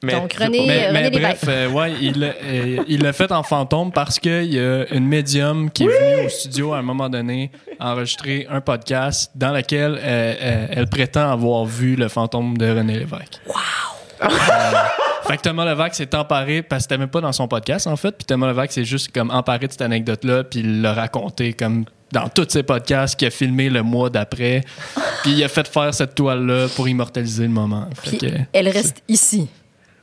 mais- 0.04 0.14
donc, 0.14 0.34
René- 0.34 0.66
Mais, 0.68 0.88
René 0.90 1.10
mais 1.10 1.10
bref, 1.10 1.40
euh, 1.48 1.70
ouais, 1.70 1.94
il 2.02 2.20
l'a 2.20 2.28
euh, 2.44 2.84
il 2.88 3.02
l'a 3.02 3.14
fait 3.14 3.32
en 3.32 3.42
fantôme 3.44 3.92
parce 3.92 4.20
qu'il 4.20 4.54
y 4.54 4.60
a 4.60 4.86
une 4.94 5.06
médium 5.08 5.72
qui 5.72 5.86
est 5.86 5.88
venue 5.88 6.26
au 6.26 6.30
studio 6.30 6.74
à 6.74 6.78
un 6.80 6.82
moment 6.84 7.10
donné 7.10 7.50
enregistrer 7.80 8.46
un 8.50 8.62
podcast 8.62 9.32
dans 9.36 9.52
lequel 9.52 9.94
euh, 10.00 10.36
euh, 10.42 10.68
elle 10.72 10.88
prétend 10.88 11.32
avoir 11.32 11.66
vu 11.66 11.96
le 11.96 12.10
fantôme 12.10 12.58
de 12.58 12.70
René 12.70 13.00
Lévesque. 13.00 13.40
Wow! 13.48 14.28
Fait 15.28 15.38
que 15.38 15.42
Thomas 15.42 15.66
Levac 15.66 15.94
s'est 15.96 16.16
emparé 16.16 16.62
parce 16.62 16.80
que 16.80 16.84
c'était 16.84 16.98
même 16.98 17.10
pas 17.10 17.22
dans 17.22 17.34
son 17.34 17.48
podcast 17.48 17.88
en 17.88 17.96
fait, 17.96 18.12
puis 18.12 18.26
Thomas 18.26 18.48
Levac 18.48 18.72
s'est 18.72 18.86
juste 18.86 19.14
comme 19.14 19.30
emparé 19.30 19.68
de 19.68 19.72
cette 19.72 19.82
anecdote-là, 19.82 20.44
puis 20.46 20.60
il 20.60 20.82
l'a 20.82 20.94
raconté 20.94 21.54
comme 21.54 21.86
dans 22.12 22.30
tous 22.30 22.48
ses 22.50 22.64
podcasts 22.64 23.18
qu'il 23.18 23.28
a 23.28 23.32
filmé 23.32 23.70
le 23.70 23.84
mois 23.84 24.10
d'après, 24.10 24.64
puis 25.24 25.34
il 25.34 25.44
a 25.44 25.50
fait 25.50 25.68
faire 25.68 25.94
cette 25.94 26.16
toile-là 26.16 26.68
pour 26.76 26.88
immortaliser 26.88 27.44
le 27.44 27.50
moment. 27.50 27.90
Fait 27.96 28.12
Puis, 28.12 28.18
que, 28.20 28.36
elle 28.54 28.70
reste 28.70 29.04
ici. 29.08 29.50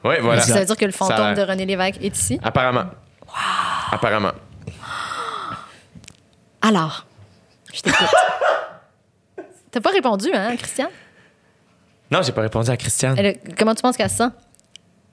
Ouais, 0.05 0.21
voilà. 0.21 0.43
Ça 0.43 0.61
veut 0.61 0.67
dire 0.67 0.77
que 0.77 0.85
le 0.85 0.93
fantôme 0.93 1.35
de 1.35 1.43
René 1.43 1.65
Lévesque 1.65 1.99
est 2.03 2.17
ici? 2.17 2.39
Apparemment. 2.43 2.85
Apparemment. 3.91 4.33
Alors, 6.61 7.07
je 7.73 7.81
t'écoute. 7.81 8.09
T'as 9.71 9.81
pas 9.81 9.91
répondu, 9.91 10.29
hein, 10.33 10.55
Christian? 10.57 10.89
Non, 12.11 12.23
j'ai 12.23 12.33
pas 12.33 12.43
répondu 12.43 12.71
à 12.71 12.77
Christiane. 12.77 13.19
Elle 13.19 13.39
comment 13.59 13.75
tu 13.75 13.83
penses 13.83 13.97
qu'elle 13.97 14.11
se 14.11 14.17
sent? 14.17 14.31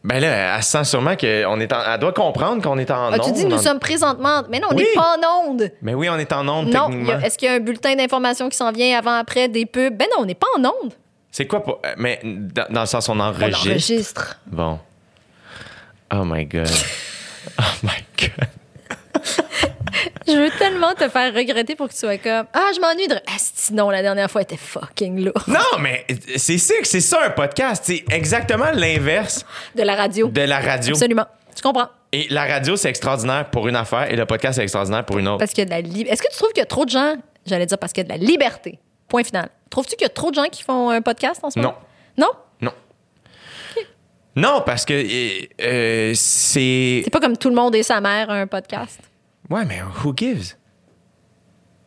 Ben 0.03 0.19
là, 0.19 0.55
elle 0.57 0.63
sent 0.63 0.83
sûrement 0.83 1.15
qu'on 1.15 1.59
est 1.59 1.71
en. 1.73 1.93
Elle 1.93 1.99
doit 1.99 2.11
comprendre 2.13 2.61
qu'on 2.63 2.77
est 2.79 2.89
en 2.89 3.11
Ah, 3.11 3.19
tu 3.19 3.29
onde. 3.29 3.33
dis, 3.35 3.45
nous 3.45 3.55
en- 3.55 3.61
sommes 3.61 3.79
présentement. 3.79 4.41
Mais 4.49 4.59
non, 4.59 4.69
on 4.71 4.75
Oui. 4.75 4.83
n'est 4.83 4.95
pas 4.99 5.15
en 5.17 5.49
onde. 5.49 5.69
Mais 5.83 5.93
oui, 5.93 6.09
on 6.09 6.17
est 6.17 6.33
en 6.33 6.47
onde 6.47 6.69
Non. 6.73 6.87
techniquement. 6.89 7.13
a- 7.13 7.25
Est-ce 7.25 7.37
qu'il 7.37 7.47
y 7.47 7.51
a 7.51 7.55
un 7.55 7.59
bulletin 7.59 7.95
d'information 7.95 8.49
qui 8.49 8.57
s'en 8.57 8.71
vient 8.71 8.97
avant, 8.97 9.13
après, 9.13 9.47
des 9.47 9.65
pubs? 9.67 9.95
Ben 9.95 10.07
non, 10.15 10.23
on 10.23 10.25
n'est 10.25 10.33
pas 10.33 10.47
en 10.57 10.65
onde. 10.65 10.93
C'est 11.31 11.45
quoi 11.45 11.63
pour. 11.63 11.79
euh, 11.85 11.93
Mais 11.97 12.19
dans, 12.23 12.65
dans 12.71 12.81
le 12.81 12.87
sens, 12.87 13.07
on 13.09 13.19
On 13.19 13.19
enregistre. 13.21 14.37
Bon. 14.47 14.79
Oh 16.13 16.23
my 16.25 16.45
God. 16.45 16.67
Oh 17.59 17.63
my 17.83 18.03
God. 18.19 18.47
Je 20.27 20.33
veux 20.33 20.49
tellement 20.59 20.93
te 20.93 21.07
faire 21.09 21.33
regretter 21.33 21.75
pour 21.75 21.87
que 21.87 21.93
tu 21.93 21.99
sois 21.99 22.17
comme 22.17 22.45
Ah, 22.53 22.69
je 22.75 22.79
m'ennuie 22.79 23.07
de. 23.07 23.15
Ah, 23.27 23.37
sinon, 23.37 23.89
la 23.89 24.01
dernière 24.01 24.29
fois, 24.29 24.41
elle 24.41 24.45
était 24.45 24.57
fucking 24.57 25.23
lourde. 25.25 25.43
Non, 25.47 25.79
mais 25.79 26.05
c'est 26.37 26.57
ça, 26.57 26.75
que 26.79 26.87
c'est 26.87 27.01
ça 27.01 27.23
un 27.25 27.29
podcast. 27.31 27.83
C'est 27.85 28.03
exactement 28.11 28.71
l'inverse 28.73 29.45
De 29.75 29.83
la 29.83 29.95
radio. 29.95 30.27
de 30.27 30.41
la 30.41 30.59
radio. 30.59 30.93
Absolument. 30.93 31.25
Tu 31.55 31.61
comprends? 31.61 31.87
Et 32.13 32.27
la 32.29 32.45
radio, 32.45 32.75
c'est 32.75 32.89
extraordinaire 32.89 33.49
pour 33.49 33.67
une 33.67 33.75
affaire 33.75 34.11
et 34.11 34.15
le 34.15 34.25
podcast, 34.25 34.55
c'est 34.57 34.63
extraordinaire 34.63 35.05
pour 35.05 35.17
une 35.17 35.27
autre. 35.27 35.39
Parce 35.39 35.53
de 35.53 35.63
la 35.69 35.81
li- 35.81 36.01
Est-ce 36.07 36.21
que 36.21 36.29
tu 36.31 36.37
trouves 36.37 36.49
qu'il 36.51 36.59
y 36.59 36.63
a 36.63 36.65
trop 36.65 36.85
de 36.85 36.89
gens, 36.89 37.15
j'allais 37.45 37.65
dire 37.65 37.77
parce 37.77 37.91
qu'il 37.93 38.03
y 38.05 38.11
a 38.11 38.15
de 38.15 38.21
la 38.21 38.25
liberté, 38.25 38.79
point 39.07 39.23
final. 39.23 39.49
Trouves-tu 39.69 39.95
qu'il 39.95 40.03
y 40.05 40.09
a 40.09 40.09
trop 40.09 40.29
de 40.29 40.35
gens 40.35 40.45
qui 40.51 40.61
font 40.63 40.89
un 40.89 41.01
podcast 41.01 41.39
en 41.43 41.49
ce 41.49 41.57
moment? 41.59 41.75
Non. 42.17 42.27
Non? 42.61 42.71
Non. 42.71 42.73
Non, 44.35 44.63
parce 44.65 44.85
que 44.85 44.93
euh, 44.93 45.45
euh, 45.61 46.11
c'est. 46.15 47.01
C'est 47.03 47.09
pas 47.11 47.19
comme 47.19 47.35
tout 47.37 47.49
le 47.49 47.55
monde 47.55 47.75
et 47.75 47.83
sa 47.83 47.99
mère 48.01 48.29
un 48.29 48.47
podcast. 48.47 48.99
Ouais, 49.51 49.65
mais 49.65 49.81
who 50.03 50.13
gives? 50.15 50.55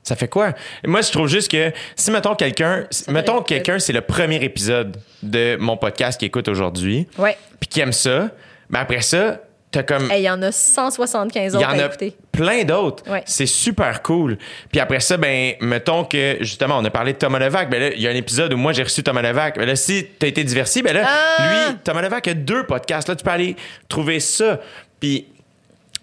Ça 0.02 0.16
fait 0.16 0.28
quoi? 0.28 0.52
Moi, 0.86 1.00
je 1.00 1.10
trouve 1.10 1.28
juste 1.28 1.50
que 1.50 1.72
si, 1.96 2.10
mettons, 2.10 2.34
quelqu'un, 2.34 2.84
mettons, 3.08 3.40
quelqu'un, 3.42 3.78
c'est 3.78 3.94
le 3.94 4.02
premier 4.02 4.36
épisode 4.44 4.98
de 5.22 5.56
mon 5.58 5.78
podcast 5.78 6.18
qu'il 6.18 6.26
écoute 6.26 6.46
aujourd'hui, 6.48 7.08
Ouais. 7.16 7.38
puis 7.58 7.68
qui 7.68 7.80
aime 7.80 7.92
ça, 7.92 8.28
ben 8.68 8.80
après 8.80 9.00
ça, 9.00 9.40
t'as 9.70 9.82
comme. 9.82 10.10
Il 10.14 10.20
y 10.20 10.28
en 10.28 10.42
a 10.42 10.52
175 10.52 11.54
Il 11.54 11.56
y 11.56 11.58
autres 11.58 11.68
en 11.74 11.78
à 11.78 11.82
a 11.82 11.86
écouter. 11.86 12.14
plein 12.32 12.64
d'autres. 12.64 13.10
Ouais. 13.10 13.22
C'est 13.24 13.46
super 13.46 14.02
cool. 14.02 14.36
Puis 14.70 14.78
après 14.78 15.00
ça, 15.00 15.16
ben, 15.16 15.54
mettons 15.62 16.04
que, 16.04 16.36
justement, 16.40 16.76
on 16.78 16.84
a 16.84 16.90
parlé 16.90 17.14
de 17.14 17.18
Thomas 17.18 17.38
Levac. 17.38 17.70
Ben 17.70 17.80
là, 17.80 17.88
il 17.94 18.02
y 18.02 18.06
a 18.06 18.10
un 18.10 18.14
épisode 18.14 18.52
où 18.52 18.58
moi, 18.58 18.74
j'ai 18.74 18.82
reçu 18.82 19.02
Thomas 19.02 19.22
Levac. 19.22 19.56
Ben 19.56 19.64
là, 19.66 19.74
si 19.74 20.06
t'as 20.18 20.26
été 20.26 20.44
diversifié, 20.44 20.82
ben 20.82 20.92
là, 20.94 21.06
Ah! 21.08 21.70
lui, 21.70 21.78
Thomas 21.82 22.02
Levac 22.02 22.28
a 22.28 22.34
deux 22.34 22.64
podcasts. 22.66 23.08
Là, 23.08 23.16
tu 23.16 23.24
peux 23.24 23.30
aller 23.30 23.56
trouver 23.88 24.20
ça. 24.20 24.60
Puis 25.00 25.28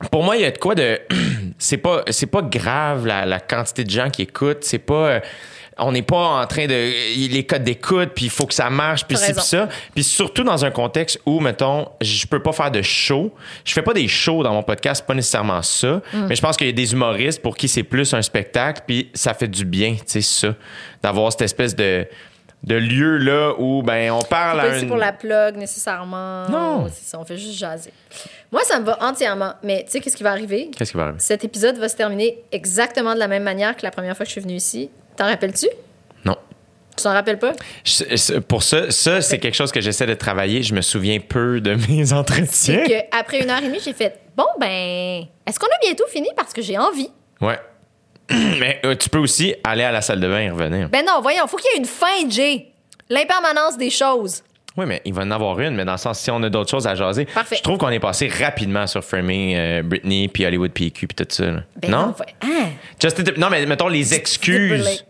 pour 0.10 0.24
moi, 0.24 0.38
il 0.38 0.42
y 0.42 0.46
a 0.46 0.52
de 0.52 0.58
quoi 0.58 0.76
de. 0.76 1.00
c'est 1.58 1.78
pas, 1.78 2.04
c'est 2.10 2.28
pas 2.28 2.42
grave 2.42 3.06
la, 3.06 3.26
la 3.26 3.40
quantité 3.40 3.84
de 3.84 3.90
gens 3.90 4.10
qui 4.10 4.24
écoutent. 4.24 4.64
C'est 4.64 4.80
pas. 4.80 4.94
euh, 4.94 5.20
on 5.78 5.92
n'est 5.92 6.02
pas 6.02 6.42
en 6.42 6.46
train 6.48 6.68
de. 6.68 7.28
Les 7.30 7.46
codes 7.46 7.64
d'écoute, 7.64 8.12
puis 8.16 8.26
il 8.26 8.32
faut 8.32 8.46
que 8.46 8.54
ça 8.54 8.70
marche, 8.70 9.06
puis 9.06 9.18
raison. 9.18 9.42
ça. 9.42 9.70
Puis 9.94 10.04
surtout 10.04 10.44
dans 10.44 10.64
un 10.64 10.72
contexte 10.72 11.20
où, 11.26 11.40
mettons, 11.40 11.88
je 12.02 12.26
peux 12.28 12.42
pas 12.42 12.52
faire 12.52 12.72
de 12.72 12.82
show. 12.82 13.34
Je 13.66 13.74
fais 13.74 13.82
pas 13.82 13.94
des 13.94 14.08
shows 14.08 14.44
dans 14.44 14.54
mon 14.54 14.64
podcast, 14.64 15.02
c'est 15.02 15.08
pas 15.08 15.16
nécessairement 15.16 15.62
ça. 15.62 16.02
Mm. 16.14 16.28
Mais 16.28 16.36
je 16.36 16.42
pense 16.42 16.58
qu'il 16.58 16.68
y 16.68 16.70
a 16.70 16.74
des 16.74 16.94
humoristes 16.94 17.42
pour 17.42 17.56
qui 17.56 17.68
c'est 17.68 17.84
plus 17.84 18.14
un 18.14 18.22
spectacle, 18.22 18.84
puis 18.86 19.10
ça 19.14 19.34
fait 19.34 19.48
du 19.48 19.66
bien, 19.66 19.96
tu 19.96 20.02
sais, 20.06 20.22
ça. 20.22 20.56
D'avoir 21.02 21.32
cette 21.32 21.42
espèce 21.42 21.76
de, 21.76 22.06
de 22.64 22.76
lieu 22.76 23.18
là 23.18 23.54
où, 23.58 23.82
ben, 23.82 24.12
on 24.12 24.22
parle 24.22 24.60
à 24.60 24.78
une- 24.78 24.88
pour 24.88 24.98
la 24.98 25.12
plug 25.12 25.56
nécessairement. 25.58 26.48
Non. 26.50 26.88
C'est 26.94 27.06
ça, 27.06 27.20
on 27.20 27.26
fait 27.26 27.38
juste 27.38 27.58
jaser. 27.58 27.92
Moi, 28.52 28.62
ça 28.66 28.80
me 28.80 28.86
va 28.86 28.98
entièrement. 29.04 29.54
Mais 29.64 29.84
tu 29.86 29.92
sais, 29.92 30.00
qu'est-ce 30.00 30.16
qui 30.18 30.24
va 30.24 30.32
arriver? 30.32 30.70
Qu'est-ce 30.78 30.92
qui 30.92 30.98
va 30.98 31.04
arriver? 31.04 31.20
Cet 31.20 31.44
épisode 31.44 31.78
va 31.78 31.90
se 31.90 31.96
terminer 31.96 32.44
exactement 32.52 33.14
de 33.16 33.20
la 33.20 33.28
même 33.28 33.44
manière 33.44 33.76
que 33.76 33.82
la 33.84 33.92
première 33.92 34.16
fois 34.16 34.26
que 34.26 34.30
je 34.30 34.34
suis 34.34 34.42
venue 34.42 34.56
ici. 34.56 34.90
T'en 35.18 35.26
rappelles-tu? 35.26 35.68
Non. 36.24 36.36
Tu 36.96 37.04
t'en 37.04 37.14
rappelles 37.14 37.40
pas? 37.40 37.54
Je- 37.84 38.40
Pour 38.40 38.62
ça, 38.64 38.92
ça 38.92 39.22
c'est 39.22 39.40
quelque 39.40 39.56
chose 39.56 39.72
que 39.72 39.82
j'essaie 39.82 40.06
de 40.06 40.14
travailler. 40.14 40.62
Je 40.62 40.74
me 40.76 40.82
souviens 40.82 41.20
peu 41.20 41.62
de 41.62 41.74
mes 41.90 42.14
entretiens. 42.14 42.84
C'est 42.86 43.08
qu'après 43.12 43.42
une 43.44 43.50
heure 43.50 43.60
et 43.64 43.68
demie, 43.68 43.80
j'ai 43.84 43.94
fait 43.94 44.20
Bon, 44.38 44.46
ben, 44.60 45.24
est-ce 45.46 45.60
qu'on 45.60 45.68
a 45.68 45.80
bientôt 45.84 46.06
fini? 46.08 46.30
Parce 46.38 46.54
que 46.54 46.62
j'ai 46.62 46.78
envie? 46.78 47.10
Ouais. 47.42 47.60
Mais 48.60 48.80
euh, 48.86 48.96
tu 48.96 49.10
peux 49.10 49.18
aussi 49.20 49.54
aller 49.64 49.84
à 49.84 49.92
la 49.92 50.02
salle 50.02 50.20
de 50.20 50.28
bain 50.28 50.40
et 50.40 50.50
revenir. 50.50 50.90
Ben 50.90 51.06
non, 51.06 51.22
voyons, 51.22 51.48
faut 51.48 51.58
qu'il 51.58 51.72
y 51.72 51.76
ait 51.76 51.80
une 51.80 51.86
fin, 51.86 52.30
Jay. 52.30 52.68
L'impermanence 53.10 53.78
des 53.78 53.90
choses. 53.90 54.44
Oui, 54.78 54.86
mais 54.86 55.02
il 55.04 55.14
va 55.14 55.24
en 55.24 55.32
avoir 55.32 55.60
une, 55.60 55.76
mais 55.76 55.84
dans 55.84 55.92
le 55.92 55.98
sens, 55.98 56.18
si 56.20 56.32
on 56.32 56.42
a 56.44 56.50
d'autres 56.50 56.70
choses 56.72 56.88
à 56.88 56.96
jaser. 56.96 57.26
Parfait. 57.26 57.58
Je 57.58 57.62
trouve 57.62 57.78
qu'on 57.78 57.90
est 57.90 58.00
passé 58.00 58.30
rapidement 58.30 58.88
sur 58.88 59.04
Framing, 59.04 59.56
euh, 59.58 59.82
Britney, 59.84 60.30
puis 60.30 60.46
Hollywood 60.46 60.72
PQ, 60.72 61.08
puis 61.08 61.16
tout 61.16 61.26
ça. 61.30 61.46
là. 61.46 61.60
Ben 61.76 61.92
non? 61.92 62.14
va- 62.18 62.26
Hein? 62.42 62.70
Justin 63.02 63.24
non, 63.38 63.50
mais 63.50 63.66
mettons 63.66 63.90
les 63.90 64.14
excuses. 64.14 65.04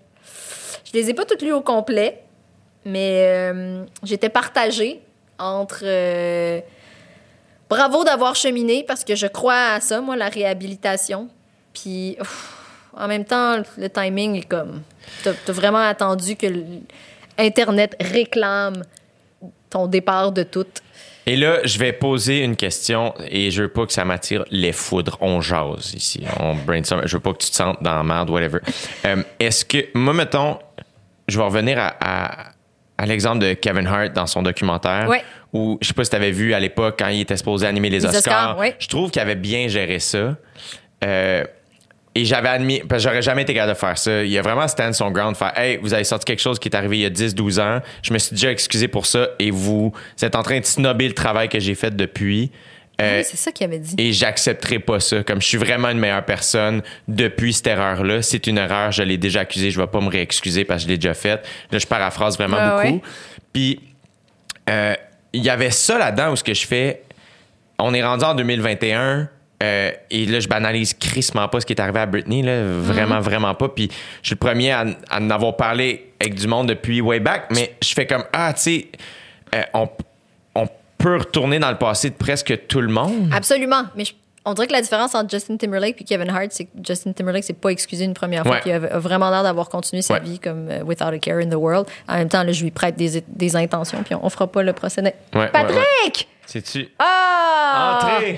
Je 0.92 0.98
les 0.98 1.12
ai 1.12 1.14
pas 1.14 1.26
toutes 1.26 1.44
lues 1.44 1.54
au 1.54 1.62
complet, 1.62 2.22
mais 2.86 3.24
euh, 3.54 3.84
j'étais 4.04 4.30
partagée 4.30 5.00
entre 5.38 5.82
euh, 5.84 6.60
bravo 7.70 8.04
d'avoir 8.04 8.36
cheminé 8.36 8.84
parce 8.88 9.04
que 9.04 9.16
je 9.16 9.28
crois 9.28 9.74
à 9.76 9.80
ça, 9.80 10.02
moi, 10.02 10.16
la 10.16 10.30
réhabilitation. 10.30 11.30
Puis 11.74 12.18
ouf, 12.20 12.58
en 12.96 13.08
même 13.08 13.26
temps, 13.26 13.58
le 13.78 13.90
timing 13.90 14.36
est 14.38 14.48
comme. 14.48 14.82
T'as 15.24 15.32
as 15.32 15.52
vraiment 15.52 15.80
attendu 15.80 16.36
que 16.36 16.48
Internet 17.38 17.96
réclame 18.00 18.84
ton 19.70 19.88
départ 19.88 20.32
de 20.32 20.44
tout. 20.44 20.66
Et 21.26 21.36
là, 21.36 21.60
je 21.64 21.78
vais 21.78 21.94
poser 21.94 22.44
une 22.44 22.56
question 22.56 23.14
et 23.30 23.52
je 23.52 23.64
veux 23.64 23.68
pas 23.70 23.86
que 23.86 23.94
ça 23.94 24.04
m'attire 24.06 24.44
les 24.50 24.72
foudres. 24.74 25.18
On 25.22 25.40
jase 25.40 25.94
ici. 25.94 26.24
On 26.40 26.56
brainstorm. 26.56 27.04
Je 27.06 27.16
veux 27.16 27.22
pas 27.22 27.32
que 27.34 27.38
tu 27.44 27.50
te 27.52 27.56
sentes 27.56 27.82
dans 27.82 27.96
la 27.96 28.04
merde, 28.04 28.30
whatever. 28.30 28.60
Euh, 29.06 29.24
Est-ce 29.40 29.64
que, 29.66 29.78
moi, 29.94 30.14
mettons, 30.14 30.58
je 31.28 31.38
vais 31.38 31.44
revenir 31.44 31.78
à, 31.80 31.96
à- 32.00 32.52
à 32.98 33.06
l'exemple 33.08 33.40
de 33.40 33.54
Kevin 33.54 33.88
Hart 33.88 34.14
dans 34.14 34.28
son 34.28 34.44
documentaire. 34.44 35.08
Ouais. 35.10 35.24
Où, 35.54 35.80
je 35.82 35.88
sais 35.88 35.94
pas 35.96 36.04
si 36.04 36.12
tu 36.12 36.16
avais 36.16 36.30
vu 36.32 36.54
à 36.54 36.60
l'époque 36.60 36.98
quand 37.00 37.08
il 37.08 37.22
était 37.22 37.36
supposé 37.38 37.66
animer 37.66 37.90
les, 37.90 38.00
Les 38.00 38.06
Oscars. 38.06 38.20
Oscars, 38.20 38.58
ouais. 38.60 38.76
Je 38.78 38.88
trouve 38.88 39.10
qu'il 39.10 39.22
avait 39.24 39.36
bien 39.36 39.68
géré 39.68 39.98
ça. 40.00 40.36
Euh, 41.04 41.44
et 42.14 42.26
j'avais 42.26 42.50
admis, 42.50 42.82
parce 42.82 43.04
que 43.04 43.10
j'aurais 43.10 43.22
jamais 43.22 43.44
été 43.44 43.54
capable 43.54 43.74
de 43.74 43.78
faire 43.78 43.98
ça. 43.98 44.24
Il 44.24 44.38
a 44.38 44.42
vraiment 44.42 44.68
stand 44.68 44.94
son 44.94 45.12
ground, 45.12 45.36
faire 45.36 45.58
Hey, 45.58 45.78
vous 45.82 45.94
avez 45.94 46.04
sorti 46.04 46.26
quelque 46.26 46.42
chose 46.42 46.60
qui 46.60 46.68
est 46.68 46.76
arrivé 46.76 46.98
il 46.98 47.02
y 47.02 47.06
a 47.06 47.10
10-12 47.10 47.60
ans. 47.62 47.80
Je 48.04 48.12
me 48.14 48.18
suis 48.20 48.32
déjà 48.36 48.52
excusé 48.52 48.88
pour 48.90 49.06
ça 49.06 49.30
et 49.40 49.50
vous 49.52 49.94
êtes 50.22 50.36
en 50.36 50.44
train 50.44 50.60
de 50.60 50.66
snobber 50.66 51.08
le 51.08 51.14
travail 51.14 51.48
que 51.48 51.60
j'ai 51.60 51.76
fait 51.76 51.96
depuis. 51.96 52.52
Euh, 53.02 53.20
Oui, 53.20 53.24
c'est 53.26 53.38
ça 53.38 53.52
qu'il 53.54 53.66
avait 53.66 53.80
dit. 53.80 53.96
et 53.98 54.12
j'accepterai 54.12 54.80
pas 54.80 55.00
ça. 55.00 55.24
Comme 55.24 55.42
je 55.42 55.48
suis 55.48 55.58
vraiment 55.58 55.90
une 55.90 55.98
meilleure 56.00 56.26
personne 56.26 56.82
depuis 57.08 57.54
cette 57.54 57.68
erreur-là. 57.68 58.22
C'est 58.22 58.46
une 58.46 58.58
erreur, 58.58 58.92
je 58.92 59.04
l'ai 59.04 59.18
déjà 59.18 59.40
accusée, 59.40 59.72
je 59.72 59.80
vais 59.80 59.88
pas 59.88 60.02
me 60.02 60.10
réexcuser 60.10 60.66
parce 60.66 60.82
que 60.84 60.88
je 60.88 60.92
l'ai 60.92 60.98
déjà 60.98 61.14
faite. 61.14 61.48
Là, 61.72 61.80
je 61.80 61.88
paraphrase 61.88 62.38
vraiment 62.38 62.58
Ah 62.60 62.82
beaucoup. 62.84 62.96
ouais? 62.96 63.02
Puis, 63.54 63.80
euh, 64.70 64.94
il 65.34 65.44
y 65.44 65.50
avait 65.50 65.72
ça 65.72 65.98
là-dedans 65.98 66.34
où 66.34 66.36
ce 66.36 66.44
que 66.44 66.54
je 66.54 66.68
fais, 66.68 67.04
on 67.80 67.94
est 67.94 68.04
rendu 68.04 68.26
en 68.26 68.36
2021. 68.36 69.30
Euh, 69.62 69.92
et 70.10 70.26
là, 70.26 70.40
je 70.40 70.48
banalise 70.48 70.94
crissement 70.94 71.48
pas 71.48 71.60
ce 71.62 71.66
qui 71.66 71.74
est 71.74 71.80
arrivé 71.82 72.00
à 72.00 72.06
Britney, 72.06 72.42
là, 72.42 72.64
vraiment, 72.66 73.16
Mhm. 73.16 73.22
vraiment 73.22 73.54
pas. 73.54 73.70
Puis 73.70 73.90
je 74.22 74.28
suis 74.28 74.34
le 74.36 74.40
premier 74.40 74.72
à, 74.72 74.86
à 75.10 75.20
en 75.20 75.30
avoir 75.30 75.56
parlé 75.56 76.12
avec 76.20 76.36
du 76.36 76.48
monde 76.48 76.68
depuis 76.70 77.02
way 77.02 77.20
back, 77.20 77.46
mais 77.52 77.76
je 77.84 77.94
fais 77.94 78.08
comme, 78.08 78.24
ah, 78.34 78.54
tu 78.54 78.62
sais, 78.62 78.88
euh, 79.56 79.62
on, 79.74 79.90
on 80.56 80.68
peut 80.98 81.18
retourner 81.18 81.60
dans 81.60 81.70
le 81.72 81.78
passé 81.78 82.10
de 82.10 82.16
presque 82.16 82.68
tout 82.68 82.82
le 82.82 82.88
monde. 82.88 83.30
Absolument. 83.34 83.84
Mais 83.96 84.06
je- 84.06 84.14
on 84.44 84.54
dirait 84.56 84.66
que 84.66 84.74
la 84.74 84.82
différence 84.82 85.14
entre 85.14 85.30
Justin 85.30 85.56
Timberlake 85.58 86.02
et 86.02 86.04
Kevin 86.04 86.30
Hart, 86.32 86.48
c'est 86.50 86.66
que 86.66 86.72
Justin 86.84 87.12
Timberlake 87.12 87.44
s'est 87.44 87.54
pas 87.54 87.70
excusé 87.70 88.06
une 88.06 88.16
première 88.16 88.42
fois, 88.44 88.56
Ouais. 88.56 88.62
qu'il 88.62 88.72
a 88.72 88.76
a 88.78 88.98
vraiment 88.98 89.30
l'air 89.30 89.44
d'avoir 89.44 89.70
continué 89.70 90.02
sa 90.02 90.16
Ouais. 90.16 90.20
vie 90.22 90.40
comme 90.40 90.68
euh, 90.70 90.84
without 90.84 91.14
a 91.14 91.20
care 91.20 91.38
in 91.38 91.48
the 91.50 91.54
world. 91.56 91.86
En 92.10 92.16
même 92.16 92.28
temps, 92.30 92.42
là, 92.42 92.52
je 92.52 92.64
lui 92.64 92.72
prête 92.72 92.96
des, 92.96 93.24
des 93.28 93.56
intentions, 93.56 94.02
puis 94.04 94.16
on, 94.16 94.26
on 94.26 94.30
fera 94.32 94.48
pas 94.48 94.64
le 94.64 94.72
ouais, 94.72 95.48
Patrick! 95.50 96.28
C'est-tu? 96.52 96.90
Ah! 97.00 97.98
Entrez! 98.02 98.38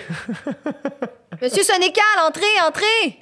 Monsieur 1.41 1.63
Sonical, 1.63 2.03
entrez, 2.23 2.61
entrez! 2.63 3.17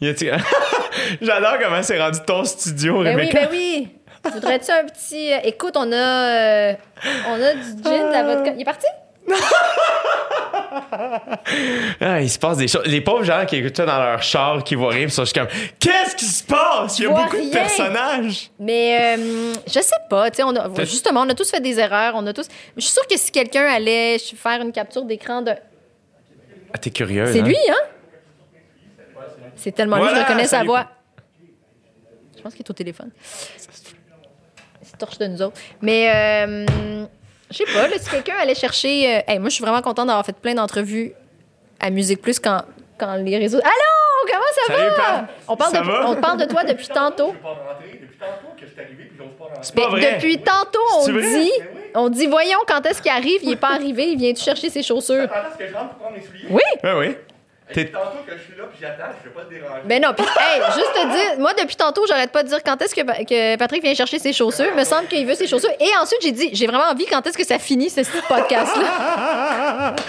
J'adore 1.22 1.58
comment 1.62 1.82
c'est 1.84 2.02
rendu 2.02 2.18
ton 2.26 2.44
studio, 2.44 3.04
Ben 3.04 3.16
oui, 3.16 3.22
Rebecca. 3.26 3.40
ben 3.42 3.48
oui. 3.52 3.88
Voudrais-tu 4.24 4.72
un 4.72 4.84
petit. 4.86 5.32
euh, 5.32 5.38
écoute, 5.44 5.76
on 5.76 5.92
a, 5.92 5.96
euh, 5.96 6.74
on 7.28 7.40
a 7.40 7.54
du 7.54 7.82
gin, 7.84 8.08
de 8.08 8.12
la 8.12 8.24
vodka. 8.24 8.54
Il 8.56 8.62
est 8.62 8.64
parti? 8.64 8.86
Ah, 12.00 12.20
il 12.20 12.30
se 12.30 12.38
passe 12.38 12.58
des 12.58 12.68
choses. 12.68 12.86
Les 12.86 13.00
pauvres 13.00 13.24
gens 13.24 13.44
qui 13.46 13.56
écoutent 13.56 13.76
ça 13.76 13.86
dans 13.86 13.98
leur 13.98 14.22
char, 14.22 14.62
qui 14.64 14.74
voient 14.74 14.90
rien, 14.90 15.02
ils 15.02 15.10
sont 15.10 15.24
juste 15.24 15.36
comme 15.36 15.48
Qu'est-ce 15.78 16.16
qui 16.16 16.24
se 16.24 16.44
passe? 16.44 16.98
Il 16.98 17.04
y 17.04 17.06
a 17.06 17.10
beaucoup 17.10 17.36
de 17.36 17.50
personnages. 17.50 18.50
Mais 18.58 19.16
euh, 19.16 19.54
je 19.66 19.80
sais 19.80 19.96
pas, 20.08 20.30
tu 20.30 20.36
sais, 20.36 20.42
on 20.42 20.54
a, 20.56 20.84
justement, 20.84 21.22
on 21.22 21.28
a 21.28 21.34
tous 21.34 21.50
fait 21.50 21.60
des 21.60 21.78
erreurs, 21.78 22.14
on 22.16 22.26
a 22.26 22.32
tous. 22.32 22.46
Je 22.76 22.82
suis 22.82 22.92
sûre 22.92 23.06
que 23.06 23.16
si 23.16 23.30
quelqu'un 23.30 23.66
allait 23.66 24.18
faire 24.18 24.60
une 24.60 24.72
capture 24.72 25.04
d'écran 25.04 25.42
de. 25.42 25.52
Ah, 26.72 26.78
t'es 26.78 26.90
curieux. 26.90 27.26
C'est 27.32 27.42
lui, 27.42 27.56
hein? 27.68 27.74
C'est 29.56 29.72
tellement 29.72 29.96
lui, 29.96 30.04
Voilà, 30.04 30.18
je 30.18 30.22
reconnais 30.24 30.46
sa 30.46 30.62
voix. 30.64 30.86
Je 32.36 32.42
pense 32.42 32.54
qu'il 32.54 32.62
est 32.64 32.70
au 32.70 32.74
téléphone. 32.74 33.10
C'est 33.56 34.98
torche 34.98 35.18
de 35.18 35.26
nous 35.26 35.42
autres. 35.42 35.58
Mais, 35.82 36.12
euh, 36.46 37.06
je 37.50 37.56
sais 37.58 37.64
pas, 37.72 37.86
là, 37.88 37.96
si 37.98 38.10
quelqu'un 38.10 38.34
allait 38.40 38.54
chercher. 38.54 39.16
euh, 39.16 39.20
hey, 39.28 39.38
moi, 39.38 39.48
je 39.48 39.54
suis 39.54 39.64
vraiment 39.64 39.82
contente 39.82 40.06
d'avoir 40.06 40.24
fait 40.26 40.36
plein 40.36 40.54
d'entrevues 40.54 41.12
à 41.80 41.90
Musique 41.90 42.20
Plus 42.22 42.38
quand, 42.40 42.62
quand 42.98 43.14
les 43.16 43.38
réseaux. 43.38 43.58
Allô? 43.58 44.32
Comment 44.32 44.44
ça 44.66 44.74
Salut, 44.74 44.90
va? 44.96 45.26
On 45.46 45.56
parle, 45.56 45.70
Ça 45.70 45.80
de, 45.82 45.86
va? 45.86 46.08
on 46.08 46.16
parle 46.16 46.38
de 46.40 46.44
toi 46.46 46.64
depuis 46.64 46.88
tantôt. 46.88 47.32
pas 47.42 47.48
rentrer 47.50 48.00
depuis 48.02 48.18
tantôt 48.18 48.54
que 48.58 48.66
je 48.66 48.72
suis 48.72 48.80
arrivé 48.80 49.04
puis 49.04 49.16
pas 49.18 49.44
rentrer. 49.44 49.72
Pas 49.74 49.90
Mais 49.94 50.00
vrai. 50.00 50.14
depuis 50.14 50.38
tantôt, 50.38 50.78
on 50.96 51.06
dit, 51.08 51.50
on 51.94 52.08
dit, 52.08 52.26
voyons 52.26 52.58
quand 52.66 52.84
est-ce 52.86 53.00
qu'il 53.02 53.12
arrive, 53.12 53.40
il 53.42 53.52
est 53.52 53.56
pas 53.56 53.72
arrivé, 53.74 54.08
il 54.08 54.18
vient 54.18 54.32
tu 54.32 54.42
chercher 54.42 54.68
ses 54.70 54.82
chaussures? 54.82 55.28
Quand 55.28 55.48
est-ce 55.48 55.58
que 55.58 55.68
je 55.68 55.74
rentre 55.74 55.90
pour 55.90 55.98
prendre 55.98 56.16
mes 56.16 56.22
souliers? 56.24 56.46
Oui. 56.50 56.62
Oui, 56.82 56.90
oui. 56.98 57.16
Depuis 57.68 57.90
tantôt 57.90 58.18
que 58.24 58.32
je 58.32 58.42
suis 58.44 58.54
là 58.56 58.64
puis 58.70 58.78
j'attends, 58.80 59.10
je 59.24 59.28
vais 59.28 59.34
pas 59.34 59.42
te 59.42 59.50
déranger. 59.52 59.80
Ben 59.86 60.00
non, 60.00 60.10
puis 60.16 60.24
hey, 60.24 60.62
juste 60.74 60.92
te 60.94 61.06
dire, 61.12 61.38
moi 61.40 61.52
depuis 61.60 61.74
tantôt, 61.74 62.04
j'arrête 62.06 62.30
pas 62.30 62.44
de 62.44 62.48
dire 62.48 62.62
quand 62.64 62.80
est-ce 62.80 62.94
que, 62.94 63.00
que 63.24 63.56
Patrick 63.56 63.82
vient 63.82 63.92
chercher 63.94 64.18
ses 64.20 64.32
chaussures. 64.32 64.66
Il 64.72 64.78
me 64.78 64.84
semble 64.84 65.08
qu'il 65.08 65.26
veut 65.26 65.34
ses 65.34 65.48
chaussures. 65.48 65.70
Et 65.80 65.88
ensuite, 66.00 66.20
j'ai 66.22 66.30
dit, 66.32 66.50
j'ai 66.52 66.66
vraiment 66.68 66.84
envie 66.92 67.06
quand 67.06 67.26
est-ce 67.26 67.36
que 67.36 67.44
ça 67.44 67.58
finit 67.58 67.90
ce 67.90 68.02
petit 68.02 68.22
podcast-là. 68.28 69.94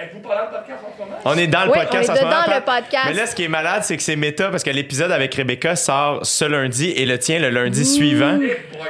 Êtes-vous 0.00 0.20
pendant 0.20 0.34
le 0.42 0.50
podcast 0.56 0.80
en 0.86 0.92
ce 0.96 0.98
moment? 1.02 1.16
On 1.24 1.36
est 1.38 1.46
dans 1.46 1.64
le 1.64 1.70
Oui, 1.72 1.78
podcast 1.80 2.08
on 2.08 2.12
en 2.12 2.14
est 2.14 2.18
ce 2.18 2.24
moment. 2.24 2.36
le 2.46 2.60
podcast. 2.60 3.04
Mais 3.08 3.14
là, 3.14 3.26
ce 3.26 3.34
qui 3.34 3.44
est 3.44 3.48
malade, 3.48 3.82
c'est 3.84 3.96
que 3.96 4.02
c'est 4.02 4.16
méta 4.16 4.48
parce 4.50 4.62
que 4.62 4.70
l'épisode 4.70 5.10
avec 5.12 5.34
Rebecca 5.34 5.74
sort 5.76 6.24
ce 6.24 6.44
lundi 6.44 6.90
et 6.90 7.04
le 7.06 7.18
tien 7.18 7.38
le 7.38 7.50
lundi 7.50 7.84
suivant. 7.84 8.38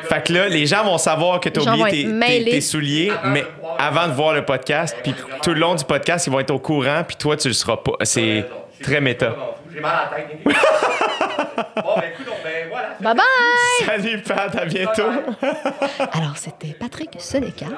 Fait 0.08 0.22
que 0.22 0.32
là, 0.32 0.48
les 0.48 0.66
gens 0.66 0.84
vont 0.84 0.98
savoir 0.98 1.40
que 1.40 1.48
t'as 1.48 1.60
oublié 1.62 1.84
tes, 2.20 2.44
tes- 2.44 2.50
tes 2.50 2.60
souliers, 2.60 3.12
mais 3.24 3.44
avant 3.78 4.08
de 4.08 4.12
voir 4.12 4.34
le 4.34 4.44
podcast. 4.44 4.96
Puis 5.02 5.14
tout 5.42 5.50
le 5.54 5.60
long 5.60 5.74
du 5.74 5.84
podcast, 5.84 6.26
ils 6.26 6.30
vont 6.30 6.40
être 6.40 6.50
au 6.50 6.58
courant, 6.58 7.02
puis 7.06 7.16
toi, 7.16 7.36
tu 7.36 7.53
le 7.54 7.58
seras 7.58 7.76
pas. 7.78 7.92
C'est 8.02 8.44
très 8.82 9.00
méta. 9.00 9.34
J'ai 9.72 9.80
mal 9.80 9.92
à 9.94 10.10
la 10.10 10.22
tête. 10.24 10.38
bon, 10.44 11.94
ben 11.96 12.02
écoute, 12.12 12.26
ben 12.44 12.68
voilà. 12.70 12.88
Bye 13.00 13.14
bye! 13.16 13.86
Salut 13.86 14.22
Pat, 14.22 14.54
à 14.56 14.64
bientôt. 14.66 15.02
Alors, 16.12 16.36
c'était 16.36 16.74
Patrick 16.78 17.10
Sénécal. 17.18 17.70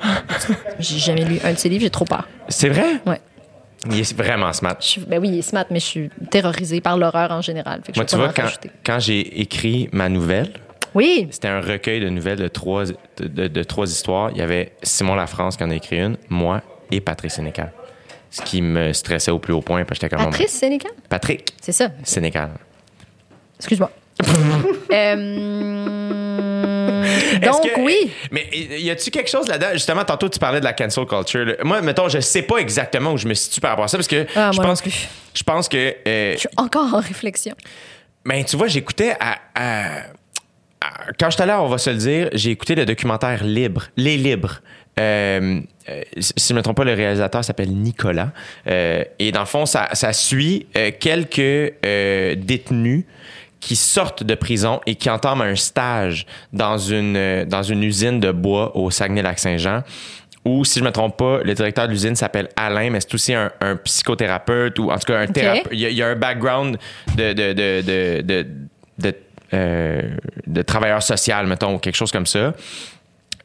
J'ai 0.78 0.98
jamais 0.98 1.24
lu 1.24 1.38
un 1.44 1.52
de 1.52 1.58
ses 1.58 1.68
livres, 1.68 1.82
j'ai 1.82 1.90
trop 1.90 2.04
peur. 2.04 2.26
C'est 2.48 2.68
vrai? 2.68 3.00
Ouais. 3.06 3.20
Il 3.86 4.00
est 4.00 4.16
vraiment 4.16 4.50
smart. 4.52 4.76
Je 4.80 4.86
suis- 4.86 5.00
ben 5.02 5.20
oui, 5.20 5.28
il 5.28 5.38
est 5.38 5.42
smart, 5.42 5.66
mais 5.70 5.78
je 5.80 5.84
suis 5.84 6.10
terrorisée 6.30 6.80
par 6.80 6.96
l'horreur 6.96 7.30
en 7.32 7.42
général. 7.42 7.80
Fait 7.84 7.92
que 7.92 7.98
Moi, 7.98 8.06
je 8.08 8.10
tu 8.10 8.16
vois, 8.16 8.32
quand, 8.32 8.48
quand 8.84 8.98
j'ai 8.98 9.40
écrit 9.42 9.88
ma 9.92 10.08
nouvelle, 10.08 10.52
Oui, 10.94 11.28
c'était 11.30 11.48
un 11.48 11.60
recueil 11.60 12.00
de 12.00 12.08
nouvelles 12.08 12.38
de 12.38 12.48
trois, 12.48 12.84
de, 12.86 12.94
de- 13.26 13.48
de 13.48 13.62
trois 13.62 13.86
histoires. 13.90 14.30
Il 14.30 14.38
y 14.38 14.42
avait 14.42 14.72
Simon 14.82 15.16
Lafrance 15.16 15.56
qui 15.58 15.64
en 15.64 15.70
a 15.70 15.74
écrit 15.74 15.98
une, 16.00 16.16
moi 16.30 16.62
et 16.90 17.00
Patrick 17.02 17.30
Sénécal. 17.30 17.72
Ce 18.36 18.42
qui 18.42 18.62
me 18.62 18.92
stressait 18.92 19.30
au 19.30 19.38
plus 19.38 19.52
haut 19.52 19.60
point, 19.60 19.84
parce 19.84 20.00
que 20.00 20.06
j'étais 20.06 20.16
comme... 20.16 20.24
Patrice 20.30 20.50
Sénécal? 20.50 20.90
Patrick 21.08 21.54
C'est 21.60 21.70
ça. 21.70 21.90
Sénécal. 22.02 22.50
Excuse-moi. 23.58 23.90
Euh, 24.92 25.84
Donc, 27.42 27.62
que- 27.62 27.80
oui. 27.80 28.10
Mais 28.30 28.48
y 28.52 28.90
a-tu 28.90 29.10
quelque 29.10 29.30
chose 29.30 29.48
là-dedans? 29.48 29.70
Justement, 29.72 30.04
tantôt, 30.04 30.28
tu 30.28 30.38
parlais 30.38 30.60
de 30.60 30.64
la 30.64 30.72
cancel 30.72 31.06
culture. 31.06 31.44
là. 31.44 31.54
Moi, 31.64 31.80
mettons, 31.82 32.08
je 32.08 32.20
sais 32.20 32.42
pas 32.42 32.58
exactement 32.58 33.12
où 33.12 33.16
je 33.16 33.26
me 33.26 33.34
situe 33.34 33.60
par 33.60 33.70
rapport 33.70 33.84
à 33.84 33.88
ça 33.88 33.96
parce 33.98 34.08
que 34.08 34.26
Ah, 34.36 34.50
je, 34.52 34.60
pense, 34.60 34.82
plus. 34.82 35.08
je 35.34 35.42
pense 35.42 35.68
que. 35.68 35.94
euh, 36.06 36.32
Je 36.34 36.38
suis 36.38 36.48
encore 36.56 36.94
en 36.94 37.00
réflexion. 37.00 37.54
ben, 38.24 38.44
tu 38.44 38.56
vois, 38.56 38.68
j'écoutais 38.68 39.16
à. 39.20 39.38
à- 39.54 39.98
à- 40.80 41.12
quand 41.18 41.26
je 41.30 41.34
suis 41.34 41.42
allé, 41.42 41.52
à 41.52 41.62
on 41.62 41.68
va 41.68 41.78
se 41.78 41.90
le 41.90 41.96
dire, 41.96 42.28
j'ai 42.32 42.50
écouté 42.50 42.74
le 42.74 42.86
documentaire 42.86 43.42
Libre, 43.44 43.84
Les 43.96 44.16
Libres. 44.16 44.60
Euh, 45.00 45.60
euh, 45.88 46.02
si 46.20 46.48
je 46.48 46.52
ne 46.52 46.58
me 46.58 46.62
trompe 46.62 46.76
pas, 46.76 46.84
le 46.84 46.94
réalisateur 46.94 47.44
s'appelle 47.44 47.70
Nicolas. 47.70 48.30
Euh, 48.68 49.04
et 49.18 49.32
dans 49.32 49.40
le 49.40 49.46
fond, 49.46 49.66
ça, 49.66 49.88
ça 49.92 50.12
suit 50.12 50.66
euh, 50.76 50.90
quelques 50.98 51.38
euh, 51.84 52.34
détenus 52.36 53.04
qui 53.60 53.76
sortent 53.76 54.22
de 54.24 54.34
prison 54.34 54.80
et 54.86 54.94
qui 54.94 55.08
entament 55.10 55.42
un 55.42 55.56
stage 55.56 56.26
dans 56.52 56.78
une, 56.78 57.16
euh, 57.16 57.44
dans 57.44 57.62
une 57.62 57.82
usine 57.82 58.20
de 58.20 58.30
bois 58.30 58.76
au 58.76 58.90
Saguenay-Lac-Saint-Jean. 58.90 59.82
Où, 60.44 60.64
si 60.66 60.78
je 60.78 60.84
me 60.84 60.90
trompe 60.92 61.16
pas, 61.16 61.38
le 61.42 61.54
directeur 61.54 61.86
de 61.86 61.92
l'usine 61.92 62.14
s'appelle 62.14 62.48
Alain, 62.54 62.90
mais 62.90 63.00
c'est 63.00 63.14
aussi 63.14 63.32
un, 63.32 63.50
un 63.62 63.76
psychothérapeute 63.76 64.78
ou 64.78 64.90
en 64.90 64.98
tout 64.98 65.10
cas 65.10 65.20
un 65.20 65.26
thérapeute. 65.26 65.68
Il 65.72 65.78
y, 65.80 65.86
a- 65.86 65.88
il 65.88 65.96
y 65.96 66.02
a 66.02 66.08
un 66.08 66.16
background 66.16 66.76
de, 67.16 67.32
de, 67.32 67.52
de, 67.54 68.20
de, 68.22 68.46
de, 68.98 69.14
euh, 69.54 70.02
de 70.46 70.62
travailleur 70.62 71.02
social, 71.02 71.46
mettons, 71.46 71.74
ou 71.74 71.78
quelque 71.78 71.96
chose 71.96 72.12
comme 72.12 72.26
ça. 72.26 72.52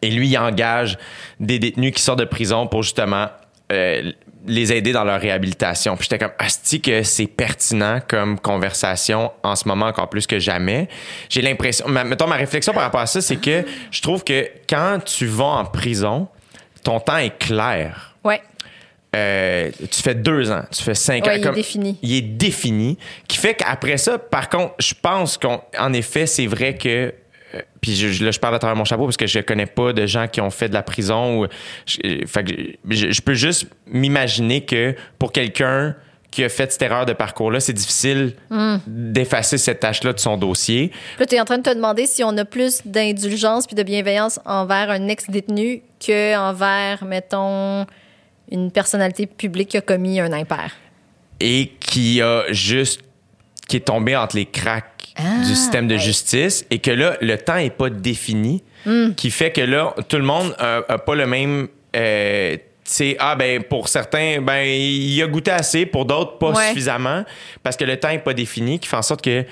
Et 0.02 0.10
lui, 0.12 0.28
il 0.30 0.38
engage 0.38 0.98
des 1.40 1.60
détenus 1.60 1.94
qui 1.94 2.02
sortent 2.02 2.20
de 2.20 2.26
prison 2.26 2.68
pour 2.68 2.84
justement 2.84 3.28
euh, 3.72 4.12
les 4.48 4.72
aider 4.74 4.94
dans 4.94 5.04
leur 5.04 5.20
réhabilitation. 5.20 5.96
Puis 5.98 6.08
j'étais 6.10 6.24
comme, 6.24 6.34
asti 6.40 6.80
que 6.82 7.04
c'est 7.04 7.28
pertinent 7.28 8.00
comme 8.08 8.40
conversation 8.40 9.32
en 9.44 9.56
ce 9.56 9.68
moment 9.68 9.88
encore 9.88 10.10
plus 10.10 10.26
que 10.26 10.40
jamais. 10.40 10.88
J'ai 11.30 11.42
l'impression, 11.42 11.88
mettons, 11.90 12.28
ma 12.28 12.36
réflexion 12.38 12.74
par 12.74 12.84
rapport 12.84 13.02
à 13.02 13.08
ça, 13.08 13.22
c'est 13.22 13.36
que 13.36 13.66
je 13.92 14.02
trouve 14.02 14.24
que 14.24 14.48
quand 14.70 15.00
tu 15.06 15.26
vas 15.26 15.44
en 15.46 15.66
prison, 15.66 16.28
ton 16.84 17.00
temps 17.02 17.18
est 17.18 17.38
clair. 17.38 18.16
Ouais. 18.24 18.42
Euh, 19.16 19.72
tu 19.92 20.02
fais 20.02 20.14
deux 20.16 20.52
ans, 20.52 20.64
tu 20.72 20.84
fais 20.84 20.94
cinq 20.94 21.26
Ouais, 21.26 21.32
ans. 21.32 21.42
il 21.42 21.48
est 21.48 21.56
défini. 21.56 21.98
Il 22.04 22.14
est 22.16 22.22
défini. 22.22 22.98
Qui 23.28 23.38
fait 23.38 23.56
qu'après 23.56 23.98
ça, 23.98 24.20
par 24.20 24.50
contre, 24.50 24.76
je 24.80 24.94
pense 25.00 25.38
qu'en 25.38 25.94
effet, 25.94 26.26
c'est 26.26 26.48
vrai 26.48 26.76
que. 26.78 27.14
Euh, 27.56 27.62
Puis 27.82 27.96
je, 27.96 28.24
là, 28.24 28.32
je 28.32 28.40
parle 28.40 28.56
à 28.56 28.60
travers 28.60 28.76
mon 28.76 28.86
chapeau 28.86 29.06
parce 29.06 29.18
que 29.18 29.28
je 29.28 29.40
connais 29.40 29.66
pas 29.66 29.94
de 29.94 30.06
gens 30.06 30.28
qui 30.28 30.42
ont 30.42 30.50
fait 30.52 30.70
de 30.70 30.74
la 30.74 30.84
prison. 30.84 31.42
Ou, 31.44 31.48
je, 31.86 31.98
fait 32.28 32.44
que 32.44 32.54
je, 32.90 33.12
je 33.12 33.22
peux 33.22 33.34
juste 33.34 33.68
m'imaginer 33.88 34.66
que 34.66 34.96
pour 35.18 35.32
quelqu'un 35.32 35.96
qui 36.32 36.44
a 36.44 36.50
fait 36.50 36.72
cette 36.72 36.84
erreur 36.84 37.08
de 37.08 37.14
parcours-là, 37.14 37.60
c'est 37.60 37.74
difficile 37.74 38.36
Hmm. 38.52 38.78
d'effacer 38.86 39.58
cette 39.58 39.80
tâche-là 39.80 40.14
de 40.14 40.20
son 40.20 40.38
dossier. 40.38 40.92
Là, 41.18 41.26
tu 41.26 41.34
es 41.36 41.40
en 41.42 41.46
train 41.46 41.58
de 41.58 41.64
te 41.64 41.74
demander 41.74 42.06
si 42.06 42.24
on 42.24 42.38
a 42.38 42.46
plus 42.46 42.82
d'indulgence 42.86 43.66
puis 43.66 43.76
de 43.76 43.82
bienveillance 43.82 44.40
envers 44.46 44.92
un 44.92 45.08
ex-détenu 45.08 45.82
que 46.00 46.38
envers, 46.38 47.04
mettons, 47.04 47.88
une 48.52 48.72
personnalité 48.72 49.26
publique 49.26 49.70
qui 49.70 49.78
a 49.78 49.82
commis 49.82 50.20
un 50.20 50.32
impair. 50.32 50.74
et 51.40 51.72
qui 51.80 52.22
a 52.22 52.44
juste 52.52 53.02
qui 53.68 53.78
est 53.78 53.82
tombé 53.88 54.16
entre 54.16 54.36
les 54.36 54.46
cracks 54.46 54.99
Ah, 55.18 55.40
du 55.45 55.56
système 55.56 55.88
de 55.88 55.95
ouais. 55.95 55.99
justice 55.99 56.65
et 56.69 56.80
que 56.80 56.91
là 56.91 57.18
le 57.22 57.38
temps 57.38 57.57
est 57.57 57.69
pas 57.69 57.90
défini 57.90 58.64
Hmm. 58.86 59.14
qui 59.14 59.30
fait 59.30 59.52
que 59.52 59.60
là 59.60 59.94
tout 60.07 60.15
le 60.15 60.23
monde 60.23 60.56
a, 60.57 60.77
a 60.88 60.98
pas 60.98 61.14
le 61.14 61.26
même 61.27 61.68
euh, 61.98 62.56
tu 62.56 62.61
sais, 62.86 63.15
ah 63.19 63.36
ben 63.36 63.61
pour 63.61 63.90
certains 63.90 64.40
ben 64.41 64.64
il 64.65 65.22
a 65.22 65.27
goûté 65.27 65.52
assez 65.52 65.86
pour 65.86 66.06
d'autres 66.06 66.38
pas 66.38 66.52
Ouais. 66.52 66.68
suffisamment 66.69 67.26
parce 67.61 67.76
que 67.76 67.84
le 67.84 67.98
temps 67.99 68.10
est 68.10 68.19
pas 68.19 68.34
défini 68.34 68.80
qui 68.80 68.88
fait 68.88 68.95
en 68.95 69.02
sorte 69.02 69.22
que 69.22 69.44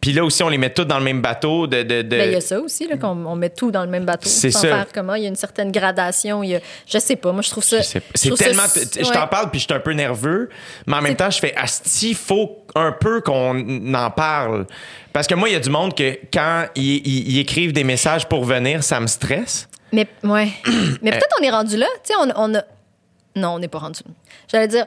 puis 0.00 0.12
là 0.12 0.24
aussi 0.24 0.42
on 0.42 0.48
les 0.48 0.58
met 0.58 0.70
tous 0.70 0.84
dans 0.84 0.98
le 0.98 1.04
même 1.04 1.20
bateau 1.22 1.66
de, 1.66 1.82
de, 1.82 2.02
de- 2.02 2.08
Ben, 2.16 2.28
il 2.28 2.32
y 2.32 2.36
a 2.36 2.40
ça 2.40 2.60
aussi, 2.60 2.86
là, 2.86 2.96
qu'on 2.96 3.24
on 3.26 3.36
met 3.36 3.50
tout 3.50 3.70
dans 3.70 3.84
le 3.84 3.90
même 3.90 4.04
bateau. 4.04 4.28
C'est 4.28 4.50
sans 4.50 4.60
ça. 4.60 4.68
faire 4.68 4.86
comment. 4.92 5.14
Il 5.14 5.22
y 5.22 5.26
a 5.26 5.28
une 5.28 5.36
certaine 5.36 5.70
gradation. 5.72 6.42
Il 6.42 6.50
y 6.50 6.56
a, 6.56 6.60
je 6.86 6.98
sais 6.98 7.16
pas. 7.16 7.32
Moi, 7.32 7.42
je 7.42 7.50
trouve 7.50 7.64
ça. 7.64 7.78
Je 7.80 7.98
C'est 8.14 8.30
ça- 8.30 8.36
tellement. 8.44 8.62
Je 8.74 8.98
ouais. 9.06 9.12
t'en 9.12 9.26
parle 9.26 9.50
puis 9.50 9.60
je 9.60 9.64
suis 9.64 9.74
un 9.74 9.80
peu 9.80 9.92
nerveux, 9.92 10.48
mais 10.86 10.96
en 10.96 11.02
même 11.02 11.12
C'est- 11.12 11.16
temps, 11.16 11.30
je 11.30 11.38
fais 11.38 11.54
Asti, 11.56 12.14
faut 12.14 12.64
un 12.74 12.92
peu 12.92 13.20
qu'on 13.20 13.94
en 13.94 14.10
parle. 14.10 14.66
Parce 15.12 15.26
que 15.26 15.34
moi, 15.34 15.48
il 15.48 15.52
y 15.52 15.56
a 15.56 15.60
du 15.60 15.70
monde 15.70 15.94
que 15.94 16.18
quand 16.32 16.66
ils 16.74 17.38
écrivent 17.38 17.72
des 17.72 17.84
messages 17.84 18.28
pour 18.28 18.44
venir, 18.44 18.82
ça 18.82 18.98
me 19.00 19.06
stresse. 19.06 19.68
Mais, 19.92 20.08
ouais. 20.24 20.48
Mais 21.02 21.10
peut-être 21.12 21.36
on 21.40 21.44
est 21.44 21.50
rendu 21.50 21.76
là. 21.76 21.86
Tu 22.04 22.12
sais, 22.12 22.14
on, 22.20 22.32
on 22.36 22.54
a. 22.56 22.62
Non, 23.36 23.50
on 23.54 23.58
n'est 23.60 23.68
pas 23.68 23.78
rendu 23.78 24.00
là. 24.04 24.12
J'allais 24.50 24.68
dire, 24.68 24.84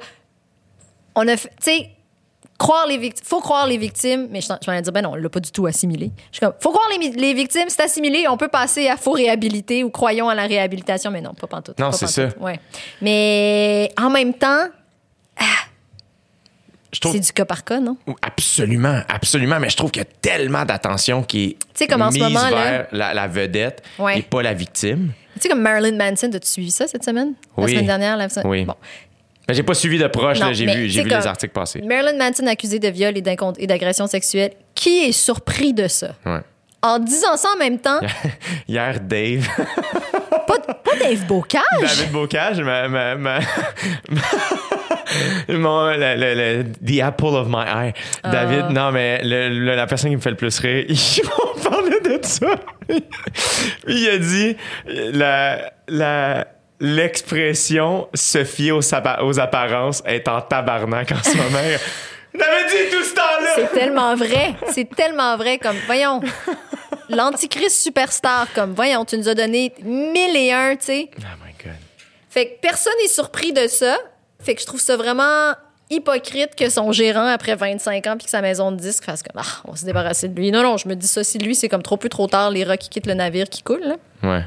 on 1.15 1.27
a 1.27 1.37
fait. 1.37 1.49
Tu 1.63 1.71
sais, 1.71 1.89
croire 2.57 2.87
les 2.87 2.97
victimes. 2.97 3.25
Faut 3.25 3.39
croire 3.41 3.67
les 3.67 3.77
victimes, 3.77 4.27
mais 4.31 4.41
je, 4.41 4.47
je 4.47 4.69
m'allais 4.69 4.81
dire, 4.81 4.91
ben 4.91 5.01
non, 5.01 5.11
on 5.11 5.15
l'a 5.15 5.29
pas 5.29 5.39
du 5.39 5.51
tout 5.51 5.65
assimilé. 5.65 6.11
Je 6.31 6.37
suis 6.37 6.45
comme, 6.45 6.53
faut 6.59 6.71
croire 6.71 6.87
les, 6.99 7.09
les 7.11 7.33
victimes, 7.33 7.65
c'est 7.69 7.81
assimilé, 7.83 8.27
on 8.27 8.37
peut 8.37 8.47
passer 8.47 8.87
à 8.87 8.97
faut 8.97 9.11
réhabiliter 9.11 9.83
ou 9.83 9.89
croyons 9.89 10.27
à 10.29 10.35
la 10.35 10.43
réhabilitation, 10.47 11.11
mais 11.11 11.21
non, 11.21 11.33
pas 11.33 11.47
pantoute. 11.47 11.77
Non, 11.79 11.91
c'est 11.91 12.05
pantoute. 12.25 12.41
Ouais. 12.41 12.59
Mais 13.01 13.91
en 13.99 14.09
même 14.09 14.33
temps, 14.33 14.67
trouve 17.01 17.13
c'est 17.13 17.19
du 17.19 17.31
cas 17.33 17.45
par 17.45 17.63
cas, 17.63 17.79
non? 17.79 17.97
absolument, 18.21 19.01
absolument, 19.09 19.59
mais 19.59 19.69
je 19.69 19.75
trouve 19.77 19.91
qu'il 19.91 20.01
y 20.01 20.05
a 20.05 20.09
tellement 20.21 20.65
d'attention 20.65 21.21
qui 21.21 21.45
est 21.45 21.57
sais, 21.73 21.85
comme 21.87 22.01
en 22.01 22.09
ce 22.09 22.15
mise 22.15 22.23
moment, 22.23 22.49
là- 22.49 22.87
la, 22.91 23.13
la 23.13 23.27
vedette 23.27 23.83
Ouais. 23.99 24.19
et 24.19 24.21
pas 24.23 24.41
la 24.41 24.53
victime. 24.53 25.11
Tu 25.35 25.41
sais, 25.41 25.49
comme 25.49 25.61
Marilyn 25.61 25.95
Manson, 25.97 26.31
as-tu 26.33 26.47
suivi 26.47 26.71
ça 26.71 26.87
cette 26.87 27.03
semaine? 27.03 27.33
La 27.57 27.63
Oui. 27.65 27.71
semaine 27.71 27.85
dernière? 27.85 28.17
La... 28.17 28.27
Oui. 28.45 28.63
Bon. 28.65 28.73
Mais 29.47 29.53
j'ai 29.53 29.63
pas 29.63 29.73
suivi 29.73 29.97
de 29.97 30.07
proche, 30.07 30.39
Non, 30.39 30.47
là, 30.47 30.53
j'ai 30.53 30.65
vu, 30.65 30.89
j'ai 30.89 31.03
vu 31.03 31.09
les 31.09 31.27
articles 31.27 31.53
passer. 31.53 31.81
Marilyn 31.81 32.17
Manson 32.17 32.45
accusé 32.47 32.79
de 32.79 32.87
viol 32.89 33.13
et 33.17 33.67
d'agression 33.67 34.05
sexuelle. 34.07 34.51
Qui 34.75 35.05
est 35.05 35.11
surpris 35.13 35.73
de 35.73 35.87
ça? 35.87 36.09
Ouais. 36.25 36.39
En 36.81 36.99
disant 36.99 37.35
ça 37.37 37.49
en 37.55 37.57
même 37.57 37.79
temps, 37.79 37.99
Hier, 38.67 38.99
Dave, 39.01 39.47
pas, 40.47 40.59
pas 40.59 40.95
Dave 40.99 41.25
Bocage? 41.25 41.63
David 41.81 42.11
Bocage, 42.11 42.61
ma, 42.61 42.87
ma, 42.87 43.15
ma- 43.15 43.39
mon, 45.49 45.87
le, 45.91 46.15
le- 46.15 46.35
le- 46.35 46.63
the 46.85 47.01
apple 47.01 47.35
of 47.35 47.47
my 47.49 47.63
eye. 47.65 47.93
Ah. 48.23 48.29
David, 48.31 48.69
non, 48.71 48.91
mais 48.91 49.21
le- 49.23 49.73
la 49.75 49.87
personne 49.87 50.11
qui 50.11 50.15
me 50.17 50.21
fait 50.21 50.29
le 50.29 50.35
plus 50.35 50.57
rire, 50.59 50.85
il 50.87 51.21
m'en 51.23 51.69
parlait 51.69 51.99
de 52.01 52.19
ça. 52.23 52.47
il 53.87 54.09
a 54.09 54.17
dit 54.17 54.55
la, 55.13 55.71
la, 55.87 56.47
l'expression 56.79 58.07
se 58.13 58.43
fier 58.43 58.71
aux, 58.71 59.39
apparences 59.39 60.03
est 60.05 60.27
en 60.27 60.41
tabarnak 60.41 61.11
en 61.11 61.23
ce 61.23 61.37
moment. 61.37 61.57
J'avais 62.33 62.65
dit 62.69 62.91
tout 62.91 63.03
ce 63.03 63.15
temps-là! 63.15 63.49
C'est 63.55 63.79
tellement 63.79 64.15
vrai. 64.15 64.55
C'est 64.71 64.89
tellement 64.95 65.37
vrai. 65.37 65.57
Comme, 65.57 65.77
voyons, 65.87 66.21
l'antichrist 67.09 67.81
superstar, 67.81 68.47
comme, 68.53 68.73
voyons, 68.73 69.05
tu 69.05 69.17
nous 69.17 69.27
as 69.27 69.33
donné 69.33 69.73
mille 69.83 70.35
et 70.35 70.51
un, 70.51 70.75
tu 70.75 70.85
sais. 70.85 71.09
Oh 71.17 71.21
my 71.43 71.53
God. 71.63 71.73
Fait 72.29 72.47
que 72.47 72.59
personne 72.61 72.93
n'est 73.01 73.07
surpris 73.07 73.53
de 73.53 73.67
ça. 73.67 73.97
Fait 74.39 74.53
que 74.53 74.61
je 74.61 74.67
trouve 74.67 74.79
ça 74.79 74.97
vraiment 74.97 75.53
hypocrite 75.89 76.55
que 76.55 76.69
son 76.69 76.91
gérant, 76.91 77.25
après 77.25 77.55
25 77.55 78.05
ans, 78.07 78.17
puis 78.17 78.25
que 78.25 78.29
sa 78.29 78.41
maison 78.41 78.71
de 78.71 78.77
disques 78.77 79.05
fasse 79.05 79.23
comme, 79.23 79.41
ah, 79.41 79.61
on 79.65 79.71
va 79.71 79.77
se 79.77 79.85
débarrasser 79.85 80.27
de 80.27 80.35
lui. 80.35 80.51
Non, 80.51 80.61
non, 80.61 80.77
je 80.77 80.87
me 80.87 80.95
dis 80.95 81.07
ça, 81.07 81.23
si 81.23 81.39
lui, 81.39 81.55
c'est 81.55 81.69
comme 81.69 81.81
trop 81.81 81.97
peu 81.97 82.09
trop 82.09 82.27
tard, 82.27 82.51
les 82.51 82.63
rats 82.63 82.77
qui 82.77 82.89
quittent 82.89 83.07
le 83.07 83.13
navire 83.13 83.49
qui 83.49 83.63
coule, 83.63 83.81
là. 83.81 83.95
Ouais. 84.21 84.43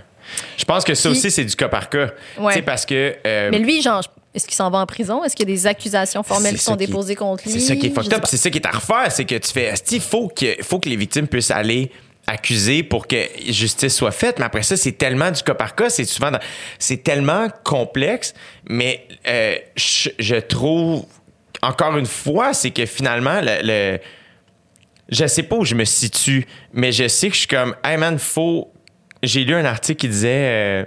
Je 0.56 0.64
pense 0.64 0.84
que 0.84 0.94
ça 0.94 1.08
Puis- 1.10 1.18
aussi, 1.18 1.30
c'est 1.30 1.44
du 1.44 1.56
cas 1.56 1.68
par 1.68 1.88
cas. 1.88 2.10
Ouais. 2.38 2.52
Tu 2.52 2.58
sais, 2.58 2.62
parce 2.62 2.86
que. 2.86 3.16
euh, 3.26 3.48
Mais 3.50 3.58
lui, 3.58 3.82
genre, 3.82 4.02
est-ce 4.34 4.46
qu'il 4.46 4.54
s'en 4.54 4.70
va 4.70 4.78
en 4.78 4.86
prison? 4.86 5.24
Est-ce 5.24 5.34
qu'il 5.34 5.48
y 5.48 5.52
a 5.52 5.54
des 5.54 5.66
accusations 5.66 6.22
formelles 6.22 6.54
qui 6.56 6.62
sont 6.62 6.76
qui- 6.76 6.86
déposées 6.86 7.16
contre 7.16 7.44
lui? 7.44 7.52
C'est 7.52 7.60
ça 7.60 7.76
qui 7.76 7.86
est 7.86 7.90
fucked 7.94 8.12
up. 8.14 8.22
C'est 8.26 8.36
ça 8.36 8.50
qui 8.50 8.58
est 8.58 8.66
à 8.66 8.70
refaire. 8.70 9.10
C'est 9.10 9.24
que 9.24 9.34
tu 9.36 9.50
fais, 9.50 9.72
il 9.90 10.00
faut 10.00 10.28
que, 10.28 10.56
faut 10.62 10.78
que 10.78 10.88
les 10.88 10.96
victimes 10.96 11.26
puissent 11.26 11.50
aller 11.50 11.90
accuser 12.26 12.82
pour 12.84 13.08
que 13.08 13.16
justice 13.48 13.96
soit 13.96 14.12
faite? 14.12 14.38
Mais 14.38 14.44
après 14.44 14.62
ça, 14.62 14.76
c'est 14.76 14.92
tellement 14.92 15.30
du 15.32 15.42
cas 15.42 15.54
par 15.54 15.74
cas. 15.74 15.90
C'est 15.90 16.04
souvent, 16.04 16.30
c'est 16.78 17.02
tellement 17.02 17.48
complexe. 17.64 18.34
Mais 18.68 19.06
euh, 19.26 19.56
je, 19.74 20.10
je 20.18 20.36
trouve, 20.36 21.06
encore 21.62 21.96
une 21.96 22.06
fois, 22.06 22.52
c'est 22.54 22.70
que 22.70 22.86
finalement, 22.86 23.40
le, 23.40 23.58
le- 23.64 23.98
je 25.08 25.26
sais 25.26 25.42
pas 25.42 25.56
où 25.56 25.64
je 25.64 25.74
me 25.74 25.84
situe, 25.84 26.46
mais 26.72 26.92
je 26.92 27.08
sais 27.08 27.28
que 27.28 27.34
je 27.34 27.40
suis 27.40 27.48
comme, 27.48 27.74
hey 27.82 27.96
man, 27.96 28.16
faut. 28.18 28.70
J'ai 29.22 29.44
lu 29.44 29.54
un 29.54 29.64
article 29.64 30.00
qui 30.00 30.08
disait 30.08 30.28
euh, 30.30 30.84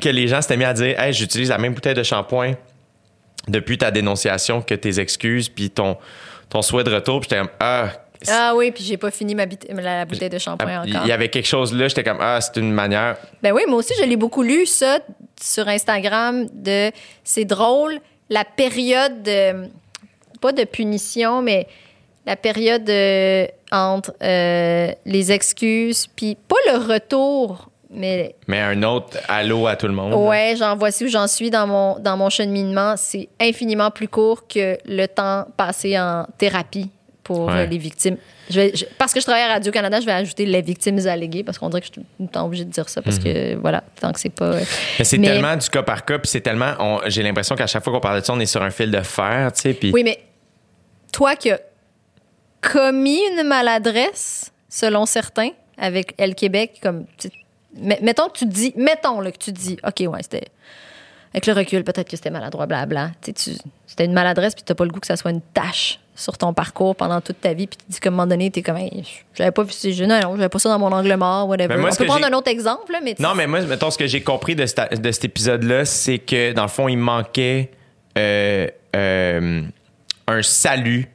que 0.00 0.08
les 0.08 0.28
gens 0.28 0.40
s'étaient 0.42 0.56
mis 0.56 0.64
à 0.64 0.72
dire, 0.74 0.98
hey, 1.00 1.12
j'utilise 1.12 1.48
la 1.50 1.58
même 1.58 1.74
bouteille 1.74 1.94
de 1.94 2.02
shampoing 2.02 2.54
depuis 3.48 3.78
ta 3.78 3.90
dénonciation 3.90 4.62
que 4.62 4.74
tes 4.74 5.00
excuses 5.00 5.48
puis 5.48 5.70
ton, 5.70 5.96
ton 6.48 6.62
souhait 6.62 6.84
de 6.84 6.94
retour. 6.94 7.20
Puis 7.20 7.28
j'étais 7.30 7.40
comme, 7.42 7.50
ah, 7.60 7.88
Ah 8.28 8.52
oui, 8.54 8.70
puis 8.70 8.84
j'ai 8.84 8.96
pas 8.96 9.10
fini 9.10 9.34
ma 9.34 9.46
bite- 9.46 9.66
la, 9.70 10.04
bouteille 10.04 10.28
de 10.30 10.38
shampoing 10.38 10.68
Ah, 10.68 10.82
il 10.86 10.94
encore. 10.96 11.06
y 11.08 11.12
avait 11.12 11.28
quelque 11.28 11.48
chose 11.48 11.74
là, 11.74 11.88
j'étais 11.88 12.04
comme 12.04 12.18
ah, 12.20 12.40
c'est 12.40 12.58
une 12.60 12.72
manière. 12.72 13.16
Ben 13.42 13.52
oui, 13.52 13.62
moi 13.66 13.78
aussi, 13.78 13.94
je 13.98 14.04
l'ai 14.04 14.16
beaucoup 14.16 14.42
lu, 14.42 14.66
ça, 14.66 15.00
sur 15.40 15.66
Instagram, 15.68 16.46
de 16.52 16.90
c'est 17.24 17.44
drôle, 17.44 17.98
la 18.30 18.44
période 18.44 19.22
de, 19.22 19.68
pas 20.40 20.52
de 20.52 20.64
punition, 20.64 21.42
mais 21.42 21.66
la 22.26 22.36
période 22.36 22.88
euh, 22.88 23.46
entre 23.72 24.12
euh, 24.22 24.92
les 25.06 25.32
excuses, 25.32 26.06
puis 26.14 26.36
pas 26.46 26.56
le 26.72 26.78
retour, 26.92 27.70
mais 27.90 28.34
Mais 28.46 28.60
un 28.60 28.82
autre 28.84 29.18
allô 29.28 29.66
à 29.66 29.76
tout 29.76 29.86
le 29.88 29.94
monde. 29.94 30.14
ouais, 30.14 30.54
genre 30.56 30.76
voici 30.76 31.04
où 31.04 31.08
j'en 31.08 31.26
suis 31.26 31.50
dans 31.50 31.66
mon, 31.66 31.98
dans 31.98 32.16
mon 32.16 32.30
cheminement, 32.30 32.94
c'est 32.96 33.28
infiniment 33.40 33.90
plus 33.90 34.08
court 34.08 34.46
que 34.46 34.78
le 34.86 35.06
temps 35.06 35.46
passé 35.56 35.98
en 35.98 36.26
thérapie 36.38 36.90
pour 37.24 37.46
Ouais. 37.46 37.52
euh, 37.60 37.66
les 37.66 37.78
victimes. 37.78 38.16
Je 38.50 38.60
vais- 38.60 38.72
je- 38.74 38.84
parce 38.98 39.14
que 39.14 39.20
je 39.20 39.24
travaille 39.24 39.44
à 39.44 39.48
Radio-Canada, 39.54 40.00
je 40.00 40.06
vais 40.06 40.12
ajouter 40.12 40.44
les 40.44 40.60
victimes 40.60 40.98
alléguées 41.06 41.44
parce 41.44 41.56
qu'on 41.58 41.68
dirait 41.70 41.80
que 41.80 41.86
je 41.86 41.92
suis 41.92 42.00
tout 42.02 42.06
le 42.20 42.26
temps 42.28 42.44
obligée 42.44 42.64
de 42.64 42.70
dire 42.70 42.88
ça 42.88 43.00
parce 43.00 43.18
que, 43.18 43.54
voilà, 43.56 43.82
tant 44.00 44.10
que 44.12 44.18
c'est 44.20 44.28
pas... 44.28 44.46
euh, 44.46 44.60
Mais 44.98 45.04
c'est 45.04 45.18
Mais- 45.18 45.28
tellement 45.28 45.56
du 45.56 45.68
cas 45.70 45.82
par 45.82 46.04
cas, 46.04 46.18
puis 46.18 46.28
c'est 46.28 46.40
tellement. 46.40 46.74
J'ai 47.06 47.22
l'impression 47.22 47.54
qu'à 47.54 47.66
chaque 47.68 47.84
fois 47.84 47.92
qu'on 47.92 48.00
parle 48.00 48.20
de 48.20 48.24
ça, 48.26 48.32
on 48.34 48.40
est 48.40 48.46
sur 48.46 48.60
un 48.62 48.70
fil 48.70 48.90
de 48.90 49.00
fer, 49.00 49.52
tu 49.54 49.60
sais. 49.62 49.72
Puis 49.74 49.92
Oui, 49.94 50.02
mais 50.02 50.18
toi 51.12 51.36
qui 51.36 51.50
as 51.52 51.60
commis 52.62 53.20
une 53.36 53.46
maladresse, 53.46 54.52
selon 54.68 55.04
certains, 55.06 55.50
avec 55.76 56.14
El 56.18 56.34
Québec, 56.34 56.78
comme. 56.82 57.04
Mettons 57.74 58.28
que 58.28 58.38
tu 58.38 58.46
dis. 58.46 58.72
Mettons 58.76 59.20
là, 59.20 59.30
que 59.32 59.38
tu 59.38 59.52
dis, 59.52 59.78
OK, 59.86 60.00
ouais, 60.08 60.22
c'était. 60.22 60.48
Avec 61.34 61.46
le 61.46 61.54
recul, 61.54 61.82
peut-être 61.82 62.08
que 62.10 62.16
c'était 62.16 62.30
maladroit, 62.30 62.66
blabla. 62.66 63.10
Tu 63.22 63.32
sais, 63.34 63.52
C'était 63.86 64.04
une 64.04 64.12
maladresse, 64.12 64.54
puis 64.54 64.64
t'as 64.64 64.74
pas 64.74 64.84
le 64.84 64.90
goût 64.90 65.00
que 65.00 65.06
ça 65.06 65.16
soit 65.16 65.30
une 65.30 65.40
tâche 65.40 65.98
sur 66.14 66.36
ton 66.36 66.52
parcours 66.52 66.94
pendant 66.94 67.22
toute 67.22 67.40
ta 67.40 67.54
vie, 67.54 67.66
puis 67.66 67.78
tu 67.78 67.86
te 67.86 67.90
dis 67.92 68.00
qu'à 68.00 68.10
un 68.10 68.12
moment 68.12 68.26
donné, 68.26 68.50
t'es 68.50 68.60
comme, 68.60 68.76
Hey, 68.76 69.02
j'avais 69.34 69.50
pas 69.50 69.62
vu 69.62 69.72
non, 70.06 70.20
non, 70.20 70.36
j'avais 70.36 70.50
pas 70.50 70.58
ça 70.58 70.68
dans 70.68 70.78
mon 70.78 70.92
angle 70.92 71.16
mort, 71.16 71.48
whatever. 71.48 71.78
Moi, 71.78 71.88
On 71.90 71.96
peut 71.96 72.04
prendre 72.04 72.26
un 72.26 72.32
autre 72.34 72.50
exemple, 72.50 72.92
là, 72.92 72.98
mais. 73.02 73.14
Non, 73.18 73.34
mais 73.34 73.46
moi, 73.46 73.62
mettons, 73.62 73.90
ce 73.90 73.96
que 73.96 74.06
j'ai 74.06 74.22
compris 74.22 74.54
de, 74.54 74.66
sta- 74.66 74.94
de 74.94 75.10
cet 75.10 75.24
épisode-là, 75.24 75.86
c'est 75.86 76.18
que, 76.18 76.52
dans 76.52 76.64
le 76.64 76.68
fond, 76.68 76.86
il 76.88 76.98
manquait 76.98 77.70
euh, 78.18 78.66
euh, 78.94 79.62
un 80.26 80.42
salut. 80.42 81.08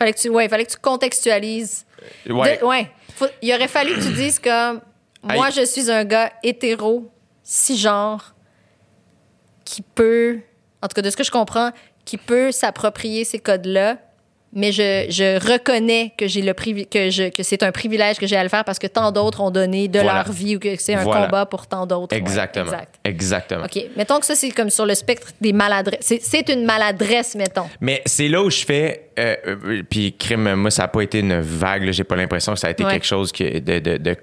Fallait 0.00 0.14
que 0.14 0.18
tu, 0.18 0.30
ouais, 0.30 0.48
fallait 0.48 0.64
que 0.64 0.70
tu 0.72 0.78
contextualises. 0.78 1.84
Ouais. 2.28 2.56
De- 2.58 2.64
ouais. 2.64 2.90
Faut- 3.14 3.26
il 3.42 3.52
aurait 3.54 3.68
fallu 3.68 3.94
que 3.94 4.00
tu 4.02 4.12
dises 4.14 4.38
comme 4.38 4.80
moi, 5.22 5.46
Aïe. 5.46 5.52
je 5.54 5.62
suis 5.66 5.90
un 5.90 6.04
gars 6.04 6.32
hétéro, 6.42 7.10
cisgenre, 7.42 8.34
qui 9.66 9.82
peut, 9.82 10.38
en 10.82 10.88
tout 10.88 10.94
cas 10.94 11.02
de 11.02 11.10
ce 11.10 11.16
que 11.18 11.22
je 11.24 11.30
comprends, 11.30 11.70
qui 12.06 12.16
peut 12.16 12.50
s'approprier 12.50 13.24
ces 13.24 13.38
codes-là, 13.38 13.98
mais 14.52 14.72
je, 14.72 15.06
je 15.10 15.38
reconnais 15.52 16.12
que 16.18 16.26
j'ai 16.26 16.42
le 16.42 16.52
que 16.54 17.10
je 17.10 17.28
que 17.30 17.42
c'est 17.44 17.62
un 17.62 17.70
privilège 17.70 18.16
que 18.18 18.26
j'ai 18.26 18.36
à 18.36 18.42
le 18.42 18.48
faire 18.48 18.64
parce 18.64 18.78
que 18.80 18.86
tant 18.88 19.12
d'autres 19.12 19.40
ont 19.40 19.50
donné 19.50 19.86
de 19.86 20.00
Voilà. 20.00 20.24
leur 20.24 20.32
vie 20.32 20.56
ou 20.56 20.58
que 20.58 20.74
c'est 20.76 20.94
un 20.94 21.02
Voilà. 21.04 21.26
combat 21.26 21.46
pour 21.46 21.66
tant 21.68 21.86
d'autres. 21.86 22.14
Ouais, 22.14 22.20
Exactement. 22.20 22.66
exact. 22.66 22.94
Exactement. 23.04 23.64
OK. 23.64 23.84
Mettons 23.96 24.18
que 24.18 24.26
ça, 24.26 24.34
c'est 24.34 24.50
comme 24.50 24.70
sur 24.70 24.86
le 24.86 24.94
spectre 24.94 25.28
des 25.40 25.52
maladresses. 25.52 26.00
C'est- 26.20 26.48
une 26.50 26.64
maladresse, 26.64 27.36
mettons. 27.36 27.68
Mais 27.80 28.02
c'est 28.06 28.26
là 28.28 28.42
où 28.42 28.50
je 28.50 28.64
fais. 28.64 29.06
euh, 29.18 29.36
euh, 29.46 29.82
puis, 29.88 30.14
crime, 30.16 30.54
moi, 30.54 30.70
ça 30.70 30.82
n'a 30.82 30.88
pas 30.88 31.02
été 31.02 31.20
une 31.20 31.38
vague. 31.40 31.90
J'ai 31.92 32.04
pas 32.04 32.16
l'impression 32.16 32.54
que 32.54 32.58
ça 32.58 32.68
a 32.68 32.70
été 32.70 32.82
Ouais. 32.84 32.92
quelque 32.92 33.06
chose 33.06 33.30
qui- 33.32 33.60
de, 33.60 33.78
de- 33.78 33.96
de 33.98 34.16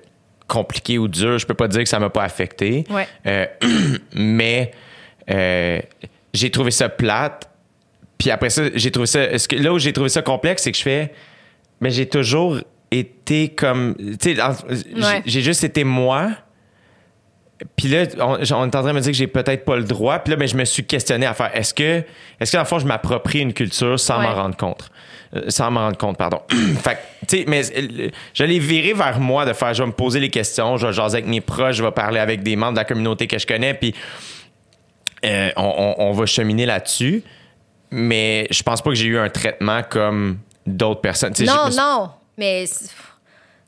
compliqué 0.48 0.98
ou 0.98 1.08
dur. 1.08 1.38
Je 1.38 1.45
peux 1.45 1.54
pas 1.54 1.68
dire 1.68 1.84
que 1.84 1.90
ça 1.90 1.99
m'a 1.99 2.10
pas 2.10 2.24
affecté. 2.24 2.84
Ouais. 2.90 3.08
Euh, 3.28 3.45
mais 4.14 4.72
j'ai 6.34 6.52
trouvé 6.52 6.72
ça 6.72 6.90
plate. 6.90 7.49
Puis 8.18 8.31
après 8.31 8.49
ça, 8.49 8.64
j'ai 8.73 8.91
trouvé 8.91 9.07
ça. 9.07 9.38
ce 9.38 9.48
que- 9.48 9.56
là 9.56 9.73
où 9.73 9.80
j'ai 9.80 9.94
trouvé 9.94 10.10
ça 10.10 10.22
complexe, 10.22 10.64
c'est 10.64 10.72
que 10.72 10.77
je 10.77 10.84
fais. 10.84 11.14
Mais 11.81 11.91
j'ai 11.91 12.07
toujours 12.07 12.60
été 12.91 13.49
comme. 13.49 13.95
Tu 14.19 14.35
sais, 14.35 14.35
j'ai- 14.35 15.02
Ouais. 15.03 15.22
j'ai 15.26 15.41
juste 15.41 15.64
été 15.64 15.84
moi. 15.84 16.30
Puis 17.76 17.88
là, 17.88 18.06
on, 18.19 18.38
on 18.38 18.39
est 18.39 18.53
en 18.53 18.69
train 18.69 18.84
de 18.84 18.91
me 18.91 18.99
dire 18.99 19.11
que 19.11 19.18
j'ai 19.18 19.26
peut-être 19.27 19.65
pas 19.65 19.76
le 19.77 19.84
droit. 19.84 20.19
Puis 20.19 20.30
là, 20.31 20.38
ben, 20.38 20.48
je 20.48 20.56
me 20.56 20.64
suis 20.65 20.84
questionné 20.85 21.26
à 21.26 21.34
faire 21.34 21.49
est-ce 21.56 21.73
que, 21.73 22.03
est-ce 22.39 22.52
que 22.52 22.57
dans 22.57 22.61
le 22.64 22.68
fond, 22.68 22.77
je 22.77 22.85
m'approprie 22.85 23.39
une 23.39 23.53
culture 23.53 23.99
sans 23.99 24.19
Ouais. 24.19 24.23
m'en 24.27 24.35
rendre 24.35 24.56
compte? 24.56 24.91
Euh, 25.35 25.49
Sans 25.49 25.69
m'en 25.72 25.81
rendre 25.81 25.98
compte, 25.98 26.18
pardon. 26.18 26.41
fait 26.49 26.95
que, 26.95 27.26
tu 27.27 27.38
sais, 27.39 27.45
mais 27.48 27.61
euh, 27.76 28.10
je 28.34 28.44
l'ai 28.44 28.60
viré 28.60 28.94
vers 28.94 29.19
moi 29.19 29.45
de 29.45 29.53
faire 29.53 29.73
je 29.73 29.81
vais 29.84 29.88
me 29.88 29.91
poser 29.94 30.19
les 30.19 30.30
questions, 30.30 30.77
je 30.77 30.88
vais 30.88 30.94
jaser 30.94 31.18
avec 31.18 31.27
mes 31.27 31.41
proches, 31.41 31.76
je 31.77 31.84
vais 31.84 31.91
parler 31.91 32.19
avec 32.19 32.44
des 32.44 32.56
membres 32.56 32.73
de 32.73 32.77
la 32.77 32.85
communauté 32.85 33.26
que 33.27 33.38
je 33.39 33.45
connais. 33.48 33.73
Puis 33.73 33.94
euh, 35.26 35.49
on, 35.57 35.64
on- 35.98 36.03
on 36.10 36.11
va 36.14 36.26
cheminer 36.27 36.65
là-dessus. 36.65 37.23
Mais 37.92 38.48
je 38.52 38.62
pense 38.64 38.82
pas 38.82 38.90
que 38.90 38.96
j'ai 38.96 39.06
eu 39.08 39.18
un 39.18 39.30
traitement 39.30 39.82
comme 39.90 40.40
d'autres 40.66 41.02
personnes. 41.02 41.34
Non, 41.40 41.70
suis- 41.72 41.78
non, 41.78 42.10
mais 42.38 42.66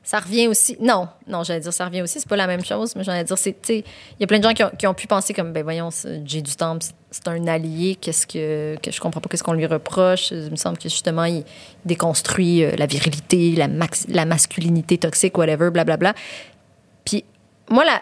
ça 0.02 0.18
revient 0.18 0.48
aussi. 0.48 0.76
Non, 0.80 1.08
non, 1.26 1.42
j'allais 1.44 1.60
dire 1.60 1.72
ça 1.72 1.86
revient 1.86 2.02
aussi, 2.02 2.20
c'est 2.20 2.28
pas 2.28 2.36
la 2.36 2.46
même 2.46 2.64
chose, 2.64 2.94
mais 2.96 3.04
j'allais 3.04 3.24
dire, 3.24 3.38
c'est, 3.38 3.56
il 3.68 3.84
y 4.18 4.24
a 4.24 4.26
plein 4.26 4.38
de 4.38 4.44
gens 4.44 4.52
qui 4.52 4.62
ont, 4.64 4.70
qui 4.78 4.86
ont 4.86 4.94
pu 4.94 5.06
penser 5.06 5.32
comme, 5.32 5.52
ben 5.52 5.62
voyons, 5.62 5.88
Jay 6.24 6.42
du 6.42 6.54
Temple, 6.56 6.84
c'est- 7.10 7.28
un 7.28 7.46
allié, 7.48 7.96
qu'est-ce 7.96 8.26
que, 8.26 8.76
que 8.82 8.90
je 8.90 9.00
comprends 9.00 9.20
pas 9.20 9.28
qu'est-ce 9.28 9.42
qu'on 9.42 9.52
lui 9.52 9.66
reproche? 9.66 10.30
Il 10.32 10.50
me 10.50 10.56
semble 10.56 10.78
que 10.78 10.88
justement, 10.88 11.24
il 11.24 11.44
déconstruit 11.84 12.62
euh, 12.64 12.72
la 12.76 12.86
virilité, 12.86 13.52
la, 13.56 13.68
max- 13.68 14.06
la 14.08 14.24
masculinité 14.26 14.96
toxique, 14.98 15.36
whatever, 15.38 15.70
blablabla. 15.70 16.14
Puis 17.04 17.24
moi, 17.68 17.84
la, 17.84 18.00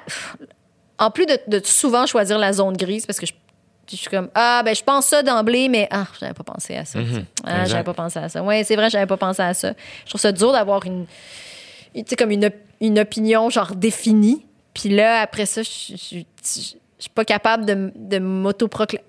en 0.98 1.10
plus 1.10 1.26
de, 1.26 1.38
de 1.46 1.60
souvent 1.64 2.06
choisir 2.06 2.38
la 2.38 2.52
zone 2.52 2.76
grise, 2.76 3.06
parce 3.06 3.18
que 3.18 3.26
je, 3.26 3.32
je 3.90 3.96
suis 3.96 4.08
comme, 4.10 4.28
ah, 4.34 4.62
ben 4.64 4.74
je 4.74 4.82
pense 4.82 5.06
ça 5.06 5.22
d'emblée, 5.22 5.68
mais 5.68 5.88
ah, 5.90 6.06
j'avais 6.20 6.34
pas 6.34 6.44
pensé 6.44 6.76
à 6.76 6.84
ça. 6.84 6.98
sais. 7.00 7.24
Ah, 7.44 7.64
j'avais 7.66 7.84
pas 7.84 7.94
pensé 7.94 8.18
à 8.18 8.28
ça. 8.28 8.42
Oui, 8.42 8.64
c'est 8.64 8.76
vrai, 8.76 8.90
j'avais 8.90 9.06
pas 9.06 9.16
pensé 9.16 9.42
à 9.42 9.54
ça. 9.54 9.72
Je 10.04 10.08
trouve 10.10 10.20
ça 10.20 10.32
dur 10.32 10.52
d'avoir 10.52 10.84
une, 10.86 11.06
tu 11.94 12.02
sais, 12.06 12.16
comme 12.16 12.30
une, 12.30 12.50
une 12.80 12.98
opinion 12.98 13.50
genre 13.50 13.74
définie. 13.74 14.44
Puis 14.74 14.88
là, 14.90 15.20
après 15.20 15.46
ça, 15.46 15.62
je 15.62 15.68
je- 15.96 16.18
je- 16.18 16.60
je 16.98 17.02
suis 17.04 17.10
pas 17.14 17.24
capable 17.24 17.64
de, 17.64 17.92
de 17.94 18.18
m'autoproclamer. 18.18 19.04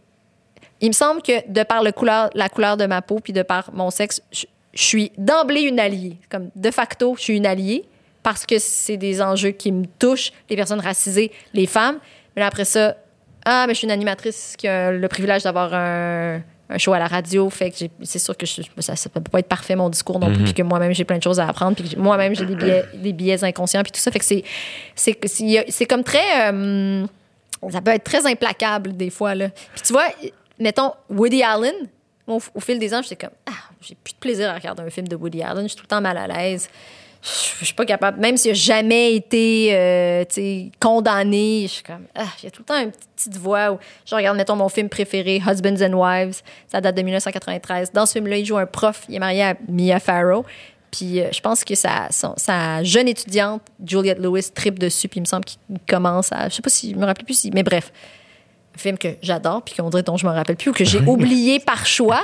Il 0.81 0.87
me 0.89 0.93
semble 0.93 1.21
que 1.21 1.47
de 1.51 1.63
par 1.63 1.83
le 1.83 1.91
couleur, 1.91 2.29
la 2.35 2.47
couleur 2.49 2.77
de 2.77 2.85
ma 2.85 3.01
peau 3.01 3.19
puis 3.19 3.33
de 3.33 3.41
par 3.41 3.69
mon 3.73 3.89
sexe, 3.91 4.21
je, 4.31 4.45
je 4.73 4.83
suis 4.83 5.11
d'emblée 5.17 5.61
une 5.63 5.79
alliée. 5.79 6.17
Comme 6.29 6.49
de 6.55 6.71
facto, 6.71 7.15
je 7.17 7.21
suis 7.23 7.35
une 7.37 7.45
alliée 7.45 7.83
parce 8.23 8.45
que 8.45 8.59
c'est 8.59 8.97
des 8.97 9.21
enjeux 9.21 9.51
qui 9.51 9.71
me 9.71 9.85
touchent, 9.97 10.31
les 10.49 10.55
personnes 10.55 10.79
racisées, 10.79 11.31
les 11.53 11.65
femmes. 11.67 11.99
Mais 12.35 12.41
là, 12.41 12.47
après 12.47 12.65
ça, 12.65 12.95
ah, 13.45 13.65
mais 13.67 13.73
je 13.73 13.79
suis 13.79 13.85
une 13.85 13.91
animatrice 13.91 14.55
qui 14.57 14.67
a 14.67 14.91
le 14.91 15.07
privilège 15.07 15.43
d'avoir 15.43 15.73
un, 15.73 16.41
un 16.69 16.77
show 16.77 16.93
à 16.93 16.99
la 16.99 17.07
radio. 17.07 17.49
Fait 17.49 17.71
que 17.71 17.77
c'est 18.03 18.19
sûr 18.19 18.35
que 18.37 18.45
je- 18.45 18.61
ça, 18.79 18.95
ça 18.95 19.09
peut 19.09 19.21
pas 19.21 19.39
être 19.39 19.47
parfait 19.47 19.75
mon 19.75 19.89
discours 19.89 20.19
non 20.19 20.27
plus, 20.27 20.43
puis 20.43 20.53
que 20.53 20.61
moi-même 20.63 20.93
j'ai 20.93 21.03
plein 21.05 21.17
de 21.17 21.23
choses 21.23 21.39
à 21.39 21.47
apprendre, 21.47 21.75
puis 21.75 21.95
moi-même 21.97 22.35
j'ai 22.35 22.45
des 22.45 22.55
biais, 22.55 22.85
des 22.93 23.13
biais 23.13 23.43
inconscients, 23.43 23.81
puis 23.83 23.91
tout 23.91 23.99
ça. 23.99 24.11
Fait 24.11 24.19
que 24.19 24.25
c'est 24.25 24.43
c'est 24.95 25.85
comme 25.85 26.03
très 26.03 26.51
euh, 26.51 27.05
ça 27.71 27.81
peut 27.81 27.91
être 27.91 28.03
très 28.03 28.25
implacable 28.27 28.95
des 28.95 29.09
fois 29.09 29.35
là. 29.35 29.49
Puis 29.73 29.81
tu 29.83 29.93
vois, 29.93 30.05
mettons 30.59 30.91
Woody 31.09 31.43
Allen. 31.43 31.73
Au, 32.27 32.39
au 32.53 32.59
fil 32.59 32.77
des 32.77 32.93
ans, 32.93 33.01
j'étais 33.01 33.15
comme 33.25 33.35
ah, 33.47 33.53
j'ai 33.81 33.95
plus 33.95 34.13
de 34.13 34.19
plaisir 34.19 34.51
à 34.51 34.53
regarder 34.53 34.83
un 34.83 34.89
film 34.91 35.07
de 35.07 35.15
Woody 35.15 35.41
Allen. 35.41 35.63
Je 35.63 35.69
suis 35.69 35.77
tout 35.77 35.83
le 35.85 35.87
temps 35.87 35.99
mal 36.01 36.15
à 36.15 36.27
l'aise. 36.27 36.69
Je 37.21 37.65
suis 37.65 37.73
pas 37.73 37.85
capable, 37.85 38.19
même 38.19 38.37
s'il 38.37 38.51
a 38.51 38.53
jamais 38.53 39.15
été 39.15 39.69
euh, 39.73 40.23
tu 40.23 40.35
sais, 40.35 40.71
condamné, 40.79 41.63
je 41.63 41.67
suis 41.67 41.83
comme, 41.83 42.05
ah, 42.15 42.21
a 42.21 42.49
tout 42.49 42.61
le 42.61 42.65
temps 42.65 42.81
une 42.81 42.91
petite 42.91 43.35
voix 43.35 43.73
où 43.73 43.79
je 44.05 44.15
regarde, 44.15 44.37
mettons, 44.37 44.55
mon 44.55 44.69
film 44.69 44.87
préféré, 44.87 45.41
Husbands 45.45 45.81
and 45.81 45.93
Wives, 45.93 46.41
ça 46.71 46.79
date 46.79 46.95
de 46.95 47.01
1993. 47.01 47.91
Dans 47.91 48.05
ce 48.05 48.13
film-là, 48.13 48.37
il 48.37 48.45
joue 48.45 48.57
un 48.57 48.65
prof, 48.65 49.03
il 49.09 49.15
est 49.15 49.19
marié 49.19 49.43
à 49.43 49.55
Mia 49.67 49.99
Farrow. 49.99 50.45
Puis 50.91 51.19
euh, 51.19 51.29
je 51.31 51.41
pense 51.41 51.63
que 51.63 51.75
sa, 51.75 52.09
jeune 52.83 53.07
étudiante, 53.07 53.61
Juliette 53.85 54.19
Lewis, 54.19 54.49
tripe 54.53 54.79
dessus, 54.79 55.07
puis 55.07 55.19
il 55.19 55.21
me 55.21 55.27
semble 55.27 55.45
qu'il 55.45 55.59
commence 55.87 56.31
à. 56.31 56.49
Je 56.49 56.55
sais 56.55 56.61
pas 56.61 56.69
si 56.69 56.91
je 56.93 56.97
me 56.97 57.05
rappelle 57.05 57.25
plus 57.25 57.37
si. 57.37 57.51
Mais 57.51 57.63
bref, 57.63 57.91
film 58.79 58.97
que 58.97 59.09
j'adore, 59.21 59.61
puis 59.61 59.75
qu'on 59.75 59.89
dirait 59.89 60.03
dont 60.03 60.17
je 60.17 60.25
me 60.25 60.31
rappelle 60.31 60.55
plus, 60.55 60.71
ou 60.71 60.73
que 60.73 60.85
j'ai 60.85 60.99
oublié 60.99 61.59
par 61.59 61.85
choix. 61.85 62.23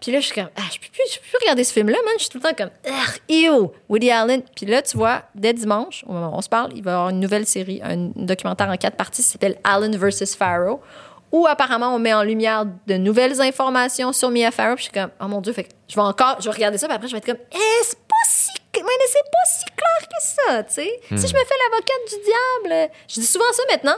Puis 0.00 0.12
là, 0.12 0.20
je 0.20 0.26
suis 0.26 0.34
comme, 0.34 0.50
ah, 0.56 0.62
je 0.72 0.78
peux 0.78 0.92
plus, 0.92 1.02
je 1.10 1.18
peux 1.18 1.26
plus 1.26 1.38
regarder 1.40 1.64
ce 1.64 1.72
film-là, 1.72 1.98
man. 2.04 2.14
Je 2.16 2.24
suis 2.24 2.30
tout 2.30 2.38
le 2.38 2.42
temps 2.42 2.54
comme, 2.56 2.70
ah, 2.88 3.68
Woody 3.88 4.10
Allen. 4.10 4.42
Puis 4.54 4.66
là, 4.66 4.82
tu 4.82 4.96
vois, 4.96 5.22
dès 5.34 5.52
dimanche, 5.52 6.04
au 6.06 6.12
moment 6.12 6.32
où 6.32 6.38
on 6.38 6.42
se 6.42 6.48
parle, 6.48 6.72
il 6.74 6.82
va 6.82 6.90
y 6.90 6.94
avoir 6.94 7.08
une 7.10 7.20
nouvelle 7.20 7.46
série, 7.46 7.80
un 7.82 8.10
documentaire 8.14 8.68
en 8.68 8.76
quatre 8.76 8.96
parties, 8.96 9.22
qui 9.22 9.28
s'appelle 9.28 9.56
Allen 9.64 9.96
versus 9.96 10.34
Farrow, 10.34 10.80
où 11.32 11.46
apparemment 11.46 11.94
on 11.94 11.98
met 11.98 12.14
en 12.14 12.22
lumière 12.22 12.64
de 12.86 12.94
nouvelles 12.94 13.40
informations 13.40 14.12
sur 14.12 14.30
Mia 14.30 14.50
Farrow. 14.50 14.76
Puis 14.76 14.86
je 14.86 14.90
suis 14.90 15.00
comme, 15.00 15.10
oh 15.20 15.28
mon 15.28 15.40
Dieu, 15.40 15.52
fait 15.52 15.64
que 15.64 15.70
je 15.88 15.94
vais 15.96 16.02
encore, 16.02 16.36
je 16.40 16.44
vais 16.48 16.54
regarder 16.54 16.78
ça, 16.78 16.86
puis 16.86 16.96
après, 16.96 17.08
je 17.08 17.12
vais 17.12 17.18
être 17.18 17.26
comme, 17.26 17.44
eh, 17.52 17.84
c'est 17.84 17.98
pas 17.98 18.14
si, 18.28 18.50
mais 18.74 19.06
c'est 19.08 19.30
pas 19.30 19.46
si 19.46 19.64
clair 19.74 20.08
que 20.08 20.20
ça, 20.22 20.62
tu 20.64 20.74
sais. 20.74 21.00
Si 21.08 21.28
je 21.28 21.34
me 21.34 21.40
fais 21.40 21.54
l'avocate 21.70 22.02
du 22.08 22.16
diable, 22.24 22.92
je 23.08 23.20
dis 23.20 23.26
souvent 23.26 23.44
ça 23.52 23.62
maintenant. 23.70 23.96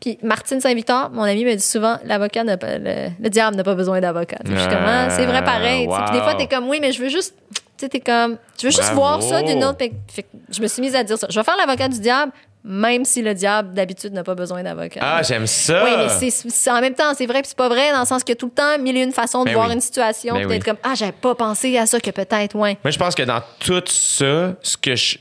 Puis 0.00 0.18
Martine 0.22 0.60
Saint-Victor, 0.60 1.10
mon 1.10 1.22
ami, 1.24 1.44
me 1.44 1.54
dit 1.54 1.62
souvent 1.62 1.98
l'avocat 2.04 2.42
n'a 2.44 2.56
pas, 2.56 2.78
le, 2.78 3.08
le 3.20 3.28
diable 3.28 3.56
n'a 3.56 3.62
pas 3.64 3.74
besoin 3.74 4.00
d'avocat. 4.00 4.38
Je 4.44 4.56
suis 4.56 4.68
comme, 4.68 4.78
ah, 4.86 5.10
c'est 5.10 5.26
vrai 5.26 5.44
pareil. 5.44 5.86
Puis 5.86 6.12
des 6.18 6.22
fois, 6.22 6.34
t'es 6.34 6.46
comme, 6.46 6.68
oui, 6.68 6.78
mais 6.80 6.92
je 6.92 7.02
veux 7.02 7.08
juste. 7.10 7.34
Tu 7.52 7.86
sais, 7.86 7.88
t'es 7.88 8.00
comme. 8.00 8.36
Tu 8.58 8.66
veux 8.66 8.72
juste 8.72 8.94
Bravo. 8.94 8.96
voir 9.00 9.22
ça 9.22 9.42
d'une 9.42 9.62
autre. 9.64 9.78
Fait 9.78 10.26
je 10.50 10.60
me 10.62 10.66
suis 10.66 10.82
mise 10.82 10.94
à 10.94 11.02
dire 11.04 11.16
ça. 11.18 11.26
Je 11.30 11.38
vais 11.38 11.44
faire 11.44 11.56
l'avocat 11.58 11.88
du 11.88 11.98
diable, 11.98 12.30
même 12.62 13.06
si 13.06 13.22
le 13.22 13.32
diable, 13.32 13.72
d'habitude, 13.72 14.12
n'a 14.12 14.22
pas 14.22 14.34
besoin 14.34 14.62
d'avocat. 14.62 15.00
Ah, 15.02 15.22
j'aime 15.22 15.46
ça. 15.46 15.82
Oui, 15.84 15.90
mais 15.96 16.30
c'est- 16.30 16.70
en 16.70 16.80
même 16.82 16.94
temps, 16.94 17.12
c'est 17.16 17.24
vrai 17.26 17.40
puis 17.40 17.48
c'est 17.48 17.56
pas 17.56 17.68
vrai, 17.70 17.90
dans 17.92 18.00
le 18.00 18.06
sens 18.06 18.22
que 18.22 18.34
tout 18.34 18.46
le 18.46 18.52
temps, 18.52 18.78
mille 18.78 18.96
et 18.98 19.02
une 19.02 19.12
façons 19.12 19.40
de 19.40 19.46
Ben 19.46 19.54
voir 19.54 19.68
oui. 19.68 19.74
une 19.74 19.80
situation, 19.80 20.34
Ben 20.34 20.46
oui. 20.46 20.58
comme 20.60 20.76
Ah, 20.82 20.92
j'avais 20.94 21.12
pas 21.12 21.34
pensé 21.34 21.76
à 21.78 21.86
ça, 21.86 22.00
que 22.00 22.10
peut-être, 22.10 22.54
ouais. 22.56 22.76
Moi, 22.84 22.90
je 22.90 22.98
pense 22.98 23.14
que 23.14 23.22
dans 23.22 23.40
tout 23.58 23.82
ça, 23.86 24.54
ce 24.62 24.76
que 24.76 24.94
je, 24.94 25.16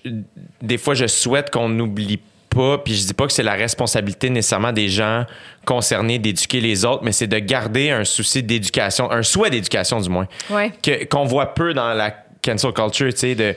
des 0.62 0.78
fois, 0.78 0.96
je 0.96 1.08
souhaite 1.08 1.50
qu'on 1.52 1.70
n'oublie 1.70 2.20
pas, 2.50 2.78
puis 2.80 2.96
je 2.96 3.06
dis 3.06 3.14
pas 3.14 3.28
que 3.28 3.34
c'est 3.34 3.44
la 3.44 3.54
responsabilité 3.54 4.30
nécessairement 4.30 4.72
des 4.72 4.90
gens 4.90 5.26
concernés 5.66 6.20
d'éduquer 6.20 6.60
les 6.62 6.84
autres, 6.86 7.04
mais 7.04 7.12
c'est 7.12 7.28
de 7.28 7.38
garder 7.40 7.92
un 7.92 8.04
souci 8.06 8.42
d'éducation, 8.44 9.12
un 9.12 9.24
souhait 9.24 9.50
d'éducation 9.52 10.00
du 10.02 10.10
moins, 10.10 10.28
Ouais. 10.50 10.72
que, 10.82 11.06
qu'on 11.06 11.26
voit 11.26 11.54
peu 11.54 11.74
dans 11.74 11.94
la 11.94 12.12
cancel 12.44 12.74
culture, 12.74 13.14
tu 13.14 13.20
sais, 13.20 13.36
de 13.36 13.56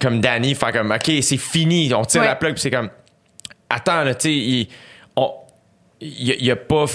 comme 0.00 0.20
Danny 0.20 0.54
faire 0.54 0.72
comme 0.72 0.90
OK, 0.90 1.10
c'est 1.22 1.36
fini, 1.36 1.92
on 1.94 2.04
tire 2.04 2.22
Ouais. 2.22 2.26
la 2.26 2.36
plug, 2.36 2.54
puis 2.54 2.62
c'est 2.62 2.70
comme 2.70 2.90
attends 3.68 4.04
tu 4.06 4.12
sais, 4.18 4.32
il, 4.32 4.68
on- 5.16 5.32
il, 6.00 6.32
a- 6.32 6.34
il 6.38 6.50
a 6.50 6.56
pas 6.56 6.86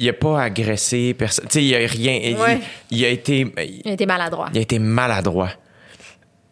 il 0.00 0.08
a 0.08 0.12
pas 0.12 0.42
agressé 0.42 1.12
personne, 1.14 1.46
tu 1.48 1.54
sais, 1.54 1.64
il 1.64 1.74
a 1.74 1.78
rien, 1.78 2.18
il- 2.22 2.36
Ouais. 2.36 2.60
il, 2.90 2.98
il 2.98 3.04
a 3.04 3.08
été 3.08 3.46
Il 3.84 3.90
a 3.90 3.92
été 3.94 4.06
maladroit. 4.06 4.48
il 4.52 4.58
a 4.58 4.60
été 4.62 4.78
maladroit. 4.78 5.50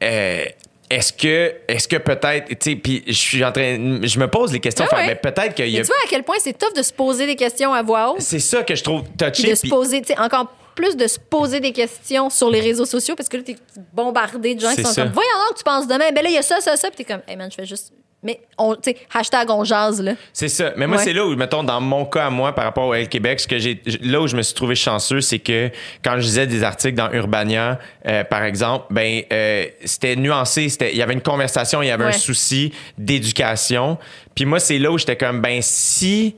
Euh, 0.03 0.45
est-ce 0.89 1.13
que, 1.13 1.55
est-ce 1.69 1.89
que 1.89 1.97
peut-être, 1.97 2.49
tu 2.49 2.57
sais, 2.61 2.77
puis 2.77 3.03
je 3.07 3.13
suis 3.13 3.45
en 3.45 3.51
train, 3.53 3.77
je 4.03 4.19
me 4.19 4.29
pose 4.29 4.53
les 4.53 4.61
questions, 4.61 4.85
Ah 4.91 4.97
mais 5.07 5.15
peut-être 5.17 5.55
qu'il 5.55 5.69
y 5.69 5.75
Mais 5.75 5.81
a. 5.81 5.83
tu 5.83 5.89
vois 5.89 5.97
à 6.05 6.09
quel 6.09 6.23
point 6.23 6.37
c'est 6.41 6.57
tough 6.57 6.73
de 6.77 6.83
se 6.83 6.93
poser 6.93 7.27
des 7.27 7.37
questions 7.37 7.73
à 7.73 7.83
voix 7.83 8.13
haute, 8.13 8.21
C'est 8.21 8.39
ça 8.39 8.63
que 8.63 8.75
je 8.75 8.85
trouve 8.85 9.03
puis 9.05 9.33
touché. 9.33 9.51
de 9.51 9.55
se 9.57 9.67
poser, 9.69 10.01
tu 10.03 10.09
sais, 10.15 10.19
encore 10.19 10.53
plus 10.77 10.97
de 10.97 11.07
se 11.07 11.19
poser 11.19 11.59
des 11.59 11.73
questions 11.73 12.29
sur 12.31 12.51
les 12.51 12.61
réseaux 12.61 12.85
sociaux, 12.85 13.15
parce 13.17 13.29
que 13.29 13.39
là, 13.39 13.43
t'es 13.43 13.57
bombardé 13.93 14.55
de 14.55 14.61
gens 14.61 14.75
qui 14.75 14.83
sont 14.83 14.93
ça. 14.93 15.03
comme 15.05 15.13
Voyons 15.13 15.31
donc 15.47 15.55
que 15.55 15.59
tu 15.59 15.65
penses 15.65 15.87
demain, 15.89 16.13
ben 16.15 16.23
là, 16.23 16.29
il 16.29 16.35
y 16.35 16.39
a 16.39 16.43
ça, 16.43 16.61
ça, 16.61 16.77
ça, 16.77 16.89
puis 16.89 16.99
t'es 17.05 17.13
comme 17.13 17.23
Hey 17.27 17.37
man, 17.37 17.51
je 17.51 17.57
fais 17.57 17.65
juste. 17.67 17.93
Mais, 18.27 18.41
on, 18.59 18.75
tu 18.75 18.91
sais, 18.91 18.97
hashtag 19.15 19.49
on 19.51 19.63
jase, 19.65 20.03
là. 20.03 20.15
C'est 20.33 20.49
ça. 20.49 20.73
Mais 20.77 20.87
moi, 20.87 20.97
Ouais. 20.97 21.05
c'est 21.05 21.13
là 21.13 21.25
où, 21.25 21.35
mettons, 21.37 21.63
dans 21.63 21.81
mon 21.81 22.05
cas 22.05 22.27
à 22.27 22.31
moi, 22.31 22.53
par 22.55 22.65
rapport 22.65 22.89
au 22.89 22.95
L 22.95 23.09
Québec, 23.09 23.39
ce 23.41 23.47
que 23.47 23.59
j'ai, 23.59 23.81
là 24.03 24.21
où 24.21 24.27
je 24.27 24.37
me 24.37 24.43
suis 24.43 24.55
trouvé 24.55 24.75
chanceux, 24.75 25.21
c'est 25.21 25.39
que 25.39 25.71
quand 26.05 26.15
je 26.17 26.23
lisais 26.23 26.47
des 26.49 26.65
articles 26.65 26.97
dans 26.97 27.11
Urbania, 27.13 27.79
euh, 28.07 28.25
par 28.25 28.43
exemple, 28.43 28.87
ben, 28.91 29.23
euh, 29.33 29.67
c'était 29.85 30.17
nuancé. 30.17 30.69
C'était, 30.69 30.91
il 30.93 30.99
y 30.99 31.03
avait 31.03 31.13
une 31.15 31.23
conversation, 31.23 31.81
il 31.83 31.87
y 31.87 31.91
avait 31.91 32.05
un 32.05 32.13
souci 32.13 32.73
d'éducation. 32.99 33.97
Puis 34.35 34.45
moi, 34.45 34.59
c'est 34.61 34.79
là 34.79 34.91
où 34.91 34.99
j'étais 34.99 35.17
comme, 35.17 35.41
ben, 35.41 35.61
si 35.63 36.35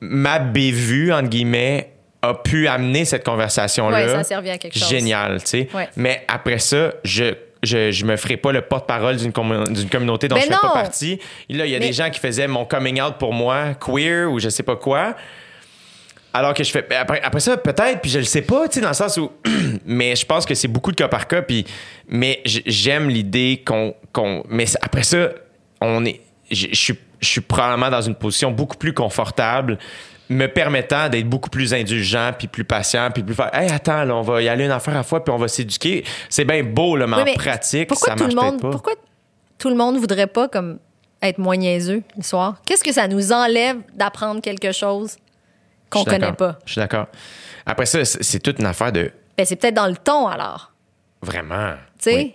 ma 0.00 0.38
bévue, 0.38 1.12
entre 1.12 1.28
guillemets, 1.28 1.90
a 2.22 2.34
pu 2.34 2.68
amener 2.68 3.04
cette 3.06 3.24
conversation-là. 3.24 3.96
Ouais, 3.96 4.08
ça 4.08 4.18
a 4.18 4.24
servi 4.24 4.50
à 4.50 4.58
quelque 4.58 4.78
chose. 4.78 4.88
Génial, 4.88 5.40
tu 5.42 5.48
sais. 5.48 5.68
Mais 5.96 6.22
après 6.28 6.58
ça, 6.58 6.92
je. 7.04 7.34
Je, 7.62 7.90
je 7.90 8.04
me 8.06 8.16
ferai 8.16 8.36
pas 8.38 8.52
le 8.52 8.62
porte-parole 8.62 9.16
d'une, 9.16 9.32
d'une 9.32 9.88
communauté 9.90 10.28
dont 10.28 10.36
Ben 10.36 10.42
je 10.42 10.46
fais 10.48 10.58
pas 10.60 10.72
partie. 10.72 11.18
Et 11.48 11.54
là, 11.54 11.66
il 11.66 11.72
y 11.72 11.76
a 11.76 11.78
Mais- 11.78 11.88
des 11.88 11.92
gens 11.92 12.08
qui 12.10 12.18
faisaient 12.18 12.48
mon 12.48 12.64
coming 12.64 13.00
out 13.02 13.16
pour 13.18 13.34
moi, 13.34 13.74
queer 13.74 14.30
ou 14.32 14.38
je 14.38 14.48
sais 14.48 14.62
pas 14.62 14.76
quoi. 14.76 15.14
Alors 16.32 16.54
que 16.54 16.62
je 16.62 16.70
fais. 16.70 16.86
Après, 16.94 17.20
après 17.22 17.40
ça, 17.40 17.56
peut-être, 17.56 18.00
puis 18.00 18.10
je 18.10 18.18
le 18.18 18.24
sais 18.24 18.42
pas, 18.42 18.68
tu 18.68 18.74
sais, 18.76 18.80
dans 18.80 18.88
le 18.88 18.94
sens 18.94 19.16
où. 19.16 19.32
mais 19.84 20.14
je 20.14 20.24
pense 20.24 20.46
que 20.46 20.54
c'est 20.54 20.68
beaucoup 20.68 20.92
de 20.92 20.96
cas 20.96 21.08
par 21.08 21.26
cas, 21.26 21.42
puis. 21.42 21.66
Mais 22.08 22.40
j'aime 22.44 23.08
l'idée 23.10 23.62
qu'on. 23.66 23.94
qu'on 24.12 24.44
mais 24.48 24.64
après 24.80 25.02
ça, 25.02 25.30
on 25.80 26.04
est. 26.04 26.20
Je 26.50 26.68
je 26.70 26.74
suis, 26.76 26.98
je 27.20 27.26
suis 27.28 27.40
probablement 27.40 27.90
dans 27.90 28.00
une 28.00 28.14
position 28.14 28.52
beaucoup 28.52 28.76
plus 28.76 28.94
confortable, 28.94 29.78
me 30.30 30.46
permettant 30.46 31.08
d'être 31.08 31.28
beaucoup 31.28 31.50
plus 31.50 31.74
indulgent, 31.74 32.32
puis 32.38 32.46
plus 32.48 32.64
patient, 32.64 33.10
puis 33.12 33.22
plus 33.22 33.34
faire. 33.34 33.50
Hey, 33.52 33.70
attends, 33.70 34.04
là, 34.04 34.14
on 34.14 34.22
va 34.22 34.40
y 34.40 34.48
aller 34.48 34.64
une 34.64 34.70
affaire 34.70 34.94
à 34.94 34.98
la 34.98 35.02
fois, 35.02 35.22
puis 35.24 35.34
on 35.34 35.38
va 35.38 35.48
s'éduquer. 35.48 36.04
C'est 36.28 36.44
bien 36.44 36.62
beau, 36.62 36.96
là, 36.96 37.06
mais 37.06 37.16
Oui, 37.22 37.30
en 37.32 37.34
pratique, 37.34 37.88
pourquoi 37.88 38.10
ça 38.10 38.14
tout 38.14 38.22
marche 38.22 38.34
le 38.34 38.40
monde, 38.40 38.60
pas. 38.62 38.70
Pourquoi 38.70 38.92
tout 39.58 39.68
le 39.68 39.74
monde 39.76 39.96
voudrait 39.98 40.28
pas 40.28 40.48
comme 40.48 40.78
être 41.20 41.38
moins 41.38 41.56
niaiseux 41.56 42.02
le 42.16 42.22
soir? 42.22 42.62
Qu'est-ce 42.64 42.84
que 42.84 42.92
ça 42.92 43.08
nous 43.08 43.32
enlève 43.32 43.78
d'apprendre 43.94 44.40
quelque 44.40 44.70
chose 44.72 45.16
qu'on 45.90 46.04
connaît 46.04 46.32
pas? 46.32 46.58
Je 46.64 46.72
suis 46.72 46.80
d'accord. 46.80 47.06
Après 47.66 47.86
ça, 47.86 48.04
c'est 48.04 48.38
toute 48.40 48.60
une 48.60 48.66
affaire 48.66 48.92
de. 48.92 49.10
Ben, 49.36 49.44
c'est 49.44 49.56
peut-être 49.56 49.74
dans 49.74 49.88
le 49.88 49.96
ton 49.96 50.28
alors. 50.28 50.72
Vraiment. 51.22 51.72
Tu 51.98 52.10
sais, 52.10 52.14
Oui. 52.14 52.34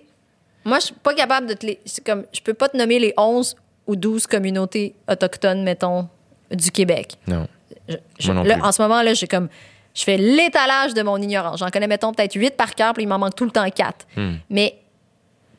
moi, 0.65 0.79
je 0.79 0.85
suis 0.87 0.95
pas 0.95 1.13
capable 1.13 1.47
de 1.47 1.53
te 1.53 1.65
les. 1.65 1.79
c'est 1.85 2.03
comme, 2.05 2.25
je 2.33 2.41
peux 2.41 2.53
pas 2.53 2.67
te 2.69 2.75
nommer 2.77 2.99
les 2.99 3.13
11 3.17 3.55
ou 3.87 3.95
12 3.95 4.27
communautés 4.27 4.95
autochtones, 5.09 5.63
mettons, 5.63 6.09
du 6.51 6.71
Québec. 6.71 7.15
Non. 7.27 7.47
Je- 7.87 7.95
je- 8.19 8.31
Moi 8.31 8.41
non 8.43 8.47
là, 8.47 8.55
plus. 8.55 8.63
en 8.63 8.71
ce 8.71 8.81
moment, 8.81 9.01
là, 9.01 9.13
j'ai 9.13 9.27
comme. 9.27 9.47
Je 9.93 10.03
fais 10.03 10.17
l'étalage 10.17 10.93
de 10.93 11.01
mon 11.03 11.17
ignorance. 11.17 11.59
J'en 11.59 11.69
connais, 11.69 11.87
mettons, 11.87 12.11
peut-être 12.13 12.33
8 12.35 12.57
par 12.57 12.75
cœur, 12.75 12.93
puis 12.93 13.03
il 13.03 13.07
m'en 13.07 13.17
manque 13.17 13.35
tout 13.35 13.45
le 13.45 13.51
temps 13.51 13.69
4. 13.69 14.05
Hmm. 14.17 14.33
Mais 14.49 14.75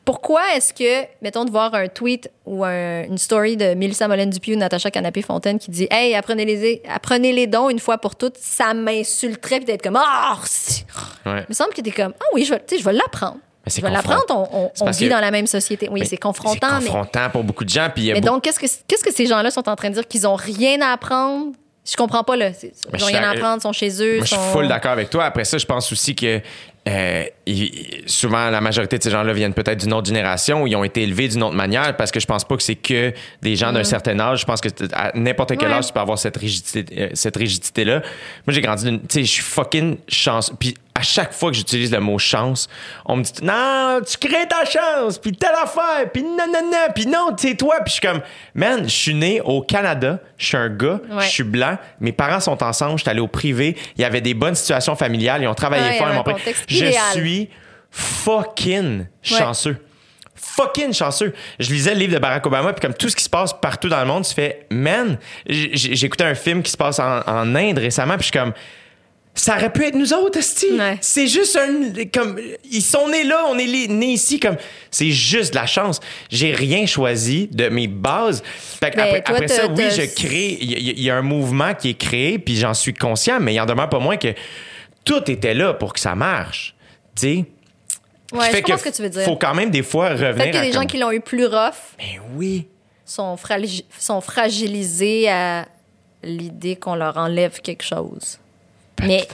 pourquoi 0.05 0.41
est-ce 0.55 0.73
que, 0.73 1.05
mettons, 1.21 1.43
de 1.43 1.51
voir 1.51 1.73
un 1.73 1.87
tweet 1.87 2.29
ou 2.45 2.63
un- 2.63 3.03
une 3.05 3.17
story 3.17 3.57
de 3.57 3.73
Mélissa 3.73 4.07
Molène-Dupuis 4.07 4.53
ou 4.53 4.57
Natacha 4.57 4.89
Canapé-Fontaine 4.91 5.57
qui 5.59 5.69
dit 5.71 5.87
Hey, 5.91 6.13
apprenez-les, 6.15 6.81
apprenez-les 6.87 7.47
dons 7.47 7.69
une 7.69 7.79
fois 7.79 7.97
pour 7.97 8.15
toutes, 8.15 8.37
ça 8.37 8.73
m'insulterait, 8.73 9.57
puis 9.57 9.65
d'être 9.65 9.81
comme 9.81 9.97
Ah, 9.97 10.37
si. 10.45 10.85
Ouais. 11.25 11.39
Il 11.41 11.45
me 11.49 11.53
semble 11.53 11.73
que 11.73 11.81
t'es 11.81 11.91
comme 11.91 12.13
Ah 12.19 12.25
oui, 12.33 12.45
je 12.45 12.53
vais, 12.53 12.61
je 12.69 12.83
vais 12.83 12.93
l'apprendre. 12.93 13.37
Je 13.65 13.81
vais 13.81 13.89
l'apprendre, 13.89 14.23
on, 14.79 14.91
vit 14.91 15.07
que- 15.07 15.09
dans 15.13 15.19
la 15.19 15.29
même 15.31 15.45
société. 15.47 15.89
Oui, 15.91 16.05
c'est 16.05 16.15
confrontant, 16.15 16.67
C'est 16.79 16.79
mais. 16.79 16.85
confrontant 16.85 17.29
pour 17.31 17.43
beaucoup 17.43 17.65
de 17.65 17.69
gens. 17.69 17.89
Puis 17.93 18.07
Mais 18.13 18.21
beaucoup- 18.21 18.35
donc, 18.35 18.43
qu'est-ce 18.43 18.59
que, 18.61 18.65
qu'est-ce 18.87 19.03
que 19.03 19.11
ces 19.13 19.25
gens-là 19.25 19.51
sont 19.51 19.67
en 19.67 19.75
train 19.75 19.89
de 19.89 19.95
dire 19.95 20.07
qu'ils 20.07 20.25
ont 20.25 20.35
rien 20.35 20.79
à 20.81 20.93
apprendre? 20.93 21.47
Je 21.89 21.95
comprends 21.95 22.23
pas, 22.23 22.35
là. 22.35 22.49
Ils 22.49 22.67
ont 22.67 22.71
je 22.93 23.03
suis 23.03 23.15
rien 23.15 23.23
à 23.23 23.31
apprendre, 23.31 23.57
ils 23.59 23.61
sont 23.61 23.71
chez 23.73 23.89
eux. 24.03 24.15
Moi, 24.17 24.25
je 24.25 24.27
suis 24.27 24.35
sont- 24.35 24.51
full 24.51 24.67
d'accord 24.67 24.91
avec 24.91 25.09
toi. 25.09 25.23
Après 25.25 25.45
ça, 25.45 25.57
je 25.57 25.65
pense 25.65 25.91
aussi 25.91 26.15
que 26.15 26.41
euh, 26.87 27.23
souvent, 28.05 28.49
la 28.49 28.61
majorité 28.61 28.97
de 28.97 29.03
ces 29.03 29.09
gens-là 29.09 29.33
viennent 29.33 29.53
peut-être 29.53 29.79
d'une 29.79 29.93
autre 29.93 30.07
génération 30.07 30.63
ou 30.63 30.67
ils 30.67 30.75
ont 30.75 30.83
été 30.83 31.03
élevés 31.03 31.27
d'une 31.27 31.43
autre 31.43 31.55
manière 31.55 31.95
parce 31.97 32.11
que 32.11 32.19
je 32.19 32.25
pense 32.25 32.45
pas 32.45 32.55
que 32.55 32.63
c'est 32.63 32.75
que 32.75 33.13
des 33.41 33.55
gens 33.55 33.73
d'un 33.73 33.83
certain 33.83 34.19
âge. 34.19 34.41
Je 34.41 34.45
pense 34.45 34.61
que 34.61 34.69
à 34.93 35.11
n'importe 35.15 35.57
quel. 35.57 35.69
Ouais. 35.69 35.75
âge, 35.75 35.87
tu 35.87 35.93
peux 35.93 35.99
avoir 35.99 36.17
cette 36.17 36.37
rigidité, 36.37 36.85
euh, 36.97 37.09
cette 37.13 37.35
rigidité-là. 37.35 37.99
Moi, 38.45 38.53
j'ai 38.53 38.61
grandi 38.61 38.85
d'une. 38.85 38.99
Tu 39.01 39.05
sais, 39.09 39.23
je 39.23 39.31
suis 39.31 39.43
fucking 39.43 39.97
chance. 40.07 40.51
Puis 40.59 40.75
à 40.97 41.01
chaque 41.01 41.33
fois 41.33 41.51
que 41.51 41.57
j'utilise 41.57 41.91
le 41.91 41.99
mot 41.99 42.17
chance, 42.17 42.67
on 43.05 43.17
me 43.17 43.23
dit 43.23 43.31
Non, 43.43 43.99
tu 44.05 44.17
crées 44.17 44.47
ta 44.47 44.65
chance, 44.65 45.17
puis 45.19 45.31
telle 45.31 45.53
affaire, 45.55 46.09
puis 46.11 46.23
non, 46.23 46.47
non, 46.47 46.69
non, 46.71 46.87
puis 46.95 47.05
non, 47.05 47.33
tu 47.37 47.49
sais, 47.49 47.55
toi. 47.55 47.75
Puis 47.85 47.89
je 47.95 47.99
suis 47.99 48.01
comme 48.07 48.21
Man, 48.55 48.83
je 48.85 48.89
suis 48.89 49.13
né 49.13 49.39
au 49.41 49.61
Canada, 49.61 50.19
je 50.37 50.45
suis 50.47 50.57
un 50.57 50.69
gars, 50.69 50.99
Ouais. 51.11 51.23
je 51.23 51.29
suis 51.29 51.43
blanc, 51.43 51.77
mes 51.99 52.11
parents 52.11 52.39
sont 52.39 52.63
ensemble, 52.63 52.97
je 52.97 53.03
suis 53.03 53.09
allé 53.11 53.19
au 53.19 53.27
privé, 53.27 53.77
il 53.95 54.01
y 54.01 54.05
avait 54.05 54.21
des 54.21 54.33
bonnes 54.33 54.55
situations 54.55 54.95
familiales, 54.95 55.41
ils 55.43 55.47
ont 55.47 55.53
travaillé 55.53 55.83
Ouais, 55.89 55.97
fort, 55.97 56.07
ils 56.09 56.15
m'ont 56.15 56.23
pris. 56.23 56.35
Je 56.67 56.91
suis 57.13 57.49
fucking 57.91 59.05
chanceux. 59.21 59.77
Fucking 60.35 60.93
chanceux. 60.93 61.33
Je 61.59 61.69
lisais 61.71 61.93
le 61.93 61.99
livre 61.99 62.13
de 62.13 62.19
Barack 62.19 62.45
Obama, 62.45 62.73
puis 62.73 62.81
comme 62.81 62.93
tout 62.95 63.09
ce 63.09 63.15
qui 63.15 63.23
se 63.23 63.29
passe 63.29 63.53
partout 63.59 63.89
dans 63.89 63.99
le 63.99 64.05
monde, 64.05 64.23
tu 64.25 64.33
fais, 64.33 64.65
man, 64.69 65.17
j- 65.47 65.69
j- 65.73 65.95
j'ai 65.95 66.05
écouté 66.05 66.23
un 66.23 66.35
film 66.35 66.61
qui 66.63 66.71
se 66.71 66.77
passe 66.77 66.99
en, 66.99 67.19
en 67.25 67.55
Inde 67.55 67.77
récemment, 67.79 68.13
puis 68.17 68.27
je 68.27 68.31
suis 68.31 68.39
comme, 68.39 68.53
ça 69.39 69.55
aurait 69.55 69.71
pu 69.71 69.85
être 69.85 69.95
nous 69.95 70.13
autres. 70.13 70.39
Ouais. 70.77 70.97
C'est 71.01 71.27
juste 71.27 71.55
un. 71.55 71.93
Comme, 72.13 72.39
ils 72.69 72.81
sont 72.81 73.07
nés 73.07 73.23
là, 73.23 73.45
on 73.49 73.57
est 73.57 73.87
nés 73.87 74.07
ici. 74.13 74.39
Comme, 74.39 74.57
c'est 74.91 75.11
juste 75.11 75.51
de 75.53 75.59
la 75.59 75.65
chance. 75.67 75.99
J'ai 76.29 76.53
rien 76.53 76.85
choisi 76.85 77.47
de 77.51 77.69
mes 77.69 77.87
bases. 77.87 78.43
Fait 78.45 78.91
que 78.91 78.97
Mais 78.97 79.03
après, 79.03 79.21
toi, 79.23 79.35
après 79.35 79.47
ça, 79.47 79.67
oui, 79.67 79.83
je 79.91 80.01
crée. 80.13 80.57
Il 80.59 80.71
y, 80.71 80.75
a- 80.75 80.79
il 80.79 81.01
y 81.01 81.09
a 81.09 81.15
un 81.15 81.21
mouvement 81.21 81.73
qui 81.73 81.89
est 81.91 81.97
créé, 81.97 82.39
puis 82.39 82.55
j'en 82.57 82.73
suis 82.73 82.93
conscient, 82.93 83.39
mais 83.39 83.53
il 83.53 83.59
en 83.61 83.65
demeure 83.65 83.89
pas 83.89 83.99
moins 83.99 84.17
que 84.17 84.33
tout 85.05 85.29
était 85.31 85.53
là 85.53 85.73
pour 85.73 85.93
que 85.93 85.99
ça 85.99 86.15
marche. 86.15 86.75
Tu 87.15 87.21
sais? 87.21 87.45
Ouais, 88.33 88.49
je 88.51 88.57
comprends 88.57 88.77
ce 88.77 88.83
que 88.83 88.89
tu 88.95 89.01
veux 89.03 89.09
dire. 89.09 89.21
Faut 89.23 89.37
quand 89.37 89.53
même 89.55 89.69
des 89.69 89.83
fois 89.83 90.09
revenir 90.09 90.33
Peut-être 90.35 90.45
qu'il 90.51 90.55
y 90.55 90.57
a 90.57 90.65
des 90.65 90.71
gens 90.73 90.79
comme- 90.81 90.87
qui 90.89 90.97
l'ont 90.97 91.11
eu 91.11 91.21
plus 91.21 91.45
rough, 91.45 91.95
Mais 91.97 92.19
oui. 92.35 92.67
sont, 93.05 93.35
fragi- 93.35 93.85
sont 93.97 94.19
fragilisés 94.19 95.29
à 95.29 95.65
l'idée 96.23 96.75
qu'on 96.75 96.95
leur 96.95 97.15
enlève 97.17 97.61
quelque 97.61 97.83
chose. 97.83 98.39
Mais. 99.03 99.27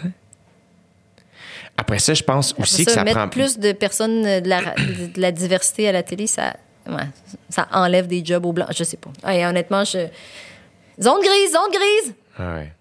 Après 1.77 1.99
ça, 1.99 2.13
je 2.13 2.23
pense 2.23 2.51
après 2.51 2.63
aussi 2.63 2.83
ça, 2.83 2.85
que 2.85 2.91
ça 2.91 3.03
mettre 3.03 3.17
prend. 3.17 3.29
plus 3.29 3.57
de 3.57 3.71
personnes 3.71 4.25
euh, 4.25 4.41
de 4.41 4.49
la, 4.49 4.61
de 4.61 5.19
la 5.19 5.31
diversité 5.31 5.87
à 5.87 5.91
la 5.91 6.03
télé, 6.03 6.27
ça, 6.27 6.55
ouais, 6.87 7.07
ça 7.49 7.67
enlève 7.71 8.05
des 8.07 8.23
jobs 8.23 8.45
aux 8.45 8.53
blancs. 8.53 8.69
Je 8.75 8.83
sais 8.83 8.97
pas. 8.97 9.09
Ouais, 9.27 9.45
honnêtement, 9.45 9.83
je... 9.83 10.07
Zone 11.01 11.19
grise, 11.21 11.51
zone 11.51 11.71
grise! 11.71 12.13
Ouais. 12.39 12.71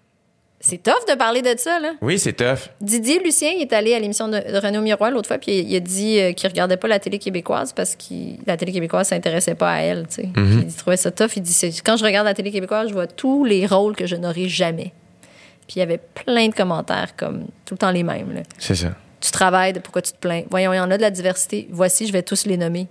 C'est 0.59 0.81
tough 0.81 1.05
de 1.09 1.15
parler 1.15 1.41
de 1.41 1.53
ça, 1.57 1.77
là. 1.79 1.93
Oui, 2.01 2.17
c'est 2.19 2.31
tough. 2.33 2.69
Didier 2.79 3.19
Lucien 3.21 3.51
il 3.57 3.63
est 3.63 3.73
allé 3.73 3.95
à 3.95 3.99
l'émission 3.99 4.29
de, 4.29 4.37
de 4.37 4.57
Renaud 4.65 4.81
Miroir 4.81 5.11
l'autre 5.11 5.27
fois, 5.27 5.37
puis 5.39 5.59
il 5.59 5.75
a 5.75 5.79
dit 5.81 6.19
euh, 6.19 6.31
qu'il 6.31 6.47
regardait 6.47 6.77
pas 6.77 6.87
la 6.87 6.99
télé 6.99 7.17
québécoise 7.19 7.73
parce 7.73 7.95
que 7.97 8.13
la 8.45 8.55
télé 8.55 8.71
québécoise 8.71 9.07
s'intéressait 9.09 9.55
pas 9.55 9.71
à 9.71 9.79
elle. 9.79 10.07
tu 10.07 10.21
sais. 10.21 10.29
Mhm. 10.37 10.63
Il 10.67 10.73
trouvait 10.75 10.95
ça 10.95 11.11
tough. 11.11 11.35
Il 11.35 11.41
dit 11.41 11.81
quand 11.83 11.97
je 11.97 12.05
regarde 12.05 12.25
la 12.25 12.33
télé 12.33 12.51
québécoise, 12.51 12.87
je 12.89 12.93
vois 12.93 13.07
tous 13.07 13.43
les 13.43 13.65
rôles 13.65 13.95
que 13.95 14.05
je 14.05 14.15
n'aurai 14.15 14.47
jamais. 14.47 14.93
Puis 15.67 15.77
il 15.77 15.79
y 15.79 15.81
avait 15.81 15.97
plein 15.99 16.47
de 16.49 16.53
commentaires 16.53 17.15
comme 17.15 17.45
tout 17.65 17.73
le 17.75 17.77
temps 17.77 17.91
les 17.91 18.03
mêmes. 18.03 18.43
C'est 18.59 18.75
ça. 18.75 18.89
Tu 19.21 19.31
travailles, 19.31 19.73
pourquoi 19.79 20.01
tu 20.01 20.11
te 20.11 20.17
plains? 20.17 20.43
Voyons, 20.49 20.73
il 20.73 20.77
y 20.77 20.79
en 20.79 20.91
a 20.91 20.97
de 20.97 21.01
la 21.01 21.11
diversité. 21.11 21.67
Voici, 21.71 22.05
je 22.07 22.11
vais 22.13 22.23
tous 22.23 22.45
les 22.45 22.57
nommer. 22.57 22.87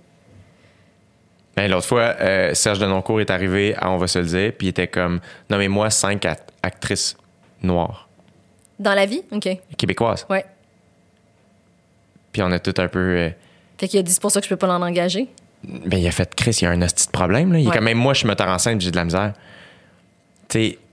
Ben, 1.55 1.69
L'autre 1.69 1.85
fois, 1.85 2.15
euh, 2.19 2.53
Serge 2.55 2.79
Denoncourt 2.79 3.21
est 3.21 3.29
arrivé 3.29 3.75
à 3.77 3.91
On 3.91 3.97
va 3.97 4.07
se 4.07 4.17
le 4.17 4.25
dire, 4.25 4.51
puis 4.57 4.67
il 4.67 4.69
était 4.71 4.87
comme 4.87 5.19
Nommez-moi 5.51 5.91
cinq 5.91 6.25
act- 6.25 6.49
actrices 6.63 7.15
noires, 7.61 8.09
Dans 8.79 8.95
la 8.95 9.05
vie, 9.05 9.21
ok, 9.31 9.47
québécoises. 9.77 10.25
ouais. 10.31 10.43
Puis 12.31 12.41
on 12.41 12.51
a 12.51 12.57
tout 12.57 12.73
un 12.81 12.87
peu. 12.87 12.99
euh, 12.99 13.29
Fait 13.77 13.87
qu'il 13.87 13.99
a 13.99 14.03
dit 14.03 14.11
c'est 14.11 14.21
pour 14.21 14.31
ça 14.31 14.39
que 14.41 14.45
je 14.45 14.49
peux 14.49 14.57
pas 14.57 14.65
l'en 14.67 14.81
engager. 14.81 15.27
Ben, 15.63 15.97
il 15.97 16.07
a 16.07 16.11
fait 16.11 16.33
Chris, 16.35 16.57
il 16.61 16.63
y 16.63 16.67
a 16.67 16.71
un 16.71 16.81
hostie 16.81 17.05
de 17.05 17.11
problème. 17.11 17.53
Là. 17.53 17.59
Il 17.59 17.65
est 17.65 17.67
Ouais. 17.69 17.75
comme 17.75 17.85
même 17.85 17.97
moi, 17.99 18.13
je 18.13 18.19
suis 18.19 18.27
metteur 18.27 18.47
en 18.47 18.57
scène, 18.57 18.81
j'ai 18.81 18.89
de 18.91 18.95
la 18.95 19.05
misère. 19.05 19.33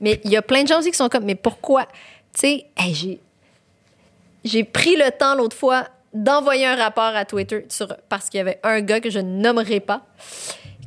Mais 0.00 0.20
il 0.24 0.30
y 0.30 0.36
a 0.36 0.42
plein 0.42 0.62
de 0.62 0.68
gens 0.68 0.78
aussi 0.78 0.90
qui 0.90 0.96
sont 0.96 1.08
comme, 1.08 1.24
mais 1.24 1.34
pourquoi? 1.34 1.84
Tu 2.34 2.40
sais, 2.40 2.66
hey, 2.76 2.94
j'ai, 2.94 3.20
j'ai 4.44 4.64
pris 4.64 4.96
le 4.96 5.10
temps 5.10 5.34
l'autre 5.34 5.56
fois 5.56 5.86
d'envoyer 6.12 6.66
un 6.66 6.76
rapport 6.76 7.04
à 7.14 7.24
Twitter 7.24 7.66
sur, 7.68 7.94
parce 8.08 8.28
qu'il 8.28 8.38
y 8.38 8.40
avait 8.40 8.58
un 8.62 8.80
gars 8.80 9.00
que 9.00 9.10
je 9.10 9.18
ne 9.20 9.40
nommerai 9.42 9.80
pas 9.80 10.02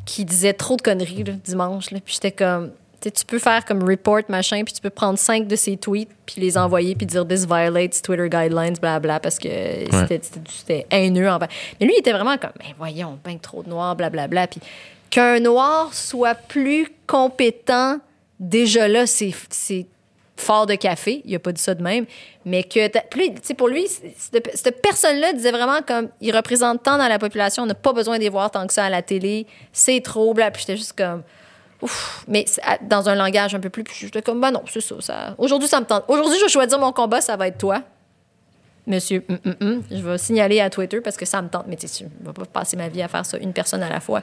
qui 0.05 0.25
disait 0.25 0.53
trop 0.53 0.75
de 0.75 0.81
conneries 0.81 1.23
là, 1.23 1.33
dimanche. 1.43 1.91
Là, 1.91 1.99
puis 2.03 2.13
j'étais 2.15 2.31
comme, 2.31 2.71
tu 2.99 3.05
sais, 3.05 3.11
tu 3.11 3.25
peux 3.25 3.39
faire 3.39 3.63
comme 3.63 3.83
report, 3.89 4.21
machin, 4.27 4.63
puis 4.65 4.73
tu 4.73 4.81
peux 4.81 4.89
prendre 4.89 5.17
cinq 5.17 5.47
de 5.47 5.55
ses 5.55 5.77
tweets, 5.77 6.09
puis 6.25 6.41
les 6.41 6.57
envoyer, 6.57 6.93
puis 6.95 7.05
dire 7.05 7.25
this 7.25 7.45
violates 7.45 8.01
Twitter 8.01 8.27
guidelines, 8.29 8.75
bla 8.81 8.99
bla, 8.99 9.19
parce 9.21 9.39
que 9.39 9.47
c'était, 9.47 10.19
c'était, 10.21 10.39
c'était 10.49 10.87
haineux. 10.91 11.29
envers- 11.29 11.47
Mais 11.79 11.85
lui, 11.85 11.93
il 11.95 11.99
était 11.99 12.11
vraiment 12.11 12.37
comme, 12.37 12.51
mais 12.59 12.73
voyons, 12.77 13.17
ben 13.23 13.39
trop 13.39 13.63
de 13.63 13.69
noirs, 13.69 13.95
bla 13.95 14.09
bla 14.09 14.27
bla. 14.27 14.47
Puis 14.47 14.59
qu'un 15.09 15.39
noir 15.39 15.93
soit 15.93 16.35
plus 16.35 16.87
compétent, 17.07 17.99
déjà 18.39 18.87
là, 18.87 19.05
c'est, 19.07 19.33
fort 20.35 20.65
de 20.65 20.75
café. 20.75 21.21
Il 21.25 21.35
a 21.35 21.39
pas 21.39 21.51
dit 21.51 21.61
ça 21.61 21.75
de 21.75 21.83
même. 21.83 22.05
Mais 22.45 22.63
que, 22.63 22.79
sais, 23.41 23.53
pour 23.53 23.67
lui, 23.67 23.87
cette, 23.87 24.81
personne-là 24.81 25.33
disait 25.33 25.51
vraiment 25.51 25.81
comme, 25.85 26.09
il 26.21 26.35
représente 26.35 26.83
tant 26.83 26.97
dans 26.97 27.07
la 27.07 27.19
population, 27.19 27.63
on 27.63 27.67
n'a 27.67 27.75
pas 27.75 27.93
besoin 27.93 28.17
de 28.17 28.23
les 28.23 28.29
voir 28.29 28.51
tant 28.51 28.65
que 28.67 28.73
ça 28.73 28.85
à 28.85 28.89
la 28.89 29.01
télé, 29.01 29.45
c'est 29.71 30.01
trop, 30.01 30.33
bla. 30.33 30.51
Puis 30.51 30.61
j'étais 30.61 30.77
juste 30.77 30.93
comme, 30.97 31.23
ouf. 31.81 32.25
Mais 32.27 32.45
dans 32.81 33.07
un 33.09 33.15
langage 33.15 33.53
un 33.55 33.59
peu 33.59 33.69
plus, 33.69 33.83
j'étais 33.93 34.21
comme, 34.21 34.41
bah 34.41 34.51
non, 34.51 34.63
c'est 34.71 34.81
ça, 34.81 34.95
ça. 34.99 35.35
Aujourd'hui, 35.37 35.69
ça 35.69 35.79
me 35.79 35.85
tente. 35.85 36.03
Aujourd'hui, 36.07 36.37
je 36.39 36.45
vais 36.45 36.49
choisir 36.49 36.79
mon 36.79 36.91
combat, 36.91 37.21
ça 37.21 37.37
va 37.37 37.47
être 37.47 37.57
toi. 37.57 37.83
Monsieur, 38.85 39.23
hum, 39.29 39.37
hum, 39.45 39.55
hum, 39.61 39.83
je 39.89 39.95
vais 39.95 40.17
signaler 40.17 40.59
à 40.59 40.69
Twitter 40.69 40.99
parce 40.99 41.15
que 41.15 41.25
ça 41.25 41.41
me 41.41 41.47
tente. 41.47 41.65
Mais 41.69 41.77
tu 41.77 41.87
sais, 41.87 41.99
je 41.99 42.03
ne 42.03 42.27
vais 42.27 42.33
pas 42.33 42.43
passer 42.59 42.75
ma 42.75 42.89
vie 42.89 43.01
à 43.01 43.07
faire 43.07 43.25
ça 43.25 43.37
une 43.37 43.53
personne 43.53 43.81
à 43.81 43.89
la 43.89 43.99
fois. 44.01 44.21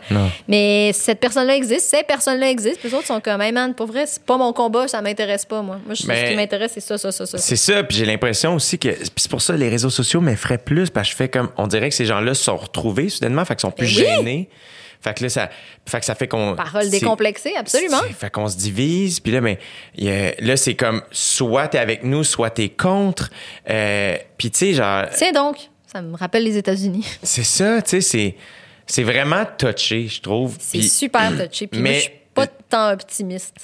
Mais 0.48 0.92
cette 0.92 1.18
personne-là 1.20 1.56
existe, 1.56 1.86
ces 1.86 2.02
personnes-là 2.02 2.50
existent. 2.50 2.78
Puis 2.80 2.90
les 2.90 2.94
autres 2.94 3.06
sont 3.06 3.20
comme, 3.20 3.40
hey 3.40 3.52
man, 3.52 3.74
pour 3.74 3.86
vrai, 3.86 4.04
c'est 4.06 4.22
pas 4.22 4.36
mon 4.36 4.52
combat, 4.52 4.86
ça 4.86 5.00
m'intéresse 5.00 5.44
pas, 5.46 5.62
moi. 5.62 5.78
Moi, 5.86 5.94
je- 5.94 6.02
ce 6.02 6.28
qui 6.30 6.36
m'intéresse, 6.36 6.72
c'est 6.74 6.80
ça, 6.80 6.98
ça, 6.98 7.10
ça, 7.10 7.24
ça. 7.24 7.38
C'est 7.38 7.56
ça, 7.56 7.82
puis 7.84 7.96
j'ai 7.96 8.04
l'impression 8.04 8.54
aussi 8.54 8.78
que 8.78 8.88
puis 8.90 9.08
c'est 9.16 9.30
pour 9.30 9.40
ça 9.42 9.56
les 9.56 9.68
réseaux 9.68 9.90
sociaux 9.90 10.20
m'effraient 10.20 10.58
plus 10.58 10.90
parce 10.90 11.08
que 11.08 11.12
je 11.12 11.16
fais 11.16 11.28
comme 11.28 11.48
on 11.56 11.66
dirait 11.66 11.88
que 11.88 11.94
ces 11.94 12.04
gens-là 12.06 12.34
se 12.34 12.44
sont 12.44 12.56
retrouvés 12.56 13.08
soudainement, 13.08 13.44
fait 13.44 13.54
qu'ils 13.54 13.60
sont 13.62 13.70
plus 13.70 13.86
Ben 13.96 14.04
oui. 14.04 14.16
gênés. 14.16 14.48
Fait 15.02 15.14
que 15.16 15.22
là 15.24 15.28
ça 15.30 15.48
fait 15.86 16.00
que 16.00 16.04
ça 16.04 16.14
fait 16.14 16.28
qu'on 16.28 16.54
Parole 16.56 16.84
c'est- 16.84 16.90
décomplexée, 17.00 17.54
absolument. 17.56 18.00
c'est- 18.06 18.12
Fait 18.12 18.30
qu'on 18.30 18.48
se 18.48 18.56
divise, 18.56 19.20
puis 19.20 19.32
là 19.32 19.40
mais 19.40 19.58
a- 20.00 20.34
là 20.40 20.56
c'est 20.56 20.74
comme 20.74 21.02
soit 21.10 21.68
t'es 21.68 21.78
avec 21.78 22.04
nous, 22.04 22.22
soit 22.24 22.50
t'es 22.50 22.68
contre. 22.68 23.30
Euh, 23.68 24.16
puis 24.36 24.50
tu 24.50 24.58
sais 24.58 24.72
genre 24.74 25.06
Tiens 25.16 25.32
donc, 25.32 25.56
ça 25.90 26.02
me 26.02 26.16
rappelle 26.16 26.44
les 26.44 26.56
États-Unis. 26.58 27.06
c'est 27.22 27.44
ça, 27.44 27.80
tu 27.82 27.90
sais 27.90 28.00
c'est 28.02 28.36
c'est 28.86 29.04
vraiment 29.04 29.44
touché, 29.56 30.08
je 30.08 30.20
trouve. 30.20 30.56
C'est 30.58 30.82
super 30.82 31.30
touché. 31.30 31.66
Puis 31.68 31.80
moi, 31.80 31.90
mais- 31.90 31.96
je 31.96 32.00
suis 32.02 32.12
pas 32.34 32.46
tant 32.46 32.92
optimiste. 32.92 33.54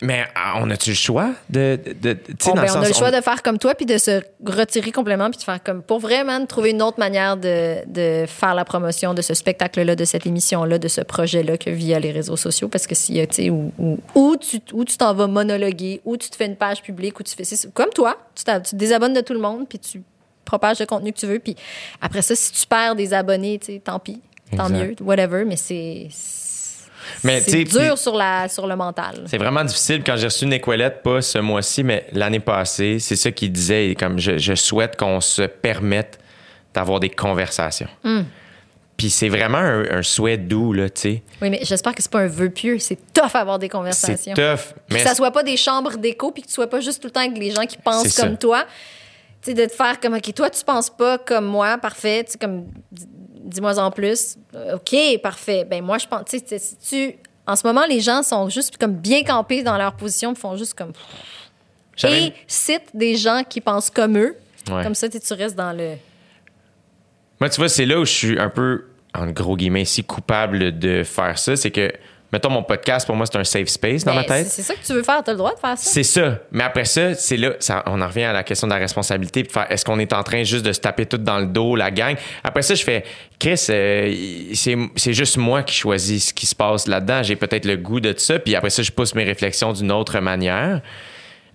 Mais 0.00 0.24
ah, 0.36 0.54
on 0.60 0.70
a-tu 0.70 0.90
le 0.90 0.94
choix 0.96 1.30
de, 1.50 1.76
de, 2.00 2.16
sais 2.38 2.50
Bon, 2.50 2.54
dans 2.54 2.54
ben, 2.54 2.62
le 2.62 2.70
on 2.70 2.74
sens 2.74 2.84
a 2.84 2.88
le 2.88 2.94
choix 2.94 3.08
on- 3.08 3.16
de 3.16 3.20
faire 3.20 3.42
comme 3.42 3.58
toi, 3.58 3.74
puis 3.74 3.84
de 3.84 3.98
se 3.98 4.22
retirer 4.46 4.92
complètement, 4.92 5.28
puis 5.28 5.38
de 5.38 5.42
faire 5.42 5.60
comme 5.62 5.82
pour 5.82 5.98
vraiment 5.98 6.46
trouver 6.46 6.70
une 6.70 6.82
autre 6.82 7.00
manière 7.00 7.36
de, 7.36 7.78
de 7.86 8.24
faire 8.26 8.54
la 8.54 8.64
promotion 8.64 9.12
de 9.12 9.22
ce 9.22 9.34
spectacle-là, 9.34 9.96
de 9.96 10.04
cette 10.04 10.24
émission-là, 10.24 10.78
de 10.78 10.86
ce 10.88 11.00
projet-là 11.00 11.58
que 11.58 11.70
via 11.70 11.98
les 11.98 12.12
réseaux 12.12 12.36
sociaux. 12.36 12.68
Parce 12.68 12.86
que 12.86 12.94
a, 12.94 13.26
tu 13.26 13.34
sais, 13.34 13.50
où, 13.50 13.72
où, 13.78 13.98
où 14.14 14.36
tu 14.36 14.60
où 14.72 14.84
tu 14.84 14.96
t'en 14.96 15.14
vas 15.14 15.26
monologuer, 15.26 16.00
où 16.04 16.16
tu 16.16 16.30
te 16.30 16.36
fais 16.36 16.46
une 16.46 16.56
page 16.56 16.80
publique, 16.82 17.18
où 17.18 17.24
tu 17.24 17.34
fais. 17.34 17.44
comme 17.74 17.90
toi, 17.90 18.16
tu, 18.36 18.44
tu 18.44 18.70
te 18.70 18.76
désabonnes 18.76 19.14
de 19.14 19.20
tout 19.20 19.32
le 19.34 19.40
monde, 19.40 19.66
puis 19.68 19.80
tu 19.80 20.02
propages 20.44 20.78
le 20.78 20.86
contenu 20.86 21.12
que 21.12 21.18
tu 21.18 21.26
veux. 21.26 21.40
Puis 21.40 21.56
après 22.00 22.22
ça, 22.22 22.36
si 22.36 22.52
tu 22.52 22.66
perds 22.68 22.94
des 22.94 23.12
abonnés, 23.14 23.58
tu 23.58 23.72
sais, 23.72 23.80
tant 23.84 23.98
pis, 23.98 24.20
tant 24.56 24.68
Exact. 24.68 25.00
mieux, 25.00 25.06
whatever, 25.06 25.44
mais 25.44 25.56
c'est. 25.56 26.06
Mais, 27.24 27.40
c'est 27.40 27.64
dur 27.64 27.96
sur, 27.98 28.16
la, 28.16 28.48
sur 28.48 28.66
le 28.66 28.76
mental. 28.76 29.24
C'est 29.26 29.38
vraiment 29.38 29.64
difficile 29.64 30.02
quand 30.04 30.16
j'ai 30.16 30.26
reçu 30.26 30.46
Nick 30.46 30.66
Ouellette, 30.66 31.02
pas 31.02 31.22
ce 31.22 31.38
mois-ci, 31.38 31.82
mais 31.84 32.06
l'année 32.12 32.40
passée. 32.40 32.98
C'est 32.98 33.16
ça 33.16 33.30
qu'il 33.30 33.52
disait. 33.52 33.94
Comme 33.98 34.18
je, 34.18 34.38
je 34.38 34.54
souhaite 34.54 34.96
qu'on 34.96 35.20
se 35.20 35.42
permette 35.42 36.18
d'avoir 36.74 37.00
des 37.00 37.10
conversations. 37.10 37.88
Hmm. 38.04 38.22
Puis 38.96 39.10
c'est 39.10 39.28
vraiment 39.28 39.58
un, 39.58 39.98
un 39.98 40.02
souhait 40.02 40.36
doux, 40.38 40.72
là, 40.72 40.90
tu 40.90 41.00
sais. 41.00 41.22
Oui, 41.40 41.50
mais 41.50 41.60
j'espère 41.62 41.94
que 41.94 42.02
c'est 42.02 42.10
pas 42.10 42.18
un 42.20 42.26
vœu 42.26 42.50
pieux. 42.50 42.78
C'est 42.80 42.98
tough 43.12 43.34
avoir 43.34 43.58
des 43.60 43.66
C'est 43.66 43.70
conversations. 43.70 44.34
tough. 44.34 44.74
Puis 44.88 44.96
Mais 44.96 45.02
que 45.02 45.08
ça 45.08 45.14
soit 45.14 45.30
pas 45.30 45.44
des 45.44 45.56
chambres 45.56 45.96
d'écho, 45.96 46.32
puis 46.32 46.42
que 46.42 46.48
tu 46.48 46.54
sois 46.54 46.66
pas 46.68 46.80
juste 46.80 47.00
tout 47.00 47.06
le 47.06 47.12
temps 47.12 47.20
avec 47.20 47.38
les 47.38 47.52
gens 47.52 47.64
qui 47.64 47.76
pensent 47.78 48.08
C'est 48.08 48.20
comme 48.20 48.32
ça. 48.32 48.36
toi. 48.38 48.64
Tu 49.40 49.50
sais, 49.50 49.54
de 49.54 49.64
te 49.66 49.72
faire 49.72 50.00
comme, 50.00 50.14
OK, 50.14 50.34
toi, 50.34 50.50
tu 50.50 50.64
penses 50.64 50.90
pas 50.90 51.16
comme 51.16 51.44
moi, 51.44 51.78
parfait. 51.78 52.24
Tu 52.28 52.36
comme, 52.38 52.66
dis-moi 53.48 53.78
en 53.78 53.90
plus. 53.90 54.36
OK, 54.74 54.96
parfait. 55.22 55.64
Ben, 55.64 55.82
moi, 55.82 55.98
je 55.98 56.06
pense, 56.06 56.24
tu 56.26 56.38
sais, 56.38 56.58
si 56.58 56.76
tu. 56.76 57.16
En 57.46 57.56
ce 57.56 57.66
moment, 57.66 57.86
les 57.86 58.00
gens 58.00 58.22
sont 58.22 58.48
juste 58.48 58.76
comme 58.76 58.94
bien 58.94 59.24
campés 59.24 59.62
dans 59.62 59.78
leur 59.78 59.94
position, 59.94 60.34
font 60.34 60.56
juste 60.56 60.74
comme. 60.74 60.92
Et 62.04 62.32
citent 62.46 62.90
des 62.94 63.16
gens 63.16 63.42
qui 63.48 63.60
pensent 63.60 63.90
comme 63.90 64.18
eux. 64.18 64.36
Ouais. 64.70 64.82
Comme 64.82 64.94
ça, 64.94 65.08
tu 65.08 65.32
restes 65.32 65.56
dans 65.56 65.72
le. 65.72 65.94
Moi, 67.40 67.48
tu 67.48 67.56
vois, 67.56 67.68
c'est 67.68 67.86
là 67.86 67.98
où 67.98 68.04
je 68.04 68.12
suis 68.12 68.38
un 68.38 68.50
peu, 68.50 68.86
en 69.14 69.26
gros 69.28 69.56
guillemets, 69.56 69.82
ici, 69.82 70.04
coupable 70.04 70.78
de 70.78 71.02
faire 71.04 71.38
ça. 71.38 71.56
C'est 71.56 71.70
que, 71.70 71.92
mettons, 72.32 72.50
mon 72.50 72.62
podcast, 72.62 73.06
pour 73.06 73.16
moi, 73.16 73.26
c'est 73.26 73.38
un 73.38 73.44
safe 73.44 73.68
space 73.68 74.04
dans 74.04 74.12
Ben, 74.12 74.18
ma 74.20 74.24
tête. 74.24 74.46
c'est- 74.48 74.62
ça 74.62 74.74
que 74.74 74.84
tu 74.84 74.92
veux 74.92 75.02
faire. 75.02 75.22
Tu 75.24 75.30
as 75.30 75.32
le 75.32 75.38
droit 75.38 75.54
de 75.54 75.58
faire 75.58 75.78
ça. 75.78 75.90
C'est 75.90 76.02
ça. 76.02 76.38
Mais 76.50 76.64
après 76.64 76.84
ça, 76.84 77.14
c'est 77.14 77.36
là, 77.36 77.52
ça, 77.58 77.82
on 77.86 78.00
en 78.02 78.06
revient 78.06 78.24
à 78.24 78.32
la 78.32 78.42
question 78.42 78.66
de 78.66 78.72
la 78.72 78.78
responsabilité. 78.78 79.42
puis 79.42 79.48
de 79.48 79.52
faire, 79.52 79.70
est-ce 79.70 79.84
qu'on 79.84 79.98
est 79.98 80.12
en 80.12 80.22
train 80.22 80.42
juste 80.42 80.64
de 80.64 80.72
se 80.72 80.80
taper 80.80 81.06
tout 81.06 81.18
dans 81.18 81.38
le 81.38 81.46
dos, 81.46 81.74
la 81.76 81.90
gang? 81.90 82.16
Après 82.44 82.62
ça, 82.62 82.74
je 82.74 82.84
fais, 82.84 83.04
Chris, 83.38 83.66
euh, 83.70 84.12
c'est, 84.54 85.12
juste 85.12 85.36
moi 85.36 85.62
qui 85.62 85.74
choisis 85.74 86.28
ce 86.28 86.34
qui 86.34 86.46
se 86.46 86.54
passe 86.54 86.86
là-dedans. 86.86 87.22
J'ai 87.22 87.36
peut-être 87.36 87.64
le 87.64 87.76
goût 87.76 88.00
de 88.00 88.14
ça. 88.16 88.38
Puis 88.38 88.54
après 88.54 88.70
ça, 88.70 88.82
je 88.82 88.90
pousse 88.92 89.14
mes 89.14 89.24
réflexions 89.24 89.72
d'une 89.72 89.92
autre 89.92 90.18
manière. 90.20 90.80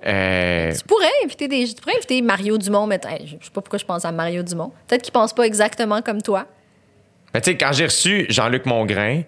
Euh, 0.05 0.71
Tu 0.73 0.83
pourrais 0.85 1.05
inviter 1.23 1.47
des. 1.47 1.65
Tu 1.67 1.75
pourrais 1.81 1.95
inviter 1.95 2.21
Mario 2.21 2.57
Dumont, 2.57 2.87
mais 2.87 2.99
je 3.25 3.31
sais 3.31 3.37
pas 3.53 3.61
pourquoi 3.61 3.79
je 3.79 3.85
pense 3.85 4.03
à 4.03 4.11
Mario 4.11 4.43
Dumont. 4.43 4.71
Peut-être 4.87 5.01
qu'il 5.01 5.13
pense 5.13 5.33
pas 5.33 5.43
exactement 5.43 6.01
comme 6.01 6.21
toi. 6.21 6.45
Mais 7.33 7.41
tu 7.41 7.51
sais, 7.51 7.57
quand 7.57 7.71
j'ai 7.71 7.85
reçu 7.85 8.25
Jean-Luc 8.29 8.65
Mongrain, 8.65 9.21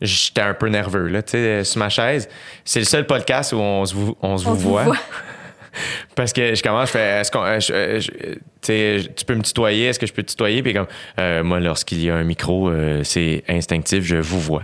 j'étais 0.00 0.40
un 0.42 0.54
peu 0.54 0.68
nerveux, 0.68 1.08
là, 1.08 1.22
tu 1.22 1.32
sais, 1.32 1.64
sur 1.64 1.78
ma 1.78 1.88
chaise. 1.88 2.28
C'est 2.64 2.80
le 2.80 2.84
seul 2.86 3.06
podcast 3.06 3.52
où 3.52 3.56
on 3.58 3.84
se, 3.86 3.94
vous- 3.94 4.16
on 4.22 4.36
se 4.38 4.46
On 4.46 4.52
vous 4.52 4.56
vous 4.58 4.68
voit. 4.70 4.82
voit. 4.84 4.96
Parce 6.14 6.32
que 6.32 6.54
je 6.54 6.62
commence, 6.62 6.86
je 6.88 6.92
fais, 6.92 7.20
est-ce 7.20 7.30
qu'on, 7.32 7.42
euh, 7.42 7.58
je- 7.58 7.72
euh, 7.72 8.00
je- 8.00 9.08
tu 9.08 9.24
peux 9.24 9.34
me 9.34 9.42
tutoyer, 9.42 9.86
est-ce 9.86 9.98
que 9.98 10.06
je 10.06 10.12
peux 10.12 10.22
te 10.22 10.30
tutoyer? 10.30 10.62
Puis 10.62 10.72
comme, 10.72 10.86
euh, 11.18 11.42
moi, 11.42 11.58
lorsqu'il 11.60 12.02
y 12.02 12.10
a 12.10 12.14
un 12.14 12.22
micro, 12.24 12.68
euh, 12.68 13.02
c'est 13.02 13.42
instinctif, 13.48 14.04
je 14.04 14.16
vous 14.16 14.40
vois. 14.40 14.62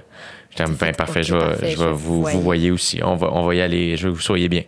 J'étais 0.51 0.71
ben, 0.71 0.93
parfait, 0.95 1.23
je 1.23 1.35
vais, 1.35 1.41
parfait, 1.45 1.71
je 1.71 1.79
vais 1.85 1.93
vous, 1.93 2.25
vous 2.25 2.41
voyer 2.43 2.71
aussi. 2.71 3.01
On 3.03 3.17
va, 3.17 3.29
on 3.33 3.45
va 3.45 3.55
y 3.55 3.61
aller, 3.61 3.97
je 3.97 4.05
veux 4.07 4.13
que 4.13 4.17
vous 4.17 4.23
soyez 4.23 4.49
bien. 4.49 4.63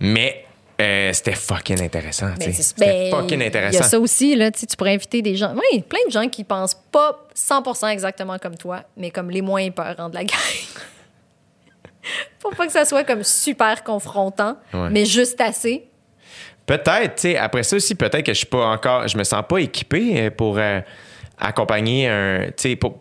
Mais 0.00 0.43
euh, 0.80 1.12
c'était 1.12 1.34
fucking 1.34 1.80
intéressant. 1.82 2.30
Ben, 2.38 2.52
C'était 2.52 2.84
ben, 2.84 3.10
fucking 3.10 3.40
Il 3.40 3.44
y 3.44 3.46
intéressant. 3.46 3.80
a 3.80 3.82
ça 3.84 4.00
aussi, 4.00 4.34
là, 4.34 4.50
tu 4.50 4.66
pourrais 4.76 4.94
inviter 4.94 5.22
des 5.22 5.36
gens. 5.36 5.54
Oui, 5.54 5.82
plein 5.82 6.00
de 6.06 6.10
gens 6.10 6.28
qui 6.28 6.42
pensent 6.44 6.74
pas 6.90 7.26
100% 7.36 7.88
exactement 7.90 8.38
comme 8.38 8.56
toi, 8.56 8.82
mais 8.96 9.10
comme 9.10 9.30
les 9.30 9.42
moins 9.42 9.70
peurants 9.70 10.08
de 10.08 10.14
la 10.14 10.24
gang. 10.24 10.36
Pour 12.40 12.54
pas 12.54 12.66
que 12.66 12.72
ça 12.72 12.84
soit 12.84 13.04
comme 13.04 13.24
super 13.24 13.82
confrontant, 13.82 14.58
Ouais. 14.74 14.90
mais 14.90 15.04
juste 15.06 15.40
assez. 15.40 15.84
Peut-être, 16.66 17.16
tu 17.16 17.20
sais, 17.22 17.36
après 17.36 17.62
ça 17.62 17.76
aussi, 17.76 17.94
peut-être 17.94 18.22
que 18.24 18.32
je 18.32 18.38
suis 18.38 18.46
pas 18.46 18.66
encore, 18.66 19.08
je 19.08 19.16
me 19.16 19.24
sens 19.24 19.42
pas 19.48 19.58
équipé 19.58 20.20
euh, 20.26 20.30
pour 20.30 20.58
euh, 20.58 20.80
accompagner 21.38 22.08
un, 22.08 22.46
tu 22.48 22.70
sais, 22.70 22.76
pour, 22.76 22.98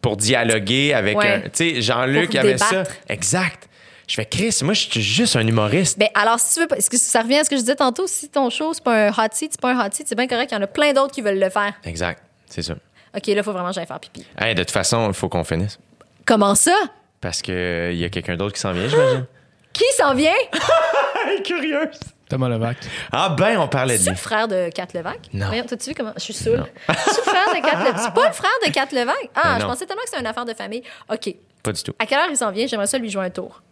pour 0.00 0.16
dialoguer 0.16 0.94
avec 0.94 1.16
Ouais. 1.16 1.32
un, 1.32 1.40
tu 1.42 1.50
sais, 1.74 1.82
Jean-Luc, 1.82 2.34
avait 2.34 2.58
ça. 2.58 2.84
Exact. 3.08 3.67
Je 4.08 4.14
fais, 4.14 4.24
Chris, 4.24 4.58
moi, 4.62 4.72
je 4.74 4.88
suis 4.88 5.02
juste 5.02 5.36
un 5.36 5.46
humoriste. 5.46 5.98
Ben, 5.98 6.08
alors, 6.14 6.40
si 6.40 6.54
tu 6.54 6.60
veux, 6.60 6.66
pas- 6.66 6.76
est-ce 6.76 6.88
que 6.90 6.96
ça 6.96 7.20
revient 7.20 7.38
à 7.38 7.44
ce 7.44 7.50
que 7.50 7.56
je 7.56 7.60
disais 7.60 7.76
tantôt? 7.76 8.06
Si 8.06 8.28
ton 8.30 8.48
show, 8.50 8.72
c'est 8.72 8.82
pas 8.82 9.08
un 9.08 9.10
hot 9.10 9.28
seat, 9.32 9.52
c'est 9.52 9.60
pas 9.60 9.72
un 9.72 9.86
hot 9.86 9.90
seat, 9.92 10.08
c'est 10.08 10.14
bien 10.16 10.26
correct. 10.26 10.50
Il 10.50 10.54
y 10.54 10.58
en 10.58 10.62
a 10.62 10.66
plein 10.66 10.92
d'autres 10.94 11.12
qui 11.14 11.20
veulent 11.20 11.38
le 11.38 11.50
faire. 11.50 11.74
Exact, 11.84 12.22
c'est 12.48 12.62
ça. 12.62 12.72
OK, 13.14 13.26
là, 13.26 13.34
il 13.34 13.42
faut 13.42 13.52
vraiment 13.52 13.68
que 13.68 13.74
j'aille 13.74 13.86
faire 13.86 14.00
pipi. 14.00 14.24
Hey, 14.38 14.54
de 14.54 14.62
toute 14.62 14.70
façon, 14.70 15.08
il 15.08 15.14
faut 15.14 15.28
qu'on 15.28 15.44
finisse. 15.44 15.78
Comment 16.24 16.54
ça? 16.54 16.74
Parce 17.20 17.42
que 17.42 17.52
euh, 17.52 17.92
y 17.92 18.04
a 18.04 18.08
quelqu'un 18.08 18.36
d'autre 18.36 18.54
qui 18.54 18.60
s'en 18.60 18.72
vient, 18.72 18.88
j'imagine. 18.88 19.26
Qui 19.74 19.84
s'en 19.96 20.12
vient? 20.14 20.32
curieuse. 21.44 22.00
Thomas 22.28 22.48
Levac. 22.48 22.76
Ah 23.12 23.28
ben, 23.36 23.58
on 23.58 23.68
parlait 23.68 23.94
de 23.96 24.02
C'est 24.02 24.10
lui. 24.10 24.16
le 24.16 24.20
frère 24.20 24.48
de 24.48 24.70
Kat 24.74 24.88
Levac? 24.94 25.18
Non. 25.32 25.46
Voyons, 25.46 25.64
T'as-tu 25.66 25.90
vu 25.90 25.94
comment? 25.94 26.12
Je 26.16 26.20
suis 26.22 26.34
saoule. 26.34 26.64
C'est 26.88 26.92
le 27.16 27.22
frère 27.22 27.48
de 27.54 27.60
Kat 27.62 27.78
Levac? 27.84 27.98
C'est 28.00 28.12
pas 28.14 28.26
le 28.28 28.32
frère 28.34 28.50
de 28.66 28.70
Kat 28.72 28.88
Levac? 28.92 29.30
Ah, 29.34 29.54
Ben 29.54 29.60
je 29.60 29.66
pensais 29.66 29.86
tellement 29.86 30.02
que 30.02 30.08
c'était 30.08 30.20
une 30.20 30.26
affaire 30.26 30.44
de 30.44 30.54
famille. 30.54 30.82
OK. 31.12 31.34
Pas 31.62 31.72
du 31.72 31.82
tout. 31.82 31.92
À 31.98 32.06
quelle 32.06 32.18
heure 32.18 32.28
il 32.30 32.36
s'en 32.36 32.50
vient? 32.50 32.66
J'aimerais 32.66 32.86
ça 32.86 32.98
lui 32.98 33.08
jouer 33.10 33.24
un 33.24 33.30
tour. 33.30 33.62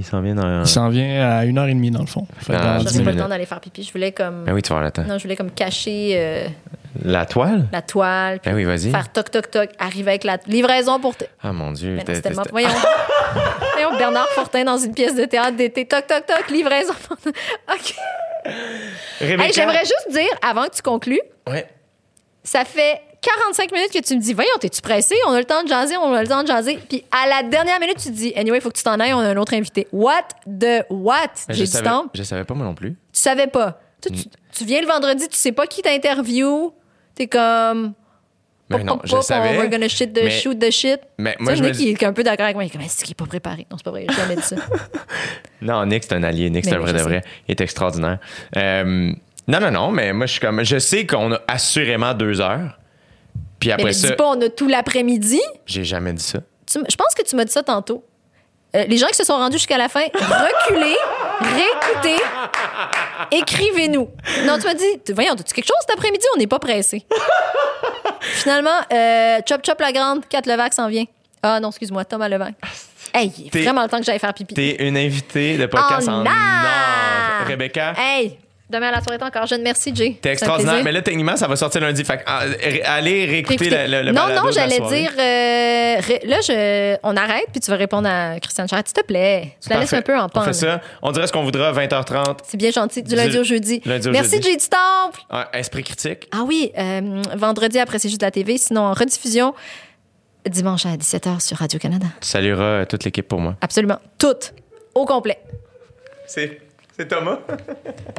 Il 0.00 0.04
s'en 0.06 0.20
vient 0.22 0.34
dans. 0.34 0.62
Il 0.62 0.66
s'en 0.66 0.88
vient 0.88 1.38
à 1.38 1.44
une 1.44 1.58
heure 1.58 1.66
et 1.68 1.74
demie, 1.74 1.90
dans 1.90 2.00
le 2.00 2.06
fond. 2.06 2.26
Fait 2.38 2.54
Ah, 2.56 2.78
dans 2.78 2.78
dix 2.78 2.84
J'aurais 2.84 2.98
10 2.98 3.02
pas 3.04 3.12
le 3.12 3.16
temps 3.18 3.28
d'aller 3.28 3.44
faire 3.46 3.60
pipi. 3.60 3.82
Je 3.82 3.92
voulais 3.92 4.12
comme. 4.12 4.44
Ben 4.44 4.52
oui, 4.54 4.62
tu 4.62 4.72
vas 4.72 4.80
le 4.80 4.90
temps. 4.90 5.02
Non, 5.04 5.18
je 5.18 5.22
voulais 5.24 5.36
comme 5.36 5.50
cacher 5.50 6.12
euh, 6.16 6.46
La 7.04 7.26
toile? 7.26 7.68
la 7.70 7.82
toile. 7.82 8.40
puis 8.40 8.50
Ben 8.50 8.56
oui, 8.56 8.64
vas-y. 8.64 8.90
Faire 8.90 9.12
toc 9.12 9.30
toc 9.30 9.50
toc. 9.50 9.70
Arriver 9.78 10.10
avec 10.12 10.24
la 10.24 10.38
livraison 10.46 10.98
pour. 10.98 11.14
Ah 11.42 11.52
mon 11.52 11.72
Dieu. 11.72 11.96
Mais 11.96 12.14
non, 12.14 12.20
tellement. 12.20 12.42
Voyons. 12.50 12.68
Voyons, 13.74 13.96
Bernard 13.98 14.28
Fortin 14.30 14.64
dans 14.64 14.78
une 14.78 14.94
pièce 14.94 15.14
de 15.14 15.24
théâtre 15.26 15.56
d'été. 15.56 15.86
Toc 15.86 16.06
toc 16.06 16.24
toc. 16.26 16.50
Livraison. 16.50 16.94
OK. 17.70 17.94
Rebecca. 19.20 19.44
Hey, 19.44 19.52
J'aimerais 19.52 19.80
juste 19.84 20.08
dire, 20.10 20.30
avant 20.42 20.64
que 20.64 20.74
tu 20.76 20.82
conclues, 20.82 21.20
Ouais. 21.46 21.66
ça 22.42 22.64
fait 22.64 23.00
45 23.22 23.72
minutes 23.72 23.92
que 23.92 23.98
tu 24.02 24.16
me 24.16 24.20
dis, 24.20 24.32
voyons, 24.32 24.50
t'es-tu 24.60 24.80
pressé? 24.80 25.14
On 25.26 25.32
a 25.32 25.38
le 25.38 25.44
temps 25.44 25.62
de 25.62 25.68
jaser, 25.68 25.96
on 25.98 26.12
a 26.14 26.22
le 26.22 26.28
temps 26.28 26.42
de 26.42 26.48
jaser. 26.48 26.78
Puis 26.88 27.04
à 27.10 27.28
la 27.28 27.42
dernière 27.48 27.78
minute, 27.80 27.96
tu 27.98 28.08
te 28.08 28.14
dis, 28.14 28.32
anyway, 28.36 28.58
il 28.58 28.60
faut 28.60 28.70
que 28.70 28.76
tu 28.78 28.82
t'en 28.82 28.98
ailles, 28.98 29.12
on 29.12 29.18
a 29.20 29.28
un 29.28 29.36
autre 29.36 29.54
invité. 29.54 29.86
What 29.92 30.28
the 30.46 30.84
what? 30.90 31.16
J'ai 31.48 31.54
je 31.56 31.60
du 31.64 31.66
savais, 31.66 31.84
temps. 31.84 32.06
je 32.14 32.22
savais 32.22 32.44
pas 32.44 32.54
moi 32.54 32.64
non 32.66 32.74
plus. 32.74 32.92
Tu 33.12 33.20
savais 33.20 33.46
pas. 33.46 33.80
Tu, 34.02 34.10
tu- 34.12 34.28
tu 34.52 34.64
viens 34.64 34.80
le 34.80 34.86
vendredi, 34.86 35.28
tu 35.28 35.36
sais 35.36 35.52
pas 35.52 35.66
qui 35.66 35.82
t'interview. 35.82 36.72
T'es 37.14 37.26
comme. 37.26 37.92
Mais 38.70 38.76
pop, 38.78 38.86
non, 38.86 38.96
pop, 38.98 39.06
je 39.06 39.10
pop, 39.16 39.22
savais. 39.22 39.58
We're 39.58 39.68
gonna 39.68 39.88
shit 39.88 40.12
the 40.14 40.20
mais- 40.24 40.30
shoot 40.30 40.58
the 40.58 40.70
shit. 40.70 41.00
Mais 41.18 41.36
moi, 41.40 41.54
je 41.56 41.62
me 41.62 41.70
dis- 41.70 41.82
il 41.84 41.90
est 41.90 42.02
un 42.04 42.12
peu 42.12 42.22
d'accord 42.22 42.44
avec 42.44 42.54
moi. 42.54 42.62
Il 42.64 42.68
est 42.68 42.70
comme, 42.70 42.80
est-ce 42.82 43.02
qu'il 43.02 43.10
est 43.10 43.14
pas 43.14 43.26
préparé? 43.26 43.66
Non, 43.70 43.76
c'est 43.76 43.84
pas 43.84 43.90
vrai. 43.90 44.06
J'ai 44.08 44.16
jamais 44.16 44.36
dit 44.36 44.42
ça. 44.42 44.56
Non, 45.62 45.84
Nick, 45.84 46.04
c'est 46.04 46.14
un 46.14 46.22
allié. 46.22 46.48
Nick, 46.48 46.64
c'est 46.64 46.74
un 46.74 46.78
vrai 46.78 46.94
de 46.94 46.98
vrai. 47.00 47.22
Il 47.46 47.50
est 47.52 47.60
extraordinaire. 47.60 48.18
Euh, 48.56 49.12
non, 49.46 49.60
non, 49.60 49.70
non, 49.70 49.90
mais 49.90 50.12
moi, 50.14 50.24
je 50.24 50.32
suis 50.32 50.40
comme. 50.40 50.64
Je 50.64 50.78
sais 50.78 51.04
qu'on 51.06 51.32
a 51.32 51.40
assurément 51.48 52.14
deux 52.14 52.40
heures. 52.40 52.78
Puis 53.60 53.70
après 53.70 53.84
me 53.88 53.92
ça, 53.92 54.08
dis 54.08 54.14
pas, 54.14 54.26
on 54.28 54.40
a 54.40 54.48
tout 54.48 54.66
l'après-midi? 54.68 55.40
j'ai 55.66 55.84
jamais 55.84 56.12
dit 56.12 56.22
ça. 56.24 56.40
Tu 56.66 56.78
je 56.88 56.96
pense 56.96 57.14
que 57.14 57.22
tu 57.22 57.36
m'as 57.36 57.44
dit 57.44 57.52
ça 57.52 57.62
tantôt. 57.62 58.04
Euh, 58.74 58.84
les 58.86 58.96
gens 58.98 59.08
qui 59.08 59.14
se 59.14 59.24
sont 59.24 59.34
rendus 59.36 59.58
jusqu'à 59.58 59.76
la 59.78 59.88
fin, 59.88 60.04
reculez, 60.14 60.96
réécoutez, 61.40 62.22
écrivez-nous. 63.32 64.08
Non, 64.44 64.58
tu 64.58 64.66
m'as 64.66 64.74
dit, 64.74 64.84
voyons, 65.12 65.32
as-tu 65.32 65.52
quelque 65.54 65.66
chose 65.66 65.76
cet 65.80 65.90
après-midi? 65.90 66.24
On 66.36 66.38
n'est 66.38 66.46
pas 66.46 66.60
pressé. 66.60 67.04
Finalement, 68.20 68.70
euh, 68.92 69.40
Chop 69.48 69.62
Chop 69.66 69.80
la 69.80 69.92
Grande, 69.92 70.26
Kat 70.28 70.42
Levac 70.46 70.72
s'en 70.72 70.88
vient. 70.88 71.04
Ah 71.42 71.58
non, 71.58 71.70
excuse-moi, 71.70 72.04
Thomas 72.04 72.28
Levac. 72.28 72.54
Hey, 73.12 73.32
il 73.38 73.46
est 73.46 73.62
vraiment 73.64 73.82
le 73.82 73.88
temps 73.88 73.98
que 73.98 74.04
j'aille 74.04 74.18
faire 74.20 74.34
pipi. 74.34 74.54
T'es 74.54 74.76
une 74.86 74.96
invitée 74.96 75.56
de 75.56 75.66
podcast 75.66 76.08
En 76.08 76.24
en. 76.24 77.44
Rebecca, 77.48 77.94
Hey, 77.98 78.38
demain 78.70 78.88
à 78.88 78.92
la 78.92 79.02
soirée, 79.02 79.18
t'es 79.18 79.24
encore 79.24 79.46
jeune. 79.46 79.62
Merci, 79.62 79.94
Jay. 79.94 80.16
t'es 80.20 80.30
extraordinaire. 80.30 80.82
Mais 80.84 80.92
là, 80.92 81.02
techniquement, 81.02 81.36
ça 81.36 81.46
va 81.46 81.56
sortir 81.56 81.80
lundi. 81.80 82.04
Fait 82.04 82.18
que, 82.18 82.22
ah, 82.26 82.44
allez 82.86 83.24
réécouter 83.26 83.66
Écoutez, 83.66 83.86
le, 83.88 84.02
le, 84.02 84.12
non, 84.12 84.22
balado 84.26 84.46
non, 84.46 84.52
j'allais 84.52 84.78
dire. 84.80 85.10
euh, 85.18 86.00
ré- 86.00 86.22
là, 86.24 86.40
je, 86.40 86.96
on 87.02 87.16
arrête, 87.16 87.46
puis 87.52 87.60
tu 87.60 87.70
vas 87.70 87.76
répondre 87.76 88.08
à 88.08 88.38
Christiane 88.40 88.68
Charette. 88.68 88.88
S'il 88.88 88.96
te 88.96 89.04
plaît. 89.06 89.56
Tu 89.62 89.68
la 89.68 89.80
laisses 89.80 89.90
Parfait. 89.90 89.96
un 89.96 90.02
peu 90.02 90.18
en 90.18 90.24
On 90.26 90.28
panne. 90.28 90.44
fait 90.44 90.52
ça. 90.52 90.80
On 91.02 91.12
dirait 91.12 91.26
ce 91.26 91.32
qu'on 91.32 91.42
voudra 91.44 91.72
20h30. 91.72 92.38
C'est 92.46 92.56
bien 92.56 92.70
gentil. 92.70 93.02
Du 93.02 93.14
lundi 93.16 93.38
au 93.38 93.44
jeudi. 93.44 93.82
lundi 93.84 94.08
au 94.08 94.12
Merci, 94.12 94.36
jeudi. 94.36 94.48
Jay 94.48 94.56
du 94.56 94.68
Temple. 94.68 95.20
Ah, 95.30 95.48
esprit 95.54 95.82
critique. 95.84 96.28
Ah 96.32 96.42
oui, 96.46 96.72
euh, 96.78 97.22
vendredi 97.36 97.78
après, 97.78 97.98
c'est 97.98 98.08
juste 98.08 98.22
la 98.22 98.30
TV. 98.30 98.56
Sinon, 98.58 98.82
en 98.82 98.92
rediffusion, 98.94 99.54
dimanche 100.48 100.86
à 100.86 100.96
17h 100.96 101.40
sur 101.40 101.56
Radio-Canada. 101.58 102.06
Tu 102.20 102.28
salueras 102.28 102.62
euh, 102.62 102.84
toute 102.86 103.04
l'équipe 103.04 103.26
pour 103.28 103.40
moi. 103.40 103.56
Absolument. 103.60 103.98
Toutes. 104.18 104.54
Au 104.94 105.04
complet. 105.04 105.38
C'est 106.26 106.60
Thomas. 107.08 107.38